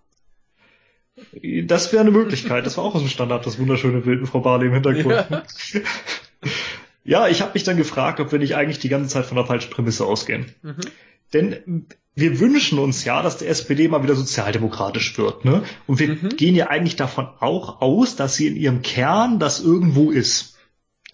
Das 1.66 1.92
wäre 1.92 2.00
eine 2.02 2.10
Möglichkeit. 2.10 2.66
Das 2.66 2.76
war 2.76 2.84
auch 2.84 2.94
aus 2.94 3.00
dem 3.02 3.08
Standard, 3.08 3.46
das 3.46 3.58
wunderschöne 3.58 4.00
Bild 4.00 4.20
mit 4.20 4.28
Frau 4.30 4.40
Barley 4.40 4.66
im 4.66 4.72
Hintergrund. 4.74 5.26
Ja. 5.30 5.42
Ja, 7.06 7.28
ich 7.28 7.42
habe 7.42 7.50
mich 7.54 7.64
dann 7.64 7.76
gefragt, 7.76 8.18
ob 8.20 8.32
wir 8.32 8.38
nicht 8.38 8.56
eigentlich 8.56 8.78
die 8.78 8.88
ganze 8.88 9.10
Zeit 9.10 9.26
von 9.26 9.36
der 9.36 9.44
falschen 9.46 9.70
Prämisse 9.70 10.06
ausgehen. 10.06 10.46
Mhm. 10.62 10.76
Denn 11.34 11.86
wir 12.14 12.40
wünschen 12.40 12.78
uns 12.78 13.04
ja, 13.04 13.22
dass 13.22 13.36
die 13.36 13.46
SPD 13.46 13.88
mal 13.88 14.02
wieder 14.02 14.14
sozialdemokratisch 14.14 15.18
wird. 15.18 15.44
Ne? 15.44 15.62
Und 15.86 15.98
wir 15.98 16.08
Mhm. 16.08 16.30
gehen 16.36 16.54
ja 16.54 16.68
eigentlich 16.68 16.96
davon 16.96 17.28
auch 17.40 17.82
aus, 17.82 18.16
dass 18.16 18.36
sie 18.36 18.46
in 18.46 18.56
ihrem 18.56 18.82
Kern 18.82 19.38
das 19.38 19.60
irgendwo 19.60 20.10
ist. 20.12 20.53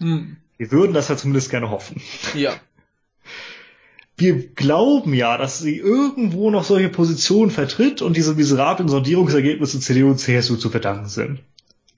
Hm. 0.01 0.37
Wir 0.57 0.71
würden 0.71 0.93
das 0.93 1.07
ja 1.07 1.17
zumindest 1.17 1.49
gerne 1.49 1.69
hoffen. 1.69 2.01
Ja. 2.35 2.53
Wir 4.17 4.49
glauben 4.49 5.15
ja, 5.15 5.37
dass 5.37 5.59
sie 5.59 5.77
irgendwo 5.77 6.51
noch 6.51 6.63
solche 6.63 6.89
Positionen 6.89 7.49
vertritt 7.49 8.03
und 8.03 8.15
diese 8.15 8.35
miserablen 8.35 8.87
Sondierungsergebnisse 8.87 9.79
CDU 9.79 10.09
und 10.09 10.19
CSU 10.19 10.57
zu 10.57 10.69
verdanken 10.69 11.07
sind. 11.07 11.39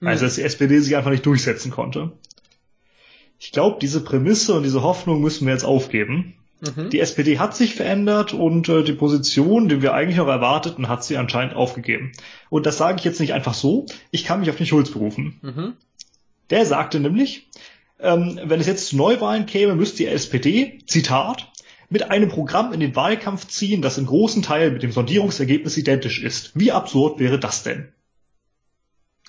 Hm. 0.00 0.08
Also 0.08 0.24
dass 0.24 0.36
die 0.36 0.42
SPD 0.42 0.78
sich 0.78 0.96
einfach 0.96 1.10
nicht 1.10 1.26
durchsetzen 1.26 1.70
konnte. 1.70 2.12
Ich 3.38 3.52
glaube, 3.52 3.78
diese 3.80 4.02
Prämisse 4.02 4.54
und 4.54 4.62
diese 4.62 4.82
Hoffnung 4.82 5.20
müssen 5.20 5.46
wir 5.46 5.52
jetzt 5.52 5.66
aufgeben. 5.66 6.34
Mhm. 6.60 6.90
Die 6.90 7.00
SPD 7.00 7.38
hat 7.38 7.54
sich 7.56 7.74
verändert 7.74 8.32
und 8.32 8.68
äh, 8.68 8.82
die 8.84 8.92
Position, 8.92 9.68
die 9.68 9.82
wir 9.82 9.92
eigentlich 9.92 10.16
noch 10.16 10.28
erwarteten, 10.28 10.88
hat 10.88 11.04
sie 11.04 11.16
anscheinend 11.16 11.54
aufgegeben. 11.54 12.12
Und 12.48 12.64
das 12.64 12.78
sage 12.78 12.98
ich 12.98 13.04
jetzt 13.04 13.20
nicht 13.20 13.34
einfach 13.34 13.54
so. 13.54 13.86
Ich 14.10 14.24
kann 14.24 14.40
mich 14.40 14.50
auf 14.50 14.56
den 14.56 14.66
Schulz 14.66 14.90
berufen. 14.90 15.38
Mhm. 15.42 15.72
Der 16.50 16.64
sagte 16.66 17.00
nämlich, 17.00 17.48
ähm, 18.00 18.40
wenn 18.44 18.60
es 18.60 18.66
jetzt 18.66 18.88
zu 18.88 18.96
Neuwahlen 18.96 19.46
käme, 19.46 19.74
müsste 19.74 19.98
die 19.98 20.06
SPD, 20.06 20.78
Zitat, 20.86 21.50
mit 21.90 22.10
einem 22.10 22.28
Programm 22.28 22.72
in 22.72 22.80
den 22.80 22.96
Wahlkampf 22.96 23.46
ziehen, 23.46 23.82
das 23.82 23.98
in 23.98 24.06
großen 24.06 24.42
Teilen 24.42 24.72
mit 24.72 24.82
dem 24.82 24.92
Sondierungsergebnis 24.92 25.76
identisch 25.76 26.22
ist. 26.22 26.52
Wie 26.54 26.72
absurd 26.72 27.18
wäre 27.20 27.38
das 27.38 27.62
denn? 27.62 27.92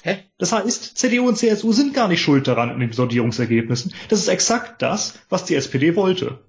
Hä? 0.01 0.19
Das 0.37 0.51
heißt, 0.51 0.97
CDU 0.97 1.27
und 1.27 1.37
CSU 1.37 1.71
sind 1.73 1.93
gar 1.93 2.07
nicht 2.07 2.21
schuld 2.21 2.47
daran 2.47 2.69
in 2.69 2.79
den 2.79 2.91
Sondierungsergebnissen. 2.91 3.93
Das 4.09 4.19
ist 4.19 4.27
exakt 4.27 4.81
das, 4.81 5.19
was 5.29 5.45
die 5.45 5.55
SPD 5.55 5.95
wollte. 5.95 6.39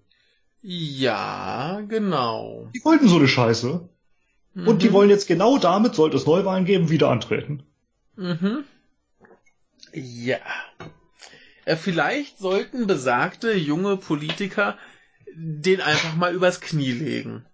Ja, 0.62 1.80
genau. 1.88 2.68
Die 2.74 2.84
wollten 2.84 3.08
so 3.08 3.16
eine 3.16 3.28
Scheiße. 3.28 3.88
Und 4.54 4.82
die 4.82 4.88
Mhm. 4.88 4.92
wollen 4.94 5.10
jetzt 5.10 5.28
genau 5.28 5.58
damit, 5.58 5.94
sollte 5.94 6.16
es 6.16 6.24
Neuwahlen 6.26 6.64
geben, 6.64 6.88
wieder 6.88 7.10
antreten. 7.10 7.62
Mhm. 8.16 8.64
Ja. 9.92 10.38
Äh, 11.66 11.76
vielleicht 11.76 12.38
sollten 12.38 12.86
besagte 12.86 13.52
junge 13.52 13.98
Politiker 13.98 14.78
den 15.34 15.82
einfach 15.82 16.16
mal 16.16 16.34
übers 16.34 16.62
Knie 16.62 16.92
legen. 16.92 17.44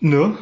Ne? 0.00 0.36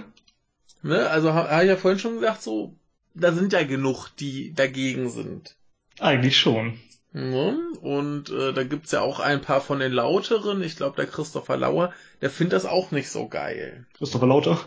Ne? 0.82 1.08
Also 1.08 1.32
ha- 1.32 1.48
habe 1.48 1.62
ich 1.64 1.68
ja 1.68 1.76
vorhin 1.76 2.00
schon 2.00 2.14
gesagt, 2.16 2.42
so, 2.42 2.74
da 3.14 3.32
sind 3.32 3.52
ja 3.52 3.62
genug, 3.62 4.08
die 4.18 4.52
dagegen 4.54 5.08
sind. 5.10 5.54
Eigentlich 6.00 6.36
schon. 6.38 6.80
Ne? 7.12 7.58
Und 7.80 8.30
äh, 8.30 8.52
da 8.52 8.64
gibt's 8.64 8.92
ja 8.92 9.00
auch 9.02 9.20
ein 9.20 9.40
paar 9.40 9.60
von 9.60 9.78
den 9.80 9.92
lauteren. 9.92 10.62
Ich 10.62 10.76
glaube, 10.76 10.96
der 10.96 11.06
Christopher 11.06 11.56
Lauer, 11.56 11.92
der 12.20 12.30
findet 12.30 12.54
das 12.54 12.66
auch 12.66 12.90
nicht 12.90 13.08
so 13.10 13.28
geil. 13.28 13.86
Christopher 13.96 14.26
Lauter. 14.26 14.60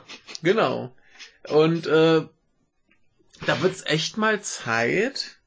Genau. 0.44 0.94
Und 1.50 1.88
äh, 1.88 2.22
da 3.46 3.62
wird's 3.62 3.84
echt 3.86 4.18
mal 4.18 4.42
Zeit, 4.42 5.40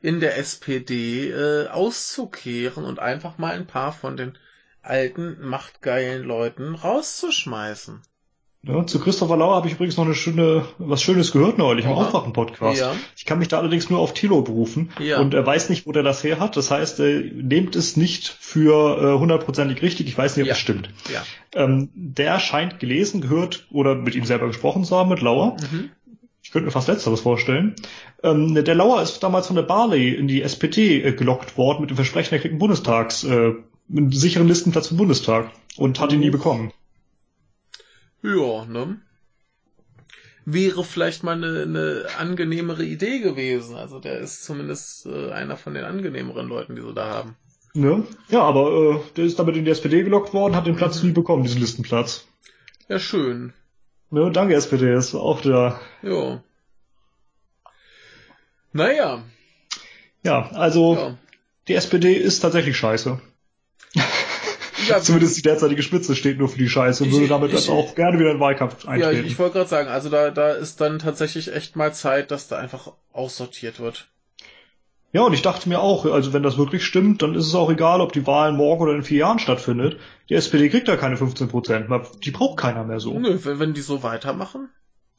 in 0.00 0.20
der 0.20 0.36
SPD 0.38 1.30
äh, 1.30 1.68
auszukehren 1.68 2.84
und 2.84 2.98
einfach 2.98 3.38
mal 3.38 3.54
ein 3.54 3.66
paar 3.66 3.92
von 3.92 4.16
den 4.16 4.38
alten, 4.82 5.36
machtgeilen 5.46 6.24
Leuten 6.24 6.74
rauszuschmeißen. 6.74 8.02
Ja, 8.62 8.84
zu 8.86 8.98
Christopher 8.98 9.36
Lauer 9.36 9.54
habe 9.54 9.68
ich 9.68 9.74
übrigens 9.74 9.96
noch 9.96 10.04
eine 10.04 10.16
schöne, 10.16 10.66
was 10.78 11.00
Schönes 11.00 11.30
gehört 11.30 11.58
neulich 11.58 11.84
im. 11.84 11.92
Aufwachen-Podcast. 11.92 12.80
Ja. 12.80 12.94
Ich 13.16 13.24
kann 13.24 13.38
mich 13.38 13.46
da 13.48 13.58
allerdings 13.58 13.88
nur 13.88 14.00
auf 14.00 14.14
Tilo 14.14 14.42
berufen 14.42 14.90
Ja. 14.98 15.20
und 15.20 15.32
er 15.32 15.46
weiß 15.46 15.68
nicht, 15.70 15.86
wo 15.86 15.92
der 15.92 16.02
das 16.02 16.24
her 16.24 16.40
hat. 16.40 16.56
Das 16.56 16.70
heißt, 16.70 16.98
äh, 17.00 17.20
nehmt 17.34 17.76
es 17.76 17.96
nicht 17.96 18.26
für 18.28 18.98
äh, 19.14 19.18
hundertprozentig 19.18 19.80
richtig. 19.80 20.08
Ich 20.08 20.18
weiß 20.18 20.36
nicht, 20.36 20.42
ob 20.44 20.48
Ja. 20.48 20.54
es 20.54 20.58
stimmt. 20.58 20.90
Ja. 21.12 21.22
Ähm, 21.54 21.90
der 21.94 22.40
scheint 22.40 22.80
gelesen, 22.80 23.20
gehört 23.20 23.66
oder 23.70 23.94
mit 23.94 24.16
ihm 24.16 24.24
selber 24.24 24.48
gesprochen 24.48 24.84
zu 24.84 24.96
haben, 24.96 25.08
mit 25.08 25.20
Lauer. 25.22 25.56
Mhm. 25.70 25.90
Ich 26.42 26.50
könnte 26.50 26.66
mir 26.66 26.72
fast 26.72 26.88
Letzteres 26.88 27.20
vorstellen. 27.20 27.76
Ähm, 28.22 28.54
der 28.54 28.74
Lauer 28.74 29.00
ist 29.02 29.20
damals 29.20 29.46
von 29.46 29.56
der 29.56 29.62
Barley 29.62 30.14
in 30.14 30.26
die 30.26 30.42
SPD 30.42 31.02
äh, 31.02 31.12
gelockt 31.12 31.56
worden 31.56 31.82
mit 31.82 31.90
dem 31.90 31.96
Versprechen, 31.96 32.34
er 32.34 32.40
kriegt 32.40 32.52
einen 32.52 32.58
Bundestags, 32.58 33.24
äh, 33.24 33.54
einen 33.90 34.12
sicheren 34.12 34.48
Listenplatz 34.48 34.90
im 34.90 34.96
Bundestag 34.96 35.50
und 35.76 36.00
hat 36.00 36.12
ihn 36.12 36.20
nie 36.20 36.30
bekommen. 36.30 36.72
Ja, 38.22 38.64
ne? 38.64 39.00
Wäre 40.44 40.82
vielleicht 40.82 41.22
mal 41.22 41.32
eine, 41.32 41.62
eine 41.62 42.06
angenehmere 42.18 42.84
Idee 42.84 43.20
gewesen. 43.20 43.76
Also 43.76 44.00
der 44.00 44.18
ist 44.18 44.44
zumindest 44.44 45.06
äh, 45.06 45.30
einer 45.30 45.56
von 45.56 45.74
den 45.74 45.84
angenehmeren 45.84 46.48
Leuten, 46.48 46.74
die 46.74 46.82
sie 46.82 46.94
da 46.94 47.06
haben. 47.06 47.36
Ne? 47.74 48.04
Ja, 48.28 48.42
aber 48.42 48.72
äh, 48.72 49.00
der 49.16 49.26
ist 49.26 49.38
damit 49.38 49.56
in 49.56 49.64
die 49.64 49.70
SPD 49.70 50.02
gelockt 50.02 50.32
worden, 50.32 50.56
hat 50.56 50.66
den 50.66 50.76
Platz 50.76 51.02
nie 51.02 51.12
bekommen, 51.12 51.44
diesen 51.44 51.60
Listenplatz. 51.60 52.26
Ja, 52.88 52.98
schön. 52.98 53.52
Ne? 54.10 54.32
Danke, 54.32 54.54
SPD, 54.54 54.94
ist 54.94 55.14
auch 55.14 55.42
der. 55.42 55.78
Ja. 56.02 56.42
Naja, 58.72 59.22
Ja, 60.24 60.50
also 60.52 60.94
ja. 60.94 61.18
die 61.68 61.74
SPD 61.74 62.14
ist 62.14 62.40
tatsächlich 62.40 62.76
scheiße. 62.76 63.20
Ja, 64.86 64.98
Zumindest 65.00 65.36
die 65.38 65.42
derzeitige 65.42 65.82
Spitze 65.82 66.14
steht 66.16 66.38
nur 66.38 66.48
für 66.48 66.58
die 66.58 66.68
Scheiße 66.68 67.02
und 67.04 67.10
Ich- 67.10 67.14
würde 67.16 67.28
damit 67.28 67.52
ich- 67.52 67.66
dann 67.66 67.76
auch 67.76 67.94
gerne 67.94 68.18
wieder 68.18 68.30
in 68.30 68.36
den 68.36 68.40
Wahlkampf 68.40 68.84
Ja, 68.84 68.90
eintreten. 68.90 69.24
ich, 69.26 69.32
ich 69.32 69.38
wollte 69.38 69.54
gerade 69.54 69.68
sagen, 69.70 69.88
also 69.88 70.08
da, 70.10 70.30
da 70.30 70.52
ist 70.52 70.80
dann 70.80 70.98
tatsächlich 70.98 71.52
echt 71.52 71.76
mal 71.76 71.92
Zeit, 71.94 72.30
dass 72.30 72.48
da 72.48 72.58
einfach 72.58 72.92
aussortiert 73.12 73.80
wird. 73.80 74.08
Ja, 75.12 75.22
und 75.22 75.32
ich 75.32 75.40
dachte 75.40 75.68
mir 75.70 75.80
auch, 75.80 76.04
also 76.04 76.34
wenn 76.34 76.42
das 76.42 76.58
wirklich 76.58 76.84
stimmt, 76.84 77.22
dann 77.22 77.34
ist 77.34 77.46
es 77.46 77.54
auch 77.54 77.70
egal, 77.70 78.02
ob 78.02 78.12
die 78.12 78.26
Wahl 78.26 78.52
morgen 78.52 78.82
oder 78.82 78.94
in 78.94 79.02
vier 79.02 79.18
Jahren 79.20 79.38
stattfindet. 79.38 79.98
Die 80.28 80.34
SPD 80.34 80.68
kriegt 80.68 80.86
da 80.86 80.96
keine 80.98 81.16
15 81.16 81.48
Prozent. 81.48 81.88
Die 82.24 82.30
braucht 82.30 82.58
keiner 82.58 82.84
mehr 82.84 83.00
so. 83.00 83.18
Nö, 83.18 83.38
wenn, 83.42 83.58
wenn 83.58 83.72
die 83.74 83.80
so 83.80 84.02
weitermachen. 84.02 84.68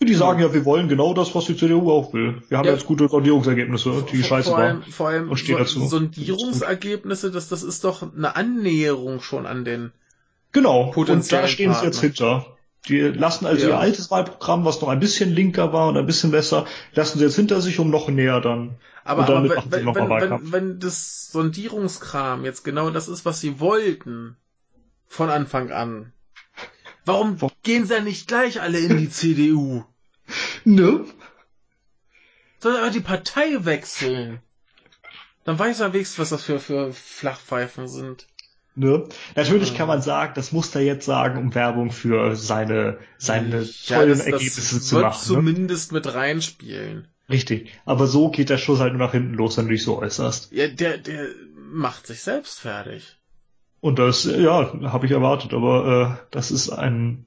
Die 0.01 0.13
sagen 0.15 0.39
ja, 0.39 0.53
wir 0.53 0.63
wollen 0.63 0.87
genau 0.87 1.13
das, 1.13 1.35
was 1.35 1.45
die 1.45 1.57
CDU 1.57 1.91
auch 1.91 2.13
will. 2.13 2.41
Wir 2.47 2.57
haben 2.57 2.65
Ja. 2.67 2.71
jetzt 2.73 2.85
gute 2.85 3.09
Sondierungsergebnisse, 3.09 4.05
die 4.09 4.17
vor, 4.17 4.27
scheiße 4.29 4.49
vor 4.49 4.57
allem, 4.57 4.81
waren. 4.81 4.91
vor 4.91 5.07
allem 5.09 5.29
Und 5.29 5.37
steh 5.37 5.51
so, 5.53 5.57
dazu. 5.57 5.87
Sondierungsergebnisse, 5.87 7.31
das, 7.31 7.49
das 7.49 7.63
ist 7.63 7.83
doch 7.83 8.01
eine 8.15 8.35
Annäherung 8.35 9.21
schon 9.21 9.45
an 9.45 9.65
den. 9.65 9.91
Genau, 10.53 10.93
und 10.95 11.31
da 11.31 11.47
stehen 11.47 11.73
sie 11.73 11.85
jetzt 11.85 11.99
hinter. 11.99 12.57
Die 12.87 12.97
lassen 13.01 13.45
also 13.45 13.61
Ja. 13.67 13.73
ihr 13.73 13.79
altes 13.79 14.09
Wahlprogramm, 14.09 14.63
was 14.63 14.79
noch 14.81 14.87
ein 14.87 15.01
bisschen 15.01 15.33
linker 15.35 15.73
war 15.73 15.89
und 15.89 15.97
ein 15.97 16.05
bisschen 16.05 16.31
besser, 16.31 16.65
lassen 16.93 17.19
sie 17.19 17.25
jetzt 17.25 17.35
hinter 17.35 17.59
sich, 17.59 17.77
um 17.77 17.89
noch 17.89 18.07
näher 18.07 18.39
dann. 18.39 18.77
Aber, 19.03 19.23
aber 19.23 19.41
machen 19.41 19.63
sie 19.65 19.71
wenn, 19.71 19.85
noch 19.85 19.95
wenn, 19.95 20.09
wenn, 20.09 20.51
wenn 20.53 20.79
das 20.79 21.29
Sondierungskram 21.31 22.45
jetzt 22.45 22.63
genau 22.63 22.89
das 22.89 23.09
ist, 23.09 23.25
was 23.25 23.41
sie 23.41 23.59
wollten, 23.59 24.37
von 25.07 25.29
Anfang 25.29 25.71
an, 25.71 26.13
warum 27.05 27.37
gehen 27.63 27.85
sie 27.85 27.93
ja 27.93 28.01
nicht 28.01 28.27
gleich 28.27 28.61
alle 28.61 28.79
in 28.79 28.97
die 28.97 29.09
CDU? 29.09 29.83
Ne? 30.63 31.05
Sondern 32.59 32.81
aber 32.83 32.91
die 32.91 32.99
Partei 32.99 33.65
wechseln. 33.65 34.39
Dann 35.45 35.57
weiß 35.57 35.79
er 35.79 35.93
wenigstens, 35.93 36.19
was 36.19 36.29
das 36.29 36.43
für, 36.43 36.59
für 36.59 36.93
Flachpfeifen 36.93 37.87
sind. 37.87 38.27
Ne? 38.75 39.07
Natürlich 39.35 39.71
Ja. 39.71 39.77
kann 39.77 39.87
man 39.87 40.01
sagen, 40.01 40.33
das 40.35 40.51
muss 40.51 40.73
er 40.75 40.81
jetzt 40.81 41.05
sagen, 41.05 41.39
um 41.39 41.55
Werbung 41.55 41.91
für 41.91 42.35
seine, 42.35 42.99
seine 43.17 43.61
Ja, 43.85 43.97
tollen 43.97 44.09
das, 44.09 44.19
das 44.19 44.27
Ergebnisse 44.27 44.81
zu 44.81 44.95
wird 44.95 45.05
machen. 45.05 45.19
Ne? 45.19 45.35
zumindest 45.35 45.91
mit 45.91 46.13
reinspielen. 46.13 47.07
Richtig. 47.29 47.71
Aber 47.85 48.07
so 48.07 48.29
geht 48.29 48.49
der 48.49 48.57
Schuss 48.57 48.79
halt 48.79 48.93
nur 48.93 49.05
nach 49.05 49.11
hinten 49.11 49.33
los, 49.33 49.57
wenn 49.57 49.65
du 49.65 49.71
dich 49.71 49.83
so 49.83 49.99
äußerst. 49.99 50.51
Ja, 50.51 50.67
der, 50.67 50.97
der 50.97 51.27
macht 51.55 52.07
sich 52.07 52.21
selbst 52.21 52.59
fertig. 52.59 53.18
Und 53.81 53.97
das, 53.99 54.25
ja, 54.25 54.73
habe 54.91 55.05
ich 55.05 55.11
erwartet, 55.11 55.53
aber 55.53 56.19
äh, 56.21 56.27
das 56.31 56.51
ist 56.51 56.69
ein. 56.69 57.25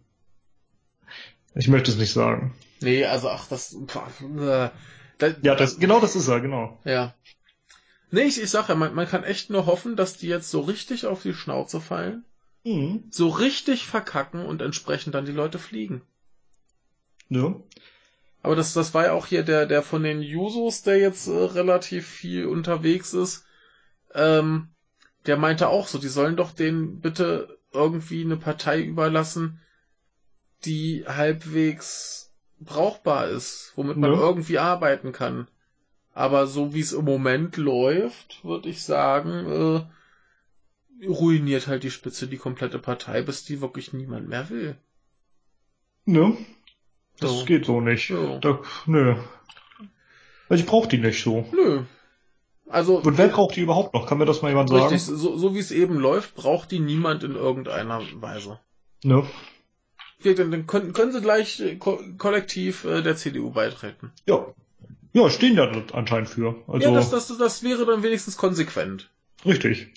Ich 1.54 1.68
möchte 1.68 1.90
es 1.90 1.96
nicht 1.96 2.12
sagen. 2.12 2.54
Nee, 2.80 3.04
also 3.04 3.28
ach, 3.30 3.46
das. 3.48 3.74
Äh, 3.74 4.70
da, 5.18 5.26
Ja, 5.42 5.54
das, 5.54 5.78
genau 5.78 6.00
das 6.00 6.16
ist 6.16 6.28
er, 6.28 6.40
genau. 6.40 6.78
Ja. 6.84 7.14
Nee, 8.10 8.22
ich, 8.22 8.40
ich 8.42 8.50
sag 8.50 8.68
ja, 8.68 8.74
man, 8.74 8.94
man 8.94 9.08
kann 9.08 9.24
echt 9.24 9.48
nur 9.48 9.64
hoffen, 9.66 9.96
dass 9.96 10.18
die 10.18 10.26
jetzt 10.28 10.50
so 10.50 10.60
richtig 10.60 11.06
auf 11.06 11.22
die 11.22 11.32
Schnauze 11.35 11.80
fallen, 11.80 12.24
Mhm. 12.64 13.04
so 13.10 13.28
richtig 13.28 13.86
verkacken 13.86 14.44
und 14.44 14.60
entsprechend 14.62 15.14
dann 15.14 15.24
die 15.24 15.32
Leute 15.32 15.59
fliegen. 15.59 16.02
Ja. 17.28 17.56
Aber 18.43 18.56
das, 18.56 18.74
das 18.74 18.93
war 18.93 19.06
ja 19.06 19.12
auch 19.12 19.27
hier 19.27 19.43
der, 19.43 19.66
der 19.66 19.82
von 19.82 20.02
den 20.02 20.20
Jusos, 20.20 20.82
der 20.82 20.98
jetzt 20.98 21.27
äh, 21.28 21.32
relativ 21.32 22.06
viel 22.06 22.46
unterwegs 22.46 23.14
ist. 23.14 23.44
Ähm, 24.14 24.68
der 25.26 25.36
meinte 25.36 25.68
auch 25.68 25.86
so, 25.86 25.98
die 25.98 26.09
sollen 26.09 26.36
doch 26.36 26.52
denen 26.52 27.01
bitte 27.01 27.59
irgendwie 27.72 28.24
eine 28.24 28.36
Partei 28.36 28.80
überlassen, 28.82 29.60
die 30.64 31.04
halbwegs 31.06 32.32
brauchbar 32.60 33.28
ist, 33.28 33.72
womit 33.76 33.96
man 33.96 34.12
Ja. 34.12 34.18
irgendwie 34.20 34.59
arbeiten 34.59 35.12
kann. 35.12 35.48
Aber 36.14 36.46
so 36.46 36.74
wie 36.74 36.80
es 36.80 36.92
im 36.92 37.04
Moment 37.04 37.56
läuft, 37.56 38.44
würde 38.44 38.68
ich 38.68 38.82
sagen, 38.84 39.86
äh, 41.01 41.06
ruiniert 41.06 41.66
halt 41.66 41.82
die 41.82 41.90
Spitze 41.90 42.28
die 42.28 42.36
komplette 42.36 42.78
Partei, 42.78 43.22
bis 43.22 43.44
die 43.44 43.60
wirklich 43.60 43.92
niemand 43.92 44.28
mehr 44.28 44.48
will. 44.51 44.76
Ne? 46.04 46.36
Das 47.18 47.30
So. 47.30 47.44
geht 47.44 47.64
so 47.64 47.80
nicht. 47.80 48.10
Ja. 48.10 48.38
Da, 48.38 48.60
nö. 48.86 49.16
Also 50.48 50.62
ich 50.62 50.68
brauche 50.68 50.88
die 50.88 50.98
nicht 50.98 51.22
so. 51.22 51.48
Nö. 51.52 51.84
Also, 52.72 52.96
Und 53.01 53.18
wer 53.18 53.28
braucht 53.28 53.54
die 53.56 53.60
überhaupt 53.60 53.92
noch? 53.94 54.06
Kann 54.06 54.18
mir 54.18 54.24
das 54.24 54.40
mal 54.42 54.48
jemand 54.48 54.70
sagen? 54.70 54.82
Richtig, 54.84 55.02
so, 55.02 55.36
so 55.36 55.54
wie 55.54 55.59
es 55.59 55.70
eben 55.70 55.98
läuft, 55.98 56.34
braucht 56.34 56.70
die 56.70 56.78
niemand 56.80 57.22
in 57.22 57.34
irgendeiner 57.34 58.01
Weise. 58.14 58.59
Ne? 59.04 59.24
Okay, 60.18 60.34
Dann, 60.34 60.51
dann 60.51 60.66
können, 60.66 60.92
können 60.92 61.12
sie 61.12 61.20
gleich 61.20 61.60
äh, 61.60 61.76
ko 61.76 61.98
kollektiv 62.16 62.84
äh, 62.84 63.02
der 63.02 63.16
CDU 63.16 63.51
beitreten. 63.51 64.10
Ja. 64.26 64.46
Ja, 65.12 65.28
stehen 65.28 65.56
ja 65.56 65.70
anscheinend 65.92 66.30
für. 66.30 66.54
Also 66.66 66.88
ja, 66.88 66.94
das, 66.94 67.10
das, 67.10 67.36
das 67.36 67.62
wäre 67.62 67.84
dann 67.84 68.02
wenigstens 68.02 68.36
konsequent. 68.38 69.10
richtig. 69.44 69.88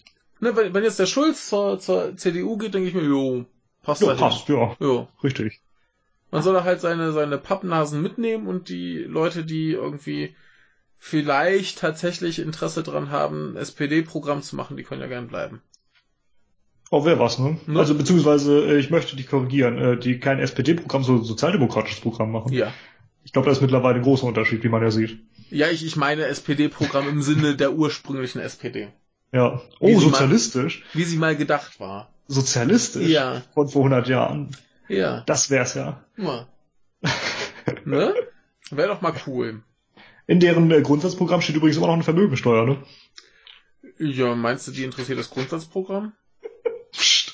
Ne, 0.41 0.53
wenn, 0.57 0.73
wenn 0.73 0.83
jetzt 0.83 0.99
der 0.99 1.05
Schulz 1.05 1.47
zur, 1.47 1.79
zur 1.79 2.17
CDU 2.17 2.57
geht, 2.57 2.73
denke 2.73 2.89
ich 2.89 2.93
mir, 2.93 3.03
jo, 3.05 3.45
passt 3.83 4.01
Ja, 4.01 4.07
dahin. 4.07 4.19
passt, 4.19 4.49
ja. 4.49 4.75
Jo. 4.81 5.07
Richtig. 5.23 5.61
Man 6.31 6.43
soll 6.43 6.61
halt 6.63 6.81
seine, 6.81 7.13
seine 7.13 7.37
Pappnasen 7.37 8.01
mitnehmen 8.01 8.47
und 8.47 8.67
die 8.67 8.97
Leute, 8.97 9.45
die 9.45 9.71
irgendwie 9.71 10.35
vielleicht 10.97 11.79
tatsächlich 11.79 12.39
Interesse 12.39 12.83
dran 12.83 13.09
haben, 13.11 13.53
ein 13.53 13.57
SPD-Programm 13.57 14.41
zu 14.41 14.55
machen, 14.55 14.77
die 14.77 14.83
können 14.83 15.01
ja 15.01 15.07
gern 15.07 15.27
bleiben. 15.27 15.61
Auch 16.91 17.05
wer 17.05 17.19
was, 17.19 17.39
ne? 17.39 17.57
Ne? 17.65 17.79
Also 17.79 17.95
beziehungsweise, 17.95 18.65
äh, 18.65 18.77
ich 18.77 18.89
möchte 18.91 19.15
die 19.15 19.23
korrigieren, 19.23 19.77
äh, 19.77 19.97
die 19.97 20.19
kein 20.19 20.39
SPD-Programm, 20.39 21.03
so 21.03 21.21
sozialdemokratisches 21.23 22.01
Programm 22.01 22.31
machen. 22.31 22.53
Ja. 22.53 22.71
Ich 23.23 23.33
glaube, 23.33 23.47
da 23.47 23.51
ist 23.51 23.61
mittlerweile 23.61 23.95
ein 23.95 24.03
großer 24.03 24.27
Unterschied, 24.27 24.63
wie 24.63 24.69
man 24.69 24.83
ja 24.83 24.91
sieht. 24.91 25.19
Ja, 25.49 25.67
ich, 25.69 25.83
ich 25.85 25.95
meine 25.95 26.25
SPD-Programm 26.25 27.09
im 27.09 27.21
Sinne 27.21 27.55
der 27.55 27.73
ursprünglichen 27.73 28.39
SPD. 28.39 28.89
Ja. 29.31 29.61
Wie 29.79 29.95
Oh, 29.95 29.99
sie 29.99 30.05
sozialistisch. 30.05 30.83
Wie 30.93 31.03
sie 31.03 31.17
mal 31.17 31.35
gedacht 31.35 31.79
war. 31.79 32.13
Sozialistisch. 32.27 33.07
Ja. 33.09 33.41
Von 33.53 33.67
vor 33.67 33.81
100 33.81 34.07
Jahren. 34.07 34.55
Ja. 34.87 35.23
Das 35.25 35.49
wär's 35.49 35.73
ja. 35.73 36.03
Mal. 36.15 36.47
ne? 37.85 38.13
Wäre 38.71 38.87
doch 38.89 39.01
mal 39.01 39.13
cool. 39.27 39.61
In 40.27 40.39
deren 40.39 40.71
äh, 40.71 40.81
Grundsatzprogramm 40.81 41.41
steht 41.41 41.55
übrigens 41.55 41.77
immer 41.77 41.87
noch 41.87 41.93
eine 41.93 42.03
Vermögensteuer, 42.03 42.65
ne? 42.65 42.77
Ja, 43.99 44.35
meinst 44.35 44.67
du, 44.67 44.71
die 44.71 44.83
interessiert 44.83 45.19
das 45.19 45.29
Grundsatzprogramm? 45.29 46.13
Psst. 46.91 47.33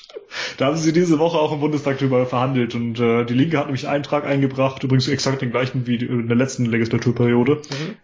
Da 0.58 0.66
haben 0.66 0.76
sie 0.76 0.92
diese 0.92 1.18
Woche 1.18 1.38
auch 1.38 1.52
im 1.52 1.60
Bundestag 1.60 1.98
drüber 1.98 2.26
verhandelt 2.26 2.74
und 2.74 3.00
äh, 3.00 3.24
die 3.24 3.34
Linke 3.34 3.58
hat 3.58 3.66
nämlich 3.66 3.86
einen 3.86 3.96
Eintrag 3.96 4.24
eingebracht, 4.26 4.82
übrigens 4.84 5.08
exakt 5.08 5.40
den 5.42 5.50
gleichen 5.50 5.86
wie 5.86 5.96
in 5.96 6.28
der 6.28 6.36
letzten 6.36 6.66
Legislaturperiode, 6.66 7.56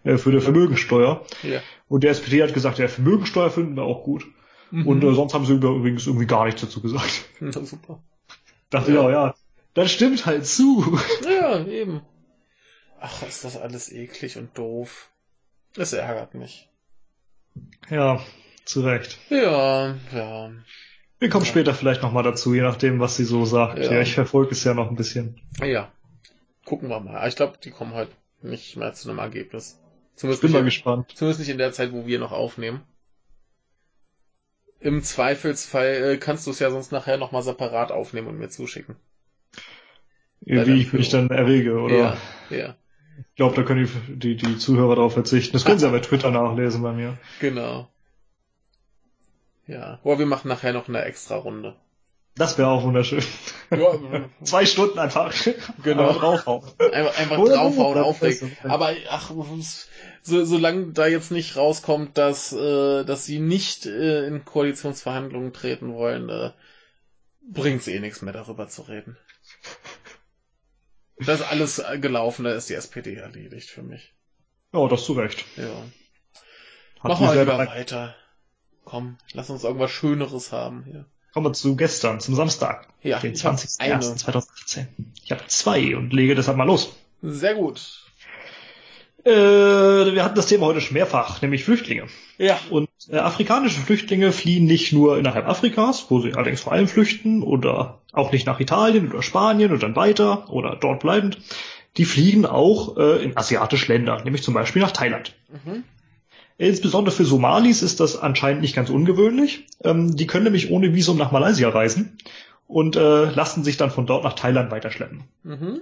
Mhm. 0.03 0.09
äh, 0.11 0.17
für 0.17 0.31
eine 0.31 0.41
Vermögensteuer. 0.41 1.25
Ja. 1.43 1.61
Und 1.87 2.03
der 2.03 2.11
SPD 2.11 2.41
hat 2.41 2.53
gesagt, 2.53 2.79
ja, 2.79 2.87
Vermögensteuer 2.87 3.51
finden 3.51 3.75
wir 3.75 3.83
auch 3.83 4.03
gut. 4.03 4.25
Mhm. 4.71 4.87
Und 4.87 5.03
äh, 5.03 5.13
sonst 5.13 5.33
haben 5.33 5.45
sie 5.45 5.53
übrigens 5.53 6.07
irgendwie 6.07 6.25
gar 6.27 6.45
nichts 6.45 6.61
dazu 6.61 6.81
gesagt. 6.81 7.25
Na, 7.39 7.51
super. 7.51 8.01
Dachte 8.69 8.93
Ja. 8.93 9.03
ja, 9.03 9.09
ja, 9.11 9.35
das 9.75 9.91
stimmt 9.91 10.25
halt 10.25 10.45
zu. 10.45 10.97
Ja, 11.29 11.63
eben. 11.65 12.01
Ach, 13.01 13.23
ist 13.23 13.43
das 13.45 13.57
alles 13.57 13.91
eklig 13.91 14.37
und 14.37 14.57
doof. 14.57 15.09
Das 15.73 15.93
ärgert 15.93 16.33
mich. 16.33 16.67
Ja, 17.89 18.19
zu 18.65 18.81
Recht. 18.81 19.17
Ja, 19.29 19.95
ja. 20.13 20.51
Wir 21.19 21.29
kommen 21.29 21.45
Ja. 21.45 21.49
später 21.51 21.73
vielleicht 21.73 22.01
nochmal 22.01 22.23
dazu, 22.23 22.53
je 22.53 22.61
nachdem, 22.61 22.99
was 22.99 23.15
sie 23.17 23.25
so 23.25 23.45
sagt. 23.45 23.79
Ja. 23.79 23.91
Ja, 23.93 24.01
ich 24.01 24.13
verfolge 24.13 24.51
es 24.51 24.63
ja 24.63 24.73
noch 24.73 24.89
ein 24.89 24.95
bisschen. 24.95 25.39
Ja. 25.61 25.91
Gucken 26.65 26.89
wir 26.89 26.99
mal. 26.99 27.27
Ich 27.27 27.35
glaube, 27.35 27.57
die 27.63 27.71
kommen 27.71 27.93
halt 27.93 28.09
nicht 28.41 28.75
mehr 28.77 28.93
zu 28.93 29.09
einem 29.09 29.19
Ergebnis. 29.19 29.79
Ich 30.13 30.19
Zumindest 30.21 30.41
bin 30.41 30.51
mal 30.51 30.63
gespannt. 30.63 31.11
zumindest 31.15 31.39
nicht 31.39 31.49
in 31.49 31.57
der 31.57 31.71
Zeit, 31.71 31.91
wo 31.93 32.05
wir 32.05 32.19
noch 32.19 32.31
aufnehmen. 32.31 32.81
Im 34.81 35.03
Zweifelsfall 35.03 35.87
äh, 36.13 36.17
kannst 36.17 36.47
du 36.47 36.51
es 36.51 36.59
ja 36.59 36.69
sonst 36.71 36.91
nachher 36.91 37.17
nochmal 37.17 37.41
separat 37.41 37.91
aufnehmen 37.91 38.27
und 38.27 38.37
mir 38.37 38.49
zuschicken. 38.49 38.95
wie 40.41 40.81
ich 40.81 40.93
mich 40.93 41.09
dann 41.09 41.29
errege, 41.29 41.79
oder? 41.79 41.95
Ja, 41.97 42.17
ja. 42.57 42.75
Ich 43.29 43.35
glaube, 43.35 43.55
da 43.55 43.63
können 43.63 43.89
die, 44.07 44.35
die, 44.35 44.35
die 44.35 44.57
Zuhörer 44.57 44.95
darauf 44.95 45.13
verzichten. 45.13 45.53
Das 45.53 45.65
können 45.65 45.79
sie 45.79 45.85
ja 45.85 45.91
bei 45.91 45.99
Twitter 45.99 46.31
nachlesen 46.31 46.81
bei 46.81 46.93
mir. 46.93 47.17
Genau. 47.39 47.89
Ja. 49.67 49.99
Boah, 50.03 50.17
wir 50.17 50.25
machen 50.25 50.47
nachher 50.47 50.73
noch 50.73 50.87
eine 50.87 51.03
extra 51.03 51.35
Runde. 51.35 51.75
Das 52.35 52.57
wäre 52.57 52.69
auch 52.69 52.83
wunderschön. 52.83 53.23
Ja, 53.69 53.99
Zwei 54.43 54.65
Stunden 54.65 54.97
einfach. 54.97 55.33
Genau. 55.83 56.13
Draufhauen. 56.13 56.63
Einfach, 56.93 57.35
draufhauen, 57.35 57.97
aufregen. 57.97 58.55
Aber 58.63 58.93
ach, 59.09 59.31
so, 60.23 60.45
solange 60.45 60.93
da 60.93 61.07
jetzt 61.07 61.31
nicht 61.31 61.57
rauskommt, 61.57 62.17
dass, 62.17 62.53
äh, 62.53 63.03
dass 63.03 63.25
sie 63.25 63.39
nicht 63.39 63.85
äh, 63.85 64.25
in 64.25 64.45
Koalitionsverhandlungen 64.45 65.53
treten 65.53 65.93
wollen, 65.93 66.29
äh, 66.29 66.51
bringt's 67.41 67.87
eh 67.87 67.99
nichts 67.99 68.21
mehr 68.21 68.33
darüber 68.33 68.69
zu 68.69 68.83
reden. 68.83 69.17
Das 71.19 71.41
ist 71.41 71.47
alles 71.47 71.79
äh, 71.79 71.99
gelaufen, 71.99 72.45
da 72.45 72.53
ist 72.53 72.69
die 72.69 72.75
SPD 72.75 73.15
erledigt 73.15 73.69
für 73.69 73.83
mich. 73.83 74.13
Ja, 74.73 74.87
das 74.87 75.03
zu 75.03 75.13
Recht. 75.13 75.45
Ja. 75.57 75.83
Hat 77.01 77.11
Machen 77.11 77.27
wir 77.27 77.35
lieber 77.35 77.57
weiter. 77.57 78.15
Komm, 78.85 79.17
lass 79.33 79.49
uns 79.49 79.63
irgendwas 79.63 79.91
Schöneres 79.91 80.51
haben 80.51 80.83
hier. 80.83 81.05
Kommen 81.33 81.45
wir 81.47 81.53
zu 81.53 81.75
gestern, 81.75 82.19
zum 82.19 82.35
Samstag, 82.35 82.87
Ja, 83.03 83.19
den 83.19 83.33
ich 83.33 83.45
hab 83.45 83.55
20.01.2018. 83.55 84.87
Ich 85.23 85.31
habe 85.31 85.45
zwei 85.47 85.95
und 85.95 86.11
lege 86.11 86.35
deshalb 86.35 86.57
mal 86.57 86.63
los. 86.63 86.95
Sehr 87.21 87.55
gut. 87.55 88.08
Äh, 89.25 89.31
wir 89.31 90.23
hatten 90.23 90.35
das 90.35 90.47
Thema 90.47 90.67
heute 90.67 90.81
schon 90.81 90.93
mehrfach, 90.93 91.41
nämlich 91.41 91.63
Flüchtlinge. 91.63 92.05
Ja. 92.37 92.59
Und 92.69 92.89
äh, 93.09 93.17
afrikanische 93.17 93.81
Flüchtlinge 93.81 94.31
fliehen 94.31 94.65
nicht 94.65 94.93
nur 94.93 95.17
innerhalb 95.17 95.47
Afrikas, 95.47 96.05
wo 96.09 96.21
sie 96.21 96.33
allerdings 96.33 96.61
vor 96.61 96.73
allem 96.73 96.87
flüchten, 96.87 97.43
oder 97.43 97.99
auch 98.13 98.31
nicht 98.31 98.47
nach 98.47 98.59
Italien 98.59 99.11
oder 99.11 99.21
Spanien 99.21 99.71
und 99.71 99.83
dann 99.83 99.95
weiter 99.95 100.49
oder 100.49 100.75
dort 100.75 101.01
bleibend. 101.01 101.37
Die 101.97 102.05
fliegen 102.05 102.45
auch 102.45 102.97
äh, 102.97 103.23
in 103.23 103.35
asiatische 103.35 103.91
Länder, 103.91 104.23
nämlich 104.23 104.43
zum 104.43 104.53
Beispiel 104.53 104.81
nach 104.81 104.91
Thailand. 104.91 105.35
Mhm. 105.49 105.83
Insbesondere 106.57 107.15
für 107.15 107.25
Somalis 107.25 107.81
ist 107.81 107.99
das 107.99 108.17
anscheinend 108.17 108.61
nicht 108.61 108.75
ganz 108.75 108.89
ungewöhnlich. 108.89 109.65
Ähm, 109.83 110.15
die 110.15 110.27
können 110.27 110.43
nämlich 110.43 110.71
ohne 110.71 110.93
Visum 110.93 111.17
nach 111.17 111.31
Malaysia 111.31 111.69
reisen 111.69 112.17
und 112.67 112.95
äh, 112.95 113.25
lassen 113.31 113.63
sich 113.63 113.77
dann 113.77 113.91
von 113.91 114.05
dort 114.05 114.23
nach 114.23 114.33
Thailand 114.33 114.69
weiterschleppen. 114.69 115.23
Mhm. 115.43 115.81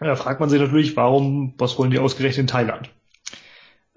Da 0.00 0.16
fragt 0.16 0.40
man 0.40 0.48
sich 0.48 0.60
natürlich, 0.60 0.96
warum, 0.96 1.54
was 1.58 1.78
wollen 1.78 1.90
die 1.90 1.98
ausgerechnet 1.98 2.38
in 2.38 2.46
Thailand? 2.46 2.90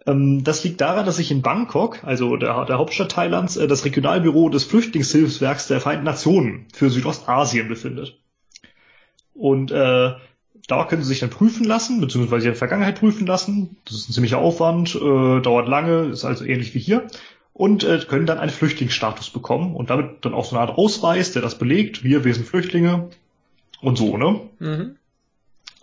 Ähm, 0.06 0.44
das 0.44 0.64
liegt 0.64 0.82
daran, 0.82 1.06
dass 1.06 1.18
sich 1.18 1.32
in 1.32 1.42
Bangkok, 1.42 2.04
also 2.04 2.36
der, 2.36 2.66
der 2.66 2.78
Hauptstadt 2.78 3.12
Thailands, 3.12 3.56
äh, 3.58 3.68
das 3.68 3.86
Regionalbüro 3.86 4.50
des 4.50 4.66
Flüchtlingshilfswerks 4.66 5.68
der 5.68 5.80
Vereinten 5.80 6.06
Nationen 6.06 6.66
für 6.74 6.90
Südostasien 6.90 7.68
befindet. 7.68 8.20
Und 9.34 9.72
äh, 9.72 10.14
da 10.68 10.86
können 10.86 11.02
sie 11.02 11.10
sich 11.10 11.20
dann 11.20 11.30
prüfen 11.30 11.66
lassen, 11.66 12.00
beziehungsweise 12.00 12.48
der 12.48 12.56
Vergangenheit 12.56 13.00
prüfen 13.00 13.28
lassen. 13.28 13.78
Das 13.86 13.96
ist 13.96 14.10
ein 14.10 14.14
ziemlicher 14.14 14.38
Aufwand, 14.38 14.96
äh, 14.96 15.42
dauert 15.42 15.68
lange, 15.68 16.10
ist 16.10 16.26
also 16.26 16.46
ähnlich 16.46 16.74
wie 16.74 16.80
hier. 16.80 17.08
Und 17.54 17.84
äh, 17.84 18.00
können 18.08 18.26
dann 18.26 18.40
einen 18.40 18.52
Flüchtlingsstatus 18.52 19.30
bekommen 19.30 19.76
und 19.76 19.90
damit 19.90 20.26
dann 20.26 20.34
auch 20.34 20.46
so 20.46 20.56
eine 20.56 20.68
Art 20.68 20.78
Ausweis, 20.78 21.34
der 21.34 21.42
das 21.42 21.58
belegt. 21.58 22.04
Wir, 22.04 22.26
wir 22.26 22.34
sind 22.34 22.48
Flüchtlinge 22.48 23.10
und 23.82 23.98
so, 23.98 24.18
ne? 24.18 24.42
Mhm. 24.60 24.96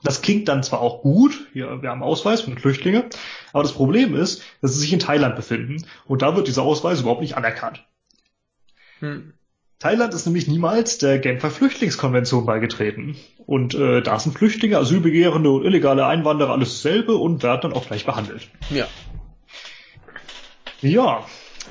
Das 0.02 0.22
klingt 0.22 0.48
dann 0.48 0.62
zwar 0.62 0.80
auch 0.80 1.02
gut, 1.02 1.46
hier, 1.52 1.82
wir 1.82 1.90
haben 1.90 2.02
Ausweis 2.02 2.42
für 2.42 2.56
Flüchtlinge, 2.56 3.04
aber 3.52 3.62
das 3.62 3.72
Problem 3.72 4.14
ist, 4.14 4.42
dass 4.62 4.72
sie 4.74 4.80
sich 4.80 4.92
in 4.92 4.98
Thailand 4.98 5.36
befinden 5.36 5.84
und 6.06 6.22
da 6.22 6.36
wird 6.36 6.48
dieser 6.48 6.62
Ausweis 6.62 7.00
überhaupt 7.00 7.20
nicht 7.20 7.36
anerkannt. 7.36 7.84
Hm. 9.00 9.34
Thailand 9.78 10.12
ist 10.12 10.26
nämlich 10.26 10.46
niemals 10.46 10.98
der 10.98 11.18
Genfer 11.18 11.50
Flüchtlingskonvention 11.50 12.44
beigetreten. 12.44 13.16
Und 13.46 13.74
äh, 13.74 14.02
da 14.02 14.18
sind 14.18 14.36
Flüchtlinge, 14.36 14.76
Asylbegehrende 14.76 15.50
und 15.50 15.64
illegale 15.64 16.04
Einwanderer 16.04 16.52
alles 16.52 16.74
dasselbe 16.74 17.14
und 17.14 17.42
werden 17.42 17.60
dann 17.62 17.72
auch 17.72 17.86
gleich 17.86 18.04
behandelt. 18.04 18.48
Ja. 18.68 18.86
Ja, 20.82 21.24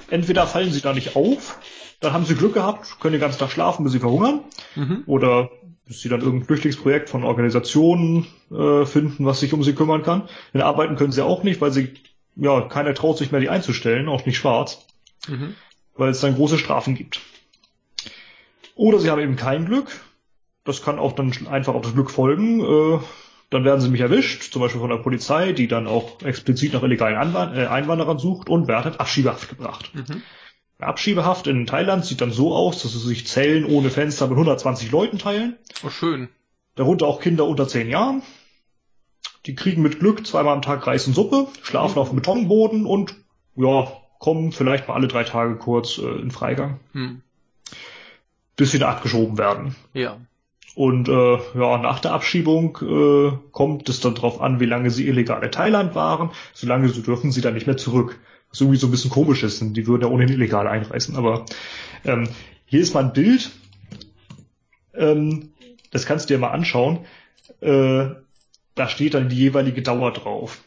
entweder 0.09 0.47
fallen 0.47 0.71
sie 0.71 0.81
da 0.81 0.93
nicht 0.93 1.15
auf, 1.15 1.59
dann 1.99 2.13
haben 2.13 2.25
sie 2.25 2.35
Glück 2.35 2.53
gehabt, 2.53 2.99
können 2.99 3.13
den 3.13 3.21
ganzen 3.21 3.39
Tag 3.39 3.51
schlafen, 3.51 3.83
bis 3.83 3.93
sie 3.93 3.99
verhungern, 3.99 4.41
Mhm. 4.75 5.03
oder 5.05 5.49
bis 5.89 6.01
sie 6.01 6.07
dann 6.07 6.21
irgendein 6.21 6.45
Flüchtlingsprojekt 6.45 7.09
von 7.09 7.23
Organisationen 7.25 8.27
äh, 8.51 8.85
finden, 8.85 9.25
was 9.25 9.39
sich 9.41 9.53
um 9.53 9.63
sie 9.63 9.73
kümmern 9.73 10.03
kann. 10.03 10.29
Denn 10.53 10.61
arbeiten 10.61 10.95
können 10.95 11.11
sie 11.11 11.25
auch 11.25 11.41
nicht, 11.43 11.59
weil 11.61 11.71
sie, 11.71 11.95
ja, 12.35 12.61
keiner 12.61 12.93
traut 12.93 13.17
sich 13.17 13.31
mehr, 13.31 13.41
die 13.41 13.49
einzustellen, 13.49 14.07
auch 14.07 14.25
nicht 14.25 14.37
schwarz, 14.37 14.85
Mhm. 15.27 15.55
weil 15.97 16.11
es 16.11 16.21
dann 16.21 16.35
große 16.35 16.59
Strafen 16.59 16.93
gibt. 16.95 17.19
Oder 18.75 18.99
sie 18.99 19.09
haben 19.09 19.19
eben 19.19 19.35
kein 19.35 19.65
Glück. 19.65 19.87
Das 20.63 20.83
kann 20.83 20.99
auch 20.99 21.13
dann 21.13 21.33
einfach 21.47 21.73
auf 21.73 21.81
das 21.81 21.93
Glück 21.93 22.11
folgen. 22.11 22.61
Äh, 22.61 22.99
dann 23.49 23.65
werden 23.65 23.81
sie 23.81 23.87
nämlich 23.87 24.01
erwischt, 24.03 24.53
zum 24.53 24.61
Beispiel 24.61 24.79
von 24.79 24.91
der 24.91 24.97
Polizei, 24.97 25.53
die 25.53 25.67
dann 25.67 25.87
auch 25.87 26.21
explizit 26.21 26.71
nach 26.73 26.83
illegalen 26.83 27.17
Anwan 27.17 27.55
äh, 27.57 27.65
Einwanderern 27.65 28.19
sucht 28.19 28.47
und 28.47 28.67
werden 28.67 28.93
in 28.93 28.99
Abschiebehaft 28.99 29.49
gebracht. 29.49 29.91
Mhm. 29.95 30.21
Abschiebehaft 30.79 31.47
in 31.47 31.65
Thailand 31.65 32.05
sieht 32.05 32.21
dann 32.21 32.31
so 32.31 32.55
aus, 32.55 32.81
dass 32.81 32.93
sie 32.93 32.99
sich 32.99 33.27
Zellen 33.27 33.65
ohne 33.65 33.89
Fenster 33.89 34.27
mit 34.27 34.35
120 34.37 34.91
Leuten 34.91 35.17
teilen. 35.17 35.57
Oh, 35.85 35.89
schön. 35.89 36.29
Darunter 36.75 37.05
auch 37.07 37.19
Kinder 37.19 37.45
unter 37.45 37.67
10 37.67 37.89
Jahren. 37.89 38.21
Die 39.45 39.55
kriegen 39.55 39.81
mit 39.81 39.99
Glück 39.99 40.25
zweimal 40.25 40.53
am 40.53 40.61
Tag 40.61 40.85
Reis 40.87 41.07
und 41.07 41.13
Suppe, 41.13 41.47
schlafen 41.63 41.99
auf 41.99 42.09
dem 42.09 42.15
Betonboden 42.17 42.85
und 42.85 43.15
ja, 43.55 43.91
kommen 44.19 44.51
vielleicht 44.51 44.87
mal 44.87 44.93
alle 44.95 45.07
drei 45.07 45.23
Tage 45.23 45.55
kurz 45.55 45.97
äh, 45.97 46.05
in 46.21 46.31
Freigang, 46.31 46.79
Hm. 46.93 47.21
bis 48.55 48.71
sie 48.71 48.79
da 48.79 48.89
abgeschoben 48.89 49.37
werden. 49.37 49.75
Ja. 49.93 50.17
Und 50.75 51.09
äh, 51.09 51.37
ja, 51.55 51.77
nach 51.77 51.99
der 51.99 52.13
Abschiebung 52.13 52.77
äh, 52.81 53.31
kommt 53.51 53.89
es 53.89 53.99
dann 54.01 54.15
darauf 54.15 54.39
an, 54.39 54.59
wie 54.59 54.65
lange 54.65 54.91
sie 54.91 55.07
illegal 55.07 55.43
in 55.43 55.51
Thailand 55.51 55.95
waren. 55.95 56.31
Solange 56.53 56.87
so 56.89 57.01
dürfen 57.01 57.31
sie 57.31 57.41
dann 57.41 57.55
nicht 57.55 57.67
mehr 57.67 57.77
zurück. 57.77 58.19
Was 58.49 58.61
irgendwie 58.61 58.79
so 58.79 58.87
ein 58.87 58.91
bisschen 58.91 59.11
komisch 59.11 59.43
ist, 59.43 59.61
denn 59.61 59.73
die 59.73 59.85
würden 59.85 60.03
ja 60.03 60.07
ohnehin 60.07 60.33
illegal 60.33 60.67
einreisen. 60.67 61.15
Aber 61.15 61.45
ähm, 62.03 62.29
hier 62.65 62.81
ist 62.81 62.93
mal 62.93 63.03
ein 63.03 63.13
Bild. 63.13 63.51
Ähm, 64.93 65.53
das 65.91 66.05
kannst 66.05 66.29
du 66.29 66.33
dir 66.33 66.39
mal 66.39 66.51
anschauen. 66.51 67.05
Äh, 67.61 68.09
da 68.75 68.87
steht 68.87 69.13
dann 69.13 69.29
die 69.29 69.37
jeweilige 69.37 69.81
Dauer 69.81 70.11
drauf. 70.13 70.63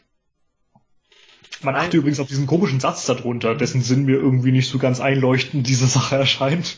Man 1.61 1.75
achte 1.75 1.97
übrigens 1.97 2.19
auf 2.19 2.27
diesen 2.27 2.45
komischen 2.45 2.79
Satz 2.79 3.05
darunter, 3.05 3.55
dessen 3.55 3.81
Sinn 3.81 4.05
mir 4.05 4.17
irgendwie 4.17 4.51
nicht 4.51 4.69
so 4.69 4.79
ganz 4.79 4.99
einleuchtend 4.99 5.67
diese 5.67 5.87
Sache 5.87 6.17
erscheint. 6.17 6.77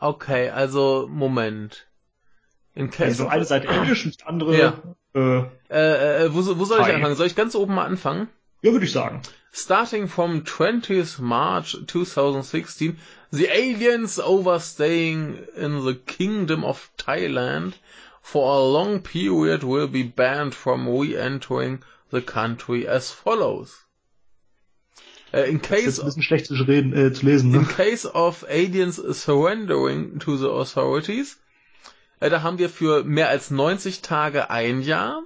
Okay, 0.00 0.50
also 0.50 1.08
Moment. 1.10 1.86
In 2.74 2.90
case 2.90 3.04
Also 3.04 3.28
eine 3.28 3.44
Seite 3.44 3.68
Englisch 3.68 4.04
und 4.04 4.20
die 4.20 4.24
andere 4.24 4.58
Ja. 4.58 4.82
äh, 5.14 5.38
äh, 5.70 6.24
äh, 6.24 6.34
wo, 6.34 6.58
wo 6.58 6.64
soll 6.64 6.80
ich 6.80 6.94
anfangen? 6.94 7.16
Soll 7.16 7.26
ich 7.26 7.34
ganz 7.34 7.54
oben 7.54 7.74
mal 7.74 7.84
anfangen? 7.84 8.28
Ja, 8.62 8.72
würde 8.72 8.86
ich 8.86 8.92
sagen. 8.92 9.22
Starting 9.52 10.08
from 10.08 10.42
20th 10.44 11.18
March 11.20 11.76
2016, 11.86 12.98
the 13.30 13.46
aliens 13.48 14.18
overstaying 14.18 15.38
in 15.56 15.84
the 15.84 15.94
Kingdom 15.94 16.64
of 16.64 16.90
Thailand 16.96 17.74
for 18.20 18.54
a 18.54 18.62
long 18.62 19.00
period 19.00 19.62
will 19.62 19.86
be 19.88 20.02
banned 20.02 20.54
from 20.54 20.88
re-entering 20.88 21.82
the 22.10 22.20
country 22.20 22.86
as 22.86 23.10
follows. 23.10 23.84
Uh, 25.32 25.44
in 25.44 25.60
case 25.60 25.96
zu, 25.96 26.54
reden, 26.64 26.92
äh, 26.94 27.10
lesen. 27.22 27.54
In 27.54 27.62
Ne? 27.62 27.66
case 27.68 28.06
of 28.06 28.44
aliens 28.48 28.96
surrendering 29.18 30.18
to 30.20 30.36
the 30.36 30.48
authorities, 30.50 31.36
äh, 32.20 32.30
da 32.30 32.42
haben 32.42 32.58
wir 32.58 32.68
für 32.70 33.04
mehr 33.04 33.28
als 33.28 33.50
90 33.50 34.00
Tage 34.02 34.50
ein 34.50 34.80
Jahr, 34.82 35.22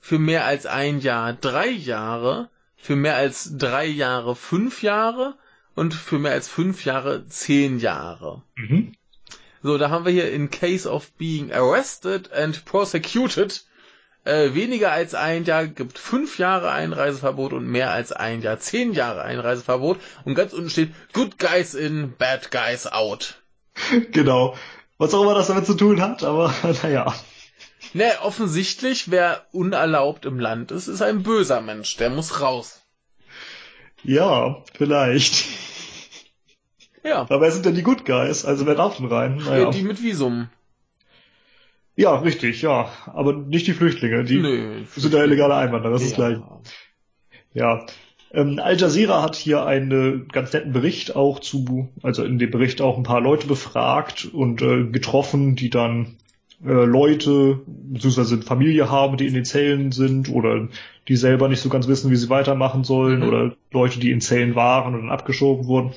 für 0.00 0.18
mehr 0.18 0.44
als 0.44 0.66
ein 0.66 1.00
Jahr 1.00 1.32
drei 1.32 1.68
Jahre, 1.68 2.50
für 2.76 2.96
mehr 2.96 3.16
als 3.16 3.56
drei 3.56 3.86
Jahre 3.86 4.36
fünf 4.36 4.82
Jahre 4.82 5.36
und 5.74 5.94
für 5.94 6.18
mehr 6.18 6.32
als 6.32 6.48
fünf 6.48 6.84
Jahre 6.84 7.26
zehn 7.28 7.78
Jahre. 7.78 8.42
Mhm. 8.56 8.92
So, 9.62 9.78
da 9.78 9.90
haben 9.90 10.04
wir 10.04 10.12
hier 10.12 10.30
in 10.32 10.50
case 10.50 10.88
of 10.88 11.12
being 11.14 11.52
arrested 11.52 12.32
and 12.32 12.64
prosecuted 12.64 13.64
äh, 14.26 14.54
weniger 14.54 14.90
als 14.90 15.14
ein 15.14 15.44
Jahr 15.44 15.66
gibt 15.66 15.98
fünf 15.98 16.38
Jahre 16.38 16.72
Einreiseverbot 16.72 17.52
und 17.52 17.66
mehr 17.66 17.92
als 17.92 18.12
ein 18.12 18.42
Jahr 18.42 18.58
zehn 18.58 18.92
Jahre 18.92 19.22
Einreiseverbot. 19.22 20.00
Und 20.24 20.34
ganz 20.34 20.52
unten 20.52 20.68
steht 20.68 20.92
Good 21.12 21.38
Guys 21.38 21.74
in, 21.74 22.14
Bad 22.16 22.50
Guys 22.50 22.86
out. 22.86 23.42
Genau. 24.10 24.56
Was 24.98 25.12
auch 25.14 25.22
immer 25.22 25.34
das 25.34 25.48
damit 25.48 25.66
zu 25.66 25.74
tun 25.74 26.00
hat, 26.00 26.24
aber 26.24 26.52
naja. 26.82 27.14
Ne, 27.94 28.10
offensichtlich, 28.22 29.10
wer 29.10 29.46
unerlaubt 29.52 30.26
im 30.26 30.38
Land 30.38 30.70
ist, 30.70 30.88
ist 30.88 31.02
ein 31.02 31.22
böser 31.22 31.60
Mensch. 31.60 31.96
Der 31.96 32.10
muss 32.10 32.40
raus. 32.40 32.82
Ja, 34.02 34.62
vielleicht. 34.74 35.46
Ja, 37.02 37.20
Aber 37.20 37.40
wer 37.40 37.50
sind 37.52 37.66
denn 37.66 37.74
die 37.74 37.82
Good 37.82 38.04
Guys? 38.04 38.44
Also 38.44 38.66
wer 38.66 38.74
darf 38.74 38.96
denn 38.96 39.06
rein? 39.06 39.36
Naja. 39.36 39.70
die 39.70 39.82
mit 39.82 40.02
Visum. 40.02 40.48
Ja, 41.94 42.16
richtig, 42.16 42.62
ja. 42.62 42.90
Aber 43.06 43.32
nicht 43.32 43.66
die 43.66 43.72
Flüchtlinge. 43.72 44.24
Die 44.24 44.38
Nö. 44.38 44.84
sind 44.94 45.14
ja 45.14 45.22
illegale 45.22 45.54
Einwanderer, 45.54 45.92
das 45.92 46.02
ist 46.02 46.18
ja. 46.18 46.28
gleich. 46.28 46.38
Ja. 47.54 47.86
Ähm, 48.32 48.58
Al 48.58 48.76
Jazeera 48.76 49.22
hat 49.22 49.36
hier 49.36 49.64
einen 49.64 50.28
ganz 50.28 50.52
netten 50.52 50.72
Bericht 50.72 51.16
auch 51.16 51.40
zu, 51.40 51.88
also 52.02 52.24
in 52.24 52.38
dem 52.38 52.50
Bericht 52.50 52.82
auch 52.82 52.96
ein 52.96 53.02
paar 53.02 53.20
Leute 53.20 53.46
befragt 53.46 54.26
und 54.26 54.60
äh, 54.60 54.84
getroffen, 54.84 55.56
die 55.56 55.70
dann 55.70 56.16
Leute 56.60 57.60
beziehungsweise 57.66 58.40
Familie 58.42 58.90
haben, 58.90 59.16
die 59.18 59.26
in 59.26 59.34
den 59.34 59.44
Zellen 59.44 59.92
sind 59.92 60.28
oder 60.30 60.68
die 61.06 61.16
selber 61.16 61.48
nicht 61.48 61.60
so 61.60 61.68
ganz 61.68 61.86
wissen, 61.86 62.10
wie 62.10 62.16
sie 62.16 62.30
weitermachen 62.30 62.82
sollen 62.82 63.20
Mhm. 63.20 63.28
oder 63.28 63.56
Leute, 63.72 64.00
die 64.00 64.10
in 64.10 64.20
Zellen 64.22 64.54
waren 64.54 64.94
und 64.94 65.02
dann 65.02 65.10
abgeschoben 65.10 65.66
wurden. 65.66 65.92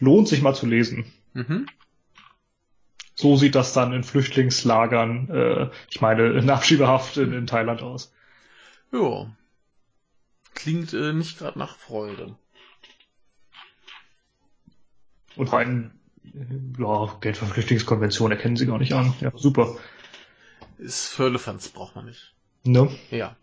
Lohnt 0.00 0.28
sich 0.28 0.42
mal 0.42 0.54
zu 0.54 0.66
lesen. 0.66 1.06
Mhm. 1.32 1.66
So 3.14 3.36
sieht 3.36 3.54
das 3.54 3.72
dann 3.72 3.92
in 3.92 4.04
Flüchtlingslagern, 4.04 5.28
äh, 5.30 5.70
ich 5.90 6.00
meine 6.00 6.32
in 6.32 6.50
Abschiebehaft 6.50 7.16
in, 7.16 7.32
in 7.32 7.46
Thailand 7.46 7.82
aus. 7.82 8.12
Ja. 8.92 9.30
Klingt 10.54 10.92
äh, 10.92 11.12
nicht 11.12 11.38
gerade 11.38 11.58
nach 11.58 11.76
Freude. 11.76 12.36
Und 15.36 15.52
rein, 15.52 15.92
äh, 16.34 16.82
ja, 16.82 17.16
Genfer 17.20 17.46
Flüchtlingskonvention 17.46 18.30
erkennen 18.30 18.56
sie 18.56 18.66
gar 18.66 18.78
nicht 18.78 18.92
an. 18.92 19.14
Ja, 19.20 19.32
super. 19.34 19.76
Ist 20.82 21.08
Firlefanz 21.08 21.68
braucht 21.68 21.94
man 21.94 22.06
nicht. 22.06 22.34
Ne? 22.64 22.90
Ja. 23.10 23.36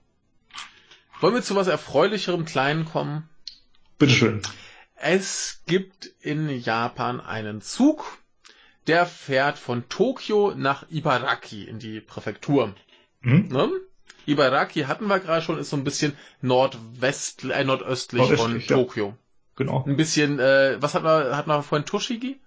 Wollen 1.22 1.34
wir 1.36 1.42
zu 1.42 1.56
was 1.56 1.68
Erfreulicherem 1.68 2.44
Kleinen 2.46 2.86
kommen? 2.86 3.30
Bitteschön. 3.98 4.42
Es 4.96 5.62
gibt 5.66 6.12
in 6.20 6.50
Japan 6.50 7.22
einen 7.22 7.62
Zug, 7.62 8.06
der 8.88 9.06
fährt 9.06 9.58
von 9.58 9.88
Tokio 9.88 10.54
nach 10.56 10.86
Ibaraki 10.90 11.64
in 11.64 11.80
die 11.80 12.02
Präfektur. 12.02 12.76
Hm? 13.22 13.48
Ne? 13.48 13.70
Ibaraki 14.26 14.82
hatten 14.82 15.08
wir 15.08 15.20
gerade 15.20 15.42
schon, 15.42 15.58
ist 15.60 15.70
so 15.70 15.78
ein 15.78 15.86
bisschen 15.86 16.18
nordwest, 16.42 17.46
äh, 17.46 17.64
nordöstlich, 17.64 18.22
von 18.22 18.36
Nordöstlich, 18.36 18.70
ja. 18.70 18.76
Tokio. 18.76 19.18
Genau. 19.56 19.84
Ein 19.86 19.96
bisschen, 19.96 20.40
äh, 20.40 20.78
was 20.82 20.94
hat 20.94 21.04
man, 21.04 21.36
hat 21.36 21.48
man 21.48 21.64
vorhin 21.64 21.86
Toshigi? 21.86 22.40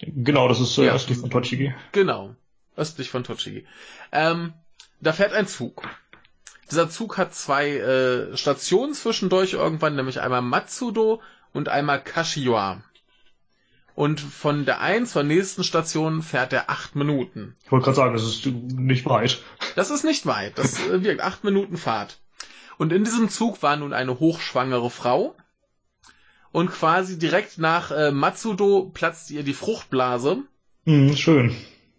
Genau, 0.00 0.48
das 0.48 0.60
ist 0.60 0.76
äh, 0.78 0.86
Ja. 0.86 0.94
östlich 0.94 1.18
von 1.18 1.30
Tochigi. 1.30 1.72
Genau. 1.92 2.34
Östlich 2.76 3.10
von 3.10 3.24
Tochigi. 3.24 3.66
Ähm, 4.12 4.52
da 5.00 5.12
fährt 5.12 5.32
ein 5.32 5.46
Zug. 5.46 5.82
Dieser 6.70 6.90
Zug 6.90 7.16
hat 7.16 7.34
zwei 7.34 7.76
äh, 7.76 8.36
Stationen 8.36 8.94
zwischendurch 8.94 9.52
irgendwann, 9.52 9.94
nämlich 9.94 10.20
einmal 10.20 10.42
Matsudo 10.42 11.22
und 11.52 11.68
einmal 11.68 12.02
Kashiwa. 12.02 12.82
Und 13.94 14.20
von 14.20 14.66
der 14.66 14.80
einen 14.80 15.06
zur 15.06 15.22
nächsten 15.22 15.64
Station 15.64 16.22
fährt 16.22 16.52
er 16.52 16.68
acht 16.68 16.96
Minuten. 16.96 17.56
Ich 17.64 17.72
wollte 17.72 17.84
gerade 17.84 17.96
sagen, 17.96 18.12
das 18.12 18.24
ist 18.24 18.44
nicht 18.46 19.06
weit. 19.06 19.38
Das 19.74 19.90
ist 19.90 20.04
nicht 20.04 20.26
weit. 20.26 20.58
Das 20.58 20.78
wirkt 20.90 21.22
acht 21.22 21.44
Minuten 21.44 21.78
Fahrt. 21.78 22.18
Und 22.76 22.92
in 22.92 23.04
diesem 23.04 23.30
Zug 23.30 23.62
war 23.62 23.76
nun 23.76 23.94
eine 23.94 24.20
hochschwangere 24.20 24.90
Frau. 24.90 25.34
Und 26.52 26.70
quasi 26.70 27.18
direkt 27.18 27.58
nach 27.58 27.90
äh, 27.90 28.10
Matsudo 28.10 28.90
platzt 28.92 29.30
ihr 29.30 29.44
die 29.44 29.54
Fruchtblase. 29.54 30.42
Hm, 30.84 31.16
schön. 31.16 31.56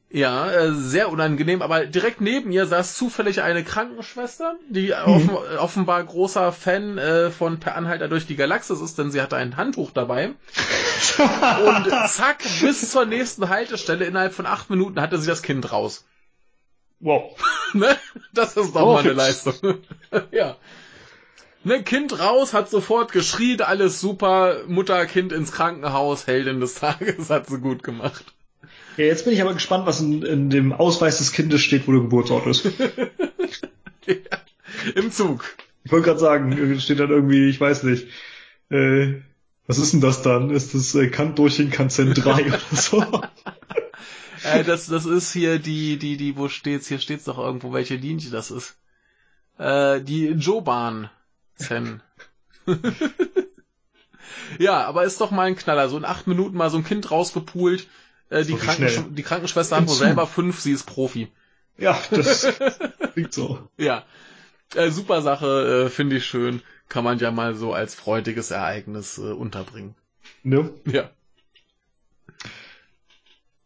Ja, 0.10 0.50
äh, 0.50 0.72
sehr 0.74 1.10
unangenehm, 1.12 1.62
aber 1.62 1.86
direkt 1.86 2.22
neben 2.22 2.50
ihr 2.52 2.66
saß 2.66 2.96
zufällig 2.96 3.42
eine 3.42 3.66
Krankenschwester, 3.66 4.56
die 4.70 4.94
offen, 4.94 5.32
offenbar 5.60 6.02
großer 6.02 6.54
Fan 6.54 6.98
äh, 6.98 7.30
von 7.30 7.60
Per 7.60 7.76
Anhalter 7.76 8.08
durch 8.08 8.26
die 8.26 8.38
Galaxis 8.38 8.80
ist, 8.80 8.98
denn 8.98 9.12
sie 9.12 9.22
hatte 9.22 9.36
ein 9.36 9.58
Handtuch 9.58 9.92
dabei. 9.92 10.28
Und 11.18 11.90
zack, 12.10 12.38
bis 12.62 12.90
zur 12.90 13.06
nächsten 13.06 13.50
Haltestelle 13.50 14.06
innerhalb 14.06 14.34
von 14.34 14.46
acht 14.46 14.70
Minuten 14.70 15.02
hatte 15.02 15.18
sie 15.18 15.28
das 15.28 15.42
Kind 15.42 15.72
raus. 15.72 16.06
Wow. 17.00 17.38
Ne? 17.74 17.98
Das 18.34 18.56
ist 18.56 18.74
doch 18.74 18.82
Oh, 18.82 18.94
mal 18.94 19.00
eine. 19.00 19.12
Leistung. 19.12 19.80
ja. 20.32 20.56
Ne, 21.66 21.84
Kind 21.84 22.18
raus, 22.18 22.54
hat 22.54 22.70
sofort 22.70 23.12
geschrien, 23.12 23.60
alles 23.60 24.00
super, 24.00 24.62
Mutter, 24.68 25.06
Kind 25.06 25.34
ins 25.34 25.52
Krankenhaus, 25.52 26.28
Heldin 26.28 26.62
des 26.62 26.76
Tages, 26.76 27.30
hat 27.30 27.48
sie 27.48 27.60
gut 27.60 27.84
gemacht. 27.84 28.24
Ja, 28.98 29.06
jetzt 29.06 29.26
bin 29.26 29.34
ich 29.34 29.42
aber 29.42 29.54
gespannt, 29.54 29.86
was 29.86 30.02
in, 30.02 30.24
in 30.24 30.50
dem 30.50 30.74
Ausweis 30.74 31.20
des 31.20 31.32
Kindes 31.32 31.62
steht, 31.62 31.88
wo 31.88 31.92
der 31.92 32.02
Geburtsort 32.02 32.48
ist. 32.48 32.66
Im 34.96 35.12
Zug. 35.12 35.46
Ich 35.84 35.92
wollte 35.92 36.06
gerade 36.08 36.20
sagen, 36.20 36.80
steht 36.80 37.00
dann 37.00 37.12
irgendwie, 37.12 37.48
ich 37.48 37.62
weiß 37.62 37.84
nicht, 37.84 38.08
äh, 38.70 39.22
was 39.68 39.78
ist 39.78 39.94
denn 39.94 40.02
das 40.02 40.22
dann? 40.22 40.50
Ist 40.50 40.74
das 40.74 40.96
äh, 40.96 41.08
Kant 41.10 41.38
durch 41.38 41.58
den 41.58 41.70
Kanzen 41.70 42.14
3 42.14 42.46
oder 42.48 42.60
so? 42.72 43.04
Äh, 44.44 44.64
das, 44.64 44.88
das 44.88 45.06
ist 45.06 45.32
hier 45.32 45.60
die, 45.60 45.98
die, 45.98 46.18
die, 46.18 46.38
wo 46.38 46.48
steht's? 46.48 46.88
Hier 46.88 47.00
steht's 47.00 47.26
doch 47.26 47.38
irgendwo, 47.38 47.74
welche 47.74 47.96
Linie 47.96 48.30
das 48.32 48.50
ist. 48.52 48.78
Äh, 49.58 50.02
die 50.02 50.28
Joban. 50.28 51.10
Zen. 51.56 52.02
ja, 54.60 54.86
aber 54.86 55.04
ist 55.04 55.22
doch 55.22 55.32
mal 55.32 55.48
ein 55.48 55.56
Knaller. 55.56 55.90
So 55.90 55.98
in 55.98 56.06
acht 56.06 56.28
Minuten 56.28 56.56
mal 56.56 56.70
so 56.70 56.78
ein 56.78 56.84
Kind 56.86 57.10
rausgepult. 57.12 57.88
Äh, 58.30 58.44
die, 58.44 58.58
schnell. 58.58 59.06
die 59.12 59.24
Krankenschwester 59.24 59.78
hat 59.78 59.88
wohl 59.88 59.96
selber 59.96 60.28
fünf, 60.28 60.60
sie 60.60 60.72
ist 60.74 60.84
Profi. 60.86 61.30
Ja, 61.78 62.00
das 62.12 62.48
klingt 63.14 63.34
so. 63.34 63.60
Ja. 63.78 64.04
Äh, 64.76 64.90
super 64.92 65.22
Sache, 65.22 65.86
äh, 65.86 65.90
finde 65.90 66.18
ich 66.18 66.26
schön. 66.26 66.62
Kann 66.90 67.04
man 67.04 67.20
ja 67.20 67.32
mal 67.32 67.56
so 67.56 67.74
als 67.74 67.96
freudiges 67.96 68.52
Ereignis 68.52 69.18
äh, 69.18 69.22
unterbringen. 69.22 69.96
Ne? 70.44 70.70
Ja. 70.86 71.10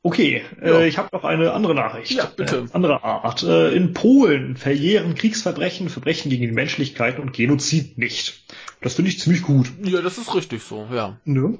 Okay, 0.03 0.43
Ja. 0.59 0.79
äh, 0.79 0.87
ich 0.87 0.97
habe 0.97 1.09
noch 1.11 1.23
eine 1.23 1.53
andere 1.53 1.75
Nachricht. 1.75 2.11
Ja, 2.11 2.25
bitte. 2.25 2.65
Äh, 2.69 2.73
andere 2.73 3.03
Art. 3.03 3.43
Äh, 3.43 3.71
in 3.75 3.93
Polen 3.93 4.57
verjähren 4.57 5.13
Kriegsverbrechen, 5.13 5.89
Verbrechen 5.89 6.31
gegen 6.31 6.41
die 6.47 6.51
Menschlichkeit 6.51 7.19
und 7.19 7.33
Genozid 7.33 7.99
nicht. 7.99 8.43
Das 8.81 8.95
finde 8.95 9.11
ich 9.11 9.19
ziemlich 9.19 9.43
gut. 9.43 9.71
Ja, 9.83 10.01
das 10.01 10.17
ist 10.17 10.33
richtig 10.33 10.63
so, 10.63 10.87
ja. 10.91 11.19
Ne? 11.23 11.59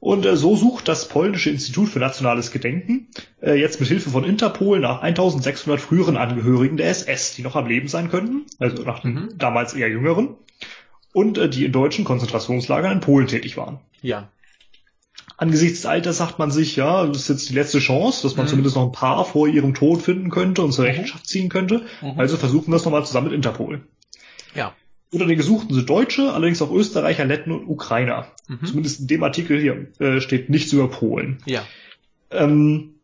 Und 0.00 0.24
äh, 0.26 0.36
so 0.36 0.54
sucht 0.54 0.86
das 0.86 1.08
polnische 1.08 1.50
Institut 1.50 1.88
für 1.88 1.98
nationales 1.98 2.52
Gedenken 2.52 3.08
äh, 3.42 3.54
jetzt 3.54 3.80
mit 3.80 3.88
Hilfe 3.88 4.10
von 4.10 4.22
Interpol 4.24 4.78
nach 4.78 5.02
1600 5.02 5.80
früheren 5.80 6.16
Angehörigen 6.16 6.76
der 6.76 6.88
SS, 6.88 7.34
die 7.34 7.42
noch 7.42 7.56
am 7.56 7.66
Leben 7.66 7.88
sein 7.88 8.08
könnten, 8.08 8.46
also 8.60 8.82
nach 8.84 9.00
den 9.00 9.14
Mhm. 9.14 9.28
damals 9.38 9.74
eher 9.74 9.88
jüngeren, 9.88 10.36
und 11.12 11.36
äh, 11.38 11.48
die 11.48 11.64
in 11.64 11.72
deutschen 11.72 12.04
Konzentrationslagern 12.04 12.92
in 12.92 13.00
Polen 13.00 13.26
tätig 13.26 13.56
waren. 13.56 13.80
Ja. 14.00 14.28
Angesichts 15.36 15.78
des 15.82 15.86
Alters 15.86 16.16
sagt 16.18 16.38
man 16.38 16.50
sich, 16.50 16.76
ja, 16.76 17.06
das 17.06 17.18
ist 17.22 17.28
jetzt 17.28 17.48
die 17.50 17.54
letzte 17.54 17.78
Chance, 17.80 18.22
dass 18.22 18.36
man 18.36 18.46
Mhm. 18.46 18.50
zumindest 18.50 18.76
noch 18.76 18.84
ein 18.86 18.92
paar 18.92 19.24
vor 19.24 19.48
ihrem 19.48 19.74
Tod 19.74 20.02
finden 20.02 20.30
könnte 20.30 20.62
und 20.62 20.72
zur 20.72 20.84
Rechenschaft 20.84 21.26
ziehen 21.26 21.48
könnte. 21.48 21.82
Mhm. 22.02 22.14
Also 22.18 22.36
versuchen 22.36 22.70
wir 22.72 22.76
es 22.76 22.84
nochmal 22.84 23.04
zusammen 23.04 23.28
mit 23.28 23.34
Interpol. 23.36 23.82
Ja. 24.54 24.74
Unter 25.10 25.26
den 25.26 25.38
Gesuchten 25.38 25.74
sind 25.74 25.88
Deutsche, 25.88 26.32
allerdings 26.32 26.60
auch 26.60 26.70
Österreicher, 26.70 27.24
Letten 27.24 27.50
und 27.50 27.66
Ukrainer. 27.66 28.26
Mhm. 28.46 28.66
Zumindest 28.66 29.00
in 29.00 29.06
dem 29.06 29.22
Artikel 29.22 29.58
hier 29.58 29.86
äh, 30.00 30.20
steht 30.20 30.50
nichts 30.50 30.72
über 30.72 30.88
Polen. 30.88 31.38
Ja. 31.46 31.64
Ähm, 32.30 32.94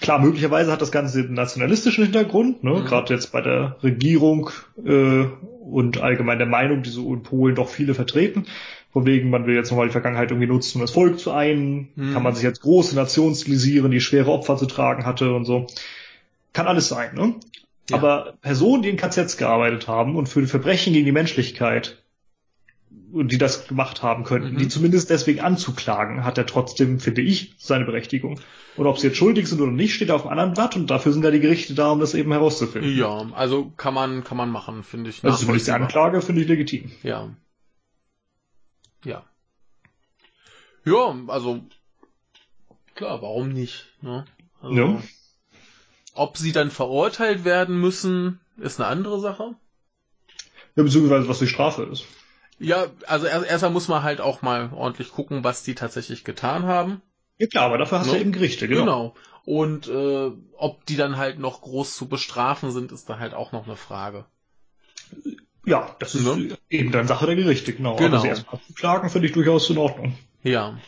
klar, 0.00 0.18
möglicherweise 0.20 0.70
hat 0.70 0.82
das 0.82 0.92
Ganze 0.92 1.20
einen 1.20 1.34
nationalistischen 1.34 2.04
Hintergrund, 2.04 2.62
ne? 2.62 2.80
Mhm. 2.80 2.84
gerade 2.84 3.14
jetzt 3.14 3.32
bei 3.32 3.40
der 3.40 3.76
Regierung 3.82 4.50
äh, 4.84 5.24
und 5.64 5.98
allgemein 6.02 6.38
der 6.38 6.46
Meinung, 6.46 6.82
die 6.82 6.90
so 6.90 7.14
in 7.14 7.22
Polen 7.22 7.54
doch 7.54 7.70
viele 7.70 7.94
vertreten. 7.94 8.46
Von 8.92 9.06
wegen, 9.06 9.30
man 9.30 9.46
will 9.46 9.56
jetzt 9.56 9.70
nochmal 9.70 9.86
die 9.86 9.92
Vergangenheit 9.92 10.30
irgendwie 10.30 10.46
nutzen, 10.46 10.78
um 10.78 10.82
das 10.82 10.92
Volk 10.92 11.18
zu 11.18 11.32
einen. 11.32 11.88
Mhm. 11.96 12.12
Kann 12.12 12.22
man 12.22 12.34
sich 12.34 12.44
als 12.44 12.60
große 12.60 12.94
Nation 12.94 13.34
stilisieren, 13.34 13.90
die 13.90 14.00
schwere 14.00 14.30
Opfer 14.30 14.56
zu 14.56 14.66
tragen 14.66 15.06
hatte 15.06 15.34
und 15.34 15.46
so. 15.46 15.66
Kann 16.52 16.66
alles 16.66 16.88
sein, 16.88 17.14
ne? 17.14 17.34
Ja. 17.90 17.96
Aber 17.96 18.34
Personen, 18.40 18.82
die 18.82 18.88
in 18.90 18.96
KZs 18.96 19.36
gearbeitet 19.36 19.88
haben 19.88 20.16
und 20.16 20.28
für 20.28 20.46
Verbrechen 20.46 20.92
gegen 20.92 21.04
die 21.06 21.12
Menschlichkeit 21.12 22.00
die 23.16 23.38
das 23.38 23.68
gemacht 23.68 24.02
haben 24.02 24.24
könnten, 24.24 24.54
Mhm. 24.54 24.58
die 24.58 24.66
zumindest 24.68 25.08
deswegen 25.08 25.38
anzuklagen, 25.38 26.24
hat 26.24 26.36
er 26.36 26.46
trotzdem, 26.46 26.98
finde 26.98 27.22
ich, 27.22 27.54
seine 27.58 27.84
Berechtigung. 27.84 28.40
Und 28.76 28.86
ob 28.88 28.98
sie 28.98 29.06
jetzt 29.06 29.16
schuldig 29.16 29.46
sind 29.48 29.60
oder 29.60 29.70
nicht, 29.70 29.94
steht 29.94 30.10
auf 30.10 30.22
einem 30.22 30.30
anderen 30.32 30.54
Blatt 30.54 30.74
und 30.74 30.90
dafür 30.90 31.12
sind 31.12 31.24
ja 31.24 31.30
die 31.30 31.38
Gerichte 31.38 31.74
da, 31.74 31.92
um 31.92 32.00
das 32.00 32.14
eben 32.14 32.32
herauszufinden. 32.32 32.96
Ja, 32.96 33.28
also 33.34 33.72
kann 33.76 33.94
man, 33.94 34.24
kann 34.24 34.36
man 34.36 34.50
machen, 34.50 34.82
finde 34.82 35.10
ich. 35.10 35.22
Also 35.24 35.38
zumindest 35.38 35.68
die. 35.68 35.72
Anklage 35.72 36.22
finde 36.22 36.42
ich 36.42 36.48
legitim. 36.48 36.90
Ja. 37.04 37.28
Ja. 39.04 39.24
Ja, 40.84 41.16
also 41.28 41.60
klar, 42.96 43.22
warum 43.22 43.50
nicht? 43.50 43.86
Ne? 44.02 44.24
Also, 44.60 44.74
Ja. 44.74 45.02
Ob 46.14 46.36
sie 46.38 46.52
dann 46.52 46.70
verurteilt 46.70 47.44
werden 47.44 47.78
müssen, 47.80 48.40
ist 48.56 48.80
eine 48.80 48.88
andere 48.88 49.20
Sache. 49.20 49.54
Ja, 50.76 50.82
beziehungsweise 50.82 51.28
was 51.28 51.40
die 51.40 51.46
Strafe 51.46 51.82
ist. 51.84 52.04
Ja, 52.58 52.86
also 53.06 53.26
erst, 53.26 53.46
erstmal 53.46 53.72
muss 53.72 53.88
man 53.88 54.02
halt 54.02 54.20
auch 54.20 54.42
mal 54.42 54.70
ordentlich 54.72 55.10
gucken, 55.10 55.42
was 55.44 55.64
die 55.64 55.74
tatsächlich 55.74 56.24
getan 56.24 56.64
haben. 56.64 57.02
Ja 57.38 57.48
klar, 57.48 57.64
aber 57.66 57.78
dafür 57.78 57.98
hast 57.98 58.10
du 58.10 58.14
Ne? 58.14 58.20
eben 58.20 58.32
Gerichte, 58.32 58.68
genau. 58.68 58.84
Genau. 58.84 59.14
Und 59.44 59.88
äh, 59.88 60.30
ob 60.56 60.86
die 60.86 60.96
dann 60.96 61.16
halt 61.16 61.38
noch 61.38 61.60
groß 61.62 61.96
zu 61.96 62.08
bestrafen 62.08 62.70
sind, 62.70 62.92
ist 62.92 63.10
da 63.10 63.18
halt 63.18 63.34
auch 63.34 63.52
noch 63.52 63.66
eine 63.66 63.76
Frage. 63.76 64.24
Ja, 65.66 65.96
das 65.98 66.14
ist 66.14 66.24
Ne? 66.24 66.56
eben 66.70 66.92
dann 66.92 67.08
Sache 67.08 67.26
der 67.26 67.36
Gerichte, 67.36 67.72
genau. 67.74 67.96
Genau. 67.96 68.14
Aber 68.16 68.20
sie 68.20 68.28
erstmal 68.28 68.54
abzuklagen, 68.54 69.10
finde 69.10 69.26
ich 69.28 69.34
durchaus 69.34 69.68
in 69.68 69.78
Ordnung. 69.78 70.16
Ja. 70.42 70.78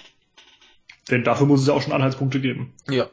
Denn 1.11 1.25
dafür 1.25 1.47
muss 1.47 1.61
es 1.61 1.67
ja 1.67 1.75
auch 1.75 1.83
schon 1.83 1.93
Anhaltspunkte 1.93 2.41
geben. 2.41 2.75
Ja. 2.89 3.09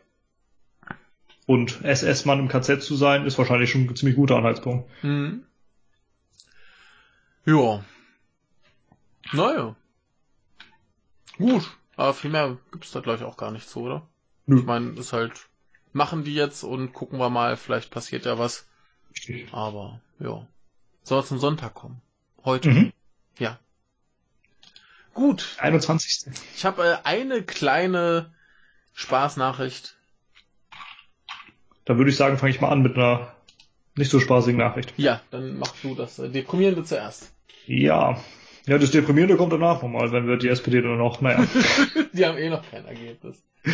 Und 1.46 1.84
SS-Mann 1.84 2.40
im 2.40 2.48
KZ 2.48 2.82
zu 2.82 2.96
sein, 2.96 3.26
ist 3.26 3.38
wahrscheinlich 3.38 3.70
schon 3.70 3.82
ein 3.82 3.96
ziemlich 3.96 4.16
guter 4.16 4.38
Anhaltspunkt. 4.38 4.90
Mhm. 5.04 5.44
Ja. 7.46 7.84
Naja. 9.34 9.76
Gut. 11.38 11.70
Aber 11.98 12.14
viel 12.14 12.32
mehr 12.32 12.58
gibt's 12.72 12.92
da, 12.92 13.02
glaube 13.02 13.20
ich, 13.20 13.26
auch 13.26 13.38
gar 13.38 13.52
nicht 13.52 13.68
so, 13.68 13.82
oder? 13.82 14.08
Nö. 14.46 14.60
Ich 14.60 14.66
meine, 14.66 14.92
ist 14.92 15.14
halt 15.14 15.48
machen 15.94 16.24
die 16.24 16.34
jetzt 16.34 16.64
und 16.64 16.92
gucken 16.92 17.20
wir 17.20 17.30
mal, 17.30 17.56
vielleicht 17.56 17.92
passiert 17.92 18.26
ja 18.26 18.38
was. 18.38 18.68
Aber 19.52 20.02
ja. 20.20 20.46
Soll 21.04 21.24
zum 21.24 21.40
Sonntag 21.40 21.74
kommen. 21.74 22.02
Heute. 22.44 22.70
Mhm. 22.70 22.94
Ja. 23.38 23.60
Gut. 25.14 25.56
21. 25.60 26.34
Ich 26.56 26.66
habe 26.66 26.84
äh, 26.84 26.98
eine 27.04 27.44
kleine 27.44 28.34
Spaßnachricht. 28.94 29.96
Da 31.86 31.98
würde 31.98 32.10
ich 32.10 32.16
sagen, 32.16 32.38
fange 32.38 32.52
ich 32.52 32.62
mal 32.62 32.70
an 32.70 32.82
mit 32.82 32.96
einer 32.96 33.34
nicht 33.96 34.10
so 34.10 34.20
spaßigen 34.20 34.58
Nachricht. 34.58 34.94
Ja, 34.98 35.22
dann 35.32 35.58
mach 35.58 35.74
du 35.82 35.96
das 35.96 36.20
äh, 36.20 36.30
Deprimierende 36.30 36.84
zuerst. 36.84 37.32
Ja. 37.66 38.18
Ja, 38.66 38.78
das 38.78 38.92
Deprimierende 38.92 39.36
kommt 39.36 39.52
danach 39.52 39.82
nochmal, 39.82 40.12
wenn 40.12 40.28
wir 40.28 40.38
die 40.38 40.48
SPD 40.48 40.82
dann 40.82 40.98
noch, 40.98 41.22
naja. 41.22 41.46
die 42.14 42.26
haben 42.26 42.38
eh 42.38 42.50
noch 42.50 42.64
kein 42.70 42.86
Ergebnis. 42.86 43.44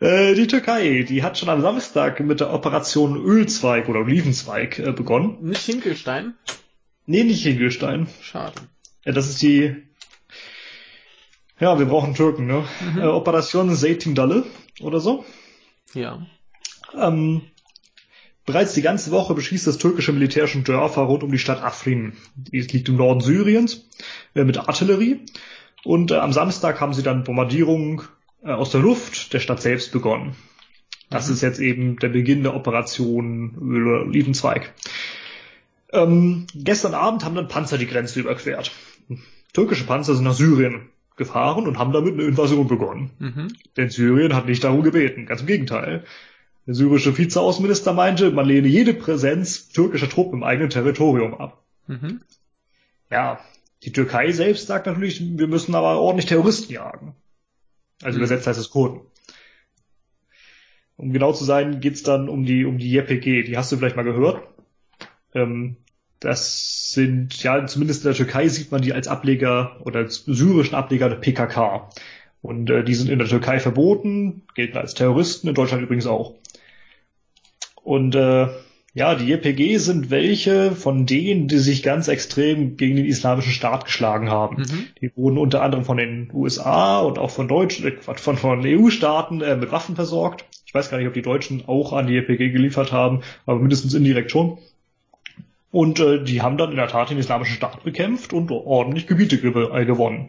Äh, 0.00 0.34
die 0.34 0.48
Türkei, 0.48 1.04
die 1.08 1.22
hat 1.22 1.38
schon 1.38 1.48
am 1.48 1.60
Samstag 1.60 2.18
mit 2.18 2.40
der 2.40 2.52
Operation 2.52 3.16
Ölzweig 3.16 3.88
oder 3.88 4.00
Olivenzweig 4.00 4.80
äh, 4.80 4.90
begonnen. 4.90 5.38
Nicht 5.42 5.62
Hinkelstein? 5.62 6.34
Nee, 7.06 7.22
nicht 7.22 7.44
Hinkelstein. 7.44 8.08
Schade. 8.20 8.62
Ja, 9.04 9.12
das 9.12 9.28
ist 9.28 9.40
die. 9.42 9.76
Ja, 11.60 11.78
wir 11.78 11.86
brauchen 11.86 12.14
Türken, 12.14 12.46
ne? 12.46 12.64
Mhm. 12.80 12.98
Äh, 12.98 13.04
Operation 13.04 13.72
Zeytin 13.76 14.16
Dalle 14.16 14.44
oder 14.80 14.98
so. 14.98 15.24
Ja. 15.94 16.26
Ähm, 16.98 17.42
bereits 18.46 18.74
die 18.74 18.82
ganze 18.82 19.10
Woche 19.10 19.34
beschießt 19.34 19.66
das 19.66 19.78
türkische 19.78 20.12
Militär 20.12 20.46
schon 20.46 20.64
Dörfer 20.64 21.02
rund 21.02 21.22
um 21.22 21.32
die 21.32 21.38
Stadt 21.38 21.62
Afrin. 21.62 22.14
Die 22.34 22.60
liegt 22.60 22.88
im 22.88 22.96
Norden 22.96 23.20
Syriens 23.20 23.88
äh, 24.34 24.44
mit 24.44 24.58
Artillerie. 24.58 25.20
Und 25.84 26.10
äh, 26.10 26.16
am 26.16 26.32
Samstag 26.32 26.80
haben 26.80 26.94
sie 26.94 27.02
dann 27.02 27.24
Bombardierungen 27.24 28.02
äh, 28.42 28.52
aus 28.52 28.70
der 28.70 28.80
Luft 28.80 29.32
der 29.32 29.40
Stadt 29.40 29.62
selbst 29.62 29.92
begonnen. 29.92 30.36
Das 31.10 31.28
mhm. 31.28 31.34
ist 31.34 31.40
jetzt 31.42 31.60
eben 31.60 31.98
der 31.98 32.08
Beginn 32.08 32.42
der 32.42 32.54
Operation 32.54 33.56
Olivenzweig. 33.58 34.72
Ähm, 35.92 36.46
gestern 36.54 36.94
Abend 36.94 37.24
haben 37.24 37.34
dann 37.34 37.48
Panzer 37.48 37.78
die 37.78 37.86
Grenze 37.86 38.20
überquert. 38.20 38.72
Türkische 39.52 39.84
Panzer 39.84 40.14
sind 40.14 40.24
nach 40.24 40.34
Syrien 40.34 40.88
gefahren 41.16 41.66
und 41.66 41.78
haben 41.78 41.92
damit 41.92 42.14
eine 42.14 42.22
Invasion 42.22 42.66
begonnen. 42.66 43.10
Mhm. 43.18 43.48
Denn 43.76 43.90
Syrien 43.90 44.34
hat 44.34 44.46
nicht 44.46 44.64
darum 44.64 44.82
gebeten, 44.82 45.26
ganz 45.26 45.42
im 45.42 45.46
Gegenteil. 45.46 46.04
Der 46.66 46.74
syrische 46.74 47.16
Vizeaußenminister 47.16 47.92
meinte, 47.92 48.30
man 48.30 48.46
lehne 48.46 48.68
jede 48.68 48.94
Präsenz 48.94 49.68
türkischer 49.68 50.08
Truppen 50.08 50.38
im 50.38 50.44
eigenen 50.44 50.70
Territorium 50.70 51.34
ab. 51.34 51.62
Mhm. 51.88 52.20
Ja, 53.10 53.40
die 53.82 53.92
Türkei 53.92 54.30
selbst 54.30 54.68
sagt 54.68 54.86
natürlich, 54.86 55.20
wir 55.20 55.48
müssen 55.48 55.74
aber 55.74 56.00
ordentlich 56.00 56.26
Terroristen 56.26 56.72
jagen. 56.72 57.14
Also 58.02 58.16
mhm. 58.16 58.24
übersetzt 58.24 58.46
heißt 58.46 58.60
es 58.60 58.70
Kurden. 58.70 59.00
Um 60.96 61.12
genau 61.12 61.32
zu 61.32 61.44
sein, 61.44 61.80
geht's 61.80 62.04
dann 62.04 62.28
um 62.28 62.44
die 62.44 62.64
um 62.64 62.78
die 62.78 62.96
YPG. 62.96 63.42
Die 63.42 63.56
hast 63.56 63.72
du 63.72 63.76
vielleicht 63.76 63.96
mal 63.96 64.04
gehört. 64.04 64.46
Ähm, 65.34 65.76
das 66.20 66.92
sind, 66.92 67.42
ja, 67.42 67.66
zumindest 67.66 68.04
in 68.04 68.10
der 68.10 68.16
Türkei 68.16 68.46
sieht 68.46 68.70
man 68.70 68.82
die 68.82 68.92
als 68.92 69.08
Ableger 69.08 69.80
oder 69.84 70.00
als 70.00 70.24
syrischen 70.24 70.76
Ableger 70.76 71.08
der 71.08 71.16
PKK. 71.16 71.90
Und 72.42 72.70
äh, 72.70 72.84
die 72.84 72.94
sind 72.94 73.10
in 73.10 73.18
der 73.18 73.26
Türkei 73.26 73.58
verboten, 73.58 74.42
gelten 74.54 74.78
als 74.78 74.94
Terroristen, 74.94 75.48
in 75.48 75.54
Deutschland 75.54 75.82
übrigens 75.82 76.06
auch. 76.06 76.34
Und 77.82 78.14
äh, 78.14 78.48
ja, 78.94 79.14
die 79.14 79.32
YPG 79.32 79.78
sind 79.78 80.10
welche 80.10 80.72
von 80.72 81.06
denen, 81.06 81.48
die 81.48 81.58
sich 81.58 81.82
ganz 81.82 82.08
extrem 82.08 82.76
gegen 82.76 82.96
den 82.96 83.06
islamischen 83.06 83.52
Staat 83.52 83.86
geschlagen 83.86 84.30
haben. 84.30 84.58
Mhm. 84.58 84.86
Die 85.00 85.16
wurden 85.16 85.38
unter 85.38 85.62
anderem 85.62 85.84
von 85.84 85.96
den 85.96 86.30
USA 86.34 87.00
und 87.00 87.18
auch 87.18 87.30
von 87.30 87.48
Deutschen, 87.48 87.86
äh, 87.86 87.92
von, 88.00 88.36
von 88.36 88.62
EU-Staaten 88.64 89.40
äh, 89.40 89.56
mit 89.56 89.72
Waffen 89.72 89.94
versorgt. 89.96 90.44
Ich 90.66 90.74
weiß 90.74 90.90
gar 90.90 90.98
nicht, 90.98 91.06
ob 91.06 91.14
die 91.14 91.22
Deutschen 91.22 91.64
auch 91.66 91.92
an 91.92 92.06
die 92.06 92.16
YPG 92.16 92.50
geliefert 92.50 92.92
haben, 92.92 93.22
aber 93.46 93.58
mindestens 93.58 93.94
indirekt 93.94 94.30
schon. 94.30 94.58
Und 95.70 96.00
äh, 96.00 96.22
die 96.22 96.42
haben 96.42 96.58
dann 96.58 96.70
in 96.70 96.76
der 96.76 96.88
Tat 96.88 97.08
den 97.08 97.18
islamischen 97.18 97.56
Staat 97.56 97.82
bekämpft 97.82 98.34
und 98.34 98.50
ordentlich 98.50 99.06
Gebiete 99.06 99.38
gew 99.38 99.70
äh, 99.74 99.86
gewonnen. 99.86 100.28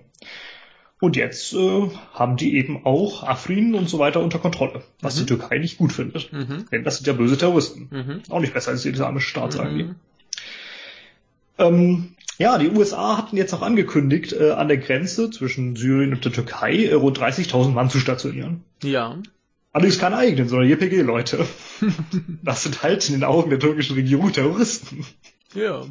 Und 1.03 1.17
jetzt 1.17 1.51
äh, 1.51 1.89
haben 2.13 2.37
die 2.37 2.55
eben 2.55 2.85
auch 2.85 3.23
Afrin 3.23 3.75
und 3.75 3.89
so 3.89 3.99
weiter 3.99 4.21
unter 4.21 4.39
Kontrolle, 4.39 4.83
was 5.01 5.17
mhm. 5.17 5.19
die 5.19 5.25
Türkei 5.25 5.57
nicht 5.57 5.77
gut 5.77 5.91
findet. 5.91 6.31
Mhm. 6.31 6.65
Denn 6.71 6.85
das 6.85 6.95
sind 6.95 7.07
ja 7.07 7.11
böse 7.11 7.37
Terroristen. 7.37 7.89
Mhm. 7.91 8.21
Auch 8.29 8.39
nicht 8.39 8.53
besser 8.53 8.71
als 8.71 8.83
der 8.83 8.93
islamische 8.93 9.27
Staat, 9.27 9.51
sagen 9.51 9.77
die. 9.77 9.83
Mhm. 9.83 9.95
Ähm, 11.57 12.15
ja, 12.37 12.57
die 12.57 12.69
USA 12.69 13.17
hatten 13.17 13.35
jetzt 13.35 13.53
auch 13.53 13.61
angekündigt, 13.61 14.31
äh, 14.31 14.51
an 14.51 14.69
der 14.69 14.77
Grenze 14.77 15.29
zwischen 15.29 15.75
Syrien 15.75 16.13
und 16.13 16.23
der 16.23 16.31
Türkei 16.31 16.85
äh, 16.85 16.93
rund 16.93 17.19
30.000 17.19 17.71
Mann 17.71 17.89
zu 17.89 17.99
stationieren. 17.99 18.63
Ja. 18.81 19.17
Allerdings 19.73 19.99
keine 19.99 20.15
eigenen, 20.15 20.47
sondern 20.47 20.69
JPG-Leute. 20.69 21.45
das 22.43 22.63
sind 22.63 22.81
halt 22.81 23.05
in 23.09 23.15
den 23.15 23.25
Augen 23.25 23.49
der 23.49 23.59
türkischen 23.59 23.95
Regierung 23.95 24.31
Terroristen. 24.31 25.05
Ja. 25.53 25.83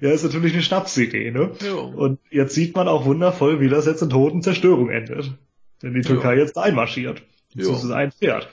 Ja, 0.00 0.10
ist 0.10 0.22
natürlich 0.22 0.52
eine 0.52 0.62
Schnapsidee, 0.62 1.30
ne? 1.30 1.50
Ja. 1.60 1.74
Und 1.74 2.18
jetzt 2.30 2.54
sieht 2.54 2.76
man 2.76 2.88
auch 2.88 3.04
wundervoll, 3.04 3.60
wie 3.60 3.68
das 3.68 3.86
jetzt 3.86 4.02
in 4.02 4.10
toten 4.10 4.42
Zerstörung 4.42 4.88
endet. 4.88 5.32
Wenn 5.80 5.94
die 5.94 6.02
Türkei 6.02 6.34
ja. 6.34 6.40
jetzt 6.40 6.56
einmarschiert. 6.56 7.22
Beziehungsweise 7.54 7.96
einfährt. 7.96 8.48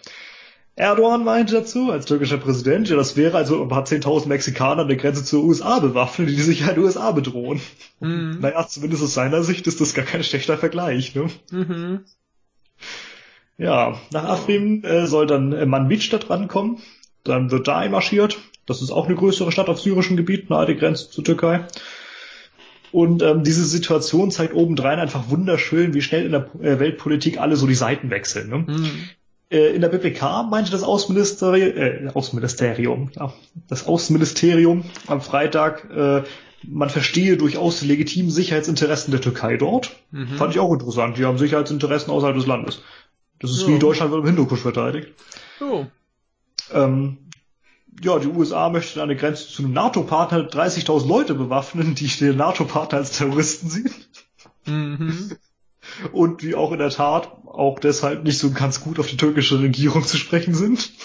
Erdogan 0.76 1.24
meinte 1.24 1.56
dazu, 1.56 1.92
als 1.92 2.06
türkischer 2.06 2.38
Präsident, 2.38 2.88
ja, 2.88 2.96
das 2.96 3.18
wäre 3.18 3.36
also 3.36 3.62
ein 3.64 3.68
paar 3.68 3.86
zehntausend 3.86 4.30
Mexikaner 4.30 4.84
an 4.84 4.88
der 4.88 4.98
Grenze 4.98 5.24
zur 5.24 5.44
USA 5.44 5.80
bewaffnet, 5.80 6.30
die 6.30 6.36
die 6.36 6.42
Sicherheit 6.42 6.78
der 6.78 6.84
USA 6.84 7.12
bedrohen. 7.12 7.60
Mhm. 8.00 8.38
Naja, 8.42 8.68
zumindest 8.68 9.02
aus 9.02 9.16
seiner 9.16 9.42
Sicht 9.42 9.66
ist 9.66 9.82
das 9.82 9.96
gar 9.96 10.06
kein 10.06 10.24
schlechter 10.24 10.56
Vergleich, 10.58 11.16
ne? 11.16 11.30
Mhm. 11.52 12.02
Ja, 13.58 14.00
nach 14.12 14.26
Afrin 14.26 14.84
äh, 14.84 15.08
soll 15.08 15.26
dann 15.26 15.52
äh, 15.52 15.66
Manbij 15.66 16.10
da 16.12 16.20
drankommen. 16.20 16.78
Dann 17.24 17.50
wird 17.50 17.68
da 17.68 17.78
einmarschiert. 17.78 18.38
Das 18.68 18.82
ist 18.82 18.92
auch 18.92 19.06
eine 19.06 19.16
größere 19.16 19.52
Stadt 19.52 19.70
auf 19.70 19.80
syrischem 19.82 20.18
Gebiet, 20.18 20.50
nahe 20.50 20.68
der 20.68 20.76
Grenze 20.76 21.10
zur 21.10 21.24
Türkei. 21.24 21.66
Und 22.92 23.22
ähm, 23.22 23.44
diese 23.44 23.66
Situation 23.66 24.32
zeigt 24.32 24.54
obendrein 24.54 25.00
einfach 25.00 25.30
wunderschön, 25.30 25.94
wie 25.94 26.02
schnell 26.02 26.26
in 26.26 26.32
der 26.32 26.50
äh, 26.62 26.80
Weltpolitik 26.80 27.40
alle 27.40 27.56
so 27.56 27.68
die 27.68 27.76
Seiten 27.76 28.10
wechseln. 28.10 28.50
Ne? 28.50 28.58
Mhm. 28.60 29.10
Äh, 29.50 29.76
in 29.76 29.82
der 29.82 29.90
BPK 29.90 30.44
meinte 30.44 30.72
das 30.72 30.84
Außenministerium, 30.84 31.78
äh, 31.78 32.10
Außenministerium, 32.14 33.12
ja, 33.16 33.34
das 33.68 33.88
Außenministerium 33.88 34.84
am 35.08 35.22
Freitag, 35.22 35.90
äh, 35.92 36.24
man 36.64 36.90
verstehe 36.90 37.38
durchaus 37.38 37.80
die 37.80 37.88
legitimen 37.88 38.32
Sicherheitsinteressen 38.32 39.12
der 39.12 39.22
Türkei 39.22 39.58
dort. 39.58 39.96
Mhm. 40.12 40.30
Fand 40.38 40.54
ich 40.54 40.60
auch 40.60 40.74
interessant. 40.74 41.18
Die 41.18 41.26
haben 41.26 41.38
Sicherheitsinteressen 41.38 42.12
außerhalb 42.12 42.36
des 42.36 42.48
Landes. 42.48 42.82
Das 43.40 43.52
ist 43.52 43.62
ja. 43.62 43.68
wie 43.68 43.80
Deutschland 43.80 44.12
wird 44.12 44.22
im 44.22 44.28
Hindukusch 44.28 44.62
verteidigt. 44.62 45.10
Oh. 45.62 45.86
Ähm, 46.74 47.18
ja, 48.02 48.20
die 48.20 48.28
USA 48.28 48.70
möchten 48.70 49.00
an 49.00 49.08
der 49.08 49.18
Grenze 49.18 49.48
zu 49.48 49.64
einem 49.64 49.74
NATO-Partner 49.74 50.40
30.000 50.50 51.08
Leute 51.08 51.34
bewaffnen, 51.34 51.96
die 51.96 52.08
den 52.08 52.38
NATO-Partner 52.38 53.00
als 53.00 53.18
Terroristen 53.18 53.70
sehen. 53.70 53.94
Mhm. 54.66 55.32
Und 56.12 56.42
die 56.42 56.56
auch 56.56 56.72
in 56.74 56.80
der 56.80 56.90
Tat 56.90 57.32
auch 57.46 57.80
deshalb 57.80 58.24
nicht 58.24 58.38
so 58.38 58.52
ganz 58.52 58.82
gut 58.82 59.00
auf 59.00 59.08
die 59.08 59.18
türkische 59.18 59.60
Regierung 59.60 60.04
zu 60.04 60.18
sprechen 60.18 60.54
sind. 60.54 60.92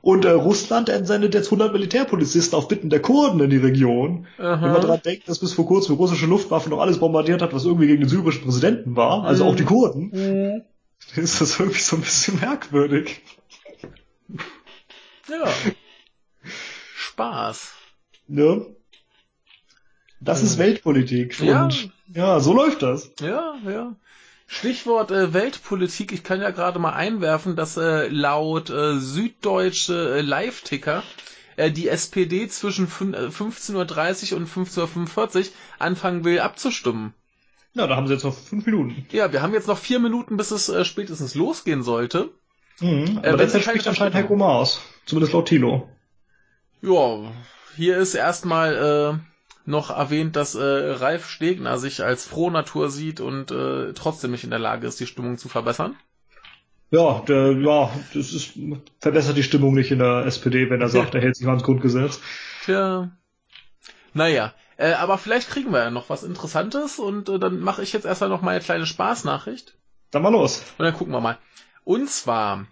Und 0.00 0.26
äh, 0.26 0.30
Russland 0.30 0.90
entsendet 0.90 1.32
jetzt 1.32 1.46
100 1.46 1.72
Militärpolizisten 1.72 2.58
auf 2.58 2.68
Bitten 2.68 2.90
der 2.90 3.00
Kurden 3.00 3.40
in 3.40 3.48
die 3.48 3.56
Region. 3.56 4.26
Aha. 4.36 4.60
Wenn 4.62 4.72
man 4.72 4.82
daran 4.82 5.00
denkt, 5.02 5.28
dass 5.28 5.38
bis 5.38 5.54
vor 5.54 5.66
kurzem 5.66 5.96
russische 5.96 6.26
Luftwaffen 6.26 6.70
noch 6.70 6.80
alles 6.80 6.98
bombardiert 6.98 7.40
hat, 7.40 7.54
was 7.54 7.64
irgendwie 7.64 7.86
gegen 7.86 8.02
den 8.02 8.10
syrischen 8.10 8.44
Präsidenten 8.44 8.96
war, 8.96 9.24
also 9.24 9.44
mhm. 9.44 9.50
auch 9.50 9.56
die 9.56 9.64
Kurden, 9.64 10.10
mhm. 10.12 10.62
ist 11.16 11.40
das 11.40 11.58
irgendwie 11.58 11.80
so 11.80 11.96
ein 11.96 12.02
bisschen 12.02 12.38
merkwürdig. 12.38 13.22
Ja. 15.28 15.52
Spaß. 16.96 17.72
Ne? 18.28 18.66
Das 20.20 20.42
ist 20.42 20.58
Weltpolitik. 20.58 21.38
Ja. 21.40 21.64
Und 21.64 21.90
ja, 22.14 22.40
so 22.40 22.54
läuft 22.54 22.82
das. 22.82 23.10
Ja, 23.20 23.56
ja. 23.64 23.94
Stichwort 24.46 25.10
äh, 25.10 25.32
Weltpolitik. 25.32 26.12
Ich 26.12 26.22
kann 26.22 26.40
ja 26.40 26.50
gerade 26.50 26.78
mal 26.78 26.92
einwerfen, 26.92 27.56
dass 27.56 27.76
äh, 27.76 28.08
laut 28.08 28.70
äh, 28.70 28.98
süddeutsche 28.98 30.18
äh, 30.18 30.20
Live-Ticker 30.20 31.02
äh, 31.56 31.70
die 31.70 31.88
SPD 31.88 32.48
zwischen 32.48 32.88
15.30 32.88 34.32
Uhr 34.32 34.38
und 34.38 34.48
15.45 34.48 35.38
Uhr 35.38 35.44
anfangen 35.78 36.24
will 36.24 36.40
abzustimmen. 36.40 37.14
Ja, 37.74 37.86
da 37.86 37.96
haben 37.96 38.06
sie 38.06 38.14
jetzt 38.14 38.24
noch 38.24 38.36
fünf 38.36 38.66
Minuten. 38.66 39.06
Ja, 39.10 39.32
wir 39.32 39.42
haben 39.42 39.52
jetzt 39.52 39.66
noch 39.66 39.78
vier 39.78 39.98
Minuten, 39.98 40.36
bis 40.36 40.50
es 40.52 40.68
äh, 40.68 40.84
spätestens 40.84 41.34
losgehen 41.34 41.82
sollte. 41.82 42.30
Mhm, 42.80 43.18
aber 43.18 43.34
äh, 43.34 43.36
derzeit 43.36 43.62
spricht 43.62 43.88
anscheinend 43.88 44.14
Heiko 44.14 44.36
Maas. 44.36 44.80
Zumindest 45.06 45.32
laut 45.32 45.48
Tilo. 45.48 45.88
Ja, 46.82 47.32
hier 47.76 47.98
ist 47.98 48.14
erstmal 48.14 48.74
äh, 48.74 49.68
noch 49.68 49.90
erwähnt, 49.90 50.36
dass 50.36 50.54
äh, 50.54 50.62
Ralf 50.62 51.28
Stegner 51.28 51.78
sich 51.78 52.02
als 52.02 52.26
Frohnatur 52.26 52.90
sieht 52.90 53.20
und 53.20 53.50
äh, 53.50 53.92
trotzdem 53.94 54.30
nicht 54.30 54.44
in 54.44 54.50
der 54.50 54.58
Lage 54.58 54.86
ist, 54.86 55.00
die 55.00 55.06
Stimmung 55.06 55.38
zu 55.38 55.48
verbessern. 55.48 55.96
Ja, 56.90 57.22
der, 57.26 57.52
ja, 57.52 57.90
das 58.12 58.32
ist, 58.32 58.52
verbessert 59.00 59.36
die 59.36 59.42
Stimmung 59.42 59.74
nicht 59.74 59.90
in 59.90 59.98
der 59.98 60.26
SPD, 60.26 60.70
wenn 60.70 60.80
er 60.80 60.88
sagt, 60.88 61.14
er 61.14 61.20
hält 61.20 61.36
sich 61.36 61.46
ans 61.46 61.64
Grundgesetz. 61.64 62.20
Tja. 62.64 63.10
Naja, 64.12 64.54
äh, 64.76 64.92
aber 64.92 65.18
vielleicht 65.18 65.48
kriegen 65.50 65.72
wir 65.72 65.80
ja 65.80 65.90
noch 65.90 66.10
was 66.10 66.22
Interessantes 66.22 66.98
und 66.98 67.28
äh, 67.28 67.38
dann 67.38 67.60
mache 67.60 67.82
ich 67.82 67.92
jetzt 67.92 68.06
erstmal 68.06 68.30
noch 68.30 68.42
mal 68.42 68.52
eine 68.52 68.60
kleine 68.60 68.86
Spaßnachricht. 68.86 69.76
Dann 70.10 70.22
mal 70.22 70.30
los. 70.32 70.62
Und 70.78 70.84
dann 70.84 70.94
gucken 70.94 71.12
wir 71.12 71.20
mal. 71.20 71.38
Und 71.82 72.08
zwar 72.08 72.66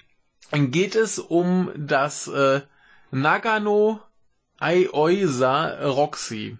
geht 0.52 0.94
es 0.94 1.18
um 1.18 1.70
das 1.76 2.28
äh, 2.28 2.60
Nagano 3.10 4.00
Aoisa 4.58 5.88
Roxy. 5.88 6.56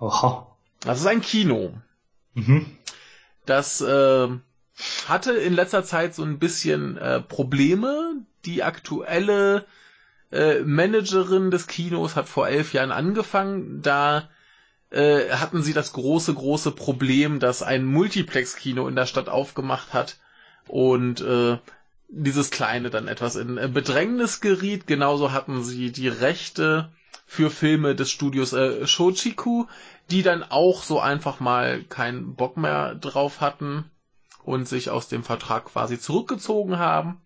Aha. 0.00 0.46
Das 0.80 1.00
ist 1.00 1.06
ein 1.06 1.22
Kino. 1.22 1.74
Mhm. 2.34 2.66
Das 3.46 3.80
äh, 3.80 4.28
hatte 5.08 5.32
in 5.32 5.54
letzter 5.54 5.82
Zeit 5.84 6.14
so 6.14 6.22
ein 6.22 6.38
bisschen 6.38 6.96
äh, 6.98 7.20
Probleme. 7.20 8.22
Die 8.44 8.62
aktuelle 8.62 9.64
äh, 10.30 10.60
Managerin 10.60 11.50
des 11.50 11.66
Kinos 11.66 12.14
hat 12.16 12.28
vor 12.28 12.48
elf 12.48 12.72
Jahren 12.74 12.92
angefangen. 12.92 13.82
Da 13.82 14.28
äh, 14.90 15.30
hatten 15.30 15.62
sie 15.62 15.72
das 15.72 15.92
große, 15.92 16.34
große 16.34 16.70
Problem, 16.72 17.40
dass 17.40 17.62
ein 17.62 17.84
Multiplex-Kino 17.84 18.86
in 18.86 18.94
der 18.96 19.06
Stadt 19.06 19.28
aufgemacht 19.28 19.92
hat 19.92 20.18
und 20.66 21.20
äh, 21.22 21.58
dieses 22.08 22.50
kleine 22.50 22.90
dann 22.90 23.06
etwas 23.06 23.36
in 23.36 23.58
äh, 23.58 23.68
Bedrängnis 23.68 24.40
geriet. 24.40 24.86
Genauso 24.86 25.32
hatten 25.32 25.62
sie 25.62 25.92
die 25.92 26.08
Rechte 26.08 26.90
für 27.26 27.50
Filme 27.50 27.94
des 27.94 28.10
Studios 28.10 28.52
äh, 28.54 28.86
Shochiku, 28.86 29.66
die 30.10 30.22
dann 30.22 30.42
auch 30.42 30.82
so 30.82 31.00
einfach 31.00 31.40
mal 31.40 31.84
keinen 31.84 32.34
Bock 32.34 32.56
mehr 32.56 32.94
drauf 32.94 33.40
hatten 33.40 33.90
und 34.42 34.66
sich 34.66 34.88
aus 34.90 35.08
dem 35.08 35.22
Vertrag 35.22 35.66
quasi 35.66 35.98
zurückgezogen 35.98 36.78
haben. 36.78 37.20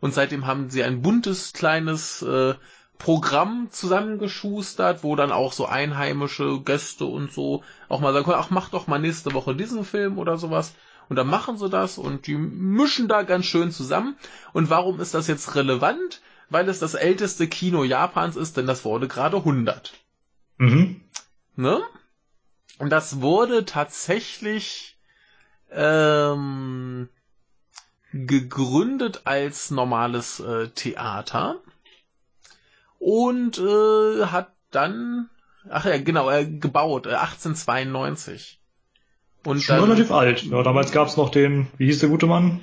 Und 0.00 0.14
seitdem 0.14 0.46
haben 0.46 0.70
sie 0.70 0.84
ein 0.84 1.02
buntes 1.02 1.52
kleines 1.54 2.22
äh, 2.22 2.54
Programm 2.98 3.68
zusammengeschustert, 3.70 5.02
wo 5.02 5.16
dann 5.16 5.32
auch 5.32 5.52
so 5.52 5.66
einheimische 5.66 6.60
Gäste 6.60 7.06
und 7.06 7.32
so 7.32 7.62
auch 7.88 8.00
mal 8.00 8.12
sagen 8.12 8.26
können, 8.26 8.38
ach, 8.38 8.50
mach 8.50 8.68
doch 8.68 8.86
mal 8.86 8.98
nächste 8.98 9.32
Woche 9.32 9.54
diesen 9.54 9.84
Film 9.84 10.18
oder 10.18 10.36
sowas. 10.36 10.74
Und 11.08 11.16
dann 11.16 11.26
machen 11.26 11.56
sie 11.56 11.68
das 11.68 11.98
und 11.98 12.26
die 12.26 12.36
mischen 12.36 13.08
da 13.08 13.22
ganz 13.22 13.46
schön 13.46 13.70
zusammen. 13.70 14.16
Und 14.52 14.70
warum 14.70 15.00
ist 15.00 15.14
das 15.14 15.26
jetzt 15.26 15.54
relevant? 15.54 16.20
Weil 16.50 16.68
es 16.68 16.78
das 16.78 16.94
älteste 16.94 17.46
Kino 17.46 17.84
Japans 17.84 18.36
ist, 18.36 18.56
denn 18.56 18.66
das 18.66 18.84
wurde 18.84 19.08
gerade 19.08 19.38
100. 19.38 19.92
Mhm. 20.58 21.00
Ne? 21.56 21.80
Und 22.78 22.90
das 22.90 23.20
wurde 23.20 23.64
tatsächlich 23.64 24.98
ähm, 25.70 27.08
gegründet 28.12 29.22
als 29.24 29.70
normales 29.70 30.40
äh, 30.40 30.68
Theater 30.68 31.60
und 32.98 33.58
äh, 33.58 34.26
hat 34.26 34.52
dann, 34.70 35.28
ach 35.68 35.84
ja, 35.84 35.98
genau, 35.98 36.30
äh, 36.30 36.46
gebaut, 36.46 37.06
äh, 37.06 37.14
1892. 37.14 38.57
Und 39.44 39.62
Schon 39.62 39.76
dann, 39.76 39.84
relativ 39.90 40.10
alt. 40.10 40.42
Ja, 40.42 40.62
damals 40.62 40.92
gab's 40.92 41.16
noch 41.16 41.30
den, 41.30 41.68
wie 41.78 41.86
hieß 41.86 42.00
der 42.00 42.08
gute 42.08 42.26
Mann, 42.26 42.60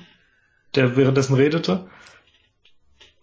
der 0.74 0.96
währenddessen 0.96 1.34
redete? 1.34 1.88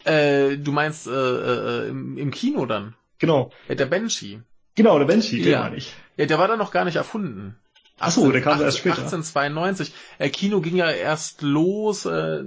äh, 0.05 0.57
du 0.57 0.71
meinst 0.71 1.07
äh, 1.07 1.11
äh, 1.11 1.89
im, 1.89 2.17
im 2.17 2.31
Kino 2.31 2.65
dann? 2.65 2.95
Genau. 3.19 3.51
Ja, 3.69 3.75
der 3.75 3.85
Banshee. 3.85 4.41
Genau, 4.75 4.97
der 4.99 5.05
Banshee, 5.05 5.41
den 5.41 5.51
Ja. 5.51 5.59
meine 5.61 5.77
ich. 5.77 5.93
Ja, 6.17 6.25
der 6.25 6.39
war 6.39 6.47
dann 6.47 6.59
noch 6.59 6.71
gar 6.71 6.83
nicht 6.85 6.95
erfunden. 6.97 7.55
Ach 7.99 8.11
so, 8.11 8.31
der 8.31 8.41
kam 8.41 8.59
erst 8.61 8.79
später. 8.79 8.97
1892. 8.97 9.93
Äh, 10.17 10.29
Kino 10.29 10.59
ging 10.61 10.75
ja 10.75 10.89
erst 10.91 11.41
los, 11.41 12.05
äh, 12.05 12.43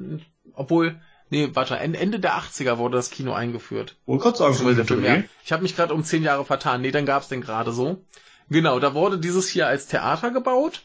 obwohl, 0.55 1.01
nee, 1.31 1.49
warte, 1.55 1.77
Ende, 1.79 2.19
der 2.19 2.35
80er 2.37 2.79
wurde 2.79 2.97
das 2.97 3.11
Kino 3.11 3.33
eingeführt. 3.33 3.97
Wollte 4.07 4.25
gerade 4.25 4.39
sagen, 4.39 4.55
so 4.55 4.75
der 4.75 4.85
Film, 4.85 5.05
ja. 5.05 5.23
Ich 5.45 5.53
habe 5.53 5.63
mich 5.63 5.77
gerade 5.77 5.95
um 5.95 6.05
zehn 6.05 6.23
Jahre 6.25 6.45
vertan. 6.45 6.83
Nee, 6.83 6.91
dann 6.91 7.07
gab's 7.07 7.29
den 7.29 7.41
gerade 7.41 7.73
so. 7.73 8.05
Genau, 8.51 8.79
da 8.81 8.93
wurde 8.93 9.19
dieses 9.19 9.49
hier 9.49 9.67
als 9.67 9.87
Theater 9.87 10.31
gebaut 10.31 10.83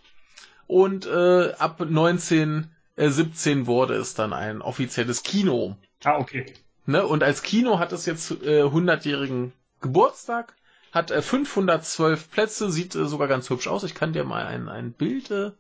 und 0.72 1.06
äh, 1.06 1.51
ab 1.59 1.82
1917 1.82 3.67
wurde 3.67 3.95
es 3.95 4.14
dann 4.14 4.32
ein 4.32 4.61
offizielles 4.61 5.22
Kino. 5.22 5.75
Ah, 6.01 6.17
okay. 6.17 6.53
Ne? 6.85 7.06
Und 7.06 7.24
als 7.24 7.41
Kino 7.41 7.77
hat 7.77 7.91
es 7.91 8.06
jetzt 8.06 8.32
äh, 8.32 8.64
100-jährigen 8.64 9.51
Geburtstag, 9.82 10.56
hat 10.93 11.11
äh, 11.11 11.22
512 11.22 12.32
Plätze, 12.32 12.72
sieht 12.72 12.95
äh, 12.95 13.06
sogar 13.06 13.27
ganz 13.27 13.50
hübsch 13.50 13.67
aus. 13.67 13.83
Ich 13.83 13.95
kann 13.95 14.14
dir 14.14 14.24
mal 14.24 14.45
ein, 14.45 14.69
ein 14.69 14.93
Bild, 14.93 15.30
äh, 15.30 15.51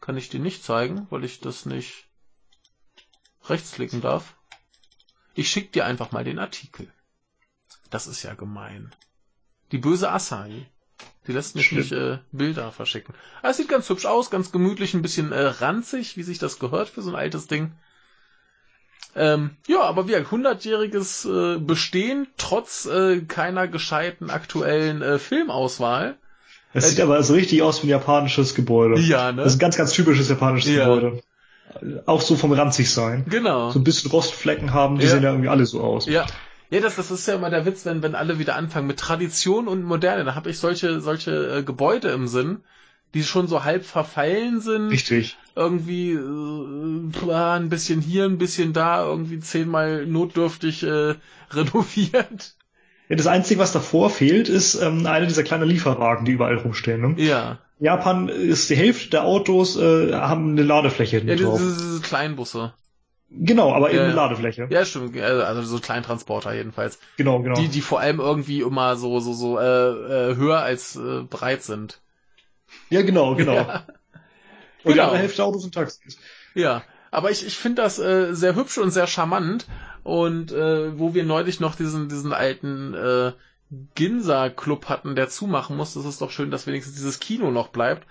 kann 0.00 0.16
ich 0.16 0.30
dir 0.30 0.40
nicht 0.40 0.64
zeigen, 0.64 1.06
weil 1.10 1.22
ich 1.22 1.38
das 1.38 1.64
nicht 1.64 2.08
rechtsklicken 3.44 4.00
darf. 4.00 4.34
Ich 5.34 5.48
schick 5.48 5.70
dir 5.72 5.86
einfach 5.86 6.10
mal 6.10 6.24
den 6.24 6.40
Artikel. 6.40 6.92
Das 7.90 8.08
ist 8.08 8.24
ja 8.24 8.34
gemein. 8.34 8.92
Die 9.70 9.78
böse 9.78 10.10
Asahi. 10.10 10.66
Die 11.26 11.32
lässt 11.32 11.56
mich 11.56 11.72
nicht 11.72 11.92
äh, 11.92 12.18
Bilder 12.32 12.70
verschicken. 12.70 13.14
Aber 13.40 13.50
es 13.50 13.56
sieht 13.56 13.68
ganz 13.68 13.88
hübsch 13.88 14.04
aus, 14.04 14.30
ganz 14.30 14.52
gemütlich, 14.52 14.92
ein 14.94 15.02
bisschen 15.02 15.32
äh, 15.32 15.40
ranzig, 15.40 16.16
wie 16.16 16.22
sich 16.22 16.38
das 16.38 16.58
gehört 16.58 16.90
für 16.90 17.00
so 17.02 17.10
ein 17.10 17.16
altes 17.16 17.46
Ding. 17.46 17.72
Ähm, 19.16 19.50
ja, 19.66 19.80
aber 19.82 20.08
wie 20.08 20.16
ein 20.16 20.30
hundertjähriges 20.30 21.24
äh, 21.24 21.58
Bestehen, 21.58 22.26
trotz 22.36 22.84
äh, 22.86 23.20
keiner 23.20 23.68
gescheiten 23.68 24.28
aktuellen 24.28 25.02
äh, 25.02 25.18
Filmauswahl. 25.18 26.16
Es 26.72 26.90
sieht 26.90 27.00
aber 27.00 27.22
so 27.22 27.34
richtig 27.34 27.62
aus 27.62 27.82
wie 27.82 27.86
ein 27.86 27.90
japanisches 27.90 28.54
Gebäude. 28.56 29.00
Ja, 29.00 29.30
ne? 29.30 29.42
Das 29.42 29.52
ist 29.52 29.56
ein 29.56 29.60
ganz, 29.60 29.76
ganz 29.76 29.92
typisches 29.92 30.28
japanisches 30.28 30.72
Ja. 30.72 30.84
Gebäude. 30.86 31.22
Auch 32.06 32.20
so 32.20 32.36
vom 32.36 32.52
ranzig 32.52 32.90
sein. 32.92 33.24
Genau. 33.28 33.70
So 33.70 33.78
ein 33.78 33.84
bisschen 33.84 34.10
Rostflecken 34.10 34.72
haben, 34.74 34.98
die 34.98 35.04
Ja. 35.04 35.12
sehen 35.12 35.22
ja 35.22 35.30
irgendwie 35.30 35.48
alle 35.48 35.64
so 35.66 35.80
aus. 35.80 36.06
Ja. 36.06 36.26
Ja, 36.74 36.80
das, 36.80 36.96
das 36.96 37.12
ist 37.12 37.28
ja 37.28 37.36
immer 37.36 37.50
der 37.50 37.66
Witz, 37.66 37.86
wenn, 37.86 38.02
wenn 38.02 38.16
alle 38.16 38.40
wieder 38.40 38.56
anfangen 38.56 38.88
mit 38.88 38.98
Tradition 38.98 39.68
und 39.68 39.84
Moderne. 39.84 40.24
Da 40.24 40.34
habe 40.34 40.50
ich 40.50 40.58
solche, 40.58 41.00
solche 41.00 41.58
äh, 41.58 41.62
Gebäude 41.62 42.08
im 42.08 42.26
Sinn, 42.26 42.64
die 43.14 43.22
schon 43.22 43.46
so 43.46 43.62
halb 43.62 43.84
verfallen 43.84 44.60
sind. 44.60 44.88
Richtig. 44.88 45.36
Irgendwie 45.54 46.14
äh, 46.14 47.30
ah, 47.30 47.54
ein 47.54 47.68
bisschen 47.68 48.00
hier, 48.00 48.24
ein 48.24 48.38
bisschen 48.38 48.72
da, 48.72 49.04
irgendwie 49.04 49.38
zehnmal 49.38 50.04
notdürftig 50.04 50.82
äh, 50.82 51.14
renoviert. 51.52 52.56
Ja, 53.08 53.14
das 53.14 53.28
Einzige, 53.28 53.60
was 53.60 53.70
davor 53.70 54.10
fehlt, 54.10 54.48
ist 54.48 54.74
ähm, 54.74 55.06
einer 55.06 55.26
dieser 55.26 55.44
kleinen 55.44 55.68
Lieferwagen, 55.68 56.24
die 56.24 56.32
überall 56.32 56.56
rumstehen. 56.56 57.00
Ne? 57.00 57.22
Ja. 57.22 57.60
Japan 57.78 58.28
ist 58.28 58.68
die 58.68 58.74
Hälfte 58.76 59.10
der 59.10 59.24
Autos 59.26 59.76
äh, 59.76 60.12
haben 60.12 60.50
eine 60.50 60.64
Ladefläche 60.64 61.18
Ja, 61.18 61.20
hinten 61.20 61.36
diese, 61.36 61.44
drauf. 61.44 61.60
diese 61.60 62.00
Kleinbusse. 62.00 62.72
Genau, 63.30 63.72
aber 63.74 63.88
eben 63.90 63.98
Ja. 63.98 64.04
eine 64.04 64.12
Ladefläche. 64.14 64.68
Ja, 64.70 64.84
stimmt. 64.84 65.18
Also 65.20 65.62
so 65.62 65.78
Kleintransporter 65.80 66.54
jedenfalls. 66.54 66.98
Genau, 67.16 67.40
genau. 67.42 67.54
Die, 67.56 67.68
die 67.68 67.80
vor 67.80 67.98
allem 68.00 68.20
irgendwie 68.20 68.60
immer 68.60 68.96
so, 68.96 69.18
so, 69.20 69.32
so 69.32 69.58
äh, 69.58 69.62
äh, 70.30 70.36
höher 70.36 70.60
als 70.60 70.94
äh, 70.96 71.22
breit 71.22 71.62
sind. 71.62 72.00
ja, 72.90 73.02
genau, 73.02 73.34
genau. 73.34 73.54
Ja. 73.56 73.86
Und 74.84 74.90
die 74.90 74.92
Genau. 74.92 75.04
andere 75.04 75.18
Hälfte 75.20 75.42
Autos 75.42 75.62
sind 75.62 75.74
Taxis. 75.74 76.18
Ja, 76.54 76.82
aber 77.10 77.30
ich, 77.30 77.46
ich 77.46 77.56
finde 77.56 77.82
das 77.82 77.98
äh, 77.98 78.34
sehr 78.34 78.54
hübsch 78.54 78.76
und 78.78 78.90
sehr 78.90 79.06
charmant. 79.06 79.66
Und 80.02 80.52
äh, 80.52 80.98
wo 80.98 81.14
wir 81.14 81.24
neulich 81.24 81.58
noch 81.58 81.74
diesen, 81.74 82.10
diesen 82.10 82.34
alten 82.34 82.92
äh, 82.92 83.32
Ginza-Club 83.94 84.88
hatten, 84.90 85.16
der 85.16 85.28
zumachen 85.30 85.76
muss, 85.76 85.94
das 85.94 86.04
ist 86.04 86.20
doch 86.20 86.30
schön, 86.30 86.50
dass 86.50 86.66
wenigstens 86.66 86.94
dieses 86.96 87.20
Kino 87.20 87.50
noch 87.50 87.68
bleibt. 87.68 88.06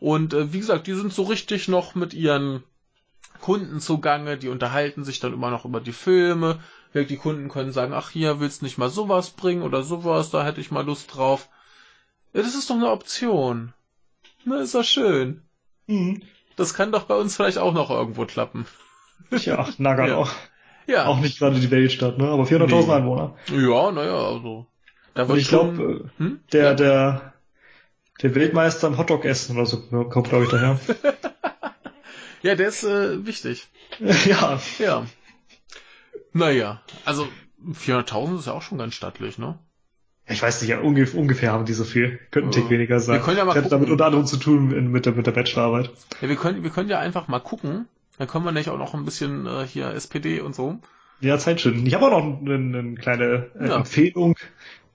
Und 0.00 0.34
äh, 0.34 0.52
wie 0.52 0.58
gesagt, 0.58 0.88
die 0.88 0.94
sind 0.94 1.12
so 1.12 1.22
richtig 1.22 1.68
noch 1.68 1.94
mit 1.94 2.12
ihren 2.12 2.64
Kunden 3.40 3.80
zugange, 3.80 4.36
die 4.36 4.48
unterhalten 4.48 5.04
sich 5.04 5.20
dann 5.20 5.32
immer 5.32 5.50
noch 5.50 5.64
über 5.64 5.80
die 5.80 5.92
Filme. 5.92 6.60
Ja, 6.94 7.02
Die 7.04 7.16
Kunden 7.16 7.48
können 7.48 7.72
sagen, 7.72 7.92
ach 7.92 8.10
hier, 8.10 8.40
willst 8.40 8.62
nicht 8.62 8.78
mal 8.78 8.88
sowas 8.88 9.30
bringen 9.30 9.62
oder 9.62 9.82
sowas, 9.82 10.30
da 10.30 10.44
hätte 10.44 10.60
ich 10.60 10.70
mal 10.70 10.84
Lust 10.84 11.14
drauf. 11.14 11.48
Ja, 12.32 12.42
das 12.42 12.54
ist 12.54 12.70
doch 12.70 12.76
eine 12.76 12.90
Option. 12.90 13.72
Na, 14.44 14.60
ist 14.60 14.74
doch 14.74 14.84
schön. 14.84 15.42
Mhm. 15.86 16.22
Das 16.56 16.74
kann 16.74 16.92
doch 16.92 17.04
bei 17.04 17.14
uns 17.14 17.36
vielleicht 17.36 17.58
auch 17.58 17.74
noch 17.74 17.90
irgendwo 17.90 18.24
klappen. 18.24 18.66
Tja, 19.36 19.68
Nagano. 19.78 20.26
Ja. 20.88 21.06
Auch 21.06 21.18
nicht 21.18 21.40
gerade 21.40 21.58
die 21.58 21.72
Weltstadt, 21.72 22.16
ne? 22.16 22.28
Aber 22.28 22.44
400.000 22.44 22.86
Nee. 22.86 22.92
Einwohner. 22.92 23.34
Ja, 23.50 23.90
naja, 23.90 24.18
also. 24.18 24.66
Da 25.14 25.22
Und 25.22 25.28
wird 25.30 25.38
ich 25.38 25.48
glaube, 25.48 26.10
hm? 26.18 26.38
der, 26.52 26.62
ja. 26.62 26.74
der, 26.74 27.32
der 28.22 28.34
Weltmeister 28.36 28.86
im 28.86 28.96
Hotdog 28.96 29.24
essen 29.24 29.56
oder 29.56 29.66
so 29.66 29.80
kommt, 30.04 30.28
glaube 30.28 30.44
ich, 30.44 30.50
daher. 30.50 30.78
ja, 32.42 32.54
der 32.54 32.68
ist 32.68 32.84
äh, 32.84 33.26
wichtig. 33.26 33.68
ja. 34.26 34.60
Ja. 34.78 35.06
Naja, 36.32 36.82
also 37.04 37.28
400.000 37.66 38.38
ist 38.40 38.46
ja 38.46 38.52
auch 38.52 38.62
schon 38.62 38.78
ganz 38.78 38.94
stattlich, 38.94 39.38
ne? 39.38 39.58
Ich 40.28 40.42
weiß 40.42 40.60
nicht, 40.60 40.70
ja, 40.70 40.80
ungef 40.80 41.14
ungefähr 41.14 41.52
haben 41.52 41.66
die 41.66 41.72
so 41.72 41.84
viel. 41.84 42.18
Könnten 42.32 42.48
ein 42.48 42.52
Tick 42.52 42.68
weniger 42.68 42.98
sein. 42.98 43.16
Wir 43.16 43.22
können 43.24 43.38
ja 43.38 43.44
mal 43.44 43.54
das 43.54 43.64
hat 43.64 43.72
damit 43.72 43.84
gucken. 43.84 43.92
unter 43.92 44.06
anderem 44.06 44.26
zu 44.26 44.36
tun 44.38 44.90
mit, 44.90 45.06
der, 45.06 45.12
mit 45.12 45.26
der 45.26 45.30
Bachelorarbeit. 45.32 45.90
Ja, 46.20 46.28
wir 46.28 46.36
können, 46.36 46.64
wir 46.64 46.70
können 46.70 46.88
ja 46.88 46.98
einfach 46.98 47.28
mal 47.28 47.38
gucken. 47.38 47.86
Dann 48.18 48.26
können 48.26 48.44
wir 48.44 48.50
nämlich 48.50 48.68
auch 48.70 48.78
noch 48.78 48.92
ein 48.94 49.04
bisschen 49.04 49.46
äh, 49.46 49.66
hier 49.66 49.90
SPD 49.94 50.40
und 50.40 50.54
so. 50.54 50.78
Ja, 51.20 51.38
Zeit 51.38 51.60
schön. 51.60 51.86
Ich 51.86 51.94
habe 51.94 52.06
auch 52.06 52.10
noch 52.24 52.40
eine, 52.40 52.54
eine 52.54 52.94
kleine 52.96 53.50
äh, 53.58 53.68
Ja. 53.68 53.76
Empfehlung, 53.76 54.36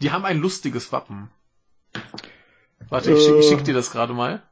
Die 0.00 0.10
haben 0.10 0.24
ein 0.24 0.38
lustiges 0.38 0.92
Wappen. 0.92 1.30
Warte, 2.88 3.12
ich, 3.12 3.22
schick, 3.24 3.36
ich 3.38 3.46
Äh. 3.46 3.48
schick 3.50 3.64
dir 3.64 3.74
das 3.74 3.90
gerade 3.90 4.12
mal. 4.12 4.42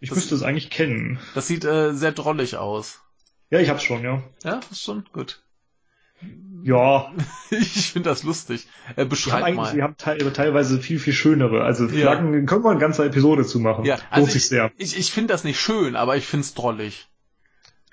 Ich 0.00 0.08
Das- 0.10 0.16
müsste 0.16 0.34
es 0.34 0.42
eigentlich 0.42 0.70
kennen. 0.70 1.18
Das 1.34 1.46
sieht 1.46 1.64
äh, 1.64 1.92
sehr 1.94 2.12
drollig 2.12 2.56
aus. 2.56 3.00
Ja, 3.50 3.58
ich 3.58 3.68
hab's 3.68 3.82
schon, 3.82 4.02
ja. 4.04 4.22
Ja, 4.44 4.60
ist 4.70 4.82
schon 4.82 5.04
gut. 5.12 5.40
Ja, 6.62 7.10
Ich 7.50 7.92
finde 7.92 8.10
das 8.10 8.22
lustig. 8.22 8.66
Äh, 8.94 8.98
wir 8.98 9.04
beschreib 9.06 9.42
eigentlich, 9.44 9.56
mal. 9.56 9.76
wir 9.76 9.82
haben 9.82 9.96
te 9.96 10.18
teilweise 10.32 10.78
viel, 10.80 10.98
viel 10.98 11.12
schönere. 11.14 11.64
Also 11.64 11.84
Ja. 11.86 12.12
Flaggen 12.12 12.44
können 12.46 12.64
wir 12.64 12.70
eine 12.70 12.80
ganze 12.80 13.04
Episode 13.04 13.44
zu 13.46 13.60
machen. 13.60 13.84
Ja, 13.84 13.96
also 14.10 14.34
ich, 14.36 14.46
sehr. 14.46 14.70
ich, 14.76 14.98
ich 14.98 15.10
finde 15.10 15.32
das 15.32 15.44
nicht 15.44 15.58
schön, 15.60 15.96
aber 15.96 16.16
ich 16.16 16.26
finde 16.26 16.44
es 16.44 16.54
drollig. 16.54 17.08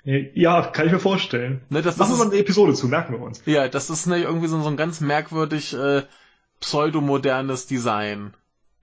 Ja, 0.04 0.62
kann 0.62 0.86
ich 0.86 0.92
mir 0.92 1.00
vorstellen. 1.00 1.60
Ne, 1.70 1.82
das, 1.82 1.96
das 1.96 2.08
Machen 2.08 2.18
wir 2.18 2.24
mal 2.24 2.30
eine 2.30 2.40
Episode 2.40 2.72
zu, 2.74 2.88
merken 2.88 3.14
wir 3.14 3.20
uns. 3.20 3.42
ja, 3.46 3.68
das 3.68 3.90
ist 3.90 4.06
ne, 4.06 4.18
irgendwie 4.22 4.48
so, 4.48 4.60
so 4.62 4.68
ein 4.68 4.76
ganz 4.76 5.00
merkwürdig 5.00 5.74
äh, 5.74 6.02
pseudomodernes 6.60 7.66
Design. 7.66 8.34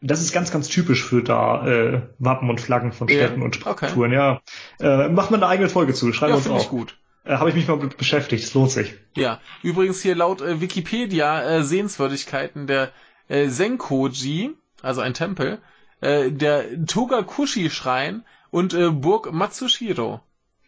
Das 0.01 0.21
ist 0.21 0.33
ganz, 0.33 0.51
ganz 0.51 0.67
typisch 0.67 1.03
für 1.03 1.23
da 1.23 1.65
äh, 1.67 2.01
Wappen 2.19 2.49
und 2.49 2.61
Flaggen 2.61 2.91
von 2.91 3.07
Ja, 3.07 3.15
Städten 3.15 3.41
und 3.41 3.65
okay. 3.65 3.85
Strukturen, 3.87 4.11
ja. 4.11 4.41
Äh, 4.79 5.09
machen 5.09 5.31
wir 5.31 5.37
eine 5.37 5.47
eigene 5.47 5.69
Folge 5.69 5.93
zu, 5.93 6.11
schreiben 6.13 6.33
Ja, 6.33 6.35
wir 6.35 6.37
uns 6.37 6.45
finde 6.45 6.61
ich 6.61 6.69
gut. 6.69 6.97
Äh, 7.25 7.37
Habe 7.37 7.49
ich 7.49 7.55
mich 7.55 7.67
mal 7.67 7.77
mit 7.77 7.97
beschäftigt, 7.97 8.43
es 8.43 8.53
lohnt 8.53 8.71
sich. 8.71 8.93
Ja, 9.15 9.41
übrigens 9.63 10.01
hier 10.01 10.15
laut 10.15 10.41
äh, 10.41 10.61
Wikipedia 10.61 11.41
äh, 11.43 11.63
Sehenswürdigkeiten 11.63 12.67
der 12.67 12.91
äh, 13.27 13.47
Senkoji, 13.49 14.51
also 14.81 15.01
ein 15.01 15.13
Tempel, 15.13 15.59
äh, 16.01 16.31
der 16.31 16.85
Togakushi-Schrein 16.85 18.23
und 18.51 18.73
äh, 18.73 18.89
Burg 18.91 19.31
Matsushiro. 19.33 20.21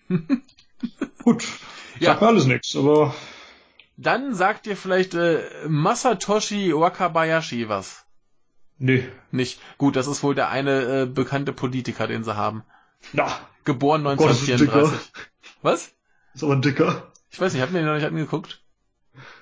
Gut, 1.24 1.44
Ja. 2.00 2.12
sagt 2.12 2.22
mir 2.22 2.28
alles 2.28 2.46
nichts, 2.46 2.76
aber 2.76 3.14
Dann 3.98 4.34
sagt 4.36 4.66
dir 4.66 4.78
vielleicht 4.78 5.14
äh, 5.16 5.44
Masatoshi 5.68 6.74
Wakabayashi 6.74 7.68
was. 7.70 8.06
nee. 8.78 9.08
Nicht. 9.32 9.60
Gut, 9.78 9.96
das 9.96 10.08
ist 10.08 10.24
wohl 10.24 10.36
der 10.36 10.50
eine 10.50 11.02
äh, 11.02 11.06
bekannte 11.06 11.52
Politiker, 11.54 12.08
den 12.08 12.24
sie 12.24 12.36
haben. 12.36 12.64
Na, 13.14 13.28
Geboren 13.66 14.04
Gott, 14.04 14.20
das 14.30 14.42
ist 14.42 14.50
ein 14.50 14.54
1934. 14.62 15.12
Was? 15.62 15.94
Ist 16.38 16.44
aber 16.44 16.54
ein 16.54 16.62
dicker. 16.62 17.12
Ich 17.32 17.42
weiß 17.42 17.54
nicht, 17.54 17.62
hab 17.62 17.72
mir 17.72 17.80
den 17.80 17.88
noch 17.88 17.96
nicht 17.96 18.06
angeguckt. 18.06 18.62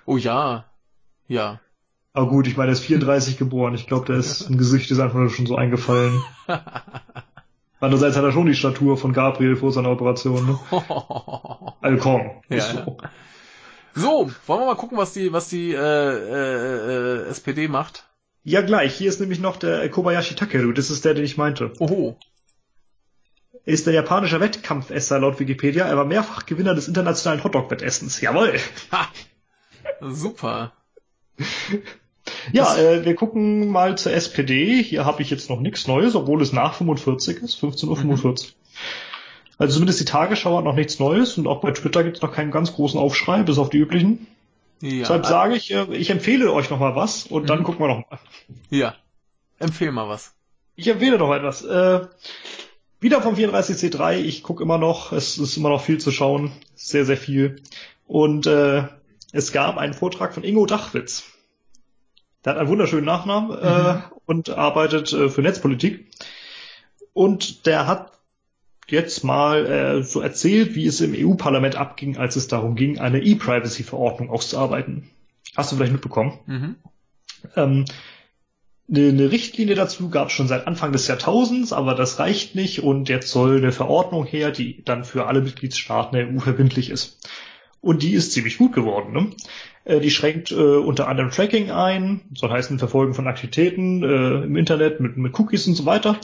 Oh 0.06 0.18
ja. 0.18 0.66
Ja. 1.28 1.60
Aber 2.14 2.28
gut, 2.28 2.48
ich 2.48 2.56
meine, 2.56 2.72
er 2.72 2.74
ist 2.74 2.86
34 2.86 3.38
geboren. 3.38 3.76
Ich 3.76 3.88
glaube, 3.88 4.06
der 4.06 4.16
ist 4.16 4.50
ein 4.50 4.58
Gesicht 4.58 4.90
ist 4.92 5.00
einfach 5.00 5.20
nur 5.20 5.30
schon 5.30 5.46
so 5.46 5.56
eingefallen. 5.58 6.24
Andererseits 7.82 8.16
hat 8.16 8.24
er 8.24 8.32
schon 8.32 8.46
die 8.46 8.56
Statur 8.56 8.98
von 8.98 9.12
Gabriel 9.12 9.58
vor 9.58 9.72
seiner 9.72 9.92
Operation. 9.92 10.46
Ne? 10.48 10.60
Also 11.82 12.02
komm, 12.02 12.32
Ja, 12.50 12.56
ist 12.58 12.74
ja. 12.74 12.86
so. 12.86 12.98
So, 13.94 14.32
wollen 14.48 14.62
wir 14.62 14.66
mal 14.66 14.76
gucken, 14.76 14.98
was 14.98 15.14
die, 15.14 15.32
was 15.34 15.50
die 15.50 15.72
äh, 15.72 15.78
äh, 15.78 17.24
äh, 17.24 17.28
SPD 17.28 17.68
macht. 17.68 18.08
Ja, 18.44 18.62
gleich. 18.62 18.96
Hier 18.96 19.10
ist 19.10 19.20
nämlich 19.20 19.40
noch 19.40 19.58
der 19.58 19.88
Kobayashi 19.90 20.36
Takeru. 20.36 20.72
Das 20.72 20.90
ist 20.90 21.06
der, 21.06 21.14
den 21.14 21.24
ich 21.26 21.38
meinte. 21.38 21.74
Oho. 21.80 22.18
Er 23.66 23.74
ist 23.74 23.88
der 23.88 23.94
japanische 23.94 24.40
Wettkampfesser 24.40 25.20
laut 25.20 25.40
Wikipedia. 25.40 25.86
Er 25.88 25.98
war 25.98 26.06
mehrfach 26.06 26.46
Gewinner 26.46 26.76
des 26.76 26.88
internationalen 26.88 27.44
Hotdog-Wettessens. 27.44 28.22
Jawohl. 28.22 28.60
Ha. 28.92 29.08
Super. 30.02 30.74
Ja, 32.52 32.76
äh, 32.78 33.06
wir 33.06 33.16
gucken 33.16 33.70
mal 33.70 33.98
zur 33.98 34.14
SPD. 34.14 34.82
Hier 34.84 35.06
habe 35.06 35.22
ich 35.22 35.30
jetzt 35.30 35.50
noch 35.50 35.60
nichts 35.60 35.88
Neues, 35.88 36.16
obwohl 36.16 36.42
es 36.42 36.54
nach 36.54 36.74
45 36.76 37.38
ist, 37.44 37.62
15.45 37.64 38.24
Uhr. 38.26 38.36
Also 39.58 39.74
zumindest 39.76 40.00
die 40.02 40.06
Tagesschau 40.06 40.58
hat 40.58 40.66
noch 40.66 40.76
nichts 40.76 41.00
Neues 41.00 41.38
und 41.38 41.48
auch 41.48 41.62
bei 41.62 41.72
Twitter 41.72 42.04
gibt 42.04 42.18
es 42.18 42.22
noch 42.22 42.34
keinen 42.34 42.52
ganz 42.52 42.74
großen 42.74 43.00
Aufschrei, 43.00 43.42
bis 43.44 43.58
auf 43.58 43.70
die 43.70 43.78
üblichen. 43.78 44.28
Ja. 44.82 45.00
Deshalb 45.00 45.26
sage 45.26 45.56
ich, 45.56 45.72
äh, 45.74 45.86
ich 45.96 46.10
empfehle 46.10 46.52
euch 46.52 46.70
noch 46.70 46.80
mal 46.80 46.96
was 46.96 47.26
und 47.26 47.50
dann 47.50 47.60
Mhm. 47.60 47.64
gucken 47.64 47.80
wir 47.86 47.88
noch 47.88 48.10
mal. 48.10 48.20
Ja. 48.70 48.96
Empfehl 49.58 49.92
mal 49.92 50.10
was. 50.10 50.34
Ich 50.76 50.88
empfehle 50.90 51.18
noch 51.18 51.34
etwas. 51.34 51.64
Äh, 51.64 52.02
wieder 53.06 53.22
vom 53.22 53.36
34C3. 53.36 54.16
Ich 54.18 54.42
gucke 54.42 54.64
immer 54.64 54.80
noch. 54.80 55.12
Es 55.12 55.38
ist 55.38 55.58
immer 55.58 55.70
noch 55.70 55.82
viel 55.82 56.00
zu 56.00 56.12
schauen. 56.12 56.52
Sehr, 56.74 57.06
sehr 57.06 57.18
viel. 57.18 57.62
Und 58.08 58.48
äh, 58.48 58.86
es 59.32 59.52
gab 59.52 59.78
einen 59.78 59.94
Vortrag 59.94 60.34
von 60.34 60.44
Ingo 60.44 60.66
Dachwitz. 60.66 61.24
Der 62.44 62.54
hat 62.54 62.60
einen 62.60 62.68
wunderschönen 62.70 63.06
Nachnamen 63.06 63.56
äh, 63.60 64.02
und 64.26 64.50
arbeitet 64.50 65.14
äh, 65.14 65.30
für 65.30 65.44
Netzpolitik. 65.44 66.08
Und 67.14 67.68
der 67.68 67.86
hat 67.86 68.12
jetzt 68.88 69.24
mal 69.24 69.68
äh, 69.68 70.04
so 70.04 70.20
erzählt, 70.22 70.74
wie 70.74 70.88
es 70.88 71.00
im 71.00 71.14
EU-Parlament 71.16 71.76
abging, 71.76 72.18
als 72.18 72.36
es 72.36 72.48
darum 72.48 72.74
ging, 72.74 72.98
eine 72.98 73.22
E-Privacy-Verordnung 73.22 74.32
auszuarbeiten. 74.32 75.12
Hast 75.56 75.72
du 75.72 75.76
vielleicht 75.76 75.94
mitbekommen? 75.94 76.40
Mhm. 76.48 76.76
Ähm, 77.56 77.86
eine, 78.90 79.10
eine 79.10 79.32
Richtlinie 79.32 79.76
dazu 79.76 80.10
gab 80.10 80.28
es 80.28 80.34
schon 80.34 80.48
seit 80.48 80.68
Anfang 80.68 80.92
des 80.92 81.08
Jahrtausends, 81.08 81.74
aber 81.74 81.96
das 81.96 82.20
reicht 82.20 82.56
nicht 82.56 82.84
und 82.84 83.10
jetzt 83.10 83.30
soll 83.30 83.58
eine 83.58 83.72
Verordnung 83.72 84.26
her, 84.26 84.52
die 84.52 84.84
dann 84.84 85.04
für 85.04 85.28
alle 85.28 85.42
Mitgliedstaaten 85.42 86.16
der 86.16 86.28
EU 86.30 86.40
verbindlich 86.40 86.90
ist. 86.90 87.20
Und 87.82 88.02
die 88.02 88.14
ist 88.14 88.32
ziemlich 88.32 88.58
gut 88.58 88.74
geworden. 88.74 89.14
Ne? 89.14 89.30
Äh, 89.86 90.00
die 90.00 90.12
schränkt 90.12 90.52
äh, 90.52 90.56
unter 90.56 91.08
anderem 91.08 91.32
Tracking 91.32 91.72
ein, 91.72 92.22
soll 92.34 92.50
heißen 92.50 92.80
Verfolgen 92.80 93.14
von 93.14 93.28
Aktivitäten 93.28 94.04
äh, 94.04 94.44
im 94.44 94.56
Internet 94.56 95.00
mit, 95.00 95.18
mit 95.18 95.40
Cookies 95.40 95.68
und 95.68 95.76
so 95.76 95.86
weiter. 95.86 96.18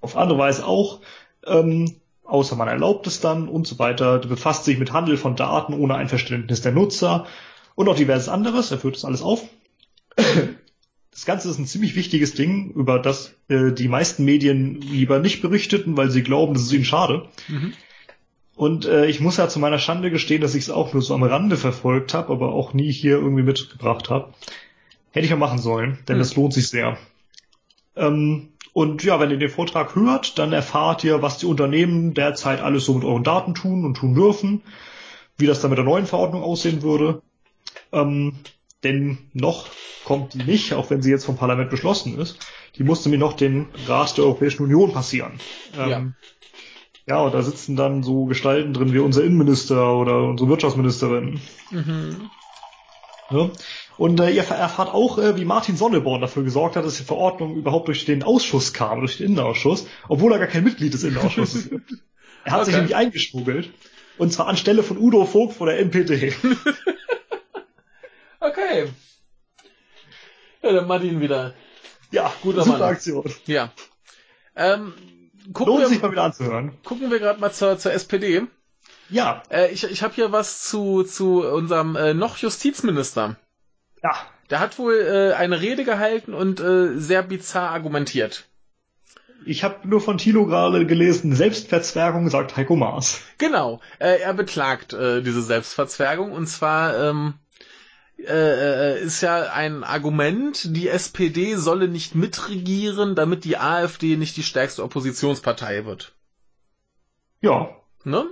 Auf 0.00 0.16
andere 0.16 0.38
Weise 0.38 0.66
auch. 0.66 1.00
Ähm, 1.46 1.96
außer 2.24 2.56
man 2.56 2.68
erlaubt 2.68 3.06
es 3.06 3.20
dann 3.20 3.48
und 3.48 3.66
so 3.66 3.78
weiter. 3.78 4.18
Befasst 4.20 4.64
sich 4.64 4.78
mit 4.78 4.92
Handel 4.92 5.18
von 5.18 5.36
Daten 5.36 5.74
ohne 5.74 5.96
Einverständnis 5.96 6.62
der 6.62 6.72
Nutzer 6.72 7.26
und 7.74 7.86
noch 7.86 7.96
diverses 7.96 8.28
anderes. 8.28 8.70
Er 8.70 8.78
führt 8.78 8.96
das 8.96 9.04
alles 9.04 9.22
auf. 9.22 9.44
Das 11.12 11.26
Ganze 11.26 11.50
ist 11.50 11.58
ein 11.58 11.66
ziemlich 11.66 11.94
wichtiges 11.94 12.34
Ding, 12.34 12.70
über 12.70 12.98
das 12.98 13.34
äh, 13.48 13.70
die 13.70 13.88
meisten 13.88 14.24
Medien 14.24 14.80
lieber 14.80 15.18
nicht 15.18 15.42
berichteten, 15.42 15.96
weil 15.96 16.10
sie 16.10 16.22
glauben, 16.22 16.54
das 16.54 16.62
ist 16.64 16.72
ihnen 16.72 16.86
schade. 16.86 17.28
Mhm. 17.48 17.74
Und 18.56 18.86
äh, 18.86 19.06
ich 19.06 19.20
muss 19.20 19.36
ja 19.36 19.48
zu 19.48 19.58
meiner 19.58 19.78
Schande 19.78 20.10
gestehen, 20.10 20.40
dass 20.40 20.54
ich 20.54 20.64
es 20.64 20.70
auch 20.70 20.92
nur 20.92 21.02
so 21.02 21.14
am 21.14 21.22
Rande 21.22 21.56
verfolgt 21.56 22.14
habe, 22.14 22.32
aber 22.32 22.52
auch 22.52 22.72
nie 22.74 22.90
hier 22.90 23.12
irgendwie 23.16 23.42
mitgebracht 23.42 24.08
habe. 24.10 24.32
Hätte 25.10 25.24
ich 25.24 25.30
ja 25.30 25.36
machen 25.36 25.58
sollen, 25.58 25.98
denn 26.08 26.16
Hm. 26.16 26.20
das 26.20 26.36
lohnt 26.36 26.54
sich 26.54 26.68
sehr. 26.68 26.96
Ähm, 27.94 28.48
und 28.72 29.04
ja, 29.04 29.20
wenn 29.20 29.30
ihr 29.30 29.38
den 29.38 29.50
Vortrag 29.50 29.94
hört, 29.94 30.38
dann 30.38 30.52
erfahrt 30.54 31.04
ihr, 31.04 31.20
was 31.20 31.36
die 31.38 31.46
Unternehmen 31.46 32.14
derzeit 32.14 32.62
alles 32.62 32.86
so 32.86 32.94
mit 32.94 33.04
euren 33.04 33.24
Daten 33.24 33.54
tun 33.54 33.84
und 33.84 33.98
tun 33.98 34.14
dürfen, 34.14 34.62
wie 35.36 35.46
das 35.46 35.60
dann 35.60 35.70
mit 35.70 35.76
der 35.76 35.84
neuen 35.84 36.06
Verordnung 36.06 36.42
aussehen 36.42 36.82
würde. 36.82 37.20
Ähm, 37.92 38.34
denn 38.84 39.18
noch 39.32 39.68
kommt 40.04 40.34
die 40.34 40.42
nicht, 40.42 40.74
auch 40.74 40.90
wenn 40.90 41.02
sie 41.02 41.10
jetzt 41.10 41.24
vom 41.24 41.36
Parlament 41.36 41.70
beschlossen 41.70 42.18
ist. 42.18 42.38
Die 42.76 42.84
musste 42.84 43.08
mir 43.08 43.18
noch 43.18 43.34
den 43.34 43.68
Rat 43.86 44.16
der 44.16 44.24
Europäischen 44.24 44.64
Union 44.64 44.92
passieren. 44.92 45.40
Ja. 45.76 45.98
Ähm, 45.98 46.14
ja, 47.06 47.20
und 47.20 47.34
da 47.34 47.42
sitzen 47.42 47.76
dann 47.76 48.02
so 48.02 48.26
Gestalten 48.26 48.72
drin 48.72 48.92
wie 48.92 49.00
unser 49.00 49.24
Innenminister 49.24 49.96
oder 49.96 50.22
unsere 50.24 50.48
Wirtschaftsministerin. 50.48 51.40
Mhm. 51.70 52.30
Ne? 53.30 53.50
Und 53.98 54.20
äh, 54.20 54.30
ihr 54.30 54.42
erfahrt 54.44 54.92
auch, 54.94 55.18
äh, 55.18 55.36
wie 55.36 55.44
Martin 55.44 55.76
Sonneborn 55.76 56.20
dafür 56.20 56.44
gesorgt 56.44 56.76
hat, 56.76 56.84
dass 56.84 56.98
die 56.98 57.04
Verordnung 57.04 57.56
überhaupt 57.56 57.88
durch 57.88 58.04
den 58.04 58.22
Ausschuss 58.22 58.72
kam, 58.72 59.00
durch 59.00 59.18
den 59.18 59.26
Innenausschuss, 59.26 59.86
obwohl 60.08 60.32
er 60.32 60.38
gar 60.38 60.48
kein 60.48 60.64
Mitglied 60.64 60.94
des 60.94 61.04
Innenausschusses 61.04 61.66
ist. 61.66 61.82
Er 62.44 62.52
hat 62.52 62.64
sich 62.64 62.74
Okay. 62.74 62.80
nämlich 62.82 62.96
eingeschmuggelt. 62.96 63.70
Und 64.18 64.32
zwar 64.32 64.46
anstelle 64.48 64.82
von 64.82 64.98
Udo 64.98 65.24
Vogt 65.24 65.54
von 65.54 65.66
der 65.68 65.78
NPD. 65.78 66.34
Okay. 68.42 68.88
Ja, 70.62 70.72
dann 70.72 70.86
Martin 70.86 71.20
wieder. 71.20 71.54
Ja, 72.10 72.32
Guter 72.42 72.64
super 72.64 72.78
Mann. 72.78 72.88
Aktion. 72.90 73.32
Ja. 73.46 73.72
Ähm, 74.56 74.92
gucken 75.52 75.74
Lohnt 75.74 75.86
sich 75.88 75.98
wir, 75.98 76.06
mal 76.08 76.12
wieder 76.12 76.24
anzuhören. 76.24 76.76
gucken 76.84 77.10
wir 77.10 77.18
gerade 77.18 77.40
mal 77.40 77.52
zur, 77.52 77.78
zur 77.78 77.92
SPD. 77.92 78.42
Ja, 79.08 79.42
Äh, 79.50 79.70
ich 79.72 79.84
ich 79.84 80.02
habe 80.02 80.14
hier 80.14 80.32
was 80.32 80.62
zu, 80.62 81.02
zu 81.04 81.42
unserem 81.46 81.96
äh, 81.96 82.14
noch 82.14 82.36
Justizminister. 82.38 83.36
ja. 84.02 84.14
Der 84.50 84.60
hat 84.60 84.78
wohl 84.78 84.94
äh, 84.96 85.32
eine 85.34 85.62
Rede 85.62 85.82
gehalten 85.84 86.34
und 86.34 86.60
äh, 86.60 86.98
sehr 86.98 87.22
bizarr 87.22 87.70
argumentiert. 87.70 88.48
Ich 89.46 89.64
habe 89.64 89.88
nur 89.88 90.00
von 90.02 90.18
Thilo 90.18 90.44
gerade 90.46 90.84
gelesen, 90.84 91.34
Selbstverzwergung, 91.34 92.28
sagt 92.28 92.56
Heiko 92.56 92.76
Maas. 92.76 93.22
Genau, 93.38 93.80
äh, 93.98 94.20
er 94.20 94.34
beklagt 94.34 94.92
äh, 94.92 95.22
diese 95.22 95.40
Selbstverzwergung 95.42 96.32
und 96.32 96.48
zwar 96.48 96.94
ähm, 96.98 97.34
äh, 98.18 98.94
äh, 98.94 99.02
ist 99.02 99.20
ja 99.20 99.52
ein 99.52 99.84
Argument, 99.84 100.76
die 100.76 100.88
SPD 100.88 101.56
solle 101.56 101.88
nicht 101.88 102.14
mitregieren, 102.14 103.14
damit 103.14 103.44
die 103.44 103.58
AfD 103.58 104.16
nicht 104.16 104.36
die 104.36 104.42
stärkste 104.42 104.84
Oppositionspartei 104.84 105.84
wird. 105.84 106.14
Ja. 107.40 107.70
Ne? 108.04 108.26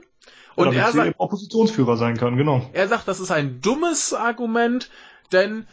Und 0.54 0.66
damit 0.66 0.80
er 0.80 0.92
sagt, 0.92 1.14
Oppositionsführer 1.18 1.96
sein 1.96 2.16
kann, 2.16 2.36
genau. 2.36 2.68
er 2.72 2.88
sagt, 2.88 3.08
das 3.08 3.20
ist 3.20 3.30
ein 3.30 3.60
dummes 3.60 4.14
Argument, 4.14 4.90
denn 5.32 5.66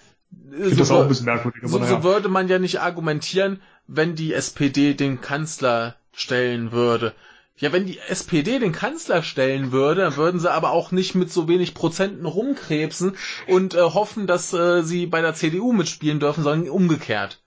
äh, 0.51 0.69
so, 0.69 1.03
naja. 1.03 1.87
so 1.87 2.03
würde 2.03 2.29
man 2.29 2.47
ja 2.47 2.59
nicht 2.59 2.81
argumentieren, 2.81 3.61
wenn 3.87 4.15
die 4.15 4.33
SPD 4.33 4.93
den 4.93 5.21
Kanzler 5.21 5.95
stellen 6.11 6.71
würde. 6.71 7.13
Ja, 7.59 7.71
wenn 7.71 7.87
die 7.87 7.97
SPD 7.97 8.59
den 8.59 8.71
Kanzler 8.71 9.23
stellen 9.23 9.71
würde, 9.71 10.01
dann 10.01 10.15
würden 10.15 10.39
sie 10.39 10.51
aber 10.51 10.71
auch 10.71 10.91
nicht 10.91 11.15
mit 11.15 11.31
so 11.31 11.47
wenig 11.47 11.73
Prozenten 11.73 12.25
rumkrebsen 12.25 13.17
und 13.47 13.73
äh, 13.73 13.81
hoffen, 13.81 14.27
dass 14.27 14.53
äh, 14.53 14.83
sie 14.83 15.07
bei 15.07 15.21
der 15.21 15.33
CDU 15.33 15.73
mitspielen 15.73 16.19
dürfen, 16.19 16.43
sondern 16.43 16.69
umgekehrt. 16.69 17.41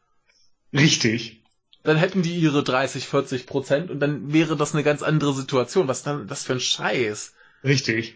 Richtig. 0.72 1.42
Dann 1.84 1.96
hätten 1.96 2.22
die 2.22 2.34
ihre 2.34 2.64
30, 2.64 3.06
40 3.06 3.46
Prozent 3.46 3.90
und 3.90 4.00
dann 4.00 4.32
wäre 4.32 4.56
das 4.56 4.74
eine 4.74 4.82
ganz 4.82 5.02
andere 5.02 5.32
Situation. 5.32 5.86
Was 5.86 6.02
dann 6.02 6.26
das 6.26 6.44
für 6.44 6.54
ein 6.54 6.60
Scheiß? 6.60 7.34
Richtig. 7.62 8.14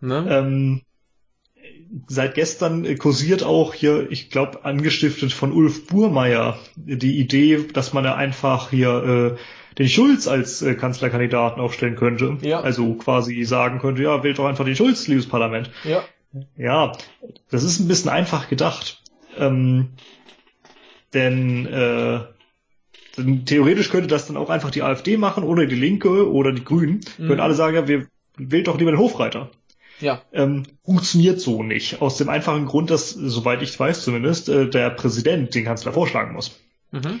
Ne? 0.00 0.26
Ähm, 0.30 0.82
seit 2.06 2.34
gestern 2.34 2.96
kursiert 2.98 3.42
auch 3.42 3.74
hier, 3.74 4.10
ich 4.10 4.30
glaube, 4.30 4.64
angestiftet 4.64 5.32
von 5.32 5.52
Ulf 5.52 5.86
Burmeier, 5.86 6.58
die 6.76 7.18
Idee, 7.18 7.66
dass 7.72 7.92
man 7.92 8.04
ja 8.04 8.14
einfach 8.14 8.70
hier 8.70 9.36
äh, 9.36 9.38
den 9.78 9.88
Schulz 9.88 10.26
als 10.28 10.62
äh, 10.62 10.74
Kanzlerkandidaten 10.74 11.60
aufstellen 11.60 11.96
könnte. 11.96 12.38
Ja. 12.42 12.60
Also 12.60 12.94
quasi 12.94 13.44
sagen 13.44 13.78
könnte, 13.78 14.02
ja, 14.02 14.22
wählt 14.22 14.38
doch 14.38 14.46
einfach 14.46 14.64
den 14.64 14.76
Schulz, 14.76 15.08
liebes 15.08 15.28
Parlament. 15.28 15.70
ja. 15.84 16.04
Ja, 16.56 16.90
das 17.48 17.62
ist 17.62 17.78
ein 17.78 17.86
bisschen 17.86 18.10
einfach 18.10 18.48
gedacht. 18.48 19.04
Ähm, 19.38 19.90
denn 21.12 21.64
äh, 21.66 22.22
denn 23.16 23.44
theoretisch 23.44 23.90
könnte 23.90 24.08
das 24.08 24.26
dann 24.26 24.36
auch 24.36 24.50
einfach 24.50 24.70
die 24.70 24.82
AfD 24.82 25.16
machen 25.16 25.44
oder 25.44 25.66
die 25.66 25.76
Linke 25.76 26.30
oder 26.30 26.52
die 26.52 26.64
Grünen. 26.64 27.00
Mhm. 27.18 27.28
Können 27.28 27.40
alle 27.40 27.54
sagen, 27.54 27.76
ja, 27.76 27.88
wir 27.88 28.06
wählt 28.36 28.66
doch 28.66 28.78
lieber 28.78 28.90
den 28.90 28.98
Hofreiter. 28.98 29.50
Ja. 30.00 30.22
Ähm, 30.32 30.64
funktioniert 30.84 31.40
so 31.40 31.62
nicht. 31.62 32.02
Aus 32.02 32.16
dem 32.16 32.28
einfachen 32.28 32.66
Grund, 32.66 32.90
dass, 32.90 33.10
soweit 33.10 33.62
ich 33.62 33.78
weiß 33.78 34.02
zumindest, 34.02 34.48
äh, 34.48 34.68
der 34.68 34.90
Präsident 34.90 35.54
den 35.54 35.64
Kanzler 35.64 35.92
vorschlagen 35.92 36.34
muss. 36.34 36.58
Mhm. 36.90 37.20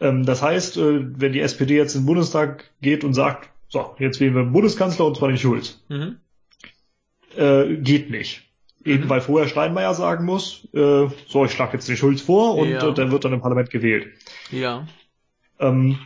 Ähm, 0.00 0.24
das 0.24 0.42
heißt, 0.42 0.76
äh, 0.76 1.20
wenn 1.20 1.32
die 1.32 1.40
SPD 1.40 1.76
jetzt 1.76 1.94
in 1.94 2.02
den 2.02 2.06
Bundestag 2.06 2.70
geht 2.80 3.04
und 3.04 3.14
sagt, 3.14 3.50
so, 3.68 3.94
jetzt 3.98 4.20
wählen 4.20 4.34
wir 4.34 4.44
Bundeskanzler 4.44 5.06
und 5.06 5.16
zwar 5.16 5.28
den 5.28 5.38
Schulz, 5.38 5.84
Mhm. 5.88 6.16
äh, 7.36 7.76
geht 7.76 8.10
nicht. 8.10 8.42
Eben 8.84 9.04
Mhm. 9.04 9.08
weil 9.08 9.20
vorher 9.20 9.48
Steinmeier 9.48 9.92
sagen 9.94 10.24
muss, 10.24 10.66
äh, 10.72 11.08
so, 11.26 11.44
ich 11.44 11.50
schlage 11.52 11.74
jetzt 11.74 11.88
den 11.88 11.96
Schulz 11.96 12.20
vor 12.22 12.54
und 12.54 12.70
Ja. 12.70 12.88
äh, 12.88 12.94
der 12.94 13.10
wird 13.10 13.24
dann 13.24 13.32
im 13.32 13.40
Parlament 13.40 13.70
gewählt. 13.70 14.06
Ja. 14.50 14.86
Ähm, 15.58 15.98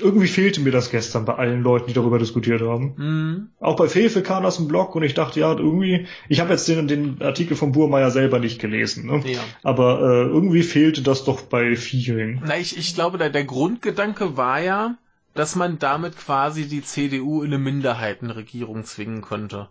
irgendwie 0.00 0.26
fehlte 0.26 0.60
mir 0.60 0.70
das 0.70 0.90
gestern 0.90 1.24
bei 1.24 1.34
allen 1.34 1.62
Leuten, 1.62 1.88
die 1.88 1.92
darüber 1.92 2.18
diskutiert 2.18 2.62
haben. 2.62 2.94
Mhm. 2.96 3.48
Auch 3.60 3.76
bei 3.76 3.88
Fefe 3.88 4.22
kam 4.22 4.42
das 4.42 4.58
im 4.58 4.68
Blog 4.68 4.94
und 4.94 5.02
ich 5.02 5.14
dachte, 5.14 5.40
ja, 5.40 5.52
irgendwie, 5.52 6.06
ich 6.28 6.40
habe 6.40 6.50
jetzt 6.50 6.68
den, 6.68 6.88
den 6.88 7.22
Artikel 7.22 7.56
von 7.56 7.72
Burmeier 7.72 8.10
selber 8.10 8.38
nicht 8.38 8.60
gelesen, 8.60 9.06
ne? 9.06 9.22
Ja. 9.24 9.40
aber 9.62 10.00
äh, 10.00 10.22
irgendwie 10.28 10.62
fehlte 10.62 11.02
das 11.02 11.24
doch 11.24 11.42
bei 11.42 11.76
vielen. 11.76 12.42
Na, 12.44 12.56
ich, 12.58 12.76
ich 12.76 12.94
glaube, 12.94 13.18
der, 13.18 13.30
der 13.30 13.44
Grundgedanke 13.44 14.36
war 14.36 14.60
ja, 14.60 14.96
dass 15.34 15.56
man 15.56 15.78
damit 15.78 16.16
quasi 16.16 16.66
die 16.68 16.82
CDU 16.82 17.42
in 17.42 17.48
eine 17.48 17.58
Minderheitenregierung 17.58 18.84
zwingen 18.84 19.22
könnte. 19.22 19.68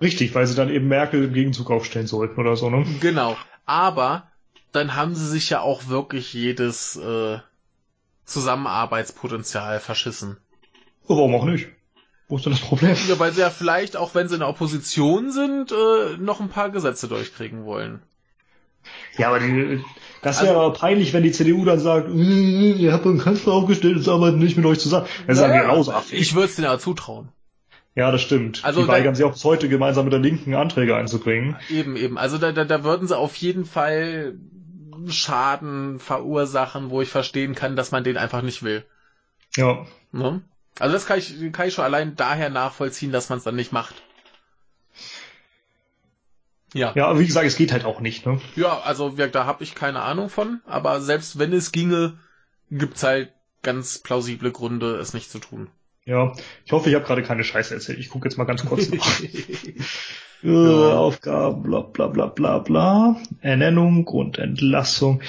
Richtig, 0.00 0.34
weil 0.34 0.46
sie 0.46 0.54
dann 0.54 0.70
eben 0.70 0.88
Merkel 0.88 1.24
im 1.24 1.32
Gegenzug 1.32 1.70
aufstellen 1.70 2.06
sollten 2.06 2.40
oder 2.40 2.56
so, 2.56 2.70
ne? 2.70 2.84
Genau. 3.00 3.36
Aber 3.66 4.26
dann 4.72 4.96
haben 4.96 5.14
sie 5.14 5.28
sich 5.28 5.50
ja 5.50 5.60
auch 5.60 5.88
wirklich 5.88 6.32
jedes 6.32 6.96
äh, 6.96 7.38
Zusammenarbeitspotenzial 8.24 9.80
verschissen. 9.80 10.36
Aber 11.04 11.16
warum 11.18 11.34
auch 11.34 11.44
nicht? 11.44 11.68
Wo 12.28 12.36
ist 12.36 12.46
denn 12.46 12.52
das 12.52 12.62
Problem? 12.62 12.96
Ja, 13.08 13.18
weil 13.18 13.32
sie 13.32 13.40
ja 13.40 13.50
vielleicht, 13.50 13.96
auch 13.96 14.14
wenn 14.14 14.28
sie 14.28 14.34
in 14.34 14.40
der 14.40 14.48
Opposition 14.48 15.30
sind, 15.32 15.72
äh, 15.72 16.16
noch 16.18 16.40
ein 16.40 16.48
paar 16.48 16.70
Gesetze 16.70 17.08
durchkriegen 17.08 17.64
wollen. 17.64 18.00
Ja, 19.16 19.28
aber 19.28 19.40
die, 19.40 19.84
das 20.22 20.38
Also- 20.38 20.50
wäre 20.50 20.60
aber 20.64 20.72
peinlich, 20.72 21.12
wenn 21.12 21.22
die 21.22 21.32
CDU 21.32 21.64
dann 21.64 21.78
sagt, 21.78 22.08
äh, 22.08 22.12
ihr 22.72 22.92
habt 22.92 23.04
einen 23.06 23.18
Kanzler 23.18 23.52
aufgestellt, 23.52 23.96
jetzt 23.98 24.08
arbeiten 24.08 24.38
nicht 24.38 24.56
mit 24.56 24.66
euch 24.66 24.80
zusammen. 24.80 25.06
Dann 25.26 25.36
sagen 25.36 25.52
wir 25.52 25.64
raus. 25.64 25.88
Ach, 25.88 26.04
Ich 26.10 26.34
würde 26.34 26.46
es 26.48 26.56
denen 26.56 26.66
ja 26.66 26.78
zutrauen. 26.78 27.28
Ja, 27.94 28.10
das 28.10 28.22
stimmt. 28.22 28.64
Also 28.64 28.82
die 28.82 28.88
weigern 28.88 29.14
sich 29.14 29.24
auch 29.26 29.32
bis 29.32 29.44
heute 29.44 29.68
gemeinsam 29.68 30.04
mit 30.06 30.14
der 30.14 30.20
Linken 30.20 30.54
Anträge 30.54 30.96
einzubringen. 30.96 31.56
Eben, 31.68 31.96
eben. 31.96 32.16
Also 32.16 32.38
da, 32.38 32.50
da, 32.52 32.64
da 32.64 32.82
würden 32.84 33.06
sie 33.06 33.16
auf 33.16 33.36
jeden 33.36 33.66
Fall 33.66 34.34
Schaden 35.08 35.98
verursachen, 35.98 36.90
wo 36.90 37.02
ich 37.02 37.08
verstehen 37.08 37.54
kann, 37.54 37.76
dass 37.76 37.90
man 37.90 38.04
den 38.04 38.16
einfach 38.16 38.42
nicht 38.42 38.62
will. 38.62 38.84
Ja. 39.56 39.86
Ne? 40.12 40.42
Also 40.78 40.92
das 40.94 41.06
kann 41.06 41.18
ich, 41.18 41.52
kann 41.52 41.68
ich 41.68 41.74
schon 41.74 41.84
allein 41.84 42.16
daher 42.16 42.50
nachvollziehen, 42.50 43.12
dass 43.12 43.28
man 43.28 43.38
es 43.38 43.44
dann 43.44 43.56
nicht 43.56 43.72
macht. 43.72 43.94
Ja. 46.74 46.92
Ja, 46.94 47.08
aber 47.08 47.20
wie 47.20 47.26
gesagt, 47.26 47.46
es 47.46 47.56
geht 47.56 47.72
halt 47.72 47.84
auch 47.84 48.00
nicht, 48.00 48.24
ne? 48.24 48.40
Ja, 48.56 48.80
also 48.80 49.10
da 49.10 49.44
habe 49.44 49.62
ich 49.62 49.74
keine 49.74 50.00
Ahnung 50.00 50.30
von, 50.30 50.60
aber 50.64 51.02
selbst 51.02 51.38
wenn 51.38 51.52
es 51.52 51.72
ginge, 51.72 52.18
gibt's 52.70 53.02
halt 53.02 53.32
ganz 53.62 53.98
plausible 53.98 54.50
Gründe, 54.50 54.96
es 54.96 55.12
nicht 55.12 55.30
zu 55.30 55.38
tun. 55.38 55.68
Ja. 56.04 56.32
Ich 56.64 56.72
hoffe, 56.72 56.88
ich 56.88 56.94
habe 56.94 57.04
gerade 57.04 57.22
keine 57.22 57.44
Scheiße 57.44 57.74
erzählt. 57.74 57.98
Ich 57.98 58.08
gucke 58.08 58.26
jetzt 58.26 58.36
mal 58.36 58.44
ganz 58.44 58.64
kurz 58.64 58.90
nach. 58.90 59.20
Äh, 60.42 60.48
Ja. 60.48 60.96
Aufgaben, 60.98 61.62
bla 61.62 61.80
bla 61.80 62.06
bla 62.08 62.26
bla 62.26 62.58
bla. 62.58 63.16
Ernennung 63.40 64.06
und 64.06 64.38
Entlassung. 64.38 65.22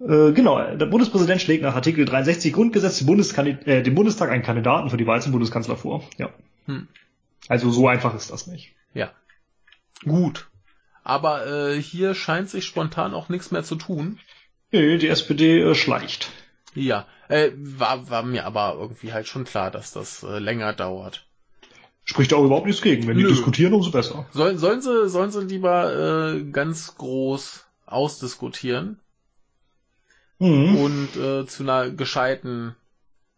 Äh, 0.00 0.32
genau, 0.32 0.60
der 0.74 0.86
Bundespräsident 0.86 1.40
schlägt 1.40 1.62
nach 1.62 1.74
Artikel 1.76 2.04
63 2.04 2.52
Grundgesetz 2.52 2.98
dem, 2.98 3.06
Bundeskandid 3.06 3.66
äh, 3.66 3.82
dem 3.82 3.94
Bundestag 3.94 4.30
einen 4.30 4.42
Kandidaten 4.42 4.90
für 4.90 4.96
die 4.96 5.06
Wahl 5.06 5.22
zum 5.22 5.32
Bundeskanzler 5.32 5.76
vor. 5.76 6.02
Ja. 6.18 6.30
Hm. 6.66 6.88
Also 7.48 7.70
so 7.70 7.86
einfach 7.88 8.14
ist 8.14 8.30
das 8.30 8.46
nicht. 8.46 8.72
Ja. 8.94 9.12
Gut. 10.04 10.48
Aber 11.04 11.46
äh, 11.46 11.80
hier 11.80 12.14
scheint 12.14 12.48
sich 12.48 12.64
spontan 12.64 13.14
auch 13.14 13.28
nichts 13.28 13.50
mehr 13.50 13.62
zu 13.62 13.76
tun. 13.76 14.18
Nee, 14.70 14.98
die 14.98 15.08
SPD 15.08 15.60
äh, 15.60 15.74
schleicht. 15.74 16.30
Ja, 16.74 17.06
äh, 17.28 17.50
war, 17.56 18.08
war 18.08 18.22
mir 18.22 18.46
aber 18.46 18.76
irgendwie 18.78 19.12
halt 19.12 19.28
schon 19.28 19.44
klar, 19.44 19.70
dass 19.70 19.92
das 19.92 20.22
äh, 20.22 20.38
länger 20.38 20.72
dauert. 20.72 21.26
Spricht 22.04 22.34
auch 22.34 22.44
überhaupt 22.44 22.66
nichts 22.66 22.82
gegen. 22.82 23.06
Wenn 23.06 23.16
die 23.16 23.22
Nö. 23.22 23.28
diskutieren, 23.30 23.72
umso 23.74 23.90
besser. 23.90 24.26
Sollen, 24.32 24.58
sollen 24.58 24.82
sie, 24.82 25.08
sollen 25.08 25.30
sie 25.30 25.40
lieber 25.44 26.32
äh, 26.34 26.42
ganz 26.44 26.96
groß 26.96 27.64
ausdiskutieren 27.86 28.98
Mhm. 30.38 30.76
und 30.76 31.16
äh, 31.16 31.46
zu 31.46 31.62
einer 31.62 31.90
gescheiten 31.90 32.74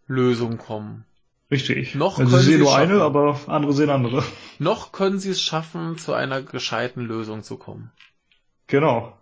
Lösung 0.07 0.57
kommen. 0.57 1.05
Richtig. 1.51 1.94
Noch 1.94 2.18
also 2.18 2.31
können 2.31 2.43
sie 2.43 2.47
sehen 2.47 2.59
sie 2.59 2.62
nur 2.65 2.73
schaffen. 2.73 2.91
eine, 2.93 3.02
aber 3.02 3.39
andere 3.47 3.73
sehen 3.75 3.91
andere. 3.91 4.25
Noch 4.59 4.93
können 4.93 5.18
sie 5.18 5.28
es 5.31 5.43
schaffen, 5.43 5.99
zu 5.99 6.15
einer 6.15 6.41
gescheiten 6.41 7.05
Lösung 7.05 7.43
zu 7.43 7.59
kommen. 7.59 7.93
Genau. 8.68 9.12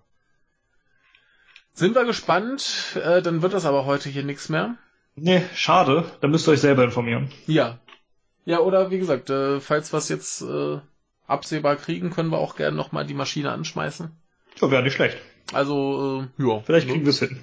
Sind 1.75 1.97
wir 1.97 2.05
gespannt, 2.05 2.97
äh, 3.03 3.21
dann 3.23 3.43
wird 3.43 3.53
das 3.55 3.65
aber 3.65 3.85
heute 3.87 4.09
hier 4.09 4.23
nichts 4.23 4.49
mehr. 4.49 4.77
Nee, 5.17 5.43
schade. 5.55 6.05
Da 6.21 6.29
müsst 6.29 6.47
ihr 6.47 6.53
euch 6.53 6.61
selber 6.61 6.85
informieren. 6.85 7.31
Ja. 7.47 7.79
Ja, 8.45 8.61
oder 8.61 8.91
wie 8.91 8.99
gesagt, 8.99 9.31
äh, 9.31 9.61
falls 9.61 9.93
wir 9.93 9.99
es 9.99 10.09
jetzt 10.09 10.43
äh, 10.43 10.79
absehbar 11.27 11.77
kriegen, 11.77 12.11
können 12.11 12.31
wir 12.31 12.39
auch 12.39 12.57
gerne 12.57 12.77
nochmal 12.77 13.07
die 13.07 13.15
Maschine 13.15 13.53
anschmeißen. 13.53 14.11
Ja, 14.61 14.71
wäre 14.71 14.83
nicht 14.83 14.95
schlecht. 14.95 15.19
Also, 15.53 16.27
äh, 16.39 16.45
ja. 16.45 16.61
Vielleicht 16.61 16.87
ne? 16.87 16.93
kriegen 16.93 17.05
wir 17.05 17.11
es 17.11 17.19
hin. 17.19 17.39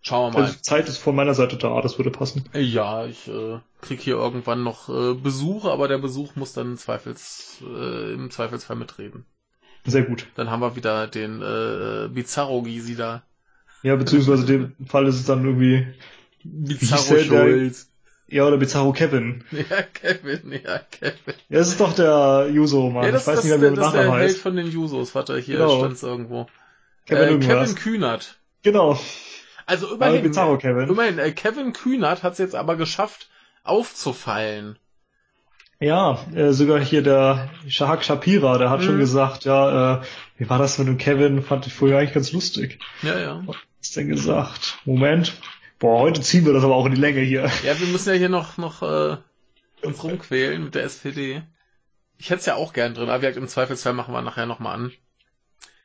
Schauen 0.00 0.32
wir 0.32 0.38
mal. 0.38 0.46
Also 0.46 0.58
Zeit 0.60 0.88
ist 0.88 0.98
von 0.98 1.14
meiner 1.14 1.34
Seite 1.34 1.56
da, 1.56 1.80
das 1.80 1.98
würde 1.98 2.10
passen. 2.10 2.48
Ja, 2.52 3.06
ich 3.06 3.28
äh, 3.28 3.58
krieg 3.80 4.00
hier 4.00 4.16
irgendwann 4.16 4.62
noch 4.62 4.88
äh, 4.88 5.14
Besuch, 5.14 5.64
aber 5.64 5.88
der 5.88 5.98
Besuch 5.98 6.36
muss 6.36 6.52
dann 6.52 6.76
Zweifels, 6.76 7.62
äh, 7.62 8.12
im 8.12 8.30
Zweifelsfall 8.30 8.76
mitreden. 8.76 9.24
Sehr 9.86 10.02
gut. 10.02 10.26
Dann 10.34 10.50
haben 10.50 10.60
wir 10.60 10.76
wieder 10.76 11.06
den 11.06 11.42
äh, 11.42 12.08
Bizarro 12.08 12.62
Gysi 12.62 12.96
da. 12.96 13.22
Ja, 13.82 13.96
beziehungsweise 13.96 14.42
in 14.42 14.74
dem 14.78 14.86
Fall 14.86 15.06
ist 15.06 15.16
es 15.16 15.26
dann 15.26 15.44
irgendwie, 15.44 15.86
Bizarro 16.42 17.18
Schulz. 17.18 17.90
Ja, 18.34 18.44
oder 18.46 18.56
Bizarro 18.56 18.92
Kevin. 18.92 19.44
Ja, 19.52 19.82
Kevin, 19.82 20.52
ja, 20.52 20.80
Kevin. 20.90 21.34
Ja, 21.48 21.58
das 21.58 21.68
ist 21.68 21.80
doch 21.80 21.92
der 21.94 22.48
Juso, 22.52 22.90
Mann. 22.90 23.04
ja, 23.04 23.12
das, 23.12 23.22
ich 23.22 23.28
weiß 23.28 23.36
das, 23.36 23.44
nicht 23.44 23.58
mehr, 23.58 23.58
das, 23.58 23.62
wie 23.62 23.66
er 23.66 23.70
mit 23.70 23.78
das 23.78 23.86
ist 23.86 23.92
der 23.94 24.00
Nachnamen 24.02 24.18
Held 24.20 24.30
heißt. 24.32 24.40
von 24.42 24.56
den 24.56 24.70
Jusos. 24.70 25.14
Warte, 25.14 25.38
hier 25.38 25.58
Genau. 25.58 25.78
stand's 25.78 26.02
irgendwo. 26.02 26.46
Kevin 27.06 27.40
äh. 27.42 27.46
Kevin 27.46 27.74
Kühnert. 27.76 28.38
Genau. 28.62 28.98
Also 29.66 29.94
immerhin, 29.94 30.22
Bizarro 30.22 30.58
Kevin. 30.58 30.88
immerhin 30.88 31.18
äh, 31.18 31.30
Kevin 31.32 31.72
Kühnert 31.72 32.22
hat 32.22 32.32
es 32.32 32.38
jetzt 32.38 32.54
aber 32.54 32.76
geschafft, 32.76 33.28
aufzufallen. 33.62 34.78
Ja, 35.80 36.18
äh, 36.34 36.52
sogar 36.52 36.80
hier 36.80 37.02
der 37.02 37.50
Shahak 37.68 38.04
Shapira, 38.04 38.58
der 38.58 38.70
hat 38.70 38.80
Mhm. 38.80 38.84
schon 38.84 38.98
gesagt, 38.98 39.44
ja, 39.44 39.96
äh, 39.96 40.02
wie 40.38 40.48
war 40.48 40.58
das 40.58 40.78
mit 40.78 40.88
dem 40.88 40.98
Kevin? 40.98 41.42
Fand 41.42 41.66
ich 41.66 41.74
vorher 41.74 41.98
eigentlich 41.98 42.14
ganz 42.14 42.32
lustig. 42.32 42.78
Ja, 43.02 43.18
ja. 43.18 43.42
Was 43.46 43.56
ist 43.80 43.96
denn 43.96 44.08
gesagt? 44.08 44.78
Moment. 44.84 45.34
Boah, 45.78 46.00
heute 46.00 46.20
ziehen 46.20 46.46
wir 46.46 46.52
das 46.52 46.64
aber 46.64 46.76
auch 46.76 46.86
in 46.86 46.94
die 46.94 47.00
Länge 47.00 47.20
hier. 47.20 47.50
Ja, 47.64 47.78
wir 47.78 47.86
müssen 47.88 48.08
ja 48.10 48.14
hier 48.18 48.28
noch, 48.28 48.56
noch 48.56 48.82
äh, 48.82 49.16
uns 49.82 50.02
rumquälen 50.02 50.64
mit 50.64 50.74
der 50.74 50.84
SPD. 50.84 51.42
Ich 52.16 52.30
hätte 52.30 52.40
es 52.40 52.46
ja 52.46 52.54
auch 52.54 52.72
gern 52.72 52.94
drin, 52.94 53.08
aber 53.08 53.18
gesagt, 53.18 53.36
im 53.36 53.48
Zweifelsfall 53.48 53.92
machen 53.92 54.14
wir 54.14 54.22
nachher 54.22 54.46
nochmal 54.46 54.74
an. 54.76 54.92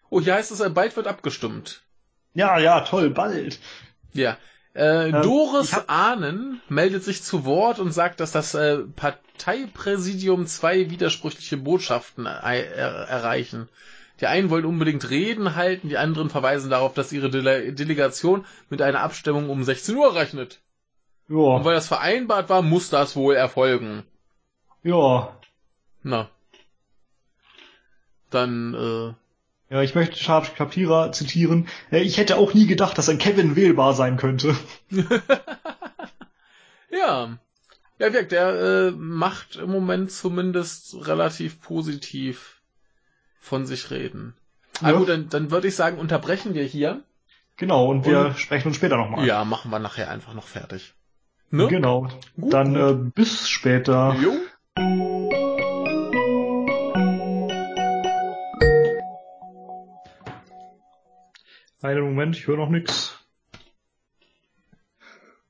Oh, 0.09 0.21
hier 0.21 0.35
heißt 0.35 0.51
es, 0.51 0.59
äh, 0.59 0.69
bald 0.69 0.95
wird 0.95 1.07
abgestimmt. 1.07 1.81
Ja, 2.33 2.59
ja, 2.59 2.81
toll, 2.81 3.09
bald. 3.09 3.59
Ja. 4.13 4.37
Äh, 4.75 5.09
Ähm, 5.09 5.21
Doris 5.23 5.73
hab- 5.73 5.89
Ahnen 5.89 6.61
meldet 6.69 7.03
sich 7.03 7.23
zu 7.23 7.43
Wort 7.43 7.79
und 7.79 7.91
sagt, 7.91 8.19
dass 8.19 8.31
das 8.31 8.53
äh, 8.53 8.77
Parteipräsidium 8.95 10.45
zwei 10.45 10.89
widersprüchliche 10.91 11.57
Botschaften 11.57 12.27
er 12.27 12.43
er 12.43 12.89
erreichen. 13.07 13.67
Die 14.19 14.27
einen 14.27 14.49
wollen 14.49 14.65
unbedingt 14.65 15.09
Reden 15.09 15.55
halten, 15.55 15.87
die 15.89 15.97
anderen 15.97 16.29
verweisen 16.29 16.69
darauf, 16.69 16.93
dass 16.93 17.11
ihre 17.13 17.29
Dele 17.29 17.71
Delegation 17.73 18.45
mit 18.69 18.81
einer 18.81 18.99
Abstimmung 19.01 19.49
um 19.49 19.63
16 19.63 19.95
Uhr 19.95 20.13
rechnet. 20.15 20.59
Und 21.29 21.37
Ja, 21.37 21.63
weil 21.63 21.75
das 21.75 21.87
vereinbart 21.87 22.49
war, 22.49 22.61
muss 22.61 22.89
das 22.89 23.15
wohl 23.15 23.35
erfolgen. 23.35 24.03
ja. 24.83 25.35
Na. 26.03 26.29
Dann, 28.29 28.73
äh, 28.73 29.73
Ja, 29.73 29.81
ich 29.81 29.95
möchte 29.95 30.17
Sharp 30.17 30.55
Kapira 30.55 31.11
zitieren. 31.11 31.67
Äh, 31.91 31.99
Ich 32.01 32.17
hätte 32.17 32.37
auch 32.37 32.53
nie 32.53 32.67
gedacht, 32.67 32.97
dass 32.97 33.09
ein 33.09 33.17
Kevin 33.17 33.55
wählbar 33.55 33.93
sein 33.93 34.17
könnte. 34.17 34.55
ja. 36.91 37.37
Ja, 38.01 38.13
wirkt, 38.13 38.31
der 38.31 38.47
äh, 38.49 38.91
macht 38.91 39.57
im 39.57 39.69
Moment 39.71 40.11
zumindest 40.11 40.95
relativ 41.07 41.59
positiv 41.61 42.58
von 43.39 43.65
sich 43.65 43.91
reden. 43.91 44.33
Ja. 44.81 44.89
Aber 44.89 44.99
gut, 44.99 45.09
dann, 45.09 45.29
dann 45.29 45.51
würde 45.51 45.67
ich 45.67 45.75
sagen, 45.75 45.97
unterbrechen 45.97 46.53
wir 46.53 46.63
hier. 46.63 47.03
Genau, 47.57 47.87
und 47.87 48.05
wir 48.05 48.27
Und- 48.27 48.39
sprechen 48.39 48.69
uns 48.69 48.77
später 48.77 48.97
nochmal. 48.97 49.25
Ja, 49.25 49.43
machen 49.43 49.71
wir 49.71 49.79
nachher 49.79 50.09
einfach 50.09 50.33
noch 50.33 50.47
fertig. 50.47 50.93
Ne? 51.51 51.67
Genau. 51.67 52.07
Gut, 52.39 52.53
Dann 52.53 52.73
gut. 52.73 52.81
äh, 53.07 53.11
bis 53.15 53.49
später. 53.49 54.15
Jo. 54.21 54.33
Einen 61.81 62.01
Moment, 62.03 62.35
ich 62.35 62.47
höre 62.47 62.57
noch 62.57 62.69
nix. 62.69 63.17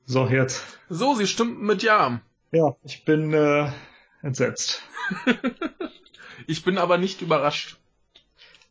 So, 0.05 0.27
jetzt. 0.27 0.63
So, 0.89 1.15
sie 1.15 1.27
stimmt 1.27 1.61
mit 1.61 1.83
Ja. 1.83 2.21
Ja, 2.51 2.75
ich 2.83 3.05
bin 3.05 3.33
äh, 3.33 3.71
entsetzt. 4.23 4.81
Ich 6.47 6.63
bin 6.63 6.77
aber 6.77 6.97
nicht 6.97 7.21
überrascht. 7.21 7.77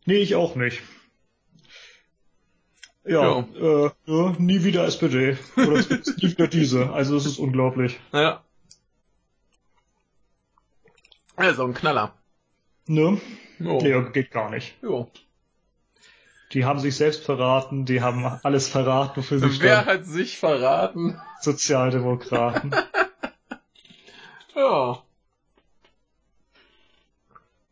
Nee, 0.04 0.16
ich 0.18 0.34
auch 0.34 0.54
nicht. 0.54 0.82
Ja, 3.04 3.40
Äh, 3.54 3.90
ja 4.06 4.34
nie 4.38 4.64
wieder 4.64 4.84
SPD. 4.86 5.38
Oder 5.56 5.72
es 5.72 5.88
gibt 5.88 6.06
nie 6.22 6.30
wieder 6.30 6.46
diese. 6.48 6.92
Also 6.92 7.16
es 7.16 7.26
ist 7.26 7.38
unglaublich. 7.38 7.98
Ja. 8.12 8.44
Also 11.36 11.64
ein 11.64 11.74
Knaller. 11.74 12.14
Ne? 12.86 13.20
Jo. 13.58 13.80
Nee, 13.80 14.10
geht 14.12 14.30
gar 14.30 14.50
nicht. 14.50 14.76
Jo. 14.82 15.10
Die 16.52 16.64
haben 16.64 16.78
sich 16.80 16.96
selbst 16.96 17.24
verraten, 17.24 17.84
die 17.84 18.00
haben 18.00 18.24
alles 18.24 18.68
verraten 18.68 19.22
für 19.22 19.38
sich 19.38 19.60
Wer 19.60 19.84
hat 19.84 20.06
sich 20.06 20.38
verraten? 20.38 21.20
Sozialdemokraten. 21.40 22.74
Ja. 24.54 25.02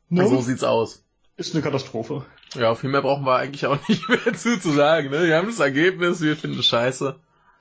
Ne? 0.08 0.26
So 0.28 0.40
sieht's 0.40 0.64
aus. 0.64 1.02
ist 1.36 1.54
eine 1.54 1.62
Katastrophe. 1.62 2.24
Ja, 2.54 2.74
viel 2.74 2.90
mehr 2.90 3.02
brauchen 3.02 3.24
wir 3.24 3.36
eigentlich 3.36 3.66
auch 3.66 3.76
nicht 3.88 4.08
mehr 4.08 4.34
zu, 4.34 4.58
zu 4.60 4.70
sagen. 4.70 5.10
Ne? 5.10 5.26
Wir 5.26 5.36
haben 5.36 5.48
das 5.48 5.60
Ergebnis, 5.60 6.20
wir 6.20 6.36
finden 6.36 6.58
es 6.60 6.66
scheiße. 6.66 7.16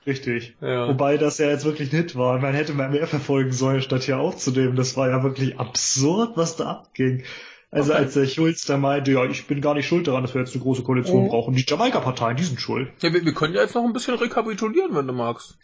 Richtig. 0.06 0.56
Ja. 0.60 0.86
Wobei 0.88 1.16
das 1.18 1.38
ja 1.38 1.48
jetzt 1.48 1.64
wirklich 1.64 1.92
ein 1.92 1.96
Hit 1.96 2.14
war. 2.16 2.38
Man 2.38 2.54
hätte 2.54 2.72
mal 2.74 2.88
mehr 2.88 3.08
verfolgen 3.08 3.52
sollen, 3.52 3.82
statt 3.82 4.04
hier 4.04 4.18
aufzunehmen. 4.18 4.76
Das 4.76 4.96
war 4.96 5.10
ja 5.10 5.22
wirklich 5.24 5.58
absurd, 5.58 6.36
was 6.36 6.54
da 6.56 6.66
abging. 6.70 7.24
Also 7.72 7.92
Okay. 7.92 8.02
als 8.02 8.14
der 8.14 8.26
Schulz 8.26 8.64
da 8.64 8.76
meinte, 8.76 9.10
ja, 9.10 9.24
ich 9.24 9.48
bin 9.48 9.60
gar 9.60 9.74
nicht 9.74 9.88
schuld 9.88 10.06
daran, 10.06 10.22
dass 10.22 10.32
wir 10.34 10.40
jetzt 10.40 10.54
eine 10.54 10.62
große 10.62 10.84
Koalition 10.84 11.24
Mhm. 11.24 11.28
brauchen. 11.28 11.54
Die 11.56 11.64
Jamaika-Parteien, 11.66 12.36
die 12.36 12.44
sind 12.44 12.60
schuld. 12.60 12.92
ja 13.02 13.12
wir, 13.12 13.24
wir 13.24 13.34
können 13.34 13.54
ja 13.54 13.62
jetzt 13.62 13.74
noch 13.74 13.84
ein 13.84 13.92
bisschen 13.92 14.14
rekapitulieren, 14.14 14.94
wenn 14.94 15.08
du 15.08 15.12
magst. 15.12 15.58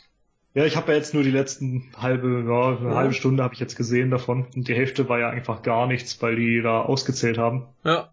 Ja, 0.55 0.67
ich 0.67 0.77
habe 0.77 0.93
ja 0.93 0.99
jetzt 0.99 1.15
nur 1.15 1.23
die 1.23 1.31
letzten 1.31 1.91
halbe, 1.97 2.45
ja, 2.47 2.77
eine 2.79 2.91
Ja. 2.91 2.95
halbe 2.97 3.15
Stunde 3.15 3.43
habe 3.43 3.55
ich 3.55 3.61
jetzt 3.61 3.77
gesehen 3.77 4.11
davon. 4.11 4.47
Und 4.55 4.69
die 4.69 4.75
Hälfte 4.75 5.09
war 5.09 5.19
ja 5.19 5.31
einfach 5.31 5.63
gar 5.63 5.87
nichts, 5.87 6.21
weil 6.21 6.37
die 6.37 6.61
da 6.61 6.83
ausgezählt 6.83 7.39
haben. 7.39 7.67
Ja. 7.85 8.13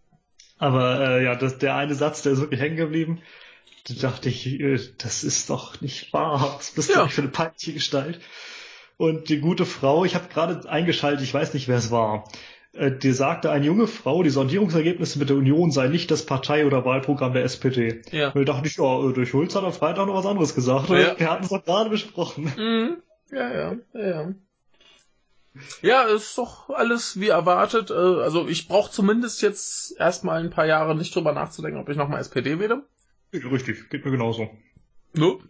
Aber 0.58 1.00
äh, 1.18 1.24
ja, 1.24 1.36
das, 1.36 1.58
der 1.58 1.76
eine 1.76 1.96
Satz, 1.96 2.22
der 2.22 2.34
ist 2.34 2.40
wirklich 2.42 2.60
hängen 2.62 2.78
geblieben. 2.78 3.22
Da 3.88 3.94
dachte 3.96 4.30
ich, 4.30 4.48
äh, 4.60 4.80
das 4.98 5.24
ist 5.24 5.50
doch 5.50 5.82
nicht 5.82 6.14
wahr. 6.14 6.56
Was 6.58 6.72
bist 6.72 6.90
du 6.90 6.94
Ja. 6.94 7.02
eigentlich 7.02 7.14
für 7.14 7.22
eine 7.22 7.32
peinliche 7.32 7.74
Gestalt? 7.74 8.20
Und 8.98 9.30
die 9.30 9.40
gute 9.40 9.66
Frau, 9.66 10.04
ich 10.04 10.16
habe 10.16 10.28
gerade 10.28 10.70
eingeschaltet, 10.70 11.24
ich 11.24 11.34
weiß 11.34 11.54
nicht, 11.54 11.68
wer 11.70 11.78
es 11.78 11.92
war. 11.92 12.26
Äh, 12.74 12.92
die 12.92 13.12
sagte, 13.12 13.52
eine 13.52 13.66
junge 13.66 13.88
Frau, 13.88 14.24
die 14.24 14.30
Sondierungsergebnisse 14.30 15.20
mit 15.20 15.30
der 15.30 15.38
Union 15.38 15.72
sei 15.72 15.88
nicht 15.88 16.12
das 16.12 16.26
Partei- 16.26 16.66
oder 16.66 16.86
Wahlprogramm 16.86 17.34
der 17.34 17.44
SPD. 17.44 18.02
Ja. 18.12 18.30
Und 18.30 18.48
da 18.48 18.54
dachte 18.54 18.68
ich, 18.68 18.78
ja, 18.78 19.10
äh, 19.10 19.14
durch 19.14 19.30
Schulz 19.30 19.56
hat 19.56 19.64
am 19.64 19.74
Freitag 19.74 20.06
noch 20.08 20.16
was 20.16 20.26
anderes 20.26 20.54
gesagt. 20.56 20.90
Ja. 20.90 21.20
Wir 21.20 21.30
hatten 21.32 21.44
es 21.44 21.50
doch 21.50 21.64
gerade 21.64 21.90
besprochen. 21.90 22.52
Mhm. 22.56 22.98
Ja, 23.32 23.54
ja, 23.54 23.76
ja, 23.94 24.08
ja. 24.10 24.34
Ja, 25.82 26.04
ist 26.04 26.38
doch 26.38 26.70
alles 26.70 27.20
wie 27.20 27.30
erwartet. 27.30 27.90
Äh, 27.90 27.94
Also 27.94 28.48
ich 28.48 28.68
brauche 28.68 28.92
zumindest 28.92 29.42
jetzt 29.42 30.00
erstmal 30.00 30.42
ein 30.44 30.52
paar 30.52 30.66
Jahre 30.66 30.96
nicht 30.96 31.14
drüber 31.16 31.34
nachzudenken, 31.34 31.80
ob 31.80 31.90
ich 31.90 31.98
nochmal 31.98 32.22
SPD 32.22 32.60
wähle. 32.60 32.84
Richtig, 33.34 33.90
geht 33.90 34.06
mir 34.06 34.12
genauso. 34.12 34.50
No. 35.14 35.42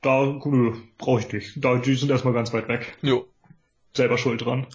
Da 0.00 0.24
nö, 0.44 0.72
brauche 0.98 1.20
ich 1.20 1.32
nicht. 1.32 1.64
Da, 1.64 1.76
die 1.76 1.94
sind 1.94 2.10
erstmal 2.10 2.34
ganz 2.34 2.52
weit 2.52 2.68
weg. 2.68 2.96
Jo. 3.02 3.26
Selber 3.94 4.18
schuld 4.18 4.44
dran. 4.44 4.66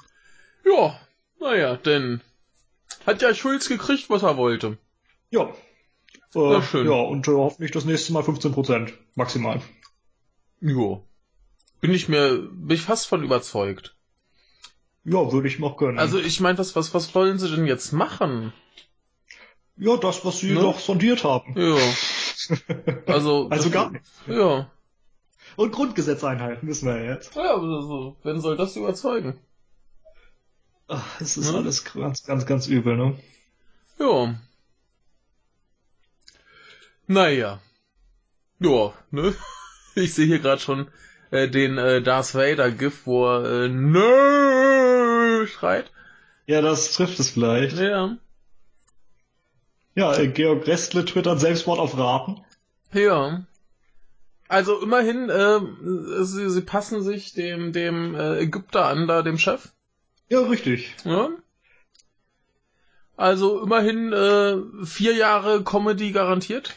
Ja, 0.65 0.99
naja, 1.39 1.75
denn 1.77 2.21
hat 3.05 3.21
ja 3.21 3.33
Schulz 3.33 3.67
gekriegt, 3.69 4.09
was 4.09 4.23
er 4.23 4.37
wollte. 4.37 4.77
Ja. 5.31 5.49
Ja, 6.33 6.57
Äh, 6.59 6.61
schön. 6.61 6.85
ja, 6.87 6.93
und 6.93 7.27
äh, 7.27 7.31
hoffentlich 7.31 7.71
das 7.71 7.85
nächste 7.85 8.13
Mal 8.13 8.23
15% 8.23 8.91
maximal. 9.15 9.61
Jo. 10.61 11.03
Bin 11.81 11.91
ich 11.91 12.09
mir, 12.09 12.37
bin 12.51 12.75
ich 12.75 12.81
fast 12.81 13.07
von 13.07 13.23
überzeugt. 13.23 13.95
Ja, 15.03 15.31
würde 15.31 15.47
ich 15.47 15.59
noch 15.59 15.77
gönnen. 15.77 15.99
Also 15.99 16.19
ich 16.19 16.39
meine, 16.41 16.57
was, 16.57 16.75
was, 16.75 16.93
was 16.93 17.13
wollen 17.15 17.39
sie 17.39 17.49
denn 17.49 17.65
jetzt 17.65 17.91
machen? 17.93 18.51
ja, 19.77 19.95
das, 19.97 20.25
was 20.25 20.39
sie 20.39 20.53
Ne? 20.53 20.59
doch 20.61 20.79
sondiert 20.79 21.23
haben. 21.23 21.53
Ja. 21.59 21.77
Also. 23.07 23.47
Also 23.49 23.69
gar 23.69 23.89
nichts. 23.91 24.09
Ja. 24.27 24.69
Und 25.57 25.71
Grundgesetz 25.73 26.23
einhalten 26.23 26.65
müssen 26.65 26.87
wir 26.87 26.97
ja 27.03 27.13
jetzt. 27.15 27.35
Ja, 27.35 27.55
also, 27.55 28.15
wen 28.23 28.39
soll 28.41 28.55
das 28.57 28.75
überzeugen? 28.75 29.37
Ach, 30.87 31.21
es 31.21 31.37
ist 31.37 31.51
Ne? 31.51 31.57
alles 31.57 31.83
ganz, 31.83 32.23
ganz, 32.23 32.45
ganz 32.45 32.67
übel, 32.67 32.95
ne? 32.95 33.19
Ja. 33.99 34.35
Naja. 37.07 37.59
Ja, 38.59 38.93
ne? 39.11 39.33
Ich 39.95 40.13
sehe 40.13 40.27
hier 40.27 40.37
gerade 40.39 40.61
schon 40.61 40.89
äh, 41.31 41.47
den 41.49 41.79
äh, 41.79 42.03
Darth 42.03 42.35
Vader 42.35 42.69
GIF, 42.69 43.07
wo 43.07 43.25
er 43.25 43.63
äh, 43.63 43.67
Nö 43.67 45.47
schreit. 45.47 45.91
Ja, 46.45 46.61
das 46.61 46.93
trifft 46.93 47.19
es 47.19 47.31
vielleicht. 47.31 47.77
Ja. 47.77 48.15
Ja, 49.95 50.15
äh, 50.15 50.27
Georg 50.27 50.67
Restle 50.67 51.03
twittert 51.03 51.39
Selbstmord 51.39 51.79
auf 51.79 51.97
Raten. 51.97 52.45
Ja. 52.93 53.47
Also 54.47 54.79
immerhin, 54.81 55.29
äh, 55.29 55.59
sie, 56.23 56.49
sie 56.51 56.61
passen 56.61 57.01
sich 57.01 57.33
dem, 57.33 57.73
dem 57.73 58.13
äh, 58.13 58.37
Ägypter 58.37 58.85
an, 58.85 59.07
da 59.07 59.23
dem 59.23 59.39
Chef. 59.39 59.69
Ja, 60.29 60.41
richtig. 60.41 60.93
Ja. 61.05 61.29
Also 63.15 63.63
immerhin 63.63 64.13
äh, 64.13 64.85
vier 64.85 65.15
Jahre 65.15 65.63
Comedy 65.63 66.11
garantiert. 66.11 66.75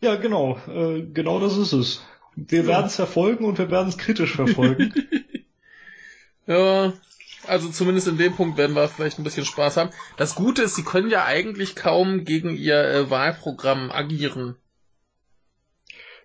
Ja, 0.00 0.16
genau. 0.16 0.58
Äh, 0.66 1.02
genau 1.02 1.38
das 1.40 1.56
ist 1.56 1.72
es. 1.72 2.02
Wir 2.36 2.62
Ja. 2.62 2.66
werden 2.68 2.86
es 2.86 2.96
verfolgen 2.96 3.44
und 3.44 3.58
wir 3.58 3.70
werden 3.70 3.88
es 3.88 3.98
kritisch 3.98 4.34
verfolgen. 4.36 4.92
Ja, 6.46 6.92
also 7.46 7.68
zumindest 7.68 8.08
in 8.08 8.18
dem 8.18 8.34
Punkt 8.34 8.58
werden 8.58 8.74
wir 8.74 8.88
vielleicht 8.88 9.18
ein 9.20 9.24
bisschen 9.24 9.44
Spaß 9.44 9.76
haben. 9.76 9.90
Das 10.16 10.34
Gute 10.34 10.62
ist, 10.62 10.74
sie 10.74 10.82
können 10.82 11.08
ja 11.08 11.24
eigentlich 11.24 11.76
kaum 11.76 12.24
gegen 12.24 12.56
ihr 12.56 12.82
äh, 12.82 13.08
Wahlprogramm 13.10 13.92
agieren. 13.92 14.56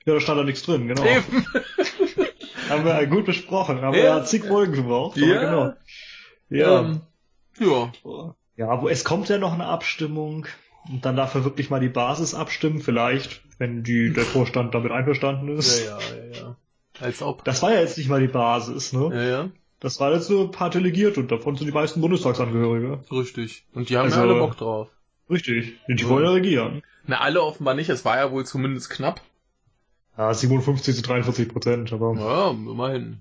ja, 0.06 0.14
da 0.16 0.20
stand 0.20 0.40
da 0.40 0.44
nichts 0.44 0.64
drin, 0.64 0.88
genau. 0.88 1.06
Eben. 1.06 1.46
Haben 2.70 2.86
wir 2.86 3.06
gut 3.06 3.26
besprochen. 3.26 3.82
Haben 3.82 3.94
Ja. 3.96 4.16
wir 4.18 4.26
zig 4.26 4.46
Folgen 4.46 4.74
gebraucht. 4.74 5.16
Ja. 5.18 5.40
genau. 5.42 5.74
Ja. 6.50 6.82
Ähm, 6.82 7.02
ja. 7.60 7.92
Ja, 8.58 8.82
wo 8.82 8.88
es 8.88 9.04
kommt 9.04 9.30
ja 9.30 9.38
noch 9.38 9.54
eine 9.54 9.66
Abstimmung. 9.66 10.46
Und 10.90 11.04
dann 11.04 11.16
darf 11.16 11.34
er 11.36 11.44
wirklich 11.44 11.70
mal 11.72 11.80
die 11.80 11.90
Basis 11.90 12.36
abstimmen, 12.36 12.80
vielleicht, 12.80 13.42
wenn 13.58 13.84
die, 13.84 14.14
der 14.14 14.24
Vorstand 14.24 14.76
damit 14.76 14.92
einverstanden 14.92 15.50
ist. 15.58 15.84
Ja, 15.86 15.98
ja, 15.98 16.24
ja, 16.32 16.40
ja. 16.42 16.56
Als 17.02 17.22
ob. 17.24 17.44
Das 17.44 17.64
war 17.64 17.74
ja 17.74 17.80
jetzt 17.82 17.98
nicht 17.98 18.08
mal 18.08 18.22
die 18.22 18.28
Basis, 18.28 18.94
ne? 18.94 19.10
Ja, 19.14 19.24
ja. 19.24 19.50
Das 19.80 20.00
war 20.00 20.14
jetzt 20.14 20.30
nur 20.30 20.44
ein 20.46 20.52
paar 20.52 20.70
Delegierte 20.70 21.20
und 21.20 21.32
davon 21.32 21.56
sind 21.58 21.66
die 21.68 21.74
meisten 21.74 22.02
Bundestagsangehörige. 22.02 23.00
Richtig. 23.12 23.66
Und 23.74 23.90
die 23.90 23.98
haben 23.98 24.06
Also- 24.06 24.18
ja 24.18 24.24
alle 24.24 24.40
Bock 24.40 24.58
drauf. 24.58 24.90
Richtig. 25.30 25.74
Die 25.88 26.04
Ja. 26.04 26.10
wollen 26.10 26.24
ja 26.26 26.32
regieren. 26.32 26.84
Na, 27.08 27.20
alle 27.20 27.42
offenbar 27.42 27.74
nicht. 27.74 27.90
Es 27.90 28.06
war 28.06 28.18
ja 28.18 28.32
wohl 28.32 28.46
zumindest 28.46 28.90
knapp. 28.92 29.22
Ja, 30.18 30.34
57 30.34 30.96
zu 30.96 31.02
43 31.02 31.50
Prozent, 31.50 31.92
aber 31.92 32.14
Ja, 32.16 32.52
immerhin. 32.52 33.18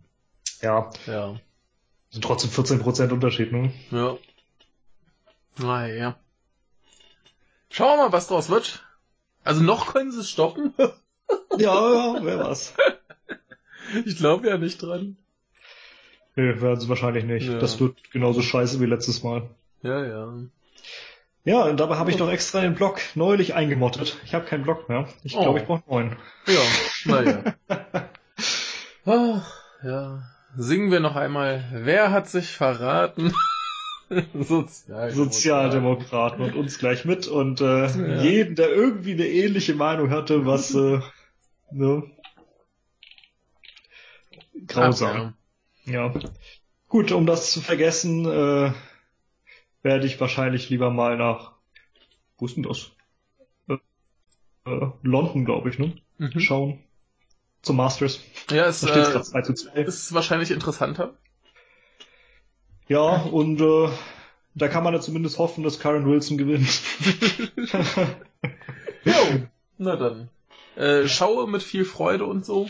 ja, 0.63 0.91
Ja. 1.07 1.35
Sind 2.15 2.23
trotzdem 2.25 2.51
14 2.51 2.79
Prozent 2.79 3.11
Unterschied, 3.13 3.51
ne? 3.53 3.73
Ja. 3.91 4.17
Naja. 5.59 6.17
Schauen 7.71 7.99
wir 7.99 8.05
mal, 8.07 8.13
was 8.13 8.29
draus 8.29 8.49
wird. 8.51 8.85
Also 9.43 9.63
noch 9.63 9.93
können 9.93 10.13
sie 10.13 10.21
es 10.21 10.31
stoppen. 10.31 10.73
Ja, 11.57 11.73
ja, 12.17 12.19
wer 12.25 12.39
was. 12.41 12.75
ich 14.05 14.17
glaube 14.19 14.47
ja 14.49 14.59
nicht 14.59 14.83
dran. 14.83 15.17
Nee, 16.37 16.61
werden 16.61 16.81
sie 16.81 16.89
wahrscheinlich 16.89 17.25
nicht. 17.25 17.47
Ja. 17.49 17.59
Das 17.59 17.81
wird 17.81 18.11
genauso 18.11 18.43
scheiße 18.43 18.79
wie 18.81 18.87
letztes 18.87 19.23
Mal. 19.23 19.49
Ja, 19.83 20.05
ja. 20.05 20.35
Ja, 21.45 21.63
und 21.65 21.79
dabei 21.79 21.97
habe 21.97 22.11
ich 22.11 22.17
doch 22.19 22.29
extra 22.31 22.61
den 22.61 22.75
Blog 22.75 23.01
neulich 23.15 23.55
eingemottet. 23.55 24.19
Ich 24.25 24.35
habe 24.35 24.45
keinen 24.45 24.65
Blog 24.65 24.89
mehr. 24.89 25.09
Ich 25.23 25.35
Oh. 25.37 25.43
glaube, 25.43 25.61
ich 25.61 25.65
brauche 25.67 25.83
einen 25.91 26.09
neuen. 26.09 26.17
Ja, 26.47 26.61
naja. 27.07 27.55
Ach, 29.07 29.53
ja. 29.83 30.23
Singen 30.57 30.91
wir 30.91 31.01
noch 31.01 31.17
einmal. 31.17 31.65
Wer 31.73 32.11
hat 32.11 32.29
sich 32.29 32.51
verraten? 32.51 33.33
Sozialdemokraten. 34.35 35.15
Sozialdemokraten 35.15 36.45
und 36.45 36.55
uns 36.55 36.79
gleich 36.79 37.05
mit 37.05 37.27
und 37.27 37.61
äh, 37.61 37.87
ja. 37.87 38.23
jeden, 38.23 38.55
der 38.55 38.71
irgendwie 38.71 39.13
eine 39.13 39.27
ähnliche 39.27 39.75
Meinung 39.75 40.11
hatte, 40.11 40.47
was 40.47 40.75
äh, 40.75 41.01
ne? 41.71 42.05
grausam. 44.67 45.35
Ach, 45.87 45.91
ja. 45.91 46.07
ja. 46.07 46.21
Gut, 46.89 47.13
um 47.13 47.27
das 47.27 47.51
zu 47.51 47.61
vergessen, 47.61 48.27
äh, 48.27 48.73
werde 49.83 50.07
ich 50.07 50.21
wahrscheinlich 50.21 50.71
lieber 50.71 50.91
mal 50.91 51.17
nach 51.17 51.55
wo 52.39 52.47
ist 52.47 52.57
denn 52.57 52.65
das? 52.65 52.93
Äh, 53.69 53.79
äh, 54.67 54.91
London, 55.03 55.45
glaube 55.45 55.71
ich, 55.71 55.79
ne? 55.79 55.97
Mhm. 56.19 56.41
Schauen. 56.41 56.84
Zum 57.65 57.77
Masters. 57.77 58.21
Ja, 58.51 58.67
es 58.67 58.83
äh, 58.83 59.23
2 59.23 59.43
zu 59.43 59.55
2. 59.55 59.81
ist 59.81 60.13
wahrscheinlich 60.13 60.51
interessanter. 60.51 61.15
Ja, 62.89 63.23
und 63.23 63.61
äh, 63.61 63.89
da 64.55 64.69
kann 64.69 64.85
man 64.85 64.93
ja 64.95 65.01
zumindest 65.01 65.39
hoffen, 65.39 65.65
dass 65.65 65.81
Karen 65.81 66.07
Wilson 66.07 66.37
gewinnt. 66.37 66.69
jo, 69.05 69.15
na 69.79 69.97
dann. 69.97 70.29
Äh, 70.77 71.09
schaue 71.09 71.49
mit 71.49 71.63
viel 71.63 71.85
Freude 71.85 72.27
und 72.27 72.45
so. 72.45 72.69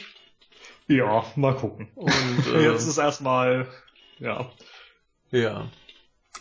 Ja, 0.86 1.24
mal 1.34 1.56
gucken. 1.56 1.88
Und 1.94 2.46
äh, 2.54 2.70
jetzt 2.70 2.86
ist 2.86 2.98
erstmal, 2.98 3.66
ja. 4.18 4.50
Ja. 5.30 5.68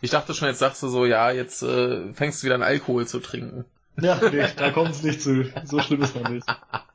Ich 0.02 0.12
dachte 0.12 0.34
schon, 0.34 0.50
jetzt 0.50 0.60
sagst 0.60 0.84
du 0.84 0.90
so, 0.90 1.06
ja, 1.06 1.32
jetzt 1.32 1.64
äh, 1.64 2.14
fängst 2.14 2.42
du 2.42 2.46
wieder 2.46 2.56
an 2.56 2.64
Alkohol 2.64 3.08
zu 3.08 3.20
trinken. 3.20 3.66
Ja, 4.00 4.20
nee, 4.30 4.46
da 4.56 4.72
kommt 4.72 4.92
es 4.92 5.04
nicht 5.04 5.22
zu. 5.22 5.52
So 5.66 5.80
schlimm 5.80 6.04
ist 6.04 6.16
noch 6.16 6.30
nicht. 6.30 6.46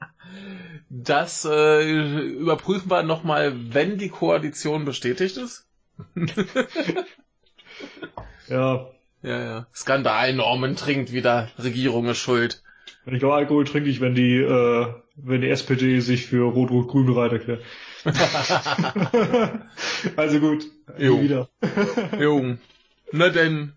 Das 0.91 1.44
äh, 1.44 1.83
überprüfen 1.83 2.91
wir 2.91 3.02
nochmal, 3.02 3.52
wenn 3.75 3.99
die 3.99 4.08
Koalition 4.08 4.84
bestätigt 4.84 5.36
ist. 5.36 5.67
ja. 8.49 8.91
Ja, 9.23 9.41
ja. 9.41 9.67
Skandal, 9.75 10.33
Norman 10.34 10.76
trinkt 10.76 11.12
wieder, 11.12 11.50
Regierung 11.58 12.07
ist 12.08 12.18
schuld. 12.18 12.62
Ich 13.05 13.18
glaube, 13.18 13.34
Alkohol 13.34 13.65
trinke 13.65 13.91
ich, 13.91 14.00
wenn 14.00 14.15
die, 14.15 14.36
äh, 14.36 14.86
wenn 15.17 15.41
die 15.41 15.49
SPD 15.49 16.00
sich 16.00 16.26
für 16.26 16.44
Rot-Rot-Grün 16.44 17.07
bereit 17.07 17.33
erklärt. 17.33 17.62
also 20.17 20.41
gut, 20.41 20.67
jo. 20.99 21.20
wieder. 21.20 21.49
jo. 22.20 22.57
Na 23.12 23.28
denn, 23.31 23.73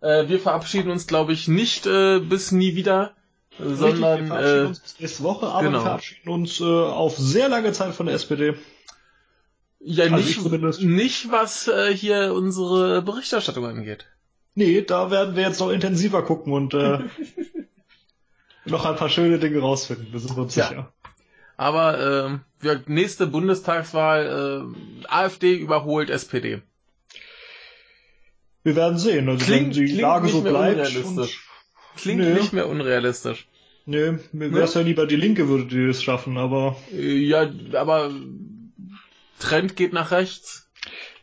äh, 0.00 0.28
wir 0.28 0.40
verabschieden 0.40 0.90
uns, 0.90 1.06
glaube 1.06 1.32
ich, 1.32 1.48
nicht 1.48 1.86
äh, 1.86 2.18
bis 2.18 2.50
nie 2.50 2.74
wieder, 2.74 3.14
Richtig, 3.60 3.78
sondern 3.78 4.20
wir 4.20 4.26
verabschieden 4.26 4.64
äh, 4.64 4.66
uns 4.66 4.80
bis 4.80 5.00
nächste 5.00 5.22
Woche, 5.22 5.46
aber 5.48 5.62
genau. 5.62 5.78
wir 5.78 5.82
verabschieden 5.82 6.28
uns 6.30 6.60
äh, 6.60 6.64
auf 6.64 7.16
sehr 7.16 7.48
lange 7.48 7.72
Zeit 7.72 7.94
von 7.94 8.06
der 8.06 8.14
SPD. 8.14 8.54
Ja, 9.80 10.04
also 10.04 10.48
nicht, 10.48 10.82
nicht 10.82 11.32
was 11.32 11.68
äh, 11.68 11.94
hier 11.94 12.34
unsere 12.34 13.02
Berichterstattung 13.02 13.64
angeht. 13.64 14.06
Nee, 14.54 14.82
da 14.82 15.10
werden 15.10 15.36
wir 15.36 15.44
jetzt 15.44 15.60
noch 15.60 15.70
intensiver 15.70 16.22
gucken 16.22 16.52
und 16.52 16.74
äh, 16.74 16.98
noch 18.66 18.84
ein 18.84 18.96
paar 18.96 19.08
schöne 19.08 19.38
Dinge 19.38 19.60
rausfinden, 19.60 20.12
wir 20.12 20.20
sind 20.20 20.36
uns 20.36 20.54
ja. 20.54 20.68
sicher. 20.68 20.92
Aber 21.56 22.40
äh, 22.62 22.78
nächste 22.86 23.26
Bundestagswahl, 23.26 24.72
äh, 25.04 25.06
AfD 25.08 25.54
überholt 25.54 26.10
SPD. 26.10 26.62
Wir 28.62 28.76
werden 28.76 28.98
sehen. 28.98 29.28
Also 29.28 29.44
klingt, 29.44 29.76
wenn 29.76 29.86
die 29.86 30.00
Lage 30.00 30.28
so 30.28 30.42
bleibt. 30.42 30.96
Und, 31.04 31.28
klingt 31.96 32.20
nee. 32.20 32.34
nicht 32.34 32.52
mehr 32.52 32.68
unrealistisch. 32.68 33.46
Nee, 33.90 34.18
mir 34.30 34.52
wäre 34.52 34.66
es 34.66 34.74
ja 34.74 34.82
lieber 34.82 35.04
die 35.04 35.16
Linke 35.16 35.48
würde 35.48 35.66
die 35.66 35.90
es 35.90 36.00
schaffen, 36.00 36.38
aber. 36.38 36.76
Ja, 36.92 37.50
aber 37.72 38.12
Trend 39.40 39.74
geht 39.74 39.92
nach 39.92 40.12
rechts. 40.12 40.70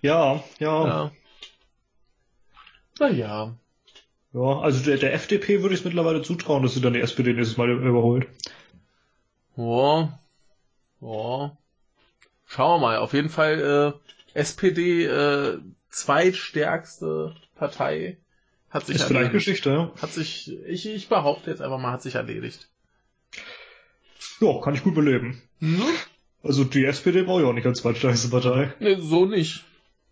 Ja, 0.02 0.44
ja. 0.60 0.86
ja. 0.86 1.12
Naja. 3.00 3.58
Ja, 4.34 4.60
also 4.60 4.84
der, 4.84 4.98
der 4.98 5.14
FDP 5.14 5.62
würde 5.62 5.76
ich 5.76 5.80
es 5.80 5.86
mittlerweile 5.86 6.24
zutrauen, 6.24 6.62
dass 6.62 6.74
sie 6.74 6.82
dann 6.82 6.92
die 6.92 7.00
SPD 7.00 7.32
nächstes 7.32 7.56
Mal 7.56 7.70
überholt. 7.70 8.28
Ja. 9.56 10.20
Ja. 11.00 11.58
Schauen 12.44 12.82
wir 12.82 12.86
mal. 12.86 12.98
Auf 12.98 13.14
jeden 13.14 13.30
Fall 13.30 13.96
äh, 14.36 14.38
SPD 14.38 15.06
äh, 15.06 15.60
zweitstärkste 15.90 17.34
Partei 17.56 18.18
hat 18.70 18.86
sich 18.86 18.96
ist 18.96 19.02
erledigt. 19.04 19.08
vielleicht 19.08 19.32
Geschichte, 19.34 19.70
ja. 19.70 19.92
Hat 20.02 20.12
sich, 20.12 20.52
ich, 20.66 20.88
ich 20.88 21.08
behaupte 21.10 21.50
jetzt 21.50 21.62
einfach 21.62 21.80
mal, 21.80 21.92
hat 21.92 22.02
sich 22.02 22.16
erledigt. 22.16 22.70
Ja, 24.40 24.60
kann 24.62 24.76
ich 24.76 24.84
gut 24.84 24.96
beleben. 24.96 25.42
Hm? 25.60 25.82
Also 26.44 26.64
die 26.64 26.86
SPD 26.86 27.24
braucht 27.24 27.42
ja 27.42 27.48
auch 27.48 27.54
nicht 27.54 27.66
als 27.66 27.80
zweitstärkste 27.80 28.30
Partei. 28.30 28.74
Nee, 28.80 28.98
so 29.00 29.26
nicht. 29.26 29.64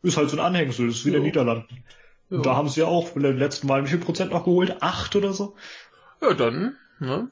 Ist 0.01 0.17
halt 0.17 0.29
so 0.29 0.37
ein 0.37 0.45
Anhängsel, 0.45 0.87
das 0.87 0.97
ist 0.97 1.05
wie 1.05 1.09
jo. 1.09 1.15
der 1.15 1.23
Niederlanden. 1.23 1.83
Jo. 2.29 2.41
Da 2.41 2.55
haben 2.55 2.69
sie 2.69 2.81
ja 2.81 2.87
auch 2.87 3.09
beim 3.09 3.37
letzten 3.37 3.67
Mal 3.67 3.83
wie 3.83 3.89
viel 3.89 3.99
Prozent 3.99 4.31
noch 4.31 4.45
geholt? 4.45 4.81
Acht 4.81 5.15
oder 5.15 5.33
so? 5.33 5.55
Ja, 6.21 6.33
dann, 6.33 6.75
ne? 6.99 7.29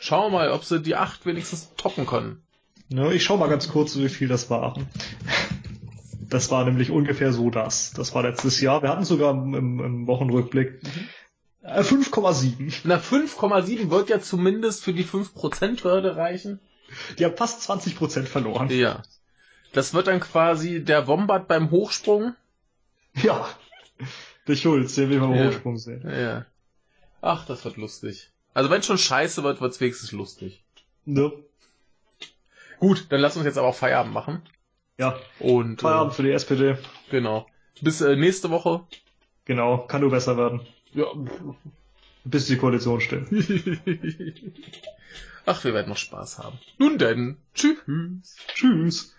Schauen 0.00 0.32
wir 0.32 0.38
mal, 0.38 0.50
ob 0.52 0.64
sie 0.64 0.80
die 0.80 0.96
acht 0.96 1.26
wenigstens 1.26 1.74
toppen 1.76 2.06
können. 2.06 2.42
Ja, 2.88 3.10
ich 3.10 3.24
schau 3.24 3.36
mal 3.36 3.48
ganz 3.48 3.68
kurz, 3.68 3.96
wie 3.96 4.08
viel 4.08 4.28
das 4.28 4.50
waren. 4.50 4.86
Das 6.34 6.50
war 6.50 6.64
nämlich 6.64 6.90
ungefähr 6.90 7.32
so 7.32 7.48
das. 7.48 7.92
Das 7.92 8.12
war 8.12 8.24
letztes 8.24 8.60
Jahr. 8.60 8.82
Wir 8.82 8.88
hatten 8.88 9.04
sogar 9.04 9.30
im, 9.30 9.54
im 9.54 10.06
Wochenrückblick 10.08 10.82
mhm. 10.82 11.08
5,7. 11.64 12.60
Äh, 12.60 12.72
Na, 12.82 12.96
5,7 12.96 13.88
wird 13.88 14.08
ja 14.08 14.20
zumindest 14.20 14.82
für 14.82 14.92
die 14.92 15.04
5%-Hürde 15.04 16.16
reichen. 16.16 16.58
Die 17.20 17.24
haben 17.24 17.36
fast 17.36 17.70
20% 17.70 18.24
verloren. 18.24 18.68
Ja. 18.70 19.04
Das 19.72 19.94
wird 19.94 20.08
dann 20.08 20.18
quasi 20.18 20.82
der 20.82 21.06
Wombat 21.06 21.46
beim 21.46 21.70
Hochsprung. 21.70 22.34
Ja. 23.22 23.48
Der 24.48 24.56
Schulz, 24.56 24.96
der 24.96 25.10
will 25.10 25.20
beim 25.20 25.36
ja. 25.36 25.46
Hochsprung 25.46 25.78
sehen. 25.78 26.02
Ja. 26.04 26.46
Ach, 27.22 27.46
das 27.46 27.64
wird 27.64 27.76
lustig. 27.76 28.32
Also 28.54 28.70
wenn 28.70 28.82
schon 28.82 28.98
scheiße 28.98 29.44
wird, 29.44 29.60
wird's 29.60 29.80
wenigstens 29.80 30.10
lustig. 30.10 30.64
Ne. 31.04 31.30
Gut, 32.80 33.06
dann 33.10 33.20
lass 33.20 33.36
uns 33.36 33.46
jetzt 33.46 33.56
aber 33.56 33.68
auch 33.68 33.76
Feierabend 33.76 34.12
machen. 34.12 34.42
Ja. 34.98 35.18
Und 35.40 35.80
Feierabend 35.80 36.12
äh, 36.12 36.16
für 36.16 36.22
die 36.22 36.30
SPD. 36.30 36.76
Genau. 37.10 37.46
Bis 37.80 38.00
äh, 38.00 38.16
nächste 38.16 38.50
Woche. 38.50 38.82
Genau, 39.44 39.78
kann 39.78 40.00
nur 40.00 40.10
besser 40.10 40.36
werden. 40.36 40.60
Ja. 40.92 41.06
Bis 42.24 42.46
die 42.46 42.56
Koalition 42.56 43.00
steht. 43.00 43.26
Ach, 45.46 45.62
wir 45.62 45.74
werden 45.74 45.90
noch 45.90 45.98
Spaß 45.98 46.38
haben. 46.38 46.58
Nun 46.78 46.96
denn. 46.96 47.36
Tschüss. 47.54 48.36
Tschüss. 48.54 49.14